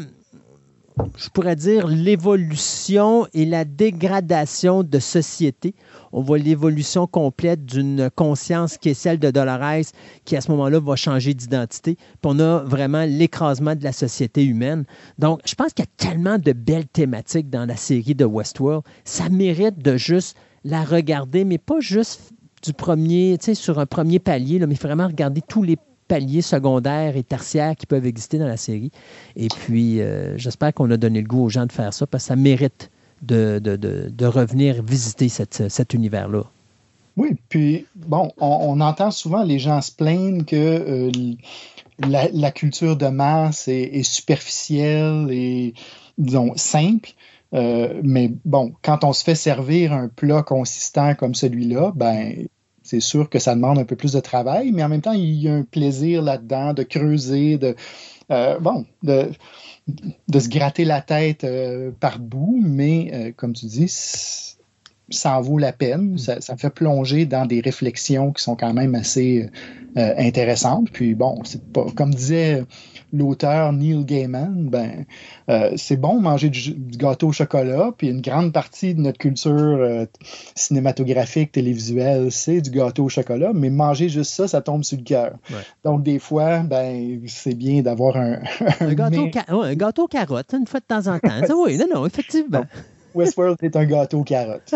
je 1.18 1.30
pourrais 1.30 1.56
dire, 1.56 1.88
l'évolution 1.88 3.28
et 3.34 3.46
la 3.46 3.66
dégradation 3.66 4.84
de 4.84 5.00
société. 5.00 5.76
On 6.12 6.22
voit 6.22 6.38
l'évolution 6.38 7.08
complète 7.08 7.66
d'une 7.66 8.10
conscience 8.16 8.78
qui 8.78 8.90
est 8.90 8.94
celle 8.94 9.20
de 9.20 9.32
Dolores, 9.32 9.86
qui 10.26 10.36
à 10.36 10.42
ce 10.42 10.52
moment-là 10.52 10.80
va 10.80 10.96
changer 10.96 11.34
d'identité. 11.34 11.96
Puis 11.96 12.32
on 12.32 12.40
a 12.40 12.60
vraiment 12.60 13.06
l'écrasement 13.06 13.76
de 13.76 13.84
la 13.84 13.92
société 13.92 14.44
humaine. 14.44 14.86
Donc, 15.18 15.42
je 15.46 15.56
pense 15.56 15.74
qu'il 15.74 15.86
y 15.86 15.88
a 15.88 16.10
tellement 16.10 16.38
de 16.38 16.54
belles 16.54 16.88
thématiques 16.88 17.50
dans 17.50 17.66
la 17.66 17.76
série 17.76 18.16
de 18.16 18.26
Westworld. 18.26 18.84
Ça 19.04 19.30
mérite 19.30 19.80
de 19.80 19.98
juste 19.98 20.38
la 20.64 20.84
regarder, 20.84 21.46
mais 21.46 21.58
pas 21.58 21.80
juste 21.80 22.34
du 22.64 22.74
premier, 22.74 23.38
tu 23.40 23.46
sais, 23.46 23.56
sur 23.56 23.80
un 23.80 23.86
premier 23.86 24.20
palier, 24.20 24.60
mais 24.66 24.76
vraiment 24.76 25.08
regarder 25.08 25.42
tous 25.48 25.64
les 25.64 25.78
paliers 26.10 26.42
secondaires 26.42 27.16
et 27.16 27.24
tertiaires 27.24 27.76
qui 27.78 27.86
peuvent 27.86 28.06
exister 28.06 28.38
dans 28.38 28.48
la 28.48 28.58
série. 28.58 28.92
Et 29.38 29.48
puis, 29.48 30.02
euh, 30.02 30.38
j'espère 30.38 30.74
qu'on 30.74 30.92
a 30.92 30.98
donné 30.98 31.22
le 31.22 31.28
goût 31.28 31.46
aux 31.46 31.50
gens 31.50 31.66
de 31.66 31.72
faire 31.72 31.94
ça 31.94 32.06
parce 32.06 32.26
que 32.26 32.28
ça 32.28 32.36
mérite 32.36 32.92
de, 33.22 33.60
de, 33.60 34.26
revenir 34.26 34.82
visiter 34.84 35.30
cet 35.30 35.94
univers-là. 35.94 36.44
Oui, 37.18 37.36
puis 37.50 37.86
bon, 37.96 38.32
on, 38.38 38.80
entend 38.80 39.12
souvent 39.12 39.44
les 39.44 39.60
gens 39.60 39.82
se 39.82 39.92
plaindre 39.92 40.46
que 40.46 40.56
euh, 40.56 41.12
la, 42.08 42.52
culture 42.52 42.96
de 42.96 43.08
masse 43.08 43.68
est, 43.68 44.04
superficielle 44.04 45.28
et, 45.30 45.74
disons, 46.18 46.54
simple. 46.56 47.12
Euh, 47.54 48.00
mais 48.04 48.32
bon, 48.46 48.74
quand 48.84 49.04
on 49.04 49.12
se 49.12 49.26
fait 49.26 49.36
servir 49.36 49.92
un 49.92 50.08
plat 50.08 50.44
consistant 50.44 51.14
comme 51.14 51.36
celui-là, 51.36 51.92
ben 51.94 52.48
c'est 52.90 53.02
sûr 53.02 53.30
que 53.30 53.38
ça 53.38 53.54
demande 53.54 53.78
un 53.78 53.86
peu 53.86 53.96
plus 53.96 54.14
de 54.14 54.20
travail, 54.20 54.72
mais 54.72 54.84
en 54.84 54.90
même 54.90 55.02
temps, 55.02 55.12
il 55.12 55.36
y 55.36 55.48
a 55.48 55.54
un 55.54 55.62
plaisir 55.62 56.24
là-dedans 56.24 56.74
de 56.74 56.82
creuser, 56.82 57.60
de, 57.60 57.76
euh, 58.32 58.58
bon, 58.58 58.88
de, 59.04 59.30
se 60.34 60.50
gratter 60.50 60.86
la 60.86 61.02
tête 61.02 61.44
euh, 61.44 61.92
par 62.00 62.18
bout, 62.18 62.60
mais 62.60 63.12
euh, 63.14 63.32
comme 63.36 63.54
tu 63.54 63.68
dis, 63.68 64.56
ça 65.12 65.38
en 65.38 65.42
vaut 65.42 65.58
la 65.58 65.74
peine. 65.74 66.18
Ça, 66.18 66.42
ça, 66.42 66.58
fait 66.58 66.70
plonger 66.70 67.26
dans 67.26 67.46
des 67.46 67.62
réflexions 67.62 68.32
qui 68.32 68.44
sont 68.44 68.56
quand 68.56 68.74
même 68.74 68.96
assez 68.96 69.50
intéressantes. 69.96 70.90
Puis 70.92 71.16
bon, 71.16 71.42
c'est 71.44 71.64
pas, 71.72 71.86
comme 71.96 72.14
disait 72.14 72.64
l'auteur 73.12 73.74
Neil 73.74 74.06
Gaiman, 74.06 74.70
ben, 74.70 75.06
euh, 75.50 75.72
c'est 75.78 75.96
bon 75.96 76.20
manger 76.20 76.50
du, 76.50 76.76
gâteau 76.98 77.30
au 77.30 77.32
chocolat, 77.32 77.92
puis 77.98 78.10
une 78.10 78.22
grande 78.22 78.54
partie 78.54 78.94
de 78.94 79.02
notre 79.02 79.18
culture 79.18 79.52
euh, 79.52 80.06
cinématographique, 80.56 81.52
télévisuelle, 81.52 82.32
c'est 82.32 82.62
du 82.62 82.70
gâteau 82.70 83.06
au 83.06 83.10
chocolat, 83.10 83.52
mais 83.54 83.70
manger 83.70 84.10
juste 84.10 84.32
ça, 84.32 84.48
ça 84.48 84.62
tombe 84.62 84.84
sur 84.84 84.98
le 84.98 85.04
cœur. 85.04 85.34
Donc, 85.84 86.04
des 86.04 86.20
fois, 86.20 86.60
ben, 86.60 87.22
c'est 87.28 87.56
bien 87.56 87.82
d'avoir 87.82 88.18
un... 88.18 88.40
un, 88.80 88.94
gâteau, 88.94 89.28
un 89.50 89.76
gâteau 89.76 90.08
carotte, 90.08 90.54
une 90.54 90.68
fois 90.68 90.80
de 90.80 90.86
temps 90.86 91.08
en 91.08 91.20
temps. 91.20 91.64
oui, 91.64 91.78
non, 91.78 91.86
non, 91.94 92.06
effectivement. 92.06 92.64
Westworld 93.16 93.58
est 93.62 93.76
un 93.76 93.86
gâteau 93.86 94.24
carotte. 94.24 94.74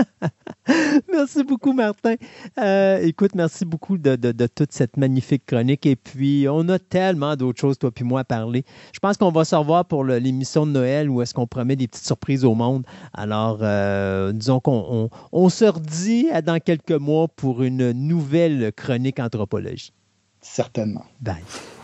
merci 1.12 1.44
beaucoup, 1.44 1.74
Martin. 1.74 2.16
Euh, 2.58 3.00
écoute, 3.02 3.36
merci 3.36 3.66
beaucoup 3.66 3.98
de, 3.98 4.16
toute 4.48 4.72
cette 4.72 4.98
magnifique 4.98 5.46
chronique. 5.46 5.86
Et 5.86 5.96
puis, 5.96 6.48
on 6.50 6.68
a 6.70 6.80
tellement 6.80 7.36
d'autres 7.36 7.60
choses, 7.60 7.78
toi 7.78 7.92
puis 7.92 8.04
moi, 8.04 8.22
à 8.22 8.24
parler. 8.24 8.64
Je 8.94 9.00
pense 9.00 9.18
qu'on 9.18 9.32
va 9.32 9.46
se 9.46 9.56
revoir 9.56 9.86
pour 9.86 10.04
l'émission 10.04 10.66
de 10.66 10.72
Noël 10.72 11.10
où 11.10 11.22
est-ce 11.22 11.34
qu'on 11.34 11.48
promet 11.48 11.76
des 11.76 11.88
petites 11.88 12.06
surprises 12.06 12.46
au 12.46 12.56
monde. 12.56 12.86
Alors, 13.14 13.60
euh, 13.62 14.32
disons 14.32 14.60
qu'on 14.60 15.10
on, 15.32 15.50
se 15.50 15.66
redit 15.66 16.28
dans 16.44 16.60
quelques 16.60 16.92
mois 16.92 17.28
pour 17.28 17.62
une 17.64 17.92
nouvelle 17.92 18.72
chronique 18.74 19.20
anthropologie. 19.20 19.94
Certainement. 20.42 21.06
Bye. 21.22 21.44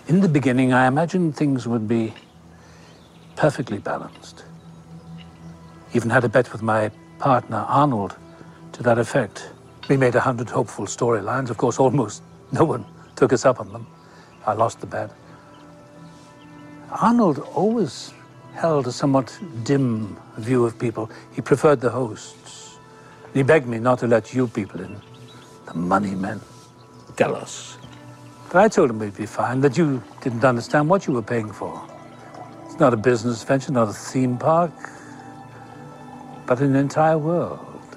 In 0.09 0.21
the 0.21 0.27
beginning, 0.27 0.71
I 0.71 0.87
imagined 0.87 1.35
things 1.35 1.67
would 1.67 1.87
be 1.87 2.11
perfectly 3.35 3.77
balanced. 3.77 4.48
Even 5.93 6.09
had 6.09 6.23
a 6.23 6.29
bet 6.29 6.51
with 6.51 6.61
my 6.61 6.91
partner, 7.17 7.65
Arnold, 7.67 8.15
to 8.73 8.83
that 8.83 8.99
effect. 8.99 9.51
We 9.89 9.97
made 9.97 10.15
a 10.15 10.19
hundred 10.19 10.49
hopeful 10.49 10.85
storylines. 10.85 11.49
Of 11.49 11.57
course, 11.57 11.79
almost 11.79 12.21
no 12.51 12.63
one 12.63 12.85
took 13.15 13.33
us 13.33 13.45
up 13.45 13.59
on 13.59 13.71
them. 13.73 13.87
I 14.45 14.53
lost 14.53 14.81
the 14.81 14.87
bet. 14.87 15.11
Arnold 16.91 17.39
always 17.55 18.13
held 18.53 18.87
a 18.87 18.91
somewhat 18.91 19.37
dim 19.63 20.17
view 20.37 20.63
of 20.65 20.77
people. 20.77 21.09
He 21.31 21.41
preferred 21.41 21.81
the 21.81 21.89
hosts. 21.89 22.77
He 23.33 23.43
begged 23.43 23.67
me 23.67 23.79
not 23.79 23.99
to 23.99 24.07
let 24.07 24.33
you 24.33 24.47
people 24.47 24.81
in. 24.81 24.95
The 25.65 25.73
money 25.73 26.13
men. 26.15 26.39
Delos. 27.15 27.77
But 28.51 28.63
I 28.63 28.67
told 28.67 28.89
him 28.89 28.99
we'd 28.99 29.15
be 29.15 29.25
fine, 29.25 29.61
that 29.61 29.77
you 29.77 30.01
didn't 30.21 30.43
understand 30.43 30.89
what 30.89 31.05
you 31.05 31.13
were 31.13 31.21
paying 31.21 31.51
for. 31.51 31.81
It's 32.65 32.79
not 32.79 32.93
a 32.93 32.97
business 32.97 33.43
venture, 33.43 33.71
not 33.71 33.89
a 33.89 33.93
theme 33.93 34.37
park 34.37 34.71
but 36.49 36.61
an 36.61 36.75
entire 36.75 37.19
world. 37.19 37.95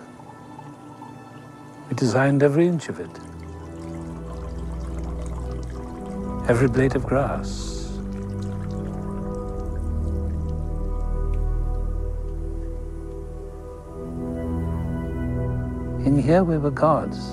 We 1.88 1.96
designed 1.96 2.42
every 2.42 2.68
inch 2.68 2.90
of 2.90 3.00
it, 3.00 3.08
every 6.50 6.68
blade 6.68 6.94
of 6.94 7.06
grass. 7.06 7.88
In 16.06 16.20
here 16.22 16.44
we 16.44 16.58
were 16.58 16.70
gods, 16.70 17.30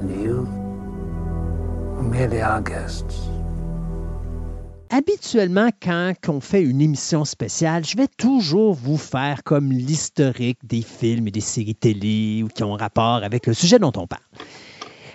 and 0.00 0.18
you 0.18 0.48
were 1.94 2.04
merely 2.04 2.40
our 2.40 2.62
guests. 2.62 3.33
Habituellement, 4.90 5.70
quand 5.82 6.14
on 6.28 6.40
fait 6.40 6.62
une 6.62 6.80
émission 6.80 7.24
spéciale, 7.24 7.84
je 7.84 7.96
vais 7.96 8.06
toujours 8.06 8.74
vous 8.74 8.98
faire 8.98 9.42
comme 9.42 9.72
l'historique 9.72 10.58
des 10.62 10.82
films 10.82 11.28
et 11.28 11.30
des 11.30 11.40
séries 11.40 11.74
télé 11.74 12.42
ou 12.44 12.48
qui 12.48 12.62
ont 12.62 12.74
rapport 12.74 13.22
avec 13.24 13.46
le 13.46 13.54
sujet 13.54 13.78
dont 13.78 13.92
on 13.96 14.06
parle. 14.06 14.22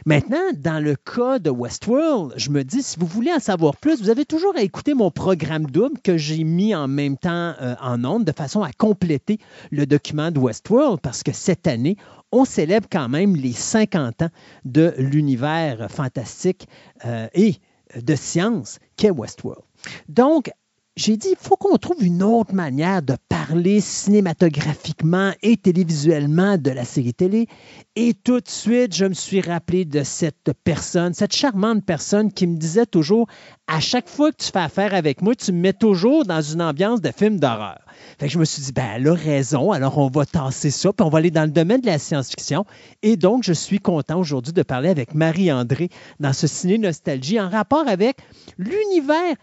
Maintenant, 0.06 0.52
dans 0.58 0.84
le 0.84 0.96
cas 0.96 1.40
de 1.40 1.50
Westworld, 1.50 2.34
je 2.38 2.50
me 2.50 2.64
dis, 2.64 2.82
si 2.82 2.98
vous 3.00 3.06
voulez 3.06 3.32
en 3.34 3.40
savoir 3.40 3.76
plus, 3.76 4.02
vous 4.02 4.10
avez 4.10 4.26
toujours 4.26 4.56
à 4.56 4.62
écouter 4.62 4.94
mon 4.94 5.12
programme 5.12 5.66
double 5.66 6.00
que 6.04 6.18
j'ai 6.18 6.44
mis 6.44 6.74
en 6.74 6.88
même 6.88 7.18
temps 7.18 7.54
euh, 7.62 7.76
en 7.82 8.04
ondes 8.06 8.24
de 8.24 8.32
façon 8.32 8.64
à 8.64 8.72
compléter 8.72 9.40
le 9.72 9.86
document 9.86 10.32
de 10.32 10.40
Westworld 10.40 11.00
parce 11.02 11.22
que 11.22 11.34
cette 11.34 11.68
année, 11.68 11.98
on 12.32 12.46
célèbre 12.46 12.88
quand 12.92 13.10
même 13.10 13.36
les 13.36 13.52
50 13.54 14.24
ans 14.24 14.30
de 14.66 14.94
l'univers 14.98 15.92
fantastique 15.92 16.68
euh, 17.06 17.28
et 17.34 17.56
de 17.96 18.16
science 18.16 18.80
qu'est 18.98 19.12
Westworld. 19.12 19.64
Donc, 20.08 20.52
j'ai 20.96 21.16
dit, 21.16 21.30
il 21.32 21.38
faut 21.38 21.56
qu'on 21.56 21.78
trouve 21.78 22.04
une 22.04 22.24
autre 22.24 22.54
manière 22.54 23.02
de 23.02 23.16
parler 23.30 23.80
cinématographiquement 23.80 25.32
et 25.42 25.56
télévisuellement 25.56 26.58
de 26.58 26.72
la 26.72 26.84
série 26.84 27.14
télé. 27.14 27.48
Et 27.96 28.14
tout 28.14 28.42
de 28.42 28.50
suite, 28.50 28.94
je 28.94 29.06
me 29.06 29.14
suis 29.14 29.40
rappelé 29.40 29.86
de 29.86 30.04
cette 30.04 30.52
personne, 30.64 31.14
cette 31.14 31.34
charmante 31.34 31.86
personne 31.86 32.34
qui 32.34 32.48
me 32.48 32.58
disait 32.58 32.86
toujours, 32.86 33.28
à 33.68 33.80
chaque 33.80 34.10
fois 34.10 34.32
que 34.32 34.44
tu 34.44 34.52
fais 34.52 34.60
affaire 34.60 34.94
avec 34.94 35.22
moi, 35.22 35.36
tu 35.36 35.54
me 35.54 35.60
mets 35.62 35.74
toujours 35.74 36.26
dans 36.26 36.42
une 36.42 36.62
ambiance 36.62 37.02
de 37.02 37.12
film 37.12 37.40
d'horreur. 37.40 37.80
Fait 38.18 38.28
que 38.28 38.34
je 38.34 38.40
me 38.40 38.46
suis 38.46 38.62
dit, 38.62 38.72
ben, 38.74 38.90
elle 38.96 39.08
a 39.08 39.14
raison, 39.14 39.72
alors 39.72 39.98
on 40.00 40.10
va 40.10 40.26
tasser 40.26 40.72
ça, 40.72 40.92
puis 40.92 41.06
on 41.06 41.10
va 41.10 41.20
aller 41.20 41.32
dans 41.32 41.44
le 41.44 41.52
domaine 41.52 41.82
de 41.82 41.86
la 41.88 42.00
science-fiction. 42.00 42.66
Et 43.04 43.16
donc, 43.16 43.44
je 43.44 43.54
suis 43.54 43.80
content 43.80 44.20
aujourd'hui 44.20 44.54
de 44.54 44.64
parler 44.64 44.90
avec 44.90 45.14
Marie-André 45.16 45.90
dans 46.20 46.34
ce 46.34 46.48
ciné 46.48 46.78
nostalgie 46.78 47.40
en 47.40 47.50
rapport 47.50 47.88
avec 47.88 48.18
l'univers 48.58 49.36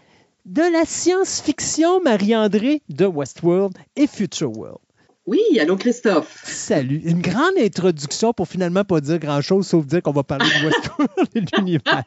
de 0.47 0.61
la 0.61 0.85
science-fiction, 0.85 2.01
Marie-André, 2.01 2.81
de 2.87 3.05
Westworld 3.05 3.77
et 3.97 4.07
Future 4.07 4.55
World. 4.57 4.79
Oui, 5.25 5.41
allô 5.59 5.75
Christophe. 5.75 6.41
Salut. 6.45 7.01
Une 7.03 7.21
grande 7.21 7.57
introduction 7.59 8.31
pour 8.31 8.47
finalement 8.47 8.85
pas 8.85 9.01
dire 9.01 9.19
grand-chose, 9.19 9.67
sauf 9.67 9.85
dire 9.85 10.01
qu'on 10.01 10.13
va 10.13 10.23
parler 10.23 10.45
de 10.45 10.65
Westworld 10.67 11.29
et 11.35 11.41
de 11.41 11.47
l'univers. 11.57 12.03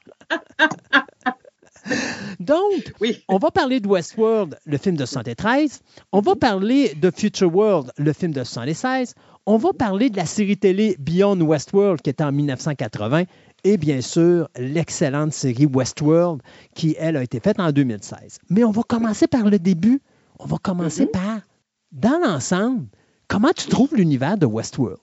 Donc, 2.41 2.95
on 3.29 3.37
va 3.37 3.51
parler 3.51 3.79
de 3.81 3.87
Westworld, 3.87 4.59
le 4.65 4.79
film 4.79 4.97
de 4.97 5.05
73. 5.05 5.83
On 6.13 6.21
va 6.21 6.35
parler 6.35 6.95
de 6.95 7.11
Future 7.11 7.55
World, 7.55 7.93
le 7.99 8.13
film 8.15 8.33
de 8.33 8.43
76. 8.43 9.15
On 9.45 9.59
va 9.59 9.73
parler 9.75 10.09
de 10.09 10.17
la 10.17 10.27
série 10.27 10.57
télé 10.57 10.97
Beyond 10.99 11.41
Westworld, 11.41 12.01
qui 12.01 12.09
est 12.09 12.23
en 12.23 12.33
1980. 12.33 13.25
Et 13.65 13.77
bien 13.77 14.01
sûr, 14.01 14.49
l'excellente 14.57 15.33
série 15.33 15.67
Westworld, 15.67 16.41
qui, 16.75 16.97
elle, 16.99 17.17
a 17.17 17.23
été 17.23 17.41
faite 17.41 17.61
en 17.61 17.73
2016. 17.73 18.39
Mais 18.49 18.65
on 18.65 18.71
va 18.71 18.83
commencer 18.83 19.27
par 19.27 19.49
le 19.49 19.59
début. 19.59 20.01
On 20.39 20.47
va 20.47 20.57
commencer 20.57 21.07
par, 21.07 21.41
dans 21.93 22.19
l'ensemble, 22.25 22.87
comment 23.29 23.53
tu 23.55 23.69
trouves 23.69 23.95
l'univers 23.95 24.39
de 24.39 24.47
Westworld? 24.47 24.99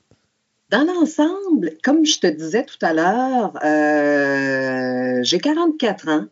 Dans 0.69 0.83
l'ensemble, 0.83 1.77
comme 1.83 2.05
je 2.05 2.19
te 2.19 2.27
disais 2.27 2.65
tout 2.65 2.77
à 2.81 2.93
l'heure, 2.93 3.53
euh, 3.63 5.23
j'ai 5.23 5.39
44 5.39 6.09
ans. 6.09 6.25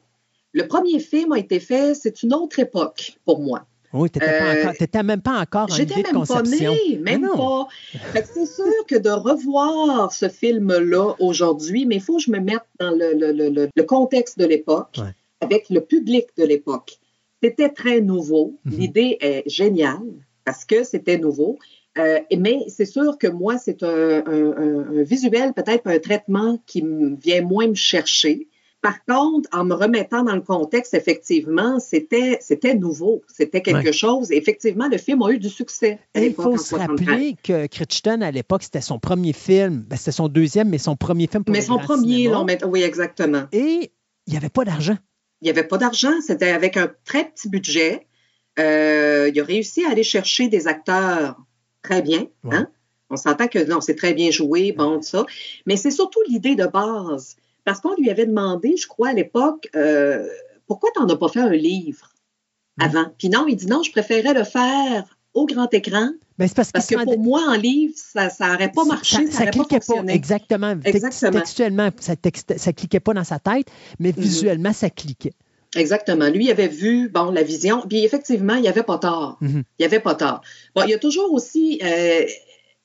Le 0.51 0.67
premier 0.67 0.99
film 0.99 1.31
a 1.31 1.39
été 1.39 1.59
fait, 1.59 1.93
c'est 1.93 2.23
une 2.23 2.33
autre 2.33 2.59
époque 2.59 3.17
pour 3.23 3.39
moi. 3.39 3.65
Oui, 3.95 4.09
tu 4.09 4.19
n'étais 4.19 5.03
même 5.03 5.21
pas 5.21 5.39
encore 5.39 5.67
en 5.71 5.75
idée 5.77 6.03
de 6.03 6.13
conception. 6.13 6.73
J'étais 6.73 6.97
même 6.99 7.21
pas 7.21 7.27
née, 7.27 7.31
même 7.31 7.31
pas. 7.35 7.67
C'est 8.13 8.45
sûr 8.45 8.85
que 8.87 8.95
de 8.95 9.09
revoir 9.09 10.11
ce 10.11 10.27
film-là 10.27 11.15
aujourd'hui, 11.19 11.85
mais 11.85 11.95
il 11.95 12.01
faut 12.01 12.17
que 12.17 12.23
je 12.23 12.31
me 12.31 12.39
mette 12.39 12.65
dans 12.79 12.91
le, 12.91 13.83
contexte 13.83 14.37
de 14.37 14.45
l'époque, 14.45 14.99
avec 15.41 15.69
le 15.69 15.81
public 15.81 16.27
de 16.37 16.43
l'époque. 16.43 16.97
C'était 17.41 17.69
très 17.69 18.01
nouveau. 18.01 18.59
Mhm. 18.65 18.77
L'idée 18.77 19.17
est 19.21 19.43
géniale 19.49 19.99
parce 20.43 20.65
que 20.65 20.83
c'était 20.83 21.17
nouveau. 21.17 21.57
Euh, 21.97 22.19
mais 22.37 22.65
c'est 22.67 22.85
sûr 22.85 23.17
que 23.17 23.27
moi, 23.27 23.57
c'est 23.57 23.81
un, 23.83 24.23
un, 24.27 25.03
visuel, 25.03 25.53
peut-être 25.53 25.87
un 25.87 25.99
traitement 25.99 26.59
qui 26.65 26.83
vient 27.21 27.41
moins 27.41 27.67
me 27.67 27.75
chercher. 27.75 28.47
Par 28.81 29.03
contre, 29.05 29.49
en 29.51 29.65
me 29.65 29.73
remettant 29.73 30.23
dans 30.23 30.35
le 30.35 30.41
contexte, 30.41 30.93
effectivement, 30.93 31.79
c'était, 31.79 32.37
c'était 32.39 32.75
nouveau. 32.75 33.23
C'était 33.27 33.61
quelque 33.61 33.91
chose. 33.91 34.31
effectivement, 34.31 34.87
le 34.87 34.99
film 34.99 35.23
a 35.23 35.31
eu 35.31 35.39
du 35.39 35.49
succès. 35.49 35.99
il 36.15 36.33
faut 36.35 36.57
se 36.57 36.75
rappeler 36.75 37.35
que 37.41 37.65
Crichton, 37.65 38.21
à 38.21 38.29
l'époque, 38.29 38.63
c'était 38.63 38.81
son 38.81 38.99
premier 38.99 39.33
film. 39.33 39.85
Ben, 39.87 39.95
c'était 39.95 40.11
son 40.11 40.27
deuxième, 40.27 40.69
mais 40.69 40.77
son 40.77 40.95
premier 40.95 41.27
film 41.27 41.43
pour 41.43 41.53
Mais 41.53 41.61
son 41.61 41.79
premier, 41.79 42.31
oui, 42.67 42.83
exactement. 42.83 43.45
Et 43.51 43.91
il 44.27 44.31
n'y 44.31 44.37
avait 44.37 44.49
pas 44.49 44.65
d'argent. 44.65 44.97
Il 45.41 45.45
n'y 45.45 45.49
avait 45.49 45.67
pas 45.67 45.77
d'argent. 45.77 46.21
C'était 46.21 46.51
avec 46.51 46.77
un 46.77 46.91
très 47.05 47.25
petit 47.25 47.49
budget. 47.49 48.07
Euh, 48.59 49.29
il 49.33 49.39
a 49.39 49.43
réussi 49.43 49.83
à 49.85 49.91
aller 49.91 50.03
chercher 50.03 50.47
des 50.47 50.67
acteurs 50.67 51.37
très 51.81 52.01
bien. 52.01 52.27
Hein? 52.51 52.67
On 53.09 53.17
s'entend 53.17 53.47
que 53.47 53.63
non, 53.63 53.81
c'est 53.81 53.95
très 53.95 54.13
bien 54.13 54.31
joué, 54.31 54.71
bon, 54.71 55.01
ça. 55.01 55.25
Mais 55.65 55.77
c'est 55.77 55.91
surtout 55.91 56.19
l'idée 56.27 56.55
de 56.55 56.65
base. 56.65 57.35
Parce 57.65 57.81
qu'on 57.81 57.95
lui 57.95 58.09
avait 58.09 58.27
demandé, 58.27 58.77
je 58.77 58.87
crois, 58.87 59.09
à 59.09 59.13
l'époque, 59.13 59.67
euh, 59.75 60.27
pourquoi 60.67 60.91
tu 60.95 61.01
n'en 61.01 61.09
as 61.09 61.17
pas 61.17 61.27
fait 61.27 61.41
un 61.41 61.49
livre 61.49 62.11
avant? 62.79 63.07
Puis 63.17 63.29
non, 63.29 63.45
il 63.47 63.55
dit 63.55 63.67
non, 63.67 63.83
je 63.83 63.91
préférais 63.91 64.33
le 64.33 64.43
faire 64.43 65.17
au 65.33 65.45
grand 65.45 65.71
écran. 65.73 66.11
Ben, 66.37 66.49
parce, 66.49 66.71
parce, 66.71 66.87
que, 66.87 67.03
pour 67.03 67.19
moi, 67.19 67.41
en 67.47 67.55
livre, 67.55 67.93
ça 67.95 68.29
n'aurait 68.39 68.71
pas 68.71 68.85
marché, 68.85 69.27
ça, 69.31 69.45
ça, 69.45 69.47
cliquait 69.47 69.79
pas, 69.79 70.03
exactement. 70.07 70.77
exactement. 70.83 71.31
Textuellement, 71.31 71.89
ça, 71.99 72.13
ne 72.13 72.71
cliquait 72.71 72.99
pas 72.99 73.13
dans 73.13 73.23
sa 73.23 73.39
tête, 73.39 73.67
mais 73.99 74.11
mm-hmm. 74.11 74.19
visuellement, 74.19 74.73
ça 74.73 74.89
cliquait. 74.89 75.33
Exactement. 75.75 76.27
Lui, 76.27 76.45
il 76.45 76.51
avait 76.51 76.67
vu, 76.67 77.09
bon, 77.09 77.31
la 77.31 77.43
vision, 77.43 77.81
puis 77.87 78.03
effectivement, 78.03 78.55
il 78.55 78.61
n'y 78.61 78.67
avait 78.67 78.83
pas 78.83 78.97
tort. 78.97 79.37
Mm-hmm. 79.41 79.63
Il 79.79 79.81
n'y 79.81 79.85
avait 79.85 79.99
pas 79.99 80.15
tort. 80.15 80.41
Bon, 80.75 80.83
il 80.83 80.89
y 80.89 80.93
a 80.93 80.99
toujours 80.99 81.31
aussi 81.33 81.79
euh, 81.83 82.25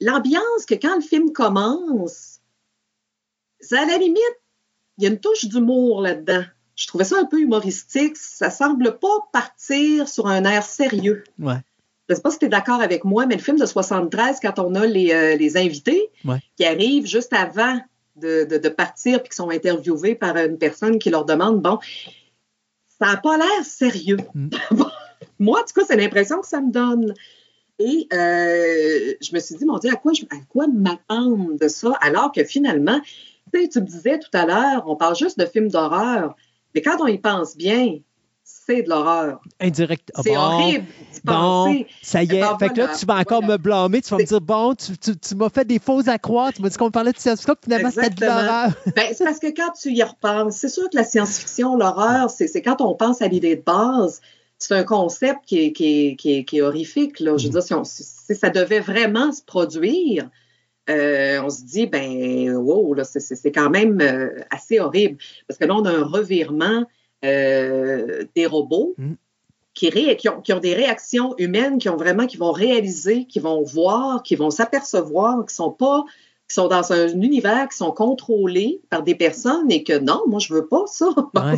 l'ambiance 0.01 0.65
que 0.67 0.75
quand 0.75 0.95
le 0.95 1.03
film 1.03 1.33
commence, 1.33 2.41
ça 3.61 3.83
à 3.83 3.87
la 3.87 3.99
limite, 3.99 4.40
il 5.01 5.05
y 5.05 5.07
a 5.07 5.11
une 5.11 5.19
touche 5.19 5.47
d'humour 5.47 6.03
là-dedans. 6.03 6.45
Je 6.77 6.87
trouvais 6.87 7.05
ça 7.05 7.17
un 7.19 7.25
peu 7.25 7.41
humoristique. 7.41 8.17
Ça 8.17 8.51
semble 8.51 8.99
pas 8.99 9.29
partir 9.33 10.09
sur 10.09 10.27
un 10.27 10.45
air 10.45 10.63
sérieux. 10.63 11.25
Ouais. 11.39 11.57
Je 12.09 12.15
ne 12.15 12.17
sais 12.17 12.23
pas 12.23 12.31
si 12.31 12.39
tu 12.39 12.45
es 12.47 12.49
d'accord 12.49 12.83
avec 12.83 13.05
moi, 13.05 13.25
mais 13.25 13.37
le 13.37 13.41
film 13.41 13.59
de 13.59 13.65
73, 13.65 14.41
quand 14.41 14.59
on 14.59 14.75
a 14.75 14.85
les, 14.85 15.13
euh, 15.13 15.59
invités 15.61 16.11
qui 16.57 16.65
arrivent 16.65 17.07
juste 17.07 17.33
avant 17.33 17.79
de, 18.17 18.69
partir 18.69 19.23
puis 19.23 19.31
qui 19.31 19.37
sont 19.37 19.49
interviewés 19.49 20.15
par 20.15 20.37
une 20.37 20.59
personne 20.59 20.99
qui 20.99 21.09
leur 21.09 21.25
demande, 21.25 21.63
bon, 21.63 21.79
ça 23.01 23.13
n'a 23.13 23.17
pas 23.17 23.39
l'air 23.39 23.65
sérieux. 23.65 24.19
Mm. 24.35 24.49
moi, 25.39 25.61
en 25.61 25.65
tout 25.65 25.81
cas, 25.81 25.87
c'est 25.87 25.97
l'impression 25.97 26.41
que 26.41 26.49
ça 26.49 26.61
me 26.61 26.71
donne. 26.71 27.15
Et 27.79 28.07
euh, 28.13 29.15
je 29.23 29.35
me 29.35 29.41
suis 29.41 29.55
dit, 29.55 29.65
mon 29.65 29.79
Dieu, 29.79 29.91
à 29.91 29.97
quoi, 29.97 30.13
à 30.31 30.37
quoi 30.49 30.67
m'attendre 30.67 31.57
de 31.59 31.69
ça? 31.69 31.93
Alors 32.03 32.33
que 32.33 32.45
finalement, 32.45 33.01
tu 33.53 33.81
me 33.81 33.87
disais 33.87 34.19
tout 34.19 34.31
à 34.33 34.47
l'heure, 34.47 34.85
on 34.87 34.97
parle 34.97 35.17
juste 35.17 35.39
de 35.39 35.47
films 35.47 35.69
d'horreur, 35.69 36.35
mais 36.75 36.83
quand 36.83 37.01
on 37.01 37.07
y 37.07 37.19
pense 37.19 37.57
bien, 37.57 37.99
c'est 38.43 38.83
de 38.83 38.89
l'horreur. 38.89 39.41
Indirect. 39.61 40.11
C'est 40.23 40.37
horrible 40.37 40.87
bon, 41.25 41.85
Ça 42.03 42.23
y 42.23 42.37
est. 42.37 42.59
fait 42.59 42.71
que 42.71 42.79
là, 42.79 42.89
tu 42.99 43.07
vas 43.07 43.17
encore 43.17 43.43
me 43.43 43.57
blâmer. 43.57 44.01
Tu 44.01 44.11
vas 44.11 44.19
me 44.19 44.25
dire, 44.25 44.41
bon, 44.41 44.75
tu, 44.75 45.35
m'as 45.37 45.49
fait 45.49 45.65
des 45.65 45.79
fausses 45.79 46.09
accroître. 46.09 46.57
Tu 46.57 46.63
m'as 46.63 46.69
dit 46.69 46.77
qu'on 46.77 46.91
parlait 46.91 47.13
de 47.13 47.19
science-fiction, 47.19 47.55
finalement, 47.63 47.91
c'était 47.91 48.11
de 48.11 48.25
l'horreur. 48.25 48.71
ben, 48.97 49.13
c'est 49.15 49.25
parce 49.25 49.39
que 49.39 49.49
quand 49.49 49.73
tu 49.81 49.93
y 49.93 50.03
repenses, 50.03 50.57
c'est 50.57 50.69
sûr 50.69 50.89
que 50.91 50.97
la 50.97 51.05
science-fiction, 51.05 51.77
l'horreur, 51.77 52.31
c'est 52.31 52.63
quand 52.63 52.81
on 52.81 52.95
pense 52.95 53.23
à 53.23 53.29
l'idée 53.29 53.57
de 53.57 53.63
base, 53.63 54.21
c'est 54.59 54.75
un 54.75 54.85
concept 54.85 55.41
qui 55.47 55.59
est, 55.59 55.73
qui 55.73 56.09
est, 56.09 56.45
qui 56.45 56.59
est, 56.59 56.61
horrifique. 56.61 57.21
Là. 57.21 57.37
Je 57.37 57.49
veux 57.49 57.61
dire, 57.61 57.87
si, 57.87 58.05
si, 58.05 58.35
ça 58.35 58.51
devait 58.51 58.81
vraiment 58.81 59.33
se 59.33 59.43
produire, 59.43 60.29
euh, 60.91 61.43
on 61.43 61.51
se 61.51 61.63
dit, 61.65 61.87
ben, 61.87 62.51
wow, 62.57 62.97
c'est 63.05 63.53
quand 63.53 63.71
même 63.71 64.01
euh, 64.01 64.41
assez 64.51 64.81
horrible. 64.81 65.19
Parce 65.47 65.59
que 65.59 65.65
là, 65.65 65.75
on 65.75 65.85
a 65.85 65.91
un 65.91 66.05
revirement 66.05 66.85
euh, 67.25 68.25
des 68.35 68.47
robots 68.47 68.95
mm. 68.99 69.13
qui, 69.75 69.91
qui, 70.17 70.29
ont, 70.29 70.41
qui, 70.41 70.53
ont, 70.53 70.59
des 70.59 70.75
réactions 70.75 71.35
humaines, 71.39 71.79
qui 71.79 71.89
ont 71.89 71.97
vraiment, 71.97 72.27
qui 72.27 72.37
vont 72.37 72.53
réaliser, 72.53 73.27
qui 73.27 73.39
vont 73.39 73.63
voir, 73.63 74.23
qui 74.23 74.35
vont 74.35 74.51
s'apercevoir, 74.51 75.47
qui 75.47 75.55
sont 75.55 75.71
pas 75.71 76.05
qui 76.51 76.55
sont 76.55 76.67
dans 76.67 76.93
un 76.93 77.07
univers 77.07 77.69
qui 77.69 77.77
sont 77.77 77.93
contrôlés 77.93 78.81
par 78.91 79.05
des 79.05 79.15
personnes 79.15 79.71
et 79.71 79.85
que 79.85 79.97
non, 79.97 80.23
moi, 80.27 80.41
je 80.41 80.53
veux 80.53 80.67
pas 80.67 80.83
ça. 80.87 81.07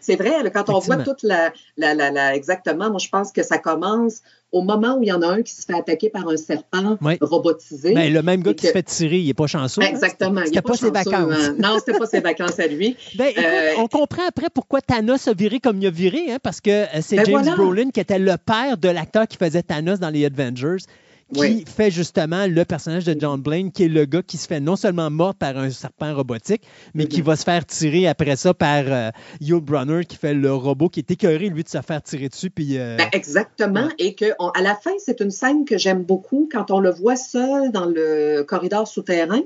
c'est 0.00 0.16
vrai, 0.16 0.50
quand 0.50 0.70
on 0.70 0.78
voit 0.78 0.96
toute 0.96 1.22
la, 1.22 1.52
la, 1.76 1.94
la, 1.94 2.34
Exactement, 2.34 2.88
moi, 2.88 2.98
je 2.98 3.10
pense 3.10 3.30
que 3.30 3.42
ça 3.42 3.58
commence 3.58 4.22
au 4.50 4.62
moment 4.62 4.96
où 4.96 5.02
il 5.02 5.08
y 5.08 5.12
en 5.12 5.20
a 5.20 5.26
un 5.26 5.42
qui 5.42 5.52
se 5.54 5.66
fait 5.66 5.74
attaquer 5.74 6.08
par 6.08 6.26
un 6.28 6.38
serpent 6.38 6.98
robotisé. 7.20 7.92
Ben, 7.92 8.10
le 8.10 8.22
même 8.22 8.42
gars 8.42 8.54
qui 8.54 8.66
se 8.66 8.72
fait 8.72 8.82
tirer, 8.82 9.18
il 9.18 9.26
n'est 9.26 9.34
pas 9.34 9.46
chanceux. 9.46 9.82
Hein? 9.82 9.88
Exactement. 9.88 10.42
C'était 10.46 10.62
pas, 10.62 10.76
ses 10.76 10.90
vacances. 10.90 11.32
Hein. 11.32 11.54
Non, 11.58 11.76
c'était 11.78 11.98
pas 11.98 12.06
ses 12.06 12.20
vacances 12.20 12.58
à 12.58 12.66
lui. 12.66 12.96
Ben, 13.16 13.26
écoute, 13.26 13.44
euh, 13.44 13.72
on 13.78 13.88
comprend 13.88 14.22
après 14.26 14.48
pourquoi 14.52 14.80
Thanos 14.80 15.28
a 15.28 15.34
viré 15.34 15.60
comme 15.60 15.80
il 15.80 15.86
a 15.86 15.90
viré, 15.90 16.32
hein, 16.32 16.38
parce 16.42 16.60
que 16.60 16.70
euh, 16.70 17.00
c'est 17.02 17.16
ben 17.16 17.26
James 17.26 17.54
Brolin 17.56 17.90
qui 17.90 18.00
était 18.00 18.18
le 18.18 18.36
père 18.38 18.78
de 18.78 18.88
l'acteur 18.88 19.26
qui 19.28 19.36
faisait 19.36 19.62
Thanos 19.62 20.00
dans 20.00 20.08
les 20.08 20.24
Avengers 20.24 20.84
qui 21.32 21.40
Oui. 21.40 21.64
fait 21.66 21.90
justement 21.90 22.46
le 22.46 22.64
personnage 22.64 23.04
de 23.04 23.16
John 23.18 23.40
Blaine, 23.40 23.72
qui 23.72 23.84
est 23.84 23.88
le 23.88 24.04
gars 24.04 24.22
qui 24.22 24.36
se 24.36 24.46
fait 24.46 24.60
non 24.60 24.76
seulement 24.76 25.10
mort 25.10 25.34
par 25.34 25.56
un 25.56 25.70
serpent 25.70 26.14
robotique, 26.14 26.62
mais 26.94 27.06
qui 27.06 27.22
va 27.22 27.36
se 27.36 27.44
faire 27.44 27.64
tirer 27.66 28.06
après 28.06 28.36
ça 28.36 28.52
par 28.54 28.84
euh, 28.86 29.10
Yul 29.40 29.60
Brunner, 29.60 30.04
qui 30.04 30.16
fait 30.16 30.34
le 30.34 30.52
robot, 30.54 30.88
qui 30.88 31.00
est 31.00 31.10
écœuré, 31.10 31.48
lui, 31.48 31.64
de 31.64 31.68
se 31.68 31.80
faire 31.80 32.02
tirer 32.02 32.28
dessus. 32.28 32.50
Puis, 32.50 32.78
euh, 32.78 32.96
Ben, 32.96 33.08
exactement. 33.12 33.88
Et 33.98 34.14
que 34.14 34.26
on- 34.38 34.48
à 34.50 34.60
la 34.62 34.74
fin, 34.74 34.92
c'est 34.98 35.20
une 35.20 35.30
scène 35.30 35.64
que 35.64 35.78
j'aime 35.78 36.02
beaucoup 36.02 36.48
quand 36.52 36.70
on 36.70 36.80
le 36.80 36.90
voit 36.90 37.16
seul 37.16 37.72
dans 37.72 37.86
le 37.86 38.42
corridor 38.46 38.86
souterrain, 38.86 39.40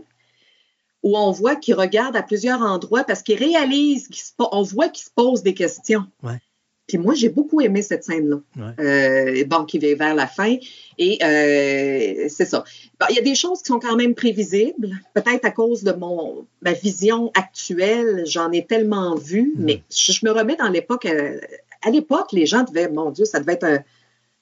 où 1.02 1.16
on 1.16 1.30
voit 1.30 1.54
qu'il 1.54 1.74
regarde 1.74 2.16
à 2.16 2.22
plusieurs 2.22 2.62
endroits 2.62 3.04
parce 3.04 3.22
qu'il 3.22 3.38
réalise 3.38 4.08
qu'il 4.08 4.16
se 4.22 4.32
po- 4.36 4.48
on 4.50 4.62
voit 4.62 4.88
qu'il 4.88 5.04
se 5.04 5.10
pose 5.14 5.42
des 5.44 5.54
questions. 5.54 6.04
Ouais. 6.22 6.40
Puis 6.86 6.98
moi, 6.98 7.14
j'ai 7.14 7.28
beaucoup 7.30 7.60
aimé 7.60 7.82
cette 7.82 8.04
scène-là. 8.04 8.40
Euh, 8.80 9.44
bon, 9.46 9.64
qui 9.64 9.78
va 9.80 9.94
vers 9.96 10.14
la 10.14 10.26
fin. 10.28 10.54
Et 10.98 11.18
euh, 11.22 12.26
c'est 12.28 12.44
ça. 12.44 12.62
Bon, 13.00 13.06
il 13.10 13.16
y 13.16 13.18
a 13.18 13.22
des 13.22 13.34
choses 13.34 13.60
qui 13.60 13.66
sont 13.66 13.80
quand 13.80 13.96
même 13.96 14.14
prévisibles. 14.14 14.90
Peut-être 15.14 15.44
à 15.44 15.50
cause 15.50 15.82
de 15.82 15.92
mon 15.92 16.46
ma 16.62 16.72
vision 16.72 17.32
actuelle, 17.34 18.22
j'en 18.26 18.52
ai 18.52 18.64
tellement 18.66 19.16
vu, 19.16 19.54
mais 19.58 19.82
je, 19.90 20.12
je 20.12 20.24
me 20.24 20.30
remets 20.30 20.56
dans 20.56 20.68
l'époque. 20.68 21.06
euh, 21.06 21.40
à 21.82 21.90
l'époque, 21.90 22.28
les 22.32 22.46
gens 22.46 22.62
devaient, 22.62 22.88
mon 22.88 23.10
Dieu, 23.10 23.24
ça 23.24 23.40
devait 23.40 23.54
être 23.54 23.64
un, 23.64 23.78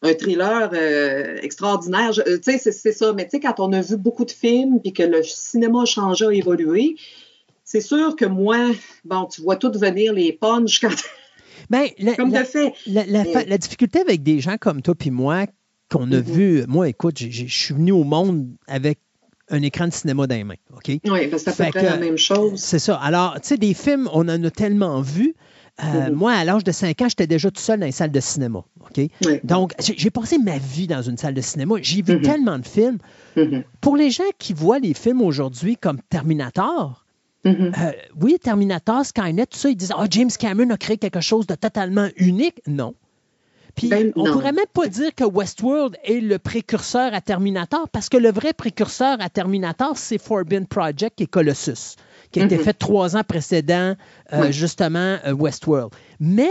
un 0.03 0.13
thriller 0.15 0.71
euh, 0.75 1.39
extraordinaire. 1.43 2.13
Euh, 2.27 2.37
Tu 2.37 2.53
sais, 2.53 2.59
c'est- 2.59 2.73
c'est 2.73 2.93
ça. 2.93 3.13
Mais 3.15 3.25
tu 3.25 3.31
sais, 3.33 3.41
quand 3.41 3.59
on 3.59 3.73
a 3.73 3.81
vu 3.81 3.97
beaucoup 3.97 4.27
de 4.27 4.31
films 4.31 4.81
puis 4.83 4.93
que 4.93 5.03
le 5.03 5.23
cinéma 5.23 5.83
a 5.83 5.85
changé, 5.87 6.27
a 6.27 6.31
évolué, 6.31 6.97
c'est 7.65 7.81
sûr 7.81 8.15
que 8.17 8.27
moi, 8.27 8.59
bon, 9.07 9.25
tu 9.25 9.41
vois 9.41 9.57
tout 9.57 9.73
venir 9.75 10.13
les 10.13 10.33
punches 10.35 10.79
quand. 10.81 10.95
Ben, 11.71 11.87
la, 11.99 12.15
Comme 12.15 12.33
la- 12.33 12.45
fait. 12.45 12.73
La, 12.87 13.59
difficulté 13.59 14.01
avec 14.01 14.23
des 14.23 14.41
gens 14.41 14.57
comme 14.59 14.83
toi 14.83 14.95
puis 14.95 15.11
moi, 15.11 15.47
qu'on 15.91 16.07
Mm-hmm. 16.07 16.15
a 16.17 16.21
vu, 16.21 16.65
moi, 16.67 16.89
écoute, 16.89 17.19
je 17.19 17.47
suis 17.47 17.75
venu 17.75 17.93
au 17.93 18.05
monde 18.05 18.49
avec 18.67 18.99
un 19.51 19.61
écran 19.63 19.87
de 19.87 19.93
cinéma 19.93 20.27
dans 20.27 20.35
les 20.35 20.45
mains, 20.45 20.55
OK? 20.75 20.89
Oui, 20.89 21.01
ben, 21.05 21.39
c'est 21.39 21.49
à 21.49 21.53
peu 21.53 21.71
près 21.71 21.81
que- 21.81 21.85
la 21.87 21.97
même 21.99 22.17
chose. 22.17 22.59
C'est 22.61 22.79
ça. 22.79 22.97
Alors, 22.97 23.35
tu 23.41 23.49
sais, 23.49 23.57
des 23.59 23.75
films, 23.75 24.09
on 24.13 24.29
en 24.29 24.43
a 24.43 24.51
tellement 24.51 25.01
vu. 25.03 25.35
Euh, 25.83 25.85
Mm-hmm. 25.85 26.13
Moi, 26.13 26.33
à 26.33 26.45
l'âge 26.45 26.63
de 26.65 26.71
5 26.73 27.03
ans, 27.03 27.09
j'étais 27.09 27.27
déjà 27.27 27.51
tout 27.51 27.61
seul 27.61 27.81
dans 27.81 27.87
les 27.87 27.93
salles 27.93 28.13
de 28.13 28.21
cinéma. 28.21 28.65
OK? 28.81 29.09
Donc, 29.43 29.73
j'ai 29.81 30.11
passé 30.11 30.39
ma 30.39 30.57
vie 30.57 30.87
dans 30.87 31.03
une 31.03 31.17
salle 31.17 31.35
de 31.35 31.41
cinéma. 31.41 31.75
J'ai 31.83 32.01
Mm-hmm. 32.03 32.07
vu 32.17 32.21
tellement 32.23 32.59
de 32.59 32.67
films. 32.67 32.99
Pour 33.81 33.97
les 33.97 34.11
gens 34.11 34.23
qui 34.39 34.53
voient 34.55 34.79
les 34.79 34.95
films 34.95 35.21
aujourd'hui 35.21 35.77
comme 35.77 35.99
Terminator, 36.09 37.04
Mm-hmm. 37.45 37.73
euh, 37.79 37.93
oui, 38.21 38.39
Terminator, 38.43 39.05
Skynet, 39.05 39.47
tout 39.47 39.59
ça, 39.59 39.69
ils 39.69 39.77
disent 39.77 39.93
Ah, 39.97 40.07
James 40.11 40.31
Cameron 40.39 40.71
a 40.71 40.77
créé 40.77 40.97
quelque 40.97 41.21
chose 41.21 41.47
de 41.47 41.55
totalement 41.55 42.09
unique. 42.17 42.61
Non. 42.67 42.95
Puis, 43.75 43.89
on 43.89 43.91
Ben, 43.91 44.13
non. 44.17 44.33
pourrait 44.33 44.53
même 44.53 44.65
pas 44.73 44.87
dire 44.87 45.13
que 45.15 45.25
Westworld 45.25 45.97
est 46.05 46.21
le 46.21 46.39
précurseur 46.39 47.13
à 47.13 47.21
Terminator, 47.21 47.89
parce 47.89 48.09
que 48.09 48.17
le 48.17 48.31
vrai 48.31 48.53
précurseur 48.53 49.17
à 49.21 49.29
Terminator, 49.29 49.97
c'est 49.99 50.19
Forbidden 50.19 50.67
Project 50.67 51.21
et 51.21 51.27
Colossus, 51.27 51.97
qui 52.31 52.41
a 52.41 52.45
été 52.45 52.57
Mhm. 52.57 52.63
fait 52.63 52.73
trois 52.75 53.17
ans 53.17 53.25
précédent, 53.27 53.95
euh, 54.33 54.43
Oui. 54.43 54.53
justement, 54.53 55.19
euh, 55.27 55.33
Westworld. 55.33 55.91
Mais 56.21 56.51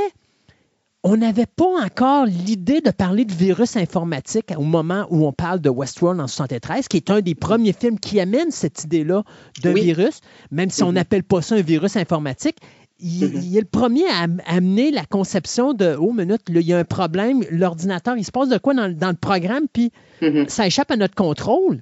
on 1.03 1.17
n'avait 1.17 1.45
pas 1.45 1.83
encore 1.83 2.25
l'idée 2.25 2.79
de 2.79 2.89
parler 2.91 3.25
de 3.25 3.33
virus 3.33 3.75
informatique 3.75 4.53
au 4.57 4.61
moment 4.63 5.05
où 5.09 5.25
on 5.25 5.33
parle 5.33 5.59
de 5.59 5.69
Westworld 5.69 6.21
en 6.21 6.27
73, 6.27 6.87
qui 6.87 6.97
est 6.97 7.09
un 7.09 7.19
des 7.21 7.35
premiers 7.35 7.73
films 7.73 7.99
qui 7.99 8.19
amène 8.21 8.51
cette 8.51 8.85
idée-là 8.85 9.23
d'un 9.61 9.73
Oui. 9.73 9.81
virus, 9.81 10.21
même 10.51 10.69
si 10.69 10.81
on 10.83 10.87
Mhm. 10.89 10.93
n'appelle 10.95 11.23
pas 11.23 11.41
ça 11.41 11.55
un 11.55 11.61
virus 11.61 11.97
informatique. 11.97 12.57
Il, 12.99 13.23
il 13.43 13.57
est 13.57 13.61
le 13.61 13.65
premier 13.67 14.05
à 14.07 14.19
am- 14.23 14.41
amener 14.45 14.91
la 14.91 15.03
conception 15.03 15.73
de 15.73 15.93
Oh, 15.99 16.13
minute, 16.13 16.47
là, 16.47 16.61
il 16.61 16.67
y 16.67 16.73
a 16.73 16.77
un 16.77 16.85
problème, 16.85 17.43
l'ordinateur, 17.51 18.15
il 18.15 18.23
se 18.23 18.31
passe 18.31 18.47
de 18.47 18.57
quoi 18.57 18.73
dans, 18.73 18.87
le- 18.87 18.93
dans 18.93 19.09
le 19.09 19.15
programme, 19.15 19.65
puis 19.71 19.91
Mm-hmm. 20.21 20.47
ça 20.47 20.65
échappe 20.67 20.89
à 20.91 20.95
notre 20.95 21.15
contrôle. 21.15 21.81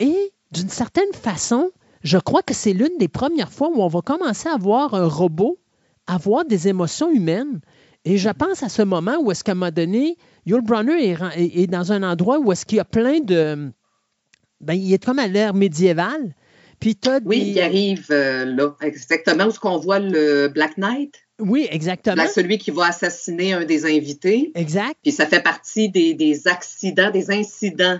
Et 0.00 0.32
d'une 0.50 0.70
certaine 0.70 1.12
façon, 1.12 1.70
je 2.02 2.18
crois 2.18 2.42
que 2.42 2.54
c'est 2.54 2.72
l'une 2.72 2.98
des 2.98 3.06
premières 3.06 3.52
fois 3.52 3.68
où 3.72 3.80
on 3.80 3.86
va 3.86 4.00
commencer 4.00 4.48
à 4.48 4.56
voir 4.56 4.94
un 4.94 5.06
robot 5.06 5.58
avoir 6.08 6.44
des 6.44 6.66
émotions 6.66 7.12
humaines. 7.12 7.60
Et 8.04 8.16
je 8.16 8.30
pense 8.30 8.62
à 8.62 8.68
ce 8.68 8.82
moment 8.82 9.18
où 9.20 9.30
est-ce 9.30 9.44
qu'à 9.44 9.52
un 9.52 9.56
moment 9.56 9.70
donné, 9.70 10.16
Yul 10.46 10.62
Brunner 10.62 11.16
est, 11.36 11.66
dans 11.66 11.92
un 11.92 12.02
endroit 12.02 12.38
où 12.38 12.50
est-ce 12.52 12.64
qu'il 12.64 12.76
y 12.76 12.80
a 12.80 12.84
plein 12.84 13.20
de... 13.20 13.70
Ben, 14.60 14.74
il 14.74 14.92
est 14.92 15.04
comme 15.04 15.18
à 15.18 15.26
l'ère 15.26 15.54
médiévale. 15.54 16.34
Puis 16.80 16.96
t'as 16.96 17.20
Oui, 17.24 17.52
il 17.54 17.60
arrive 17.60 18.06
euh, 18.10 18.46
là, 18.46 18.74
exactement 18.80 19.44
où 19.44 19.52
qu'on 19.52 19.78
voit 19.78 19.98
le 19.98 20.48
Black 20.48 20.78
Knight? 20.78 21.14
Oui, 21.38 21.66
exactement. 21.70 22.16
Là, 22.16 22.26
celui 22.26 22.58
qui 22.58 22.70
va 22.70 22.86
assassiner 22.86 23.52
un 23.52 23.64
des 23.64 23.84
invités. 23.84 24.50
Exact. 24.54 24.96
Puis 25.02 25.12
ça 25.12 25.26
fait 25.26 25.42
partie 25.42 25.90
des, 25.90 26.14
des 26.14 26.48
accidents, 26.48 27.10
des 27.10 27.30
incidents 27.30 27.98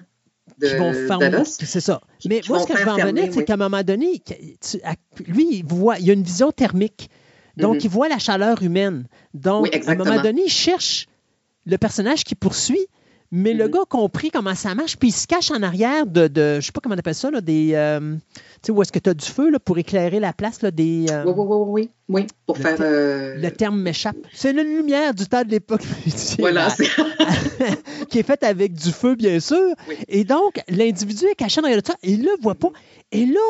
de 0.58 0.68
qui 0.68 0.76
vont 0.76 0.92
fermer. 0.92 1.42
C'est 1.44 1.80
ça. 1.80 2.00
Mais 2.26 2.40
qui 2.40 2.50
moi, 2.50 2.60
ce 2.60 2.66
que 2.66 2.76
je 2.76 2.84
veux 2.84 2.90
en 2.90 2.96
venir, 2.96 3.24
c'est 3.30 3.38
oui. 3.38 3.44
qu'à 3.44 3.54
un 3.54 3.58
moment 3.58 3.82
donné, 3.82 4.18
que- 4.18 4.34
tu- 4.34 4.82
à- 4.82 4.94
lui, 5.26 5.46
il 5.50 5.64
voit, 5.64 5.98
il 5.98 6.10
a 6.10 6.12
une 6.14 6.22
vision 6.22 6.50
thermique. 6.50 7.10
Donc, 7.56 7.74
Mhm. 7.76 7.80
il 7.84 7.90
voit 7.90 8.08
la 8.08 8.18
chaleur 8.18 8.62
humaine. 8.62 9.06
Donc, 9.34 9.62
Oui, 9.64 9.70
à 9.86 9.90
un 9.92 9.94
moment 9.96 10.22
donné, 10.22 10.42
il 10.46 10.50
cherche 10.50 11.06
le 11.66 11.76
personnage 11.78 12.24
qui 12.24 12.34
poursuit, 12.34 12.86
mais 13.32 13.52
Mhm. 13.52 13.58
le 13.58 13.68
gars 13.68 13.80
a 13.82 13.86
compris 13.86 14.30
comment 14.30 14.54
ça 14.56 14.74
marche, 14.74 14.96
puis 14.96 15.08
il 15.08 15.12
se 15.12 15.26
cache 15.26 15.50
en 15.52 15.62
arrière 15.62 16.04
de, 16.06 16.26
de 16.26 16.56
je 16.60 16.66
sais 16.66 16.72
pas 16.72 16.80
comment 16.80 16.94
on 16.96 16.98
appelle 16.98 17.14
ça, 17.14 17.30
là, 17.30 17.40
des. 17.40 17.72
euh, 17.74 18.16
tu 18.34 18.40
sais, 18.66 18.72
où 18.72 18.82
est-ce 18.82 18.90
que 18.92 18.98
tu 18.98 19.08
as 19.10 19.14
du 19.14 19.24
feu 19.26 19.50
là, 19.50 19.58
pour 19.60 19.78
éclairer 19.78 20.18
la 20.20 20.32
place, 20.32 20.62
là, 20.62 20.70
des. 20.70 21.06
euh, 21.10 21.24
Oui, 21.26 21.32
oui, 21.36 21.44
oui, 21.48 21.56
oui, 21.68 21.90
oui, 22.08 22.26
pour 22.46 22.56
Le 22.56 22.62
faire. 22.62 22.76
te- 22.76 22.82
euh, 22.82 23.34
Le 23.36 23.50
terme 23.52 23.80
m'échappe. 23.80 24.16
C'est 24.32 24.52
la 24.52 24.62
lumière 24.64 25.14
du 25.14 25.26
temps 25.26 25.44
de 25.44 25.50
l'époque 25.50 25.82
Voilà, 26.40 26.68
qui 28.08 28.18
est 28.18 28.22
faite 28.24 28.42
avec 28.42 28.72
du 28.72 28.90
feu, 28.90 29.14
bien 29.14 29.38
sûr. 29.40 29.74
Et 30.08 30.24
donc, 30.24 30.60
l'individu 30.68 31.26
est 31.26 31.34
caché 31.34 31.60
derrière 31.60 31.80
ça. 31.86 31.94
Il 32.02 32.20
ne 32.20 32.24
le 32.24 32.36
voit 32.40 32.54
pas. 32.54 32.70
Et 33.12 33.26
là, 33.26 33.40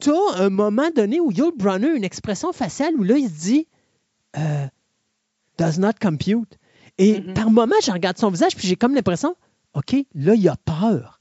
tu 0.00 0.10
as 0.10 0.40
un 0.42 0.50
moment 0.50 0.90
donné 0.94 1.20
où 1.20 1.30
Yul 1.32 1.52
Brunner 1.56 1.90
a 1.90 1.94
une 1.94 2.04
expression 2.04 2.52
faciale 2.52 2.94
où 2.96 3.02
là, 3.02 3.16
il 3.16 3.28
se 3.28 3.40
dit 3.40 3.66
euh, 4.36 4.66
Does 5.58 5.78
not 5.78 5.92
compute. 6.00 6.58
Et 6.98 7.20
Mm-hmm. 7.20 7.34
par 7.34 7.50
moment, 7.50 7.76
je 7.84 7.90
regarde 7.92 8.18
son 8.18 8.30
visage, 8.30 8.56
puis 8.56 8.66
j'ai 8.66 8.76
comme 8.76 8.94
l'impression 8.94 9.36
OK, 9.74 9.94
là, 10.14 10.34
il 10.34 10.48
a 10.48 10.56
peur. 10.56 11.18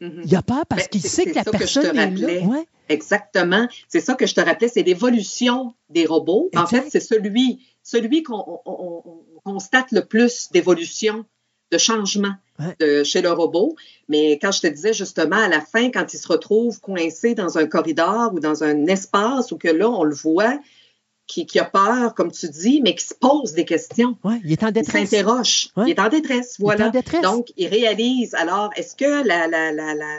Mhm. 0.00 0.22
Il 0.26 0.36
a 0.36 0.42
peur 0.42 0.66
parce 0.66 0.82
Ben, 0.82 0.88
qu'il 0.88 1.02
sait 1.02 1.24
que 1.24 1.34
la 1.34 1.44
que 1.44 1.50
personne 1.50 1.84
te 1.84 1.96
est 1.96 2.10
là. 2.40 2.46
Ouais. 2.46 2.66
Exactement. 2.90 3.66
C'est 3.88 4.00
ça 4.00 4.14
que 4.14 4.26
je 4.26 4.34
te 4.34 4.40
rappelais, 4.40 4.68
c'est 4.68 4.82
l'évolution 4.82 5.74
des 5.88 6.04
robots. 6.04 6.50
En 6.56 6.66
fait, 6.66 6.84
c'est 6.90 7.00
celui, 7.00 7.64
celui 7.82 8.22
qu'on 8.22 8.34
on- 8.36 8.60
on- 8.66 9.02
on 9.44 9.52
constate 9.52 9.92
le 9.92 10.04
plus 10.04 10.48
d'évolution, 10.52 11.24
de 11.70 11.78
changement. 11.78 12.34
De, 12.80 13.02
chez 13.04 13.22
le 13.22 13.32
robot. 13.32 13.76
Mais 14.08 14.32
quand 14.38 14.52
je 14.52 14.60
te 14.60 14.66
disais 14.66 14.92
justement 14.92 15.36
à 15.36 15.48
la 15.48 15.60
fin, 15.60 15.90
quand 15.90 16.12
il 16.12 16.18
se 16.18 16.28
retrouve 16.28 16.80
coincé 16.80 17.34
dans 17.34 17.58
un 17.58 17.66
corridor 17.66 18.32
ou 18.34 18.40
dans 18.40 18.64
un 18.64 18.86
espace 18.86 19.52
où 19.52 19.56
que 19.58 19.68
là, 19.68 19.88
on 19.88 20.04
le 20.04 20.14
voit, 20.14 20.58
qui, 21.26 21.46
qui 21.46 21.58
a 21.58 21.64
peur, 21.64 22.14
comme 22.14 22.30
tu 22.30 22.48
dis, 22.50 22.82
mais 22.82 22.94
qui 22.94 23.06
se 23.06 23.14
pose 23.14 23.52
des 23.54 23.64
questions. 23.64 24.16
Ouais, 24.24 24.40
il 24.44 24.52
est 24.52 24.62
en 24.62 24.68
Il 24.68 24.72
détresse. 24.74 25.08
s'interroge. 25.10 25.68
Ouais. 25.76 25.84
Il 25.86 25.90
est 25.92 26.00
en 26.00 26.08
détresse, 26.10 26.56
Il 26.58 26.62
est 26.62 26.64
voilà. 26.64 26.88
en 26.88 26.90
détresse. 26.90 27.22
Donc, 27.22 27.50
il 27.56 27.66
réalise. 27.68 28.34
Alors, 28.34 28.70
est-ce 28.76 28.94
que 28.94 29.26
la, 29.26 29.46
la, 29.46 29.72
la, 29.72 29.94
la, 29.94 30.18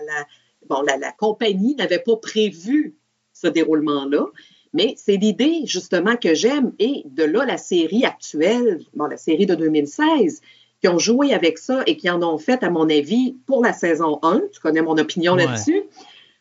bon, 0.67 0.81
la, 0.81 0.97
la 0.97 1.11
compagnie 1.11 1.75
n'avait 1.75 1.99
pas 1.99 2.15
prévu 2.17 2.95
ce 3.33 3.45
déroulement-là? 3.47 4.25
Mais 4.73 4.95
c'est 4.97 5.17
l'idée, 5.17 5.61
justement, 5.65 6.15
que 6.17 6.33
j'aime. 6.33 6.73
Et 6.79 7.03
de 7.05 7.23
là, 7.23 7.45
la 7.45 7.57
série 7.57 8.03
actuelle, 8.03 8.81
bon, 8.95 9.05
la 9.05 9.17
série 9.17 9.45
de 9.45 9.53
2016, 9.53 10.41
qui 10.85 10.89
ont 10.93 10.99
joué 10.99 11.33
avec 11.33 11.57
ça 11.57 11.81
et 11.87 11.97
qui 11.97 12.09
en 12.11 12.21
ont 12.21 12.37
fait, 12.37 12.61
à 12.63 12.69
mon 12.69 12.87
avis, 12.89 13.35
pour 13.47 13.63
la 13.63 13.73
saison 13.73 14.19
1, 14.21 14.41
tu 14.53 14.59
connais 14.59 14.83
mon 14.83 14.97
opinion 14.99 15.33
Ouais. 15.33 15.45
là-dessus, 15.45 15.81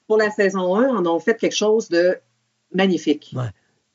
pour 0.07 0.19
la 0.19 0.31
saison 0.31 0.77
1, 0.77 0.97
en 0.97 1.07
ont 1.07 1.19
fait 1.19 1.37
quelque 1.39 1.57
chose 1.57 1.89
de 1.89 2.17
magnifique 2.75 3.31
Ouais. 3.35 3.49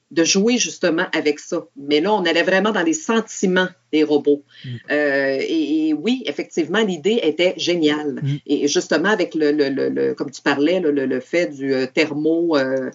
de 0.10 0.24
jouer 0.24 0.58
justement 0.58 1.06
avec 1.14 1.38
ça. 1.40 1.68
Mais 1.78 2.00
là, 2.02 2.14
on 2.14 2.26
allait 2.26 2.42
vraiment 2.42 2.72
dans 2.72 2.82
les 2.82 2.96
sentiments 2.96 3.68
des 3.94 4.04
robots. 4.04 4.42
Mm. 4.66 4.70
Euh, 4.90 5.38
et, 5.40 5.90
et 5.90 5.94
oui, 5.94 6.24
effectivement, 6.26 6.80
l'idée 6.80 7.20
était 7.22 7.54
géniale. 7.58 8.14
Mm. 8.24 8.38
Et 8.48 8.68
justement, 8.68 9.10
avec 9.10 9.36
le, 9.36 9.52
le- 9.52 9.70
le- 9.70 9.90
le- 9.90 10.14
comme 10.16 10.32
tu 10.32 10.42
parlais, 10.42 10.80
le 10.80 11.20
fait 11.20 11.48
du 11.56 11.76
euh, 11.76 11.86
thermo. 11.86 12.58
euh, 12.58 12.90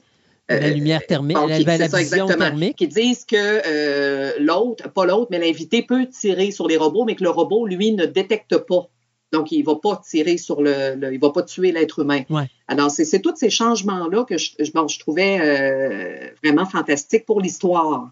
La 0.49 0.57
euh, 0.57 0.71
lumière 0.71 1.07
thermique, 1.07 1.37
bon, 1.37 1.47
la, 1.47 1.59
la 1.59 1.77
c'est 1.79 1.89
ça, 1.89 1.99
vision 1.99 2.27
thermique. 2.27 2.77
Qui 2.77 2.87
disent 2.89 3.25
que 3.25 3.37
euh, 3.37 4.33
l'autre, 4.39 4.91
pas 4.93 5.07
l'autre, 5.07 5.29
mais 5.31 5.39
l'invité 5.39 5.83
peut 5.83 6.07
tirer 6.07 6.51
sur 6.51 6.69
les 6.69 6.77
robots, 6.77 7.05
mais 7.07 7.15
que 7.15 7.25
le 7.25 7.31
robot, 7.31 7.67
lui, 7.67 7.93
ne 7.93 8.05
détecte 8.05 8.59
pas. 8.59 8.89
Donc, 9.33 9.51
il 9.53 9.61
ne 9.61 9.65
va 9.67 9.77
pas 9.77 10.01
tirer 10.07 10.37
sur 10.37 10.61
le, 10.63 10.95
le- 10.97 11.13
il 11.15 11.19
va 11.19 11.31
pas 11.31 11.43
tuer 11.43 11.73
l'être 11.73 12.01
humain. 12.01 12.23
Ouais. 12.31 12.49
Alors, 12.69 12.91
c'est 12.91 13.21
tous 13.21 13.35
ces 13.37 13.51
changements-là 13.51 14.25
que 14.25 14.37
je, 14.39 14.51
bon, 14.73 14.87
je 14.87 14.99
trouvais 15.01 15.39
euh, 15.41 16.29
vraiment 16.43 16.67
fantastiques 16.67 17.25
pour 17.25 17.41
l'histoire. 17.41 18.11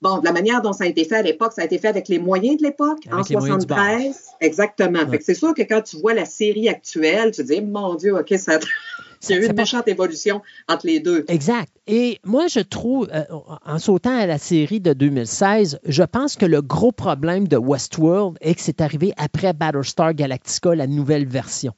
Bon, 0.00 0.18
de 0.18 0.24
la 0.24 0.32
manière 0.32 0.62
dont 0.62 0.72
ça 0.72 0.84
a 0.84 0.86
été 0.86 1.04
fait 1.04 1.16
à 1.16 1.22
l'époque, 1.22 1.52
ça 1.52 1.60
a 1.62 1.64
été 1.66 1.76
fait 1.78 1.88
avec 1.88 2.08
les 2.08 2.18
moyens 2.18 2.56
de 2.56 2.62
l'époque, 2.62 3.00
en 3.10 3.16
Avec 3.16 3.28
les 3.28 3.36
moyens 3.36 3.66
du 3.66 3.74
73. 3.74 4.28
Exactement. 4.40 5.00
Ouais. 5.00 5.10
Fait 5.10 5.18
que 5.18 5.24
c'est 5.24 5.34
sûr 5.34 5.52
que 5.52 5.62
quand 5.62 5.82
tu 5.82 5.96
vois 5.98 6.14
la 6.14 6.24
série 6.24 6.68
actuelle, 6.70 7.32
tu 7.32 7.42
te 7.44 7.52
dis, 7.52 7.60
mon 7.60 7.96
Dieu, 7.96 8.16
OK, 8.16 8.32
ça, 8.38 8.58
Ça 9.20 9.36
une 9.36 9.52
méchante 9.52 9.86
évolution 9.86 10.40
entre 10.66 10.86
les 10.86 10.98
deux. 10.98 11.26
Exact. 11.28 11.70
Et 11.86 12.18
moi, 12.24 12.46
je 12.46 12.60
trouve, 12.60 13.08
euh, 13.12 13.24
en 13.66 13.78
sautant 13.78 14.16
à 14.16 14.24
la 14.24 14.38
série 14.38 14.80
de 14.80 14.94
2016, 14.94 15.78
je 15.84 16.02
pense 16.02 16.36
que 16.36 16.46
le 16.46 16.62
gros 16.62 16.90
problème 16.90 17.46
de 17.46 17.58
Westworld 17.58 18.38
est 18.40 18.54
que 18.54 18.62
c'est 18.62 18.80
arrivé 18.80 19.12
après 19.18 19.52
Battlestar 19.52 20.14
Galactica, 20.14 20.74
la 20.74 20.86
nouvelle 20.86 21.26
version. 21.26 21.74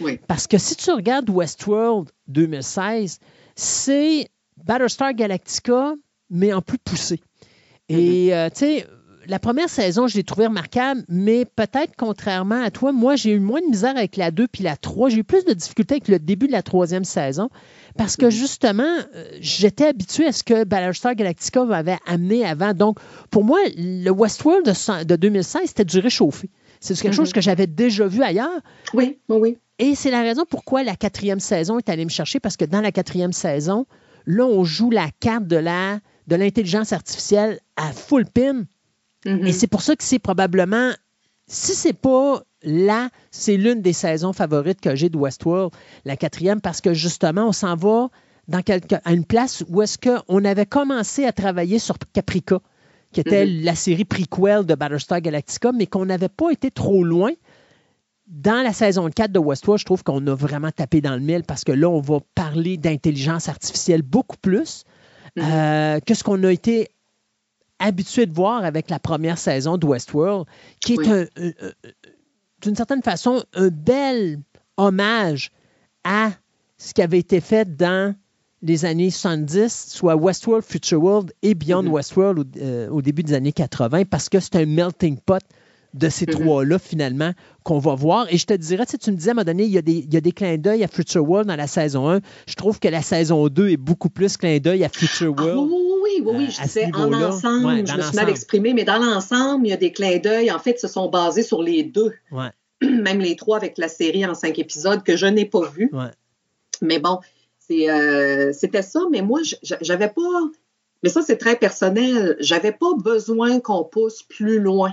Oui. 0.00 0.20
Parce 0.28 0.46
que 0.46 0.56
si 0.56 0.76
tu 0.76 0.90
regardes 0.92 1.28
Westworld 1.28 2.10
2016, 2.28 3.18
c'est 3.56 4.28
Battlestar 4.64 5.14
Galactica, 5.14 5.94
mais 6.30 6.52
en 6.52 6.62
plus 6.62 6.78
poussé. 6.78 7.20
Et, 7.88 8.28
Mm-hmm. 8.28 8.32
euh, 8.32 8.48
tu 8.50 8.56
sais, 8.56 8.86
la 9.26 9.38
première 9.38 9.68
saison, 9.68 10.06
je 10.06 10.16
l'ai 10.16 10.24
trouvée 10.24 10.46
remarquable, 10.46 11.04
mais 11.08 11.44
peut-être 11.44 11.92
contrairement 11.96 12.62
à 12.62 12.70
toi, 12.70 12.92
moi, 12.92 13.16
j'ai 13.16 13.30
eu 13.32 13.38
moins 13.40 13.60
de 13.60 13.66
misère 13.66 13.96
avec 13.96 14.16
la 14.16 14.30
2 14.30 14.46
puis 14.48 14.62
la 14.64 14.76
3. 14.76 15.08
J'ai 15.10 15.18
eu 15.18 15.24
plus 15.24 15.44
de 15.44 15.52
difficultés 15.52 15.94
avec 15.94 16.08
le 16.08 16.18
début 16.18 16.46
de 16.46 16.52
la 16.52 16.62
troisième 16.62 17.04
saison 17.04 17.48
parce 17.96 18.16
que 18.16 18.30
justement, 18.30 18.82
euh, 19.14 19.24
j'étais 19.40 19.86
habitué 19.86 20.26
à 20.26 20.32
ce 20.32 20.42
que 20.42 20.64
Battlestar 20.64 21.14
Galactica 21.14 21.64
m'avait 21.64 21.98
amené 22.06 22.44
avant. 22.44 22.74
Donc, 22.74 22.98
pour 23.30 23.44
moi, 23.44 23.58
le 23.76 24.10
Westworld 24.10 24.64
de, 24.66 25.04
de 25.04 25.16
2016, 25.16 25.62
c'était 25.66 25.84
du 25.84 25.98
réchauffé. 25.98 26.50
C'est 26.80 26.94
quelque 26.94 27.12
Mhm. 27.12 27.16
chose 27.16 27.32
que 27.32 27.40
j'avais 27.40 27.66
déjà 27.66 28.06
vu 28.06 28.22
ailleurs. 28.22 28.60
Oui, 28.92 29.18
oui, 29.28 29.36
oui. 29.40 29.58
Et 29.78 29.94
c'est 29.94 30.10
la 30.10 30.22
raison 30.22 30.44
pourquoi 30.48 30.82
la 30.84 30.96
quatrième 30.96 31.40
saison 31.40 31.78
est 31.78 31.88
allée 31.88 32.04
me 32.04 32.10
chercher, 32.10 32.40
parce 32.40 32.56
que 32.56 32.64
dans 32.64 32.80
la 32.80 32.92
quatrième 32.92 33.32
saison, 33.32 33.86
là, 34.26 34.44
on 34.44 34.64
joue 34.64 34.90
la 34.90 35.08
carte 35.20 35.46
de 35.46 35.56
la 35.56 35.98
de 36.26 36.36
l'intelligence 36.36 36.92
artificielle 36.94 37.58
à 37.76 37.92
full 37.92 38.24
pin. 38.24 38.64
Mhm. 39.26 39.46
Et 39.46 39.52
c'est 39.52 39.66
pour 39.66 39.82
ça 39.82 39.96
que 39.96 40.04
c'est 40.04 40.18
probablement, 40.18 40.90
si 41.46 41.74
c'est 41.74 41.92
pas 41.92 42.42
là, 42.62 43.10
c'est 43.30 43.56
l'une 43.56 43.82
des 43.82 43.92
saisons 43.92 44.32
favorites 44.32 44.80
que 44.80 44.94
j'ai 44.94 45.08
de 45.08 45.16
Westworld, 45.16 45.72
la 46.04 46.16
quatrième, 46.16 46.60
parce 46.60 46.80
que 46.80 46.94
justement, 46.94 47.48
on 47.48 47.52
s'en 47.52 47.76
va 47.76 48.08
dans 48.48 48.62
quelque, 48.62 48.96
à 49.04 49.12
une 49.12 49.24
place 49.24 49.64
où 49.68 49.82
est-ce 49.82 49.98
qu'on 49.98 50.44
avait 50.44 50.66
commencé 50.66 51.24
à 51.24 51.32
travailler 51.32 51.78
sur 51.78 51.96
Caprica, 52.12 52.60
qui 53.12 53.20
était 53.20 53.46
Mhm. 53.46 53.62
la 53.64 53.74
série 53.74 54.04
prequel 54.04 54.64
de 54.66 54.74
Battlestar 54.74 55.20
Galactica, 55.20 55.72
mais 55.72 55.86
qu'on 55.86 56.04
n'avait 56.06 56.28
pas 56.28 56.50
été 56.50 56.70
trop 56.70 57.04
loin. 57.04 57.30
Dans 58.26 58.62
la 58.64 58.72
saison 58.72 59.08
4 59.10 59.32
de 59.32 59.38
Westworld, 59.38 59.78
je 59.80 59.84
trouve 59.84 60.02
qu'on 60.02 60.26
a 60.26 60.34
vraiment 60.34 60.70
tapé 60.70 61.02
dans 61.02 61.14
le 61.14 61.20
mille 61.20 61.44
parce 61.44 61.62
que 61.62 61.72
là, 61.72 61.88
on 61.90 62.00
va 62.00 62.20
parler 62.34 62.78
d'intelligence 62.78 63.48
artificielle 63.50 64.00
beaucoup 64.02 64.38
plus 64.38 64.84
euh, 65.38 66.00
que 66.00 66.14
ce 66.14 66.24
qu'on 66.24 66.42
a 66.44 66.50
été 66.50 66.88
habitué 67.84 68.26
de 68.26 68.32
voir 68.34 68.64
avec 68.64 68.90
la 68.90 68.98
première 68.98 69.38
saison 69.38 69.76
de 69.76 69.86
Westworld, 69.86 70.46
qui 70.80 70.94
est 70.94 70.98
Oui. 70.98 71.08
un- 71.08 71.26
un- 71.42 71.48
un- 71.48 71.72
d'une 72.62 72.74
certaine 72.76 73.02
façon 73.02 73.42
un 73.54 73.68
bel 73.68 74.40
hommage 74.76 75.50
à 76.04 76.30
ce 76.78 76.94
qui 76.94 77.02
avait 77.02 77.18
été 77.18 77.40
fait 77.40 77.76
dans 77.76 78.14
les 78.62 78.84
années 78.86 79.10
70, 79.10 79.86
soit 79.88 80.16
Westworld, 80.16 80.64
Future 80.64 81.02
World 81.02 81.32
et 81.42 81.54
Beyond 81.54 81.82
Mhm. 81.82 81.92
Westworld 81.92 82.38
au, 82.38 82.58
euh, 82.60 82.88
au 82.88 83.02
début 83.02 83.22
des 83.22 83.34
années 83.34 83.52
80, 83.52 84.04
parce 84.04 84.28
que 84.30 84.40
c'est 84.40 84.56
un 84.56 84.64
melting 84.66 85.18
pot 85.18 85.42
de 85.92 86.08
ces 86.08 86.26
Mhm. 86.26 86.32
trois-là, 86.32 86.78
finalement, 86.78 87.32
qu'on 87.62 87.78
va 87.78 87.94
voir. 87.94 88.26
Et 88.30 88.36
je 88.38 88.46
te 88.46 88.54
dirais, 88.54 88.84
tu, 88.86 88.92
sais, 88.92 88.98
tu 88.98 89.12
me 89.12 89.16
disais 89.16 89.30
à 89.30 89.32
un 89.32 89.34
moment 89.34 89.44
donné, 89.44 89.64
il 89.64 89.70
y 89.70 89.78
a 89.78 89.82
des, 89.82 89.92
il 89.98 90.12
y 90.12 90.16
a 90.16 90.20
des 90.20 90.32
clins 90.32 90.56
d'œil 90.56 90.82
à 90.82 90.88
Future 90.88 91.22
World 91.28 91.46
dans 91.46 91.54
la 91.56 91.66
saison 91.68 92.08
1. 92.10 92.20
Je 92.48 92.54
trouve 92.54 92.80
que 92.80 92.88
la 92.88 93.00
saison 93.02 93.46
2 93.48 93.68
est 93.68 93.76
beaucoup 93.76 94.08
plus 94.08 94.36
clin 94.36 94.58
d'œil 94.58 94.82
à 94.82 94.88
Future 94.88 95.34
Ah, 95.38 95.42
World. 95.42 95.70
Oui, 96.22 96.32
oui, 96.36 96.44
euh, 96.46 96.50
je 96.50 96.62
disais 96.62 96.90
en 96.94 97.12
ensemble, 97.12 97.66
Ouais, 97.66 97.84
je 97.86 97.96
me 97.96 98.02
suis 98.02 98.16
mal 98.16 98.28
exprimée, 98.28 98.74
mais 98.74 98.84
dans 98.84 98.98
l'ensemble, 98.98 99.66
il 99.66 99.70
y 99.70 99.72
a 99.72 99.76
des 99.76 99.92
clins 99.92 100.18
d'œil, 100.18 100.50
en 100.50 100.58
fait, 100.58 100.78
se 100.78 100.88
sont 100.88 101.08
basés 101.08 101.42
sur 101.42 101.62
les 101.62 101.82
deux. 101.82 102.12
Ouais, 102.30 102.50
Même 102.82 103.20
les 103.20 103.36
trois 103.36 103.56
avec 103.56 103.78
la 103.78 103.88
série 103.88 104.26
en 104.26 104.34
cinq 104.34 104.58
épisodes 104.58 105.02
que 105.02 105.16
je 105.16 105.26
n'ai 105.26 105.46
pas 105.46 105.66
vue. 105.68 105.90
ouais. 105.92 106.10
Mais 106.82 106.98
bon, 106.98 107.20
euh, 107.70 108.52
c'était 108.52 108.82
ça, 108.82 109.00
mais 109.10 109.22
moi, 109.22 109.40
j'avais 109.80 110.08
pas. 110.08 110.40
Mais 111.02 111.08
ça, 111.08 111.22
c'est 111.22 111.36
très 111.36 111.56
personnel. 111.56 112.36
J'avais 112.40 112.72
pas 112.72 112.94
besoin 112.98 113.60
qu'on 113.60 113.84
pousse 113.84 114.22
plus 114.22 114.58
loin. 114.58 114.92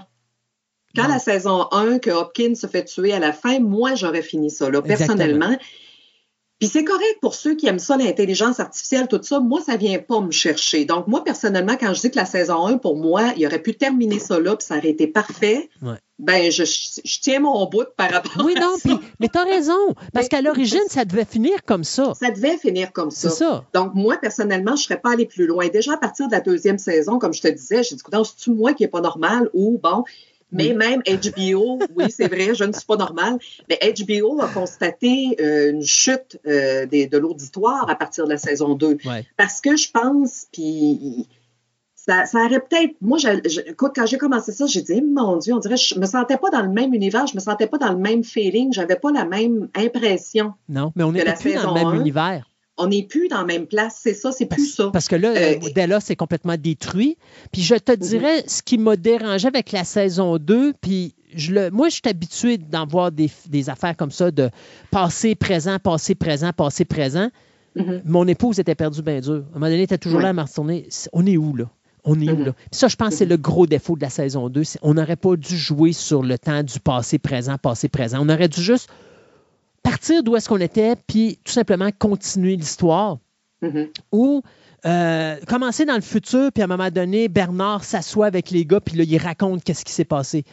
Quand 0.96 1.04
Non. 1.04 1.10
la 1.10 1.20
saison 1.20 1.68
1, 1.72 2.00
que 2.00 2.12
Hopkins 2.12 2.54
se 2.56 2.68
fait 2.68 2.84
tuer 2.84 3.14
à 3.14 3.20
la 3.20 3.32
fin, 3.32 3.60
moi, 3.60 3.96
j'aurais 3.96 4.22
fini 4.22 4.50
ça, 4.52 4.70
là, 4.70 4.82
Exactement. 4.84 5.58
Puis 6.62 6.70
c'est 6.70 6.84
correct 6.84 7.18
pour 7.22 7.34
ceux 7.34 7.56
qui 7.56 7.66
aiment 7.66 7.80
ça, 7.80 7.98
l'intelligence 7.98 8.60
artificielle, 8.60 9.08
tout 9.08 9.20
ça. 9.24 9.40
Moi, 9.40 9.62
ça 9.66 9.78
vient 9.78 9.98
pas 9.98 10.22
me 10.22 10.30
chercher. 10.30 10.86
Donc, 10.86 11.08
moi, 11.08 11.24
personnellement, 11.24 11.76
quand 11.76 11.92
je 11.96 12.02
dis 12.02 12.12
que 12.12 12.18
la 12.18 12.26
saison 12.28 12.68
1, 12.68 12.78
pour 12.78 12.96
moi, 12.98 13.34
il 13.36 13.48
aurait 13.48 13.64
pu 13.64 13.74
terminer 13.74 14.20
ça 14.20 14.40
là, 14.40 14.56
puis 14.56 14.68
ça 14.68 14.78
aurait 14.78 14.90
été 14.92 15.08
parfait, 15.08 15.70
Ouais. 15.82 15.96
ben, 16.20 16.52
je, 16.52 16.64
je- 16.64 17.02
je 17.04 17.20
tiens 17.20 17.40
mon 17.40 17.66
bout 17.66 17.88
par 17.98 18.12
rapport 18.12 18.46
Oui, 18.46 18.54
à 18.56 18.60
non, 18.60 18.76
ça. 18.78 18.82
puis, 18.90 19.00
mais 19.20 19.28
t'as 19.28 19.44
raison, 19.44 19.74
parce 20.14 20.28
qu'à 20.28 20.44
l'origine, 20.44 20.84
ça 20.88 21.04
devait 21.04 21.26
finir 21.26 21.64
comme 21.66 21.84
ça. 21.84 22.14
Ça 22.20 22.30
devait 22.30 22.58
finir 22.60 22.94
comme 22.94 23.10
ça. 23.10 23.32
C'est 23.32 23.38
ça. 23.38 23.66
Donc, 23.74 23.96
moi, 23.96 24.18
personnellement, 24.22 24.76
je 24.76 24.82
ne 24.84 24.86
serais 24.86 25.02
pas 25.02 25.14
allée 25.14 25.26
plus 25.26 25.48
loin. 25.48 25.68
Déjà, 25.68 25.94
à 25.94 25.98
partir 25.98 26.28
de 26.28 26.32
la 26.32 26.42
deuxième 26.42 26.78
saison, 26.78 27.18
comme 27.18 27.34
je 27.34 27.42
te 27.42 27.48
disais, 27.48 27.82
j'ai 27.82 27.96
dit, 27.96 28.04
c'est-tu 28.24 28.52
moi 28.52 28.74
qui 28.76 28.84
n'est 28.84 28.90
pas 28.90 29.02
normal 29.02 29.50
ou 29.56 29.80
bon? 29.82 30.04
Mais 30.52 30.74
même 30.74 31.02
HBO, 31.06 31.80
oui, 31.96 32.06
c'est 32.10 32.28
vrai, 32.28 32.54
je 32.56 32.64
ne 32.64 32.74
suis 32.74 32.86
pas 32.86 32.98
normale, 32.98 33.38
mais 33.70 33.80
HBO 33.94 34.42
a 34.42 34.48
constaté 34.50 35.38
euh, 35.40 35.72
une 35.72 35.84
chute 35.84 36.40
euh, 36.48 36.86
des- 36.86 37.08
de 37.08 37.18
l'auditoire 37.18 37.90
à 37.90 37.96
partir 37.96 38.26
de 38.26 38.30
la 38.32 38.38
saison 38.38 38.76
2. 38.76 38.98
Ouais. 39.06 39.26
Parce 39.38 39.62
que 39.62 39.76
je 39.78 39.90
pense, 39.92 40.48
puis 40.52 41.28
ça, 41.96 42.26
ça 42.26 42.40
aurait 42.46 42.60
peut-être. 42.60 42.96
Moi, 43.00 43.18
je- 43.20 43.48
je- 43.48 43.62
écoute, 43.62 43.92
quand 43.96 44.06
j'ai 44.06 44.18
commencé 44.18 44.52
ça, 44.52 44.66
j'ai 44.66 44.82
dit, 44.82 45.02
mon 45.02 45.38
Dieu, 45.38 45.54
on 45.54 45.60
dirait, 45.60 45.78
je 45.78 46.00
me 46.00 46.06
sentais 46.06 46.38
pas 46.38 46.50
dans 46.50 46.62
le 46.64 46.70
même 46.70 46.94
univers, 46.94 47.28
je 47.28 47.36
me 47.36 47.40
sentais 47.40 47.68
pas 47.68 47.78
dans 47.78 47.92
le 47.92 47.98
même 48.00 48.24
feeling, 48.24 48.74
j'avais 48.74 48.96
pas 48.96 49.12
la 49.12 49.26
même 49.26 49.70
impression. 49.76 50.54
Non, 50.68 50.92
mais 50.96 51.04
on 51.04 51.12
la 51.12 51.34
plus 51.34 51.54
dans 51.54 51.60
le 51.60 51.60
saison 51.60 51.74
même 51.76 51.88
un. 51.88 51.94
univers. 52.02 52.50
On 52.84 52.88
n'est 52.88 53.04
plus 53.04 53.28
dans 53.28 53.38
la 53.40 53.46
même 53.46 53.68
place, 53.68 54.00
c'est 54.02 54.14
ça, 54.14 54.32
c'est 54.32 54.46
plus 54.48 54.74
ça. 54.74 54.90
Parce 54.92 55.08
que 55.08 55.16
là, 55.16 55.30
Euh, 55.30 55.56
euh, 55.64 55.70
Della, 55.76 56.00
c'est 56.00 56.16
complètement 56.16 56.56
détruit. 56.58 57.18
Puis 57.52 57.62
je 57.62 57.76
te 57.76 57.92
dirais, 57.94 58.44
ce 58.48 58.62
qui 58.62 58.78
m'a 58.78 58.96
dérangé 58.96 59.48
avec 59.48 59.72
la 59.72 59.84
saison 59.84 60.38
2, 60.38 60.74
puis 60.82 61.14
je 61.36 61.52
le, 61.54 61.70
moi, 61.70 61.90
je 61.90 61.94
suis 61.96 62.02
habitué 62.06 62.58
d'en 62.58 62.86
voir 62.86 63.12
des, 63.12 63.30
des 63.48 63.70
affaires 63.70 63.96
comme 63.96 64.12
ça, 64.12 64.32
de 64.32 64.50
passé, 64.90 65.36
présent, 65.36 65.78
passé, 65.80 66.16
présent, 66.16 66.52
passé, 66.54 66.86
présent. 66.86 67.30
Mhm. 67.76 68.02
Mon 68.06 68.28
épouse 68.28 68.60
était 68.60 68.76
perdue 68.76 69.02
bien 69.02 69.20
dur. 69.22 69.34
À 69.34 69.36
un 69.36 69.40
moment 69.54 69.66
donné, 69.68 69.76
elle 69.76 69.82
était 69.82 69.98
toujours 69.98 70.18
Ouais. 70.18 70.24
là 70.24 70.30
à 70.30 70.34
me 70.34 70.42
retourner. 70.42 70.88
On 71.14 71.26
est 71.26 71.38
où, 71.38 71.56
là? 71.56 71.66
On 72.04 72.20
est 72.20 72.30
où, 72.32 72.36
Mhm. 72.36 72.46
là? 72.48 72.52
Puis 72.54 72.80
ça, 72.80 72.88
je 72.88 72.96
pense 72.96 73.10
que 73.12 73.16
c'est 73.16 73.26
le 73.26 73.38
gros 73.38 73.68
défaut 73.68 73.96
de 73.96 74.02
la 74.02 74.10
saison 74.10 74.50
2. 74.50 74.64
c'est- 74.64 74.80
On 74.82 74.96
n'aurait 74.96 75.16
pas 75.16 75.36
dû 75.36 75.56
jouer 75.56 75.94
sur 75.94 76.24
le 76.24 76.38
temps 76.38 76.64
du 76.64 76.80
passé, 76.80 77.20
présent, 77.20 77.58
passé, 77.58 77.88
présent. 77.90 78.18
On 78.22 78.28
aurait 78.30 78.50
dû 78.50 78.62
juste 78.62 78.90
partir 79.84 80.24
d'où 80.24 80.36
est-ce 80.36 80.48
qu'on 80.50 80.60
était, 80.60 80.96
puis 81.08 81.40
tout 81.44 81.52
simplement 81.52 81.90
continuer 81.98 82.56
l'histoire 82.56 83.18
Mhm. 83.62 83.90
ou 84.12 84.42
euh, 84.88 85.36
commencer 85.48 85.86
dans 85.86 85.94
le 85.96 86.02
futur, 86.02 86.52
puis 86.52 86.64
à 86.64 86.66
un 86.66 86.68
moment 86.68 86.90
donné, 86.90 87.28
Bernard 87.28 87.84
s'assoit 87.84 88.26
avec 88.26 88.50
les 88.50 88.66
gars, 88.66 88.80
puis 88.80 88.98
là, 88.98 89.04
il 89.04 89.18
raconte 89.20 89.64
qu'est-ce 89.64 89.86
qui 89.86 89.92
s'est 89.92 90.04
passé. 90.06 90.44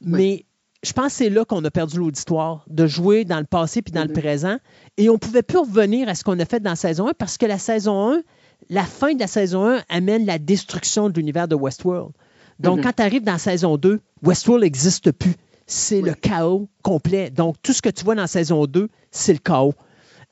Mais 0.00 0.46
je 0.82 0.92
pense 0.94 1.08
que 1.08 1.12
c'est 1.12 1.28
là 1.30 1.44
qu'on 1.44 1.62
a 1.64 1.70
perdu 1.70 1.98
l'auditoire, 1.98 2.64
de 2.68 2.86
jouer 2.86 3.26
dans 3.26 3.38
le 3.38 3.44
passé 3.44 3.82
puis 3.82 3.92
dans 3.92 4.02
le 4.04 4.08
Mhm. 4.08 4.14
présent. 4.20 4.56
Et 4.96 5.10
on 5.10 5.14
ne 5.14 5.18
pouvait 5.18 5.42
plus 5.42 5.58
revenir 5.58 6.08
à 6.08 6.14
ce 6.14 6.24
qu'on 6.24 6.38
a 6.40 6.44
fait 6.46 6.60
dans 6.60 6.70
la 6.70 6.76
saison 6.76 7.08
1 7.08 7.12
parce 7.18 7.36
que 7.36 7.44
la 7.44 7.58
saison 7.58 8.12
1, 8.14 8.22
la 8.70 8.84
fin 8.84 9.12
de 9.12 9.20
la 9.20 9.26
saison 9.26 9.66
1 9.68 9.82
amène 9.90 10.24
la 10.24 10.38
destruction 10.38 11.10
de 11.10 11.18
l'univers 11.18 11.48
de 11.48 11.54
Westworld. 11.54 12.12
Donc, 12.60 12.78
Mhm. 12.78 12.84
quand 12.84 12.92
tu 12.96 13.02
arrives 13.02 13.24
dans 13.24 13.32
la 13.32 13.38
saison 13.38 13.76
2, 13.76 14.00
Westworld 14.22 14.62
n'existe 14.64 15.10
plus. 15.12 15.34
C'est 15.66 16.00
le 16.02 16.14
chaos 16.14 16.68
complet. 16.82 17.30
Donc, 17.30 17.56
tout 17.62 17.72
ce 17.72 17.80
que 17.82 17.88
tu 17.88 18.04
vois 18.04 18.14
dans 18.14 18.26
saison 18.26 18.66
2, 18.66 18.88
c'est 19.10 19.32
le 19.32 19.38
chaos. 19.38 19.74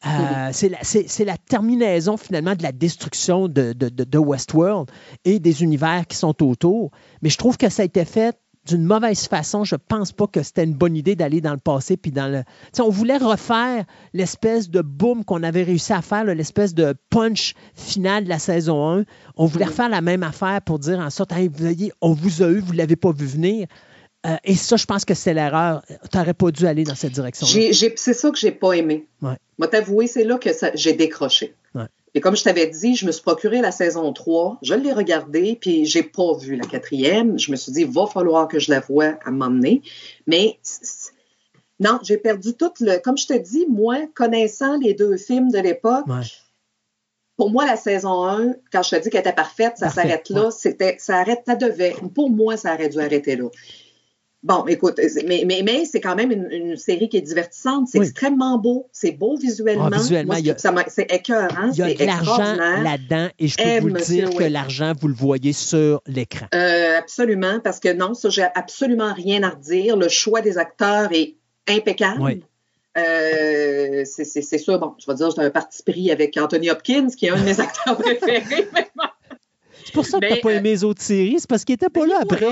Euh, 0.04 0.48
c'est 0.52 0.68
la, 0.68 0.78
c'est- 0.82 1.24
la 1.24 1.36
terminaison 1.36 2.16
finalement 2.16 2.54
de 2.56 2.62
la 2.64 2.72
destruction 2.72 3.46
de, 3.46 3.72
de- 3.72 3.88
de- 3.88 4.02
de 4.04 4.18
Westworld 4.18 4.90
et 5.24 5.38
des 5.38 5.62
univers 5.62 6.06
qui 6.08 6.16
sont 6.16 6.42
autour. 6.42 6.90
Mais 7.22 7.30
je 7.30 7.38
trouve 7.38 7.56
que 7.56 7.68
ça 7.68 7.82
a 7.82 7.84
été 7.84 8.04
fait 8.04 8.36
d'une 8.66 8.84
mauvaise 8.84 9.28
façon. 9.28 9.62
Je 9.64 9.76
pense 9.76 10.10
pas 10.10 10.26
que 10.26 10.42
c'était 10.42 10.64
une 10.64 10.74
bonne 10.74 10.96
idée 10.96 11.14
d'aller 11.14 11.40
dans 11.40 11.52
le 11.52 11.58
passé 11.58 11.96
puis 11.96 12.10
dans 12.10 12.26
le. 12.26 12.42
On 12.80 12.90
voulait 12.90 13.16
refaire 13.16 13.84
l'espèce 14.12 14.70
de 14.70 14.82
boom 14.82 15.24
qu'on 15.24 15.44
avait 15.44 15.62
réussi 15.62 15.92
à 15.92 16.02
faire, 16.02 16.24
l'espèce 16.24 16.74
de 16.74 16.94
punch 17.10 17.54
final 17.76 18.24
de 18.24 18.28
la 18.28 18.40
saison 18.40 18.88
1. 18.98 19.04
On 19.36 19.46
voulait 19.46 19.66
refaire 19.66 19.88
la 19.88 20.00
même 20.00 20.24
affaire 20.24 20.62
pour 20.62 20.80
dire 20.80 20.98
en 20.98 21.10
sorte, 21.10 21.30
Hey, 21.32 21.46
vous 21.46 21.58
voyez, 21.62 21.92
on 22.00 22.12
vous 22.12 22.42
a 22.42 22.48
eu, 22.48 22.58
vous 22.58 22.72
l'avez 22.72 22.96
pas 22.96 23.12
vu 23.12 23.26
venir. 23.26 23.68
Euh, 24.24 24.36
et 24.44 24.54
ça, 24.54 24.76
je 24.76 24.84
pense 24.86 25.04
que 25.04 25.14
c'est 25.14 25.34
l'erreur. 25.34 25.82
Tu 26.10 26.16
n'aurais 26.16 26.34
pas 26.34 26.50
dû 26.52 26.66
aller 26.66 26.84
dans 26.84 26.94
cette 26.94 27.14
j'ai- 27.72 27.92
C'est 27.96 28.14
ça 28.14 28.30
que 28.30 28.38
j'ai 28.38 28.52
pas 28.52 28.72
aimé. 28.74 29.06
Ouais. 29.20 29.36
Moi, 29.58 29.66
t'avouer, 29.68 30.06
c'est 30.06 30.24
là 30.24 30.38
que 30.38 30.50
j'ai 30.74 30.92
décroché. 30.92 31.54
Ouais. 31.74 31.86
Et 32.14 32.20
comme 32.20 32.36
je 32.36 32.44
t'avais 32.44 32.66
dit, 32.68 32.94
je 32.94 33.04
me 33.06 33.10
suis 33.10 33.22
procuré 33.22 33.60
la 33.60 33.72
saison 33.72 34.12
3, 34.12 34.58
je 34.62 34.74
l'ai 34.74 34.92
regardée, 34.92 35.56
puis 35.60 35.86
j'ai 35.86 36.02
pas 36.02 36.34
vu 36.38 36.54
la 36.56 36.66
quatrième. 36.66 37.38
Je 37.38 37.50
me 37.50 37.56
suis 37.56 37.72
dit, 37.72 37.80
il 37.80 37.90
va 37.90 38.06
falloir 38.06 38.46
que 38.48 38.58
je 38.60 38.70
la 38.70 38.80
voie 38.80 39.14
à 39.24 39.30
m'emmener. 39.30 39.82
Mais 40.26 40.58
non, 41.80 41.98
j'ai 42.02 42.16
perdu 42.18 42.54
tout 42.54 42.70
le. 42.80 42.98
Comme 42.98 43.18
je 43.18 43.26
te 43.26 43.36
dis, 43.36 43.66
moi, 43.68 43.96
connaissant 44.14 44.76
les 44.78 44.94
deux 44.94 45.16
films 45.16 45.50
de 45.50 45.58
l'époque, 45.58 46.06
Ouais. 46.06 46.20
pour 47.36 47.50
moi, 47.50 47.64
la 47.66 47.76
saison 47.76 48.24
1, 48.24 48.54
quand 48.72 48.82
je 48.84 48.90
te 48.90 49.02
dis 49.02 49.10
qu'elle 49.10 49.20
était 49.22 49.32
parfaite, 49.32 49.78
ça 49.78 49.88
s'arrête 49.90 50.28
là. 50.30 50.44
ouais. 50.44 50.50
C'était, 50.56 50.96
ça 51.00 51.16
arrête, 51.18 51.42
ça 51.46 51.56
devait. 51.56 51.96
Pour 52.14 52.30
moi, 52.30 52.56
ça 52.56 52.74
aurait 52.74 52.88
dû 52.88 53.00
arrêter 53.00 53.34
là. 53.36 53.48
Bon, 54.42 54.66
écoute, 54.66 54.98
mais, 55.26 55.44
mais, 55.46 55.62
mais 55.64 55.84
c'est 55.84 56.00
quand 56.00 56.16
même 56.16 56.32
une, 56.32 56.48
une 56.50 56.76
série 56.76 57.08
qui 57.08 57.16
est 57.16 57.20
divertissante. 57.22 57.86
C'est 57.88 57.98
Oui. 58.00 58.06
extrêmement 58.06 58.58
beau. 58.58 58.88
C'est 58.90 59.12
beau 59.12 59.36
visuellement. 59.36 59.88
Ah, 59.92 59.96
visuellement, 59.98 60.34
c'est 60.88 61.12
écœurant. 61.12 61.70
Il 61.72 61.78
y 61.78 61.82
a 61.82 61.94
de 61.94 62.04
l'argent 62.04 62.54
là-dedans 62.82 63.28
et 63.38 63.46
je 63.46 63.56
peux 63.56 63.62
Eh, 63.64 63.78
vous 63.78 63.86
le 63.86 63.92
monsieur, 63.94 64.14
dire 64.26 64.30
que 64.30 64.42
oui. 64.42 64.50
l'argent, 64.50 64.94
vous 65.00 65.06
le 65.06 65.14
voyez 65.14 65.52
sur 65.52 66.02
l'écran. 66.08 66.46
Euh, 66.56 66.98
absolument, 66.98 67.60
parce 67.62 67.78
que 67.78 67.92
non, 67.92 68.14
ça, 68.14 68.30
j'ai 68.30 68.46
absolument 68.56 69.12
rien 69.14 69.44
à 69.44 69.50
redire. 69.50 69.96
Le 69.96 70.08
choix 70.08 70.40
des 70.40 70.58
acteurs 70.58 71.10
est 71.12 71.36
impeccable. 71.68 72.20
Oui. 72.20 72.42
Euh, 72.98 74.02
c'est 74.04 74.58
sûr, 74.58 74.78
bon, 74.78 74.94
je 74.98 75.06
vais 75.10 75.14
dire, 75.16 75.30
j'ai 75.30 75.42
un 75.42 75.50
parti 75.50 75.82
pris 75.82 76.10
avec 76.10 76.36
Anthony 76.36 76.68
Hopkins, 76.70 77.08
qui 77.16 77.26
est 77.26 77.30
un 77.30 77.38
de 77.38 77.44
mes 77.44 77.60
acteurs 77.60 77.96
préférés. 77.96 78.68
mais 78.74 78.90
bon, 78.96 79.04
C'est 79.84 79.92
pour 79.94 80.04
ça 80.06 80.18
que 80.18 80.24
Mais, 80.24 80.30
t'as 80.30 80.40
pas 80.40 80.50
euh, 80.50 80.56
aimé 80.58 80.70
les 80.70 80.84
autres 80.84 81.02
séries, 81.02 81.36
c'est 81.38 81.48
parce 81.48 81.64
qu'il 81.64 81.74
était 81.74 81.88
pas 81.90 82.06
là 82.06 82.18
après. 82.22 82.46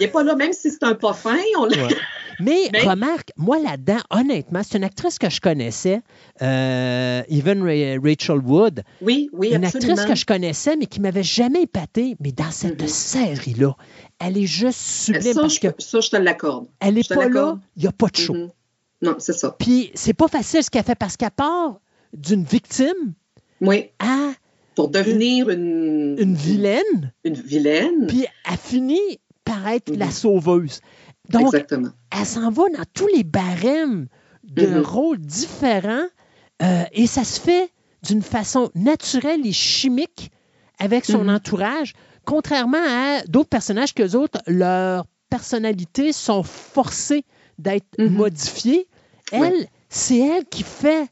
Il 0.00 0.06
n'est 0.06 0.08
pas 0.12 0.22
là, 0.22 0.34
même 0.34 0.52
si 0.52 0.70
c'est 0.70 0.82
un 0.82 0.94
pas 0.94 1.12
fin. 1.12 1.36
On 1.58 1.68
Ouais. 1.68 1.94
Mais, 2.40 2.68
Mais- 2.72 2.80
remarque, 2.82 3.30
moi 3.36 3.58
là-dedans, 3.58 3.98
honnêtement, 4.10 4.62
c'est 4.66 4.78
une 4.78 4.84
actrice 4.84 5.18
que 5.18 5.28
je 5.30 5.40
connaissais, 5.40 6.00
euh, 6.40 7.22
Even 7.28 7.62
Ra- 7.62 8.00
Rachel 8.02 8.38
Wood. 8.38 8.82
Oui, 9.00 9.28
oui, 9.32 9.48
une 9.54 9.64
absolument. 9.64 9.92
actrice 9.92 10.08
que 10.10 10.14
je 10.14 10.24
connaissais, 10.26 10.76
mais 10.76 10.86
qui 10.86 11.00
m'avait 11.00 11.22
jamais 11.22 11.62
épaté. 11.62 12.16
Mais 12.20 12.32
dans 12.32 12.50
cette 12.50 12.88
série-là, 12.88 13.74
elle 14.18 14.38
est 14.38 14.46
juste 14.46 14.78
sublime 14.80 15.22
Mm-hmm. 15.22 15.34
ça, 15.34 15.40
parce 15.42 15.54
je, 15.54 15.60
que 15.60 15.68
ça, 15.78 16.00
je 16.00 16.10
te 16.10 16.16
l'accorde. 16.16 16.66
elle 16.80 16.98
est 16.98 17.08
pas 17.08 17.28
là, 17.28 17.58
il 17.76 17.82
n'y 17.82 17.88
a 17.88 17.92
pas 17.92 18.08
de 18.08 18.16
show. 18.16 18.34
Mhm. 18.34 18.50
Non, 19.02 19.16
c'est 19.18 19.32
ça. 19.32 19.54
Puis 19.58 19.90
c'est 19.94 20.14
pas 20.14 20.28
facile 20.28 20.62
ce 20.62 20.70
qu'elle 20.70 20.84
fait 20.84 20.94
parce 20.94 21.16
qu'elle 21.16 21.30
part 21.32 21.80
d'une 22.14 22.44
victime 22.44 23.14
Oui. 23.60 23.90
à 23.98 24.30
Pour 24.74 24.88
devenir 24.88 25.50
une, 25.50 26.16
une 26.18 26.34
vilaine, 26.34 27.12
une 27.24 27.34
vilaine. 27.34 28.06
puis 28.06 28.26
elle 28.50 28.56
finit 28.58 29.20
par 29.44 29.66
être 29.68 29.94
la 29.96 30.10
sauveuse. 30.10 30.80
Donc, 31.28 31.42
Exactement. 31.54 31.90
elle 32.18 32.26
s'en 32.26 32.50
va 32.50 32.64
dans 32.76 32.84
tous 32.94 33.06
les 33.08 33.24
barèmes 33.24 34.06
de 34.44 34.66
Mhm. 34.66 34.80
rôles 34.80 35.18
différents 35.18 36.06
euh, 36.62 36.84
et 36.92 37.06
ça 37.06 37.24
se 37.24 37.40
fait 37.40 37.70
d'une 38.02 38.22
façon 38.22 38.70
naturelle 38.74 39.46
et 39.46 39.52
chimique 39.52 40.30
avec 40.78 41.04
son 41.04 41.24
Mhm. 41.24 41.34
entourage, 41.36 41.92
contrairement 42.24 42.78
à 42.82 43.22
d'autres 43.28 43.48
personnages 43.48 43.94
que 43.94 44.16
autres, 44.16 44.40
leurs 44.46 45.06
personnalités 45.30 46.12
sont 46.12 46.42
forcées 46.42 47.24
d'être 47.58 47.86
Mhm. 47.98 48.08
modifiées. 48.08 48.86
Elle, 49.32 49.66
c'est 49.88 50.18
elle 50.18 50.44
qui 50.46 50.62
fait 50.62 51.06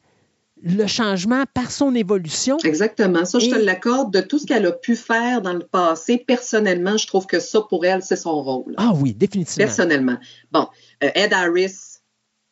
le 0.63 0.85
changement 0.87 1.43
par 1.53 1.71
son 1.71 1.95
évolution. 1.95 2.57
Exactement. 2.63 3.25
Ça, 3.25 3.39
je 3.39 3.49
te 3.49 3.55
l'accorde. 3.55 4.13
De 4.13 4.21
tout 4.21 4.37
ce 4.39 4.45
qu'elle 4.45 4.65
a 4.65 4.71
pu 4.71 4.95
faire 4.95 5.41
dans 5.41 5.53
le 5.53 5.65
passé, 5.65 6.17
personnellement, 6.17 6.97
je 6.97 7.07
trouve 7.07 7.25
que 7.25 7.39
ça, 7.39 7.61
pour 7.61 7.85
elle, 7.85 8.03
c'est 8.03 8.15
son 8.15 8.41
rôle. 8.43 8.73
Ah 8.77 8.91
oui, 8.95 9.13
définitivement. 9.13 9.65
Personnellement. 9.65 10.17
Bon, 10.51 10.67
euh, 11.03 11.09
Ed 11.15 11.33
Harris, 11.33 11.75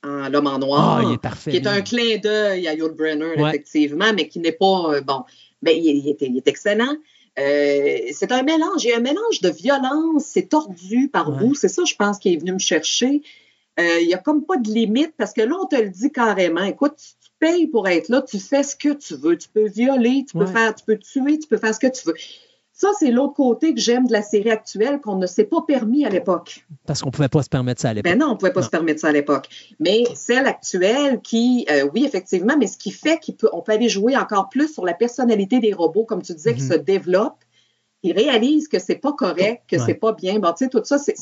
en 0.04 0.30
L'homme 0.30 0.48
en 0.48 0.60
noir, 0.60 1.02
Ah, 1.02 1.04
il 1.06 1.14
est 1.14 1.18
parfait, 1.22 1.52
qui 1.52 1.58
est 1.58 1.68
un 1.68 1.82
clin 1.82 2.18
d'œil 2.18 2.68
à 2.68 2.74
Yul 2.74 2.94
Brenner, 2.98 3.34
Ouais. 3.42 3.50
effectivement, 3.50 4.14
mais 4.16 4.28
qui 4.28 4.40
n'est 4.40 4.54
pas, 4.54 4.94
euh, 4.94 5.02
bon, 5.02 5.24
ben, 5.62 5.76
il, 5.76 5.84
il 5.86 6.08
est, 6.10 6.18
il 6.22 6.38
est 6.38 6.48
excellent. 6.48 6.96
Euh, 7.38 7.98
c'est 8.14 8.32
un 8.32 8.44
mélange, 8.44 8.84
il 8.84 8.90
y 8.90 8.94
a 8.94 8.98
un 8.98 9.02
mélange 9.02 9.42
de 9.42 9.50
violence, 9.50 10.24
c'est 10.26 10.50
tordu 10.50 11.10
par 11.10 11.32
bout, 11.32 11.54
c'est 11.54 11.68
ça, 11.70 11.84
je 11.86 11.96
pense, 11.96 12.18
qui 12.18 12.34
est 12.34 12.38
venu 12.38 12.54
me 12.54 12.60
chercher. 12.60 13.22
Euh, 13.80 14.00
il 14.02 14.08
n'y 14.08 14.14
a 14.14 14.18
comme 14.18 14.46
pas 14.46 14.58
de 14.58 14.70
limite 14.70 15.14
parce 15.18 15.32
que 15.32 15.42
là, 15.42 15.56
on 15.62 15.66
te 15.66 15.76
le 15.76 15.90
dit 15.90 16.12
carrément. 16.12 16.64
Écoute, 16.64 16.94
tu, 16.98 17.12
tu 17.19 17.19
payes 17.40 17.68
pour 17.68 17.88
être 17.88 18.10
là, 18.10 18.22
tu 18.22 18.40
fais 18.40 18.64
ce 18.64 18.76
que 18.76 18.94
tu 18.94 19.16
veux. 19.16 19.38
Tu 19.38 19.50
peux 19.50 19.68
violer, 19.68 20.26
tu 20.28 20.38
peux 20.38 20.46
Ouais. 20.46 20.52
faire, 20.52 20.76
tu 20.76 20.84
peux 20.86 20.98
tuer, 20.98 21.40
tu 21.40 21.48
peux 21.48 21.58
faire 21.58 21.74
ce 21.74 21.80
que 21.80 21.88
tu 21.88 22.08
veux. 22.08 22.14
Ça, 22.72 22.90
c'est 22.98 23.12
l'autre 23.12 23.34
côté 23.34 23.74
que 23.74 23.80
j'aime 23.82 24.08
de 24.08 24.14
la 24.14 24.22
série 24.22 24.52
actuelle 24.52 25.02
qu'on 25.02 25.18
ne 25.18 25.28
s'est 25.28 25.44
pas 25.44 25.62
permis 25.68 26.06
à 26.06 26.10
l'époque. 26.10 26.66
Parce 26.88 27.02
qu'on 27.02 27.08
ne 27.10 27.12
pouvait 27.12 27.28
pas 27.28 27.44
se 27.44 27.50
permettre 27.50 27.82
ça 27.82 27.90
à 27.90 27.94
l'époque. 27.94 28.10
Ben 28.10 28.18
non, 28.18 28.28
on 28.28 28.32
ne 28.32 28.36
pouvait 28.38 28.54
pas 28.54 28.62
se 28.62 28.70
permettre 28.70 29.02
ça 29.02 29.10
à 29.10 29.12
l'époque. 29.12 29.50
Mais 29.82 30.06
celle 30.16 30.48
actuelle 30.48 31.20
qui, 31.22 31.66
euh, 31.70 31.90
oui, 31.94 32.06
effectivement, 32.06 32.56
mais 32.58 32.68
ce 32.68 32.78
qui 32.78 32.92
fait 32.92 33.20
qu'on 33.20 33.34
peut, 33.34 33.50
on 33.52 33.62
peut 33.62 33.74
aller 33.74 33.90
jouer 33.90 34.16
encore 34.16 34.48
plus 34.48 34.72
sur 34.74 34.86
la 34.86 34.94
personnalité 34.94 35.60
des 35.60 35.74
robots, 35.74 36.06
comme 36.06 36.22
tu 36.22 36.34
disais, 36.34 36.54
qui 36.56 36.64
Mhm. 36.64 36.72
se 36.72 36.78
développent, 36.78 37.44
qui 38.02 38.14
réalisent 38.14 38.70
que 38.70 38.80
c'est 38.80 38.96
pas 38.96 39.12
correct, 39.12 39.64
que 39.68 39.76
Ouais. 39.76 39.84
c'est 39.86 39.96
pas 39.96 40.14
bien. 40.14 40.40
Bon, 40.40 40.54
tu 40.54 40.64
sais, 40.64 40.70
tout 40.70 40.80
ça, 40.86 40.98
c'est. 40.98 41.16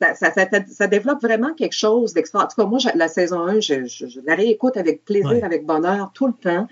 Ça, 0.00 0.14
ça, 0.14 0.32
ça- 0.34 0.48
ça 0.66 0.86
développe 0.88 1.22
vraiment 1.22 1.54
quelque 1.54 1.74
chose 1.74 2.12
d'extra. 2.14 2.44
En 2.44 2.48
tout 2.48 2.56
cas, 2.56 2.64
moi, 2.66 2.78
la 2.96 3.08
saison 3.08 3.40
1, 3.46 3.60
je, 3.60 3.84
je- 3.86 4.06
je 4.06 4.20
la 4.26 4.34
réécoute 4.34 4.76
avec 4.76 5.04
plaisir, 5.04 5.30
Ouais. 5.30 5.42
avec 5.44 5.64
bonheur, 5.64 6.10
tout 6.14 6.26
le 6.26 6.32
temps. 6.32 6.66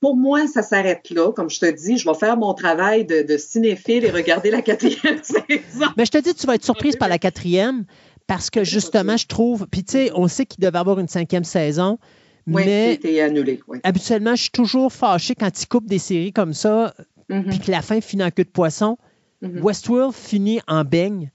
Pour 0.00 0.16
moi, 0.16 0.46
ça 0.46 0.62
s'arrête 0.62 1.10
là. 1.10 1.30
Comme 1.32 1.50
je 1.50 1.60
te 1.60 1.70
dis, 1.70 1.98
je 1.98 2.08
vais 2.08 2.14
faire 2.14 2.38
mon 2.38 2.54
travail 2.54 3.04
de, 3.04 3.20
de 3.20 3.36
cinéphile 3.36 4.04
et 4.06 4.10
regarder 4.10 4.50
la 4.50 4.62
quatrième 4.62 5.20
saison. 5.22 5.86
Mais 5.98 6.06
je 6.06 6.10
te 6.10 6.18
dis, 6.18 6.34
tu 6.34 6.46
vas 6.46 6.54
être 6.54 6.64
surprise 6.64 6.96
par 6.96 7.08
la 7.10 7.18
quatrième 7.18 7.84
parce 8.26 8.48
que 8.48 8.64
justement, 8.64 9.18
je 9.18 9.26
trouve. 9.26 9.66
Puis 9.70 9.84
tu 9.84 9.92
sais, 9.92 10.10
on 10.14 10.26
sait 10.26 10.46
qu'il 10.46 10.60
devait 10.64 10.78
y 10.78 10.80
avoir 10.80 10.98
une 10.98 11.08
cinquième 11.08 11.44
saison, 11.44 11.98
Oui, 12.46 12.62
mais 12.64 13.20
annulé. 13.20 13.60
Oui. 13.68 13.80
habituellement, 13.82 14.34
je 14.34 14.42
suis 14.42 14.50
toujours 14.50 14.90
fâché 14.90 15.34
quand 15.34 15.50
ils 15.62 15.66
coupent 15.68 15.88
des 15.88 15.98
séries 15.98 16.32
comme 16.32 16.54
ça, 16.54 16.94
Mhm. 17.28 17.44
puis 17.50 17.58
que 17.58 17.70
la 17.70 17.82
fin 17.82 18.00
finit 18.00 18.24
en 18.24 18.30
queue 18.30 18.44
de 18.44 18.48
poisson. 18.48 18.96
Mhm. 19.42 19.62
Westworld 19.62 20.14
finit 20.14 20.60
en 20.66 20.84
beigne. 20.84 21.30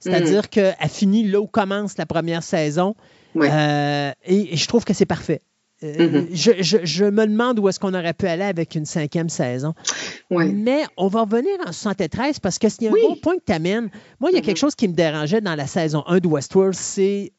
C'est-à-dire 0.00 0.42
Mhm. 0.42 0.48
qu'elle 0.48 0.76
finit 0.88 1.24
là 1.28 1.40
où 1.40 1.46
commence 1.46 1.98
la 1.98 2.06
première 2.06 2.42
saison. 2.42 2.94
Euh, 3.36 4.10
et, 4.24 4.54
et 4.54 4.56
je 4.56 4.66
trouve 4.68 4.84
que 4.84 4.94
c'est 4.94 5.06
parfait. 5.06 5.42
Euh, 5.84 6.08
Mhm. 6.08 6.28
je, 6.32 6.50
je- 6.60 6.78
je 6.84 7.04
me 7.04 7.24
demande 7.26 7.58
où 7.60 7.68
est-ce 7.68 7.78
qu'on 7.78 7.94
aurait 7.94 8.12
pu 8.14 8.26
aller 8.26 8.42
avec 8.42 8.74
une 8.74 8.84
cinquième 8.86 9.28
saison. 9.28 9.74
Mais 10.30 10.82
on 10.96 11.06
va 11.08 11.20
revenir 11.22 11.52
en 11.66 11.72
73 11.72 12.40
parce 12.40 12.58
que 12.58 12.68
s'il 12.68 12.84
y 12.84 12.86
a 12.88 12.90
un 12.90 12.94
Oui. 12.94 13.00
bon 13.08 13.16
point 13.16 13.36
que 13.36 13.44
tu 13.46 13.52
amènes, 13.52 13.88
moi, 14.18 14.30
il 14.30 14.34
y 14.34 14.38
a 14.38 14.40
quelque 14.40 14.56
chose 14.58 14.74
qui 14.74 14.88
me 14.88 14.92
dérangeait 14.94 15.40
dans 15.40 15.54
la 15.54 15.66
saison 15.68 16.02
1 16.06 16.18
de 16.18 16.26
Westworld, 16.26 16.74
c'est 16.74 17.32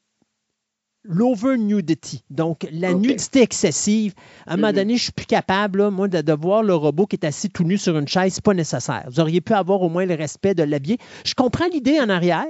l'over-nudity. 1.04 2.24
Donc, 2.30 2.68
la 2.72 2.94
nudité 2.94 3.42
excessive. 3.42 4.14
À 4.46 4.54
un 4.54 4.56
moment 4.58 4.70
Mhm. 4.70 4.76
donné, 4.76 4.98
je 4.98 5.04
suis 5.04 5.12
plus 5.12 5.26
capable, 5.26 5.80
là, 5.80 5.92
moi, 5.92 6.08
de, 6.08 6.22
de 6.22 6.34
voir 6.34 6.64
le 6.64 6.76
robot 6.76 7.06
qui 7.06 7.16
est 7.16 7.26
assis 7.26 7.50
tout 7.50 7.64
nu 7.64 7.78
sur 7.78 7.98
une 7.98 8.08
chaise. 8.08 8.34
C'est 8.34 8.44
pas 8.44 8.54
nécessaire. 8.54 9.06
Vous 9.10 9.20
auriez 9.20 9.42
pu 9.42 9.54
avoir 9.54 9.82
au 9.82 9.90
moins 9.90 10.06
le 10.06 10.16
respect 10.16 10.54
de 10.54 10.64
l'habiller. 10.64 10.98
Je 11.26 11.34
comprends 11.36 11.68
l'idée 11.72 12.00
en 12.00 12.10
arrière. 12.10 12.46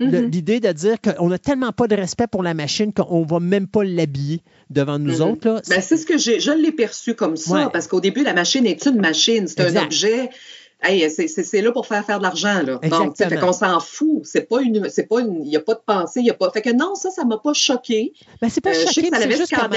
Mhm. 0.00 0.30
L'idée 0.30 0.58
de 0.58 0.72
dire 0.72 0.96
qu'on 1.00 1.28
n'a 1.28 1.38
tellement 1.38 1.70
pas 1.70 1.86
de 1.86 1.94
respect 1.94 2.26
pour 2.26 2.42
la 2.42 2.54
machine 2.54 2.92
qu'on 2.92 3.22
va 3.24 3.38
même 3.38 3.68
pas 3.68 3.84
l'habiller 3.84 4.42
devant 4.70 4.98
nous 4.98 5.16
Mhm. 5.20 5.30
autres. 5.30 5.48
Là. 5.48 5.60
Ben, 5.68 5.80
c'est 5.80 5.96
ce 5.96 6.06
que 6.06 6.18
j'ai, 6.18 6.40
je 6.40 6.50
l'ai 6.50 6.72
perçu 6.72 7.14
comme 7.14 7.36
ça, 7.36 7.54
Ouais. 7.66 7.70
parce 7.72 7.86
qu'au 7.86 8.00
début, 8.00 8.24
la 8.24 8.32
machine 8.34 8.66
est 8.66 8.84
une 8.86 9.00
machine, 9.00 9.46
c'est 9.46 9.60
un 9.60 9.84
objet. 9.84 10.30
Hey, 10.82 11.08
c'est, 11.10 11.60
là 11.62 11.70
pour 11.72 11.86
faire 11.86 12.04
faire 12.04 12.18
de 12.18 12.22
l'argent, 12.24 12.60
là. 12.62 12.78
Donc, 12.88 13.16
fait 13.16 13.36
qu'on 13.38 13.52
s'en 13.52 13.78
fout. 13.80 14.22
C'est 14.24 14.48
pas 14.48 14.60
une, 14.62 14.88
c'est 14.90 15.06
pas 15.08 15.20
une, 15.20 15.42
il 15.44 15.48
n'y 15.48 15.56
a 15.56 15.60
pas 15.60 15.74
de 15.74 15.80
pensée, 15.84 16.20
il 16.20 16.26
y 16.26 16.30
a 16.30 16.34
pas. 16.34 16.50
Fait 16.50 16.62
que 16.62 16.70
non, 16.70 16.94
ça, 16.94 17.10
ça 17.10 17.24
m'a 17.24 17.38
pas 17.38 17.52
choqué. 17.52 18.12
Ben, 18.40 18.48
c'est 18.48 18.60
pas 18.60 18.70
Euh, 18.70 18.74
je 18.74 18.78
sais 18.80 18.92
choqué, 18.94 19.10
que 19.10 19.16
ça 19.16 19.22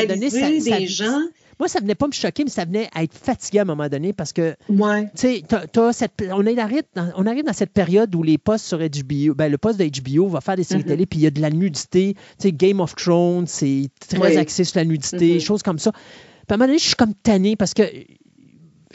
donné, 0.07 0.29
ça, 0.29 0.39
ça- 0.39 0.79
gens. 0.87 1.19
Moi, 1.57 1.69
ça 1.69 1.79
venait 1.79 1.95
pas 1.95 2.07
me 2.07 2.11
choquer, 2.11 2.43
mais 2.43 2.49
ça 2.49 2.65
venait 2.65 2.89
à 2.93 3.03
être 3.03 3.13
fatigué 3.13 3.59
à 3.59 3.61
un 3.61 3.65
moment 3.65 3.87
donné 3.87 4.11
parce 4.11 4.33
que, 4.33 4.55
Ouais. 4.67 5.03
tu 5.15 5.21
sais, 5.21 5.43
cette- 5.93 6.11
on, 6.29 6.45
arrive 6.57 6.83
dans, 6.95 7.09
on 7.15 7.25
arrive 7.25 7.45
dans 7.45 7.53
cette 7.53 7.71
période 7.71 8.13
où 8.13 8.23
les 8.23 8.37
postes 8.37 8.65
sur 8.65 8.79
HBO, 8.79 9.33
ben, 9.35 9.49
le 9.49 9.57
poste 9.57 9.79
de 9.79 9.85
HBO 9.85 10.27
va 10.27 10.41
faire 10.41 10.57
des 10.57 10.63
séries 10.65 10.81
Mhm. 10.81 10.87
télé, 10.89 11.05
puis 11.05 11.19
il 11.19 11.21
y 11.23 11.27
a 11.27 11.31
de 11.31 11.39
la 11.39 11.49
nudité. 11.51 12.15
Tu 12.15 12.21
sais, 12.39 12.51
Game 12.51 12.81
of 12.81 12.93
Thrones, 12.95 13.47
c'est 13.47 13.87
très 14.05 14.17
Oui. 14.19 14.35
axé 14.37 14.65
sur 14.65 14.79
la 14.79 14.85
nudité, 14.85 15.35
Mhm. 15.35 15.39
choses 15.39 15.63
comme 15.63 15.79
ça. 15.79 15.91
Puis 15.93 16.01
à 16.49 16.53
un 16.55 16.57
moment 16.57 16.67
donné, 16.67 16.77
je 16.79 16.87
suis 16.87 16.95
comme 16.95 17.13
tanné 17.13 17.55
parce 17.55 17.73
que 17.73 17.83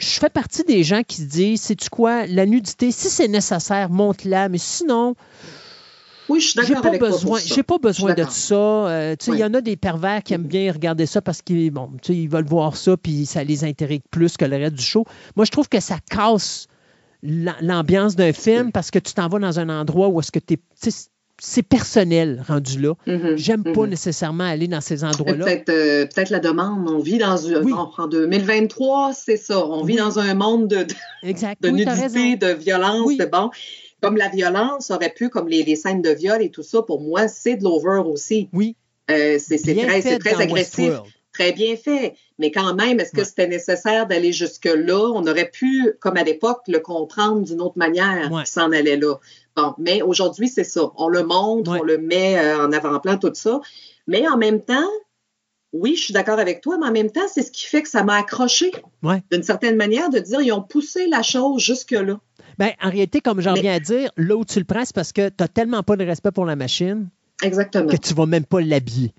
je 0.01 0.19
fais 0.19 0.29
partie 0.29 0.63
des 0.63 0.83
gens 0.83 1.01
qui 1.07 1.17
se 1.17 1.27
disent, 1.27 1.61
sais-tu 1.61 1.89
quoi, 1.89 2.25
la 2.27 2.45
nudité, 2.45 2.91
si 2.91 3.09
c'est 3.09 3.27
nécessaire, 3.27 3.89
monte-la, 3.89 4.49
mais 4.49 4.57
sinon, 4.57 5.15
Oui, 6.29 6.39
je 6.39 6.47
suis 6.49 6.61
j'ai 6.65 6.73
d'accord 6.73 6.87
avec 6.87 7.01
besoin, 7.01 7.39
j'ai 7.43 7.63
pas 7.63 7.77
besoin 7.77 8.13
de 8.13 8.23
ça. 8.29 8.55
Euh, 8.55 9.15
tu 9.19 9.25
sais, 9.25 9.31
il 9.33 9.39
y 9.39 9.43
en 9.43 9.53
a 9.53 9.61
des 9.61 9.75
pervers 9.75 10.23
qui 10.23 10.33
aiment 10.33 10.43
bien 10.47 10.71
regarder 10.71 11.05
ça 11.05 11.21
parce 11.21 11.41
qu'ils 11.41 11.71
bon, 11.71 11.89
tu 12.01 12.13
sais, 12.13 12.19
ils 12.19 12.29
veulent 12.29 12.45
voir 12.45 12.75
ça 12.77 12.95
puis 12.97 13.25
ça 13.25 13.43
les 13.43 13.63
intéresse 13.63 13.99
plus 14.11 14.37
que 14.37 14.45
le 14.45 14.55
reste 14.57 14.75
du 14.75 14.83
show. 14.83 15.05
Moi, 15.35 15.45
je 15.45 15.51
trouve 15.51 15.67
que 15.69 15.79
ça 15.79 15.97
casse 16.09 16.67
l'am- 17.21 17.55
l'ambiance 17.61 18.15
d'un 18.15 18.33
film 18.33 18.71
parce 18.71 18.91
que 18.91 18.99
tu 18.99 19.13
t'en 19.13 19.27
vas 19.27 19.39
dans 19.39 19.59
un 19.59 19.69
endroit 19.69 20.07
où 20.07 20.19
est-ce 20.19 20.31
que 20.31 20.39
tu 20.39 20.57
c'est 21.43 21.63
personnel 21.63 22.43
rendu 22.47 22.79
là. 22.79 22.93
Mhm, 23.07 23.35
J'aime 23.35 23.63
pas 23.63 23.81
mhm. 23.81 23.89
nécessairement 23.89 24.43
aller 24.43 24.67
dans 24.67 24.79
ces 24.79 25.03
endroits-là. 25.03 25.43
Peut-être 25.43 25.69
euh, 25.69 26.05
peut-être 26.05 26.29
la 26.29 26.39
demande. 26.39 26.87
On 26.87 26.99
vit 26.99 27.17
dans 27.17 27.35
une- 27.37 27.57
Oui. 27.57 27.71
bon, 27.71 27.89
en 27.97 28.07
2023, 28.07 29.13
c'est 29.13 29.37
ça. 29.37 29.65
On 29.65 29.83
vit 29.83 29.93
Oui. 29.93 29.99
dans 29.99 30.19
un 30.19 30.35
monde 30.35 30.67
de, 30.67 30.83
de, 30.83 30.93
Exact. 31.23 31.61
de 31.63 31.69
Oui, 31.69 31.83
t'as 31.83 31.95
nudité, 31.95 32.35
de 32.35 32.53
violence, 32.53 33.17
de 33.17 33.25
bon. 33.25 33.49
Comme 34.01 34.17
la 34.17 34.29
violence 34.29 34.91
aurait 34.91 35.13
pu, 35.13 35.29
comme 35.29 35.47
les, 35.47 35.63
les 35.63 35.75
scènes 35.75 36.01
de 36.03 36.11
viol 36.11 36.41
et 36.43 36.49
tout 36.51 36.63
ça, 36.63 36.83
pour 36.83 37.01
moi, 37.01 37.27
c'est 37.27 37.55
de 37.55 37.63
l'over 37.63 38.01
aussi. 38.05 38.47
Oui. 38.53 38.75
Euh, 39.09 39.37
c'est 39.39 39.57
très, 39.57 40.17
très 40.19 40.41
agressif. 40.41 40.93
Très 41.33 41.53
bien 41.53 41.75
fait. 41.77 42.13
Mais 42.39 42.51
quand 42.51 42.73
même, 42.75 42.99
est-ce 42.99 43.11
que 43.11 43.19
Ouais. 43.19 43.23
c'était 43.23 43.47
nécessaire 43.47 44.05
d'aller 44.05 44.33
jusque-là? 44.33 45.11
On 45.15 45.25
aurait 45.27 45.49
pu, 45.49 45.93
comme 46.01 46.17
à 46.17 46.23
l'époque, 46.23 46.61
le 46.67 46.79
comprendre 46.79 47.41
d'une 47.45 47.61
autre 47.61 47.77
manière 47.77 48.29
qui 48.43 48.51
s'en 48.51 48.71
allait 48.73 48.97
là. 48.97 49.15
Bon, 49.55 49.73
mais 49.77 50.01
aujourd'hui, 50.01 50.47
c'est 50.47 50.63
ça. 50.63 50.81
On 50.95 51.07
le 51.07 51.23
montre, 51.23 51.71
Ouais. 51.71 51.79
on 51.81 51.83
le 51.83 51.97
met 51.97 52.37
euh, 52.39 52.65
en 52.67 52.71
avant-plan, 52.71 53.17
tout 53.17 53.31
ça. 53.33 53.59
Mais 54.07 54.27
en 54.27 54.37
même 54.37 54.61
temps, 54.61 54.87
oui, 55.73 55.95
je 55.95 56.03
suis 56.03 56.13
d'accord 56.13 56.39
avec 56.39 56.61
toi, 56.61 56.77
mais 56.79 56.87
en 56.87 56.91
même 56.91 57.11
temps, 57.11 57.27
c'est 57.33 57.43
ce 57.43 57.51
qui 57.51 57.65
fait 57.65 57.81
que 57.81 57.89
ça 57.89 58.03
m'a 58.03 58.15
accroché 58.15 58.71
Ouais. 59.03 59.21
d'une 59.31 59.43
certaine 59.43 59.75
manière 59.77 60.09
de 60.09 60.19
dire 60.19 60.41
ils 60.41 60.51
ont 60.51 60.61
poussé 60.61 61.07
la 61.07 61.21
chose 61.21 61.61
jusque-là. 61.61 62.19
Ben, 62.57 62.71
en 62.81 62.89
réalité, 62.89 63.21
comme 63.21 63.39
j'en 63.41 63.53
Mais- 63.53 63.61
viens 63.61 63.73
à 63.75 63.79
dire, 63.79 64.11
là 64.17 64.35
où 64.35 64.43
tu 64.45 64.59
le 64.59 64.65
prends, 64.65 64.83
c'est 64.85 64.95
parce 64.95 65.13
que 65.13 65.29
tu 65.29 65.35
n'as 65.39 65.47
tellement 65.47 65.83
pas 65.83 65.95
de 65.95 66.05
respect 66.05 66.31
pour 66.31 66.45
la 66.45 66.55
machine 66.55 67.09
Exactement. 67.43 67.87
que 67.87 67.95
tu 67.97 68.13
vas 68.13 68.25
même 68.25 68.45
pas 68.45 68.61
l'habiller. 68.61 69.13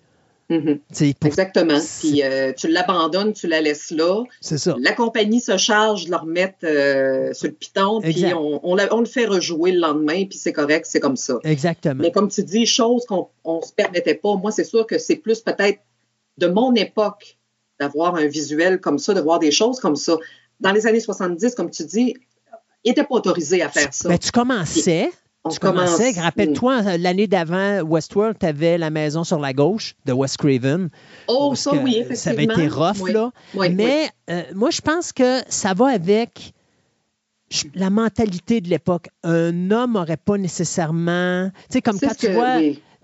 Pour- 1.15 1.29
Exactement. 1.29 1.79
Puis 2.01 2.23
euh, 2.23 2.53
tu 2.57 2.69
l'abandonnes, 2.69 3.33
tu 3.33 3.47
la 3.47 3.61
laisses 3.61 3.91
là. 3.91 4.23
C'est 4.41 4.59
ça. 4.59 4.77
La 4.81 4.93
compagnie 4.93 5.41
se 5.41 5.57
charge 5.57 6.07
de 6.07 6.11
le 6.11 6.17
remettre 6.17 6.59
euh, 6.65 7.33
sur 7.33 7.49
le 7.49 7.55
piton, 7.55 8.01
puis 8.01 8.13
on, 8.35 8.61
on, 8.63 8.75
la- 8.75 8.95
on 8.95 9.01
le 9.01 9.07
fait 9.07 9.27
rejouer 9.27 9.73
le 9.73 9.81
lendemain, 9.81 10.25
puis 10.27 10.39
c'est 10.39 10.53
correct, 10.53 10.87
c'est 10.89 11.01
comme 11.01 11.17
ça. 11.17 11.39
Exactement. 11.45 12.03
Mais 12.03 12.13
comme 12.13 12.29
tu 12.29 12.43
dis, 12.45 12.67
chose 12.67 13.05
qu'on 13.07 13.29
on 13.45 13.61
se 13.63 13.73
permettait 13.73 14.15
pas, 14.15 14.35
moi, 14.37 14.51
c'est 14.51 14.65
sûr 14.65 14.87
que 14.87 14.99
c'est 14.99 15.17
plus 15.17 15.41
peut-être 15.41 15.79
de 16.39 16.47
mon 16.47 16.75
époque 16.75 17.39
d'avoir 17.81 18.15
un 18.17 18.27
visuel 18.27 18.81
comme 18.81 18.99
ça, 18.99 19.15
de 19.15 19.21
voir 19.21 19.39
des 19.39 19.51
choses 19.51 19.81
comme 19.81 19.97
ça. 19.97 20.17
Dans 20.61 20.73
les 20.73 20.87
années 20.87 21.01
70, 21.01 21.55
comme 21.55 21.71
tu 21.71 21.85
dis, 21.85 22.15
il 22.85 22.89
n'était 22.91 23.05
pas 23.05 23.15
autorisé 23.17 23.63
à 23.63 23.69
faire 23.69 23.93
ça. 23.93 24.09
Ben, 24.09 24.19
tu 24.19 24.31
commençais. 24.31 25.11
On 25.45 25.51
tu 25.51 25.59
commençais. 25.59 26.13
commence- 26.13 26.25
Rappelle-toi, 26.25 26.97
l'année 26.99 27.27
d'avant, 27.27 27.81
Westworld, 27.83 28.39
tu 28.39 28.47
avais 28.47 28.79
la 28.79 28.91
maison 28.91 29.25
sur 29.25 29.41
la 29.41 29.53
gauche 29.53 29.95
de 30.07 30.13
Wes 30.13 30.37
Craven. 30.37 30.89
Oh, 31.27 31.55
ça, 31.57 31.73
oui, 31.75 32.05
Ça 32.15 32.31
avait 32.31 32.45
effectivement. 32.45 32.55
été 32.55 32.69
rough, 32.69 33.01
Oui. 33.01 33.13
là. 33.13 33.31
Oui, 33.55 33.71
Mais 33.71 34.09
euh, 34.31 34.43
moi, 34.55 34.71
je 34.71 34.81
pense 34.81 35.13
que 35.13 35.41
ça 35.49 35.75
va 35.75 35.89
avec 35.89 36.53
la 37.75 37.91
mentalité 37.91 38.61
de 38.61 38.69
l'époque. 38.69 39.09
Un 39.25 39.71
homme 39.73 39.95
n'aurait 39.95 40.17
pas 40.17 40.39
nécessairement. 40.39 41.51
Tu 41.69 41.75
sais, 41.75 41.83
comme 41.83 41.99
quand 41.99 42.15
tu 42.17 42.27
que- 42.29 42.33
vois. 42.33 42.59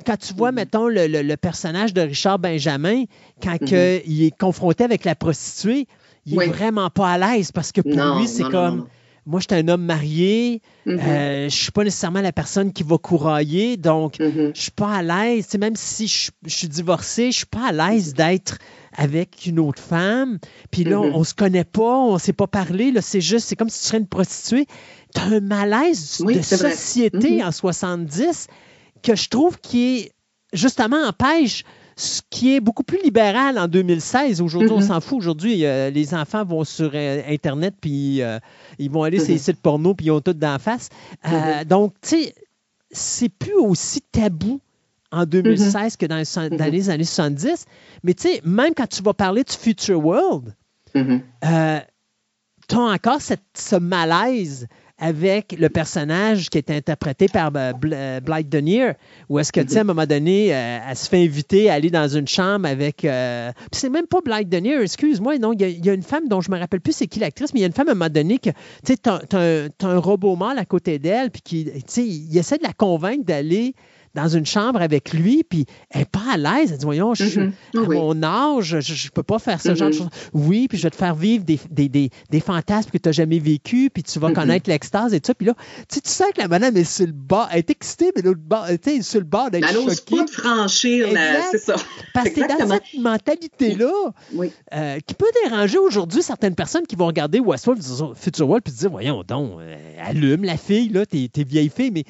Quand 0.07 0.17
tu 0.17 0.33
vois, 0.33 0.53
mettons, 0.53 0.87
le, 0.87 1.09
le- 1.09 1.23
le 1.23 1.37
personnage 1.37 1.93
de 1.93 2.01
Richard 2.03 2.39
Benjamin, 2.39 3.03
quand 3.43 3.61
Mhm. 3.61 3.69
que 3.69 4.01
il 4.07 4.23
est 4.23 4.39
confronté 4.39 4.85
avec 4.85 5.05
la 5.05 5.17
prostituée, 5.17 5.89
il 6.25 6.39
n'est 6.39 6.47
vraiment 6.47 6.89
pas 6.89 7.11
à 7.15 7.19
l'aise 7.19 7.51
parce 7.51 7.73
que 7.73 7.81
pour 7.81 7.97
Non, 7.97 8.21
lui, 8.21 8.29
c'est 8.29 8.45
comme 8.45 8.53
non, 8.53 8.77
non. 8.77 8.87
Moi, 9.29 9.41
je 9.41 9.47
suis 9.55 9.61
un 9.63 9.69
homme 9.69 9.85
marié, 9.85 10.63
Mhm. 10.87 10.99
euh, 11.01 11.49
je 11.49 11.55
suis 11.55 11.71
pas 11.71 11.85
nécessairement 11.85 12.23
la 12.23 12.33
personne 12.33 12.73
qui 12.73 12.83
va 12.83 12.97
courailler, 12.99 13.77
donc 13.77 14.19
Mhm. 14.19 14.53
je 14.55 14.61
suis 14.61 14.71
pas 14.71 14.97
à 14.97 15.03
l'aise. 15.03 15.55
Même 15.59 15.77
si 15.77 16.09
je, 16.09 16.31
je 16.47 16.55
suis 16.55 16.69
divorcé, 16.69 17.31
je 17.31 17.37
suis 17.37 17.47
pas 17.47 17.69
à 17.69 17.73
l'aise 17.73 18.15
d'être 18.15 18.59
avec 18.97 19.45
une 19.47 19.59
autre 19.61 19.83
femme. 19.83 20.39
Puis 20.71 20.85
là, 20.85 20.99
Mhm. 20.99 21.11
on, 21.15 21.25
se 21.25 21.35
connaît 21.35 21.65
pas, 21.65 21.99
on 21.99 22.19
s'est 22.19 22.33
pas 22.33 22.47
parlé. 22.47 22.91
Là, 22.91 23.03
c'est 23.03 23.21
juste, 23.21 23.47
c'est 23.47 23.55
comme 23.57 23.69
si 23.69 23.81
tu 23.83 23.87
serais 23.89 23.99
une 23.99 24.07
prostituée. 24.09 24.67
Tu 25.15 25.21
as 25.21 25.25
un 25.25 25.41
malaise 25.41 26.23
Oui, 26.25 26.35
de 26.37 26.43
société 26.43 27.37
Mhm. 27.37 27.47
en 27.49 27.53
70 27.53 28.47
que 29.03 29.15
je 29.15 29.29
trouve 29.29 29.59
qui 29.61 29.99
est 29.99 30.13
justement 30.53 30.97
empêche 31.07 31.65
ce 32.01 32.21
qui 32.31 32.55
est 32.55 32.61
beaucoup 32.61 32.85
plus 32.85 33.03
libéral 33.03 33.59
en 33.59 33.67
2016. 33.67 34.41
Aujourd'hui, 34.41 34.71
on 34.73 34.77
Mhm. 34.81 34.87
s'en 34.87 35.01
fout. 35.01 35.19
Aujourd'hui, 35.19 35.65
euh, 35.67 35.91
les 35.91 36.15
enfants 36.15 36.45
vont 36.45 36.63
sur 36.63 36.93
euh, 36.95 37.23
Internet, 37.29 37.75
puis 37.81 38.23
euh, 38.23 38.39
ils 38.79 38.91
vont 38.91 39.03
aller 39.03 39.19
sur 39.19 39.29
les 39.29 39.35
Mhm. 39.35 39.39
sites 39.41 39.61
porno, 39.61 39.95
puis 39.95 40.07
ils 40.07 40.11
ont 40.11 40.21
tout 40.21 40.33
d'en 40.33 40.59
face. 40.59 40.89
Euh, 41.27 41.65
Donc, 41.65 41.95
tu 42.01 42.09
sais, 42.11 42.35
c'est 42.91 43.29
plus 43.29 43.55
aussi 43.55 44.01
tabou 44.01 44.61
en 45.11 45.25
2016 45.25 45.97
que 45.97 46.07
dans, 46.07 46.17
les 46.17 46.49
dans 46.57 46.65
Mhm. 46.67 46.71
les 46.71 46.91
années 46.91 47.05
70. 47.05 47.65
Mais 48.03 48.15
tu 48.15 48.29
sais, 48.29 48.41
même 48.45 48.75
quand 48.75 48.87
tu 48.89 49.03
vas 49.03 49.15
parler 49.15 49.43
du 49.45 49.53
Future 49.55 50.05
World, 50.05 50.55
Mhm. 50.95 51.23
euh, 51.45 51.81
tu 52.69 52.75
as 52.77 52.81
encore 52.81 53.21
cette- 53.21 53.43
ce 53.55 53.77
malaise 53.77 54.67
avec 54.99 55.55
le 55.59 55.69
personnage 55.69 56.51
qui 56.51 56.59
est 56.59 56.71
interprété 56.71 57.27
par 57.29 57.51
euh, 57.55 57.73
euh, 57.93 58.21
Blythe 58.21 58.49
Denier, 58.49 58.93
où 59.29 59.39
est-ce 59.39 59.53
que, 59.53 59.61
tu 59.61 59.69
sais, 59.69 59.79
à 59.79 59.81
un 59.83 59.85
moment 59.85 60.07
donné, 60.07 60.55
euh, 60.55 60.79
elle 60.89 60.97
se 60.97 61.09
fait 61.09 61.23
inviter 61.25 61.71
à 61.71 61.75
aller 61.75 61.91
dans 61.91 62.09
une 62.09 62.27
chambre 62.27 62.67
avec... 62.69 63.07
c'est 63.73 63.91
même 63.91 64.07
pas 64.07 64.21
Blythe 64.25 64.49
Denier, 64.49 64.81
excuse-moi, 64.83 65.39
non, 65.39 65.53
il 65.53 65.85
y, 65.85 65.91
a- 65.91 65.95
une 65.95 66.03
femme 66.03 66.29
dont 66.29 66.41
je 66.41 66.51
me 66.51 66.59
rappelle 66.59 66.81
plus 66.81 66.93
c'est 66.95 67.07
qui 67.07 67.21
l'actrice, 67.21 67.53
mais 67.55 67.61
il 67.61 67.63
y 67.63 67.65
a 67.65 67.69
une 67.69 67.73
femme 67.73 67.89
à 67.89 67.93
un 67.93 67.95
moment 67.95 68.11
donné 68.11 68.39
que, 68.39 68.51
tu 68.51 68.57
sais, 68.85 68.97
t'as 68.97 69.19
t'as 69.21 69.41
un, 69.41 69.69
t'as 69.77 69.89
un 69.89 69.99
robot 69.99 70.37
mâle 70.37 70.59
à 70.59 70.65
côté 70.65 70.99
d'elle, 70.99 71.31
puis 71.31 71.43
qui, 71.43 71.65
tu 71.65 71.81
sais, 71.87 72.05
il 72.07 72.37
essaie 72.37 72.59
de 72.59 72.65
la 72.65 72.73
convaincre 72.73 73.25
d'aller 73.25 73.75
dans 74.15 74.29
une 74.29 74.47
chambre 74.47 74.81
avec 74.81 75.13
lui, 75.13 75.45
puis 75.45 75.67
elle 75.91 76.01
n'est 76.01 76.05
pas 76.07 76.23
à 76.33 76.37
l'aise. 76.37 76.73
Elle 76.73 76.79
dit, 76.79 76.85
voyons, 76.85 77.15
je 77.15 77.25
suis 77.25 77.41
Mhm. 77.41 77.53
à 77.77 77.81
Oui. 77.81 77.97
mon 77.97 78.23
âge, 78.23 78.81
je 78.81 79.07
ne 79.07 79.11
peux 79.11 79.23
pas 79.23 79.39
faire 79.39 79.61
ce 79.61 79.75
genre 79.75 79.91
de 79.91 79.95
Mhm. 79.95 79.99
choses. 79.99 80.09
Oui, 80.33 80.67
puis 80.69 80.79
je 80.79 80.83
vais 80.85 80.91
te 80.91 80.97
faire 80.97 81.15
vivre 81.15 81.45
des, 81.45 81.59
des, 81.71 81.89
des, 81.89 82.11
des 82.31 82.41
fantasmes 82.41 82.91
que 82.91 82.99
tu 82.99 83.09
n'as 83.09 83.13
jamais 83.13 83.39
vécu, 83.39 83.91
puis 83.93 84.03
tu 84.03 84.19
vas 84.19 84.29
Mhm. 84.29 84.35
connaître 84.35 84.71
l'extase 84.71 85.15
et 85.15 85.21
tout 85.21 85.27
ça. 85.29 85.35
Puis 85.35 85.47
là, 85.47 85.55
tu 85.91 86.01
sais, 86.05 86.25
que 86.35 86.41
la 86.41 86.49
madame 86.49 86.77
est 86.77 86.85
sur 86.85 87.07
le 87.07 87.13
bord, 87.13 87.49
elle 87.53 87.59
est 87.61 87.71
excitée, 87.71 88.11
mais 88.17 88.23
l'autre 88.23 88.41
bord, 88.43 88.67
elle 88.69 88.79
est 88.85 89.03
sur 89.03 89.21
le 89.21 89.27
bord 89.27 89.51
d'être 89.51 89.67
Elle 89.69 89.75
n'ose 89.77 89.97
choquée. 89.97 90.17
pas 90.17 90.25
de 90.25 90.31
franchir, 90.31 91.09
c'est 91.51 91.59
ça. 91.59 91.77
Parce 92.15 92.31
que 92.31 92.35
c'est 92.43 92.49
dans 92.49 92.69
cette 92.69 93.01
mentalité-là 93.01 93.93
Oui. 94.35 94.51
euh, 94.75 94.99
qui 95.07 95.15
peut 95.15 95.27
déranger 95.45 95.79
aujourd'hui 95.79 96.23
certaines 96.23 96.55
personnes 96.55 96.87
qui 96.87 96.97
vont 96.97 97.07
regarder 97.07 97.41
Westworld, 97.41 97.83
Future 98.17 98.49
World, 98.49 98.65
puis 98.65 98.73
se 98.73 98.79
dire, 98.81 98.91
voyons 98.91 99.23
donc, 99.27 99.53
euh, 99.61 99.77
allume 100.03 100.45
la 100.45 100.57
fille, 100.57 100.89
là, 100.89 101.05
t'es 101.07 101.29
vieille 101.45 101.71
fille, 101.75 101.91
mais 101.91 102.05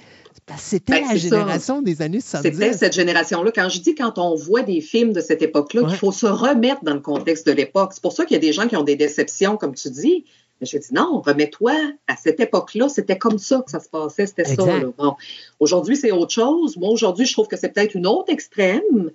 c'était 0.56 0.92
Ben, 0.92 1.02
la 1.02 1.08
ça. 1.10 1.16
génération 1.16 1.82
des 1.82 2.00
années 2.02 2.20
70. 2.20 2.56
C'était 2.56 2.72
cette 2.72 2.92
génération-là. 2.94 3.50
Quand 3.54 3.68
je 3.68 3.80
dis 3.80 3.94
quand 3.94 4.18
on 4.18 4.34
voit 4.34 4.62
des 4.62 4.80
films 4.80 5.12
de 5.12 5.20
cette 5.20 5.42
époque-là, 5.42 5.82
Ouais. 5.82 5.88
qu'il 5.88 5.98
faut 5.98 6.12
se 6.12 6.26
remettre 6.26 6.82
dans 6.84 6.94
le 6.94 7.00
contexte 7.00 7.46
de 7.46 7.52
l'époque. 7.52 7.90
C'est 7.92 8.02
pour 8.02 8.12
ça 8.12 8.24
qu'il 8.24 8.34
y 8.34 8.38
a 8.38 8.40
des 8.40 8.52
gens 8.52 8.66
qui 8.68 8.76
ont 8.76 8.82
des 8.84 8.96
déceptions, 8.96 9.56
comme 9.56 9.74
tu 9.74 9.90
dis. 9.90 10.24
Mais 10.60 10.66
je 10.66 10.76
dis 10.78 10.92
non, 10.92 11.20
remets-toi 11.24 11.72
à 12.08 12.16
cette 12.16 12.40
époque-là, 12.40 12.88
c'était 12.88 13.16
comme 13.18 13.38
ça 13.38 13.62
que 13.64 13.70
ça 13.70 13.78
se 13.78 13.88
passait, 13.88 14.26
c'était 14.26 14.44
ça. 14.44 14.64
Bon. 14.98 15.14
Aujourd'hui, 15.60 15.96
c'est 15.96 16.10
autre 16.10 16.32
chose. 16.32 16.76
Moi, 16.76 16.88
aujourd'hui, 16.90 17.26
je 17.26 17.32
trouve 17.32 17.46
que 17.46 17.56
c'est 17.56 17.68
peut-être 17.68 17.94
une 17.94 18.06
autre 18.08 18.32
extrême. 18.32 19.10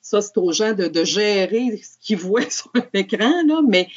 Ça, 0.00 0.22
c'est 0.22 0.38
aux 0.38 0.52
gens 0.52 0.72
de, 0.72 0.86
de 0.88 1.04
gérer 1.04 1.78
ce 1.82 1.98
qu'ils 2.00 2.16
voient 2.16 2.40
sur 2.50 2.72
l'écran, 2.94 3.32
là. 3.46 3.60
Mais 3.68 3.88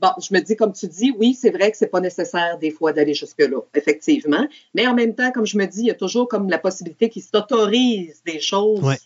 bon, 0.00 0.08
je 0.20 0.34
me 0.34 0.40
dis, 0.40 0.56
comme 0.56 0.72
tu 0.72 0.86
dis, 0.88 1.12
oui, 1.18 1.34
c'est 1.34 1.50
vrai 1.50 1.70
que 1.70 1.76
c'est 1.76 1.86
pas 1.86 2.00
nécessaire 2.00 2.58
des 2.58 2.70
fois 2.70 2.92
d'aller 2.92 3.14
jusque-là, 3.14 3.60
effectivement. 3.74 4.46
Mais 4.74 4.86
en 4.86 4.94
même 4.94 5.14
temps, 5.14 5.30
comme 5.32 5.46
je 5.46 5.56
me 5.58 5.66
dis, 5.66 5.80
il 5.80 5.86
y 5.86 5.90
a 5.90 5.94
toujours 5.94 6.28
comme 6.28 6.48
la 6.50 6.58
possibilité 6.58 7.08
qu'ils 7.08 7.22
s'autorisent 7.22 8.22
des 8.26 8.40
choses 8.40 8.82
Ouais. 8.82 8.98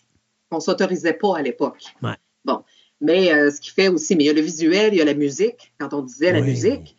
qu'on 0.50 0.60
s'autorisait 0.60 1.12
pas 1.14 1.36
à 1.38 1.42
l'époque. 1.42 1.84
Ouais. 2.02 2.16
Bon. 2.44 2.60
Mais 3.00 3.32
euh, 3.32 3.50
ce 3.50 3.60
qui 3.60 3.70
fait 3.70 3.88
aussi, 3.88 4.14
mais 4.16 4.24
il 4.24 4.26
y 4.26 4.30
a 4.30 4.34
le 4.34 4.40
visuel, 4.42 4.92
il 4.92 4.98
y 4.98 5.00
a 5.00 5.04
la 5.06 5.14
musique. 5.14 5.72
Quand 5.78 5.94
on 5.94 6.02
disait 6.02 6.32
la 6.32 6.40
Oui. 6.40 6.48
musique, 6.50 6.96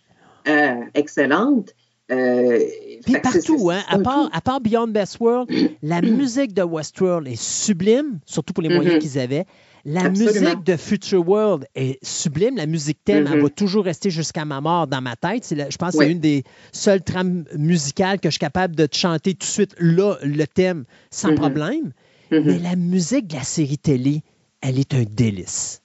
euh, 0.47 0.75
excellente. 0.95 1.75
Euh, 2.11 2.59
Puis 3.05 3.13
partout, 3.21 3.69
hein, 3.71 3.81
à, 3.87 3.97
part, 3.99 4.25
tout. 4.25 4.29
à 4.33 4.41
part 4.41 4.59
Beyond 4.61 4.91
Westworld, 4.93 5.49
la 5.81 6.01
musique 6.01 6.53
de 6.53 6.63
Westworld 6.63 7.27
est 7.27 7.41
sublime, 7.41 8.19
surtout 8.25 8.51
pour 8.51 8.63
les 8.63 8.69
moyens 8.69 8.95
Mhm. 8.95 8.99
qu'ils 9.01 9.19
avaient. 9.19 9.45
La 9.85 10.01
Absolument. 10.05 10.41
musique 10.41 10.63
de 10.65 10.75
Future 10.77 11.27
World 11.27 11.65
est 11.75 11.97
sublime. 12.05 12.55
La 12.57 12.65
musique 12.67 12.99
thème, 13.03 13.25
elle 13.27 13.37
Mhm. 13.37 13.43
va 13.43 13.49
toujours 13.49 13.83
rester 13.85 14.09
jusqu'à 14.11 14.45
ma 14.45 14.61
mort 14.61 14.85
dans 14.87 15.01
ma 15.01 15.15
tête. 15.15 15.49
La- 15.51 15.69
je 15.69 15.77
pense 15.77 15.93
que 15.93 16.03
c'est 16.03 16.11
une 16.11 16.19
des 16.19 16.43
seules 16.71 17.01
trames 17.01 17.45
musicales 17.57 18.19
que 18.19 18.27
je 18.29 18.33
suis 18.33 18.39
capable 18.39 18.75
de 18.75 18.85
te 18.85 18.95
chanter 18.95 19.33
tout 19.33 19.39
de 19.39 19.43
suite 19.51 19.75
là, 19.79 20.17
le 20.21 20.45
thème, 20.45 20.85
sans 21.09 21.29
Mhm. 21.29 21.35
problème. 21.35 21.91
Mhm. 22.31 22.43
Mais 22.45 22.59
la 22.59 22.75
musique 22.75 23.27
de 23.27 23.35
la 23.35 23.43
série 23.43 23.77
télé, 23.79 24.21
elle 24.61 24.77
est 24.79 24.93
un 24.93 25.03
délice. 25.09 25.81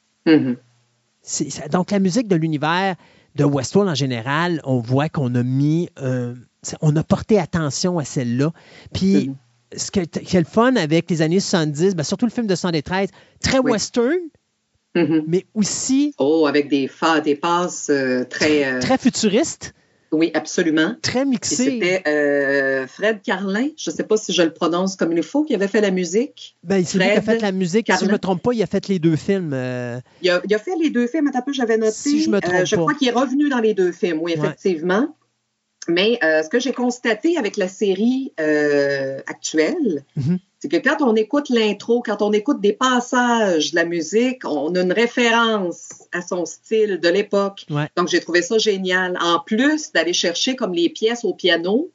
Donc, 1.71 1.91
la 1.91 1.99
musique 1.99 2.29
de 2.29 2.37
l'univers 2.37 2.97
de 3.35 3.45
Westworld 3.45 3.91
en 3.91 3.95
général, 3.95 4.61
on 4.65 4.79
voit 4.79 5.09
qu'on 5.09 5.35
a 5.35 5.43
mis, 5.43 5.89
euh, 6.01 6.35
on 6.81 6.95
a 6.97 7.03
porté 7.03 7.39
attention 7.39 7.99
à 7.99 8.05
celle-là. 8.05 8.53
Puis, 8.93 9.31
Ce 9.77 9.91
qui 9.91 10.01
est 10.01 10.35
le 10.41 10.45
fun 10.45 10.75
avec 10.77 11.11
les 11.11 11.23
années 11.23 11.41
70, 11.41 11.95
ben, 11.95 12.03
surtout 12.03 12.27
le 12.27 12.33
film 12.33 12.47
de 12.47 12.55
73, 12.55 13.09
très 13.41 13.59
Oui. 13.59 13.73
western, 13.73 14.17
Mhm. 14.95 15.25
mais 15.27 15.45
aussi 15.55 16.15
Oh, 16.19 16.47
avec 16.47 16.69
des, 16.69 16.91
des 17.25 17.35
passes 17.37 17.89
euh, 17.91 18.25
très. 18.25 18.65
euh, 18.65 18.81
très 18.81 18.97
futuriste, 18.97 19.75
Oui, 20.13 20.31
absolument. 20.33 20.95
très 21.03 21.27
mixé. 21.27 21.57
C'était 21.57 22.03
euh, 22.09 22.87
Fred 22.87 23.21
Carlin, 23.23 23.69
je 23.77 23.91
ne 23.91 23.95
sais 23.97 24.05
pas 24.05 24.17
si 24.17 24.33
je 24.33 24.41
le 24.43 24.55
prononce 24.55 24.97
comme 24.97 25.13
il 25.13 25.23
faut, 25.23 25.45
qui 25.45 25.55
avait 25.55 25.69
fait 25.69 25.83
la 25.83 25.91
musique. 25.91 26.57
Ben, 26.65 26.83
c'est 26.85 26.97
lui 26.97 27.05
qui 27.05 27.11
a 27.11 27.21
fait 27.21 27.41
la 27.41 27.53
musique. 27.53 27.93
Si 27.93 27.99
je 28.01 28.07
ne 28.07 28.13
me 28.13 28.19
trompe 28.19 28.41
pas, 28.43 28.53
il 28.55 28.63
a 28.63 28.67
fait 28.67 28.89
les 28.89 28.99
deux 28.99 29.17
films. 29.17 29.51
euh, 29.53 30.01
Il 30.23 30.31
a, 30.31 30.41
il 30.49 30.55
a 30.55 30.59
fait 30.59 30.77
les 30.81 30.89
deux 30.89 31.07
films, 31.09 31.27
attends 31.27 31.41
un 31.41 31.43
peu, 31.43 31.53
j'avais 31.53 31.77
noté. 31.77 31.93
Si 31.93 32.23
je 32.23 32.31
me 32.31 32.41
trompe 32.41 32.55
Euh, 32.55 32.65
je 32.65 32.77
pas. 32.77 32.81
crois 32.83 32.95
qu'il 32.95 33.09
est 33.09 33.13
revenu 33.13 33.51
dans 33.51 33.59
les 33.61 33.75
deux 33.75 33.93
films, 33.93 34.21
oui, 34.23 34.35
Ouais. 34.39 34.55
Mais 35.89 36.19
euh, 36.25 36.43
ce 36.43 36.49
que 36.49 36.59
j'ai 36.61 36.73
constaté 36.73 37.37
avec 37.39 37.57
la 37.57 37.69
série 37.69 38.33
euh, 38.41 39.19
actuelle, 39.27 40.05
Mhm. 40.17 40.39
c'est 40.59 40.69
que 40.69 40.77
quand 40.79 41.01
on 41.01 41.15
écoute 41.15 41.49
l'intro, 41.49 42.03
quand 42.05 42.23
on 42.23 42.33
écoute 42.33 42.61
des 42.61 42.73
passages 42.73 43.71
de 43.71 43.77
la 43.77 43.85
musique, 43.85 44.45
on 44.45 44.75
a 44.75 44.81
une 44.81 44.93
référence 44.93 45.91
à 46.13 46.23
son 46.23 46.45
style 46.45 46.99
de 46.99 47.09
l'époque. 47.09 47.67
Ouais. 47.71 47.89
Donc, 47.97 48.09
j'ai 48.09 48.21
trouvé 48.21 48.43
ça 48.43 48.59
génial. 48.59 49.17
En 49.21 49.39
plus 49.41 49.93
d'aller 49.93 50.13
chercher 50.13 50.57
comme 50.57 50.73
les 50.73 50.89
pièces 50.89 51.25
au 51.25 51.35
piano, 51.35 51.91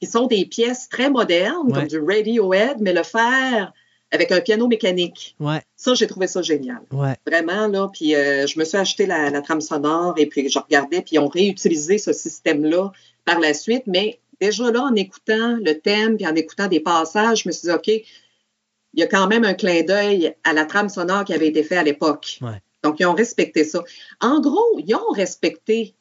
qui 0.00 0.06
sont 0.06 0.26
des 0.26 0.44
pièces 0.46 0.88
très 0.88 1.10
modernes, 1.10 1.66
Ouais. 1.68 1.72
comme 1.72 1.86
du 1.88 1.98
Radiohead, 2.00 2.78
mais 2.80 2.92
le 2.92 3.02
faire 3.02 3.72
avec 4.12 4.30
un 4.30 4.40
piano 4.40 4.68
mécanique. 4.68 5.34
ouais, 5.40 5.60
Ça, 5.76 5.94
j'ai 5.94 6.06
trouvé 6.06 6.26
ça 6.28 6.40
génial. 6.40 6.80
ouais. 6.92 7.14
Vraiment, 7.26 7.66
là. 7.66 7.88
Puis 7.92 8.14
euh, 8.14 8.46
je 8.46 8.58
me 8.58 8.64
suis 8.64 8.76
acheté 8.78 9.06
la, 9.06 9.28
la 9.30 9.42
trame 9.42 9.60
sonore 9.60 10.14
et 10.18 10.26
puis 10.26 10.48
je 10.48 10.58
regardais, 10.58 11.00
puis 11.02 11.16
ils 11.16 11.18
ont 11.18 11.28
réutilisé 11.28 11.98
ce 11.98 12.12
système-là 12.12 12.92
par 13.24 13.40
la 13.40 13.54
suite. 13.54 13.84
Mais 13.86 14.20
déjà 14.40 14.70
là, 14.70 14.82
en 14.82 14.94
écoutant 14.94 15.56
le 15.64 15.72
thème, 15.78 16.16
puis 16.16 16.26
en 16.26 16.34
écoutant 16.34 16.68
des 16.68 16.80
passages, 16.80 17.42
je 17.42 17.48
me 17.48 17.52
suis 17.52 17.68
dit, 17.68 17.74
OK, 17.74 17.88
il 17.88 19.00
y 19.00 19.02
a 19.02 19.06
quand 19.06 19.26
même 19.26 19.44
un 19.44 19.54
clin 19.54 19.82
d'œil 19.82 20.34
à 20.44 20.52
la 20.52 20.64
trame 20.64 20.88
sonore 20.88 21.24
qui 21.24 21.34
avait 21.34 21.48
été 21.48 21.62
fait 21.62 21.76
à 21.76 21.82
l'époque. 21.82 22.38
Ouais. 22.40 22.62
Donc, 22.82 23.00
ils 23.00 23.06
ont 23.06 23.14
respecté 23.14 23.64
ça. 23.64 23.82
En 24.20 24.40
gros, 24.40 24.78
ils 24.86 24.94
ont 24.94 25.12
respecté 25.12 25.94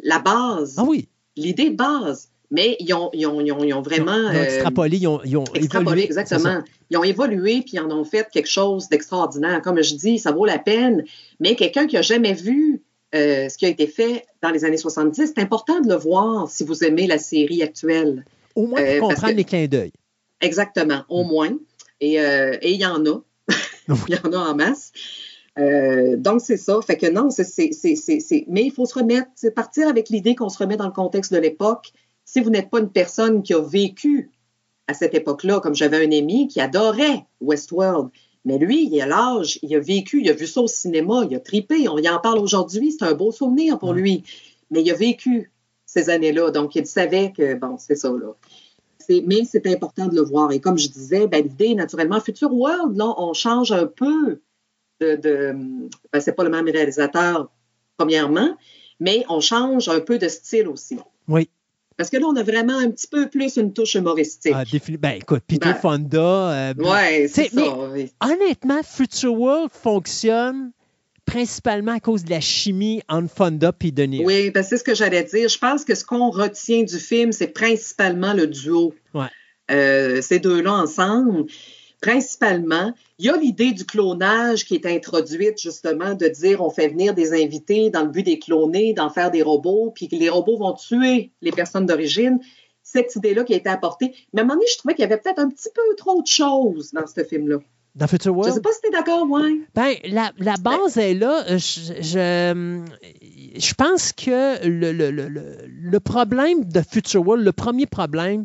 la 0.00 0.18
base, 0.18 0.76
Ah 0.78 0.84
oui, 0.84 1.08
l'idée 1.36 1.70
de 1.70 1.76
base, 1.76 2.30
mais 2.50 2.76
ils 2.80 2.94
ont, 2.94 3.10
ils 3.12 3.26
ont, 3.26 3.40
ils 3.40 3.52
ont, 3.52 3.64
ils 3.64 3.74
ont 3.74 3.82
vraiment... 3.82 4.30
ils 4.30 4.36
ont 4.36 4.40
euh, 4.40 4.44
extrapolé, 4.44 4.96
ils 4.98 5.08
ont, 5.08 5.20
ils 5.24 5.36
ont 5.36 5.44
extrapolé, 5.54 6.02
évolué. 6.02 6.04
exactement. 6.04 6.62
Ils 6.90 6.96
ont 6.96 7.04
évolué 7.04 7.62
puis 7.62 7.72
ils 7.74 7.80
en 7.80 7.90
ont 7.90 8.04
fait 8.04 8.28
quelque 8.30 8.48
chose 8.48 8.88
d'extraordinaire. 8.88 9.60
Comme 9.62 9.82
je 9.82 9.94
dis, 9.94 10.18
ça 10.18 10.30
vaut 10.32 10.44
la 10.44 10.58
peine. 10.58 11.04
Mais 11.40 11.56
quelqu'un 11.56 11.86
qui 11.86 11.96
n'a 11.96 12.02
jamais 12.02 12.32
vu 12.32 12.82
euh, 13.14 13.48
ce 13.48 13.56
qui 13.58 13.66
a 13.66 13.68
été 13.68 13.86
fait 13.86 14.26
dans 14.42 14.50
les 14.50 14.64
années 14.64 14.76
70, 14.76 15.32
c'est 15.34 15.38
important 15.40 15.80
de 15.80 15.88
le 15.88 15.94
voir 15.96 16.48
si 16.50 16.64
vous 16.64 16.84
aimez 16.84 17.06
la 17.06 17.18
série 17.18 17.62
actuelle. 17.62 18.24
Au 18.54 18.66
moins 18.66 18.80
Euh, 18.80 18.98
pour 18.98 19.08
parce 19.08 19.20
comprendre 19.20 19.32
que- 19.32 19.36
les 19.38 19.44
clins 19.44 19.66
d'œil. 19.66 19.92
Exactement, 20.40 21.02
au 21.08 21.24
moins. 21.24 21.56
Et 22.00 22.20
euh, 22.20 22.56
et 22.62 22.72
il 22.72 22.80
y 22.80 22.86
en 22.86 23.04
a. 23.06 23.20
Il 24.08 24.14
y 24.14 24.18
en 24.26 24.32
a 24.32 24.50
en 24.50 24.54
masse. 24.54 24.92
Donc, 26.18 26.40
c'est 26.42 26.56
ça. 26.58 26.78
Fait 26.86 26.96
que 26.96 27.06
non, 27.10 27.30
c'est- 27.30 28.44
Mais 28.48 28.62
il 28.64 28.70
faut 28.70 28.84
se 28.86 28.94
remettre, 28.98 29.28
c'est 29.34 29.50
partir 29.50 29.88
avec 29.88 30.08
l'idée 30.10 30.34
qu'on 30.36 30.48
se 30.50 30.58
remet 30.58 30.76
dans 30.76 30.86
le 30.86 30.92
contexte 30.92 31.32
de 31.32 31.38
l'époque. 31.38 31.92
Si 32.24 32.40
vous 32.40 32.50
n'êtes 32.50 32.70
pas 32.70 32.78
une 32.80 32.90
personne 32.92 33.42
qui 33.42 33.54
a 33.54 33.60
vécu 33.60 34.30
à 34.86 34.94
cette 34.94 35.14
époque-là, 35.14 35.60
comme 35.60 35.74
j'avais 35.74 35.96
un 35.96 36.12
ami 36.16 36.46
qui 36.48 36.60
adorait 36.60 37.24
Westworld, 37.40 38.10
mais 38.48 38.56
lui, 38.56 38.88
il 38.90 38.98
a 39.02 39.06
l'âge, 39.06 39.58
il 39.62 39.76
a 39.76 39.78
vécu, 39.78 40.22
il 40.22 40.30
a 40.30 40.32
vu 40.32 40.46
ça 40.46 40.62
au 40.62 40.66
cinéma, 40.66 41.26
il 41.28 41.36
a 41.36 41.38
tripé, 41.38 41.86
on 41.86 41.98
y 41.98 42.08
en 42.08 42.18
parle 42.18 42.38
aujourd'hui, 42.38 42.92
c'est 42.92 43.04
un 43.04 43.12
beau 43.12 43.30
souvenir 43.30 43.78
pour 43.78 43.92
lui. 43.92 44.24
Mais 44.70 44.80
il 44.80 44.90
a 44.90 44.94
vécu 44.94 45.52
ces 45.84 46.08
années-là, 46.08 46.50
donc 46.50 46.74
il 46.74 46.86
savait 46.86 47.30
que, 47.36 47.56
bon, 47.56 47.76
c'est 47.76 47.94
ça, 47.94 48.08
là. 48.08 48.34
Mais 49.26 49.44
c'est 49.44 49.66
important 49.66 50.06
de 50.06 50.14
le 50.14 50.22
voir. 50.22 50.50
Et 50.52 50.60
comme 50.60 50.78
je 50.78 50.88
disais, 50.88 51.26
ben, 51.26 51.42
l'idée, 51.42 51.74
naturellement, 51.74 52.20
Future 52.20 52.52
World, 52.52 52.96
là, 52.96 53.12
on 53.18 53.34
change 53.34 53.70
un 53.70 53.86
peu 53.86 54.40
de. 55.00 55.16
de 55.16 55.52
ben, 56.10 56.20
c'est 56.20 56.32
pas 56.32 56.44
le 56.44 56.50
même 56.50 56.68
réalisateur, 56.68 57.50
premièrement, 57.98 58.56
mais 58.98 59.26
on 59.28 59.40
change 59.40 59.90
un 59.90 60.00
peu 60.00 60.18
de 60.18 60.28
style 60.28 60.68
aussi. 60.68 60.98
Oui. 61.26 61.50
Parce 61.98 62.10
que 62.10 62.16
là, 62.16 62.26
on 62.26 62.36
a 62.36 62.44
vraiment 62.44 62.78
un 62.78 62.90
petit 62.90 63.08
peu 63.08 63.28
plus 63.28 63.56
une 63.56 63.72
touche 63.72 63.96
humoristique. 63.96 64.54
Ah, 64.54 64.62
ben, 65.00 65.16
écoute, 65.16 65.42
Peter 65.46 65.70
Ben, 65.70 65.74
Fonda. 65.74 66.70
euh, 66.70 66.74
ouais, 66.74 67.26
c'est 67.28 67.50
ça. 67.50 67.60
mais 67.60 67.68
oui. 67.68 68.12
honnêtement, 68.20 68.80
Future 68.84 69.34
World 69.34 69.70
fonctionne 69.72 70.70
principalement 71.26 71.92
à 71.92 72.00
cause 72.00 72.24
de 72.24 72.30
la 72.30 72.40
chimie 72.40 73.02
entre 73.08 73.34
Fonda 73.34 73.72
et 73.82 73.90
De 73.90 74.04
Niro. 74.04 74.24
Oui, 74.24 74.50
ben, 74.50 74.62
c'est 74.62 74.78
ce 74.78 74.84
que 74.84 74.94
j'allais 74.94 75.24
dire. 75.24 75.48
Je 75.48 75.58
pense 75.58 75.84
que 75.84 75.96
ce 75.96 76.04
qu'on 76.04 76.30
retient 76.30 76.84
du 76.84 76.98
film, 76.98 77.32
c'est 77.32 77.48
principalement 77.48 78.32
le 78.32 78.46
duo. 78.46 78.94
Ouais. 79.12 79.26
Euh, 79.70 80.22
ces 80.22 80.38
deux-là 80.38 80.72
ensemble. 80.72 81.46
Principalement, 82.00 82.92
il 83.18 83.26
y 83.26 83.28
a 83.28 83.36
l'idée 83.36 83.72
du 83.72 83.84
clonage 83.84 84.64
qui 84.64 84.74
est 84.76 84.86
introduite 84.86 85.60
justement 85.60 86.14
de 86.14 86.28
dire 86.28 86.60
on 86.62 86.70
fait 86.70 86.88
venir 86.88 87.12
des 87.14 87.32
invités 87.32 87.90
dans 87.90 88.02
le 88.02 88.08
but 88.08 88.22
des 88.22 88.38
cloner, 88.38 88.92
d'en 88.94 89.10
faire 89.10 89.30
des 89.30 89.42
robots, 89.42 89.92
puis 89.94 90.08
que 90.08 90.16
les 90.16 90.28
robots 90.28 90.56
vont 90.58 90.72
tuer 90.74 91.32
les 91.42 91.52
personnes 91.52 91.86
d'origine. 91.86 92.38
Cette 92.82 93.14
idée-là 93.16 93.44
qui 93.44 93.52
a 93.52 93.56
été 93.56 93.68
apportée. 93.68 94.14
Mais 94.32 94.40
à 94.40 94.44
un 94.44 94.46
moment 94.46 94.54
donné, 94.54 94.66
je 94.72 94.78
trouvais 94.78 94.94
qu'il 94.94 95.02
y 95.02 95.04
avait 95.06 95.18
peut-être 95.18 95.38
un 95.40 95.50
petit 95.50 95.68
peu 95.74 95.82
trop 95.96 96.22
de 96.22 96.26
choses 96.26 96.92
dans 96.92 97.06
ce 97.06 97.22
film-là. 97.24 97.58
Dans 97.94 98.06
Future 98.06 98.32
Je 98.32 98.36
World? 98.38 98.50
ne 98.50 98.54
sais 98.54 98.60
pas 98.62 98.72
si 98.72 98.80
tu 98.80 98.86
es 98.86 98.90
d'accord, 98.90 99.26
moi. 99.26 99.42
Ben, 99.74 99.94
la, 100.04 100.30
la 100.38 100.54
base 100.56 100.96
est 100.98 101.14
là. 101.14 101.44
Je, 101.48 101.56
je, 102.00 102.80
je 103.58 103.74
pense 103.74 104.12
que 104.12 104.66
le, 104.66 104.92
le, 104.92 105.10
le, 105.10 105.28
le- 105.28 105.56
le 105.68 106.00
problème 106.00 106.64
de 106.64 106.80
Future 106.80 107.26
World, 107.26 107.44
le 107.44 107.52
premier 107.52 107.86
problème, 107.86 108.44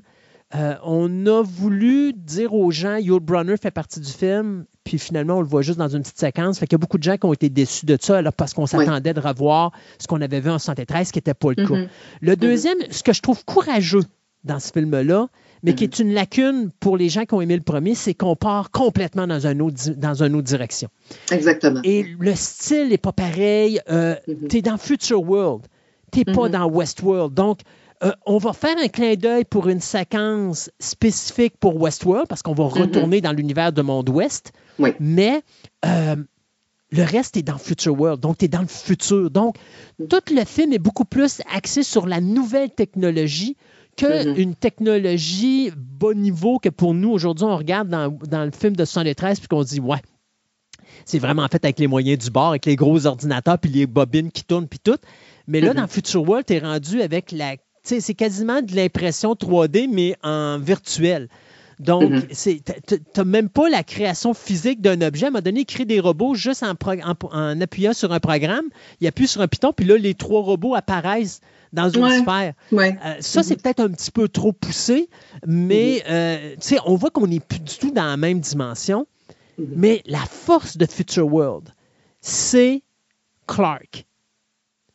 euh, 0.55 0.75
on 0.83 1.25
a 1.25 1.41
voulu 1.41 2.13
dire 2.13 2.53
aux 2.53 2.71
gens, 2.71 2.97
Yul 2.97 3.19
Brunner 3.19 3.55
fait 3.61 3.71
partie 3.71 3.99
du 3.99 4.11
film, 4.11 4.65
puis 4.83 4.99
finalement, 4.99 5.37
on 5.37 5.41
le 5.41 5.47
voit 5.47 5.61
juste 5.61 5.79
dans 5.79 5.87
une 5.87 6.01
petite 6.01 6.19
séquence. 6.19 6.59
Fait 6.59 6.67
qu'il 6.67 6.73
y 6.73 6.79
a 6.79 6.79
beaucoup 6.79 6.97
de 6.97 7.03
gens 7.03 7.17
qui 7.17 7.25
ont 7.25 7.33
été 7.33 7.49
déçus 7.49 7.85
de 7.85 7.97
ça, 7.99 8.17
alors, 8.17 8.33
parce 8.33 8.53
qu'on 8.53 8.65
s'attendait 8.67 9.13
de 9.13 9.19
revoir 9.19 9.71
ce 9.99 10.07
qu'on 10.07 10.21
avait 10.21 10.41
vu 10.41 10.49
en 10.49 10.59
73, 10.59 11.07
ce 11.07 11.13
qui 11.13 11.17
n'était 11.19 11.33
pas 11.33 11.49
le 11.55 11.65
cas. 11.65 11.73
Mhm. 11.75 11.87
Le 12.21 12.35
deuxième, 12.35 12.77
ce 12.91 13.01
que 13.03 13.13
je 13.13 13.21
trouve 13.21 13.43
courageux 13.45 14.03
dans 14.43 14.59
ce 14.59 14.71
film-là, 14.73 15.27
mais 15.63 15.73
qui 15.73 15.85
est 15.85 15.99
une 15.99 16.13
lacune 16.13 16.69
pour 16.81 16.97
les 16.97 17.07
gens 17.07 17.23
qui 17.23 17.33
ont 17.33 17.39
aimé 17.39 17.55
le 17.55 17.61
premier, 17.63 17.95
c'est 17.95 18.13
qu'on 18.13 18.35
part 18.35 18.69
complètement 18.71 19.25
dans, 19.25 19.47
un 19.47 19.57
autre, 19.61 19.75
di- 19.77 19.95
dans 19.95 20.21
une 20.21 20.35
autre 20.35 20.43
direction. 20.43 20.89
Exactement. 21.31 21.79
Et 21.85 22.03
le 22.19 22.35
style 22.35 22.89
n'est 22.89 22.97
pas 22.97 23.13
pareil. 23.13 23.79
Euh, 23.89 24.15
Tu 24.49 24.57
es 24.57 24.61
dans 24.61 24.77
Future 24.77 25.21
World. 25.23 25.65
Tu 26.11 26.19
n'es 26.19 26.33
pas 26.33 26.49
dans 26.49 26.69
Westworld. 26.69 27.33
Donc, 27.33 27.61
euh, 28.03 28.11
on 28.25 28.37
va 28.37 28.53
faire 28.53 28.75
un 28.83 28.87
clin 28.87 29.15
d'œil 29.15 29.45
pour 29.45 29.69
une 29.69 29.79
séquence 29.79 30.69
spécifique 30.79 31.55
pour 31.59 31.79
Westworld 31.81 32.27
parce 32.27 32.41
qu'on 32.41 32.53
va 32.53 32.65
retourner 32.65 33.21
dans 33.21 33.31
l'univers 33.31 33.71
de 33.71 33.81
Monde 33.81 34.09
Ouest. 34.09 34.51
Mais 34.99 35.41
euh, 35.85 36.15
le 36.91 37.03
reste 37.03 37.37
est 37.37 37.43
dans 37.43 37.57
Future 37.57 37.97
World. 37.99 38.19
Donc, 38.19 38.37
tu 38.39 38.45
es 38.45 38.47
dans 38.47 38.61
le 38.61 38.67
futur. 38.67 39.29
Donc, 39.31 39.55
tout 40.09 40.21
le 40.31 40.43
film 40.45 40.73
est 40.73 40.79
beaucoup 40.79 41.05
plus 41.05 41.41
axé 41.53 41.83
sur 41.83 42.05
la 42.07 42.19
nouvelle 42.21 42.69
technologie 42.71 43.55
que 43.95 44.37
une 44.39 44.55
technologie 44.55 45.71
bas 45.75 46.13
niveau 46.15 46.57
que 46.59 46.69
pour 46.69 46.93
nous, 46.95 47.11
aujourd'hui, 47.11 47.45
on 47.45 47.55
regarde 47.55 47.89
dans, 47.89 48.09
dans 48.27 48.43
le 48.43 48.51
film 48.51 48.75
de 48.75 48.85
73 48.85 49.39
puis 49.39 49.47
qu'on 49.47 49.63
dit, 49.63 49.79
ouais, 49.79 50.01
c'est 51.05 51.19
vraiment 51.19 51.47
fait 51.47 51.63
avec 51.63 51.79
les 51.79 51.87
moyens 51.87 52.23
du 52.25 52.31
bord, 52.31 52.49
avec 52.49 52.65
les 52.65 52.75
gros 52.75 53.05
ordinateurs, 53.05 53.59
puis 53.59 53.71
les 53.71 53.85
bobines 53.85 54.31
qui 54.31 54.43
tournent, 54.43 54.67
puis 54.67 54.79
tout. 54.79 54.97
Mais 55.47 55.61
là, 55.61 55.69
Mhm. 55.73 55.81
dans 55.81 55.87
Future 55.87 56.27
World, 56.27 56.45
tu 56.47 56.53
es 56.53 56.59
rendu 56.59 57.01
avec 57.01 57.31
la. 57.31 57.55
C'est 57.83 58.13
quasiment 58.13 58.61
de 58.61 58.75
l'impression 58.75 59.33
3D, 59.35 59.87
mais 59.91 60.15
en 60.23 60.57
virtuel. 60.59 61.27
Donc, 61.79 62.09
Mhm. 62.11 62.21
tu 62.87 62.97
n'as 63.17 63.23
même 63.25 63.49
pas 63.49 63.67
la 63.67 63.83
création 63.83 64.33
physique 64.33 64.79
d'un 64.79 65.01
objet. 65.01 65.25
À 65.25 65.27
un 65.27 65.31
moment 65.31 65.41
donné, 65.41 65.61
il 65.61 65.65
crée 65.65 65.83
des 65.85 65.99
robots 65.99 66.33
juste 66.35 66.63
en, 66.63 66.75
pro- 66.75 66.91
en- 66.91 67.15
en 67.31 67.59
appuyant 67.59 67.93
sur 67.93 68.13
un 68.13 68.19
programme. 68.21 68.65
Il 69.01 69.07
appuie 69.07 69.27
sur 69.27 69.41
un 69.41 69.47
piton, 69.47 69.73
puis 69.73 69.85
là, 69.85 69.97
les 69.97 70.13
trois 70.13 70.41
robots 70.41 70.75
apparaissent 70.75 71.41
dans 71.73 71.89
une 71.89 72.03
Ouais. 72.03 72.19
sphère. 72.21 72.53
Ouais. 72.71 72.97
Euh, 73.03 73.15
ça, 73.19 73.43
c'est 73.43 73.61
peut-être 73.61 73.79
un 73.81 73.89
petit 73.89 74.11
peu 74.11 74.29
trop 74.29 74.53
poussé, 74.53 75.09
mais 75.45 76.03
euh, 76.09 76.51
tu 76.53 76.57
sais, 76.61 76.77
on 76.85 76.95
voit 76.95 77.09
qu'on 77.09 77.27
n'est 77.27 77.39
plus 77.41 77.59
du 77.59 77.75
tout 77.77 77.91
dans 77.91 78.05
la 78.05 78.17
même 78.17 78.39
dimension. 78.39 79.07
Mais 79.57 80.01
la 80.05 80.19
force 80.19 80.77
de 80.77 80.85
Future 80.85 81.27
World, 81.31 81.69
c'est 82.21 82.81
Clark. 83.47 84.05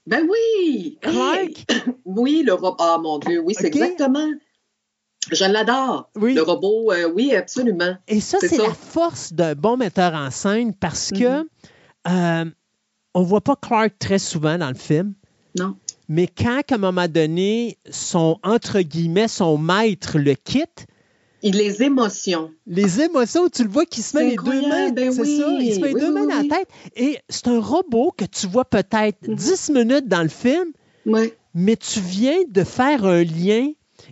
Ben 0.09 0.27
oui! 0.27 0.97
Clark? 1.03 1.67
oui, 2.07 2.43
le 2.43 2.55
robot. 2.55 2.77
Ah, 2.79 2.99
mon 2.99 3.19
Dieu, 3.19 3.41
oui, 3.41 3.55
c'est 3.55 3.67
exactement. 3.67 4.27
Je 5.31 5.45
l'adore. 5.45 6.09
Le 6.15 6.41
robot, 6.41 6.93
euh, 6.93 7.13
oui, 7.15 7.35
absolument. 7.35 7.95
Et 8.09 8.21
ça, 8.21 8.39
c'est 8.41 8.57
la 8.57 8.73
force 8.73 9.35
d'un 9.35 9.55
bon 9.55 9.77
metteur 9.77 10.15
en 10.15 10.31
scène 10.31 10.73
parce 10.73 11.11
que 11.11 11.47
euh, 12.09 12.45
on 13.13 13.23
voit 13.23 13.43
pas 13.43 13.57
Clark 13.57 13.99
très 13.99 14.19
souvent 14.19 14.57
dans 14.57 14.69
le 14.69 14.75
film. 14.75 15.13
Non. 15.59 15.77
Mais 16.09 16.27
quand, 16.27 16.63
à 16.71 16.77
un 16.77 16.79
moment 16.79 17.09
donné, 17.09 17.77
son, 17.91 18.39
entre 18.43 18.81
guillemets, 18.81 19.29
son 19.29 19.59
maître 19.59 20.19
le 20.19 20.33
quitte, 20.33 20.87
Les 21.43 21.83
émotions. 21.83 22.51
les 22.67 23.01
émotions, 23.01 23.49
tu 23.49 23.63
le 23.65 23.71
vois 23.71 23.87
qui 23.87 24.03
se 24.03 24.17
met 24.17 24.31
les 24.31 24.37
deux 24.37 24.43
mains, 24.43 24.87
incroyable, 24.89 24.95
ben 24.95 25.13
c'est 25.13 25.21
oui. 25.23 25.39
ça, 25.39 25.47
il 25.61 25.75
se 25.75 25.81
met 25.81 25.89
les 25.89 25.95
Oui, 25.95 26.01
deux 26.01 26.09
oui, 26.09 26.15
mains 26.15 26.27
dans 26.27 26.49
la 26.49 26.57
tête. 26.57 26.69
Et 26.97 27.19
c'est 27.29 27.49
un 27.49 27.61
robot 27.61 28.13
que 28.17 28.25
tu 28.25 28.47
vois 28.47 28.65
peut-être 28.65 29.19
10 29.29 29.71
minutes 29.71 30.09
dans 30.09 30.23
le 30.23 30.29
film, 30.29 30.73
mais 31.55 31.77
tu 31.77 32.01
viens 32.01 32.39
de 32.49 32.65
faire 32.65 33.05
un 33.05 33.23
lien. 33.23 33.71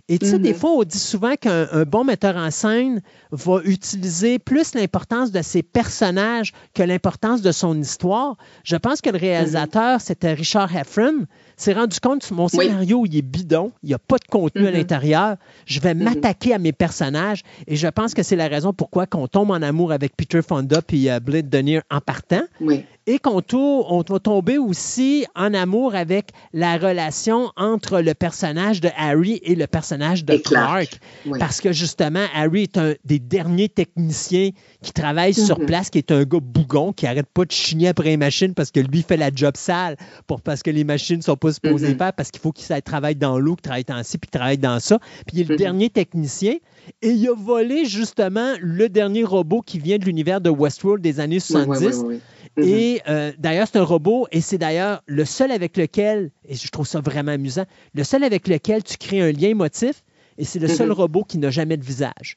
Et 0.09 0.19
tu 0.19 0.25
sais, 0.27 0.39
des 0.39 0.53
fois, 0.53 0.71
on 0.71 0.83
dit 0.83 0.99
souvent 0.99 1.35
qu'un 1.35 1.67
un 1.71 1.83
bon 1.83 2.03
metteur 2.03 2.35
en 2.37 2.51
scène 2.51 3.01
va 3.31 3.61
utiliser 3.63 4.37
plus 4.37 4.75
l'importance 4.75 5.31
de 5.31 5.41
ses 5.41 5.63
personnages 5.63 6.53
que 6.73 6.83
l'importance 6.83 7.41
de 7.41 7.51
son 7.51 7.79
histoire. 7.79 8.37
Je 8.63 8.75
pense 8.75 9.01
que 9.01 9.09
le 9.09 9.17
réalisateur, 9.17 9.99
c'était 9.99 10.33
Richard 10.33 10.75
Heffron, 10.75 11.25
s'est 11.57 11.73
rendu 11.73 11.99
compte 11.99 12.25
que 12.27 12.33
mon 12.33 12.47
scénario, 12.47 13.03
il 13.05 13.17
est 13.17 13.21
bidon, 13.21 13.71
il 13.83 13.87
n'y 13.89 13.93
a 13.95 13.99
pas 13.99 14.17
de 14.17 14.25
contenu 14.29 14.65
à 14.67 14.71
Mhm. 14.71 14.77
l'intérieur. 14.77 15.35
Je 15.65 15.79
vais 15.79 15.93
m'attaquer 15.95 16.53
à 16.53 16.59
mes 16.59 16.71
personnages 16.71 17.41
et 17.67 17.75
je 17.75 17.87
pense 17.87 18.13
que 18.13 18.23
c'est 18.23 18.35
la 18.35 18.47
raison 18.47 18.73
pourquoi 18.73 19.05
qu'on 19.07 19.27
tombe 19.27 19.51
en 19.51 19.61
amour 19.61 19.91
avec 19.91 20.15
Peter 20.15 20.41
Fonda 20.41 20.81
puis 20.81 21.09
euh, 21.09 21.19
Blade 21.19 21.49
Denier 21.49 21.81
en 21.91 21.99
partant. 21.99 22.43
Oui. 22.61 22.85
Et 23.09 23.19
qu'on 23.19 23.41
on 23.53 24.01
va 24.01 24.19
tomber 24.19 24.57
aussi 24.57 25.25
en 25.33 25.53
amour 25.53 25.95
avec 25.95 26.31
la 26.51 26.77
relation 26.77 27.51
entre 27.55 28.01
le 28.01 28.13
personnage 28.13 28.81
de 28.81 28.89
Harry 28.97 29.39
et 29.43 29.55
le 29.55 29.65
personnage 29.65 30.25
de 30.25 30.33
Et 30.33 30.41
Clark. 30.41 30.89
Clark. 30.89 30.99
Oui. 31.25 31.39
Parce 31.39 31.61
que 31.61 31.71
justement, 31.71 32.25
Harry 32.35 32.63
est 32.63 32.77
un 32.77 32.95
des 33.05 33.19
derniers 33.19 33.69
techniciens 33.69 34.49
qui 34.81 34.91
travaille 34.91 35.33
sur 35.33 35.57
Mhm. 35.57 35.65
place, 35.67 35.89
qui 35.89 35.99
est 35.99 36.11
un 36.11 36.23
gars 36.25 36.39
bougon, 36.41 36.91
qui 36.91 37.07
arrête 37.07 37.27
pas 37.33 37.45
de 37.45 37.51
chigner 37.51 37.87
après 37.87 38.09
les 38.09 38.17
machines 38.17 38.53
parce 38.53 38.71
que 38.71 38.81
lui 38.81 39.03
fait 39.03 39.15
la 39.15 39.29
job 39.33 39.55
sale, 39.55 39.95
pour, 40.27 40.41
parce 40.41 40.61
que 40.61 40.69
les 40.69 40.83
machines 40.83 41.21
sont 41.21 41.37
pas 41.37 41.53
supposées 41.53 41.91
Mhm. 41.93 41.97
faire, 41.97 42.11
parce 42.13 42.29
qu'il 42.29 42.41
faut 42.41 42.51
qu'il 42.51 42.81
travaille 42.81 43.15
dans 43.15 43.39
l'eau, 43.39 43.55
qu'il 43.55 43.61
travaille 43.63 43.85
dans 43.85 44.03
ci, 44.03 44.17
puis 44.17 44.29
qu'il 44.29 44.37
travaille 44.37 44.57
dans 44.57 44.81
ça. 44.81 44.99
Puis 45.25 45.37
il 45.37 45.39
est 45.39 45.43
le 45.45 45.53
Mhm. 45.53 45.57
dernier 45.57 45.89
technicien. 45.89 46.55
Et 47.01 47.11
il 47.11 47.27
a 47.29 47.33
volé 47.35 47.85
justement 47.85 48.53
le 48.59 48.89
dernier 48.89 49.23
robot 49.23 49.61
qui 49.61 49.79
vient 49.79 49.97
de 49.97 50.03
l'univers 50.05 50.41
de 50.41 50.49
Westworld 50.49 51.01
des 51.01 51.21
années 51.21 51.35
Oui, 51.35 51.41
70. 51.41 52.03
oui, 52.03 52.15
oui, 52.15 52.19
Mhm. 52.57 52.63
Et 52.65 53.01
euh, 53.07 53.31
d'ailleurs, 53.37 53.67
c'est 53.71 53.77
un 53.77 53.83
robot, 53.83 54.27
et 54.31 54.41
c'est 54.41 54.57
d'ailleurs 54.57 55.03
le 55.05 55.25
seul 55.25 55.51
avec 55.51 55.77
lequel, 55.77 56.31
et 56.47 56.55
je 56.55 56.67
trouve 56.69 56.87
ça 56.87 56.99
vraiment 57.01 57.31
amusant, 57.31 57.65
le 57.93 58.03
seul 58.03 58.23
avec 58.23 58.47
lequel 58.47 58.83
tu 58.83 58.97
crées 58.97 59.21
un 59.21 59.31
lien 59.31 59.49
émotif, 59.49 60.03
et 60.39 60.43
c'est 60.43 60.59
le 60.59 60.67
seul 60.67 60.87
Mhm. 60.87 60.93
robot 60.93 61.23
qui 61.23 61.37
n'a 61.37 61.51
jamais 61.51 61.77
de 61.77 61.83
visage. 61.85 62.35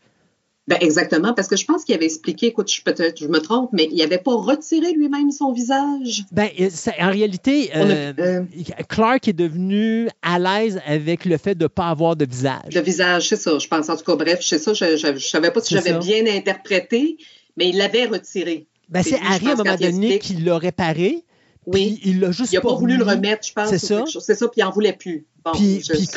Ben, 0.69 0.77
exactement, 0.83 1.33
parce 1.35 1.49
que 1.49 1.57
je 1.57 1.65
pense 1.65 1.85
qu'il 1.85 1.95
avait 1.97 2.05
expliqué, 2.05 2.47
écoute, 2.49 2.71
je- 2.71 2.83
peut-être 2.83 3.19
je 3.19 3.27
me 3.27 3.39
trompe, 3.41 3.71
mais 3.73 3.89
il 3.91 3.97
n'avait 3.97 4.19
pas 4.19 4.35
retiré 4.35 4.93
lui-même 4.93 5.33
son 5.33 5.53
visage. 5.53 6.25
Ben, 6.31 6.49
euh, 6.61 6.69
en 7.01 7.11
réalité, 7.11 7.73
a- 7.73 7.79
euh, 7.81 8.43
Clark 8.89 9.27
est 9.27 9.33
devenu 9.33 10.09
à 10.23 10.39
l'aise 10.39 10.81
avec 10.87 11.25
le 11.25 11.39
fait 11.39 11.57
de 11.57 11.65
ne 11.65 11.69
pas 11.69 11.89
avoir 11.89 12.15
de 12.15 12.25
visage. 12.25 12.73
Le 12.75 12.83
visage, 12.83 13.29
c'est 13.31 13.37
ça, 13.37 13.59
je 13.59 13.67
pense. 13.67 13.89
En 13.89 13.97
tout 13.97 14.05
cas, 14.05 14.17
bref, 14.17 14.41
c'est 14.43 14.59
ça, 14.59 14.73
je 14.75 15.11
ne 15.11 15.19
savais 15.19 15.51
pas 15.51 15.61
si 15.61 15.75
j'avais 15.75 15.99
bien 15.99 16.25
interprété, 16.27 17.17
mais 17.57 17.71
il 17.71 17.77
l'avait 17.79 18.05
retiré. 18.07 18.69
Ben, 18.91 19.03
c'est 19.03 19.19
Harry, 19.21 19.49
à 19.49 19.53
un 19.53 19.57
moment 19.57 19.77
donné, 19.77 20.19
qui 20.19 20.35
l'a 20.35 20.59
réparé. 20.59 21.25
Oui. 21.67 21.99
puis 22.01 22.11
il 22.11 22.21
l'a 22.21 22.33
juste 22.33 22.53
Il 22.53 22.57
n'a 22.57 22.61
pas 22.63 22.75
voulu 22.75 22.97
le 22.97 23.05
remettre, 23.05 23.47
je 23.47 23.53
pense. 23.53 23.69
C'est 23.69 23.79
ça. 23.79 24.05
C'est 24.07 24.35
ça, 24.35 24.49
puis 24.49 24.61
il 24.61 24.65
n'en 24.65 24.71
voulait 24.71 24.95
plus. 24.95 25.27
Bon, 25.45 25.53
Puis, 25.53 25.83
puis 25.89 26.09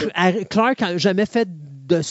Clark 0.49 0.79
n'a 0.81 0.97
jamais 0.97 1.25
fait 1.25 1.47
de, 1.49 2.01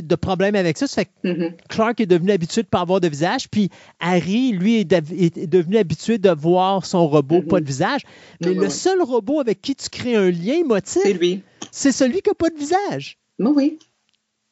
de 0.00 0.14
problèmes 0.14 0.54
avec 0.54 0.78
ça. 0.78 0.86
Ça 0.86 1.02
fait 1.02 1.06
que 1.06 1.28
Mhm. 1.28 1.54
Clark 1.68 2.00
est 2.00 2.06
devenu 2.06 2.30
habitué 2.30 2.62
de 2.62 2.66
ne 2.66 2.70
pas 2.70 2.80
avoir 2.80 3.00
de 3.00 3.08
visage, 3.08 3.48
puis 3.50 3.70
Harry, 4.00 4.52
lui, 4.52 4.76
est, 4.80 4.92
est 4.92 5.46
devenu 5.48 5.76
habitué 5.78 6.18
de 6.18 6.30
voir 6.30 6.86
son 6.86 7.06
robot 7.08 7.42
pas 7.42 7.60
de 7.60 7.66
visage. 7.66 8.02
Mais 8.40 8.54
le 8.54 8.70
seul 8.70 9.02
robot 9.02 9.40
avec 9.40 9.60
qui 9.60 9.74
tu 9.74 9.88
crées 9.90 10.14
un 10.16 10.30
lien 10.30 10.54
émotif, 10.54 11.02
C'est 11.02 11.12
lui. 11.12 11.42
c'est 11.72 11.92
celui 11.92 12.22
qui 12.22 12.30
n'a 12.30 12.34
pas 12.34 12.50
de 12.50 12.56
visage. 12.58 13.18
Oui, 13.40 13.50
oui. 13.54 13.78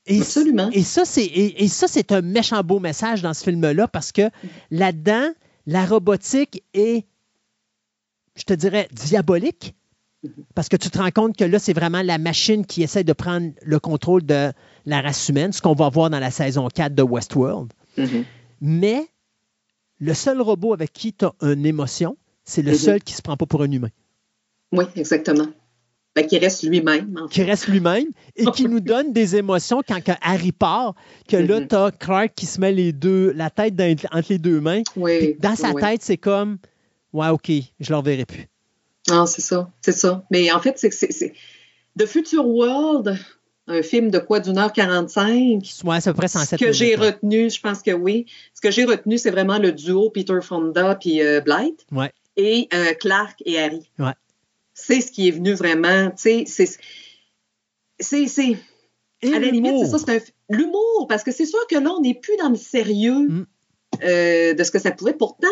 Et, 0.07 0.20
Absolument. 0.20 0.68
Et 0.73 0.83
ça, 0.83 1.05
c'est 1.07 1.25
et, 1.25 1.62
et 1.65 1.68
ça, 1.68 1.86
c'est 1.89 2.12
un 2.12 2.20
méchant 2.20 2.62
beau 2.62 2.78
message 2.81 3.23
dans 3.23 3.33
ce 3.33 3.43
film-là 3.44 3.89
parce 3.89 4.12
que 4.12 4.28
là-dedans, 4.70 5.31
la 5.67 5.84
robotique 5.86 6.62
est, 6.75 7.05
je 8.36 8.43
te 8.44 8.52
dirais, 8.55 8.89
diabolique. 8.93 9.75
Parce 10.55 10.70
que 10.70 10.76
tu 10.76 10.89
te 10.91 10.97
rends 10.99 11.10
compte 11.10 11.36
que 11.36 11.44
là, 11.44 11.59
c'est 11.59 11.75
vraiment 11.75 12.01
la 12.01 12.17
machine 12.17 12.65
qui 12.65 12.83
essaie 12.83 13.05
de 13.05 13.12
prendre 13.12 13.52
le 13.62 13.78
contrôle 13.78 14.23
de 14.25 14.52
la 14.86 15.02
race 15.02 15.28
humaine, 15.28 15.52
ce 15.52 15.60
qu'on 15.60 15.75
va 15.75 15.91
voir 15.91 16.09
dans 16.09 16.18
la 16.18 16.31
saison 16.31 16.67
4 16.68 16.94
de 16.94 17.02
Westworld. 17.02 17.70
Mhm. 17.99 18.25
Mais 18.62 19.07
le 19.99 20.15
seul 20.15 20.41
robot 20.41 20.73
avec 20.73 20.93
qui 20.94 21.12
tu 21.12 21.26
as 21.26 21.34
une 21.43 21.67
émotion, 21.67 22.17
c'est 22.44 22.62
le 22.62 22.70
Mhm. 22.73 22.78
seul 22.78 23.02
qui 23.02 23.12
se 23.12 23.20
prend 23.20 23.36
pas 23.36 23.44
pour 23.44 23.62
un 23.62 23.70
humain. 23.70 23.91
Oui, 24.73 24.84
exactement. 24.97 25.47
Fait 26.17 26.26
qu'il 26.26 26.39
reste 26.39 26.62
lui-même. 26.62 27.18
en 27.20 27.26
fait. 27.28 27.34
qui 27.34 27.43
reste 27.43 27.67
lui-même 27.68 28.07
et 28.36 28.44
qui 28.47 28.67
nous 28.67 28.78
donne 28.81 29.12
des 29.12 29.34
émotions 29.36 29.83
quand 29.86 30.01
que 30.02 30.12
Harry 30.23 30.52
part, 30.52 30.94
que 31.28 31.36
là, 31.36 31.60
Mhm. 31.60 31.68
tu 31.68 31.75
as 31.75 31.91
Clark 31.91 32.33
qui 32.36 32.47
se 32.47 32.60
met 32.60 32.70
les 32.73 32.93
deux, 32.93 33.33
la 33.33 33.51
tête 33.51 33.75
dans- 33.75 33.97
entre 34.12 34.26
les 34.31 34.39
deux 34.39 34.60
mains. 34.60 34.83
Oui. 34.97 35.36
Dans 35.41 35.57
sa 35.57 35.73
oui. 35.73 35.83
tête, 35.83 36.02
c'est 36.02 36.17
comme 36.18 36.59
Ouais, 37.12 37.28
OK, 37.28 37.49
je 37.81 37.91
le 37.91 37.97
reverrai 37.97 38.25
plus. 38.25 38.49
Ah, 39.10 39.25
c'est 39.26 39.41
ça, 39.41 39.70
c'est 39.81 39.93
ça. 39.93 40.25
Mais 40.33 40.51
en 40.52 40.59
fait, 40.60 40.76
c'est. 40.78 41.33
The 41.97 42.07
Future 42.07 42.44
World, 42.47 43.17
un 43.68 43.83
film 43.83 44.10
de 44.10 44.18
quoi 44.18 44.41
d'une 44.41 44.59
heure 44.59 44.73
45. 44.73 45.62
Ouais, 45.84 46.01
c'est 46.01 46.10
à 46.10 46.12
peu 46.12 46.17
près 46.18 46.26
Ce 46.28 46.39
107 46.39 46.59
que 46.60 46.73
j'ai 46.73 46.97
retenu, 46.97 47.51
je 47.51 47.60
pense 47.60 47.83
que 47.83 47.93
oui. 47.93 48.26
Ce 48.52 48.60
que 48.60 48.70
j'ai 48.73 48.84
retenu, 48.84 49.17
c'est 49.18 49.31
vraiment 49.31 49.59
le 49.59 49.70
duo 49.73 50.10
Peter 50.10 50.39
Fonda 50.43 50.97
puis 50.97 51.23
euh, 51.23 51.41
Blight 51.41 51.86
Ouais, 51.93 52.12
et 52.36 52.68
euh, 52.75 52.94
Clark 52.94 53.41
et 53.47 53.60
Harry. 53.60 53.89
ouais. 54.01 54.12
C'est 54.75 55.01
ce 55.01 55.11
qui 55.12 55.28
est 55.28 55.31
venu 55.31 55.55
vraiment, 55.55 56.11
tu 56.11 56.44
sais, 56.44 56.44
c'est. 56.47 56.69
C'est. 58.01 58.57
à 59.23 59.39
la 59.39 59.47
limite, 59.51 59.73
c'est 59.86 59.86
ça, 59.91 59.99
c'est 59.99 60.17
un 60.17 60.20
l'humour, 60.57 61.07
parce 61.09 61.23
que 61.23 61.31
c'est 61.33 61.47
sûr 61.47 61.65
que 61.69 61.77
là, 61.77 61.91
on 61.97 62.01
n'est 62.01 62.15
plus 62.15 62.36
dans 62.36 62.51
le 62.51 62.57
sérieux 62.57 63.28
Mm. 63.28 63.47
euh, 64.03 64.53
de 64.55 64.65
ce 64.65 64.70
que 64.70 64.78
ça 64.78 64.91
pouvait. 64.91 65.15
Pourtant, 65.15 65.47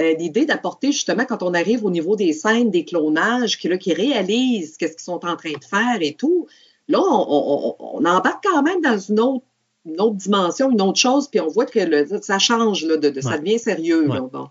euh, 0.00 0.14
l'idée 0.14 0.44
d'apporter 0.46 0.90
justement 0.90 1.24
quand 1.24 1.42
on 1.42 1.54
arrive 1.54 1.84
au 1.84 1.90
niveau 1.90 2.16
des 2.16 2.32
scènes, 2.32 2.70
des 2.70 2.84
clonages, 2.84 3.58
qui, 3.58 3.68
là, 3.68 3.76
qui 3.78 3.92
réalisent 3.92 4.76
qu'est-ce 4.78 4.94
qu'ils 4.94 5.02
sont 5.04 5.24
en 5.24 5.36
train 5.36 5.52
de 5.52 5.64
faire 5.64 5.98
et 6.00 6.14
tout, 6.14 6.46
là, 6.88 7.00
on, 7.00 7.26
on- 7.28 7.76
on- 7.78 7.98
on 7.98 8.04
embarque 8.04 8.42
quand 8.44 8.62
même 8.62 8.80
dans 8.80 8.98
une 8.98 9.20
autre, 9.20 9.44
une 9.86 10.00
autre 10.00 10.16
dimension, 10.16 10.70
une 10.70 10.80
autre 10.82 10.98
chose, 10.98 11.28
puis 11.28 11.38
on 11.40 11.48
voit 11.48 11.66
que 11.66 11.78
le- 11.78 12.20
ça 12.22 12.38
change, 12.40 12.84
là, 12.86 12.96
de, 12.96 13.10
de- 13.10 13.20
ça 13.20 13.38
devient 13.38 13.58
sérieux. 13.58 14.06
là, 14.08 14.22
Ouais. 14.22 14.28
bon. 14.32 14.48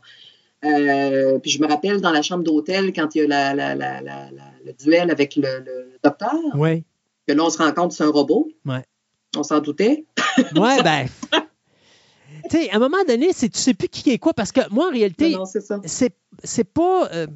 Euh, 0.65 1.39
puis 1.39 1.51
je 1.51 1.61
me 1.61 1.67
rappelle 1.67 1.99
dans 2.01 2.11
la 2.11 2.21
chambre 2.21 2.43
d'hôtel, 2.43 2.93
quand 2.93 3.13
il 3.15 3.17
y 3.19 3.21
a 3.33 3.53
la- 3.53 3.65
le 4.65 4.73
duel 4.73 5.11
avec 5.11 5.35
le, 5.35 5.59
le 5.65 5.99
docteur, 6.03 6.33
Ouais, 6.55 6.83
que 7.27 7.33
là, 7.33 7.43
on 7.43 7.49
se 7.49 7.57
rend 7.57 7.71
compte 7.73 7.91
que 7.91 7.95
c'est 7.97 8.03
un 8.03 8.09
robot. 8.11 8.47
ouais. 8.65 8.83
On 9.35 9.43
s'en 9.43 9.59
doutait. 9.59 10.05
Ouais, 10.55 10.81
ben. 10.83 11.07
tu 12.49 12.57
sais, 12.57 12.69
à 12.71 12.75
un 12.75 12.79
moment 12.79 13.03
donné, 13.07 13.29
c'est, 13.33 13.49
tu 13.49 13.59
sais 13.59 13.73
plus 13.73 13.87
qui 13.87 14.09
est 14.11 14.17
quoi, 14.17 14.33
parce 14.33 14.51
que 14.51 14.61
moi, 14.71 14.87
en 14.87 14.91
réalité, 14.91 15.31
Non, 15.31 15.45
c'est 15.45 15.61
ça. 15.61 15.79
c'est, 15.85 16.15
c'est 16.43 16.63
pas. 16.63 17.09
euh, 17.13 17.27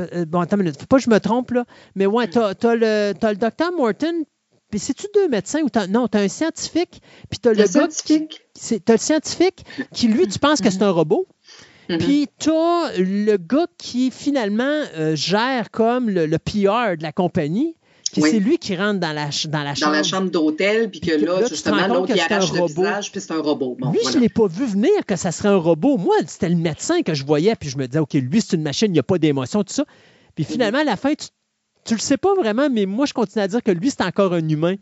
euh, 0.00 0.24
bon, 0.24 0.40
attends 0.40 0.56
une 0.56 0.62
minute, 0.64 0.80
faut 0.80 0.86
pas 0.86 0.96
que 0.98 1.02
je 1.04 1.10
me 1.10 1.18
trompe, 1.20 1.50
là. 1.52 1.64
Mais 1.94 2.06
ouais, 2.06 2.28
t'as, 2.28 2.54
t'as 2.54 2.74
le, 2.74 3.12
t'as 3.18 3.30
le 3.32 3.36
docteur 3.38 3.72
Morton, 3.72 4.24
puis 4.70 4.78
c'est-tu 4.78 5.06
deux 5.14 5.28
médecins 5.28 5.60
ou 5.62 5.68
t'as, 5.68 5.86
non, 5.86 6.06
t'as 6.08 6.20
un 6.20 6.28
scientifique, 6.28 7.02
puis 7.28 7.38
t'as 7.38 7.50
le, 7.50 7.56
Le 7.56 7.62
gars. 7.64 7.68
scientifique. 7.68 8.28
qui- 8.30 8.38
c'est- 8.54 8.84
t'as 8.84 8.94
le 8.94 8.98
scientifique 8.98 9.64
qui, 9.92 10.08
lui, 10.08 10.26
tu 10.28 10.38
penses 10.38 10.60
que 10.60 10.70
c'est 10.70 10.82
un 10.82 10.90
robot? 10.90 11.26
Mhm. 11.94 11.98
Puis 11.98 12.28
t'as 12.38 12.92
le 12.98 13.36
gars 13.36 13.66
qui 13.78 14.10
finalement 14.10 14.82
euh, 14.96 15.14
gère 15.16 15.70
comme 15.70 16.08
le, 16.10 16.26
le 16.26 16.38
PR 16.38 16.96
de 16.96 17.02
la 17.02 17.12
compagnie, 17.12 17.74
Oui. 18.16 18.30
c'est 18.30 18.38
lui 18.40 18.58
qui 18.58 18.74
rentre 18.76 19.00
dans 19.00 19.12
la, 19.12 19.28
dans 19.48 19.62
la 19.62 19.70
dans 19.70 19.74
chambre. 19.74 19.92
la 19.92 20.02
chambre 20.02 20.30
d'hôtel, 20.30 20.90
puis 20.90 21.00
que 21.00 21.12
là, 21.12 21.46
justement, 21.48 21.86
l'autre, 21.86 22.12
il 22.14 22.20
arrache 22.20 22.52
le 22.52 22.60
robot. 22.60 22.82
visage, 22.82 23.12
puis 23.12 23.20
c'est 23.20 23.32
un 23.32 23.40
robot. 23.40 23.76
Bon, 23.78 23.90
lui, 23.92 23.98
voilà. 24.02 24.12
je 24.12 24.16
ne 24.18 24.22
l'ai 24.22 24.28
pas 24.28 24.46
vu 24.46 24.66
venir 24.66 24.90
que 25.06 25.16
ça 25.16 25.30
serait 25.32 25.48
un 25.48 25.56
robot. 25.56 25.96
Moi, 25.96 26.16
c'était 26.26 26.48
le 26.48 26.56
médecin 26.56 27.02
que 27.02 27.14
je 27.14 27.24
voyais, 27.24 27.54
puis 27.56 27.68
je 27.68 27.78
me 27.78 27.86
disais, 27.86 28.00
OK, 28.00 28.14
lui, 28.14 28.40
c'est 28.40 28.56
une 28.56 28.62
machine, 28.62 28.88
il 28.88 28.92
n'y 28.94 28.98
a 28.98 29.04
pas 29.04 29.18
d'émotion, 29.18 29.62
tout 29.64 29.72
ça. 29.72 29.84
Puis 30.34 30.44
Mhm. 30.44 30.52
finalement, 30.52 30.78
à 30.80 30.84
la 30.84 30.96
fin, 30.96 31.14
tu, 31.14 31.26
tu 31.84 31.94
le 31.94 32.00
sais 32.00 32.16
pas 32.16 32.34
vraiment, 32.34 32.68
mais 32.70 32.86
moi, 32.86 33.06
je 33.06 33.12
continue 33.14 33.42
à 33.44 33.48
dire 33.48 33.62
que 33.62 33.70
lui, 33.70 33.90
c'est 33.90 34.02
encore 34.02 34.32
un 34.32 34.48
humain, 34.48 34.74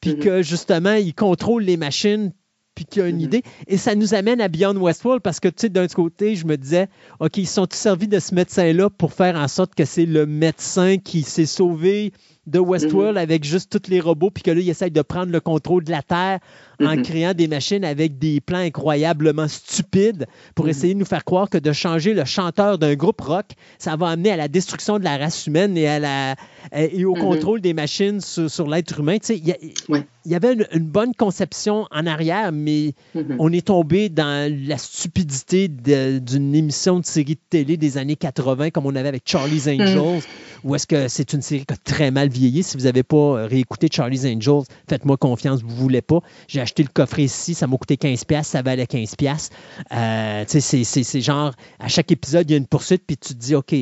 puis 0.00 0.12
Mhm. 0.12 0.18
que 0.20 0.42
justement, 0.42 0.94
il 0.94 1.14
contrôle 1.14 1.62
les 1.64 1.76
machines, 1.78 2.32
puis 2.76 2.84
qu'il 2.84 3.02
a 3.02 3.08
une 3.08 3.16
Mhm. 3.16 3.22
idée. 3.22 3.42
Et 3.66 3.78
ça 3.78 3.96
nous 3.96 4.14
amène 4.14 4.40
à 4.40 4.46
Beyond 4.46 4.76
Westworld, 4.76 5.22
parce 5.22 5.40
que, 5.40 5.48
tu 5.48 5.54
sais, 5.62 5.68
d'un 5.68 5.88
côté, 5.88 6.36
je 6.36 6.46
me 6.46 6.56
disais, 6.56 6.86
OK, 7.18 7.38
ils 7.38 7.48
sont 7.48 7.66
tous 7.66 7.76
servis 7.76 8.06
de 8.06 8.20
ce 8.20 8.32
médecin-là 8.34 8.90
pour 8.90 9.12
faire 9.12 9.34
en 9.34 9.48
sorte 9.48 9.74
que 9.74 9.84
c'est 9.84 10.06
le 10.06 10.26
médecin 10.26 10.98
qui 10.98 11.22
s'est 11.22 11.46
sauvé 11.46 12.12
de 12.46 12.60
Westworld 12.60 13.18
avec 13.18 13.42
juste 13.42 13.70
tous 13.76 13.90
les 13.90 13.98
robots, 13.98 14.30
puis 14.30 14.44
que 14.44 14.52
là, 14.52 14.60
il 14.60 14.68
essaye 14.68 14.92
de 14.92 15.02
prendre 15.02 15.32
le 15.32 15.40
contrôle 15.40 15.82
de 15.82 15.90
la 15.90 16.02
Terre 16.02 16.38
en 16.84 16.96
Mhm. 16.96 17.02
créant 17.02 17.34
des 17.34 17.48
machines 17.48 17.84
avec 17.84 18.18
des 18.18 18.40
plans 18.40 18.58
incroyablement 18.58 19.48
stupides 19.48 20.26
pour 20.54 20.66
Mhm. 20.66 20.70
essayer 20.70 20.94
de 20.94 20.98
nous 20.98 21.04
faire 21.04 21.24
croire 21.24 21.48
que 21.50 21.58
de 21.58 21.72
changer 21.72 22.14
le 22.14 22.24
chanteur 22.24 22.78
d'un 22.78 22.94
groupe 22.94 23.20
rock, 23.20 23.46
ça 23.78 23.96
va 23.96 24.08
amener 24.08 24.30
à 24.30 24.36
la 24.36 24.48
destruction 24.48 24.98
de 24.98 25.04
la 25.04 25.16
race 25.16 25.46
humaine 25.46 25.76
et, 25.76 25.86
à 25.88 25.98
la, 25.98 26.34
et 26.76 27.04
au 27.04 27.14
Mhm. 27.14 27.20
contrôle 27.20 27.60
des 27.60 27.74
machines 27.74 28.20
sur, 28.20 28.50
sur 28.50 28.68
l'être 28.68 29.00
humain. 29.00 29.18
Tu 29.18 29.26
sais, 29.26 29.36
Il 29.38 29.48
y, 29.48 29.54
Ouais. 29.92 30.06
il 30.24 30.32
y 30.32 30.34
avait 30.34 30.52
une, 30.54 30.66
une 30.72 30.86
bonne 30.86 31.14
conception 31.14 31.86
en 31.90 32.06
arrière, 32.06 32.50
mais 32.52 32.94
on 33.38 33.52
est 33.52 33.66
tombé 33.66 34.08
dans 34.08 34.50
la 34.66 34.76
stupidité 34.78 35.68
d'une 35.68 36.54
émission 36.54 37.00
de 37.00 37.06
série 37.06 37.34
de 37.34 37.40
télé 37.48 37.76
des 37.76 37.98
années 37.98 38.16
80, 38.16 38.70
comme 38.70 38.86
on 38.86 38.94
avait 38.96 39.08
avec 39.08 39.22
Charlie's 39.24 39.66
Angels, 39.68 40.22
ou 40.64 40.74
est-ce 40.74 40.86
que 40.86 41.08
c'est 41.08 41.32
une 41.32 41.42
série 41.42 41.64
qui 41.64 41.74
a 41.74 41.76
très 41.76 42.10
mal 42.10 42.28
vieilli? 42.28 42.62
Si 42.62 42.76
vous 42.76 42.84
n'avez 42.84 43.02
pas 43.02 43.16
euh, 43.16 43.46
réécouté 43.46 43.88
Charlie's 43.92 44.24
Angels, 44.24 44.62
faites-moi 44.88 45.16
confiance, 45.16 45.62
vous 45.62 45.68
ne 45.68 45.74
voulez 45.80 46.02
pas. 46.02 46.20
J'ai 46.48 46.60
acheté 46.66 46.82
le 46.82 46.88
coffret 46.92 47.24
ici, 47.24 47.54
ça 47.54 47.66
m'a 47.66 47.76
coûté 47.76 47.96
15$, 47.96 48.24
piastres, 48.26 48.52
ça 48.52 48.62
valait 48.62 48.84
15$. 48.86 49.16
piastres. 49.16 49.54
Euh, 49.92 50.44
tu 50.44 50.60
sais, 50.60 50.84
c'est- 50.84 51.20
genre, 51.20 51.52
à 51.80 51.88
chaque 51.88 52.10
épisode, 52.12 52.48
il 52.50 52.52
y 52.52 52.54
a 52.54 52.58
une 52.58 52.66
poursuite, 52.66 53.02
puis 53.06 53.16
tu 53.16 53.34
te 53.34 53.38
dis, 53.38 53.54
OK, 53.54 53.74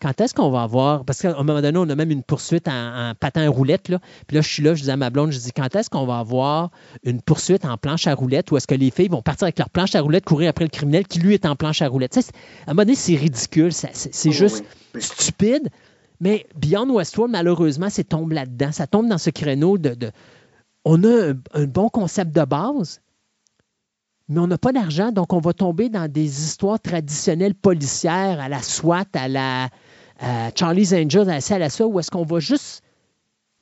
quand 0.00 0.20
est-ce 0.20 0.32
qu'on 0.32 0.50
va 0.50 0.62
avoir. 0.62 1.04
Parce 1.04 1.20
qu'à 1.20 1.36
un 1.36 1.42
moment 1.42 1.60
donné, 1.60 1.76
on 1.76 1.88
a 1.90 1.94
même 1.96 2.12
une 2.12 2.22
poursuite 2.22 2.68
en, 2.68 3.10
en 3.10 3.14
patin 3.18 3.42
à 3.46 3.48
roulette. 3.50 3.88
Là. 3.88 3.98
Puis 4.28 4.36
là, 4.36 4.42
je 4.42 4.48
suis 4.48 4.62
là, 4.62 4.74
je 4.74 4.84
dis 4.84 4.90
à 4.92 4.96
ma 4.96 5.10
blonde, 5.10 5.32
je 5.32 5.38
dis 5.40 5.50
quand 5.50 5.74
est-ce 5.74 5.90
qu'on 5.90 6.06
va 6.06 6.20
avoir 6.20 6.70
une 7.02 7.20
poursuite 7.20 7.64
en 7.64 7.76
planche 7.76 8.06
à 8.06 8.14
roulette 8.14 8.52
ou 8.52 8.56
est-ce 8.56 8.68
que 8.68 8.76
les 8.76 8.92
filles 8.92 9.08
vont 9.08 9.22
partir 9.22 9.44
avec 9.46 9.58
leur 9.58 9.70
planche 9.70 9.96
à 9.96 10.00
roulette, 10.00 10.24
courir 10.24 10.50
après 10.50 10.64
le 10.64 10.70
criminel 10.70 11.04
qui 11.08 11.18
lui 11.18 11.34
est 11.34 11.44
en 11.46 11.56
planche 11.56 11.82
à 11.82 11.88
roulette? 11.88 12.12
Tu 12.12 12.22
sais, 12.22 12.30
à 12.66 12.70
un 12.70 12.74
moment 12.74 12.84
donné, 12.84 12.94
c'est 12.94 13.16
ridicule. 13.16 13.72
ça- 13.72 13.88
C'est 13.92 14.28
Oh, 14.28 14.32
juste 14.32 14.64
oui. 14.94 15.02
stupide. 15.02 15.68
Mais 16.20 16.46
Beyond 16.56 16.90
Westworld, 16.90 17.32
malheureusement, 17.32 17.88
c'est 17.90 18.04
tombe 18.04 18.30
là-dedans. 18.30 18.70
Ça 18.70 18.86
tombe 18.86 19.08
dans 19.08 19.18
ce 19.18 19.30
créneau 19.30 19.78
de. 19.78 19.94
de- 19.94 20.12
on 20.88 21.04
a 21.04 21.30
un, 21.30 21.34
un 21.52 21.66
bon 21.66 21.90
concept 21.90 22.34
de 22.34 22.44
base, 22.44 23.02
mais 24.28 24.40
on 24.40 24.46
n'a 24.46 24.58
pas 24.58 24.72
d'argent, 24.72 25.12
donc 25.12 25.32
on 25.34 25.38
va 25.38 25.52
tomber 25.52 25.90
dans 25.90 26.10
des 26.10 26.44
histoires 26.44 26.80
traditionnelles 26.80 27.54
policières 27.54 28.40
à 28.40 28.48
la 28.48 28.62
SWAT, 28.62 29.04
à 29.14 29.28
la 29.28 29.68
à 30.20 30.50
Charlie's 30.54 30.92
Angels, 30.92 31.28
à 31.28 31.34
la 31.34 31.40
ci, 31.40 31.52
à 31.52 31.58
la 31.58 31.70
ça, 31.70 31.86
où 31.86 32.00
est-ce 32.00 32.10
qu'on 32.10 32.24
va 32.24 32.40
juste 32.40 32.82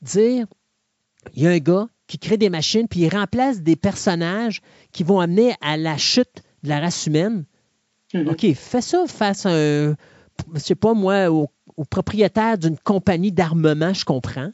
dire 0.00 0.46
il 1.34 1.42
y 1.42 1.46
a 1.46 1.50
un 1.50 1.58
gars 1.58 1.88
qui 2.06 2.18
crée 2.18 2.36
des 2.36 2.48
machines, 2.48 2.86
puis 2.86 3.00
il 3.00 3.08
remplace 3.08 3.60
des 3.60 3.74
personnages 3.74 4.62
qui 4.92 5.02
vont 5.02 5.18
amener 5.18 5.55
à 5.60 5.76
la 5.76 5.98
chute 5.98 6.44
de 6.62 6.68
la 6.68 6.78
race 6.78 7.06
humaine. 7.06 7.44
Mhm. 8.14 8.28
OK, 8.28 8.55
fais 8.55 8.80
ça 8.80 9.05
face 9.08 9.44
à 9.46 9.50
un, 9.50 9.96
je 10.55 10.58
sais 10.58 10.76
pas 10.76 10.94
moi, 10.94 11.28
au, 11.30 11.50
au 11.76 11.84
propriétaire 11.84 12.56
d'une 12.56 12.78
compagnie 12.78 13.32
d'armement, 13.32 13.92
je 13.92 14.05
comprends. 14.05 14.52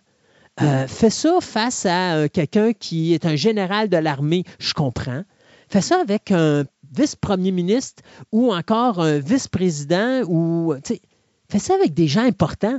Euh, 0.60 0.86
fais 0.86 1.10
ça 1.10 1.38
face 1.40 1.86
à 1.86 2.16
euh, 2.16 2.28
quelqu'un 2.28 2.72
qui 2.74 3.14
est 3.14 3.24
un 3.24 3.36
général 3.36 3.88
de 3.88 3.96
l'armée, 3.96 4.44
je 4.58 4.74
comprends. 4.74 5.22
Fais 5.68 5.80
ça 5.80 5.98
avec 6.00 6.30
un 6.30 6.64
vice-premier 6.94 7.52
ministre 7.52 8.02
ou 8.32 8.52
encore 8.52 9.00
un 9.00 9.18
vice-président 9.18 10.22
ou, 10.28 10.74
fais 11.48 11.58
ça 11.58 11.74
avec 11.74 11.94
des 11.94 12.06
gens 12.06 12.24
importants. 12.24 12.78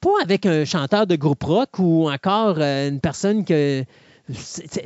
Pas 0.00 0.14
avec 0.22 0.46
un 0.46 0.64
chanteur 0.64 1.06
de 1.06 1.14
groupe 1.14 1.42
rock 1.44 1.78
ou 1.78 2.10
encore 2.10 2.56
euh, 2.58 2.88
une 2.88 3.00
personne 3.00 3.44
que. 3.44 3.84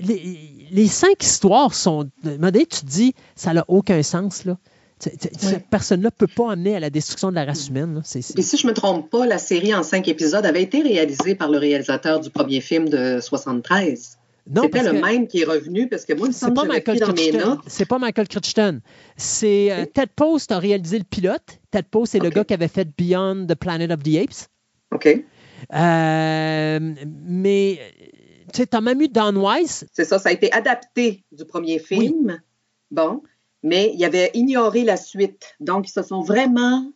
les, 0.03 0.69
les 0.71 0.89
cinq 0.89 1.23
histoires 1.23 1.75
sont. 1.75 2.11
à 2.25 2.29
un 2.29 2.33
moment 2.33 2.51
donné, 2.51 2.67
tu 2.67 2.81
te 2.81 2.87
dis, 2.87 3.15
ça 3.37 3.55
n'a 3.55 3.65
aucun 3.69 4.03
sens, 4.03 4.45
là. 4.45 4.59
Cette 5.03 5.67
personne-là 5.69 6.11
ne 6.11 6.27
peut 6.27 6.33
pas 6.33 6.53
amener 6.53 6.77
à 6.77 6.81
la 6.81 6.91
destruction 6.91 7.31
de 7.31 7.35
la 7.35 7.45
race 7.45 7.69
humaine. 7.69 7.95
là. 7.95 8.01
Puis 8.03 8.43
si 8.43 8.57
je 8.57 8.67
me 8.67 8.73
trompe 8.73 9.11
pas, 9.11 9.27
la 9.27 9.39
série 9.39 9.75
en 9.75 9.83
cinq 9.83 10.07
épisodes 10.07 10.47
avait 10.47 10.63
été 10.63 10.81
réalisée 10.81 11.35
par 11.35 11.51
le 11.51 11.59
réalisateur 11.59 12.21
du 12.21 12.31
premier 12.31 12.61
film 12.61 12.89
de 12.89 13.19
73. 13.21 14.19
Non, 14.51 14.63
C'était 14.63 14.83
le 14.83 15.01
même 15.01 15.29
qui 15.29 15.43
est 15.43 15.45
revenu 15.45 15.89
parce 15.89 16.05
que 16.05 16.15
moi, 16.15 16.29
C'est 16.33 16.53
pas 16.53 16.65
Michael 16.65 16.99
dans 16.99 17.13
mes 17.13 17.33
notes. 17.33 17.61
C'est 17.67 17.87
pas 17.87 17.99
Michael 17.99 18.27
Crichton. 18.27 18.81
C'est 19.17 19.71
euh, 19.71 19.85
Ted 19.87 20.11
Post 20.17 20.51
a 20.51 20.59
réalisé 20.59 20.99
le 20.99 21.05
pilote. 21.05 21.61
Ted 21.71 21.87
Post, 21.91 22.13
c'est 22.13 22.19
le 22.19 22.31
gars 22.31 22.45
qui 22.45 22.55
avait 22.55 22.69
fait 22.69 22.89
Beyond 22.97 23.47
the 23.47 23.55
Planet 23.55 23.91
of 23.93 24.03
the 24.03 24.17
Apes. 24.17 24.49
OK. 24.93 25.25
Euh, 25.75 26.95
mais, 27.25 27.79
tu 28.53 28.67
tu 28.67 28.77
as 28.77 28.81
même 28.81 29.01
eu 29.01 29.09
Don 29.09 29.35
Weiss. 29.37 29.85
C'est 29.93 30.05
ça, 30.05 30.19
ça 30.19 30.31
a 30.31 30.33
été 30.33 30.53
adapté 30.53 31.25
du 31.31 31.45
premier 31.45 31.79
film. 31.79 32.41
Bon, 32.91 33.23
mais 33.63 33.93
il 33.95 34.05
avait 34.05 34.31
ignoré 34.35 34.85
la 34.85 34.97
suite. 34.97 35.57
Donc, 35.61 35.89
ils 35.89 35.93
se 35.93 36.03
sont 36.03 36.21
vraiment 36.21 36.91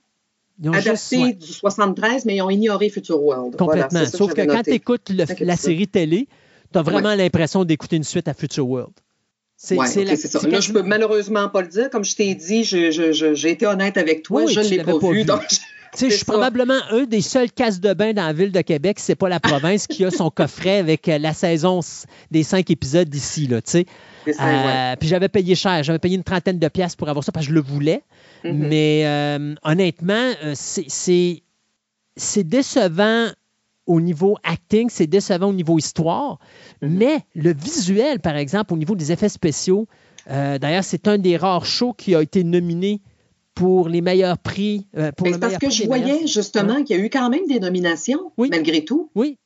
adaptés 0.73 1.35
du 1.35 1.53
73, 1.53 2.25
mais 2.25 2.37
ils 2.37 2.43
ont 2.43 2.51
ignoré 2.51 2.89
Future 2.89 3.23
World. 3.23 3.57
Complètement. 3.57 4.07
Sauf 4.07 4.35
que, 4.35 4.43
quand 4.43 4.63
tu 4.63 4.71
écoutes 4.71 5.11
la 5.11 5.57
série 5.57 5.89
télé, 5.89 6.29
tu 6.73 6.79
as 6.79 6.83
vraiment 6.83 7.15
l'impression 7.15 7.65
d'écouter 7.65 7.97
une 7.97 8.05
suite 8.05 8.29
à 8.29 8.35
Future 8.35 8.69
World. 8.69 8.95
C'est 9.59 9.77
ouais, 9.77 9.87
ça. 9.87 10.03
Là, 10.47 10.61
je 10.61 10.73
peux 10.73 10.83
malheureusement 10.83 11.49
pas 11.49 11.63
le 11.63 11.69
dire. 11.69 11.89
Comme 11.89 12.05
je 12.05 12.15
t'ai 12.15 12.35
dit, 12.35 12.63
j'ai 12.63 13.51
été 13.51 13.67
honnête 13.67 13.97
avec 13.97 14.23
toi. 14.23 14.47
je 14.47 14.61
ne 14.61 14.69
l'ai 14.69 14.85
pas, 14.85 14.99
vu. 14.99 15.25
Donc, 15.25 15.43
je 15.99 16.09
suis 16.09 16.25
probablement 16.25 16.79
un 16.91 17.05
des 17.05 17.21
seuls 17.21 17.51
casse 17.51 17.81
de 17.81 17.93
bain 17.95 18.13
dans 18.13 18.27
la 18.27 18.33
ville 18.33 18.53
de 18.53 18.61
Québec, 18.61 18.99
c'est 18.99 19.15
pas 19.15 19.29
la 19.29 19.41
province 19.41 19.87
qui 19.87 20.05
a 20.05 20.11
son 20.11 20.31
coffret 20.31 20.79
avec 20.79 21.09
euh, 21.09 21.19
la 21.19 21.33
saison 21.33 21.81
des 22.31 22.43
cinq 22.43 22.71
épisodes 22.71 23.09
d'ici. 23.09 23.47
Là, 23.47 23.61
euh, 23.67 24.97
Puis 24.99 25.09
j'avais 25.09 25.29
payé 25.29 25.55
cher, 25.55 25.83
j'avais 25.83 25.99
payé 25.99 26.17
une 26.17 26.25
trentaine 26.25 26.59
de 26.59 26.69
pièces 26.69 26.97
pour 26.97 27.09
avoir 27.09 27.25
ça 27.25 27.33
parce 27.33 27.47
que 27.47 27.51
je 27.51 27.55
le 27.55 27.63
voulais. 27.63 28.03
Mm-hmm. 28.45 28.53
Mais 28.53 29.03
euh, 29.07 29.55
honnêtement, 29.65 30.33
c'est 30.55 31.43
décevant 32.45 33.29
au 33.87 34.01
niveau 34.01 34.37
acting, 34.43 34.89
c'est 34.91 35.07
décevant 35.07 35.49
au 35.49 35.53
niveau 35.53 35.79
histoire, 35.79 36.39
mm-hmm. 36.83 36.89
mais 36.89 37.19
le 37.35 37.55
visuel, 37.55 38.21
par 38.21 38.37
exemple, 38.37 38.75
au 38.75 38.77
niveau 38.77 38.97
des 38.97 39.13
effets 39.13 39.29
spéciaux, 39.29 39.87
d'ailleurs, 40.29 40.85
c'est 40.85 41.07
un 41.07 41.19
des 41.19 41.37
rares 41.37 41.67
shows 41.67 41.93
qui 41.93 42.15
a 42.15 42.23
été 42.23 42.43
nominé 42.43 43.01
pour 43.57 43.89
les 43.89 44.03
meilleurs 44.03 44.39
prix. 44.39 44.87
Euh, 44.97 45.11
pour 45.11 45.27
le 45.27 45.41
parce 45.41 45.59
que 45.59 45.71
je 45.71 45.85
voyais 45.85 46.27
justement 46.29 46.85
qu'il 46.85 46.97
y 46.97 47.01
a 47.01 47.05
eu 47.05 47.11
quand 47.11 47.31
même 47.31 47.47
des 47.49 47.59
nominations, 47.59 48.31
malgré 48.39 48.85
tout. 48.85 49.11
Oui. 49.17 49.39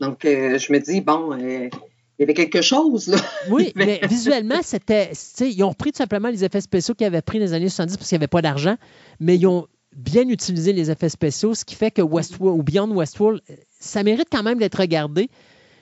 Donc, 0.00 0.24
euh, 0.24 0.58
je 0.58 0.72
me 0.72 0.78
dis, 0.80 1.00
bon, 1.02 1.32
euh, 1.32 1.68
il 1.68 2.20
y 2.20 2.22
avait 2.22 2.34
quelque 2.34 2.62
chose, 2.62 3.08
là. 3.08 3.18
Oui, 3.50 3.72
mais 3.76 4.00
visuellement, 4.08 4.60
c'était. 4.62 5.12
Ils 5.40 5.62
ont 5.62 5.68
repris 5.68 5.92
tout 5.92 5.98
simplement 5.98 6.30
les 6.30 6.44
effets 6.44 6.62
spéciaux 6.62 6.94
qu'ils 6.94 7.06
avaient 7.06 7.22
pris 7.22 7.38
dans 7.38 7.44
les 7.44 7.52
années 7.52 7.68
70 7.68 7.96
parce 7.98 8.08
qu'il 8.08 8.16
n'y 8.16 8.20
avait 8.20 8.26
pas 8.26 8.42
d'argent, 8.42 8.76
mais 9.20 9.36
ils 9.36 9.46
ont 9.46 9.66
bien 9.94 10.26
utilisé 10.28 10.72
les 10.72 10.90
effets 10.90 11.08
spéciaux, 11.10 11.54
ce 11.54 11.64
qui 11.64 11.74
fait 11.74 11.90
que 11.90 12.02
Westworld 12.02 12.58
ou 12.58 12.62
Beyond 12.62 12.90
Westworld, 12.96 13.42
ça 13.80 14.02
mérite 14.02 14.28
quand 14.32 14.42
même 14.42 14.58
d'être 14.58 14.78
regardé. 14.80 15.28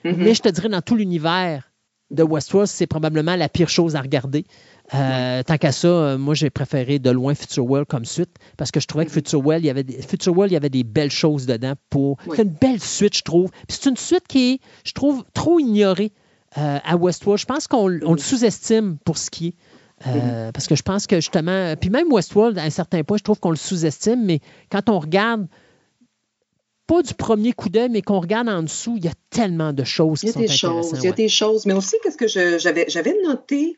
Mm-hmm. 0.03 0.15
Mais 0.17 0.33
je 0.33 0.41
te 0.41 0.49
dirais, 0.49 0.69
dans 0.69 0.81
tout 0.81 0.95
l'univers 0.95 1.71
de 2.11 2.23
Westworld, 2.23 2.67
c'est 2.67 2.87
probablement 2.87 3.35
la 3.35 3.49
pire 3.49 3.69
chose 3.69 3.95
à 3.95 4.01
regarder. 4.01 4.45
Euh, 4.93 5.43
tant 5.43 5.57
qu'à 5.57 5.71
ça, 5.71 5.87
euh, 5.87 6.17
moi, 6.17 6.33
j'ai 6.33 6.49
préféré 6.49 6.99
de 6.99 7.09
loin 7.09 7.35
Future 7.35 7.65
World 7.65 7.87
comme 7.87 8.05
suite 8.05 8.35
parce 8.55 8.71
que 8.71 8.79
je 8.79 8.87
trouvais 8.87 9.05
que 9.05 9.11
Future 9.11 9.45
World, 9.45 9.63
il 9.63 9.67
y 9.67 9.69
avait 9.69 9.83
des, 9.83 10.01
Future 10.01 10.33
World, 10.33 10.51
il 10.51 10.53
y 10.53 10.57
avait 10.57 10.69
des 10.69 10.83
belles 10.83 11.11
choses 11.11 11.45
dedans. 11.45 11.73
pour 11.89 12.17
C'est 12.33 12.43
une 12.43 12.49
belle 12.49 12.81
suite, 12.81 13.17
je 13.17 13.23
trouve. 13.23 13.49
c'est 13.67 13.89
une 13.89 13.97
suite 13.97 14.27
qui 14.27 14.53
est, 14.53 14.59
je 14.85 14.93
trouve, 14.93 15.25
trop 15.33 15.59
ignorée 15.59 16.13
euh, 16.57 16.79
à 16.83 16.95
Westworld. 16.95 17.39
Je 17.39 17.45
pense 17.45 17.67
qu'on 17.67 17.87
le 17.87 18.17
sous-estime 18.17 18.97
pour 19.03 19.17
ce 19.17 19.29
qui 19.29 19.47
est. 19.47 19.55
Parce 20.53 20.67
que 20.67 20.75
je 20.75 20.83
pense 20.83 21.07
que 21.07 21.17
justement, 21.17 21.75
puis 21.75 21.89
même 21.89 22.11
Westworld, 22.11 22.57
à 22.57 22.63
un 22.63 22.69
certain 22.69 23.03
point, 23.03 23.17
je 23.17 23.23
trouve 23.23 23.39
qu'on 23.39 23.49
le 23.49 23.57
sous-estime, 23.57 24.23
mais 24.23 24.39
quand 24.69 24.89
on 24.89 24.99
regarde 24.99 25.47
pas 26.85 27.01
du 27.01 27.13
premier 27.13 27.51
coup 27.51 27.67
d'œil, 27.67 27.89
mais 27.89 28.01
qu'on 28.01 28.21
regarde 28.21 28.47
en 28.47 28.63
dessous, 28.63 28.95
il 28.95 29.03
y 29.03 29.09
a 29.09 29.13
tellement 29.29 29.73
de 29.73 29.83
choses 29.83 30.21
qui 30.21 30.27
sont 30.29 30.39
intéressantes. 30.39 30.85
Il 30.93 31.03
y 31.03 31.07
a 31.07 31.11
des 31.11 31.27
choses, 31.27 31.65
mais 31.65 31.73
aussi, 31.73 31.97
qu'est-ce 32.01 32.15
que 32.15 32.27
j'avais 32.27 33.15
noté 33.25 33.77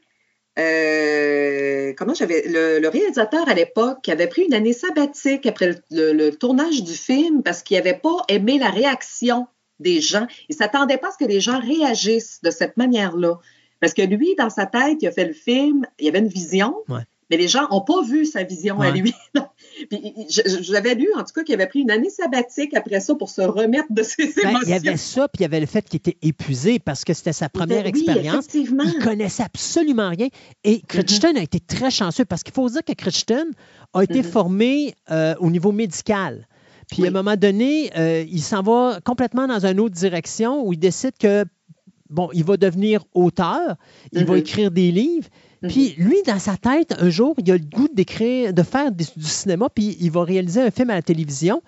euh, 0.58 1.94
comment 1.98 2.14
j'avais 2.14 2.44
le, 2.48 2.88
réalisateur 2.88 3.48
à 3.48 3.54
l'époque 3.54 4.10
avait 4.10 4.28
pris 4.28 4.44
une 4.44 4.54
année 4.54 4.74
sabbatique 4.74 5.46
après 5.46 5.82
le, 5.92 6.30
tournage 6.32 6.84
du 6.84 6.94
film 6.94 7.44
parce 7.44 7.62
qu'il 7.62 7.78
n'avait 7.78 7.98
pas 7.98 8.18
aimé 8.28 8.58
la 8.58 8.70
réaction 8.70 9.48
des 9.80 10.02
gens. 10.02 10.28
Il 10.50 10.56
s'attendait 10.56 10.98
pas 10.98 11.10
à 11.10 11.12
ce 11.12 11.18
que 11.18 11.30
les 11.30 11.40
gens 11.40 11.60
réagissent 11.60 12.40
de 12.44 12.52
cette 12.52 12.78
manière-là. 12.78 13.40
Parce 13.80 13.94
que 13.94 14.02
lui, 14.02 14.36
dans 14.38 14.50
sa 14.50 14.66
tête, 14.66 14.98
il 15.02 15.08
a 15.08 15.12
fait 15.12 15.26
le 15.26 15.34
film, 15.34 15.86
il 16.00 16.06
y 16.06 16.10
avait 16.10 16.20
une 16.20 16.28
vision, 16.28 16.76
mais 17.30 17.38
les 17.38 17.48
gens 17.48 17.68
n'ont 17.70 17.82
pas 17.82 18.02
vu 18.02 18.26
sa 18.26 18.44
vision 18.44 18.82
à 18.82 18.92
lui. 18.92 19.14
J'avais 20.30 20.96
lu, 20.96 21.08
en 21.16 21.24
tout 21.24 21.34
cas, 21.34 21.44
qu'il 21.44 21.56
avait 21.56 21.68
pris 21.68 21.80
une 21.80 21.92
année 21.92 22.10
sabbatique 22.10 22.74
après 22.74 23.00
ça 23.00 23.16
pour 23.16 23.30
se 23.30 23.42
remettre 23.42 23.92
de 23.92 24.04
ses 24.04 24.24
émotions. 24.24 24.52
Ben, 24.54 24.60
il 24.64 24.70
y 24.70 24.74
avait 24.74 24.98
ça, 24.98 25.28
puis 25.28 25.40
il 25.40 25.42
y 25.44 25.46
avait 25.46 25.60
le 25.60 25.66
fait 25.66 25.88
qu'il 25.88 25.98
était 25.98 26.18
épuisé 26.22 26.80
parce 26.80 27.04
que 27.04 27.14
c'était 27.14 27.34
sa 27.34 27.50
première 27.50 27.86
expérience. 27.86 28.48
Il 28.54 29.00
connaissait 29.04 29.44
absolument 29.44 30.10
rien. 30.10 30.28
Et 30.64 30.78
mm-hmm. 30.78 30.86
Crichton 30.88 31.34
a 31.36 31.42
été 31.42 31.60
très 31.60 31.92
chanceux 31.92 32.26
parce 32.26 32.44
qu'il 32.44 32.54
faut 32.54 32.70
dire 32.70 32.84
que 32.84 32.94
Crichton 32.94 33.46
a 33.94 34.04
été 34.04 34.22
mm-hmm. 34.22 34.24
formé 34.24 34.96
euh, 35.12 35.36
au 35.40 35.50
niveau 35.50 35.72
médical. 35.72 36.48
Puis 36.92 37.06
à 37.06 37.08
un 37.10 37.12
moment 37.12 37.36
donné, 37.36 37.92
euh, 37.98 38.26
il 38.28 38.42
s'en 38.42 38.64
va 38.64 39.00
complètement 39.04 39.48
dans 39.48 39.66
une 39.66 39.80
autre 39.80 39.96
direction 39.96 40.66
où 40.66 40.74
il 40.74 40.80
décide 40.80 41.14
que, 41.20 41.46
bon, 42.10 42.30
il 42.34 42.44
va 42.44 42.58
devenir 42.58 43.04
auteur, 43.14 43.76
il 44.12 44.26
va 44.26 44.34
mm-hmm. 44.34 44.40
écrire 44.40 44.72
des 44.72 44.92
livres. 44.92 45.28
Puis 45.68 45.96
lui, 45.98 46.18
dans 46.26 46.40
sa 46.40 46.56
tête, 46.56 46.96
un 47.00 47.10
jour, 47.10 47.36
il 47.38 47.52
a 47.52 47.58
le 47.58 47.64
goût 47.64 47.90
d'écrire, 47.94 48.54
de 48.54 48.64
faire 48.64 48.92
du, 48.92 49.06
cinéma, 49.22 49.68
puis 49.74 49.98
il 50.00 50.12
va 50.12 50.24
réaliser 50.24 50.62
un 50.62 50.72
film 50.72 50.90
à 50.90 50.96
la 50.96 51.02
télévision. 51.02 51.62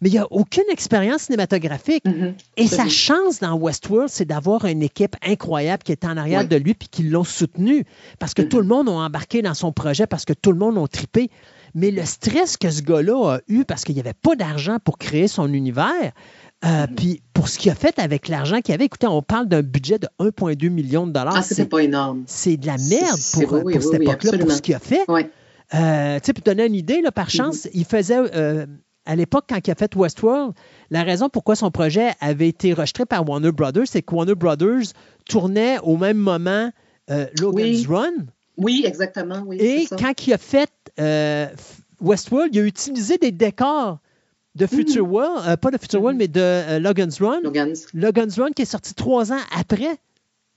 Mais 0.00 0.08
il 0.08 0.12
n'y 0.12 0.18
a 0.18 0.26
aucune 0.32 0.64
expérience 0.70 1.22
cinématographique. 1.22 2.04
Mm-hmm. 2.04 2.34
Et 2.56 2.66
sa 2.66 2.88
chance 2.88 3.38
dans 3.38 3.54
Westworld, 3.54 4.08
c'est 4.08 4.24
d'avoir 4.24 4.64
une 4.64 4.82
équipe 4.82 5.14
incroyable 5.24 5.84
qui 5.84 5.92
est 5.92 6.04
en 6.04 6.16
arrière 6.16 6.46
de 6.46 6.56
lui 6.56 6.74
puis 6.74 6.88
qui 6.88 7.04
l'ont 7.04 7.22
soutenu. 7.22 7.84
Parce 8.18 8.34
que 8.34 8.42
tout 8.42 8.58
le 8.58 8.66
monde 8.66 8.88
a 8.88 8.92
embarqué 8.92 9.42
dans 9.42 9.54
son 9.54 9.70
projet, 9.70 10.08
parce 10.08 10.24
que 10.24 10.32
tout 10.32 10.50
le 10.50 10.58
monde 10.58 10.76
a 10.76 10.88
tripé. 10.88 11.30
Mais 11.74 11.92
le 11.92 12.04
stress 12.04 12.56
que 12.56 12.68
ce 12.68 12.82
gars-là 12.82 13.36
a 13.36 13.40
eu 13.48 13.64
parce 13.64 13.84
qu'il 13.84 13.94
n'y 13.94 14.00
avait 14.00 14.12
pas 14.12 14.34
d'argent 14.34 14.78
pour 14.84 14.98
créer 14.98 15.28
son 15.28 15.52
univers, 15.52 16.12
euh, 16.64 16.86
puis 16.96 17.22
pour 17.34 17.48
ce 17.48 17.58
qu'il 17.58 17.70
a 17.72 17.74
fait 17.74 17.98
avec 17.98 18.28
l'argent 18.28 18.60
qu'il 18.60 18.74
avait, 18.74 18.84
écoutez, 18.84 19.08
on 19.08 19.22
parle 19.22 19.48
d'un 19.48 19.62
budget 19.62 19.98
de 19.98 20.08
1,2 20.20 20.68
million 20.70 21.06
de 21.06 21.12
dollars. 21.12 21.34
Ah, 21.36 21.42
c'est 21.42 21.66
pas 21.66 21.80
énorme. 21.80 22.22
C'est 22.26 22.56
de 22.56 22.66
la 22.66 22.76
merde 22.78 23.18
pour, 23.34 23.82
cette 23.82 24.00
époque-là, 24.00 24.38
pour 24.38 24.52
ce 24.52 24.62
qu'il 24.62 24.74
a 24.74 24.78
fait. 24.78 25.04
Euh, 25.74 26.20
tu 26.20 26.26
sais, 26.26 26.32
pour 26.32 26.44
donner 26.44 26.66
une 26.66 26.74
idée, 26.74 27.00
là, 27.00 27.10
par 27.10 27.28
mm-hmm. 27.28 27.36
chance, 27.36 27.68
il 27.72 27.84
faisait, 27.84 28.18
euh, 28.18 28.66
à 29.06 29.16
l'époque, 29.16 29.46
quand 29.48 29.66
il 29.66 29.70
a 29.70 29.74
fait 29.74 29.94
Westworld, 29.96 30.52
la 30.90 31.02
raison 31.02 31.28
pourquoi 31.28 31.56
son 31.56 31.70
projet 31.70 32.12
avait 32.20 32.48
été 32.48 32.74
rejeté 32.74 33.06
par 33.06 33.28
Warner 33.28 33.52
Brothers, 33.52 33.86
c'est 33.86 34.02
que 34.02 34.14
Warner 34.14 34.34
Brothers 34.34 34.92
tournait 35.28 35.78
au 35.82 35.96
même 35.96 36.18
moment 36.18 36.70
Logan's 37.40 37.86
Run. 37.86 38.26
Oui, 38.56 38.84
exactement. 38.86 39.42
Oui, 39.46 39.56
Et 39.58 39.86
quand 39.98 40.26
il 40.26 40.32
a 40.34 40.38
fait 40.38 40.70
Westworld, 42.00 42.54
il 42.54 42.60
a 42.60 42.64
utilisé 42.64 43.18
des 43.18 43.32
décors 43.32 43.98
de 44.54 44.66
Future 44.66 45.06
mm. 45.06 45.10
World, 45.10 45.48
euh, 45.48 45.56
pas 45.56 45.70
de 45.70 45.78
Future 45.78 46.00
World, 46.00 46.16
mm-hmm. 46.16 46.22
mais 46.22 46.28
de 46.28 46.40
euh, 46.40 46.78
Logan's 46.78 47.20
Run. 47.20 47.40
Logan's. 47.94 48.38
Run 48.38 48.50
qui 48.50 48.62
est 48.62 48.66
sorti 48.66 48.94
trois 48.94 49.32
ans 49.32 49.40
après 49.56 49.96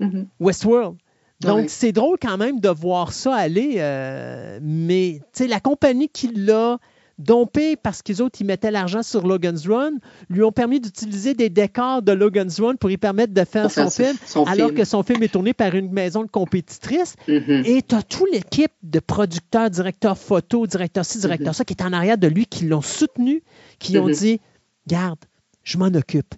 mm-hmm. 0.01 0.25
Westworld. 0.39 0.97
Donc, 1.41 1.69
c'est 1.69 1.91
drôle 1.91 2.17
quand 2.19 2.37
même 2.37 2.59
de 2.59 2.69
voir 2.69 3.11
ça 3.11 3.35
aller, 3.35 3.75
euh, 3.77 4.59
mais 4.61 5.21
la 5.39 5.59
compagnie 5.59 6.09
qui 6.09 6.31
l'a 6.33 6.79
dompé 7.17 7.75
parce 7.75 8.01
qu'ils 8.01 8.21
autres, 8.21 8.41
ils 8.41 8.45
mettaient 8.45 8.71
l'argent 8.71 9.03
sur 9.03 9.25
Logan's 9.25 9.67
Run, 9.67 9.93
lui 10.29 10.43
ont 10.43 10.51
permis 10.51 10.79
d'utiliser 10.79 11.33
des 11.33 11.49
décors 11.49 12.01
de 12.01 12.11
Logan's 12.11 12.59
Run 12.59 12.75
pour 12.75 12.89
lui 12.89 12.97
permettre 12.97 13.33
de 13.33 13.43
faire, 13.45 13.71
son, 13.71 13.89
film, 13.89 14.15
alors 14.47 14.73
que 14.73 14.83
son 14.83 15.03
film 15.03 15.23
est 15.23 15.31
tourné 15.31 15.53
par 15.53 15.73
une 15.75 15.91
maison 15.91 16.23
de 16.23 16.29
compétitrice. 16.29 17.15
Mm-hmm. 17.27 17.65
Et 17.65 17.81
tu 17.81 17.95
as 17.95 18.03
toute 18.03 18.31
l'équipe 18.31 18.71
de 18.83 18.99
producteurs, 18.99 19.69
directeurs 19.69 20.17
photo, 20.17 20.67
directeurs 20.67 21.05
ci, 21.05 21.19
directeurs 21.19 21.55
ça, 21.55 21.63
qui 21.63 21.73
est 21.73 21.83
en 21.83 21.93
arrière 21.93 22.17
de 22.17 22.27
lui, 22.27 22.45
qui 22.45 22.65
l'ont 22.65 22.81
soutenu, 22.81 23.43
qui 23.79 23.97
ont 23.97 24.07
mhm. 24.07 24.13
dit 24.13 24.41
Garde, 24.87 25.19
je 25.63 25.77
m'en 25.77 25.87
occupe. 25.87 26.35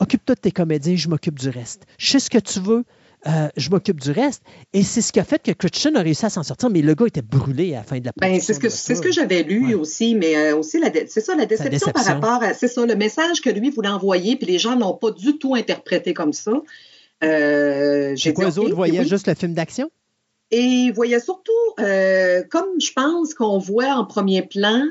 Occupe-toi 0.00 0.36
de 0.36 0.40
tes 0.40 0.52
comédiens, 0.52 0.94
je 0.94 1.08
m'occupe 1.08 1.38
du 1.38 1.48
reste. 1.48 1.86
Je 1.98 2.12
sais 2.12 2.20
ce 2.20 2.30
que 2.30 2.38
tu 2.38 2.60
veux, 2.60 2.84
euh, 3.26 3.48
je 3.56 3.70
m'occupe 3.70 4.00
du 4.00 4.10
reste. 4.10 4.42
Et 4.72 4.82
c'est 4.82 5.00
ce 5.00 5.12
qui 5.12 5.20
a 5.20 5.24
fait 5.24 5.42
que 5.42 5.52
Christian 5.52 5.94
a 5.96 6.02
réussi 6.02 6.26
à 6.26 6.30
s'en 6.30 6.42
sortir, 6.42 6.70
mais 6.70 6.82
le 6.82 6.94
gars 6.94 7.06
était 7.06 7.22
brûlé 7.22 7.74
à 7.74 7.78
la 7.78 7.82
fin 7.82 7.98
de 7.98 8.04
la 8.04 8.12
ben, 8.16 8.40
C'est 8.40 8.54
ce 8.54 8.60
que, 8.60 8.68
ce 8.68 8.92
que 9.00 9.10
j'avais 9.10 9.42
lu 9.42 9.74
aussi, 9.74 10.14
mais 10.14 10.36
euh, 10.36 10.56
aussi, 10.56 10.80
c'est 11.08 11.20
ça, 11.20 11.34
la 11.34 11.46
déception, 11.46 11.92
par 11.92 12.04
rapport 12.04 12.42
à. 12.42 12.54
C'est 12.54 12.68
ça, 12.68 12.86
le 12.86 12.94
message 12.94 13.40
que 13.40 13.50
lui 13.50 13.70
voulait 13.70 13.88
envoyer, 13.88 14.36
puis 14.36 14.46
les 14.46 14.58
gens 14.58 14.76
n'ont 14.76 14.94
pas 14.94 15.10
du 15.10 15.38
tout 15.38 15.54
interprété 15.54 16.14
comme 16.14 16.32
ça. 16.32 16.52
Euh, 17.24 18.14
c'est 18.16 18.32
quoi, 18.32 18.48
eux 18.48 18.58
autres 18.58 18.74
voyaient 18.74 19.04
juste 19.04 19.26
le 19.26 19.34
film 19.34 19.54
d'action? 19.54 19.90
Et 20.50 20.60
ils 20.60 20.92
voyaient 20.92 21.20
surtout, 21.20 21.52
euh, 21.80 22.42
comme 22.48 22.80
je 22.80 22.92
pense 22.92 23.34
qu'on 23.34 23.58
voit 23.58 23.94
en 23.94 24.04
premier 24.04 24.42
plan, 24.42 24.82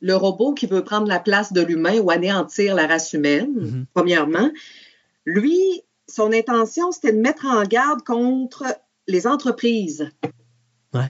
le 0.00 0.16
robot 0.16 0.54
qui 0.54 0.66
veut 0.66 0.82
prendre 0.82 1.06
la 1.06 1.20
place 1.20 1.52
de 1.52 1.60
l'humain 1.60 1.98
ou 2.00 2.10
anéantir 2.10 2.74
la 2.74 2.86
race 2.86 3.12
humaine, 3.12 3.52
mhm. 3.54 3.86
premièrement. 3.94 4.50
Lui, 5.24 5.82
son 6.08 6.32
intention, 6.32 6.90
c'était 6.92 7.12
de 7.12 7.20
mettre 7.20 7.46
en 7.46 7.62
garde 7.64 8.02
contre 8.02 8.64
les 9.06 9.26
entreprises. 9.26 10.10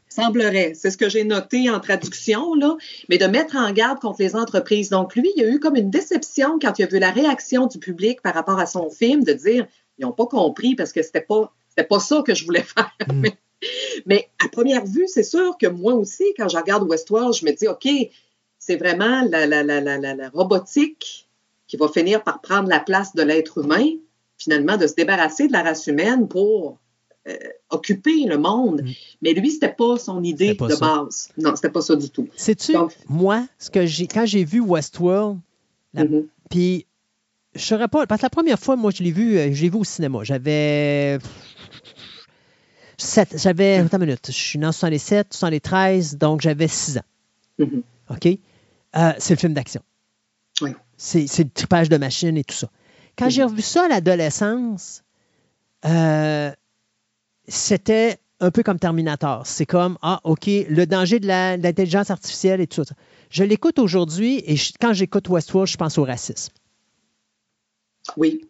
Semblerait. 0.09 0.73
C'est 0.75 0.91
ce 0.91 0.97
que 0.99 1.09
j'ai 1.09 1.25
noté 1.25 1.71
en 1.71 1.81
traduction, 1.81 2.55
là, 2.55 2.77
mais 3.09 3.17
de 3.17 3.27
mettre 3.27 3.57
en 3.57 3.73
garde 3.73 4.01
contre 4.01 4.21
les 4.21 4.35
entreprises. 4.37 4.91
Donc, 4.91 5.15
lui, 5.15 5.31
il 5.37 5.43
y 5.43 5.47
a 5.47 5.49
eu 5.49 5.61
comme 5.61 5.77
une 5.77 5.91
déception 5.91 6.59
quand 6.61 6.79
il 6.79 6.83
a 6.83 6.87
vu 6.87 6.99
la 6.99 7.11
réaction 7.11 7.67
du 7.67 7.79
public 7.79 8.21
par 8.21 8.35
rapport 8.35 8.59
à 8.59 8.67
son 8.67 8.91
film, 8.91 9.23
de 9.25 9.33
dire 9.33 9.67
ils 9.99 10.05
n'ont 10.05 10.13
pas 10.13 10.27
compris 10.27 10.75
parce 10.75 10.93
que 10.93 11.03
c'était 11.03 11.21
pas, 11.21 11.53
pas 11.89 12.01
ça 12.01 12.23
que 12.27 12.35
je 12.35 12.45
voulais 12.45 12.63
faire. 12.63 12.91
Mhm. 13.09 13.21
mais, 13.21 13.39
mais, 14.07 14.29
à 14.45 14.49
première 14.49 14.85
vue, 14.85 15.07
c'est 15.07 15.23
sûr 15.23 15.57
que 15.59 15.67
moi 15.67 15.95
aussi, 15.95 16.25
quand 16.37 16.49
je 16.49 16.57
regarde 16.57 16.89
Westworld, 16.89 17.35
je 17.35 17.45
me 17.45 17.53
dis 17.53 17.69
OK, 17.69 17.89
c'est 18.59 18.77
vraiment 18.77 19.23
la, 19.29 20.29
robotique 20.31 21.29
qui 21.67 21.77
va 21.77 21.89
finir 21.89 22.23
par 22.23 22.41
prendre 22.41 22.69
la 22.69 22.81
place 22.81 23.15
de 23.15 23.23
l'être 23.23 23.59
humain. 23.59 23.87
Finalement, 24.39 24.77
de 24.77 24.87
se 24.87 24.95
débarrasser 24.95 25.49
de 25.49 25.53
la 25.53 25.63
race 25.63 25.87
humaine 25.87 26.29
pour 26.29 26.79
euh, 27.29 27.35
occuper 27.71 28.25
le 28.25 28.39
monde. 28.39 28.83
Mais 29.21 29.33
lui, 29.35 29.51
c'était 29.51 29.73
pas 29.73 29.99
son 29.99 30.23
idée 30.23 30.55
pas 30.55 30.69
de 30.69 30.75
ça. 30.75 30.81
base. 31.03 31.29
Non, 31.37 31.55
c'était 31.57 31.71
pas 31.71 31.83
ça 31.83 31.97
du 31.97 32.09
tout. 32.09 32.29
Sais-tu, 32.37 32.73
moi, 33.09 33.47
ce 33.59 33.71
que 33.71 33.85
j'ai 33.85 34.07
quand 34.07 34.25
j'ai 34.27 34.45
vu 34.45 34.61
Westworld, 34.61 35.39
Mm-hmm. 35.97 36.27
puis 36.51 36.87
je 37.55 37.61
saurais 37.65 37.89
pas, 37.89 38.07
parce 38.07 38.21
que 38.21 38.27
la 38.27 38.31
première 38.31 38.59
fois, 38.59 38.77
moi, 38.77 38.91
je 38.95 39.03
l'ai 39.03 39.11
vu, 39.11 39.39
euh, 39.39 39.53
je 39.55 39.63
l'ai 39.63 39.71
vu 39.71 39.79
au 39.79 39.85
cinéma. 39.85 40.21
J'avais. 40.23 41.19
sept- 42.97 43.39
J'avais. 43.39 43.77
Attends 43.77 43.99
une 43.99 44.05
minute. 44.07 44.27
Je 44.27 44.33
suis 44.33 44.59
né 44.59 44.67
en 44.67 44.73
67, 44.73 45.33
73, 45.33 46.19
donc 46.19 46.41
j'avais 46.41 46.69
6 46.69 46.99
ans. 46.99 47.03
Mhm. 47.59 47.83
OK? 48.11 48.27
Euh, 48.97 49.13
c'est 49.19 49.35
le 49.35 49.39
film 49.39 49.55
d'action. 49.55 49.81
Oui. 50.61 50.71
C'est 50.97 51.27
c'est 51.27 51.45
le 51.45 51.51
tripage 51.51 51.89
de 51.89 51.97
machine 51.97 52.37
et 52.37 52.45
tout 52.45 52.55
ça. 52.55 52.69
Quand 53.19 53.29
j'ai 53.31 53.43
revu 53.45 53.63
ça 53.63 53.85
à 53.85 53.89
l'adolescence, 53.89 55.03
euh, 55.85 56.53
c'était 57.49 58.19
un 58.41 58.51
peu 58.51 58.63
comme 58.63 58.79
Terminator. 58.79 59.47
C'est 59.47 59.67
comme, 59.67 59.99
ah, 60.03 60.21
OK, 60.25 60.47
le 60.47 60.85
danger 60.87 61.19
de 61.19 61.27
l'intelligence 61.27 62.11
artificielle 62.11 62.61
et 62.61 62.67
tout 62.67 62.85
ça. 62.85 62.95
Je 63.31 63.43
l'écoute 63.45 63.79
aujourd'hui 63.79 64.43
et 64.47 64.57
je- 64.57 64.73
quand 64.81 64.93
j'écoute 64.93 65.29
Westworld, 65.29 65.69
je 65.69 65.77
pense 65.77 65.99
au 65.99 66.05
racisme. 66.05 66.53
Oui. 68.17 68.49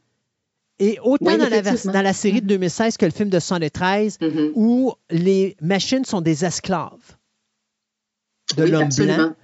Et 0.79 0.99
autant 1.03 1.33
Oui, 1.33 1.39
dans, 1.39 1.49
la, 1.49 1.63
dans 1.63 2.13
série 2.13 2.41
de 2.41 2.47
2016 2.47 2.97
que 2.99 3.05
le 3.07 3.11
film 3.11 3.31
de 3.31 3.41
73, 3.41 4.19
Mm-hmm. 4.21 4.53
où 4.55 4.93
les 5.11 5.57
machines 5.61 6.05
sont 6.05 6.21
des 6.21 6.45
esclaves 6.45 7.17
de 8.57 8.65
Oui, 8.65 8.71
l'homme 8.71 8.89
blanc. 9.17 9.35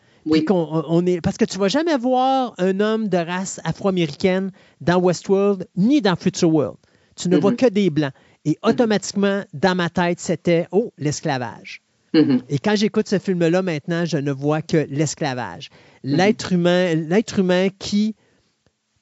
Qu'on- 0.44 0.54
on- 0.72 0.84
on 0.88 1.06
est, 1.06 1.20
parce 1.20 1.36
que 1.36 1.44
tu 1.44 1.58
vas 1.58 1.68
jamais 1.68 1.96
voir 1.98 2.54
un 2.58 2.80
homme 2.80 3.08
de 3.08 3.16
race 3.18 3.60
afro-américaine 3.64 4.50
dans 4.80 4.98
Westworld 4.98 5.66
ni 5.76 6.00
dans 6.00 6.16
Future 6.16 6.52
World. 6.52 6.76
Tu 7.16 7.28
ne 7.28 7.36
vois 7.36 7.50
Mhm. 7.52 7.56
que 7.56 7.66
des 7.66 7.90
blancs. 7.90 8.12
Et 8.46 8.58
automatiquement, 8.62 9.42
dans 9.52 9.74
ma 9.74 9.88
tête, 9.90 10.20
c'était 10.20 10.66
oh, 10.72 10.92
l'esclavage. 10.98 11.80
Mm-hmm. 12.14 12.40
Et 12.48 12.58
quand 12.58 12.76
j'écoute 12.76 13.08
ce 13.08 13.18
film-là 13.18 13.62
maintenant, 13.62 14.04
je 14.04 14.16
ne 14.18 14.30
vois 14.32 14.62
que 14.62 14.86
l'esclavage. 14.90 15.68
Mhm. 16.04 16.16
L'être 16.16 16.52
humain, 16.52 16.94
l'être 16.94 17.38
humain 17.40 17.68
qui 17.78 18.14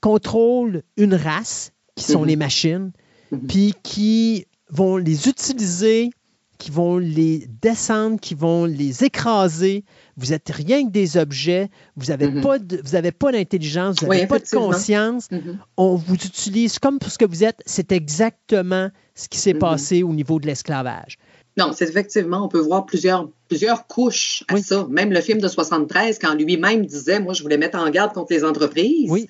contrôle 0.01 0.83
une 0.97 1.15
race, 1.15 1.73
qui 1.95 2.05
sont 2.05 2.25
les 2.25 2.37
machines, 2.37 2.91
puis 3.49 3.75
qui 3.83 4.47
vont 4.71 4.97
les 4.97 5.29
utiliser, 5.29 6.11
qui 6.59 6.71
vont 6.71 6.97
les 6.99 7.47
descendre, 7.61 8.19
qui 8.21 8.35
vont 8.35 8.65
les 8.65 9.05
écraser. 9.05 9.85
Vous 10.17 10.31
n'êtes 10.33 10.51
rien 10.51 10.85
que 10.87 10.91
des 10.91 11.17
objets, 11.17 11.71
vous 11.97 12.07
n'avez 12.07 12.29
pas 12.43 12.59
de- 12.59 12.81
vous 12.85 12.95
avez 12.95 13.13
pas 13.13 13.33
d'intelligence, 13.33 13.97
vous 14.01 14.09
Oui, 14.09 14.17
n'avez 14.17 14.29
pas 14.29 14.39
de 14.39 14.49
conscience. 14.49 15.31
Mhm. 15.31 15.59
On 15.77 15.95
vous 15.97 16.15
utilise 16.15 16.79
comme 16.79 16.99
pour 16.99 17.11
ce 17.11 17.17
que 17.19 17.25
vous 17.25 17.45
êtes. 17.45 17.61
C'est 17.65 17.93
exactement 17.93 18.91
ce 19.15 19.29
qui 19.29 19.39
s'est 19.39 19.55
Mhm. 19.55 19.59
passé 19.61 20.03
au 20.03 20.13
niveau 20.13 20.39
de 20.39 20.47
l'esclavage. 20.47 21.19
Non, 21.59 21.73
c'est 21.75 21.89
effectivement, 21.89 22.45
on 22.45 22.49
peut 22.49 22.59
voir 22.61 22.87
plusieurs, 22.87 23.29
plusieurs 23.49 23.87
couches 23.87 24.43
à 24.49 24.57
ça. 24.59 24.87
Même 24.91 25.13
le 25.13 25.21
film 25.21 25.39
de 25.41 25.49
73, 25.49 26.19
quand 26.19 26.35
lui-même 26.35 26.87
disait, 26.87 27.21
moi, 27.21 27.35
je 27.35 27.43
voulais 27.43 27.59
mettre 27.59 27.79
en 27.79 27.89
garde 27.91 28.13
contre 28.15 28.33
les 28.33 28.45
entreprises. 28.45 29.11
Oui. 29.11 29.27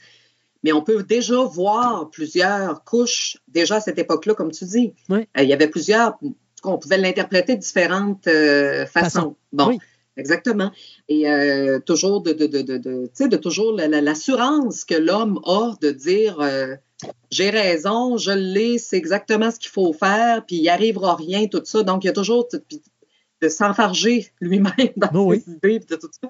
Mais 0.65 0.73
on 0.73 0.83
peut 0.83 1.03
déjà 1.03 1.43
voir 1.43 2.11
plusieurs 2.11 2.85
couches, 2.85 3.39
déjà 3.49 3.77
à 3.77 3.81
cette 3.81 3.99
époque-là, 3.99 4.35
comme 4.35 4.53
tu 4.53 4.65
dis. 4.65 4.95
Oui. 5.09 5.27
Euh, 5.37 5.43
il 5.43 5.49
y 5.49 5.53
avait 5.53 5.67
plusieurs, 5.67 6.17
on 6.63 6.79
pouvait 6.79 6.99
l'interpréter 6.99 7.57
de 7.57 7.61
différentes 7.61 8.29
euh, 8.29 8.87
façons. 8.87 9.05
Façon. 9.21 9.37
Bon. 9.53 9.79
Exactement. 10.17 10.71
Et 11.09 11.31
euh, 11.31 11.79
toujours 11.81 12.23
de, 12.23 12.33
de, 12.33 12.47
de, 12.47 12.63
de, 12.63 12.77
de, 12.77 13.05
tu 13.07 13.11
sais, 13.15 13.29
de 13.29 13.37
toujours 13.37 13.73
la- 13.73 13.89
la- 13.89 14.01
l'assurance 14.03 14.85
que 14.85 14.95
l'homme 14.95 15.41
a 15.47 15.73
de 15.81 15.91
dire 15.91 16.39
euh, 16.41 16.75
j'ai 17.31 17.51
raison, 17.51 18.17
je 18.19 18.31
l'ai, 18.31 18.79
c'est 18.79 18.97
exactement 18.99 19.51
ce 19.51 19.59
qu'il 19.59 19.71
faut 19.71 19.93
faire, 19.93 20.45
puis 20.47 20.57
il 20.57 20.69
arrivera 20.69 21.17
rien, 21.17 21.47
tout 21.47 21.63
ça. 21.65 21.83
Donc, 21.83 22.05
il 22.05 22.09
y 22.09 22.11
a 22.11 22.13
toujours 22.13 22.47
de 23.41 23.49
s'enfarger 23.49 24.29
lui-même 24.41 24.73
dans 24.97 25.09
Oh 25.15 25.25
oui. 25.31 25.41
ses 25.41 25.51
idées, 25.53 25.81
puis 25.81 25.89
de 25.89 25.97
tout 25.97 26.09
ça. 26.21 26.29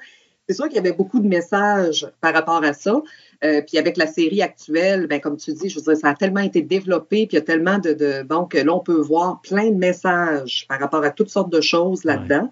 C'est 0.49 0.55
sûr 0.57 0.67
qu'il 0.67 0.77
y 0.77 0.79
avait 0.81 0.93
beaucoup 0.93 1.21
de 1.21 1.29
messages 1.29 2.09
par 2.21 2.33
rapport 2.35 2.65
à 2.65 2.73
ça. 2.73 3.01
Euh, 3.45 3.63
puis 3.63 3.79
avec 3.79 3.97
la 3.97 4.07
série 4.07 4.43
actuelle, 4.43 5.07
ben, 5.07 5.21
comme 5.21 5.37
tu 5.37 5.53
dis, 5.53 5.69
je 5.69 5.77
veux 5.79 5.83
dire, 5.85 5.97
ça 5.97 6.09
a 6.11 6.15
tellement 6.15 6.41
été 6.41 6.63
développé, 6.63 7.27
puis 7.27 7.37
il 7.37 7.39
y 7.39 7.39
a 7.39 7.43
tellement 7.43 7.79
de, 7.79 7.93
de 7.93 8.23
donc 8.23 8.55
là, 8.55 8.75
on 8.75 8.81
peut 8.81 8.99
voir 9.01 9.41
plein 9.43 9.71
de 9.71 9.77
messages 9.77 10.67
par 10.69 10.81
rapport 10.81 11.05
à 11.05 11.11
toutes 11.11 11.29
sortes 11.31 11.53
de 11.53 11.61
choses 11.61 12.05
là-dedans. 12.05 12.51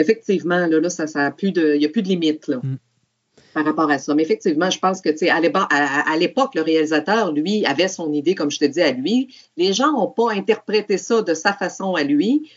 Effectivement, 0.00 0.66
là, 0.66 0.80
là 0.80 0.90
ça, 0.90 1.06
ça 1.06 1.26
a 1.26 1.30
plus 1.30 1.52
de, 1.52 1.74
il 1.74 1.78
n'y 1.78 1.86
a 1.86 1.88
plus 1.88 2.02
de 2.02 2.08
limite 2.08 2.48
là, 2.48 2.58
Mm. 2.62 2.76
par 3.54 3.64
rapport 3.64 3.90
à 3.90 3.98
ça. 3.98 4.14
Mais 4.14 4.22
effectivement, 4.22 4.70
je 4.70 4.78
pense 4.78 5.00
que 5.00 5.08
tu 5.10 5.18
sais, 5.18 5.28
à 5.30 5.40
l'époque, 5.40 6.54
le 6.54 6.62
réalisateur, 6.62 7.32
lui, 7.32 7.64
avait 7.66 7.88
son 7.88 8.12
idée, 8.12 8.34
comme 8.34 8.50
je 8.50 8.58
te 8.58 8.64
dis, 8.64 8.80
à 8.80 8.92
lui. 8.92 9.34
Les 9.56 9.72
gens 9.72 9.92
n'ont 9.92 10.08
pas 10.08 10.32
interprété 10.32 10.98
ça 10.98 11.22
de 11.22 11.34
sa 11.34 11.52
façon 11.52 11.94
à 11.94 12.02
lui. 12.02 12.50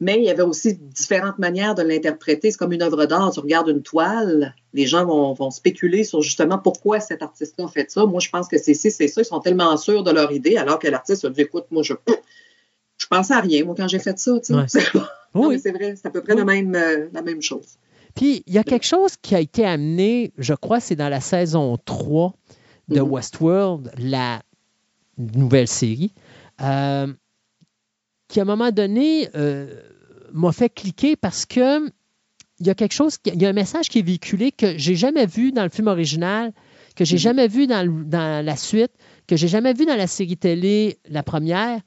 Mais 0.00 0.16
il 0.16 0.24
y 0.24 0.30
avait 0.30 0.42
aussi 0.42 0.74
différentes 0.74 1.38
manières 1.38 1.76
de 1.76 1.82
l'interpréter. 1.82 2.50
C'est 2.50 2.56
comme 2.58 2.72
une 2.72 2.82
œuvre 2.82 3.06
d'art. 3.06 3.30
Tu 3.30 3.38
regardes 3.38 3.68
une 3.68 3.82
toile, 3.82 4.52
les 4.72 4.86
gens 4.88 5.04
vont, 5.06 5.32
vont 5.32 5.52
spéculer 5.52 6.02
sur 6.02 6.22
justement 6.22 6.58
pourquoi 6.58 6.98
cet 6.98 7.22
artiste-là 7.22 7.66
a 7.66 7.68
fait 7.68 7.88
ça. 7.88 8.04
Moi, 8.06 8.18
je 8.18 8.28
pense 8.28 8.48
que 8.48 8.58
c'est 8.58 8.74
ci, 8.74 8.90
c'est 8.90 9.06
ça. 9.06 9.20
Ils 9.20 9.24
sont 9.24 9.38
tellement 9.38 9.76
sûrs 9.76 10.02
de 10.02 10.10
leur 10.10 10.32
idée, 10.32 10.56
alors 10.56 10.80
que 10.80 10.88
l'artiste 10.88 11.24
a 11.24 11.30
dit 11.30 11.42
Écoute, 11.42 11.66
moi, 11.70 11.84
je, 11.84 11.94
je 12.98 13.06
pensais 13.06 13.34
à 13.34 13.40
rien, 13.40 13.64
moi, 13.64 13.74
quand 13.76 13.86
j'ai 13.86 14.00
fait 14.00 14.18
ça. 14.18 14.32
tu 14.40 14.54
sais. 14.66 14.80
Ouais. 14.94 15.02
Non, 15.34 15.48
Oui. 15.48 15.54
mais 15.54 15.58
c'est 15.58 15.72
vrai, 15.72 15.96
c'est 15.96 16.06
à 16.06 16.10
peu 16.10 16.22
près 16.22 16.34
la, 16.34 16.44
même, 16.44 16.74
euh, 16.74 17.08
la 17.12 17.22
même 17.22 17.40
chose. 17.42 17.78
Puis, 18.14 18.42
il 18.46 18.52
y 18.52 18.58
a 18.58 18.64
quelque 18.64 18.84
chose 18.86 19.16
qui 19.20 19.34
a 19.34 19.40
été 19.40 19.64
amené, 19.64 20.32
je 20.36 20.52
crois, 20.54 20.80
c'est 20.80 20.96
dans 20.96 21.08
la 21.08 21.20
saison 21.20 21.78
3 21.84 22.34
de 22.88 23.00
Mhm. 23.00 23.10
Westworld, 23.10 23.92
la 23.98 24.42
nouvelle 25.16 25.68
série, 25.68 26.12
euh, 26.60 27.06
qui 28.28 28.38
à 28.40 28.42
un 28.42 28.46
moment 28.46 28.70
donné 28.70 29.28
euh, 29.34 29.80
m'a 30.32 30.52
fait 30.52 30.68
cliquer 30.68 31.16
parce 31.16 31.46
que 31.46 31.88
il 32.60 32.66
y 32.66 32.70
a 32.70 32.74
quelque 32.74 32.92
chose, 32.92 33.16
il 33.26 33.40
y 33.42 33.46
a 33.46 33.48
un 33.48 33.52
message 33.54 33.88
qui 33.88 33.98
est 33.98 34.02
véhiculé 34.06 34.52
que 34.52 34.78
j'ai 34.78 34.94
jamais 34.94 35.26
vu 35.26 35.50
dans 35.52 35.64
le 35.64 35.68
film 35.68 35.88
original, 35.88 36.52
que 36.94 37.04
j'ai 37.04 37.16
Mhm. 37.16 37.20
jamais 37.20 37.48
vu 37.48 37.66
dans 37.66 38.44
la 38.44 38.56
suite, 38.56 38.92
que 39.26 39.36
j'ai 39.36 39.48
jamais 39.48 39.72
vu 39.72 39.84
dans 39.86 39.96
la 39.96 40.06
série 40.06 40.36
télé, 40.36 40.98
la 41.08 41.22
première, 41.22 41.80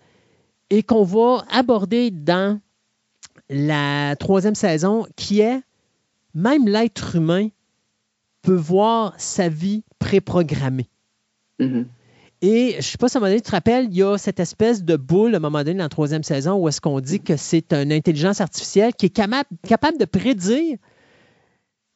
et 0.69 0.83
qu'on 0.83 1.03
va 1.03 1.45
aborder 1.51 2.11
dans 2.11 2.59
la 3.49 4.15
troisième 4.15 4.55
saison, 4.55 5.05
qui 5.15 5.41
est 5.41 5.61
même 6.33 6.67
l'être 6.67 7.15
humain 7.15 7.49
peut 8.41 8.55
voir 8.55 9.13
sa 9.17 9.49
vie 9.49 9.83
préprogrammée. 9.99 10.89
Mhm. 11.59 11.87
Et 12.41 12.71
je 12.73 12.77
ne 12.77 12.81
sais 12.81 12.97
pas 12.97 13.07
si 13.07 13.17
à 13.17 13.19
un 13.19 13.21
moment 13.21 13.29
donné, 13.31 13.41
tu 13.41 13.47
te 13.47 13.51
rappelles, 13.51 13.87
il 13.89 13.95
y 13.95 14.03
a 14.03 14.17
cette 14.17 14.39
espèce 14.39 14.83
de 14.83 14.97
boule 14.97 15.33
à 15.33 15.37
un 15.37 15.39
moment 15.39 15.59
donné 15.63 15.77
dans 15.77 15.85
la 15.85 15.89
troisième 15.89 16.23
saison 16.23 16.55
où 16.57 16.67
est-ce 16.67 16.81
qu'on 16.81 16.99
dit 16.99 17.21
que 17.21 17.37
c'est 17.37 17.73
une 17.73 17.91
intelligence 17.93 18.41
artificielle 18.41 18.93
qui 18.93 19.07
est 19.07 19.09
capable 19.09 19.97
de 19.97 20.05
prédire 20.05 20.77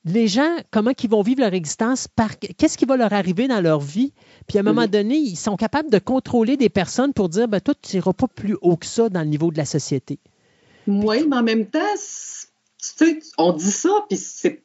les 0.06 0.28
gens, 0.30 0.56
comment 0.72 0.92
ils 1.04 1.10
vont 1.10 1.22
vivre 1.22 1.42
leur 1.42 1.54
existence, 1.54 2.08
par 2.08 2.40
qu'est-ce 2.40 2.78
qui 2.78 2.86
va 2.86 2.96
leur 2.96 3.12
arriver 3.12 3.50
dans 3.50 3.60
leur 3.60 3.82
vie. 3.82 4.14
Puis 4.48 4.58
à 4.58 4.62
un 4.62 4.64
moment 4.64 4.84
Mhm. 4.84 4.88
donné, 4.88 5.18
ils 5.18 5.36
sont 5.36 5.58
capables 5.58 5.92
de 5.92 6.00
contrôler 6.00 6.56
des 6.56 6.70
personnes 6.70 7.14
pour 7.14 7.28
dire, 7.28 7.50
ben 7.50 7.60
toi, 7.60 7.74
tu 7.80 7.98
n'iras 7.98 8.14
pas 8.14 8.28
plus 8.28 8.56
haut 8.62 8.78
que 8.78 8.86
ça 8.86 9.10
dans 9.10 9.20
le 9.20 9.28
niveau 9.28 9.52
de 9.52 9.58
la 9.58 9.66
société. 9.66 10.20
Oui, 10.90 11.26
mais 11.28 11.38
en 11.38 11.44
même 11.44 11.66
temps, 11.68 11.80
c'est- 11.98 12.48
tu 12.98 13.06
sais, 13.06 13.20
on 13.38 13.54
dit 13.54 13.72
ça, 13.72 13.90
puis 14.08 14.18
c'est 14.18 14.64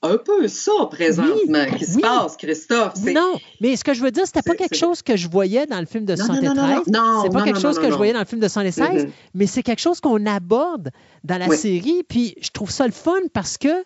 un 0.00 0.16
peu 0.16 0.46
ça 0.46 0.70
présentement 0.90 1.66
qui 1.76 1.84
se 1.84 1.96
oui. 1.96 2.02
passe, 2.02 2.36
Christophe. 2.36 2.94
Non, 3.02 3.34
mais 3.60 3.74
ce 3.74 3.82
que 3.82 3.94
je 3.94 4.00
veux 4.00 4.12
dire, 4.12 4.24
c'était 4.26 4.42
pas 4.42 4.54
quelque 4.54 4.76
chose 4.76 5.02
que 5.02 5.16
je 5.16 5.28
voyais 5.28 5.66
dans 5.66 5.80
le 5.80 5.86
film 5.86 6.04
de 6.04 6.14
Non, 6.14 6.26
non, 6.28 6.34
73. 6.34 6.86
non, 6.86 7.02
non, 7.02 7.12
non. 7.14 7.22
c'est 7.24 7.30
pas 7.32 7.42
quelque 7.42 7.58
chose 7.60 7.78
que 7.80 7.90
je 7.90 7.96
voyais 7.96 8.12
dans 8.12 8.20
le 8.20 8.24
film 8.24 8.40
de 8.40 8.46
76, 8.46 9.06
Mhm. 9.06 9.10
mais 9.34 9.46
c'est 9.48 9.64
quelque 9.64 9.80
chose 9.80 10.00
qu'on 10.00 10.24
aborde 10.26 10.90
dans 11.24 11.36
la 11.38 11.48
Oui. 11.48 11.56
série. 11.56 12.04
Puis 12.08 12.36
je 12.40 12.50
trouve 12.50 12.70
ça 12.70 12.86
le 12.86 12.92
fun 12.92 13.18
parce 13.32 13.58
que 13.58 13.84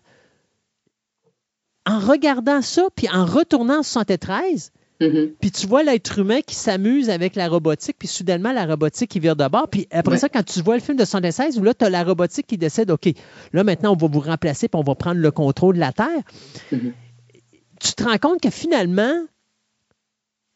en 1.87 1.99
regardant 1.99 2.61
ça, 2.63 2.89
puis 2.95 3.09
en 3.09 3.25
retournant 3.25 3.79
en 3.79 3.83
73, 3.83 4.71
Mhm. 5.03 5.33
puis 5.41 5.51
tu 5.51 5.67
vois 5.67 5.83
l'être 5.83 6.19
humain 6.19 6.41
qui 6.47 6.55
s'amuse 6.55 7.11
avec 7.11 7.35
la 7.37 7.49
robotique, 7.49 7.97
puis 7.99 8.09
soudainement, 8.09 8.53
la 8.53 8.67
robotique 8.67 9.11
qui 9.11 9.21
vire 9.21 9.37
de 9.37 9.47
bord. 9.49 9.69
Puis 9.69 9.87
après 9.91 10.13
Ouais. 10.13 10.19
ça, 10.19 10.29
quand 10.29 10.45
tu 10.45 10.61
vois 10.63 10.77
le 10.77 10.81
film 10.83 10.97
de 10.97 11.05
76, 11.05 11.59
où 11.59 11.63
là, 11.63 11.75
tu 11.75 11.85
as 11.85 11.91
la 11.91 12.05
robotique 12.05 12.47
qui 12.47 12.59
décide, 12.59 12.91
OK, 12.91 13.09
là, 13.53 13.65
maintenant, 13.65 13.93
on 13.93 13.97
va 13.97 14.07
vous 14.07 14.21
remplacer, 14.21 14.69
puis 14.69 14.79
on 14.81 14.85
va 14.85 14.95
prendre 14.95 15.21
le 15.21 15.31
contrôle 15.31 15.75
de 15.75 15.81
la 15.81 15.93
Terre. 15.93 16.23
Mhm. 16.71 16.93
Tu 17.81 17.93
te 17.95 18.05
rends 18.05 18.19
compte 18.19 18.41
que 18.41 18.51
finalement, 18.51 19.15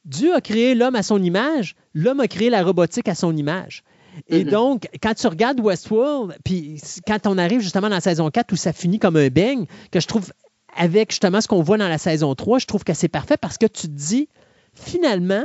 Dieu 0.04 0.34
a 0.34 0.40
créé 0.40 0.74
l'homme 0.74 0.94
à 0.94 1.02
son 1.02 1.20
image, 1.22 1.74
l'homme 1.94 2.20
a 2.20 2.28
créé 2.28 2.50
la 2.50 2.62
robotique 2.62 3.08
à 3.08 3.14
son 3.14 3.36
image. 3.36 3.82
Et 4.28 4.44
Mhm. 4.44 4.50
donc, 4.50 4.88
quand 5.02 5.14
tu 5.14 5.26
regardes 5.26 5.60
Westworld, 5.60 6.36
puis 6.44 6.80
quand 7.06 7.26
on 7.26 7.36
arrive 7.36 7.60
justement 7.60 7.88
dans 7.88 7.96
la 7.96 8.00
saison 8.00 8.30
4 8.30 8.52
où 8.52 8.56
ça 8.56 8.72
finit 8.72 8.98
comme 8.98 9.16
un 9.16 9.28
beigne, 9.28 9.66
que 9.90 10.00
je 10.00 10.06
trouve, 10.06 10.32
avec 10.76 11.10
justement 11.10 11.40
ce 11.40 11.48
qu'on 11.48 11.62
voit 11.62 11.78
dans 11.78 11.88
la 11.88 11.98
saison 11.98 12.34
3, 12.34 12.58
je 12.58 12.66
trouve 12.66 12.84
que 12.84 12.94
c'est 12.94 13.08
parfait 13.08 13.36
parce 13.36 13.58
que 13.58 13.66
tu 13.66 13.82
te 13.88 13.92
dis, 13.92 14.28
finalement, 14.74 15.44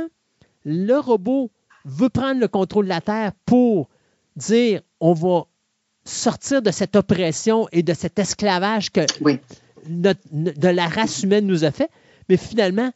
le 0.64 0.94
robot 0.98 1.50
veut 1.84 2.08
prendre 2.08 2.40
le 2.40 2.48
contrôle 2.48 2.84
de 2.84 2.90
la 2.90 3.00
Terre 3.00 3.32
pour 3.46 3.88
dire, 4.36 4.80
on 5.00 5.12
va 5.14 5.44
sortir 6.04 6.62
de 6.62 6.70
cette 6.70 6.96
oppression 6.96 7.68
et 7.72 7.82
de 7.82 7.94
cet 7.94 8.18
esclavage 8.18 8.90
que 8.90 9.00
Oui. 9.20 9.38
notre- 9.88 10.20
de 10.30 10.68
la 10.68 10.86
race 10.88 11.22
humaine 11.22 11.46
nous 11.46 11.64
a 11.64 11.70
fait, 11.70 11.90
mais 12.28 12.36
finalement, 12.36 12.90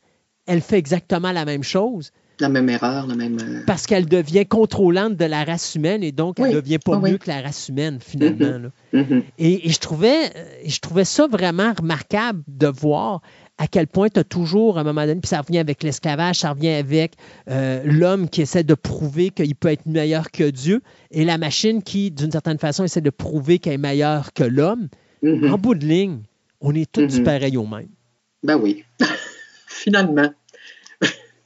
elle 0.47 0.61
fait 0.61 0.79
exactement 0.79 1.33
la 1.33 1.45
même 1.45 1.63
chose. 1.65 2.13
La 2.39 2.49
même 2.51 2.69
erreur, 2.69 3.07
la 3.07 3.15
même. 3.15 3.39
euh, 3.41 3.63
Parce 3.67 3.87
qu'elle 3.87 4.07
devient 4.07 4.45
contrôlante 4.45 5.17
de 5.17 5.25
la 5.25 5.43
race 5.45 5.75
humaine 5.75 6.03
et 6.03 6.13
donc 6.13 6.39
elle 6.39 6.47
Oui. 6.47 6.55
ne 6.55 6.61
devient 6.61 6.79
pas 6.79 6.93
Ah 6.97 7.01
oui. 7.03 7.13
mieux 7.13 7.19
que 7.19 7.29
la 7.31 7.41
race 7.41 7.69
humaine, 7.71 7.99
finalement. 8.01 8.59
là. 8.59 8.69
mhm. 8.93 9.23
Et, 9.39 9.67
et 9.69 9.71
je, 9.73 9.79
trouvais, 9.79 10.27
euh, 10.37 10.45
je 10.67 10.79
trouvais 10.81 11.05
ça 11.07 11.27
vraiment 11.27 11.73
remarquable 11.73 12.43
de 12.47 12.67
voir 12.67 13.23
à 13.59 13.67
quel 13.69 13.87
point 13.87 14.11
tu 14.11 14.21
as 14.21 14.25
toujours, 14.25 14.77
à 14.77 14.83
un 14.83 14.85
moment 14.85 15.07
donné, 15.07 15.19
puis 15.19 15.29
ça 15.31 15.41
revient 15.41 15.59
avec 15.61 15.83
l'esclavage, 15.83 16.37
ça 16.41 16.51
revient 16.51 16.69
avec 16.75 17.15
euh, 17.49 17.81
l'homme 17.87 18.29
qui 18.29 18.43
essaie 18.43 18.65
de 18.65 18.75
prouver 18.75 19.31
qu'il 19.31 19.55
peut 19.55 19.69
être 19.69 19.87
meilleur 19.87 20.31
que 20.31 20.51
Dieu 20.51 20.83
et 21.11 21.25
la 21.25 21.39
machine 21.39 21.83
qui, 21.83 22.11
d'une 22.11 22.31
certaine 22.33 22.59
façon, 22.59 22.85
essaie 22.85 23.01
de 23.01 23.09
prouver 23.09 23.59
qu'elle 23.59 23.73
est 23.73 23.79
meilleure 23.79 24.35
que 24.35 24.45
l'homme. 24.45 24.89
Mhm. 25.23 25.55
En 25.55 25.57
bout 25.57 25.75
de 25.75 25.87
ligne, 25.87 26.19
on 26.61 26.75
est 26.75 26.91
tous 26.93 27.21
pareils 27.21 27.57
au 27.57 27.67
même. 27.67 27.89
Ben 28.43 28.59
oui. 28.63 28.85
Finalement. 29.67 30.31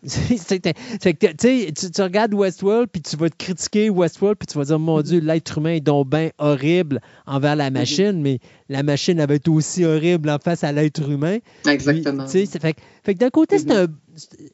Tu 1.01 1.91
tu, 1.93 2.03
regardes 2.03 2.35
Westworld, 2.35 2.89
puis 2.91 3.03
tu 3.03 3.17
vas 3.17 3.29
te 3.29 3.37
critiquer 3.37 3.91
Westworld, 3.91 4.39
puis 4.39 4.47
tu 4.47 4.57
vas 4.59 4.65
dire, 4.65 4.79
mon 4.79 5.01
Dieu, 5.03 5.20
l'être 5.20 5.59
humain 5.59 5.75
est 5.75 5.81
donc 5.81 6.09
bien 6.09 6.31
horrible 6.39 7.01
envers 7.27 7.57
la 7.57 7.70
machine, 7.70 8.20
mais 8.20 8.39
la 8.69 8.83
machine 8.83 9.20
avait 9.20 9.37
été 9.37 9.51
aussi 9.51 9.85
horrible 9.85 10.31
en 10.31 10.39
face 10.39 10.65
à 10.65 10.73
l'être 10.73 11.09
humain. 11.09 11.39
Exactement. 11.67 12.25
Puis, 12.27 12.47
fait, 12.47 12.73
que- 12.73 12.81
fait 13.03 13.15
que 13.15 13.19
d'un 13.19 13.31
côté, 13.31 13.59
c'est 13.59 13.73
un, 13.73 13.87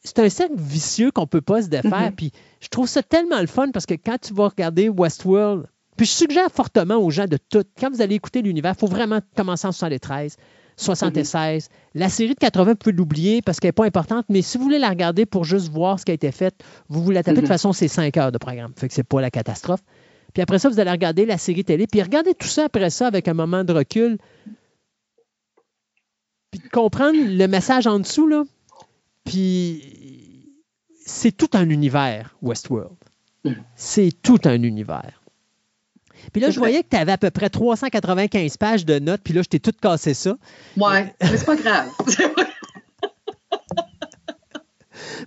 c'est 0.03 0.19
un 0.19 0.29
cercle 0.29 0.55
vicieux 0.57 1.11
qu'on 1.11 1.27
peut 1.27 1.41
pas 1.41 1.63
se 1.63 1.69
défaire. 1.69 2.11
Mhm. 2.11 2.17
Puis 2.17 2.33
je 2.61 2.69
trouve 2.69 2.89
ça 2.89 3.03
tellement 3.03 3.41
le 3.41 3.47
fun 3.47 3.71
parce 3.73 3.87
que 3.87 3.95
quand 3.95 4.19
tu 4.21 4.35
vas 4.35 4.49
regarder 4.49 4.89
Westworld, 4.89 5.67
puis 5.97 6.07
je 6.07 6.13
suggère 6.13 6.51
fortement 6.53 6.97
aux 6.97 7.11
gens 7.11 7.27
de 7.27 7.39
tout, 7.39 7.63
quand 7.81 7.91
vous 7.91 8.03
allez 8.03 8.17
écouter 8.17 8.43
l'univers, 8.43 8.75
il 8.77 8.79
faut 8.79 8.87
vraiment 8.87 9.21
commencer 9.37 9.67
en 9.67 9.73
73, 9.73 10.37
76. 10.77 11.69
La 11.95 12.09
série 12.09 12.35
de 12.35 12.39
80, 12.39 12.73
vous 12.73 12.77
pouvez 12.77 12.95
l'oublier 12.97 13.43
parce 13.43 13.61
qu'elle 13.61 13.69
n'est 13.69 13.73
pas 13.73 13.87
importante, 13.87 14.27
mais 14.29 14.43
si 14.43 14.59
vous 14.59 14.65
voulez 14.65 14.79
la 14.79 14.91
regarder 14.91 15.25
pour 15.27 15.45
juste 15.45 15.69
voir 15.71 15.99
ce 15.99 16.05
qui 16.05 16.11
a 16.11 16.15
été 16.15 16.31
fait, 16.33 16.55
vous 16.89 17.03
vous 17.03 17.11
la 17.11 17.23
tapez. 17.23 17.37
De 17.37 17.41
toute 17.41 17.45
Mhm. 17.49 17.55
façon, 17.55 17.73
c'est 17.73 17.89
5 17.89 18.17
heures 18.19 18.33
de 18.33 18.39
programme. 18.39 18.73
Fait 18.77 18.89
que 18.89 18.95
c'est 18.95 19.03
pas 19.03 19.21
la 19.21 19.31
catastrophe. 19.31 19.81
Puis 20.35 20.43
après 20.43 20.59
ça, 20.59 20.69
vous 20.69 20.79
allez 20.79 20.91
regarder 20.91 21.25
la 21.25 21.39
série 21.39 21.65
télé, 21.65 21.87
puis 21.87 22.03
regardez 22.03 22.35
tout 22.35 22.47
ça 22.47 22.65
après 22.65 22.91
ça 22.91 23.07
avec 23.07 23.27
un 23.29 23.33
moment 23.35 23.65
de 23.65 23.73
recul. 23.73 24.19
Puis 26.51 26.61
comprendre 26.73 27.19
le 27.19 27.47
message 27.49 27.87
en 27.87 27.99
dessous, 27.99 28.27
là. 28.27 28.45
Puis 29.25 30.53
c'est 31.05 31.33
tout 31.33 31.49
un 31.55 31.69
univers, 31.71 32.37
Westworld. 32.43 32.97
C'est 33.77 34.11
tout 34.23 34.41
un 34.45 34.63
univers. 34.63 35.16
Puis 36.33 36.41
là, 36.43 36.51
je 36.51 36.59
voyais 36.59 36.83
que 36.83 36.89
tu 36.91 36.97
avais 36.97 37.13
à 37.13 37.19
peu 37.19 37.31
près 37.31 37.49
395 37.51 38.57
pages 38.57 38.85
de 38.85 38.99
notes, 38.99 39.21
puis 39.23 39.33
là, 39.35 39.43
je 39.43 39.49
t'ai 39.49 39.61
tout 39.61 39.73
cassé 39.81 40.15
ça. 40.15 40.37
Ouais, 40.77 41.15
mais 41.21 41.37
c'est 41.37 41.45
pas 41.47 41.57
grave. 41.57 41.89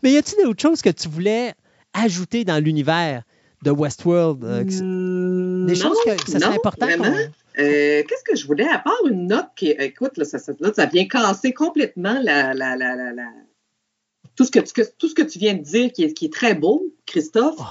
Mais 0.03 0.11
y 0.13 0.17
a-t-il 0.17 0.43
d'autres 0.43 0.61
choses 0.61 0.81
que 0.81 0.89
tu 0.89 1.07
voulais 1.09 1.53
ajouter 1.93 2.43
dans 2.45 2.63
l'univers 2.63 3.23
de 3.63 3.71
Westworld? 3.71 4.43
euh, 4.43 4.63
que- 4.63 5.65
des 5.67 5.75
choses 5.75 5.97
que 6.05 6.11
ça 6.31 6.39
serait 6.39 6.51
non, 6.51 6.55
important 6.55 6.85
vraiment. 6.87 7.15
Euh, 7.57 8.03
Qu'est-ce 8.07 8.23
que 8.23 8.35
je 8.35 8.47
voulais, 8.47 8.67
à 8.67 8.79
part 8.79 8.95
une 9.09 9.27
note 9.27 9.47
qui, 9.55 9.69
écoute, 9.71 10.17
là, 10.17 10.25
ça, 10.25 10.39
ça, 10.39 10.53
là, 10.59 10.71
ça 10.73 10.85
vient 10.85 11.05
casser 11.07 11.53
complètement 11.53 12.19
la, 12.23 12.53
la, 12.53 12.75
la, 12.77 12.95
la, 12.95 13.11
la- 13.11 13.33
Tout, 14.35 14.45
ce 14.45 14.51
que 14.51 14.59
tu, 14.59 14.73
que- 14.73 14.89
tout 14.97 15.09
ce 15.09 15.15
que 15.15 15.21
tu 15.23 15.37
viens 15.39 15.53
de 15.55 15.61
dire 15.61 15.91
qui 15.91 16.03
est, 16.03 16.13
qui 16.13 16.25
est 16.25 16.33
très 16.33 16.53
beau, 16.55 16.85
Christophe. 17.05 17.55
Oh. 17.59 17.63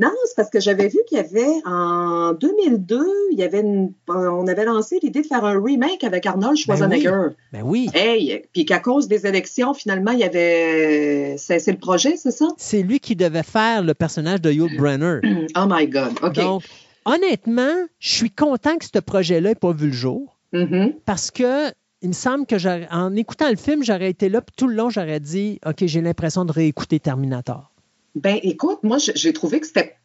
Non, 0.00 0.10
c'est 0.26 0.36
parce 0.36 0.48
que 0.50 0.60
j'avais 0.60 0.86
vu 0.88 0.98
qu'il 1.08 1.18
y 1.18 1.20
avait, 1.20 1.60
en 1.66 2.32
2002, 2.32 3.04
il 3.32 3.38
y 3.38 3.42
avait 3.42 3.60
une- 3.60 3.92
on 4.08 4.46
avait 4.46 4.64
lancé 4.64 4.98
l'idée 5.02 5.22
de 5.22 5.26
faire 5.26 5.44
un 5.44 5.60
remake 5.60 6.04
avec 6.04 6.24
Arnold 6.24 6.56
Schwarzenegger. 6.56 7.30
Ben 7.52 7.62
oui. 7.64 7.88
Hey, 7.94 8.42
puis 8.52 8.64
qu'à 8.64 8.78
cause 8.78 9.08
des 9.08 9.26
élections, 9.26 9.74
finalement, 9.74 10.12
il 10.12 10.20
y 10.20 10.24
avait 10.24 11.36
cessé 11.36 11.72
le 11.72 11.78
projet, 11.78 12.16
c'est 12.16 12.30
ça? 12.30 12.46
C'est 12.58 12.82
lui 12.82 13.00
qui 13.00 13.16
devait 13.16 13.42
faire 13.42 13.82
le 13.82 13.94
personnage 13.94 14.40
de 14.40 14.52
Yul 14.52 14.76
Brenner. 14.76 15.20
Oh 15.56 15.66
my 15.68 15.86
God, 15.88 16.12
OK. 16.22 16.32
Donc, 16.34 16.62
honnêtement, 17.04 17.74
je 17.98 18.08
suis 18.08 18.30
content 18.30 18.76
que 18.76 18.84
ce 18.84 19.00
projet-là 19.00 19.50
n'ait 19.50 19.54
pas 19.54 19.72
vu 19.72 19.86
le 19.86 19.92
jour. 19.92 20.38
Mhm. 20.52 20.94
Parce 21.04 21.30
que 21.30 21.70
il 22.02 22.08
me 22.10 22.14
semble 22.14 22.46
que 22.46 22.54
en 22.94 23.16
écoutant 23.16 23.50
le 23.50 23.56
film, 23.56 23.82
j'aurais 23.82 24.10
été 24.10 24.28
là, 24.28 24.40
puis 24.40 24.54
tout 24.56 24.68
le 24.68 24.74
long, 24.74 24.88
j'aurais 24.90 25.18
dit 25.20 25.58
OK, 25.66 25.78
j'ai 25.86 26.00
l'impression 26.00 26.44
de 26.44 26.52
réécouter 26.52 27.00
Terminator. 27.00 27.72
Ben, 28.20 28.38
écoute, 28.42 28.78
moi, 28.82 28.98
j'ai- 28.98 29.32
trouvé 29.32 29.60
que 29.60 29.66
c'était 29.66 29.96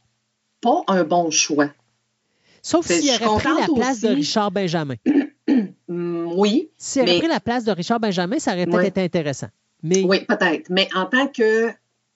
pas 0.62 0.84
un 0.88 1.04
bon 1.04 1.30
choix. 1.32 1.70
Sauf 2.62 2.86
s'il 2.88 3.10
aurait 3.10 3.40
pris 3.40 3.50
la 3.60 3.68
place 3.76 4.02
de. 4.02 4.08
Richard 4.10 4.52
Benjamin. 4.52 4.96
Hmm, 5.88 6.28
oui. 6.38 6.70
S'il 6.78 7.02
aurait 7.04 7.14
mais- 7.14 7.20
pris 7.20 7.28
la 7.28 7.40
place 7.40 7.66
de 7.66 7.72
Richard 7.72 8.00
Benjamin, 8.00 8.40
ça 8.40 8.54
aurait 8.54 8.66
peut-être 8.66 8.86
été 8.88 9.02
intéressant. 9.02 9.48
Mais 9.82 10.02
Oui, 10.04 10.22
peut-être. 10.26 10.70
Mais 10.70 10.88
en 10.96 11.06
tant 11.06 11.28
que 11.28 11.68
euh, 11.68 11.72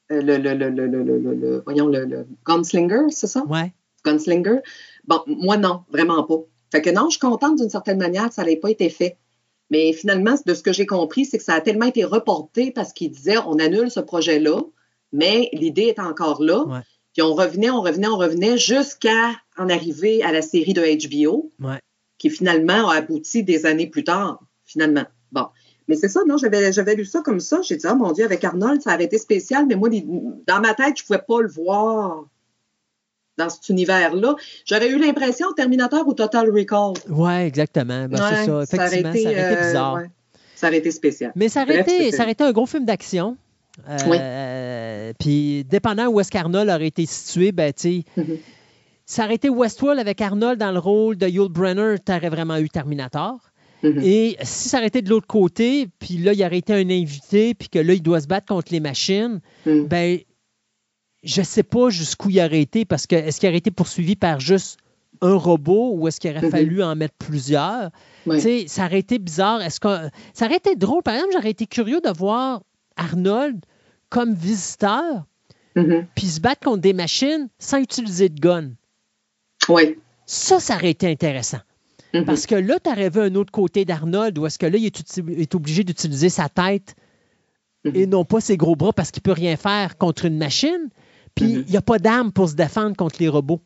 le, 0.09 0.37
le, 0.37 0.53
le, 0.53 0.69
le, 0.69 0.87
le, 0.87 1.03
le, 1.03 1.17
le- 1.19 1.33
le- 1.35 1.61
voyons, 1.65 1.87
le, 1.87 2.05
le 2.05 2.25
gunslinger, 2.45 3.09
c'est 3.09 3.27
ça? 3.27 3.43
Ouais. 3.45 3.73
Gunslinger? 4.05 4.59
Bon, 5.05 5.19
moi, 5.27 5.57
non, 5.57 5.83
vraiment 5.91 6.23
pas. 6.23 6.37
Fait 6.71 6.81
que 6.81 6.89
non, 6.89 7.05
je 7.09 7.17
suis 7.17 7.19
contente 7.19 7.57
d'une 7.57 7.69
certaine 7.69 7.97
manière 7.97 8.29
que 8.29 8.35
ça 8.35 8.45
n'ait 8.45 8.55
pas 8.55 8.69
été 8.71 8.89
fait. 8.89 9.17
Mais 9.69 9.91
finalement, 9.91 10.35
de 10.45 10.53
ce 10.53 10.63
que 10.63 10.71
j'ai 10.71 10.85
compris, 10.85 11.25
c'est 11.25 11.37
que 11.37 11.43
ça 11.43 11.55
a 11.55 11.59
tellement 11.61 11.87
été 11.87 12.05
reporté 12.05 12.71
parce 12.71 12.93
qu'ils 12.93 13.11
disaient 13.11 13.37
on 13.39 13.59
annule 13.59 13.91
ce 13.91 13.99
projet-là, 13.99 14.61
mais 15.11 15.49
l'idée 15.53 15.83
est 15.83 15.99
encore 15.99 16.41
là. 16.41 16.63
Ouais. 16.65 16.79
Puis 17.13 17.21
on 17.21 17.33
revenait, 17.33 17.69
on 17.69 17.81
revenait, 17.81 18.07
on 18.07 18.17
revenait 18.17 18.57
jusqu'à 18.57 19.31
en 19.57 19.69
arriver 19.69 20.21
à 20.23 20.31
la 20.31 20.41
série 20.41 20.73
de 20.73 20.81
HBO, 21.07 21.51
Ouais. 21.59 21.79
qui 22.19 22.29
finalement 22.29 22.89
a 22.89 22.95
abouti 22.97 23.43
des 23.43 23.65
années 23.65 23.87
plus 23.87 24.03
tard, 24.03 24.39
finalement. 24.65 25.05
Bon. 25.31 25.47
Mais 25.87 25.95
c'est 25.95 26.09
ça, 26.09 26.19
non, 26.27 26.35
j'avais, 26.37 26.95
lu 26.95 27.05
ça 27.05 27.21
comme 27.21 27.39
ça. 27.39 27.61
J'ai 27.61 27.77
dit, 27.77 27.87
oh 27.89 27.95
mon 27.95 28.11
Dieu, 28.11 28.25
avec 28.25 28.43
Arnold, 28.43 28.81
ça 28.81 28.91
avait 28.91 29.05
été 29.05 29.17
spécial, 29.17 29.65
mais 29.67 29.75
moi, 29.75 29.89
dans 30.45 30.59
ma 30.59 30.73
tête, 30.73 30.97
je 30.97 31.03
ne 31.03 31.07
pouvais 31.07 31.23
pas 31.27 31.41
le 31.41 31.47
voir 31.47 32.25
dans 33.37 33.49
cet 33.49 33.69
univers-là. 33.69 34.35
J'aurais 34.65 34.89
eu 34.89 34.97
l'impression 34.99 35.53
Terminator 35.53 36.05
ou 36.07 36.13
Total 36.13 36.49
Recall. 36.51 36.93
Ouais, 37.09 37.47
exactement. 37.47 38.07
Ben, 38.09 38.19
Ouais, 38.19 38.35
c'est 38.35 38.45
ça. 38.45 38.51
aurait 38.53 38.63
Effectivement, 38.63 39.13
ça 39.13 39.19
aurait 39.19 39.31
été 39.31 39.39
euh, 39.39 39.67
bizarre. 39.67 39.93
ouais, 39.95 40.09
ça 40.55 40.67
aurait 40.67 40.77
été 40.77 40.91
spécial. 40.91 41.31
Mais 41.35 41.47
ça 41.49 41.63
aurait, 41.63 41.83
Bref, 41.83 41.87
été, 41.87 42.11
ça 42.11 42.23
aurait 42.23 42.31
été 42.33 42.43
un 42.43 42.51
gros 42.51 42.65
film 42.65 42.83
d'action. 42.85 43.37
Euh, 43.87 45.13
Puis, 45.19 45.63
dépendant 45.65 46.07
où 46.07 46.19
est-ce 46.19 46.31
qu'Arnold 46.31 46.69
aurait 46.69 46.87
été 46.87 47.05
situé, 47.05 47.51
ben, 47.51 47.71
tu 47.73 48.03
sais, 48.15 48.25
ça 49.05 49.25
aurait 49.25 49.35
été 49.35 49.49
Westworld 49.49 49.99
avec 49.99 50.19
Arnold 50.21 50.59
dans 50.59 50.71
le 50.71 50.79
rôle 50.79 51.15
de 51.17 51.27
Yul 51.27 51.49
Brenner, 51.49 51.95
tu 52.05 52.11
aurais 52.11 52.29
vraiment 52.29 52.57
eu 52.57 52.69
Terminator. 52.69 53.37
Mhm. 53.83 54.01
Et 54.03 54.37
si 54.41 54.69
ça 54.69 54.77
aurait 54.79 54.87
été 54.87 55.01
de 55.01 55.09
l'autre 55.09 55.27
côté, 55.27 55.87
puis 55.99 56.17
là, 56.17 56.33
il 56.33 56.43
aurait 56.43 56.57
été 56.57 56.73
un 56.73 56.89
invité, 56.89 57.53
puis 57.53 57.69
que 57.69 57.79
là, 57.79 57.93
il 57.93 58.01
doit 58.01 58.19
se 58.21 58.27
battre 58.27 58.47
contre 58.47 58.71
les 58.73 58.79
machines, 58.79 59.39
Mhm. 59.65 59.85
ben, 59.87 60.19
je 61.23 61.41
sais 61.41 61.63
pas 61.63 61.89
jusqu'où 61.89 62.29
il 62.29 62.39
aurait 62.39 62.61
été, 62.61 62.85
parce 62.85 63.05
que 63.07 63.15
est-ce 63.15 63.39
qu'il 63.39 63.47
aurait 63.49 63.57
été 63.59 63.71
poursuivi 63.71 64.15
par 64.15 64.39
juste 64.39 64.77
un 65.21 65.33
robot 65.35 65.93
ou 65.95 66.07
est-ce 66.07 66.19
qu'il 66.19 66.31
aurait 66.31 66.41
Mhm. 66.45 66.51
fallu 66.51 66.83
en 66.83 66.95
mettre 66.95 67.15
plusieurs? 67.17 67.89
Sais, 68.39 68.65
ça 68.67 68.85
aurait 68.85 68.99
été 68.99 69.19
bizarre. 69.19 69.61
Est-ce 69.61 69.79
que 69.79 69.87
ça 70.33 70.45
aurait 70.47 70.57
été 70.57 70.75
drôle? 70.75 71.01
Par 71.01 71.13
exemple, 71.15 71.31
j'aurais 71.33 71.51
été 71.51 71.65
curieux 71.65 72.01
de 72.01 72.09
voir 72.09 72.61
Arnold 72.97 73.63
comme 74.09 74.33
visiteur, 74.33 75.25
Mhm. 75.75 76.07
puis 76.15 76.27
se 76.27 76.39
battre 76.41 76.61
contre 76.61 76.81
des 76.81 76.93
machines 76.93 77.49
sans 77.59 77.77
utiliser 77.77 78.29
de 78.29 78.39
gun. 78.39 78.71
Oui. 79.69 79.97
Ça, 80.25 80.59
ça 80.59 80.75
aurait 80.75 80.89
été 80.91 81.07
intéressant. 81.09 81.59
Mhm. 82.13 82.25
Parce 82.25 82.45
que 82.45 82.55
là, 82.55 82.79
tu 82.79 82.89
aurais 82.89 83.09
vu 83.09 83.19
un 83.21 83.35
autre 83.35 83.51
côté 83.51 83.85
d'Arnold 83.85 84.37
où 84.37 84.45
est-ce 84.45 84.57
que 84.57 84.65
là, 84.65 84.77
il 84.77 84.85
est, 84.85 85.55
obligé 85.55 85.83
d'utiliser 85.83 86.29
sa 86.29 86.49
tête 86.49 86.95
Mhm. 87.85 87.91
et 87.95 88.07
non 88.07 88.25
pas 88.25 88.39
ses 88.41 88.57
gros 88.57 88.75
bras 88.75 88.91
parce 88.93 89.11
qu'il 89.11 89.21
peut 89.21 89.33
rien 89.33 89.55
faire 89.55 89.97
contre 89.97 90.25
une 90.25 90.37
machine. 90.37 90.89
Puis 91.35 91.45
il 91.51 91.65
n'y 91.69 91.77
a 91.77 91.81
pas 91.81 91.99
d'armes 91.99 92.31
pour 92.31 92.49
se 92.49 92.55
défendre 92.55 92.95
contre 92.95 93.17
les 93.19 93.27
robots. 93.27 93.61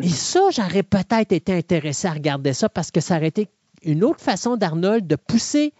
Et 0.00 0.08
ça, 0.08 0.40
j'aurais 0.50 0.82
peut-être 0.82 1.32
été 1.32 1.52
intéressé 1.54 2.06
à 2.08 2.12
regarder 2.12 2.52
ça 2.54 2.68
parce 2.68 2.90
que 2.90 3.00
ça 3.00 3.16
aurait 3.16 3.28
été 3.28 3.48
une 3.82 4.04
autre 4.04 4.20
façon 4.20 4.56
d'Arnold 4.56 5.06
de 5.06 5.16
pousser 5.16 5.74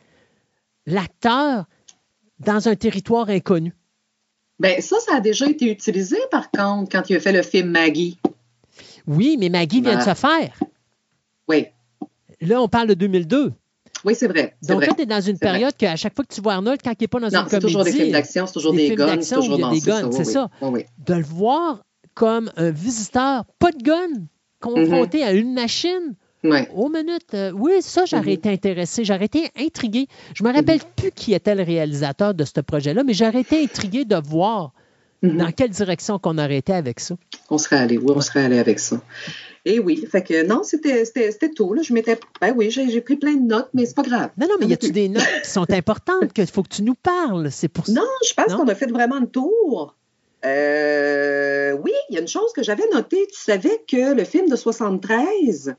l'acteur 0.86 1.66
dans 2.40 2.68
un 2.68 2.76
territoire 2.76 3.28
inconnu. 3.28 3.74
Ben, 4.58 4.80
ça, 4.80 4.96
ça 5.00 5.16
a 5.16 5.20
déjà 5.20 5.48
été 5.48 5.70
utilisé, 5.70 6.16
par 6.30 6.50
contre, 6.50 6.90
quand 6.90 7.08
il 7.10 7.16
a 7.16 7.20
fait 7.20 7.32
le 7.32 7.42
film 7.42 7.70
Maggie. 7.70 8.18
Oui, 9.06 9.36
mais 9.38 9.48
Maggie 9.50 9.80
vient 9.82 9.96
de 9.96 10.02
Ah. 10.06 10.14
se 10.14 10.20
faire. 10.20 10.58
Oui. 11.48 11.66
Là, 12.40 12.60
on 12.62 12.68
parle 12.68 12.88
de 12.88 12.94
2002. 12.94 13.52
Oui, 14.04 14.14
c'est 14.14 14.28
vrai. 14.28 14.56
c'est 14.60 14.68
Donc 14.68 14.78
vrai. 14.78 14.86
là, 14.88 14.94
tu 14.94 15.02
es 15.02 15.06
dans 15.06 15.20
une 15.20 15.36
C'est 15.36 15.40
période 15.40 15.74
qu'à 15.76 15.96
chaque 15.96 16.14
fois 16.14 16.24
que 16.24 16.32
tu 16.34 16.40
vois 16.40 16.54
Arnold, 16.54 16.80
quand 16.82 16.90
il 16.92 16.96
n'est 17.02 17.08
pas 17.08 17.18
dans 17.20 17.28
Non, 17.28 17.40
une 17.42 17.44
c'est 17.48 17.50
comédie... 17.58 17.66
toujours 17.66 17.84
des 17.84 17.92
films 17.92 18.12
d'action, 18.12 18.46
c'est 18.46 18.52
toujours 18.52 18.72
des 18.72 18.86
films 18.86 18.96
guns, 18.96 19.20
c'est 19.22 19.34
toujours 19.34 19.58
dans- 19.58 19.70
des 19.72 19.80
c'est 19.80 19.90
guns, 19.90 20.12
c'est 20.12 20.24
ça. 20.24 20.48
Oui, 20.62 20.68
oui. 20.72 20.84
De 20.98 21.14
le 21.14 21.22
voir 21.24 21.82
comme 22.14 22.50
un 22.56 22.70
visiteur, 22.70 23.44
pas 23.58 23.72
de 23.72 23.82
gun, 23.82 24.24
confronté 24.60 25.22
à 25.24 25.32
une 25.32 25.52
machine. 25.54 26.14
Mhm. 26.46 26.52
Ouais. 26.52 26.68
Aux 26.74 26.88
minutes, 26.88 27.34
euh, 27.34 27.50
oui, 27.54 27.72
ça, 27.80 28.04
j'aurais 28.06 28.22
Mhm. 28.22 28.28
été 28.30 28.48
intéressé, 28.50 29.04
j'aurais 29.04 29.26
été 29.26 29.50
intrigué. 29.58 30.06
Je 30.34 30.42
me 30.44 30.52
rappelle 30.52 30.80
plus 30.96 31.10
qui 31.12 31.34
était 31.34 31.54
le 31.54 31.62
réalisateur 31.62 32.34
de 32.34 32.44
ce 32.44 32.60
projet-là, 32.60 33.02
mais 33.04 33.14
j'aurais 33.14 33.40
été 33.40 33.62
intrigué 33.62 34.04
de 34.04 34.16
voir 34.16 34.72
Mhm. 35.22 35.38
dans 35.38 35.50
quelle 35.52 35.70
direction 35.70 36.18
qu'on 36.18 36.36
aurait 36.38 36.58
été 36.58 36.72
avec 36.72 37.00
ça. 37.00 37.16
On 37.50 37.58
serait 37.58 37.76
allé, 37.76 37.96
oui, 37.98 38.12
on 38.14 38.20
serait 38.20 38.44
allé 38.44 38.58
avec 38.58 38.78
ça. 38.78 39.00
Et 39.64 39.80
oui, 39.80 40.06
fait 40.10 40.22
que 40.22 40.46
non, 40.46 40.62
c'était 40.62 41.04
tout. 41.56 41.72
Là. 41.74 41.82
Je 41.82 41.92
m'étais. 41.92 42.18
Ben 42.40 42.54
oui, 42.56 42.70
j'ai 42.70 43.00
pris 43.00 43.16
plein 43.16 43.34
de 43.34 43.42
notes, 43.46 43.68
mais 43.74 43.84
c'est 43.84 43.96
pas 43.96 44.02
grave. 44.02 44.30
Non, 44.38 44.46
non, 44.46 44.54
mais 44.60 44.66
y 44.66 44.72
a-tu 44.72 44.92
des 44.92 45.08
notes 45.08 45.24
qui 45.42 45.50
sont 45.50 45.66
importantes 45.70 46.32
qu'il 46.32 46.46
faut 46.46 46.62
que 46.62 46.68
tu 46.68 46.82
nous 46.84 46.94
parles? 46.94 47.50
C'est 47.50 47.66
pour 47.68 47.84
ça. 47.86 47.92
Non, 47.92 48.06
je 48.28 48.32
pense 48.34 48.54
qu'on 48.54 48.68
a 48.68 48.74
fait 48.76 48.86
vraiment 48.86 49.18
le 49.18 49.26
tour. 49.26 49.94
Euh, 50.44 51.72
oui, 51.82 51.90
il 52.10 52.14
y 52.14 52.18
a 52.18 52.20
une 52.20 52.28
chose 52.28 52.52
que 52.54 52.62
j'avais 52.62 52.84
notée. 52.92 53.26
Tu 53.32 53.40
savais 53.40 53.82
que 53.90 54.14
le 54.14 54.24
film 54.24 54.48
de 54.48 54.54
73, 54.54 55.74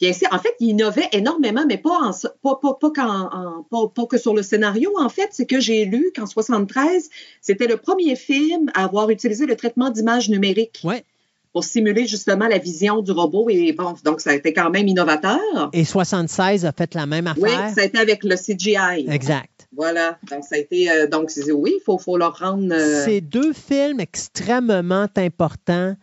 bien 0.00 0.12
sûr, 0.12 0.28
en 0.32 0.38
fait, 0.38 0.54
il 0.60 0.70
innovait 0.70 1.08
énormément, 1.12 1.64
mais 1.68 1.76
pas, 1.78 1.90
en, 1.90 2.10
pas, 2.42 2.58
pas, 2.60 2.74
pas, 2.90 3.28
en- 3.72 4.06
que 4.06 4.16
sur 4.18 4.34
le 4.34 4.42
scénario. 4.42 4.90
En 4.98 5.08
fait, 5.08 5.28
c'est 5.32 5.46
que 5.46 5.60
j'ai 5.60 5.84
lu 5.84 6.10
qu'en 6.16 6.26
73, 6.26 7.08
c'était 7.40 7.66
le 7.66 7.76
premier 7.76 8.16
film 8.16 8.70
à 8.74 8.84
avoir 8.84 9.10
utilisé 9.10 9.46
le 9.46 9.56
traitement 9.56 9.90
d'image 9.90 10.28
numérique 10.30 10.80
Ouais. 10.84 11.04
pour 11.52 11.64
simuler 11.64 12.06
justement 12.06 12.46
la 12.48 12.58
vision 12.58 13.02
du 13.02 13.12
robot. 13.12 13.48
Et 13.50 13.72
bon, 13.72 13.94
donc 14.04 14.20
ça 14.20 14.30
a 14.30 14.34
été 14.34 14.52
quand 14.52 14.70
même 14.70 14.88
innovateur. 14.88 15.38
Et 15.72 15.84
76 15.84 16.64
a 16.64 16.72
fait 16.72 16.94
la 16.94 17.06
même 17.06 17.32
Oui, 17.36 17.50
affaire. 17.50 17.74
ça 17.74 17.82
a 17.82 17.84
été 17.84 17.98
avec 17.98 18.24
le 18.24 18.36
CGI. 18.36 19.06
Exact. 19.10 19.68
Voilà. 19.76 20.18
Donc, 20.30 20.44
ça 20.44 20.56
a 20.56 20.58
été. 20.58 20.90
euh, 20.90 21.06
donc, 21.06 21.30
c'est- 21.30 21.52
oui, 21.52 21.74
il 21.76 21.82
faut, 21.84 21.96
faut 21.98 22.16
leur 22.16 22.36
rendre. 22.38 22.72
euh, 22.72 23.04
C'est 23.04 23.20
deux 23.20 23.52
films 23.52 24.00
extrêmement 24.00 25.06
importants 25.16 25.94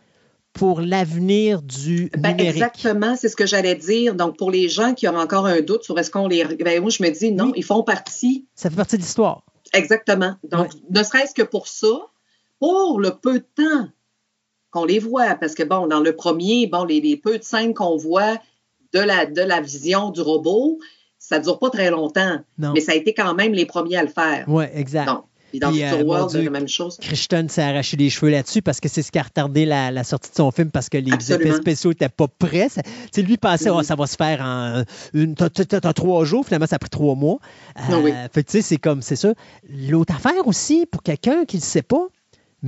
pour 0.58 0.82
l'avenir 0.82 1.62
du 1.62 2.10
Ben, 2.18 2.32
numérique. 2.32 2.50
exactement, 2.56 3.16
c'est 3.16 3.30
ce 3.30 3.36
que 3.36 3.46
j'allais 3.46 3.76
dire. 3.76 4.16
Donc, 4.16 4.38
pour 4.38 4.52
les 4.52 4.68
gens 4.70 4.94
qui 4.94 5.08
ont 5.08 5.16
encore 5.16 5.46
un 5.46 5.62
doute 5.62 5.84
sur 5.84 5.98
est-ce 6.00 6.12
qu'on 6.12 6.28
les. 6.28 6.44
Ben, 6.44 6.82
moi, 6.82 6.90
je 6.90 7.02
me 7.04 7.10
dis 7.10 7.32
non, 7.32 7.52
ils 7.56 7.64
font 7.64 7.84
partie. 7.84 8.46
Ça 8.56 8.70
fait 8.70 8.76
partie 8.76 8.98
de 8.98 9.02
l'histoire. 9.02 9.44
Exactement. 9.74 10.36
Donc, 10.44 10.70
ne 10.90 11.04
serait-ce 11.04 11.34
que 11.34 11.44
pour 11.44 11.68
ça, 11.68 11.88
pour 12.60 13.00
le 13.00 13.12
peu 13.12 13.40
de 13.40 13.46
temps 13.56 13.88
qu'on 14.72 14.86
les 14.86 15.00
voit, 15.00 15.36
parce 15.36 15.54
que, 15.54 15.64
bon, 15.64 15.88
dans 15.88 16.00
le 16.00 16.16
premier, 16.16 16.68
bon, 16.68 16.84
les, 16.84 17.00
les 17.02 17.18
peu 17.18 17.38
de 17.38 17.44
scènes 17.44 17.74
qu'on 17.74 17.96
voit 17.98 18.36
de 18.94 19.00
la, 19.00 19.26
de 19.26 19.42
la 19.42 19.62
vision 19.62 20.10
du 20.10 20.22
robot, 20.22 20.80
ça 21.20 21.40
ne 21.40 21.44
dure 21.44 21.60
pas 21.60 21.70
très 21.70 21.90
longtemps. 21.92 22.40
Non. 22.58 22.72
Mais 22.74 22.80
ça 22.80 22.94
a 22.94 22.96
été 22.96 23.14
quand 23.14 23.34
même 23.34 23.54
les 23.54 23.66
premiers 23.66 23.98
à 23.98 24.04
le 24.04 24.10
faire. 24.10 24.46
Oui, 24.48 24.66
exact. 24.74 25.06
Donc, 25.06 25.26
puis 25.50 25.60
dans 25.60 25.72
Future 25.72 26.00
euh, 26.00 26.04
World, 26.04 26.30
c'est 26.32 26.42
la 26.44 26.50
même 26.50 26.68
chose. 26.68 26.98
Christian 27.02 27.48
s'est 27.48 27.62
arraché 27.62 27.98
les 27.98 28.10
cheveux 28.10 28.32
là-dessus 28.32 28.62
parce 28.62 28.80
que 28.80 28.90
c'est 28.90 29.02
ce 29.02 29.12
qui 29.12 29.20
a 29.20 29.24
retardé 29.24 29.66
la, 29.66 29.92
la 29.92 30.04
sortie 30.04 30.30
de 30.32 30.36
son 30.36 30.52
film 30.52 30.72
parce 30.72 30.90
que 30.90 30.98
les 30.98 31.12
Absolument. 31.14 31.50
effets 31.52 31.58
spéciaux 31.62 31.90
n'étaient 31.92 32.10
pas 32.10 32.28
prêts. 32.28 32.68
Tu 33.14 33.22
lui 33.22 33.38
pensait, 33.38 33.70
Mhm. 33.70 33.76
oh, 33.78 33.84
ça 33.84 33.96
va 33.96 34.08
se 34.08 34.16
faire 34.16 34.42
en 34.42 34.84
une, 35.14 35.36
trois 35.36 36.26
jours. 36.26 36.46
Finalement, 36.46 36.68
ça 36.68 36.76
a 36.76 36.80
pris 36.80 36.90
trois 36.90 37.16
mois. 37.16 37.40
Euh, 37.78 37.82
Ah 37.90 38.00
oui. 38.00 38.12
Fait 38.34 38.44
que, 38.44 38.52
tu 38.52 38.58
sais, 38.58 38.62
c'est 38.62 38.78
comme, 38.78 39.02
c'est 39.02 39.16
ça. 39.16 39.34
L'autre 39.70 40.14
affaire 40.16 40.48
aussi, 40.48 40.86
pour 40.86 41.04
quelqu'un 41.04 41.46
qui 41.46 41.58
ne 41.58 41.62
le 41.62 41.66
sait 41.66 41.82
pas, 41.82 42.08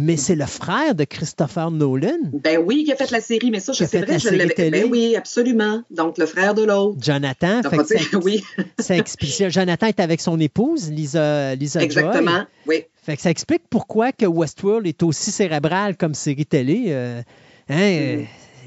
mais 0.01 0.15
c'est 0.17 0.35
le 0.35 0.45
frère 0.45 0.95
de 0.95 1.03
Christopher 1.03 1.71
Nolan. 1.71 2.17
Ben 2.33 2.57
oui, 2.57 2.83
qui 2.85 2.91
a 2.91 2.95
fait 2.95 3.11
la 3.11 3.21
série, 3.21 3.51
mais 3.51 3.59
ça, 3.59 3.73
je- 3.73 3.79
c'est 3.79 3.87
fait 3.87 4.05
vrai, 4.05 4.17
je 4.19 4.29
l'avais. 4.29 4.69
Ben 4.71 4.87
oui, 4.89 5.15
absolument. 5.15 5.83
Donc, 5.91 6.17
le 6.17 6.25
frère 6.25 6.53
de 6.53 6.63
l'autre. 6.63 6.97
Jonathan. 7.01 7.61
Donc, 7.61 7.71
Fait 7.71 7.77
que 7.77 7.81
tu 7.83 7.97
sais, 7.97 8.09
ça, 8.11 8.17
oui, 8.19 8.43
ça 8.79 8.95
explique- 8.97 9.49
Jonathan 9.49 9.87
est 9.87 9.99
avec 9.99 10.21
son 10.21 10.39
épouse, 10.39 10.89
Lisa, 10.89 11.53
Lisa 11.55 11.79
Joy. 11.79 11.85
exactement. 11.85 12.45
Oui. 12.67 12.83
Fait 13.03 13.15
que 13.15 13.21
ça 13.21 13.29
explique 13.29 13.63
pourquoi 13.69 14.11
que 14.11 14.25
Westworld 14.25 14.87
est 14.87 15.03
aussi 15.03 15.31
cérébral 15.31 15.97
comme 15.97 16.13
série 16.13 16.45
télé. 16.45 16.85
euh, 16.89 17.21
hein, 17.69 17.75
euh, 17.79 18.23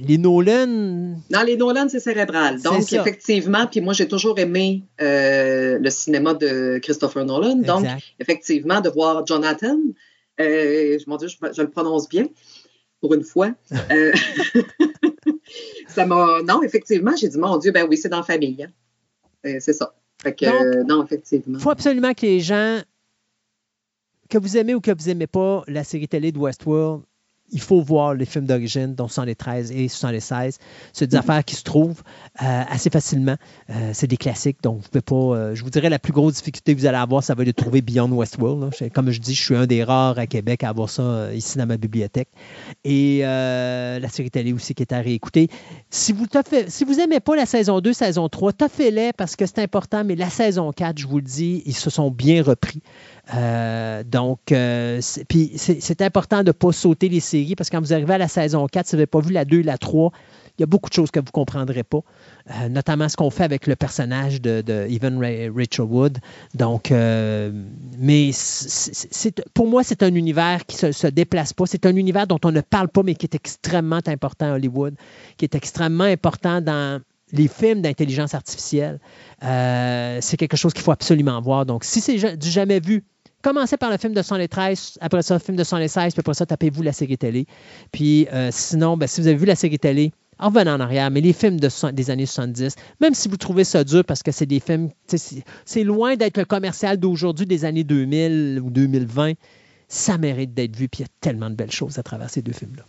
Les 0.06 0.16
Nolan, 0.18 1.16
Dans 1.30 1.42
les 1.46 1.56
Nolan, 1.56 1.86
c'est 1.88 2.00
cérébral. 2.00 2.60
Donc, 2.62 2.90
effectivement, 2.92 3.66
puis 3.70 3.80
moi, 3.80 3.92
j'ai 3.92 4.08
toujours 4.08 4.38
aimé 4.38 4.82
euh, 5.00 5.78
le 5.78 5.90
cinéma 5.90 6.34
de 6.34 6.78
Christopher 6.82 7.24
Nolan. 7.24 7.56
Donc, 7.56 7.86
effectivement, 8.18 8.80
de 8.80 8.88
voir 8.88 9.24
Jonathan, 9.26 9.76
euh, 10.40 10.98
mon 11.06 11.16
Dieu, 11.16 11.28
je, 11.28 11.36
je 11.52 11.62
le 11.62 11.70
prononce 11.70 12.08
bien, 12.08 12.26
pour 13.00 13.14
une 13.14 13.24
fois. 13.24 13.52
Euh, 13.90 14.12
ça 15.88 16.06
m'a. 16.06 16.42
Non, 16.42 16.62
effectivement, 16.62 17.14
j'ai 17.16 17.28
dit, 17.28 17.38
mon 17.38 17.56
Dieu, 17.58 17.72
ben 17.72 17.86
oui, 17.88 17.96
c'est 17.96 18.08
dans 18.08 18.18
la 18.18 18.22
famille. 18.22 18.62
hein. 18.64 18.70
Euh, 19.46 19.56
c'est 19.60 19.72
ça. 19.72 19.94
Fait 20.22 20.34
que, 20.34 20.78
Donc, 20.80 20.88
non, 20.88 21.04
effectivement. 21.04 21.58
il 21.58 21.62
faut 21.62 21.70
absolument 21.70 22.14
que 22.14 22.22
les 22.24 22.40
gens, 22.40 22.80
que 24.30 24.38
vous 24.38 24.56
aimez 24.56 24.74
ou 24.74 24.80
que 24.80 24.92
vous 24.96 25.06
n'aimez 25.08 25.26
pas 25.26 25.64
la 25.66 25.82
série 25.84 26.06
télé 26.08 26.30
de 26.32 26.38
Westworld, 26.38 27.02
il 27.52 27.60
faut 27.60 27.80
voir 27.80 28.14
les 28.14 28.24
films 28.24 28.46
d'origine, 28.46 28.94
dont 28.94 29.08
73 29.08 29.70
et 29.72 29.88
76. 29.88 30.58
C'est 30.92 31.06
des 31.06 31.16
affaires 31.16 31.44
qui 31.44 31.54
se 31.54 31.62
trouvent 31.62 32.02
euh, 32.42 32.62
assez 32.68 32.90
facilement. 32.90 33.36
Euh, 33.70 33.90
c'est 33.92 34.06
des 34.06 34.16
classiques, 34.16 34.58
donc 34.62 34.80
vous 34.82 34.88
pouvez 34.88 35.02
pas. 35.02 35.36
euh, 35.36 35.54
je 35.54 35.62
vous 35.62 35.70
dirais 35.70 35.88
la 35.90 35.98
plus 35.98 36.12
grosse 36.12 36.34
difficulté 36.34 36.74
que 36.74 36.80
vous 36.80 36.86
allez 36.86 36.96
avoir, 36.98 37.22
ça 37.22 37.34
va 37.34 37.42
être 37.42 37.46
de 37.48 37.52
trouver 37.52 37.82
Beyond 37.82 38.10
Westworld. 38.10 38.72
là. 38.80 38.88
Comme 38.90 39.10
je 39.10 39.20
dis, 39.20 39.34
je 39.34 39.42
suis 39.42 39.54
un 39.56 39.66
des 39.66 39.84
rares 39.84 40.18
à 40.18 40.26
Québec 40.26 40.64
à 40.64 40.70
avoir 40.70 40.88
ça 40.90 41.32
ici 41.34 41.58
dans 41.58 41.66
ma 41.66 41.76
bibliothèque. 41.76 42.28
Et 42.84 43.20
la 43.22 44.08
série 44.08 44.30
télé 44.30 44.52
aussi 44.52 44.74
qui 44.74 44.82
est 44.82 44.92
à 44.92 44.98
réécouter. 45.00 45.48
Si 45.90 46.12
vous 46.12 46.26
taffez- 46.26 46.68
si 46.70 46.84
vous 46.84 46.98
aimez 47.00 47.20
pas 47.20 47.36
la 47.36 47.46
saison 47.46 47.80
2, 47.80 47.92
saison 47.92 48.28
3, 48.28 48.52
taffez-les 48.52 49.12
parce 49.12 49.36
que 49.36 49.46
c'est 49.46 49.60
important, 49.60 50.04
mais 50.04 50.16
la 50.16 50.30
saison 50.30 50.72
4, 50.72 50.98
je 50.98 51.06
vous 51.06 51.16
le 51.16 51.22
dis, 51.22 51.62
ils 51.66 51.76
se 51.76 51.90
sont 51.90 52.10
bien 52.10 52.42
repris. 52.42 52.80
Euh, 53.34 54.02
donc, 54.04 54.52
euh, 54.52 54.98
c'est- 55.00 56.02
important 56.02 56.38
de 56.40 56.48
ne 56.48 56.52
pas 56.52 56.72
sauter 56.72 57.08
les 57.08 57.20
séries 57.20 57.54
parce 57.54 57.70
que 57.70 57.76
quand 57.76 57.82
vous 57.82 57.92
arrivez 57.92 58.14
à 58.14 58.18
la 58.18 58.28
saison 58.28 58.66
4, 58.66 58.86
si 58.86 58.92
vous 58.92 58.98
n'avez 58.98 59.06
pas 59.06 59.20
vu 59.20 59.32
la 59.32 59.44
2 59.44 59.60
et 59.60 59.62
la 59.62 59.78
3, 59.78 60.10
il 60.58 60.60
y 60.60 60.64
a 60.64 60.66
beaucoup 60.66 60.90
de 60.90 60.94
choses 60.94 61.10
que 61.10 61.18
vous 61.18 61.26
ne 61.26 61.30
comprendrez 61.30 61.82
pas, 61.82 62.00
euh, 62.50 62.68
notamment 62.68 63.08
ce 63.08 63.16
qu'on 63.16 63.30
fait 63.30 63.44
avec 63.44 63.66
le 63.66 63.74
personnage 63.74 64.42
de, 64.42 64.60
de 64.60 64.86
Evan 64.90 65.18
Ra- 65.18 65.50
Rachel 65.56 65.86
Wood. 65.86 66.18
Donc, 66.54 66.90
mais 66.90 68.30
pour 69.54 69.66
moi, 69.66 69.82
c'est 69.82 70.02
un 70.02 70.14
univers 70.14 70.66
qui 70.66 70.84
ne 70.84 70.92
se, 70.92 71.06
déplace 71.06 71.52
pas. 71.54 71.64
C'est 71.66 71.86
un 71.86 71.96
univers 71.96 72.26
dont 72.26 72.40
on 72.44 72.52
ne 72.52 72.60
parle 72.60 72.88
pas, 72.88 73.02
mais 73.02 73.14
qui 73.14 73.24
est 73.26 73.34
extrêmement 73.34 74.00
important 74.06 74.52
à 74.52 74.54
Hollywood, 74.56 74.94
qui 75.38 75.44
est 75.46 75.54
extrêmement 75.54 76.04
important 76.04 76.60
dans 76.60 77.00
les 77.32 77.48
films 77.48 77.80
d'intelligence 77.80 78.34
artificielle. 78.34 79.00
C'est 79.40 80.36
quelque 80.36 80.56
chose 80.58 80.74
qu'il 80.74 80.82
faut 80.82 80.92
absolument 80.92 81.40
voir. 81.40 81.64
Donc, 81.64 81.84
si 81.84 82.02
c'est 82.02 82.36
du 82.36 82.50
jamais 82.50 82.80
vu, 82.80 83.04
commencez 83.42 83.76
par 83.76 83.90
le 83.90 83.98
film 83.98 84.14
de 84.14 84.22
113, 84.22 84.98
après 85.00 85.22
ça, 85.22 85.34
le 85.34 85.40
film 85.40 85.56
de 85.56 85.64
116, 85.64 86.12
puis 86.14 86.20
après 86.20 86.34
ça, 86.34 86.46
tapez-vous 86.46 86.82
la 86.82 86.92
série 86.92 87.18
télé. 87.18 87.46
Puis 87.92 88.26
euh, 88.32 88.50
sinon, 88.52 88.96
ben, 88.96 89.06
si 89.06 89.20
vous 89.20 89.26
avez 89.26 89.36
vu 89.36 89.46
la 89.46 89.56
série 89.56 89.78
télé, 89.78 90.12
en 90.38 90.48
revenant 90.48 90.74
en 90.74 90.80
arrière, 90.80 91.10
mais 91.10 91.20
les 91.20 91.32
films 91.32 91.60
de 91.60 91.68
des 91.92 92.10
années 92.10 92.26
70, 92.26 92.74
même 93.00 93.14
si 93.14 93.28
vous 93.28 93.36
trouvez 93.36 93.64
ça 93.64 93.84
dur 93.84 94.04
parce 94.04 94.22
que 94.22 94.32
c'est 94.32 94.46
des 94.46 94.60
films, 94.60 94.90
c'est- 95.06 95.84
loin 95.84 96.16
d'être 96.16 96.36
le 96.38 96.44
commercial 96.44 96.96
d'aujourd'hui 96.96 97.46
des 97.46 97.64
années 97.64 97.84
2000 97.84 98.60
ou 98.64 98.70
2020, 98.70 99.34
ça 99.88 100.18
mérite 100.18 100.54
d'être 100.54 100.74
vu, 100.74 100.88
puis 100.88 101.00
il 101.00 101.02
y 101.02 101.04
a 101.04 101.12
tellement 101.20 101.50
de 101.50 101.54
belles 101.54 101.70
choses 101.70 101.98
à 101.98 102.02
travers 102.02 102.30
ces 102.30 102.42
deux 102.42 102.52
films-là. 102.52 102.84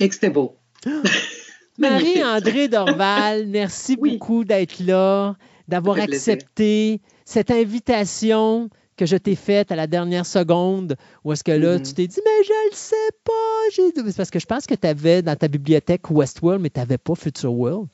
Et 0.00 0.08
que 0.08 0.14
c'était 0.14 0.30
beau. 0.30 0.56
Marie-André 1.78 2.68
Dorval, 2.68 3.46
merci 3.46 3.96
beaucoup 3.96 4.44
d'être 4.44 4.78
là, 4.80 5.36
d'avoir 5.68 5.98
accepté 5.98 7.00
cette 7.24 7.50
invitation 7.50 8.70
que 8.96 9.06
je 9.06 9.16
t'ai 9.16 9.34
faite 9.34 9.72
à 9.72 9.76
la 9.76 9.86
dernière 9.86 10.24
seconde, 10.26 10.96
où 11.24 11.32
est-ce 11.32 11.42
que 11.44 11.52
là, 11.52 11.74
Mhm. 11.78 11.82
tu 11.82 11.94
t'es 11.94 12.06
dit, 12.06 12.20
mais 12.24 12.44
je 12.44 12.52
le 12.70 12.74
sais 12.76 12.94
pas. 13.24 14.12
parce 14.16 14.30
que 14.30 14.38
je 14.38 14.46
pense 14.46 14.66
que 14.66 14.74
tu 14.74 14.86
avais 14.86 15.22
dans 15.22 15.34
ta 15.36 15.48
bibliothèque 15.48 16.10
Westworld, 16.10 16.60
mais 16.62 16.70
tu 16.70 16.78
n'avais 16.78 16.98
pas 16.98 17.14
Future 17.14 17.52
World. 17.52 17.88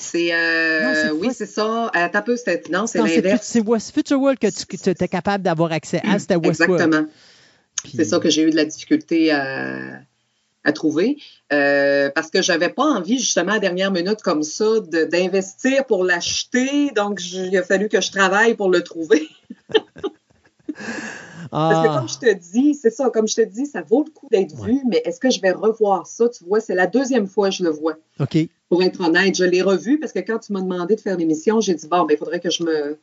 C'est. 0.00 0.32
euh, 0.32 1.10
oui, 1.14 1.30
c'est 1.34 1.46
ça. 1.46 1.90
Attends 1.92 2.18
un 2.18 2.22
peu, 2.22 2.36
c'était- 2.36 2.62
non, 2.70 2.86
c'est 2.86 2.98
l'inverse. 2.98 3.46
c'est 3.46 3.92
Future 3.92 4.20
World 4.20 4.38
que 4.38 4.46
tu 4.48 4.90
étais 4.90 5.08
capable 5.08 5.42
d'avoir 5.42 5.72
accès 5.72 6.00
à, 6.04 6.18
c'était 6.18 6.36
Westworld. 6.36 6.80
Exactement. 6.82 7.08
Puis- 7.82 7.92
C'est 7.96 8.04
ça 8.04 8.18
que 8.20 8.30
j'ai 8.30 8.42
eu 8.42 8.50
de 8.50 8.56
la 8.56 8.64
difficulté 8.64 9.32
à, 9.32 10.00
à 10.64 10.72
trouver. 10.72 11.16
Euh, 11.52 12.10
parce 12.14 12.30
que 12.30 12.42
j'avais 12.42 12.68
pas 12.68 12.84
envie, 12.84 13.18
justement, 13.18 13.52
à 13.52 13.58
dernière 13.58 13.90
minute 13.90 14.20
comme 14.22 14.42
ça, 14.42 14.66
d'investir 15.10 15.84
pour 15.86 16.04
l'acheter. 16.04 16.90
Donc, 16.94 17.20
il 17.32 17.56
a 17.56 17.62
fallu 17.62 17.88
que 17.88 18.00
je 18.00 18.10
travaille 18.12 18.54
pour 18.54 18.70
le 18.70 18.82
trouver. 18.82 19.28
Parce 21.50 21.82
que 21.82 21.88
Ah, 21.88 21.98
comme 21.98 22.08
je 22.08 22.18
te 22.18 22.34
dis, 22.34 22.74
c'est 22.74 22.90
ça, 22.90 23.10
comme 23.10 23.26
je 23.26 23.36
te 23.36 23.40
dis, 23.40 23.66
ça 23.66 23.82
vaut 23.82 24.04
le 24.04 24.10
coup 24.10 24.28
d'être 24.30 24.54
vu, 24.62 24.80
mais 24.88 25.00
est-ce 25.04 25.18
que 25.18 25.30
je 25.30 25.40
vais 25.40 25.52
revoir 25.52 26.06
ça? 26.06 26.28
Tu 26.28 26.44
vois, 26.44 26.60
c'est 26.60 26.74
la 26.74 26.86
deuxième 26.86 27.26
fois 27.26 27.48
que 27.48 27.54
je 27.56 27.64
le 27.64 27.70
vois. 27.70 27.94
OK. 28.20 28.36
Pour 28.68 28.82
être 28.82 29.00
honnête, 29.00 29.34
je 29.34 29.44
l'ai 29.44 29.62
revu 29.62 29.98
parce 29.98 30.12
que 30.12 30.18
quand 30.18 30.38
tu 30.38 30.52
m'as 30.52 30.60
demandé 30.60 30.94
de 30.94 31.00
faire 31.00 31.16
l'émission, 31.16 31.60
j'ai 31.60 31.74
dit, 31.74 31.88
bon, 31.88 32.04
ben, 32.04 32.14
il 32.14 32.18
faudrait 32.18 32.40
que 32.40 32.50
je 32.50 32.62
me 32.64 32.98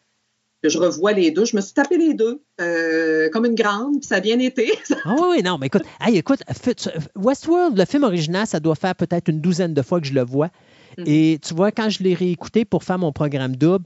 que 0.62 0.70
je 0.70 0.78
revoie 0.80 1.12
les 1.12 1.32
deux. 1.32 1.46
Je 1.46 1.56
me 1.56 1.62
suis 1.62 1.74
tapé 1.74 1.98
les 1.98 2.14
deux 2.14 2.42
euh, 2.60 3.30
comme 3.30 3.46
une 3.46 3.56
grande, 3.56 4.00
puis 4.00 4.08
ça 4.08 4.16
a 4.16 4.20
bien 4.20 4.40
été. 4.40 4.72
Ah 5.06 5.16
oui, 5.20 5.28
oui, 5.38 5.44
non, 5.44 5.58
mais 5.60 5.68
écoute, 5.68 5.84
hey, 6.02 6.18
écoute, 6.18 6.42
Westworld, 7.16 7.78
le 7.78 7.86
film 7.86 8.04
original, 8.04 8.48
ça 8.48 8.60
doit 8.60 8.76
faire 8.76 8.96
peut-être 8.96 9.30
une 9.30 9.40
douzaine 9.40 9.74
de 9.74 9.82
fois 9.84 10.02
que 10.02 10.08
je 10.08 10.14
le 10.14 10.24
vois. 10.24 10.50
Mhm. 10.98 11.04
Et 11.08 11.40
tu 11.44 11.54
vois, 11.54 11.72
quand 11.72 11.90
je 11.90 12.02
l'ai 12.02 12.16
réécouté 12.16 12.66
pour 12.66 12.84
faire 12.84 12.98
mon 12.98 13.12
programme 13.12 13.56
double, 13.56 13.86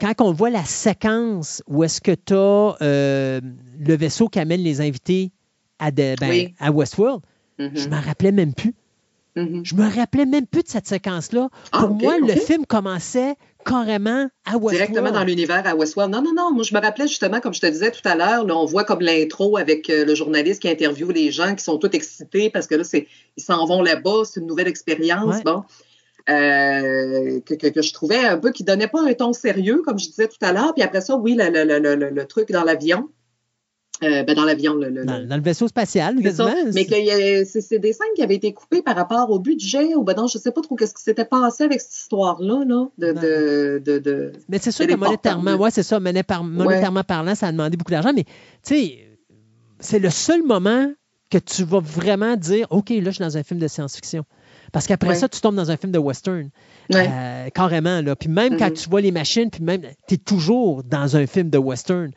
quand 0.00 0.20
on 0.20 0.32
voit 0.32 0.50
la 0.50 0.64
séquence 0.64 1.62
où 1.66 1.84
est-ce 1.84 2.00
que 2.00 2.12
tu 2.12 2.34
as 2.34 2.76
le 2.80 3.96
vaisseau 3.96 4.28
qui 4.28 4.38
amène 4.38 4.60
les 4.60 4.80
invités 4.80 5.30
à, 5.78 5.90
de- 5.90 6.14
ben, 6.20 6.30
Oui. 6.30 6.54
à 6.58 6.70
Westworld, 6.70 7.20
Mhm. 7.58 7.70
je 7.74 7.88
me 7.88 7.96
rappelais 8.04 8.32
même 8.32 8.54
plus. 8.54 8.74
Mhm. 9.36 9.60
Je 9.64 9.74
me 9.74 9.86
rappelais 9.94 10.24
même 10.26 10.46
plus 10.46 10.62
de 10.62 10.68
cette 10.68 10.86
séquence-là. 10.86 11.48
Ah, 11.72 11.80
Pour 11.80 11.90
moi, 11.90 12.18
le 12.18 12.32
film 12.34 12.64
commençait 12.64 13.34
carrément 13.66 14.28
à 14.46 14.52
Westworld. 14.56 14.76
Directement 14.76 15.10
dans 15.10 15.24
l'univers 15.24 15.62
à 15.66 15.74
Westworld. 15.74 16.10
Non, 16.12 16.22
non, 16.22 16.32
non. 16.34 16.52
Moi, 16.54 16.62
je 16.64 16.74
me 16.74 16.80
rappelais 16.80 17.06
justement, 17.08 17.40
comme 17.40 17.52
je 17.52 17.60
te 17.60 17.66
disais 17.66 17.90
tout 17.90 18.06
à 18.08 18.14
l'heure, 18.14 18.44
là, 18.46 18.56
on 18.56 18.64
voit 18.64 18.84
comme 18.84 19.00
l'intro 19.00 19.56
avec 19.58 19.90
euh, 19.90 20.04
le 20.06 20.14
journaliste 20.14 20.62
qui 20.62 20.68
interviewe 20.68 21.10
les 21.12 21.32
gens 21.32 21.54
qui 21.54 21.62
sont 21.64 21.76
tous 21.76 21.90
excités 21.92 22.48
parce 22.48 22.66
que 22.66 22.76
là, 22.76 22.84
c'est, 22.84 23.08
ils 23.36 23.42
s'en 23.42 23.66
vont 23.66 23.82
là-bas, 23.82 24.22
c'est 24.24 24.40
une 24.40 24.46
nouvelle 24.46 24.68
expérience. 24.68 25.36
Ouais. 25.36 25.42
Bon. 25.44 25.64
Euh, 26.28 27.40
que, 27.46 27.54
que- 27.54 27.68
que 27.68 27.82
je 27.82 27.92
trouvais 27.92 28.18
un 28.24 28.36
peu 28.38 28.50
qui 28.50 28.64
donnait 28.64 28.88
pas 28.88 29.00
un 29.02 29.14
ton 29.14 29.32
sérieux, 29.32 29.82
comme 29.84 29.98
je 29.98 30.06
disais 30.06 30.26
tout 30.28 30.36
à 30.44 30.52
l'heure. 30.52 30.74
Puis 30.74 30.82
après 30.82 31.00
ça, 31.00 31.16
oui, 31.16 31.36
le, 31.38 31.50
le- 31.50 31.78
le- 31.78 31.94
le- 31.94 32.10
le 32.10 32.24
truc 32.26 32.50
dans 32.50 32.64
l'avion. 32.64 33.08
Euh, 34.02 34.24
ben, 34.24 34.34
dans 34.36 34.44
l'avion. 34.44 34.74
Le, 34.74 34.90
le- 34.90 35.04
Dans, 35.06 35.26
dans 35.26 35.36
le 35.36 35.42
vaisseau 35.42 35.68
spatial. 35.68 36.16
Mais 36.74 36.84
que 36.84 36.94
a- 37.42 37.44
c'est 37.46 37.78
des 37.78 37.92
scènes 37.94 38.08
qui 38.14 38.22
avaient 38.22 38.34
été 38.34 38.52
coupées 38.52 38.82
par 38.82 38.94
rapport 38.96 39.30
au 39.30 39.38
budget 39.38 39.94
ou 39.94 40.02
ben 40.04 40.14
non, 40.14 40.26
je 40.26 40.36
sais 40.36 40.50
pas 40.50 40.60
trop 40.60 40.74
qu'est-ce 40.76 40.94
qui 40.94 41.02
s'était 41.02 41.24
passé 41.24 41.64
avec 41.64 41.80
cette 41.80 41.94
histoire-là, 41.94 42.64
là, 42.66 42.88
de, 42.98 43.12
de, 43.12 43.82
de, 43.84 43.98
de- 43.98 44.32
Mais 44.50 44.58
c'est 44.58 44.70
sûr 44.72 44.84
que 44.86 44.90
monétairement, 45.06 45.52
ouais, 45.62 45.70
c'est 45.70 45.82
ça, 45.82 45.98
monétairement 46.00 47.04
parlant, 47.04 47.34
ça 47.34 47.46
a 47.46 47.52
demandé 47.52 47.76
beaucoup 47.78 47.92
d'argent, 47.92 48.12
mais 48.14 48.24
tu 48.24 48.30
sais, 48.64 48.98
c'est 49.80 49.98
le 50.00 50.10
seul 50.10 50.42
moment 50.42 50.92
que 51.30 51.38
tu 51.38 51.64
vas 51.64 51.80
vraiment 51.80 52.36
dire 52.36 52.66
OK, 52.70 52.90
là, 52.90 52.96
je 53.06 53.10
suis 53.12 53.24
dans 53.24 53.36
un 53.38 53.42
film 53.42 53.58
de 53.60 53.66
science-fiction. 53.68 54.24
Parce 54.76 54.86
qu'après 54.86 55.08
Ouais. 55.08 55.14
ça, 55.14 55.26
tu 55.26 55.40
tombes 55.40 55.54
dans 55.54 55.70
un 55.70 55.78
film 55.78 55.90
de 55.90 55.98
western. 55.98 56.50
Ouais. 56.92 57.08
Euh, 57.10 57.48
carrément, 57.48 58.02
là. 58.02 58.14
Puis 58.14 58.28
même 58.28 58.58
quand 58.58 58.66
Mhm. 58.68 58.74
tu 58.74 58.90
vois 58.90 59.00
les 59.00 59.10
machines, 59.10 59.48
puis 59.48 59.62
même, 59.64 59.80
tu 60.06 60.16
es 60.16 60.18
toujours 60.18 60.84
dans 60.84 61.16
un 61.16 61.26
film 61.26 61.48
de 61.48 61.56
western. 61.56 62.10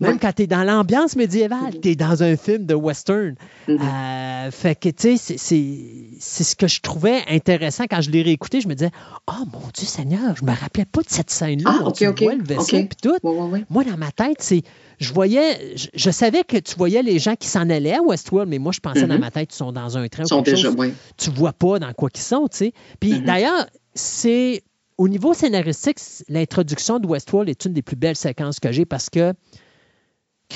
Même 0.00 0.12
Ouais. 0.14 0.18
quand 0.20 0.32
tu 0.32 0.42
es 0.42 0.46
dans 0.46 0.64
l'ambiance 0.64 1.14
médiévale, 1.16 1.80
tu 1.80 1.90
es 1.90 1.94
dans 1.96 2.22
un 2.22 2.36
film 2.36 2.66
de 2.66 2.74
western. 2.74 3.34
Mhm. 3.68 3.78
Euh, 3.80 4.50
fait 4.50 4.74
que, 4.78 4.88
tu 4.88 5.16
sais, 5.16 5.36
c'est- 5.38 6.44
ce 6.44 6.56
que 6.56 6.66
je 6.66 6.80
trouvais 6.80 7.22
intéressant 7.30 7.84
quand 7.88 8.00
je 8.00 8.10
l'ai 8.10 8.22
réécouté. 8.22 8.60
Je 8.60 8.68
me 8.68 8.74
disais, 8.74 8.90
oh 9.28 9.44
mon 9.52 9.60
Dieu 9.72 9.86
Seigneur, 9.86 10.34
je 10.36 10.44
me 10.44 10.50
rappelais 10.52 10.84
pas 10.84 11.00
de 11.02 11.08
cette 11.08 11.30
scène-là. 11.30 11.70
Ah, 11.78 11.84
où 11.84 11.88
ok, 11.88 11.94
tu 11.94 12.06
ok, 12.08 12.22
vois 12.22 12.34
le 12.34 12.42
vaisseau, 12.44 12.76
ok. 12.76 12.88
puis 12.88 12.98
tout. 13.02 13.16
Ouais, 13.22 13.30
ouais, 13.32 13.48
ouais. 13.50 13.64
Moi, 13.70 13.84
dans 13.84 13.96
ma 13.96 14.10
tête, 14.10 14.38
c'est. 14.40 14.62
Je 14.98 15.12
voyais. 15.12 15.76
Je, 15.76 15.88
je 15.94 16.10
savais 16.10 16.44
que 16.44 16.56
tu 16.56 16.76
voyais 16.76 17.02
les 17.02 17.18
gens 17.18 17.34
qui 17.36 17.48
s'en 17.48 17.68
allaient 17.70 17.94
à 17.94 18.02
Westworld, 18.02 18.48
mais 18.48 18.58
moi, 18.58 18.72
je 18.72 18.80
pensais 18.80 19.06
dans 19.06 19.18
ma 19.18 19.30
tête 19.30 19.48
qu'ils 19.48 19.56
sont 19.56 19.72
dans 19.72 19.96
un 19.98 20.08
train 20.08 20.22
Ils 20.22 20.26
ou 20.26 20.28
sont 20.28 20.42
déjà, 20.42 20.70
chose. 20.72 20.92
Tu 21.16 21.30
vois 21.30 21.52
pas 21.52 21.78
dans 21.78 21.92
quoi 21.92 22.10
qu'ils 22.10 22.22
sont, 22.22 22.46
tu 22.48 22.56
sais. 22.58 22.72
Puis 23.00 23.14
Mhm. 23.14 23.24
d'ailleurs, 23.24 23.66
c'est. 23.94 24.62
Au 24.96 25.08
niveau 25.08 25.34
scénaristique, 25.34 25.98
l'introduction 26.28 27.00
de 27.00 27.06
Westworld 27.08 27.48
est 27.48 27.64
une 27.64 27.72
des 27.72 27.82
plus 27.82 27.96
belles 27.96 28.14
séquences 28.14 28.60
que 28.60 28.70
j'ai 28.70 28.84
parce 28.84 29.10
que 29.10 29.32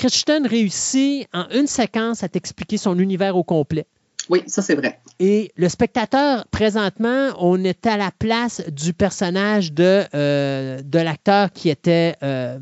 Crichton 0.03 0.43
réussit 0.49 1.27
en 1.33 1.45
une 1.53 1.67
séquence 1.67 2.23
à 2.23 2.29
t'expliquer 2.29 2.77
son 2.77 2.97
univers 2.99 3.35
au 3.35 3.43
complet. 3.43 3.85
Oui, 4.29 4.43
ça 4.47 4.61
c'est 4.61 4.75
vrai. 4.75 4.99
Et 5.19 5.51
le 5.57 5.67
spectateur, 5.67 6.47
présentement, 6.47 7.31
on 7.39 7.61
est 7.65 7.85
à 7.85 7.97
la 7.97 8.09
place 8.17 8.61
du 8.69 8.93
personnage 8.93 9.73
de, 9.73 10.03
euh, 10.13 10.81
de 10.81 10.99
l'acteur 10.99 11.51
qui 11.51 11.69
était, 11.69 12.15
euh, 12.23 12.59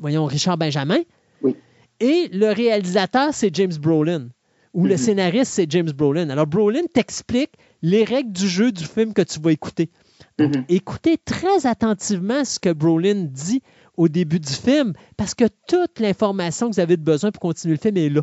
voyons, 0.00 0.24
Richard 0.24 0.56
Benjamin. 0.56 1.00
Oui. 1.42 1.56
Et 2.00 2.30
le 2.32 2.52
réalisateur, 2.52 3.34
c'est 3.34 3.54
James 3.54 3.74
Brolin. 3.78 4.28
Ou 4.72 4.84
le 4.86 4.92
Mhm. 4.92 4.96
scénariste, 4.98 5.52
c'est 5.52 5.70
James 5.70 5.90
Brolin. 5.90 6.30
Alors, 6.30 6.46
Brolin 6.46 6.84
t'explique 6.94 7.50
les 7.82 8.04
règles 8.04 8.32
du 8.32 8.48
jeu 8.48 8.72
du 8.72 8.84
film 8.86 9.12
que 9.12 9.22
tu 9.22 9.40
vas 9.40 9.52
écouter. 9.52 9.90
Donc, 10.38 10.56
Mhm. 10.56 10.64
écoutez 10.70 11.18
très 11.22 11.66
attentivement 11.66 12.44
ce 12.46 12.58
que 12.58 12.72
Brolin 12.72 13.26
dit 13.28 13.60
au 13.98 14.08
début 14.08 14.40
du 14.40 14.52
film, 14.52 14.94
parce 15.18 15.34
que 15.34 15.44
toute 15.66 15.98
l'information 16.00 16.70
que 16.70 16.74
vous 16.76 16.80
avez 16.80 16.96
besoin 16.96 17.30
pour 17.30 17.40
continuer 17.40 17.74
le 17.74 17.80
film 17.80 17.96
est 17.98 18.08
là. 18.08 18.22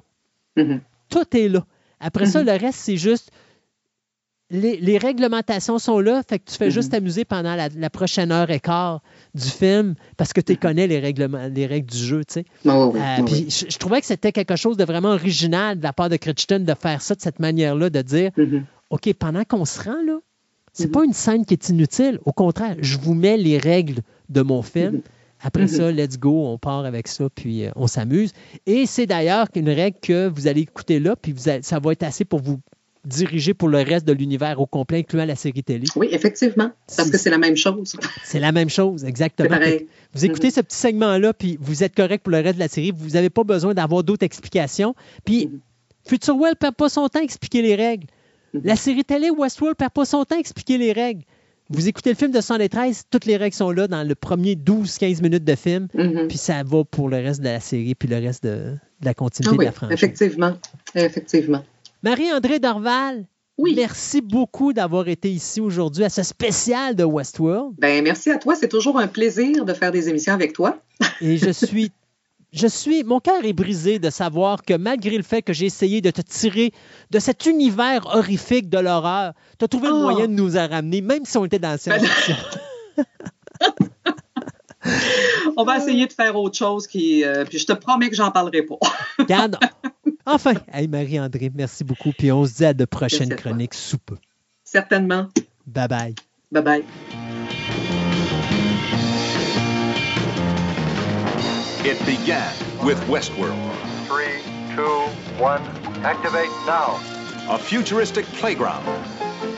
Mhm. 0.58 0.82
Tout 1.10 1.38
est 1.38 1.50
là. 1.50 1.66
Après 2.00 2.26
ça, 2.26 2.40
Mhm. 2.40 2.46
le 2.48 2.52
reste, 2.54 2.80
c'est 2.80 2.98
juste. 2.98 3.30
Les, 4.52 4.78
les 4.78 5.00
réglementations 5.00 5.80
sont 5.80 6.00
là, 6.00 6.22
fait 6.30 6.38
que 6.38 6.52
tu 6.52 6.56
fais 6.56 6.70
juste 6.70 6.92
t'amuser 6.92 7.26
pendant 7.26 7.56
la, 7.56 7.68
la 7.70 7.90
prochaine 7.90 8.32
heure 8.32 8.52
et 8.52 8.60
quart 8.60 9.02
du 9.34 9.48
film 9.50 9.96
parce 10.18 10.34
que 10.34 10.42
tu 10.42 10.56
connais 10.56 10.86
les, 10.86 11.00
règlements, 11.00 11.48
les 11.52 11.66
règles 11.66 11.90
du 11.92 11.98
jeu. 11.98 12.24
tu 12.26 12.34
sais. 12.36 12.46
Euh, 12.68 12.92
ouais. 12.92 13.26
je, 13.50 13.66
je 13.68 13.78
trouvais 13.80 14.02
que 14.02 14.06
c'était 14.08 14.32
quelque 14.32 14.56
chose 14.56 14.78
de 14.78 14.84
vraiment 14.86 15.10
original 15.10 15.80
de 15.80 15.84
la 15.84 15.94
part 15.94 16.10
de 16.10 16.18
Crichton 16.18 16.60
de 16.60 16.74
faire 16.76 17.02
ça 17.02 17.16
de 17.16 17.22
cette 17.22 17.40
manière-là, 17.40 17.90
de 17.90 18.02
dire. 18.04 18.32
OK, 18.92 19.12
pendant 19.16 19.44
qu'on 19.46 19.66
se 19.66 19.82
rend 19.82 20.02
là, 20.06 20.20
c'est 20.74 20.92
pas 20.92 21.04
une 21.04 21.14
scène 21.14 21.44
qui 21.44 21.54
est 21.56 21.70
inutile. 21.70 22.20
Au 22.26 22.32
contraire, 22.32 22.76
je 22.82 22.98
vous 23.00 23.16
mets 23.16 23.38
les 23.38 23.58
règles 23.58 24.02
de 24.30 24.42
mon 24.44 24.62
film. 24.62 25.02
Mhm. 25.46 25.48
Après 25.48 25.62
Mhm. 25.64 25.68
ça, 25.68 25.92
let's 25.92 26.18
go, 26.18 26.48
on 26.48 26.58
part 26.58 26.86
avec 26.86 27.08
ça, 27.08 27.26
puis 27.34 27.66
euh, 27.66 27.72
on 27.76 27.88
s'amuse. 27.88 28.32
Et 28.66 28.86
c'est 28.86 29.06
d'ailleurs 29.06 29.48
une 29.56 29.70
règle 29.70 29.98
que 30.02 30.28
vous 30.28 30.48
allez 30.48 30.62
écouter 30.62 31.00
là, 31.00 31.16
puis 31.16 31.32
vous 31.32 31.50
allez- 31.50 31.62
ça 31.64 31.80
va 31.80 31.92
être 31.92 32.04
assez 32.04 32.26
pour 32.26 32.42
vous 32.42 32.60
diriger 33.06 33.54
pour 33.54 33.70
le 33.70 33.78
reste 33.78 34.08
de 34.08 34.14
l'univers 34.14 34.60
au 34.60 34.66
complet, 34.66 34.98
incluant 35.00 35.26
la 35.26 35.36
série 35.36 35.62
télé. 35.62 35.86
Oui, 35.96 36.08
effectivement. 36.12 36.72
Parce 36.98 37.12
que 37.12 37.18
c'est 37.20 37.30
la 37.30 37.38
même 37.38 37.56
chose. 37.56 37.96
C'est 38.24 38.40
la 38.40 38.52
même 38.52 38.70
chose, 38.70 39.06
exactement. 39.06 39.60
Vous 40.14 40.26
écoutez 40.26 40.50
ce 40.50 40.62
petit 40.62 40.76
segment-là, 40.78 41.34
puis 41.34 41.58
vous 41.62 41.84
êtes 41.84 41.94
correct 41.94 42.24
pour 42.24 42.32
le 42.32 42.40
reste 42.40 42.56
de 42.56 42.60
la 42.62 42.68
série. 42.68 42.92
Vous 42.92 43.10
n'avez 43.12 43.30
pas 43.30 43.44
besoin 43.44 43.76
d'avoir 43.76 44.04
d'autres 44.04 44.26
explications. 44.26 44.96
Puis 45.24 45.46
Mhm. 45.48 45.60
Future 46.08 46.36
World 46.36 46.56
ne 46.56 46.60
perd 46.60 46.76
pas 46.76 46.90
son 46.90 47.08
temps 47.08 47.20
à 47.20 47.24
expliquer 47.24 47.62
les 47.62 47.76
règles. 47.76 48.08
Mhm. 48.56 48.62
La 48.64 48.76
série 48.76 49.04
télé 49.04 49.30
Westworld 49.30 49.76
ne 49.76 49.78
perd 49.78 49.92
pas 49.92 50.06
son 50.06 50.24
temps 50.24 50.36
à 50.36 50.40
expliquer 50.40 50.78
les 50.80 50.92
règles. 50.92 51.22
Vous 51.70 51.88
écoutez 51.88 52.12
le 52.12 52.16
film 52.16 52.32
de 52.32 52.42
113, 52.42 53.06
toutes 53.10 53.26
les 53.26 53.38
règles 53.38 53.56
sont 53.56 53.72
là 53.72 53.88
dans 53.88 54.08
le 54.08 54.14
premier 54.14 54.56
12-15 54.56 55.22
minutes 55.24 55.44
de 55.44 55.56
film, 55.56 55.88
Mhm. 55.96 56.28
puis 56.28 56.38
ça 56.38 56.62
va 56.64 56.84
pour 56.84 57.10
le 57.10 57.18
reste 57.18 57.40
de 57.42 57.46
la 57.46 57.60
série, 57.60 57.96
puis 57.96 58.08
le 58.08 58.18
reste 58.18 58.44
de, 58.44 58.50
de 58.50 59.06
la 59.06 59.12
Ah 59.12 59.14
continuité 59.16 59.58
oui, 59.58 59.64
de 59.66 59.70
la 59.70 59.72
franchise. 59.72 59.94
effectivement. 59.96 60.54
Effectivement. 60.94 61.64
Marie-André 62.04 62.60
Dorval, 62.60 63.26
Oui. 63.58 63.74
merci 63.76 64.22
beaucoup 64.22 64.74
d'avoir 64.74 65.08
été 65.08 65.32
ici 65.32 65.60
aujourd'hui 65.60 66.04
à 66.04 66.10
ce 66.10 66.22
spécial 66.22 66.96
de 66.96 67.04
Westworld. 67.04 67.74
Ben, 67.80 68.04
merci 68.04 68.30
à 68.30 68.38
toi. 68.38 68.56
C'est 68.56 68.68
toujours 68.68 69.00
un 69.00 69.08
plaisir 69.08 69.66
de 69.66 69.74
faire 69.74 69.92
des 69.92 70.08
émissions 70.08 70.34
avec 70.34 70.54
toi. 70.54 70.78
Et 71.22 71.38
je 71.38 71.50
suis, 71.52 71.92
je 72.56 72.68
suis, 72.68 73.04
mon 73.04 73.20
cœur 73.20 73.44
est 73.44 73.54
brisé 73.54 74.00
de 74.00 74.10
savoir 74.10 74.64
que 74.64 74.74
malgré 74.74 75.18
le 75.18 75.24
fait 75.24 75.42
que 75.42 75.52
j'ai 75.54 75.66
essayé 75.66 76.02
de 76.02 76.10
te 76.10 76.22
tirer 76.22 76.72
de 77.12 77.20
cet 77.20 77.46
univers 77.46 78.06
horrifique 78.16 78.70
de 78.70 78.80
l'horreur, 78.80 79.34
tu 79.60 79.66
as 79.66 79.68
trouvé 79.68 79.90
le 79.90 79.94
Oh. 79.96 80.02
moyen 80.02 80.28
de 80.28 80.34
nous 80.34 80.56
en 80.58 80.68
ramener, 80.68 81.02
même 81.02 81.26
si 81.26 81.38
on 81.38 81.46
était 81.46 81.60
dans 81.60 81.72
la 81.72 81.78
science-fiction. 81.78 82.36
On 85.58 85.64
va 85.64 85.78
essayer 85.78 86.06
de 86.06 86.14
faire 86.14 86.36
autre 86.36 86.56
chose, 86.58 86.86
qui, 86.88 87.24
euh, 87.24 87.44
puis 87.46 87.58
je 87.58 87.66
te 87.66 87.74
promets 87.74 88.10
que 88.10 88.16
j'en 88.16 88.30
parlerai 88.32 88.62
pas. 88.62 88.76
Regarde. 89.20 89.58
Enfin, 90.26 90.54
hey 90.72 90.88
Marie-André, 90.88 91.52
merci 91.54 91.84
beaucoup. 91.84 92.12
Puis 92.18 92.32
on 92.32 92.46
se 92.46 92.54
dit 92.54 92.66
à 92.66 92.74
de 92.74 92.86
prochaines 92.86 93.36
chroniques 93.36 93.74
sous 93.74 93.98
peu. 93.98 94.16
Certainement. 94.64 95.28
Bye 95.66 95.88
bye. 95.88 96.16
Bye 96.52 96.64
bye. 96.64 96.84
It 101.88 102.04
began 102.04 102.52
with 102.84 103.00
Westworld. 103.02 103.76
Three, 104.08 104.42
two, 104.76 105.06
one, 105.38 105.62
activate 106.04 106.50
now. 106.66 107.00
a 107.48 107.60
futuristic 107.60 108.26
playground 108.26 108.84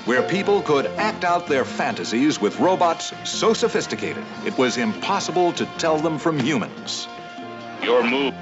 where 0.06 0.22
people 0.23 0.61
could 0.61 0.88
act 0.97 1.23
out 1.23 1.47
their 1.47 1.64
fantasies 1.64 2.41
with 2.41 2.59
robots 2.59 3.14
so 3.23 3.53
sophisticated 3.53 4.25
it 4.45 4.57
was 4.57 4.75
impossible 4.75 5.53
to 5.53 5.65
tell 5.77 5.99
them 5.99 6.19
from 6.19 6.38
humans. 6.38 7.07
Your 7.81 8.03
move. 8.03 8.33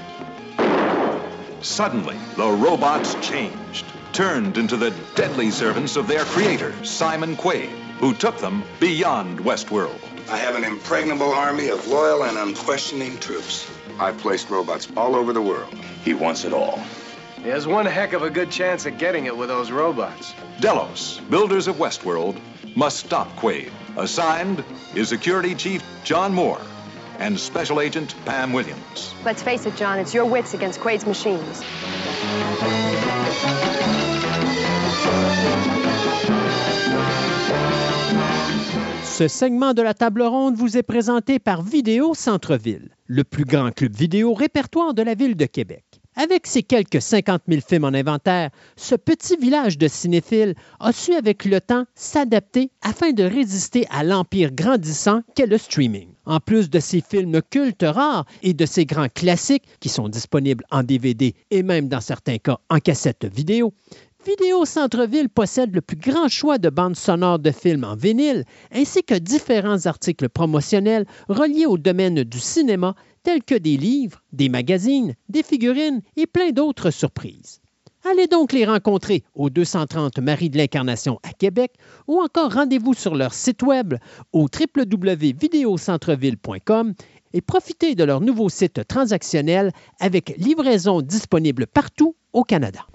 Suddenly, 1.62 2.18
the 2.38 2.50
robots 2.50 3.14
changed, 3.22 3.86
turned 4.14 4.58
into 4.58 4.78
the 4.78 4.90
deadly 5.14 5.52
servants 5.52 5.96
of 5.96 6.08
their 6.08 6.26
creator, 6.26 6.74
Simon 6.84 7.36
Quaid, 7.36 7.70
who 8.00 8.16
took 8.16 8.40
them 8.40 8.64
beyond 8.80 9.42
Westworld. 9.42 10.15
I 10.30 10.38
have 10.38 10.56
an 10.56 10.64
impregnable 10.64 11.32
army 11.32 11.70
of 11.70 11.88
loyal 11.88 12.24
and 12.24 12.38
unquestioning 12.38 13.20
troops. 13.20 13.70
I've 14.00 14.18
placed 14.18 14.50
robots 14.50 14.88
all 14.98 15.16
over 15.16 15.34
the 15.34 15.42
world. 15.42 15.74
He 16.04 16.16
wants 16.16 16.46
it 16.46 16.54
all. 16.54 16.80
He 17.38 17.50
has 17.50 17.68
one 17.68 17.86
heck 17.86 18.14
of 18.14 18.24
a 18.24 18.30
good 18.32 18.50
chance 18.50 18.88
at 18.88 18.98
getting 18.98 19.28
it 19.28 19.38
with 19.38 19.50
those 19.50 19.70
robots. 19.70 20.34
Delos, 20.60 21.20
builders 21.30 21.68
of 21.68 21.76
Westworld, 21.76 22.40
must 22.76 22.98
stop 22.98 23.36
Quaid. 23.36 23.72
Assigned 23.98 24.64
is 24.96 25.10
Security 25.10 25.54
Chief 25.54 25.84
John 26.04 26.34
Moore 26.34 26.62
and 27.20 27.40
Special 27.40 27.80
Agent 27.80 28.16
Pam 28.26 28.52
Williams. 28.52 29.14
Let's 29.24 29.44
face 29.44 29.68
it, 29.68 29.76
John, 29.76 30.00
it's 30.00 30.14
your 30.14 30.26
wits 30.26 30.56
against 30.56 30.80
Quaid's 30.80 31.06
machines. 31.06 31.64
Ce 39.18 39.30
segment 39.30 39.74
de 39.74 39.82
la 39.82 39.94
table 39.94 40.24
ronde 40.24 40.58
vous 40.58 40.76
est 40.76 40.84
présenté 40.84 41.40
par 41.40 41.62
Vidéo 41.62 42.14
Centre-Ville, 42.14 42.90
le 43.06 43.24
plus 43.24 43.46
grand 43.46 43.72
club 43.72 43.96
vidéo 43.96 44.34
répertoire 44.34 44.94
de 44.94 45.02
la 45.04 45.16
ville 45.16 45.38
de 45.38 45.46
Québec. 45.46 45.86
Avec 46.18 46.48
ses 46.48 46.64
quelques 46.64 47.02
50 47.02 47.44
000 47.48 47.62
films 47.66 47.86
en 47.86 47.94
inventaire, 47.94 48.50
ce 48.76 48.96
petit 48.96 49.38
village 49.38 49.78
de 49.78 49.88
cinéphiles 49.88 50.56
a 50.82 50.92
su 50.92 51.14
avec 51.14 51.46
le 51.46 51.62
temps 51.62 51.86
s'adapter 51.96 52.72
afin 52.82 53.12
de 53.12 53.24
résister 53.24 53.86
à 53.90 54.04
l'empire 54.04 54.52
grandissant 54.52 55.22
qu'est 55.34 55.46
le 55.46 55.58
streaming. 55.58 56.10
En 56.26 56.40
plus 56.40 56.70
de 56.70 56.80
ses 56.80 57.02
films 57.02 57.42
cultes 57.50 57.86
rares 57.86 58.26
et 58.44 58.54
de 58.54 58.66
ses 58.66 58.86
grands 58.86 59.10
classiques 59.10 59.66
qui 59.80 59.90
sont 59.90 60.10
disponibles 60.10 60.66
en 60.72 60.84
DVD 60.84 61.36
et 61.52 61.64
même 61.64 61.88
dans 61.88 62.02
certains 62.02 62.38
cas 62.38 62.60
en 62.70 62.80
cassette 62.80 63.26
vidéo, 63.26 63.74
Vidéo 64.26 64.66
Centre-Ville 64.66 65.30
possède 65.30 65.76
le 65.76 65.82
plus 65.82 65.98
grand 65.98 66.28
choix 66.30 66.58
de 66.58 66.72
bandes 66.72 66.96
sonores 66.96 67.38
de 67.38 67.52
films 67.52 67.84
en 67.84 67.96
vinyle, 67.96 68.44
ainsi 68.74 69.04
que 69.04 69.14
différents 69.14 69.86
articles 69.86 70.30
promotionnels 70.30 71.06
reliés 71.30 71.68
au 71.68 71.78
domaine 71.78 72.24
du 72.24 72.40
cinéma, 72.40 72.96
tels 73.22 73.44
que 73.44 73.54
des 73.54 73.78
livres, 73.78 74.24
des 74.34 74.50
magazines, 74.50 75.14
des 75.30 75.44
figurines 75.44 76.02
et 76.18 76.26
plein 76.26 76.50
d'autres 76.50 76.90
surprises. 76.90 77.62
Allez 78.04 78.26
donc 78.26 78.52
les 78.52 78.66
rencontrer 78.66 79.24
au 79.36 79.52
230 79.52 80.18
Marie 80.18 80.50
de 80.50 80.58
l'Incarnation 80.58 81.20
à 81.22 81.32
Québec 81.32 81.74
ou 82.08 82.20
encore 82.20 82.54
rendez-vous 82.54 82.96
sur 82.96 83.14
leur 83.14 83.36
site 83.36 83.62
web 83.62 83.94
au 84.34 84.48
www.videocentreville.com 84.48 86.96
et 87.34 87.42
profitez 87.42 87.94
de 87.94 88.04
leur 88.04 88.22
nouveau 88.22 88.50
site 88.50 88.88
transactionnel 88.88 89.72
avec 90.00 90.34
livraison 90.38 91.02
disponible 91.02 91.68
partout 91.68 92.16
au 92.34 92.44
Canada. 92.44 92.88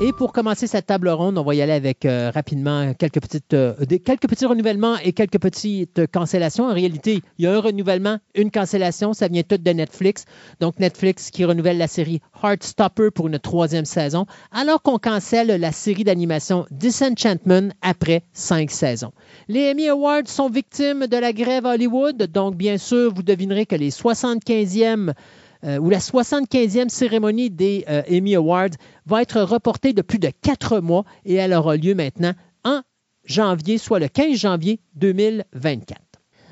Et 0.00 0.12
pour 0.12 0.32
commencer 0.32 0.68
cette 0.68 0.86
table 0.86 1.08
ronde, 1.08 1.38
on 1.38 1.42
va 1.42 1.56
y 1.56 1.60
aller 1.60 1.72
avec 1.72 2.04
euh, 2.04 2.30
rapidement 2.32 2.82
euh, 2.82 2.92
quelques 2.96 3.20
petits 3.20 4.46
renouvellements 4.46 4.96
et 4.98 5.12
quelques 5.12 5.40
petites 5.40 6.06
cancellations. 6.12 6.66
En 6.66 6.72
réalité, 6.72 7.20
il 7.36 7.44
y 7.44 7.48
a 7.48 7.54
un 7.56 7.58
renouvellement, 7.58 8.18
une 8.36 8.52
cancellation, 8.52 9.12
ça 9.12 9.26
vient 9.26 9.42
tout 9.42 9.56
de 9.56 9.70
Netflix. 9.72 10.24
Donc 10.60 10.78
Netflix 10.78 11.32
qui 11.32 11.44
renouvelle 11.44 11.78
la 11.78 11.88
série 11.88 12.20
Heartstopper 12.44 13.10
pour 13.12 13.26
une 13.26 13.40
troisième 13.40 13.86
saison, 13.86 14.26
alors 14.52 14.82
qu'on 14.82 14.98
cancelle 14.98 15.48
la 15.48 15.72
série 15.72 16.04
d'animation 16.04 16.64
Disenchantment 16.70 17.72
après 17.82 18.22
cinq 18.32 18.70
saisons. 18.70 19.10
Les 19.48 19.72
Emmy 19.72 19.88
Awards 19.88 20.28
sont 20.28 20.48
victimes 20.48 21.08
de 21.08 21.16
la 21.16 21.32
grève 21.32 21.64
Hollywood, 21.64 22.22
donc 22.32 22.54
bien 22.54 22.78
sûr, 22.78 23.12
vous 23.12 23.24
devinerez 23.24 23.66
que 23.66 23.74
les 23.74 23.90
75e 23.90 25.12
euh, 25.64 25.78
où 25.78 25.90
la 25.90 25.98
75e 25.98 26.88
cérémonie 26.88 27.50
des 27.50 27.84
euh, 27.88 28.02
Emmy 28.10 28.36
Awards 28.36 28.76
va 29.06 29.22
être 29.22 29.40
reportée 29.40 29.92
de 29.92 30.02
plus 30.02 30.18
de 30.18 30.30
quatre 30.42 30.80
mois 30.80 31.04
et 31.24 31.34
elle 31.34 31.52
aura 31.52 31.76
lieu 31.76 31.94
maintenant 31.94 32.32
en 32.64 32.82
janvier, 33.24 33.78
soit 33.78 33.98
le 33.98 34.08
15 34.08 34.36
janvier 34.36 34.80
2024. 34.94 36.00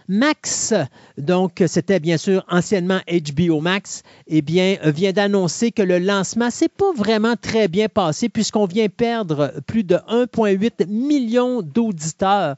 Max, 0.08 0.72
donc 1.18 1.64
c'était 1.66 1.98
bien 1.98 2.16
sûr 2.16 2.44
anciennement 2.48 3.00
HBO 3.08 3.60
Max, 3.60 4.02
eh 4.28 4.40
bien 4.40 4.76
vient 4.84 5.12
d'annoncer 5.12 5.72
que 5.72 5.82
le 5.82 5.98
lancement 5.98 6.50
s'est 6.50 6.68
pas 6.68 6.92
vraiment 6.92 7.34
très 7.34 7.66
bien 7.66 7.88
passé 7.88 8.28
puisqu'on 8.28 8.66
vient 8.66 8.88
perdre 8.88 9.52
plus 9.66 9.82
de 9.82 9.96
1,8 9.96 10.86
million 10.86 11.60
d'auditeurs 11.60 12.54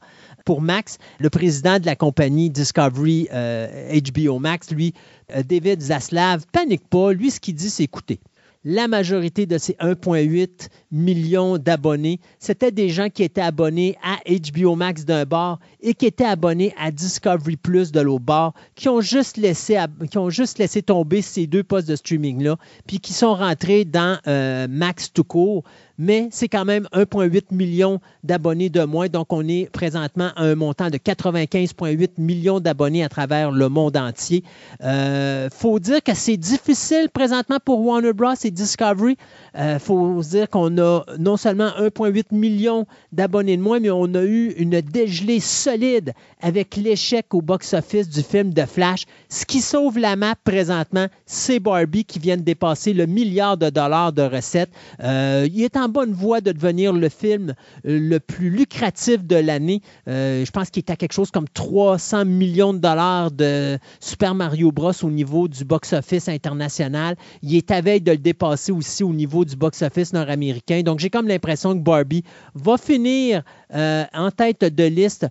pour 0.49 0.61
Max. 0.61 0.97
Le 1.19 1.29
président 1.29 1.77
de 1.77 1.85
la 1.85 1.95
compagnie 1.95 2.49
Discovery 2.49 3.27
euh, 3.31 3.99
HBO 4.01 4.39
Max, 4.39 4.71
lui, 4.71 4.95
euh, 5.35 5.43
David 5.43 5.79
Zaslav, 5.79 6.47
panique 6.51 6.89
pas. 6.89 7.13
Lui, 7.13 7.29
ce 7.29 7.39
qu'il 7.39 7.53
dit, 7.53 7.69
c'est 7.69 7.83
écoutez. 7.83 8.19
La 8.63 8.87
majorité 8.87 9.45
de 9.45 9.59
ces 9.59 9.73
1,8 9.73 10.69
millions 10.91 11.57
d'abonnés, 11.57 12.19
c'était 12.39 12.71
des 12.71 12.89
gens 12.89 13.09
qui 13.09 13.23
étaient 13.23 13.41
abonnés 13.41 13.97
à 14.03 14.17
HBO 14.29 14.75
Max 14.75 15.05
d'un 15.05 15.25
bar 15.25 15.59
et 15.81 15.93
qui 15.93 16.05
étaient 16.05 16.25
abonnés 16.25 16.73
à 16.77 16.91
Discovery 16.91 17.57
Plus 17.57 17.91
de 17.91 17.99
l'autre 17.99 18.25
bar, 18.25 18.53
qui 18.75 18.89
ont 18.89 19.01
juste 19.01 19.37
laissé, 19.37 19.77
qui 20.09 20.17
ont 20.17 20.29
juste 20.29 20.57
laissé 20.57 20.81
tomber 20.81 21.21
ces 21.21 21.47
deux 21.47 21.63
postes 21.63 21.87
de 21.87 21.95
streaming-là, 21.95 22.57
puis 22.87 22.99
qui 22.99 23.13
sont 23.13 23.35
rentrés 23.35 23.85
dans 23.85 24.17
euh, 24.27 24.67
Max 24.69 25.13
tout 25.13 25.23
court. 25.23 25.63
Mais 26.01 26.29
c'est 26.31 26.47
quand 26.47 26.63
même 26.63 26.87
1,8 26.93 27.53
million 27.53 27.99
d'abonnés 28.23 28.69
de 28.69 28.85
moins. 28.85 29.07
Donc, 29.07 29.33
on 29.33 29.45
est 29.45 29.69
présentement 29.69 30.29
à 30.37 30.43
un 30.43 30.55
montant 30.55 30.89
de 30.89 30.97
95,8 30.97 32.11
millions 32.17 32.61
d'abonnés 32.61 33.03
à 33.03 33.09
travers 33.09 33.51
le 33.51 33.67
monde 33.67 33.97
entier. 33.97 34.45
Il 34.81 35.49
faut 35.51 35.77
dire 35.79 36.01
que 36.01 36.13
c'est 36.13 36.37
difficile 36.37 37.09
présentement 37.13 37.57
pour 37.63 37.85
Warner 37.85 38.13
Bros. 38.13 38.31
et 38.41 38.49
Discovery. 38.49 39.17
Il 39.57 39.79
faut 39.79 40.23
se 40.23 40.29
dire 40.29 40.49
qu'on 40.49 40.77
non 41.17 41.37
seulement 41.37 41.69
1,8 41.79 42.25
million 42.31 42.85
d'abonnés 43.11 43.57
de 43.57 43.61
moins, 43.61 43.79
mais 43.79 43.89
on 43.89 44.13
a 44.13 44.23
eu 44.23 44.53
une 44.57 44.81
dégelée 44.81 45.39
solide 45.39 46.13
avec 46.41 46.75
l'échec 46.75 47.33
au 47.33 47.41
box-office 47.41 48.09
du 48.09 48.21
film 48.21 48.53
de 48.53 48.63
Flash. 48.63 49.05
Ce 49.29 49.45
qui 49.45 49.61
sauve 49.61 49.97
la 49.97 50.15
map 50.15 50.35
présentement, 50.43 51.07
c'est 51.25 51.59
Barbie 51.59 52.05
qui 52.05 52.19
vient 52.19 52.37
de 52.37 52.41
dépasser 52.41 52.93
le 52.93 53.05
milliard 53.05 53.57
de 53.57 53.69
dollars 53.69 54.13
de 54.13 54.21
recettes. 54.21 54.71
Euh, 55.03 55.47
il 55.53 55.63
est 55.63 55.77
en 55.77 55.89
bonne 55.89 56.13
voie 56.13 56.41
de 56.41 56.51
devenir 56.51 56.93
le 56.93 57.09
film 57.09 57.53
euh, 57.85 57.99
le 57.99 58.19
plus 58.19 58.49
lucratif 58.49 59.23
de 59.25 59.35
l'année. 59.35 59.81
Euh, 60.07 60.45
je 60.45 60.51
pense 60.51 60.69
qu'il 60.69 60.81
est 60.81 60.91
à 60.91 60.95
quelque 60.95 61.13
chose 61.13 61.31
comme 61.31 61.47
300 61.49 62.25
millions 62.25 62.73
de 62.73 62.79
dollars 62.79 63.31
de 63.31 63.77
Super 63.99 64.35
Mario 64.35 64.71
Bros. 64.71 64.93
au 65.03 65.11
niveau 65.11 65.47
du 65.47 65.65
box-office 65.65 66.29
international. 66.29 67.15
Il 67.41 67.55
est 67.55 67.71
à 67.71 67.81
veille 67.81 68.01
de 68.01 68.11
le 68.11 68.17
dépasser 68.17 68.71
aussi 68.71 69.03
au 69.03 69.13
niveau 69.13 69.45
du 69.45 69.55
box-office 69.55 70.13
nord-américain. 70.13 70.68
Donc, 70.83 70.99
j'ai 70.99 71.09
comme 71.09 71.27
l'impression 71.27 71.73
que 71.73 71.83
Barbie 71.83 72.23
va 72.55 72.77
finir 72.77 73.43
euh, 73.73 74.03
en 74.13 74.31
tête 74.31 74.63
de 74.63 74.83
liste. 74.83 75.27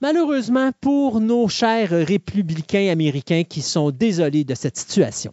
Malheureusement 0.00 0.70
pour 0.80 1.20
nos 1.20 1.48
chers 1.48 1.90
républicains 1.90 2.88
américains 2.90 3.42
qui 3.42 3.62
sont 3.62 3.90
désolés 3.90 4.44
de 4.44 4.54
cette 4.54 4.76
situation. 4.76 5.32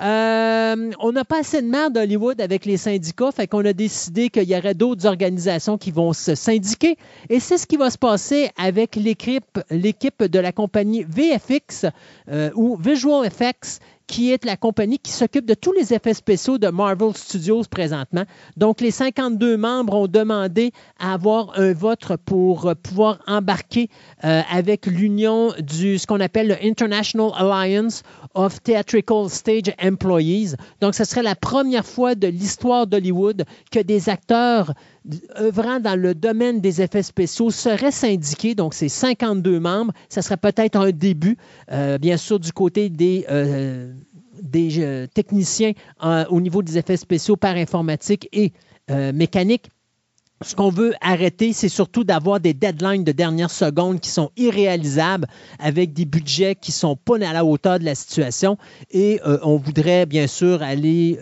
Euh, 0.00 0.90
on 1.00 1.12
n'a 1.12 1.24
pas 1.24 1.40
assez 1.40 1.60
de 1.60 1.66
merde 1.66 1.94
d'Hollywood 1.94 2.40
avec 2.40 2.64
les 2.64 2.76
syndicats, 2.76 3.30
fait 3.32 3.46
qu'on 3.46 3.64
a 3.64 3.72
décidé 3.72 4.30
qu'il 4.30 4.48
y 4.48 4.56
aurait 4.56 4.74
d'autres 4.74 5.06
organisations 5.06 5.76
qui 5.76 5.90
vont 5.90 6.12
se 6.12 6.34
syndiquer. 6.34 6.96
Et 7.28 7.40
c'est 7.40 7.58
ce 7.58 7.66
qui 7.66 7.76
va 7.76 7.90
se 7.90 7.98
passer 7.98 8.50
avec 8.56 8.96
l'équipe, 8.96 10.22
de 10.24 10.38
la 10.38 10.52
compagnie 10.52 11.04
VFX 11.06 11.86
euh, 12.30 12.50
ou 12.54 12.76
Visual 12.76 13.26
Effects 13.26 13.80
qui 14.10 14.32
est 14.32 14.44
la 14.44 14.56
compagnie 14.56 14.98
qui 14.98 15.12
s'occupe 15.12 15.46
de 15.46 15.54
tous 15.54 15.70
les 15.72 15.94
effets 15.94 16.14
spéciaux 16.14 16.58
de 16.58 16.66
Marvel 16.66 17.16
Studios 17.16 17.62
présentement. 17.70 18.24
Donc, 18.56 18.80
les 18.80 18.90
52 18.90 19.56
membres 19.56 19.94
ont 19.94 20.08
demandé 20.08 20.72
à 20.98 21.14
avoir 21.14 21.52
un 21.56 21.72
vote 21.72 22.16
pour 22.24 22.66
euh, 22.66 22.74
pouvoir 22.74 23.20
embarquer 23.28 23.88
euh, 24.24 24.42
avec 24.50 24.86
l'union 24.86 25.52
du 25.60 25.96
ce 25.96 26.08
qu'on 26.08 26.18
appelle 26.18 26.48
le 26.48 26.56
International 26.60 27.30
Alliance 27.36 28.02
of 28.34 28.60
Theatrical 28.64 29.30
Stage 29.30 29.72
Employees. 29.80 30.56
Donc, 30.80 30.96
ce 30.96 31.04
serait 31.04 31.22
la 31.22 31.36
première 31.36 31.86
fois 31.86 32.16
de 32.16 32.26
l'histoire 32.26 32.88
d'Hollywood 32.88 33.44
que 33.70 33.78
des 33.78 34.08
acteurs 34.08 34.74
œuvrant 35.38 35.80
dans 35.80 35.98
le 35.98 36.14
domaine 36.14 36.60
des 36.60 36.82
effets 36.82 37.02
spéciaux 37.02 37.50
seraient 37.50 37.90
syndiqués. 37.90 38.54
Donc, 38.54 38.74
c'est 38.74 38.88
52 38.88 39.60
membres. 39.60 39.92
Ça 40.08 40.22
serait 40.22 40.36
peut-être 40.36 40.76
un 40.76 40.90
début, 40.90 41.36
euh, 41.72 41.98
bien 41.98 42.16
sûr, 42.16 42.38
du 42.38 42.52
côté 42.52 42.90
des, 42.90 43.24
euh, 43.30 43.92
euh, 44.54 45.06
techniciens 45.14 45.72
au 46.30 46.40
niveau 46.40 46.62
des 46.62 46.78
effets 46.78 46.96
spéciaux 46.96 47.36
par 47.36 47.56
informatique 47.56 48.28
et 48.32 48.52
mécanique. 49.12 49.68
Ce 50.42 50.56
qu'on 50.56 50.70
veut 50.70 50.94
arrêter, 51.02 51.52
c'est 51.52 51.68
surtout 51.68 52.02
d'avoir 52.02 52.40
des 52.40 52.54
deadlines 52.54 53.04
de 53.04 53.12
dernière 53.12 53.50
seconde 53.50 54.00
qui 54.00 54.08
sont 54.08 54.30
irréalisables 54.38 55.28
avec 55.58 55.92
des 55.92 56.06
budgets 56.06 56.54
qui 56.54 56.70
ne 56.70 56.74
sont 56.74 56.96
pas 56.96 57.16
à 57.16 57.34
la 57.34 57.44
hauteur 57.44 57.78
de 57.78 57.84
la 57.84 57.94
situation. 57.94 58.56
Et 58.90 59.20
on 59.42 59.58
voudrait 59.58 60.06
bien 60.06 60.26
sûr 60.26 60.62
aller 60.62 61.18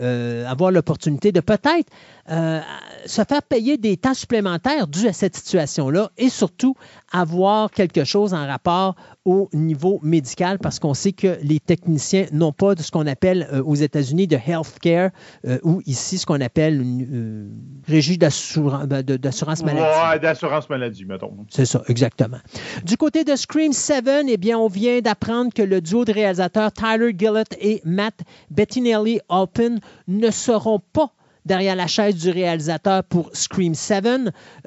avoir 0.47 0.71
l'opportunité 0.71 1.33
de 1.33 1.41
peut-être 1.41 1.91
euh, 2.29 2.61
se 3.05 3.23
faire 3.23 3.41
payer 3.43 3.77
des 3.77 3.97
temps 3.97 4.13
supplémentaires 4.13 4.87
dus 4.87 5.07
à 5.07 5.13
cette 5.13 5.35
situation-là 5.35 6.11
et 6.17 6.29
surtout 6.29 6.75
avoir 7.11 7.71
quelque 7.71 8.03
chose 8.03 8.33
en 8.33 8.45
rapport 8.45 8.95
au 9.25 9.49
niveau 9.53 9.99
médical 10.01 10.59
parce 10.59 10.79
qu'on 10.79 10.93
sait 10.93 11.11
que 11.11 11.37
les 11.43 11.59
techniciens 11.59 12.25
n'ont 12.31 12.51
pas 12.51 12.75
de 12.75 12.81
ce 12.81 12.91
qu'on 12.91 13.07
appelle 13.07 13.47
euh, 13.51 13.61
aux 13.63 13.75
États-Unis 13.75 14.27
de 14.27 14.35
healthcare 14.35 15.11
euh, 15.45 15.59
ou 15.63 15.81
ici 15.85 16.17
ce 16.17 16.25
qu'on 16.25 16.41
appelle 16.41 16.81
une 16.81 17.07
euh, 17.11 17.49
régie 17.87 18.17
d'assurance 18.17 19.63
maladie. 19.63 19.81
Ouais, 20.11 20.19
d'assurance 20.19 20.69
maladie, 20.69 21.05
mettons. 21.05 21.45
C'est 21.49 21.65
ça, 21.65 21.83
exactement. 21.87 22.39
Du 22.83 22.97
côté 22.97 23.23
de 23.23 23.35
Scream 23.35 23.73
7, 23.73 24.05
eh 24.27 24.37
bien, 24.37 24.57
on 24.57 24.67
vient 24.67 24.99
d'apprendre 25.01 25.53
que 25.53 25.61
le 25.61 25.81
duo 25.81 26.05
de 26.05 26.11
réalisateurs 26.11 26.71
Tyler 26.71 27.13
Gillett 27.17 27.55
et 27.59 27.81
Matt 27.85 28.21
Bettinelli 28.49 29.19
Alpin 29.29 29.75
ne 30.07 30.31
seront 30.31 30.79
pas 30.93 31.11
derrière 31.49 31.75
la 31.75 31.87
chaise 31.87 32.15
du 32.15 32.29
réalisateur 32.29 33.03
pour 33.03 33.31
Scream 33.33 33.73
7. 33.73 34.05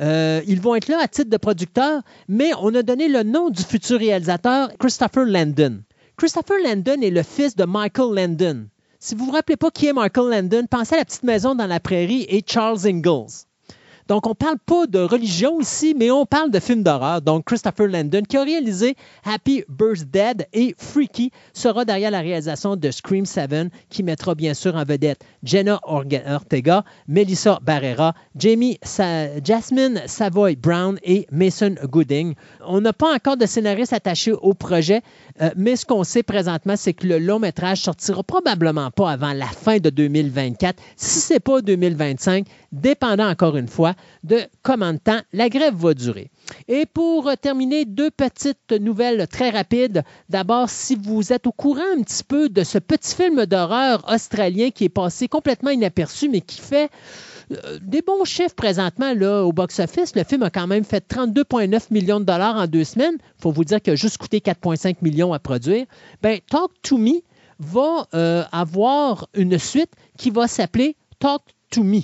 Euh, 0.00 0.42
ils 0.48 0.60
vont 0.60 0.74
être 0.74 0.88
là 0.88 0.98
à 1.00 1.06
titre 1.06 1.30
de 1.30 1.36
producteur, 1.36 2.02
mais 2.28 2.50
on 2.60 2.74
a 2.74 2.82
donné 2.82 3.06
le 3.08 3.22
nom 3.22 3.50
du 3.50 3.62
futur 3.62 4.00
réalisateur, 4.00 4.68
Christopher 4.78 5.24
Landon. 5.24 5.82
Christopher 6.16 6.56
Landon 6.64 7.00
est 7.00 7.10
le 7.10 7.22
fils 7.22 7.54
de 7.54 7.64
Michael 7.64 8.14
Landon. 8.16 8.66
Si 8.98 9.14
vous 9.14 9.24
ne 9.24 9.30
vous 9.30 9.36
rappelez 9.36 9.56
pas 9.56 9.70
qui 9.70 9.86
est 9.86 9.92
Michael 9.92 10.30
Landon, 10.30 10.66
pensez 10.68 10.96
à 10.96 10.98
la 10.98 11.04
petite 11.04 11.22
maison 11.22 11.54
dans 11.54 11.66
la 11.66 11.78
prairie 11.78 12.26
et 12.28 12.42
Charles 12.44 12.84
Ingalls. 12.84 13.46
Donc, 14.08 14.26
on 14.26 14.30
ne 14.30 14.34
parle 14.34 14.58
pas 14.64 14.86
de 14.86 14.98
religion 14.98 15.60
ici, 15.60 15.94
mais 15.96 16.10
on 16.10 16.26
parle 16.26 16.50
de 16.50 16.60
films 16.60 16.82
d'horreur. 16.82 17.22
Donc, 17.22 17.44
Christopher 17.44 17.86
Landon, 17.86 18.22
qui 18.28 18.36
a 18.36 18.42
réalisé 18.42 18.96
Happy 19.24 19.64
Birthday 19.68 20.34
et 20.52 20.74
Freaky, 20.78 21.30
sera 21.52 21.84
derrière 21.84 22.10
la 22.10 22.20
réalisation 22.20 22.76
de 22.76 22.90
Scream 22.90 23.26
7, 23.26 23.42
qui 23.88 24.02
mettra 24.02 24.34
bien 24.34 24.54
sûr 24.54 24.74
en 24.76 24.84
vedette 24.84 25.24
Jenna 25.42 25.80
Ortega, 25.82 26.84
Melissa 27.08 27.58
Barrera, 27.62 28.14
Jamie 28.36 28.78
Jasmine 29.44 30.02
Savoy 30.06 30.56
Brown 30.56 30.98
et 31.02 31.26
Mason 31.30 31.74
Gooding. 31.84 32.34
On 32.66 32.80
n'a 32.80 32.92
pas 32.92 33.14
encore 33.14 33.36
de 33.36 33.46
scénariste 33.46 33.92
attaché 33.92 34.32
au 34.32 34.54
projet, 34.54 35.02
euh, 35.40 35.50
mais 35.56 35.76
ce 35.76 35.84
qu'on 35.84 36.04
sait 36.04 36.22
présentement, 36.22 36.74
c'est 36.76 36.92
que 36.92 37.06
le 37.06 37.18
long 37.18 37.38
métrage 37.38 37.82
sortira 37.82 38.22
probablement 38.22 38.90
pas 38.90 39.10
avant 39.10 39.32
la 39.32 39.46
fin 39.46 39.78
de 39.78 39.90
2024. 39.90 40.80
Si 40.96 41.20
ce 41.20 41.34
n'est 41.34 41.40
pas 41.40 41.60
2025, 41.60 42.46
dépendant 42.72 43.28
encore 43.28 43.56
une 43.56 43.68
fois 43.68 43.91
de 44.24 44.40
combien 44.62 44.94
de 44.94 44.98
temps 44.98 45.20
la 45.32 45.48
grève 45.48 45.74
va 45.74 45.94
durer. 45.94 46.30
Et 46.68 46.86
pour 46.86 47.28
euh, 47.28 47.34
terminer, 47.40 47.84
deux 47.84 48.10
petites 48.10 48.72
nouvelles 48.72 49.26
très 49.28 49.50
rapides. 49.50 50.02
D'abord, 50.28 50.70
si 50.70 50.96
vous 50.96 51.32
êtes 51.32 51.46
au 51.46 51.52
courant 51.52 51.80
un 51.96 52.02
petit 52.02 52.24
peu 52.24 52.48
de 52.48 52.64
ce 52.64 52.78
petit 52.78 53.14
film 53.14 53.46
d'horreur 53.46 54.04
australien 54.12 54.70
qui 54.70 54.84
est 54.84 54.88
passé 54.88 55.28
complètement 55.28 55.70
inaperçu, 55.70 56.28
mais 56.28 56.40
qui 56.40 56.60
fait 56.60 56.90
euh, 57.52 57.78
des 57.82 58.02
bons 58.02 58.24
chiffres 58.24 58.54
présentement 58.54 59.12
au 59.12 59.52
box-office. 59.52 60.14
Le 60.14 60.24
film 60.24 60.42
a 60.42 60.50
quand 60.50 60.66
même 60.66 60.84
fait 60.84 61.04
32,9 61.06 61.86
millions 61.90 62.20
de 62.20 62.24
dollars 62.24 62.56
en 62.56 62.66
deux 62.66 62.84
semaines. 62.84 63.16
Il 63.20 63.42
faut 63.42 63.52
vous 63.52 63.64
dire 63.64 63.80
qu'il 63.80 63.92
a 63.92 63.96
juste 63.96 64.18
coûté 64.18 64.38
4,5 64.38 64.96
millions 65.02 65.32
à 65.32 65.38
produire. 65.38 65.86
Ben, 66.22 66.38
Talk 66.50 66.70
to 66.82 66.98
Me 66.98 67.22
va 67.58 68.06
euh, 68.14 68.44
avoir 68.52 69.28
une 69.34 69.58
suite 69.58 69.92
qui 70.18 70.30
va 70.30 70.48
s'appeler 70.48 70.96
Talk 71.18 71.42
to 71.70 71.82
Me. 71.82 72.00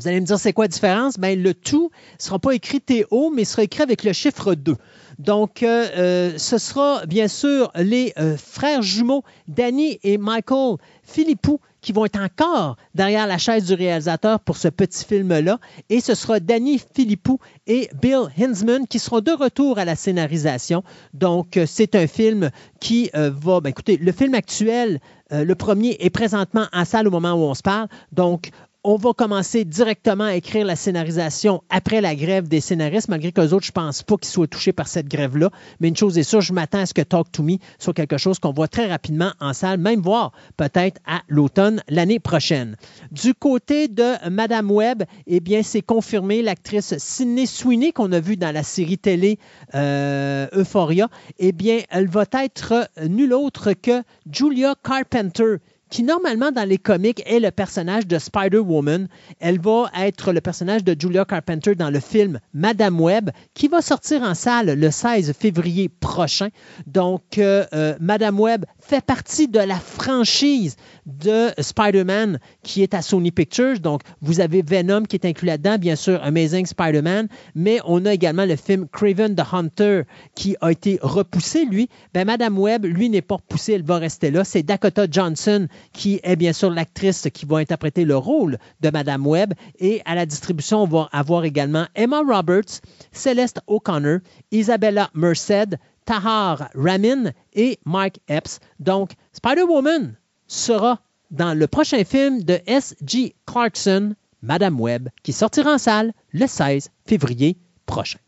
Vous 0.00 0.08
allez 0.08 0.20
me 0.22 0.24
dire, 0.24 0.38
c'est 0.38 0.54
quoi 0.54 0.64
la 0.64 0.68
différence? 0.68 1.18
Ben, 1.18 1.42
le 1.42 1.52
tout 1.52 1.90
ne 2.18 2.22
sera 2.22 2.38
pas 2.38 2.52
écrit 2.52 2.80
TO, 2.80 3.30
mais 3.30 3.44
sera 3.44 3.64
écrit 3.64 3.82
avec 3.82 4.02
le 4.02 4.14
chiffre 4.14 4.54
2. 4.54 4.74
Donc, 5.18 5.62
euh, 5.62 5.88
euh, 5.94 6.38
ce 6.38 6.56
sera 6.56 7.04
bien 7.04 7.28
sûr 7.28 7.70
les 7.74 8.14
euh, 8.18 8.38
frères 8.38 8.80
jumeaux 8.80 9.24
Danny 9.46 10.00
et 10.02 10.16
Michael 10.16 10.78
Philippou 11.02 11.60
qui 11.82 11.92
vont 11.92 12.06
être 12.06 12.18
encore 12.18 12.78
derrière 12.94 13.26
la 13.26 13.36
chaise 13.36 13.66
du 13.66 13.74
réalisateur 13.74 14.40
pour 14.40 14.56
ce 14.56 14.68
petit 14.68 15.04
film-là. 15.04 15.58
Et 15.90 16.00
ce 16.00 16.14
sera 16.14 16.40
Danny 16.40 16.80
Philippou 16.94 17.38
et 17.66 17.90
Bill 18.00 18.28
Hinsman 18.38 18.86
qui 18.86 18.98
seront 18.98 19.20
de 19.20 19.32
retour 19.32 19.78
à 19.78 19.84
la 19.84 19.96
scénarisation. 19.96 20.82
Donc, 21.12 21.58
c'est 21.66 21.94
un 21.94 22.06
film 22.06 22.50
qui 22.80 23.10
va... 23.14 23.60
Ben, 23.60 23.70
écoutez, 23.70 23.96
le 23.96 24.12
film 24.12 24.34
actuel, 24.34 25.00
le 25.30 25.54
premier, 25.54 25.96
est 26.00 26.10
présentement 26.10 26.66
en 26.70 26.84
salle 26.84 27.08
au 27.08 27.10
moment 27.10 27.32
où 27.32 27.44
on 27.44 27.54
se 27.54 27.62
parle. 27.62 27.88
Donc, 28.12 28.50
on 28.82 28.96
va 28.96 29.12
commencer 29.12 29.64
directement 29.64 30.24
à 30.24 30.34
écrire 30.34 30.64
la 30.64 30.76
scénarisation 30.76 31.62
après 31.68 32.00
la 32.00 32.14
grève 32.14 32.48
des 32.48 32.60
scénaristes, 32.60 33.08
malgré 33.08 33.30
qu'eux 33.30 33.52
autres, 33.52 33.66
je 33.66 33.72
pense 33.72 34.02
pas 34.02 34.16
qu'ils 34.16 34.30
soient 34.30 34.46
touchés 34.46 34.72
par 34.72 34.88
cette 34.88 35.08
grève-là. 35.08 35.50
Mais 35.80 35.88
une 35.88 35.96
chose 35.96 36.16
est 36.16 36.22
sûre, 36.22 36.40
je 36.40 36.54
m'attends 36.54 36.80
à 36.80 36.86
ce 36.86 36.94
que 36.94 37.02
Talk 37.02 37.30
to 37.30 37.42
Me 37.42 37.58
soit 37.78 37.92
quelque 37.92 38.16
chose 38.16 38.38
qu'on 38.38 38.52
voit 38.52 38.68
très 38.68 38.88
rapidement 38.88 39.32
en 39.38 39.52
salle, 39.52 39.78
même 39.78 40.00
voir 40.00 40.32
peut-être 40.56 41.00
à 41.06 41.20
l'automne 41.28 41.82
l'année 41.88 42.20
prochaine. 42.20 42.76
Du 43.12 43.34
côté 43.34 43.88
de 43.88 44.30
Madame 44.30 44.70
Webb, 44.70 45.04
eh 45.26 45.40
bien, 45.40 45.62
c'est 45.62 45.82
confirmé, 45.82 46.40
l'actrice 46.40 46.96
Sydney 46.96 47.46
Sweeney 47.46 47.92
qu'on 47.92 48.12
a 48.12 48.20
vue 48.20 48.36
dans 48.38 48.52
la 48.52 48.62
série 48.62 48.98
télé 48.98 49.38
euh, 49.74 50.46
Euphoria, 50.54 51.08
eh 51.38 51.52
bien, 51.52 51.80
elle 51.90 52.08
va 52.08 52.24
être 52.32 52.88
nulle 53.06 53.34
autre 53.34 53.74
que 53.74 54.02
Julia 54.30 54.74
Carpenter, 54.82 55.56
qui 55.90 56.04
normalement 56.04 56.52
dans 56.52 56.66
les 56.66 56.78
comics 56.78 57.22
est 57.26 57.40
le 57.40 57.50
personnage 57.50 58.06
de 58.06 58.18
Spider-Woman. 58.18 59.08
Elle 59.40 59.60
va 59.60 59.90
être 59.98 60.32
le 60.32 60.40
personnage 60.40 60.84
de 60.84 60.96
Julia 60.98 61.24
Carpenter 61.24 61.74
dans 61.74 61.90
le 61.90 62.00
film 62.00 62.40
Madame 62.54 63.00
Web, 63.00 63.30
qui 63.54 63.68
va 63.68 63.82
sortir 63.82 64.22
en 64.22 64.34
salle 64.34 64.78
le 64.78 64.90
16 64.90 65.32
février 65.32 65.88
prochain. 65.88 66.48
Donc, 66.86 67.38
euh, 67.38 67.66
euh, 67.74 67.96
Madame 68.00 68.38
Web 68.38 68.64
fait 68.90 69.04
partie 69.04 69.46
de 69.46 69.60
la 69.60 69.76
franchise 69.76 70.74
de 71.06 71.50
Spider-Man 71.60 72.40
qui 72.64 72.82
est 72.82 72.92
à 72.92 73.02
Sony 73.02 73.30
Pictures. 73.30 73.78
Donc, 73.78 74.00
vous 74.20 74.40
avez 74.40 74.62
Venom 74.62 75.04
qui 75.04 75.14
est 75.14 75.24
inclus 75.24 75.46
là-dedans, 75.46 75.78
bien 75.78 75.94
sûr, 75.94 76.20
Amazing 76.24 76.66
Spider-Man, 76.66 77.28
mais 77.54 77.78
on 77.84 78.04
a 78.04 78.12
également 78.12 78.44
le 78.44 78.56
film 78.56 78.88
Craven 78.90 79.36
the 79.36 79.44
Hunter 79.52 80.02
qui 80.34 80.56
a 80.60 80.72
été 80.72 80.98
repoussé, 81.02 81.66
lui. 81.66 81.88
Ben, 82.14 82.26
Madame 82.26 82.58
Web, 82.58 82.84
lui, 82.84 83.08
n'est 83.10 83.22
pas 83.22 83.36
repoussé, 83.36 83.74
elle 83.74 83.84
va 83.84 83.98
rester 83.98 84.32
là. 84.32 84.42
C'est 84.42 84.64
Dakota 84.64 85.06
Johnson 85.08 85.68
qui 85.92 86.18
est 86.24 86.34
bien 86.34 86.52
sûr 86.52 86.68
l'actrice 86.68 87.28
qui 87.32 87.46
va 87.46 87.58
interpréter 87.58 88.04
le 88.04 88.16
rôle 88.16 88.58
de 88.80 88.90
Madame 88.90 89.24
Webb. 89.24 89.54
Et 89.78 90.02
à 90.04 90.16
la 90.16 90.26
distribution, 90.26 90.82
on 90.82 90.86
va 90.88 91.08
avoir 91.12 91.44
également 91.44 91.86
Emma 91.94 92.22
Roberts, 92.28 92.80
Céleste 93.12 93.60
O'Connor, 93.68 94.18
Isabella 94.50 95.10
Merced, 95.14 95.78
Tahar 96.04 96.70
Ramin 96.74 97.32
et 97.54 97.78
Mike 97.84 98.20
Epps. 98.28 98.60
Donc, 98.78 99.12
Spider-Woman 99.32 100.16
sera 100.46 101.00
dans 101.30 101.56
le 101.56 101.66
prochain 101.66 102.04
film 102.04 102.42
de 102.42 102.58
S.G. 102.66 103.34
Clarkson, 103.46 104.14
Madame 104.42 104.80
Webb, 104.80 105.08
qui 105.22 105.32
sortira 105.32 105.74
en 105.74 105.78
salle 105.78 106.12
le 106.32 106.46
16 106.46 106.90
février 107.06 107.56
prochain. 107.86 108.18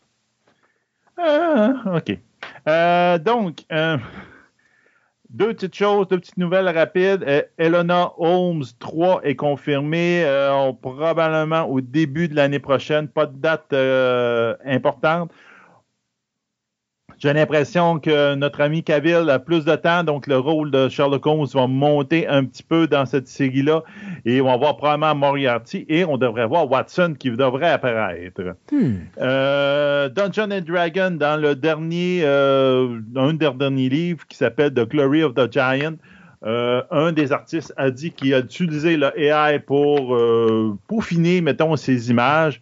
Ah, 1.18 1.96
OK. 1.96 2.18
Euh, 2.68 3.18
donc, 3.18 3.64
euh, 3.72 3.96
deux 5.30 5.48
petites 5.48 5.74
choses, 5.74 6.08
deux 6.08 6.18
petites 6.18 6.36
nouvelles 6.36 6.68
rapides. 6.68 7.24
Euh, 7.26 7.42
Elona 7.58 8.12
Holmes 8.18 8.64
3 8.78 9.22
est 9.24 9.36
confirmée 9.36 10.22
euh, 10.24 10.72
probablement 10.72 11.64
au 11.64 11.80
début 11.80 12.28
de 12.28 12.34
l'année 12.34 12.58
prochaine. 12.58 13.08
Pas 13.08 13.26
de 13.26 13.36
date 13.36 13.72
importante. 14.64 15.32
J'ai 17.22 17.32
l'impression 17.32 18.00
que 18.00 18.34
notre 18.34 18.60
ami 18.62 18.82
Cavill 18.82 19.30
a 19.30 19.38
plus 19.38 19.64
de 19.64 19.76
temps, 19.76 20.02
donc 20.02 20.26
le 20.26 20.38
rôle 20.38 20.72
de 20.72 20.88
Sherlock 20.88 21.24
Holmes 21.24 21.46
va 21.54 21.68
monter 21.68 22.26
un 22.26 22.44
petit 22.44 22.64
peu 22.64 22.88
dans 22.88 23.06
cette 23.06 23.28
série-là. 23.28 23.84
Et 24.24 24.40
on 24.40 24.46
va 24.46 24.56
voir 24.56 24.76
probablement 24.76 25.14
Moriarty 25.14 25.86
et 25.88 26.04
on 26.04 26.16
devrait 26.16 26.48
voir 26.48 26.68
Watson 26.68 27.14
qui 27.16 27.30
devrait 27.30 27.70
apparaître. 27.70 28.42
Hmm. 28.72 28.94
Euh, 29.20 30.08
Dungeon 30.08 30.50
and 30.50 30.62
Dragon, 30.66 31.12
dans 31.12 31.40
le 31.40 31.54
dernier, 31.54 32.22
euh, 32.24 32.98
un 33.14 33.34
des 33.34 33.50
derniers 33.50 33.88
livres 33.88 34.26
qui 34.28 34.36
s'appelle 34.36 34.74
The 34.74 34.88
Glory 34.88 35.22
of 35.22 35.34
the 35.34 35.52
Giant, 35.52 35.94
euh, 36.44 36.82
un 36.90 37.12
des 37.12 37.30
artistes 37.30 37.72
a 37.76 37.92
dit 37.92 38.10
qu'il 38.10 38.34
a 38.34 38.40
utilisé 38.40 38.96
le 38.96 39.16
AI 39.16 39.60
pour 39.60 40.16
euh, 40.16 40.76
peaufiner, 40.88 41.40
mettons, 41.40 41.76
ses 41.76 42.10
images. 42.10 42.60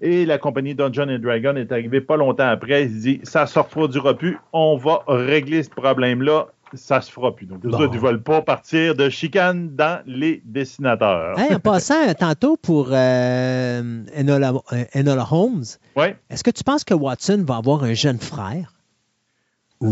Et 0.00 0.24
la 0.26 0.38
compagnie 0.38 0.74
Dungeon 0.74 1.08
and 1.08 1.18
Dragon 1.20 1.56
est 1.56 1.72
arrivée 1.72 2.00
pas 2.00 2.16
longtemps 2.16 2.48
après. 2.48 2.84
Il 2.84 3.00
dit 3.00 3.20
ça 3.22 3.46
se 3.46 3.58
reproduira 3.58 4.14
plus. 4.14 4.38
On 4.52 4.76
va 4.76 5.02
régler 5.06 5.62
ce 5.62 5.70
problème-là. 5.70 6.46
Ça 6.74 7.00
se 7.00 7.10
fera 7.10 7.34
plus. 7.34 7.46
Donc, 7.46 7.64
les 7.64 7.74
autres, 7.74 7.90
ils 7.92 7.96
ne 7.96 8.06
veulent 8.06 8.22
pas 8.22 8.42
partir 8.42 8.94
de 8.94 9.08
chicane 9.08 9.74
dans 9.74 10.00
les 10.06 10.40
dessinateurs. 10.44 11.36
Hey, 11.36 11.52
en 11.52 11.58
passant, 11.58 12.14
tantôt 12.18 12.56
pour 12.56 12.90
euh, 12.92 14.04
Enola, 14.16 14.52
euh, 14.72 14.84
Enola 14.94 15.26
Holmes, 15.32 15.64
Ouais. 15.96 16.16
est-ce 16.30 16.44
que 16.44 16.52
tu 16.52 16.62
penses 16.62 16.84
que 16.84 16.94
Watson 16.94 17.42
va 17.44 17.56
avoir 17.56 17.82
un 17.82 17.94
jeune 17.94 18.18
frère? 18.20 18.72
Ouh, 19.80 19.88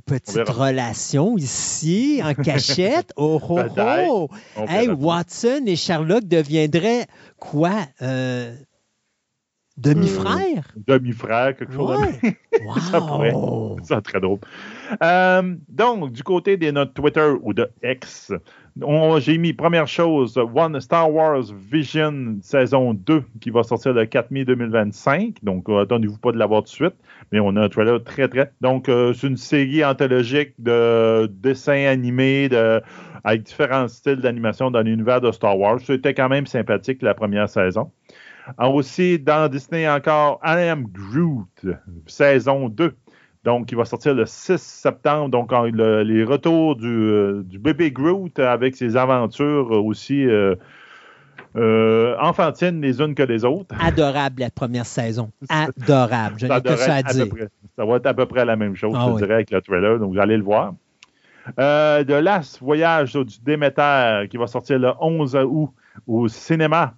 petite 0.00 0.48
relation 0.48 1.36
ici, 1.36 2.20
en 2.22 2.34
cachette? 2.42 3.12
Oh, 3.16 3.40
oh, 3.48 3.58
oh. 3.76 4.28
Hey. 4.68 4.88
Watson 4.88 5.62
et 5.66 5.76
Sherlock 5.76 6.24
deviendraient 6.24 7.06
quoi? 7.38 7.72
Euh, 8.02 8.54
Demi-frères? 9.76 10.72
Demi-frère, 10.86 11.54
quelque 11.54 11.74
chose. 11.74 12.00
Ouais. 12.00 12.38
de 12.52 12.80
ça 12.90 13.00
pourrait. 13.00 13.34
Ça 13.82 14.00
très 14.00 14.20
drôle. 14.20 14.38
Euh, 15.02 15.54
donc, 15.68 16.12
du 16.12 16.22
côté 16.22 16.56
de 16.56 16.70
notre 16.70 16.94
Twitter 16.94 17.30
ou 17.42 17.52
de 17.52 17.70
X, 17.82 18.32
j'ai 19.20 19.38
mis 19.38 19.54
première 19.54 19.88
chose, 19.88 20.36
One 20.36 20.80
Star 20.80 21.10
Wars 21.10 21.44
Vision 21.70 22.36
saison 22.42 22.92
2 22.92 23.24
qui 23.40 23.50
va 23.50 23.62
sortir 23.62 23.94
le 23.94 24.04
4 24.04 24.30
mai 24.30 24.44
2025. 24.44 25.36
Donc, 25.42 25.68
euh, 25.68 25.82
attendez-vous 25.82 26.18
pas 26.18 26.32
de 26.32 26.36
l'avoir 26.36 26.62
tout 26.62 26.70
de 26.70 26.74
suite, 26.74 26.94
mais 27.32 27.40
on 27.40 27.56
a 27.56 27.62
un 27.62 27.68
trailer 27.70 28.02
très 28.04 28.28
très. 28.28 28.52
Donc, 28.60 28.88
euh, 28.88 29.14
c'est 29.14 29.28
une 29.28 29.38
série 29.38 29.82
anthologique 29.82 30.52
de 30.58 31.26
dessins 31.26 31.86
animés 31.86 32.50
de, 32.50 32.82
avec 33.24 33.44
différents 33.44 33.88
styles 33.88 34.20
d'animation 34.20 34.70
dans 34.70 34.82
l'univers 34.82 35.22
de 35.22 35.32
Star 35.32 35.58
Wars. 35.58 35.80
C'était 35.80 36.12
quand 36.12 36.28
même 36.28 36.46
sympathique 36.46 37.00
la 37.00 37.14
première 37.14 37.48
saison. 37.48 37.90
Ah, 38.58 38.68
aussi, 38.68 39.18
dans 39.18 39.50
Disney 39.50 39.88
encore, 39.88 40.38
I 40.44 40.68
Am 40.68 40.86
Groot, 40.92 41.66
saison 42.06 42.68
2. 42.68 42.94
Donc, 43.46 43.70
il 43.70 43.76
va 43.78 43.84
sortir 43.84 44.12
le 44.12 44.26
6 44.26 44.60
septembre. 44.60 45.28
Donc, 45.30 45.52
le- 45.52 46.02
les 46.02 46.24
retours 46.24 46.74
du, 46.74 46.88
euh, 46.88 47.42
du 47.44 47.60
bébé 47.60 47.92
Groot 47.92 48.36
avec 48.40 48.74
ses 48.74 48.96
aventures 48.96 49.70
aussi 49.70 50.26
euh, 50.26 50.56
euh, 51.54 52.16
enfantines 52.20 52.80
les 52.80 53.00
unes 53.00 53.14
que 53.14 53.22
les 53.22 53.44
autres. 53.44 53.72
Adorable 53.80 54.40
la 54.40 54.50
première 54.50 54.84
saison. 54.84 55.30
Adorable. 55.48 56.34
Je 56.38 56.46
n'ai 56.48 56.60
que 56.60 56.74
ça 56.76 56.94
à 56.96 57.02
dire. 57.04 57.28
près- 57.28 57.48
ça 57.76 57.84
va 57.84 57.96
être 57.96 58.06
à 58.06 58.14
peu 58.14 58.26
près 58.26 58.44
la 58.44 58.56
même 58.56 58.74
chose, 58.74 58.94
Ah 58.98 59.04
je 59.06 59.12
oui. 59.12 59.16
dirais, 59.22 59.34
avec 59.34 59.50
le 59.52 59.62
trailer. 59.62 60.00
Donc, 60.00 60.12
vous 60.12 60.18
allez 60.20 60.36
le 60.36 60.42
voir. 60.42 60.74
Euh, 61.60 62.02
The 62.02 62.10
Last 62.24 62.58
Voyage 62.60 63.12
du 63.12 63.36
Déméter 63.44 64.26
qui 64.28 64.38
va 64.38 64.48
sortir 64.48 64.80
le 64.80 64.90
11 65.00 65.36
août 65.36 65.70
au 66.08 66.26
cinéma. 66.26 66.94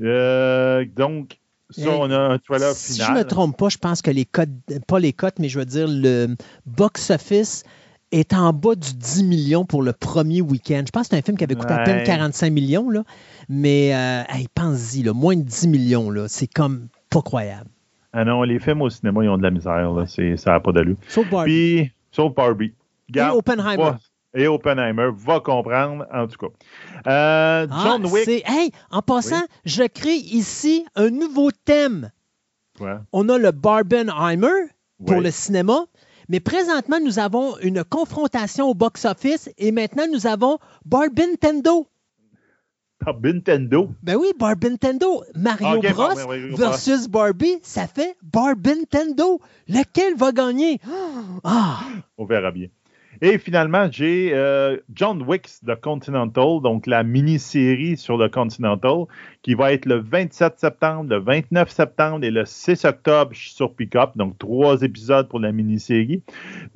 Euh, 0.00 0.84
donc, 0.96 1.38
ça, 1.70 1.82
Hey, 1.82 1.88
on 1.88 2.10
a 2.10 2.18
un 2.18 2.38
trailer 2.38 2.72
Si 2.74 2.92
final. 2.94 3.06
je 3.08 3.12
ne 3.12 3.18
me 3.18 3.24
trompe 3.24 3.56
pas, 3.56 3.68
je 3.68 3.78
pense 3.78 4.02
que 4.02 4.10
les 4.10 4.24
cotes, 4.24 4.48
pas 4.86 4.98
les 4.98 5.12
cotes, 5.12 5.38
mais 5.38 5.48
je 5.48 5.58
veux 5.58 5.64
dire 5.64 5.86
le 5.88 6.34
box-office 6.66 7.64
est 8.10 8.32
en 8.32 8.52
bas 8.54 8.74
du 8.74 8.94
10 8.94 9.24
millions 9.24 9.64
pour 9.66 9.82
le 9.82 9.92
premier 9.92 10.40
week-end. 10.40 10.82
Je 10.86 10.90
pense 10.90 11.08
que 11.08 11.14
c'est 11.14 11.18
un 11.18 11.22
film 11.22 11.36
qui 11.36 11.44
avait 11.44 11.54
coûté 11.56 11.74
à 11.74 11.84
peine 11.84 11.98
Ouais. 11.98 12.04
45 12.04 12.50
millions, 12.50 12.88
là. 12.88 13.02
mais 13.50 13.94
euh, 13.94 14.22
hey, 14.30 14.48
pense-y, 14.54 15.04
moins 15.10 15.36
de 15.36 15.42
10 15.42 15.68
millions, 15.68 16.10
là, 16.10 16.26
c'est 16.28 16.46
comme 16.46 16.88
pas 17.10 17.20
croyable. 17.20 17.68
Ah 18.14 18.24
non, 18.24 18.42
les 18.44 18.58
films 18.58 18.80
au 18.80 18.88
cinéma, 18.88 19.22
ils 19.22 19.28
ont 19.28 19.36
de 19.36 19.42
la 19.42 19.50
misère. 19.50 19.92
Là. 19.92 20.06
Ça 20.06 20.50
n'a 20.52 20.60
pas 20.60 20.72
d'allure. 20.72 20.96
Sauf 21.08 21.28
Barbie. 21.28 21.50
Puis, 21.82 21.92
sauf 22.10 22.34
Barbie. 22.34 22.72
Et 23.14 23.20
Oppenheimer. 23.20 23.76
Pas, 23.76 23.98
Et 24.34 24.46
Oppenheimer 24.46 25.08
va 25.14 25.40
comprendre, 25.40 26.06
en 26.12 26.26
tout 26.26 26.36
cas. 26.38 26.52
Euh, 27.10 27.66
John 27.70 28.02
Ah, 28.04 28.08
Wick. 28.08 28.24
c'est- 28.24 28.42
Hey, 28.46 28.70
en 28.90 29.00
passant, 29.02 29.42
je 29.64 29.84
crée 29.84 30.16
ici 30.16 30.84
un 30.96 31.10
nouveau 31.10 31.50
thème. 31.50 32.10
Ouais. 32.80 32.96
On 33.12 33.28
a 33.30 33.38
le 33.38 33.50
Barbenheimer 33.52 34.68
pour 35.04 35.16
Oui. 35.16 35.24
le 35.24 35.30
cinéma, 35.30 35.86
mais 36.28 36.40
présentement, 36.40 36.98
nous 37.02 37.18
avons 37.18 37.56
une 37.58 37.82
confrontation 37.84 38.68
au 38.68 38.74
box-office 38.74 39.50
et 39.56 39.72
maintenant, 39.72 40.04
nous 40.12 40.26
avons 40.26 40.58
Barbintendo. 40.84 41.86
Ah, 43.06 43.12
Nintendo. 43.22 43.90
Ben 44.02 44.16
oui, 44.16 44.26
Barbintendo. 44.36 45.22
Mario 45.36 45.78
Ok, 45.78 45.92
Bros 45.94 46.56
versus 46.56 47.06
Barbie, 47.08 47.58
ça 47.62 47.86
fait 47.86 48.16
Barbintendo. 48.22 49.40
Lequel 49.68 50.16
va 50.16 50.32
gagner? 50.32 50.80
Ah! 51.44 51.78
On 52.18 52.24
verra 52.26 52.50
bien. 52.50 52.66
Et 53.20 53.38
finalement, 53.38 53.88
j'ai 53.90 54.30
euh, 54.32 54.76
John 54.94 55.22
Wick's 55.22 55.60
The 55.66 55.74
Continental, 55.80 56.60
donc 56.62 56.86
la 56.86 57.02
mini-série 57.02 57.96
sur 57.96 58.16
le 58.16 58.28
Continental, 58.28 59.06
qui 59.42 59.54
va 59.54 59.72
être 59.72 59.86
le 59.86 59.96
27 59.96 60.58
septembre, 60.58 61.10
le 61.10 61.18
29 61.18 61.68
septembre 61.68 62.24
et 62.24 62.30
le 62.30 62.44
6 62.44 62.84
octobre 62.84 63.32
sur 63.34 63.74
Pickup. 63.74 64.12
Donc, 64.14 64.38
trois 64.38 64.82
épisodes 64.82 65.28
pour 65.28 65.40
la 65.40 65.50
mini-série. 65.50 66.22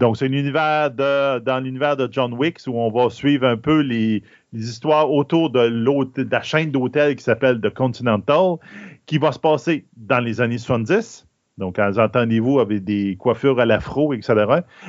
Donc, 0.00 0.16
c'est 0.16 0.26
un 0.26 0.32
univers 0.32 0.90
de, 0.90 1.38
dans 1.38 1.60
l'univers 1.60 1.96
de 1.96 2.08
John 2.10 2.34
Wick 2.34 2.58
où 2.66 2.72
on 2.72 2.90
va 2.90 3.08
suivre 3.10 3.46
un 3.46 3.56
peu 3.56 3.80
les, 3.80 4.22
histoires 4.52 5.10
autour 5.10 5.50
de, 5.50 5.68
de 5.68 6.30
la 6.30 6.42
chaîne 6.42 6.70
d'hôtels 6.70 7.16
qui 7.16 7.22
s'appelle 7.22 7.60
The 7.60 7.72
Continental, 7.72 8.56
qui 9.06 9.18
va 9.18 9.32
se 9.32 9.38
passer 9.38 9.86
dans 9.96 10.20
les 10.20 10.40
années 10.40 10.58
70. 10.58 11.26
Donc, 11.62 11.78
entendez-vous 11.78 12.58
avec 12.58 12.82
des 12.82 13.14
coiffures 13.20 13.60
à 13.60 13.64
l'afro, 13.64 14.12
etc., 14.12 14.34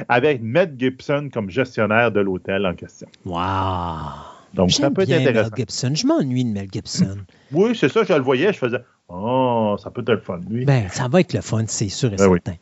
avec 0.10 0.42
Mel 0.42 0.74
Gibson 0.76 1.30
comme 1.32 1.52
gestionnaire 1.52 2.12
de 2.12 2.20
l'hôtel 2.20 2.66
en 2.66 2.74
question. 2.74 3.08
Wow! 3.28 3.38
Donc, 4.56 4.72
ça 4.72 4.90
peut 4.90 5.04
être 5.04 5.08
bien 5.08 5.20
Mel 5.20 5.28
intéressant. 5.28 5.56
Gibson. 5.56 5.92
Je 5.94 6.08
m'ennuie 6.08 6.44
de 6.44 6.50
Mel 6.50 6.68
Gibson. 6.72 7.18
Oui, 7.52 7.76
c'est 7.80 7.90
ça, 7.90 8.04
je 8.04 8.14
le 8.14 8.22
voyais, 8.22 8.52
je 8.52 8.58
faisais 8.58 8.80
Oh, 9.08 9.76
ça 9.78 9.92
peut 9.92 10.02
être 10.02 10.10
le 10.10 10.18
fun, 10.18 10.40
lui. 10.50 10.66
Ben, 10.66 10.90
ça 10.90 11.08
va 11.08 11.20
être 11.20 11.34
le 11.34 11.42
fun, 11.42 11.66
c'est 11.68 11.90
sûr 11.90 12.12
et 12.12 12.16
Ben 12.16 12.28
oui. 12.28 12.40
certain. 12.44 12.58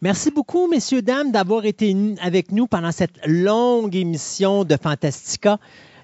Merci 0.00 0.30
beaucoup, 0.30 0.68
messieurs, 0.68 1.02
dames, 1.02 1.32
d'avoir 1.32 1.64
été 1.64 1.96
avec 2.22 2.52
nous 2.52 2.68
pendant 2.68 2.92
cette 2.92 3.18
longue 3.26 3.96
émission 3.96 4.62
de 4.62 4.76
Fantastica. 4.80 5.58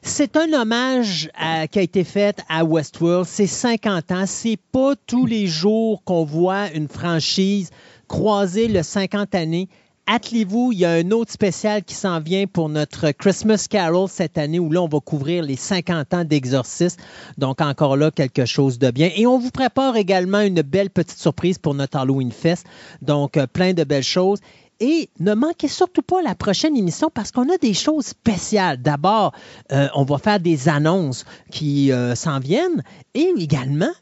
C'est 0.04 0.36
un 0.36 0.52
hommage 0.52 1.30
qui 1.70 1.78
a 1.78 1.82
été 1.82 2.02
fait 2.02 2.42
à 2.48 2.64
Westworld. 2.64 3.24
C'est 3.26 3.46
50 3.46 4.10
ans. 4.10 4.24
C'est 4.26 4.58
pas 4.72 4.94
tous 5.06 5.26
les 5.26 5.46
jours 5.46 6.02
qu'on 6.04 6.24
voit 6.24 6.70
une 6.72 6.88
franchise 6.88 7.70
croiser 8.08 8.68
le 8.68 8.82
50 8.82 9.34
années. 9.34 9.68
Attelez-vous, 10.08 10.72
il 10.72 10.80
y 10.80 10.84
a 10.84 10.90
un 10.90 11.12
autre 11.12 11.30
spécial 11.30 11.84
qui 11.84 11.94
s'en 11.94 12.18
vient 12.18 12.46
pour 12.46 12.68
notre 12.68 13.12
Christmas 13.12 13.66
Carol 13.70 14.08
cette 14.08 14.36
année 14.36 14.58
où 14.58 14.70
là, 14.70 14.82
on 14.82 14.88
va 14.88 14.98
couvrir 14.98 15.44
les 15.44 15.56
50 15.56 16.12
ans 16.12 16.24
d'Exorciste. 16.24 17.00
Donc, 17.38 17.60
encore 17.60 17.96
là, 17.96 18.10
quelque 18.10 18.44
chose 18.44 18.80
de 18.80 18.90
bien. 18.90 19.10
Et 19.14 19.26
on 19.26 19.38
vous 19.38 19.52
prépare 19.52 19.96
également 19.96 20.40
une 20.40 20.60
belle 20.62 20.90
petite 20.90 21.18
surprise 21.18 21.56
pour 21.56 21.74
notre 21.74 21.96
Halloween 21.96 22.32
Fest. 22.32 22.66
Donc, 23.00 23.36
euh, 23.36 23.46
plein 23.46 23.72
de 23.74 23.84
belles 23.84 24.02
choses. 24.02 24.40
Et 24.84 25.08
ne 25.20 25.34
manquez 25.34 25.68
surtout 25.68 26.02
pas 26.02 26.22
la 26.22 26.34
prochaine 26.34 26.76
émission 26.76 27.08
parce 27.08 27.30
qu'on 27.30 27.48
a 27.50 27.56
des 27.56 27.72
choses 27.72 28.06
spéciales. 28.06 28.82
D'abord, 28.82 29.32
euh, 29.70 29.86
on 29.94 30.02
va 30.02 30.18
faire 30.18 30.40
des 30.40 30.68
annonces 30.68 31.24
qui 31.52 31.92
euh, 31.92 32.16
s'en 32.16 32.40
viennent. 32.40 32.82
Et 33.14 33.32
également, 33.36 33.92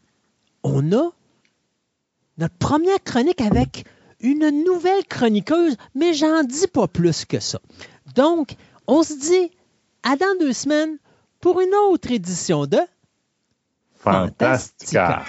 on 0.62 0.91
a 0.92 1.10
notre 2.39 2.55
première 2.55 3.02
chronique 3.05 3.42
avec 3.42 3.84
une 4.20 4.65
nouvelle 4.65 5.05
chroniqueuse, 5.07 5.76
mais 5.94 6.15
j'en 6.15 6.44
dis 6.44 6.67
pas 6.67 6.89
plus 6.89 7.26
que 7.26 7.41
ça. 7.41 7.60
Donc, 8.15 8.55
on 8.86 9.02
se 9.02 9.12
dit 9.12 9.50
à 10.02 10.17
dans 10.17 10.39
deux 10.41 10.55
semaines 10.55 10.97
pour 11.41 11.60
une 11.60 11.75
autre 11.91 12.10
édition 12.10 12.65
de 12.65 12.78
Fantastica. 13.99 15.26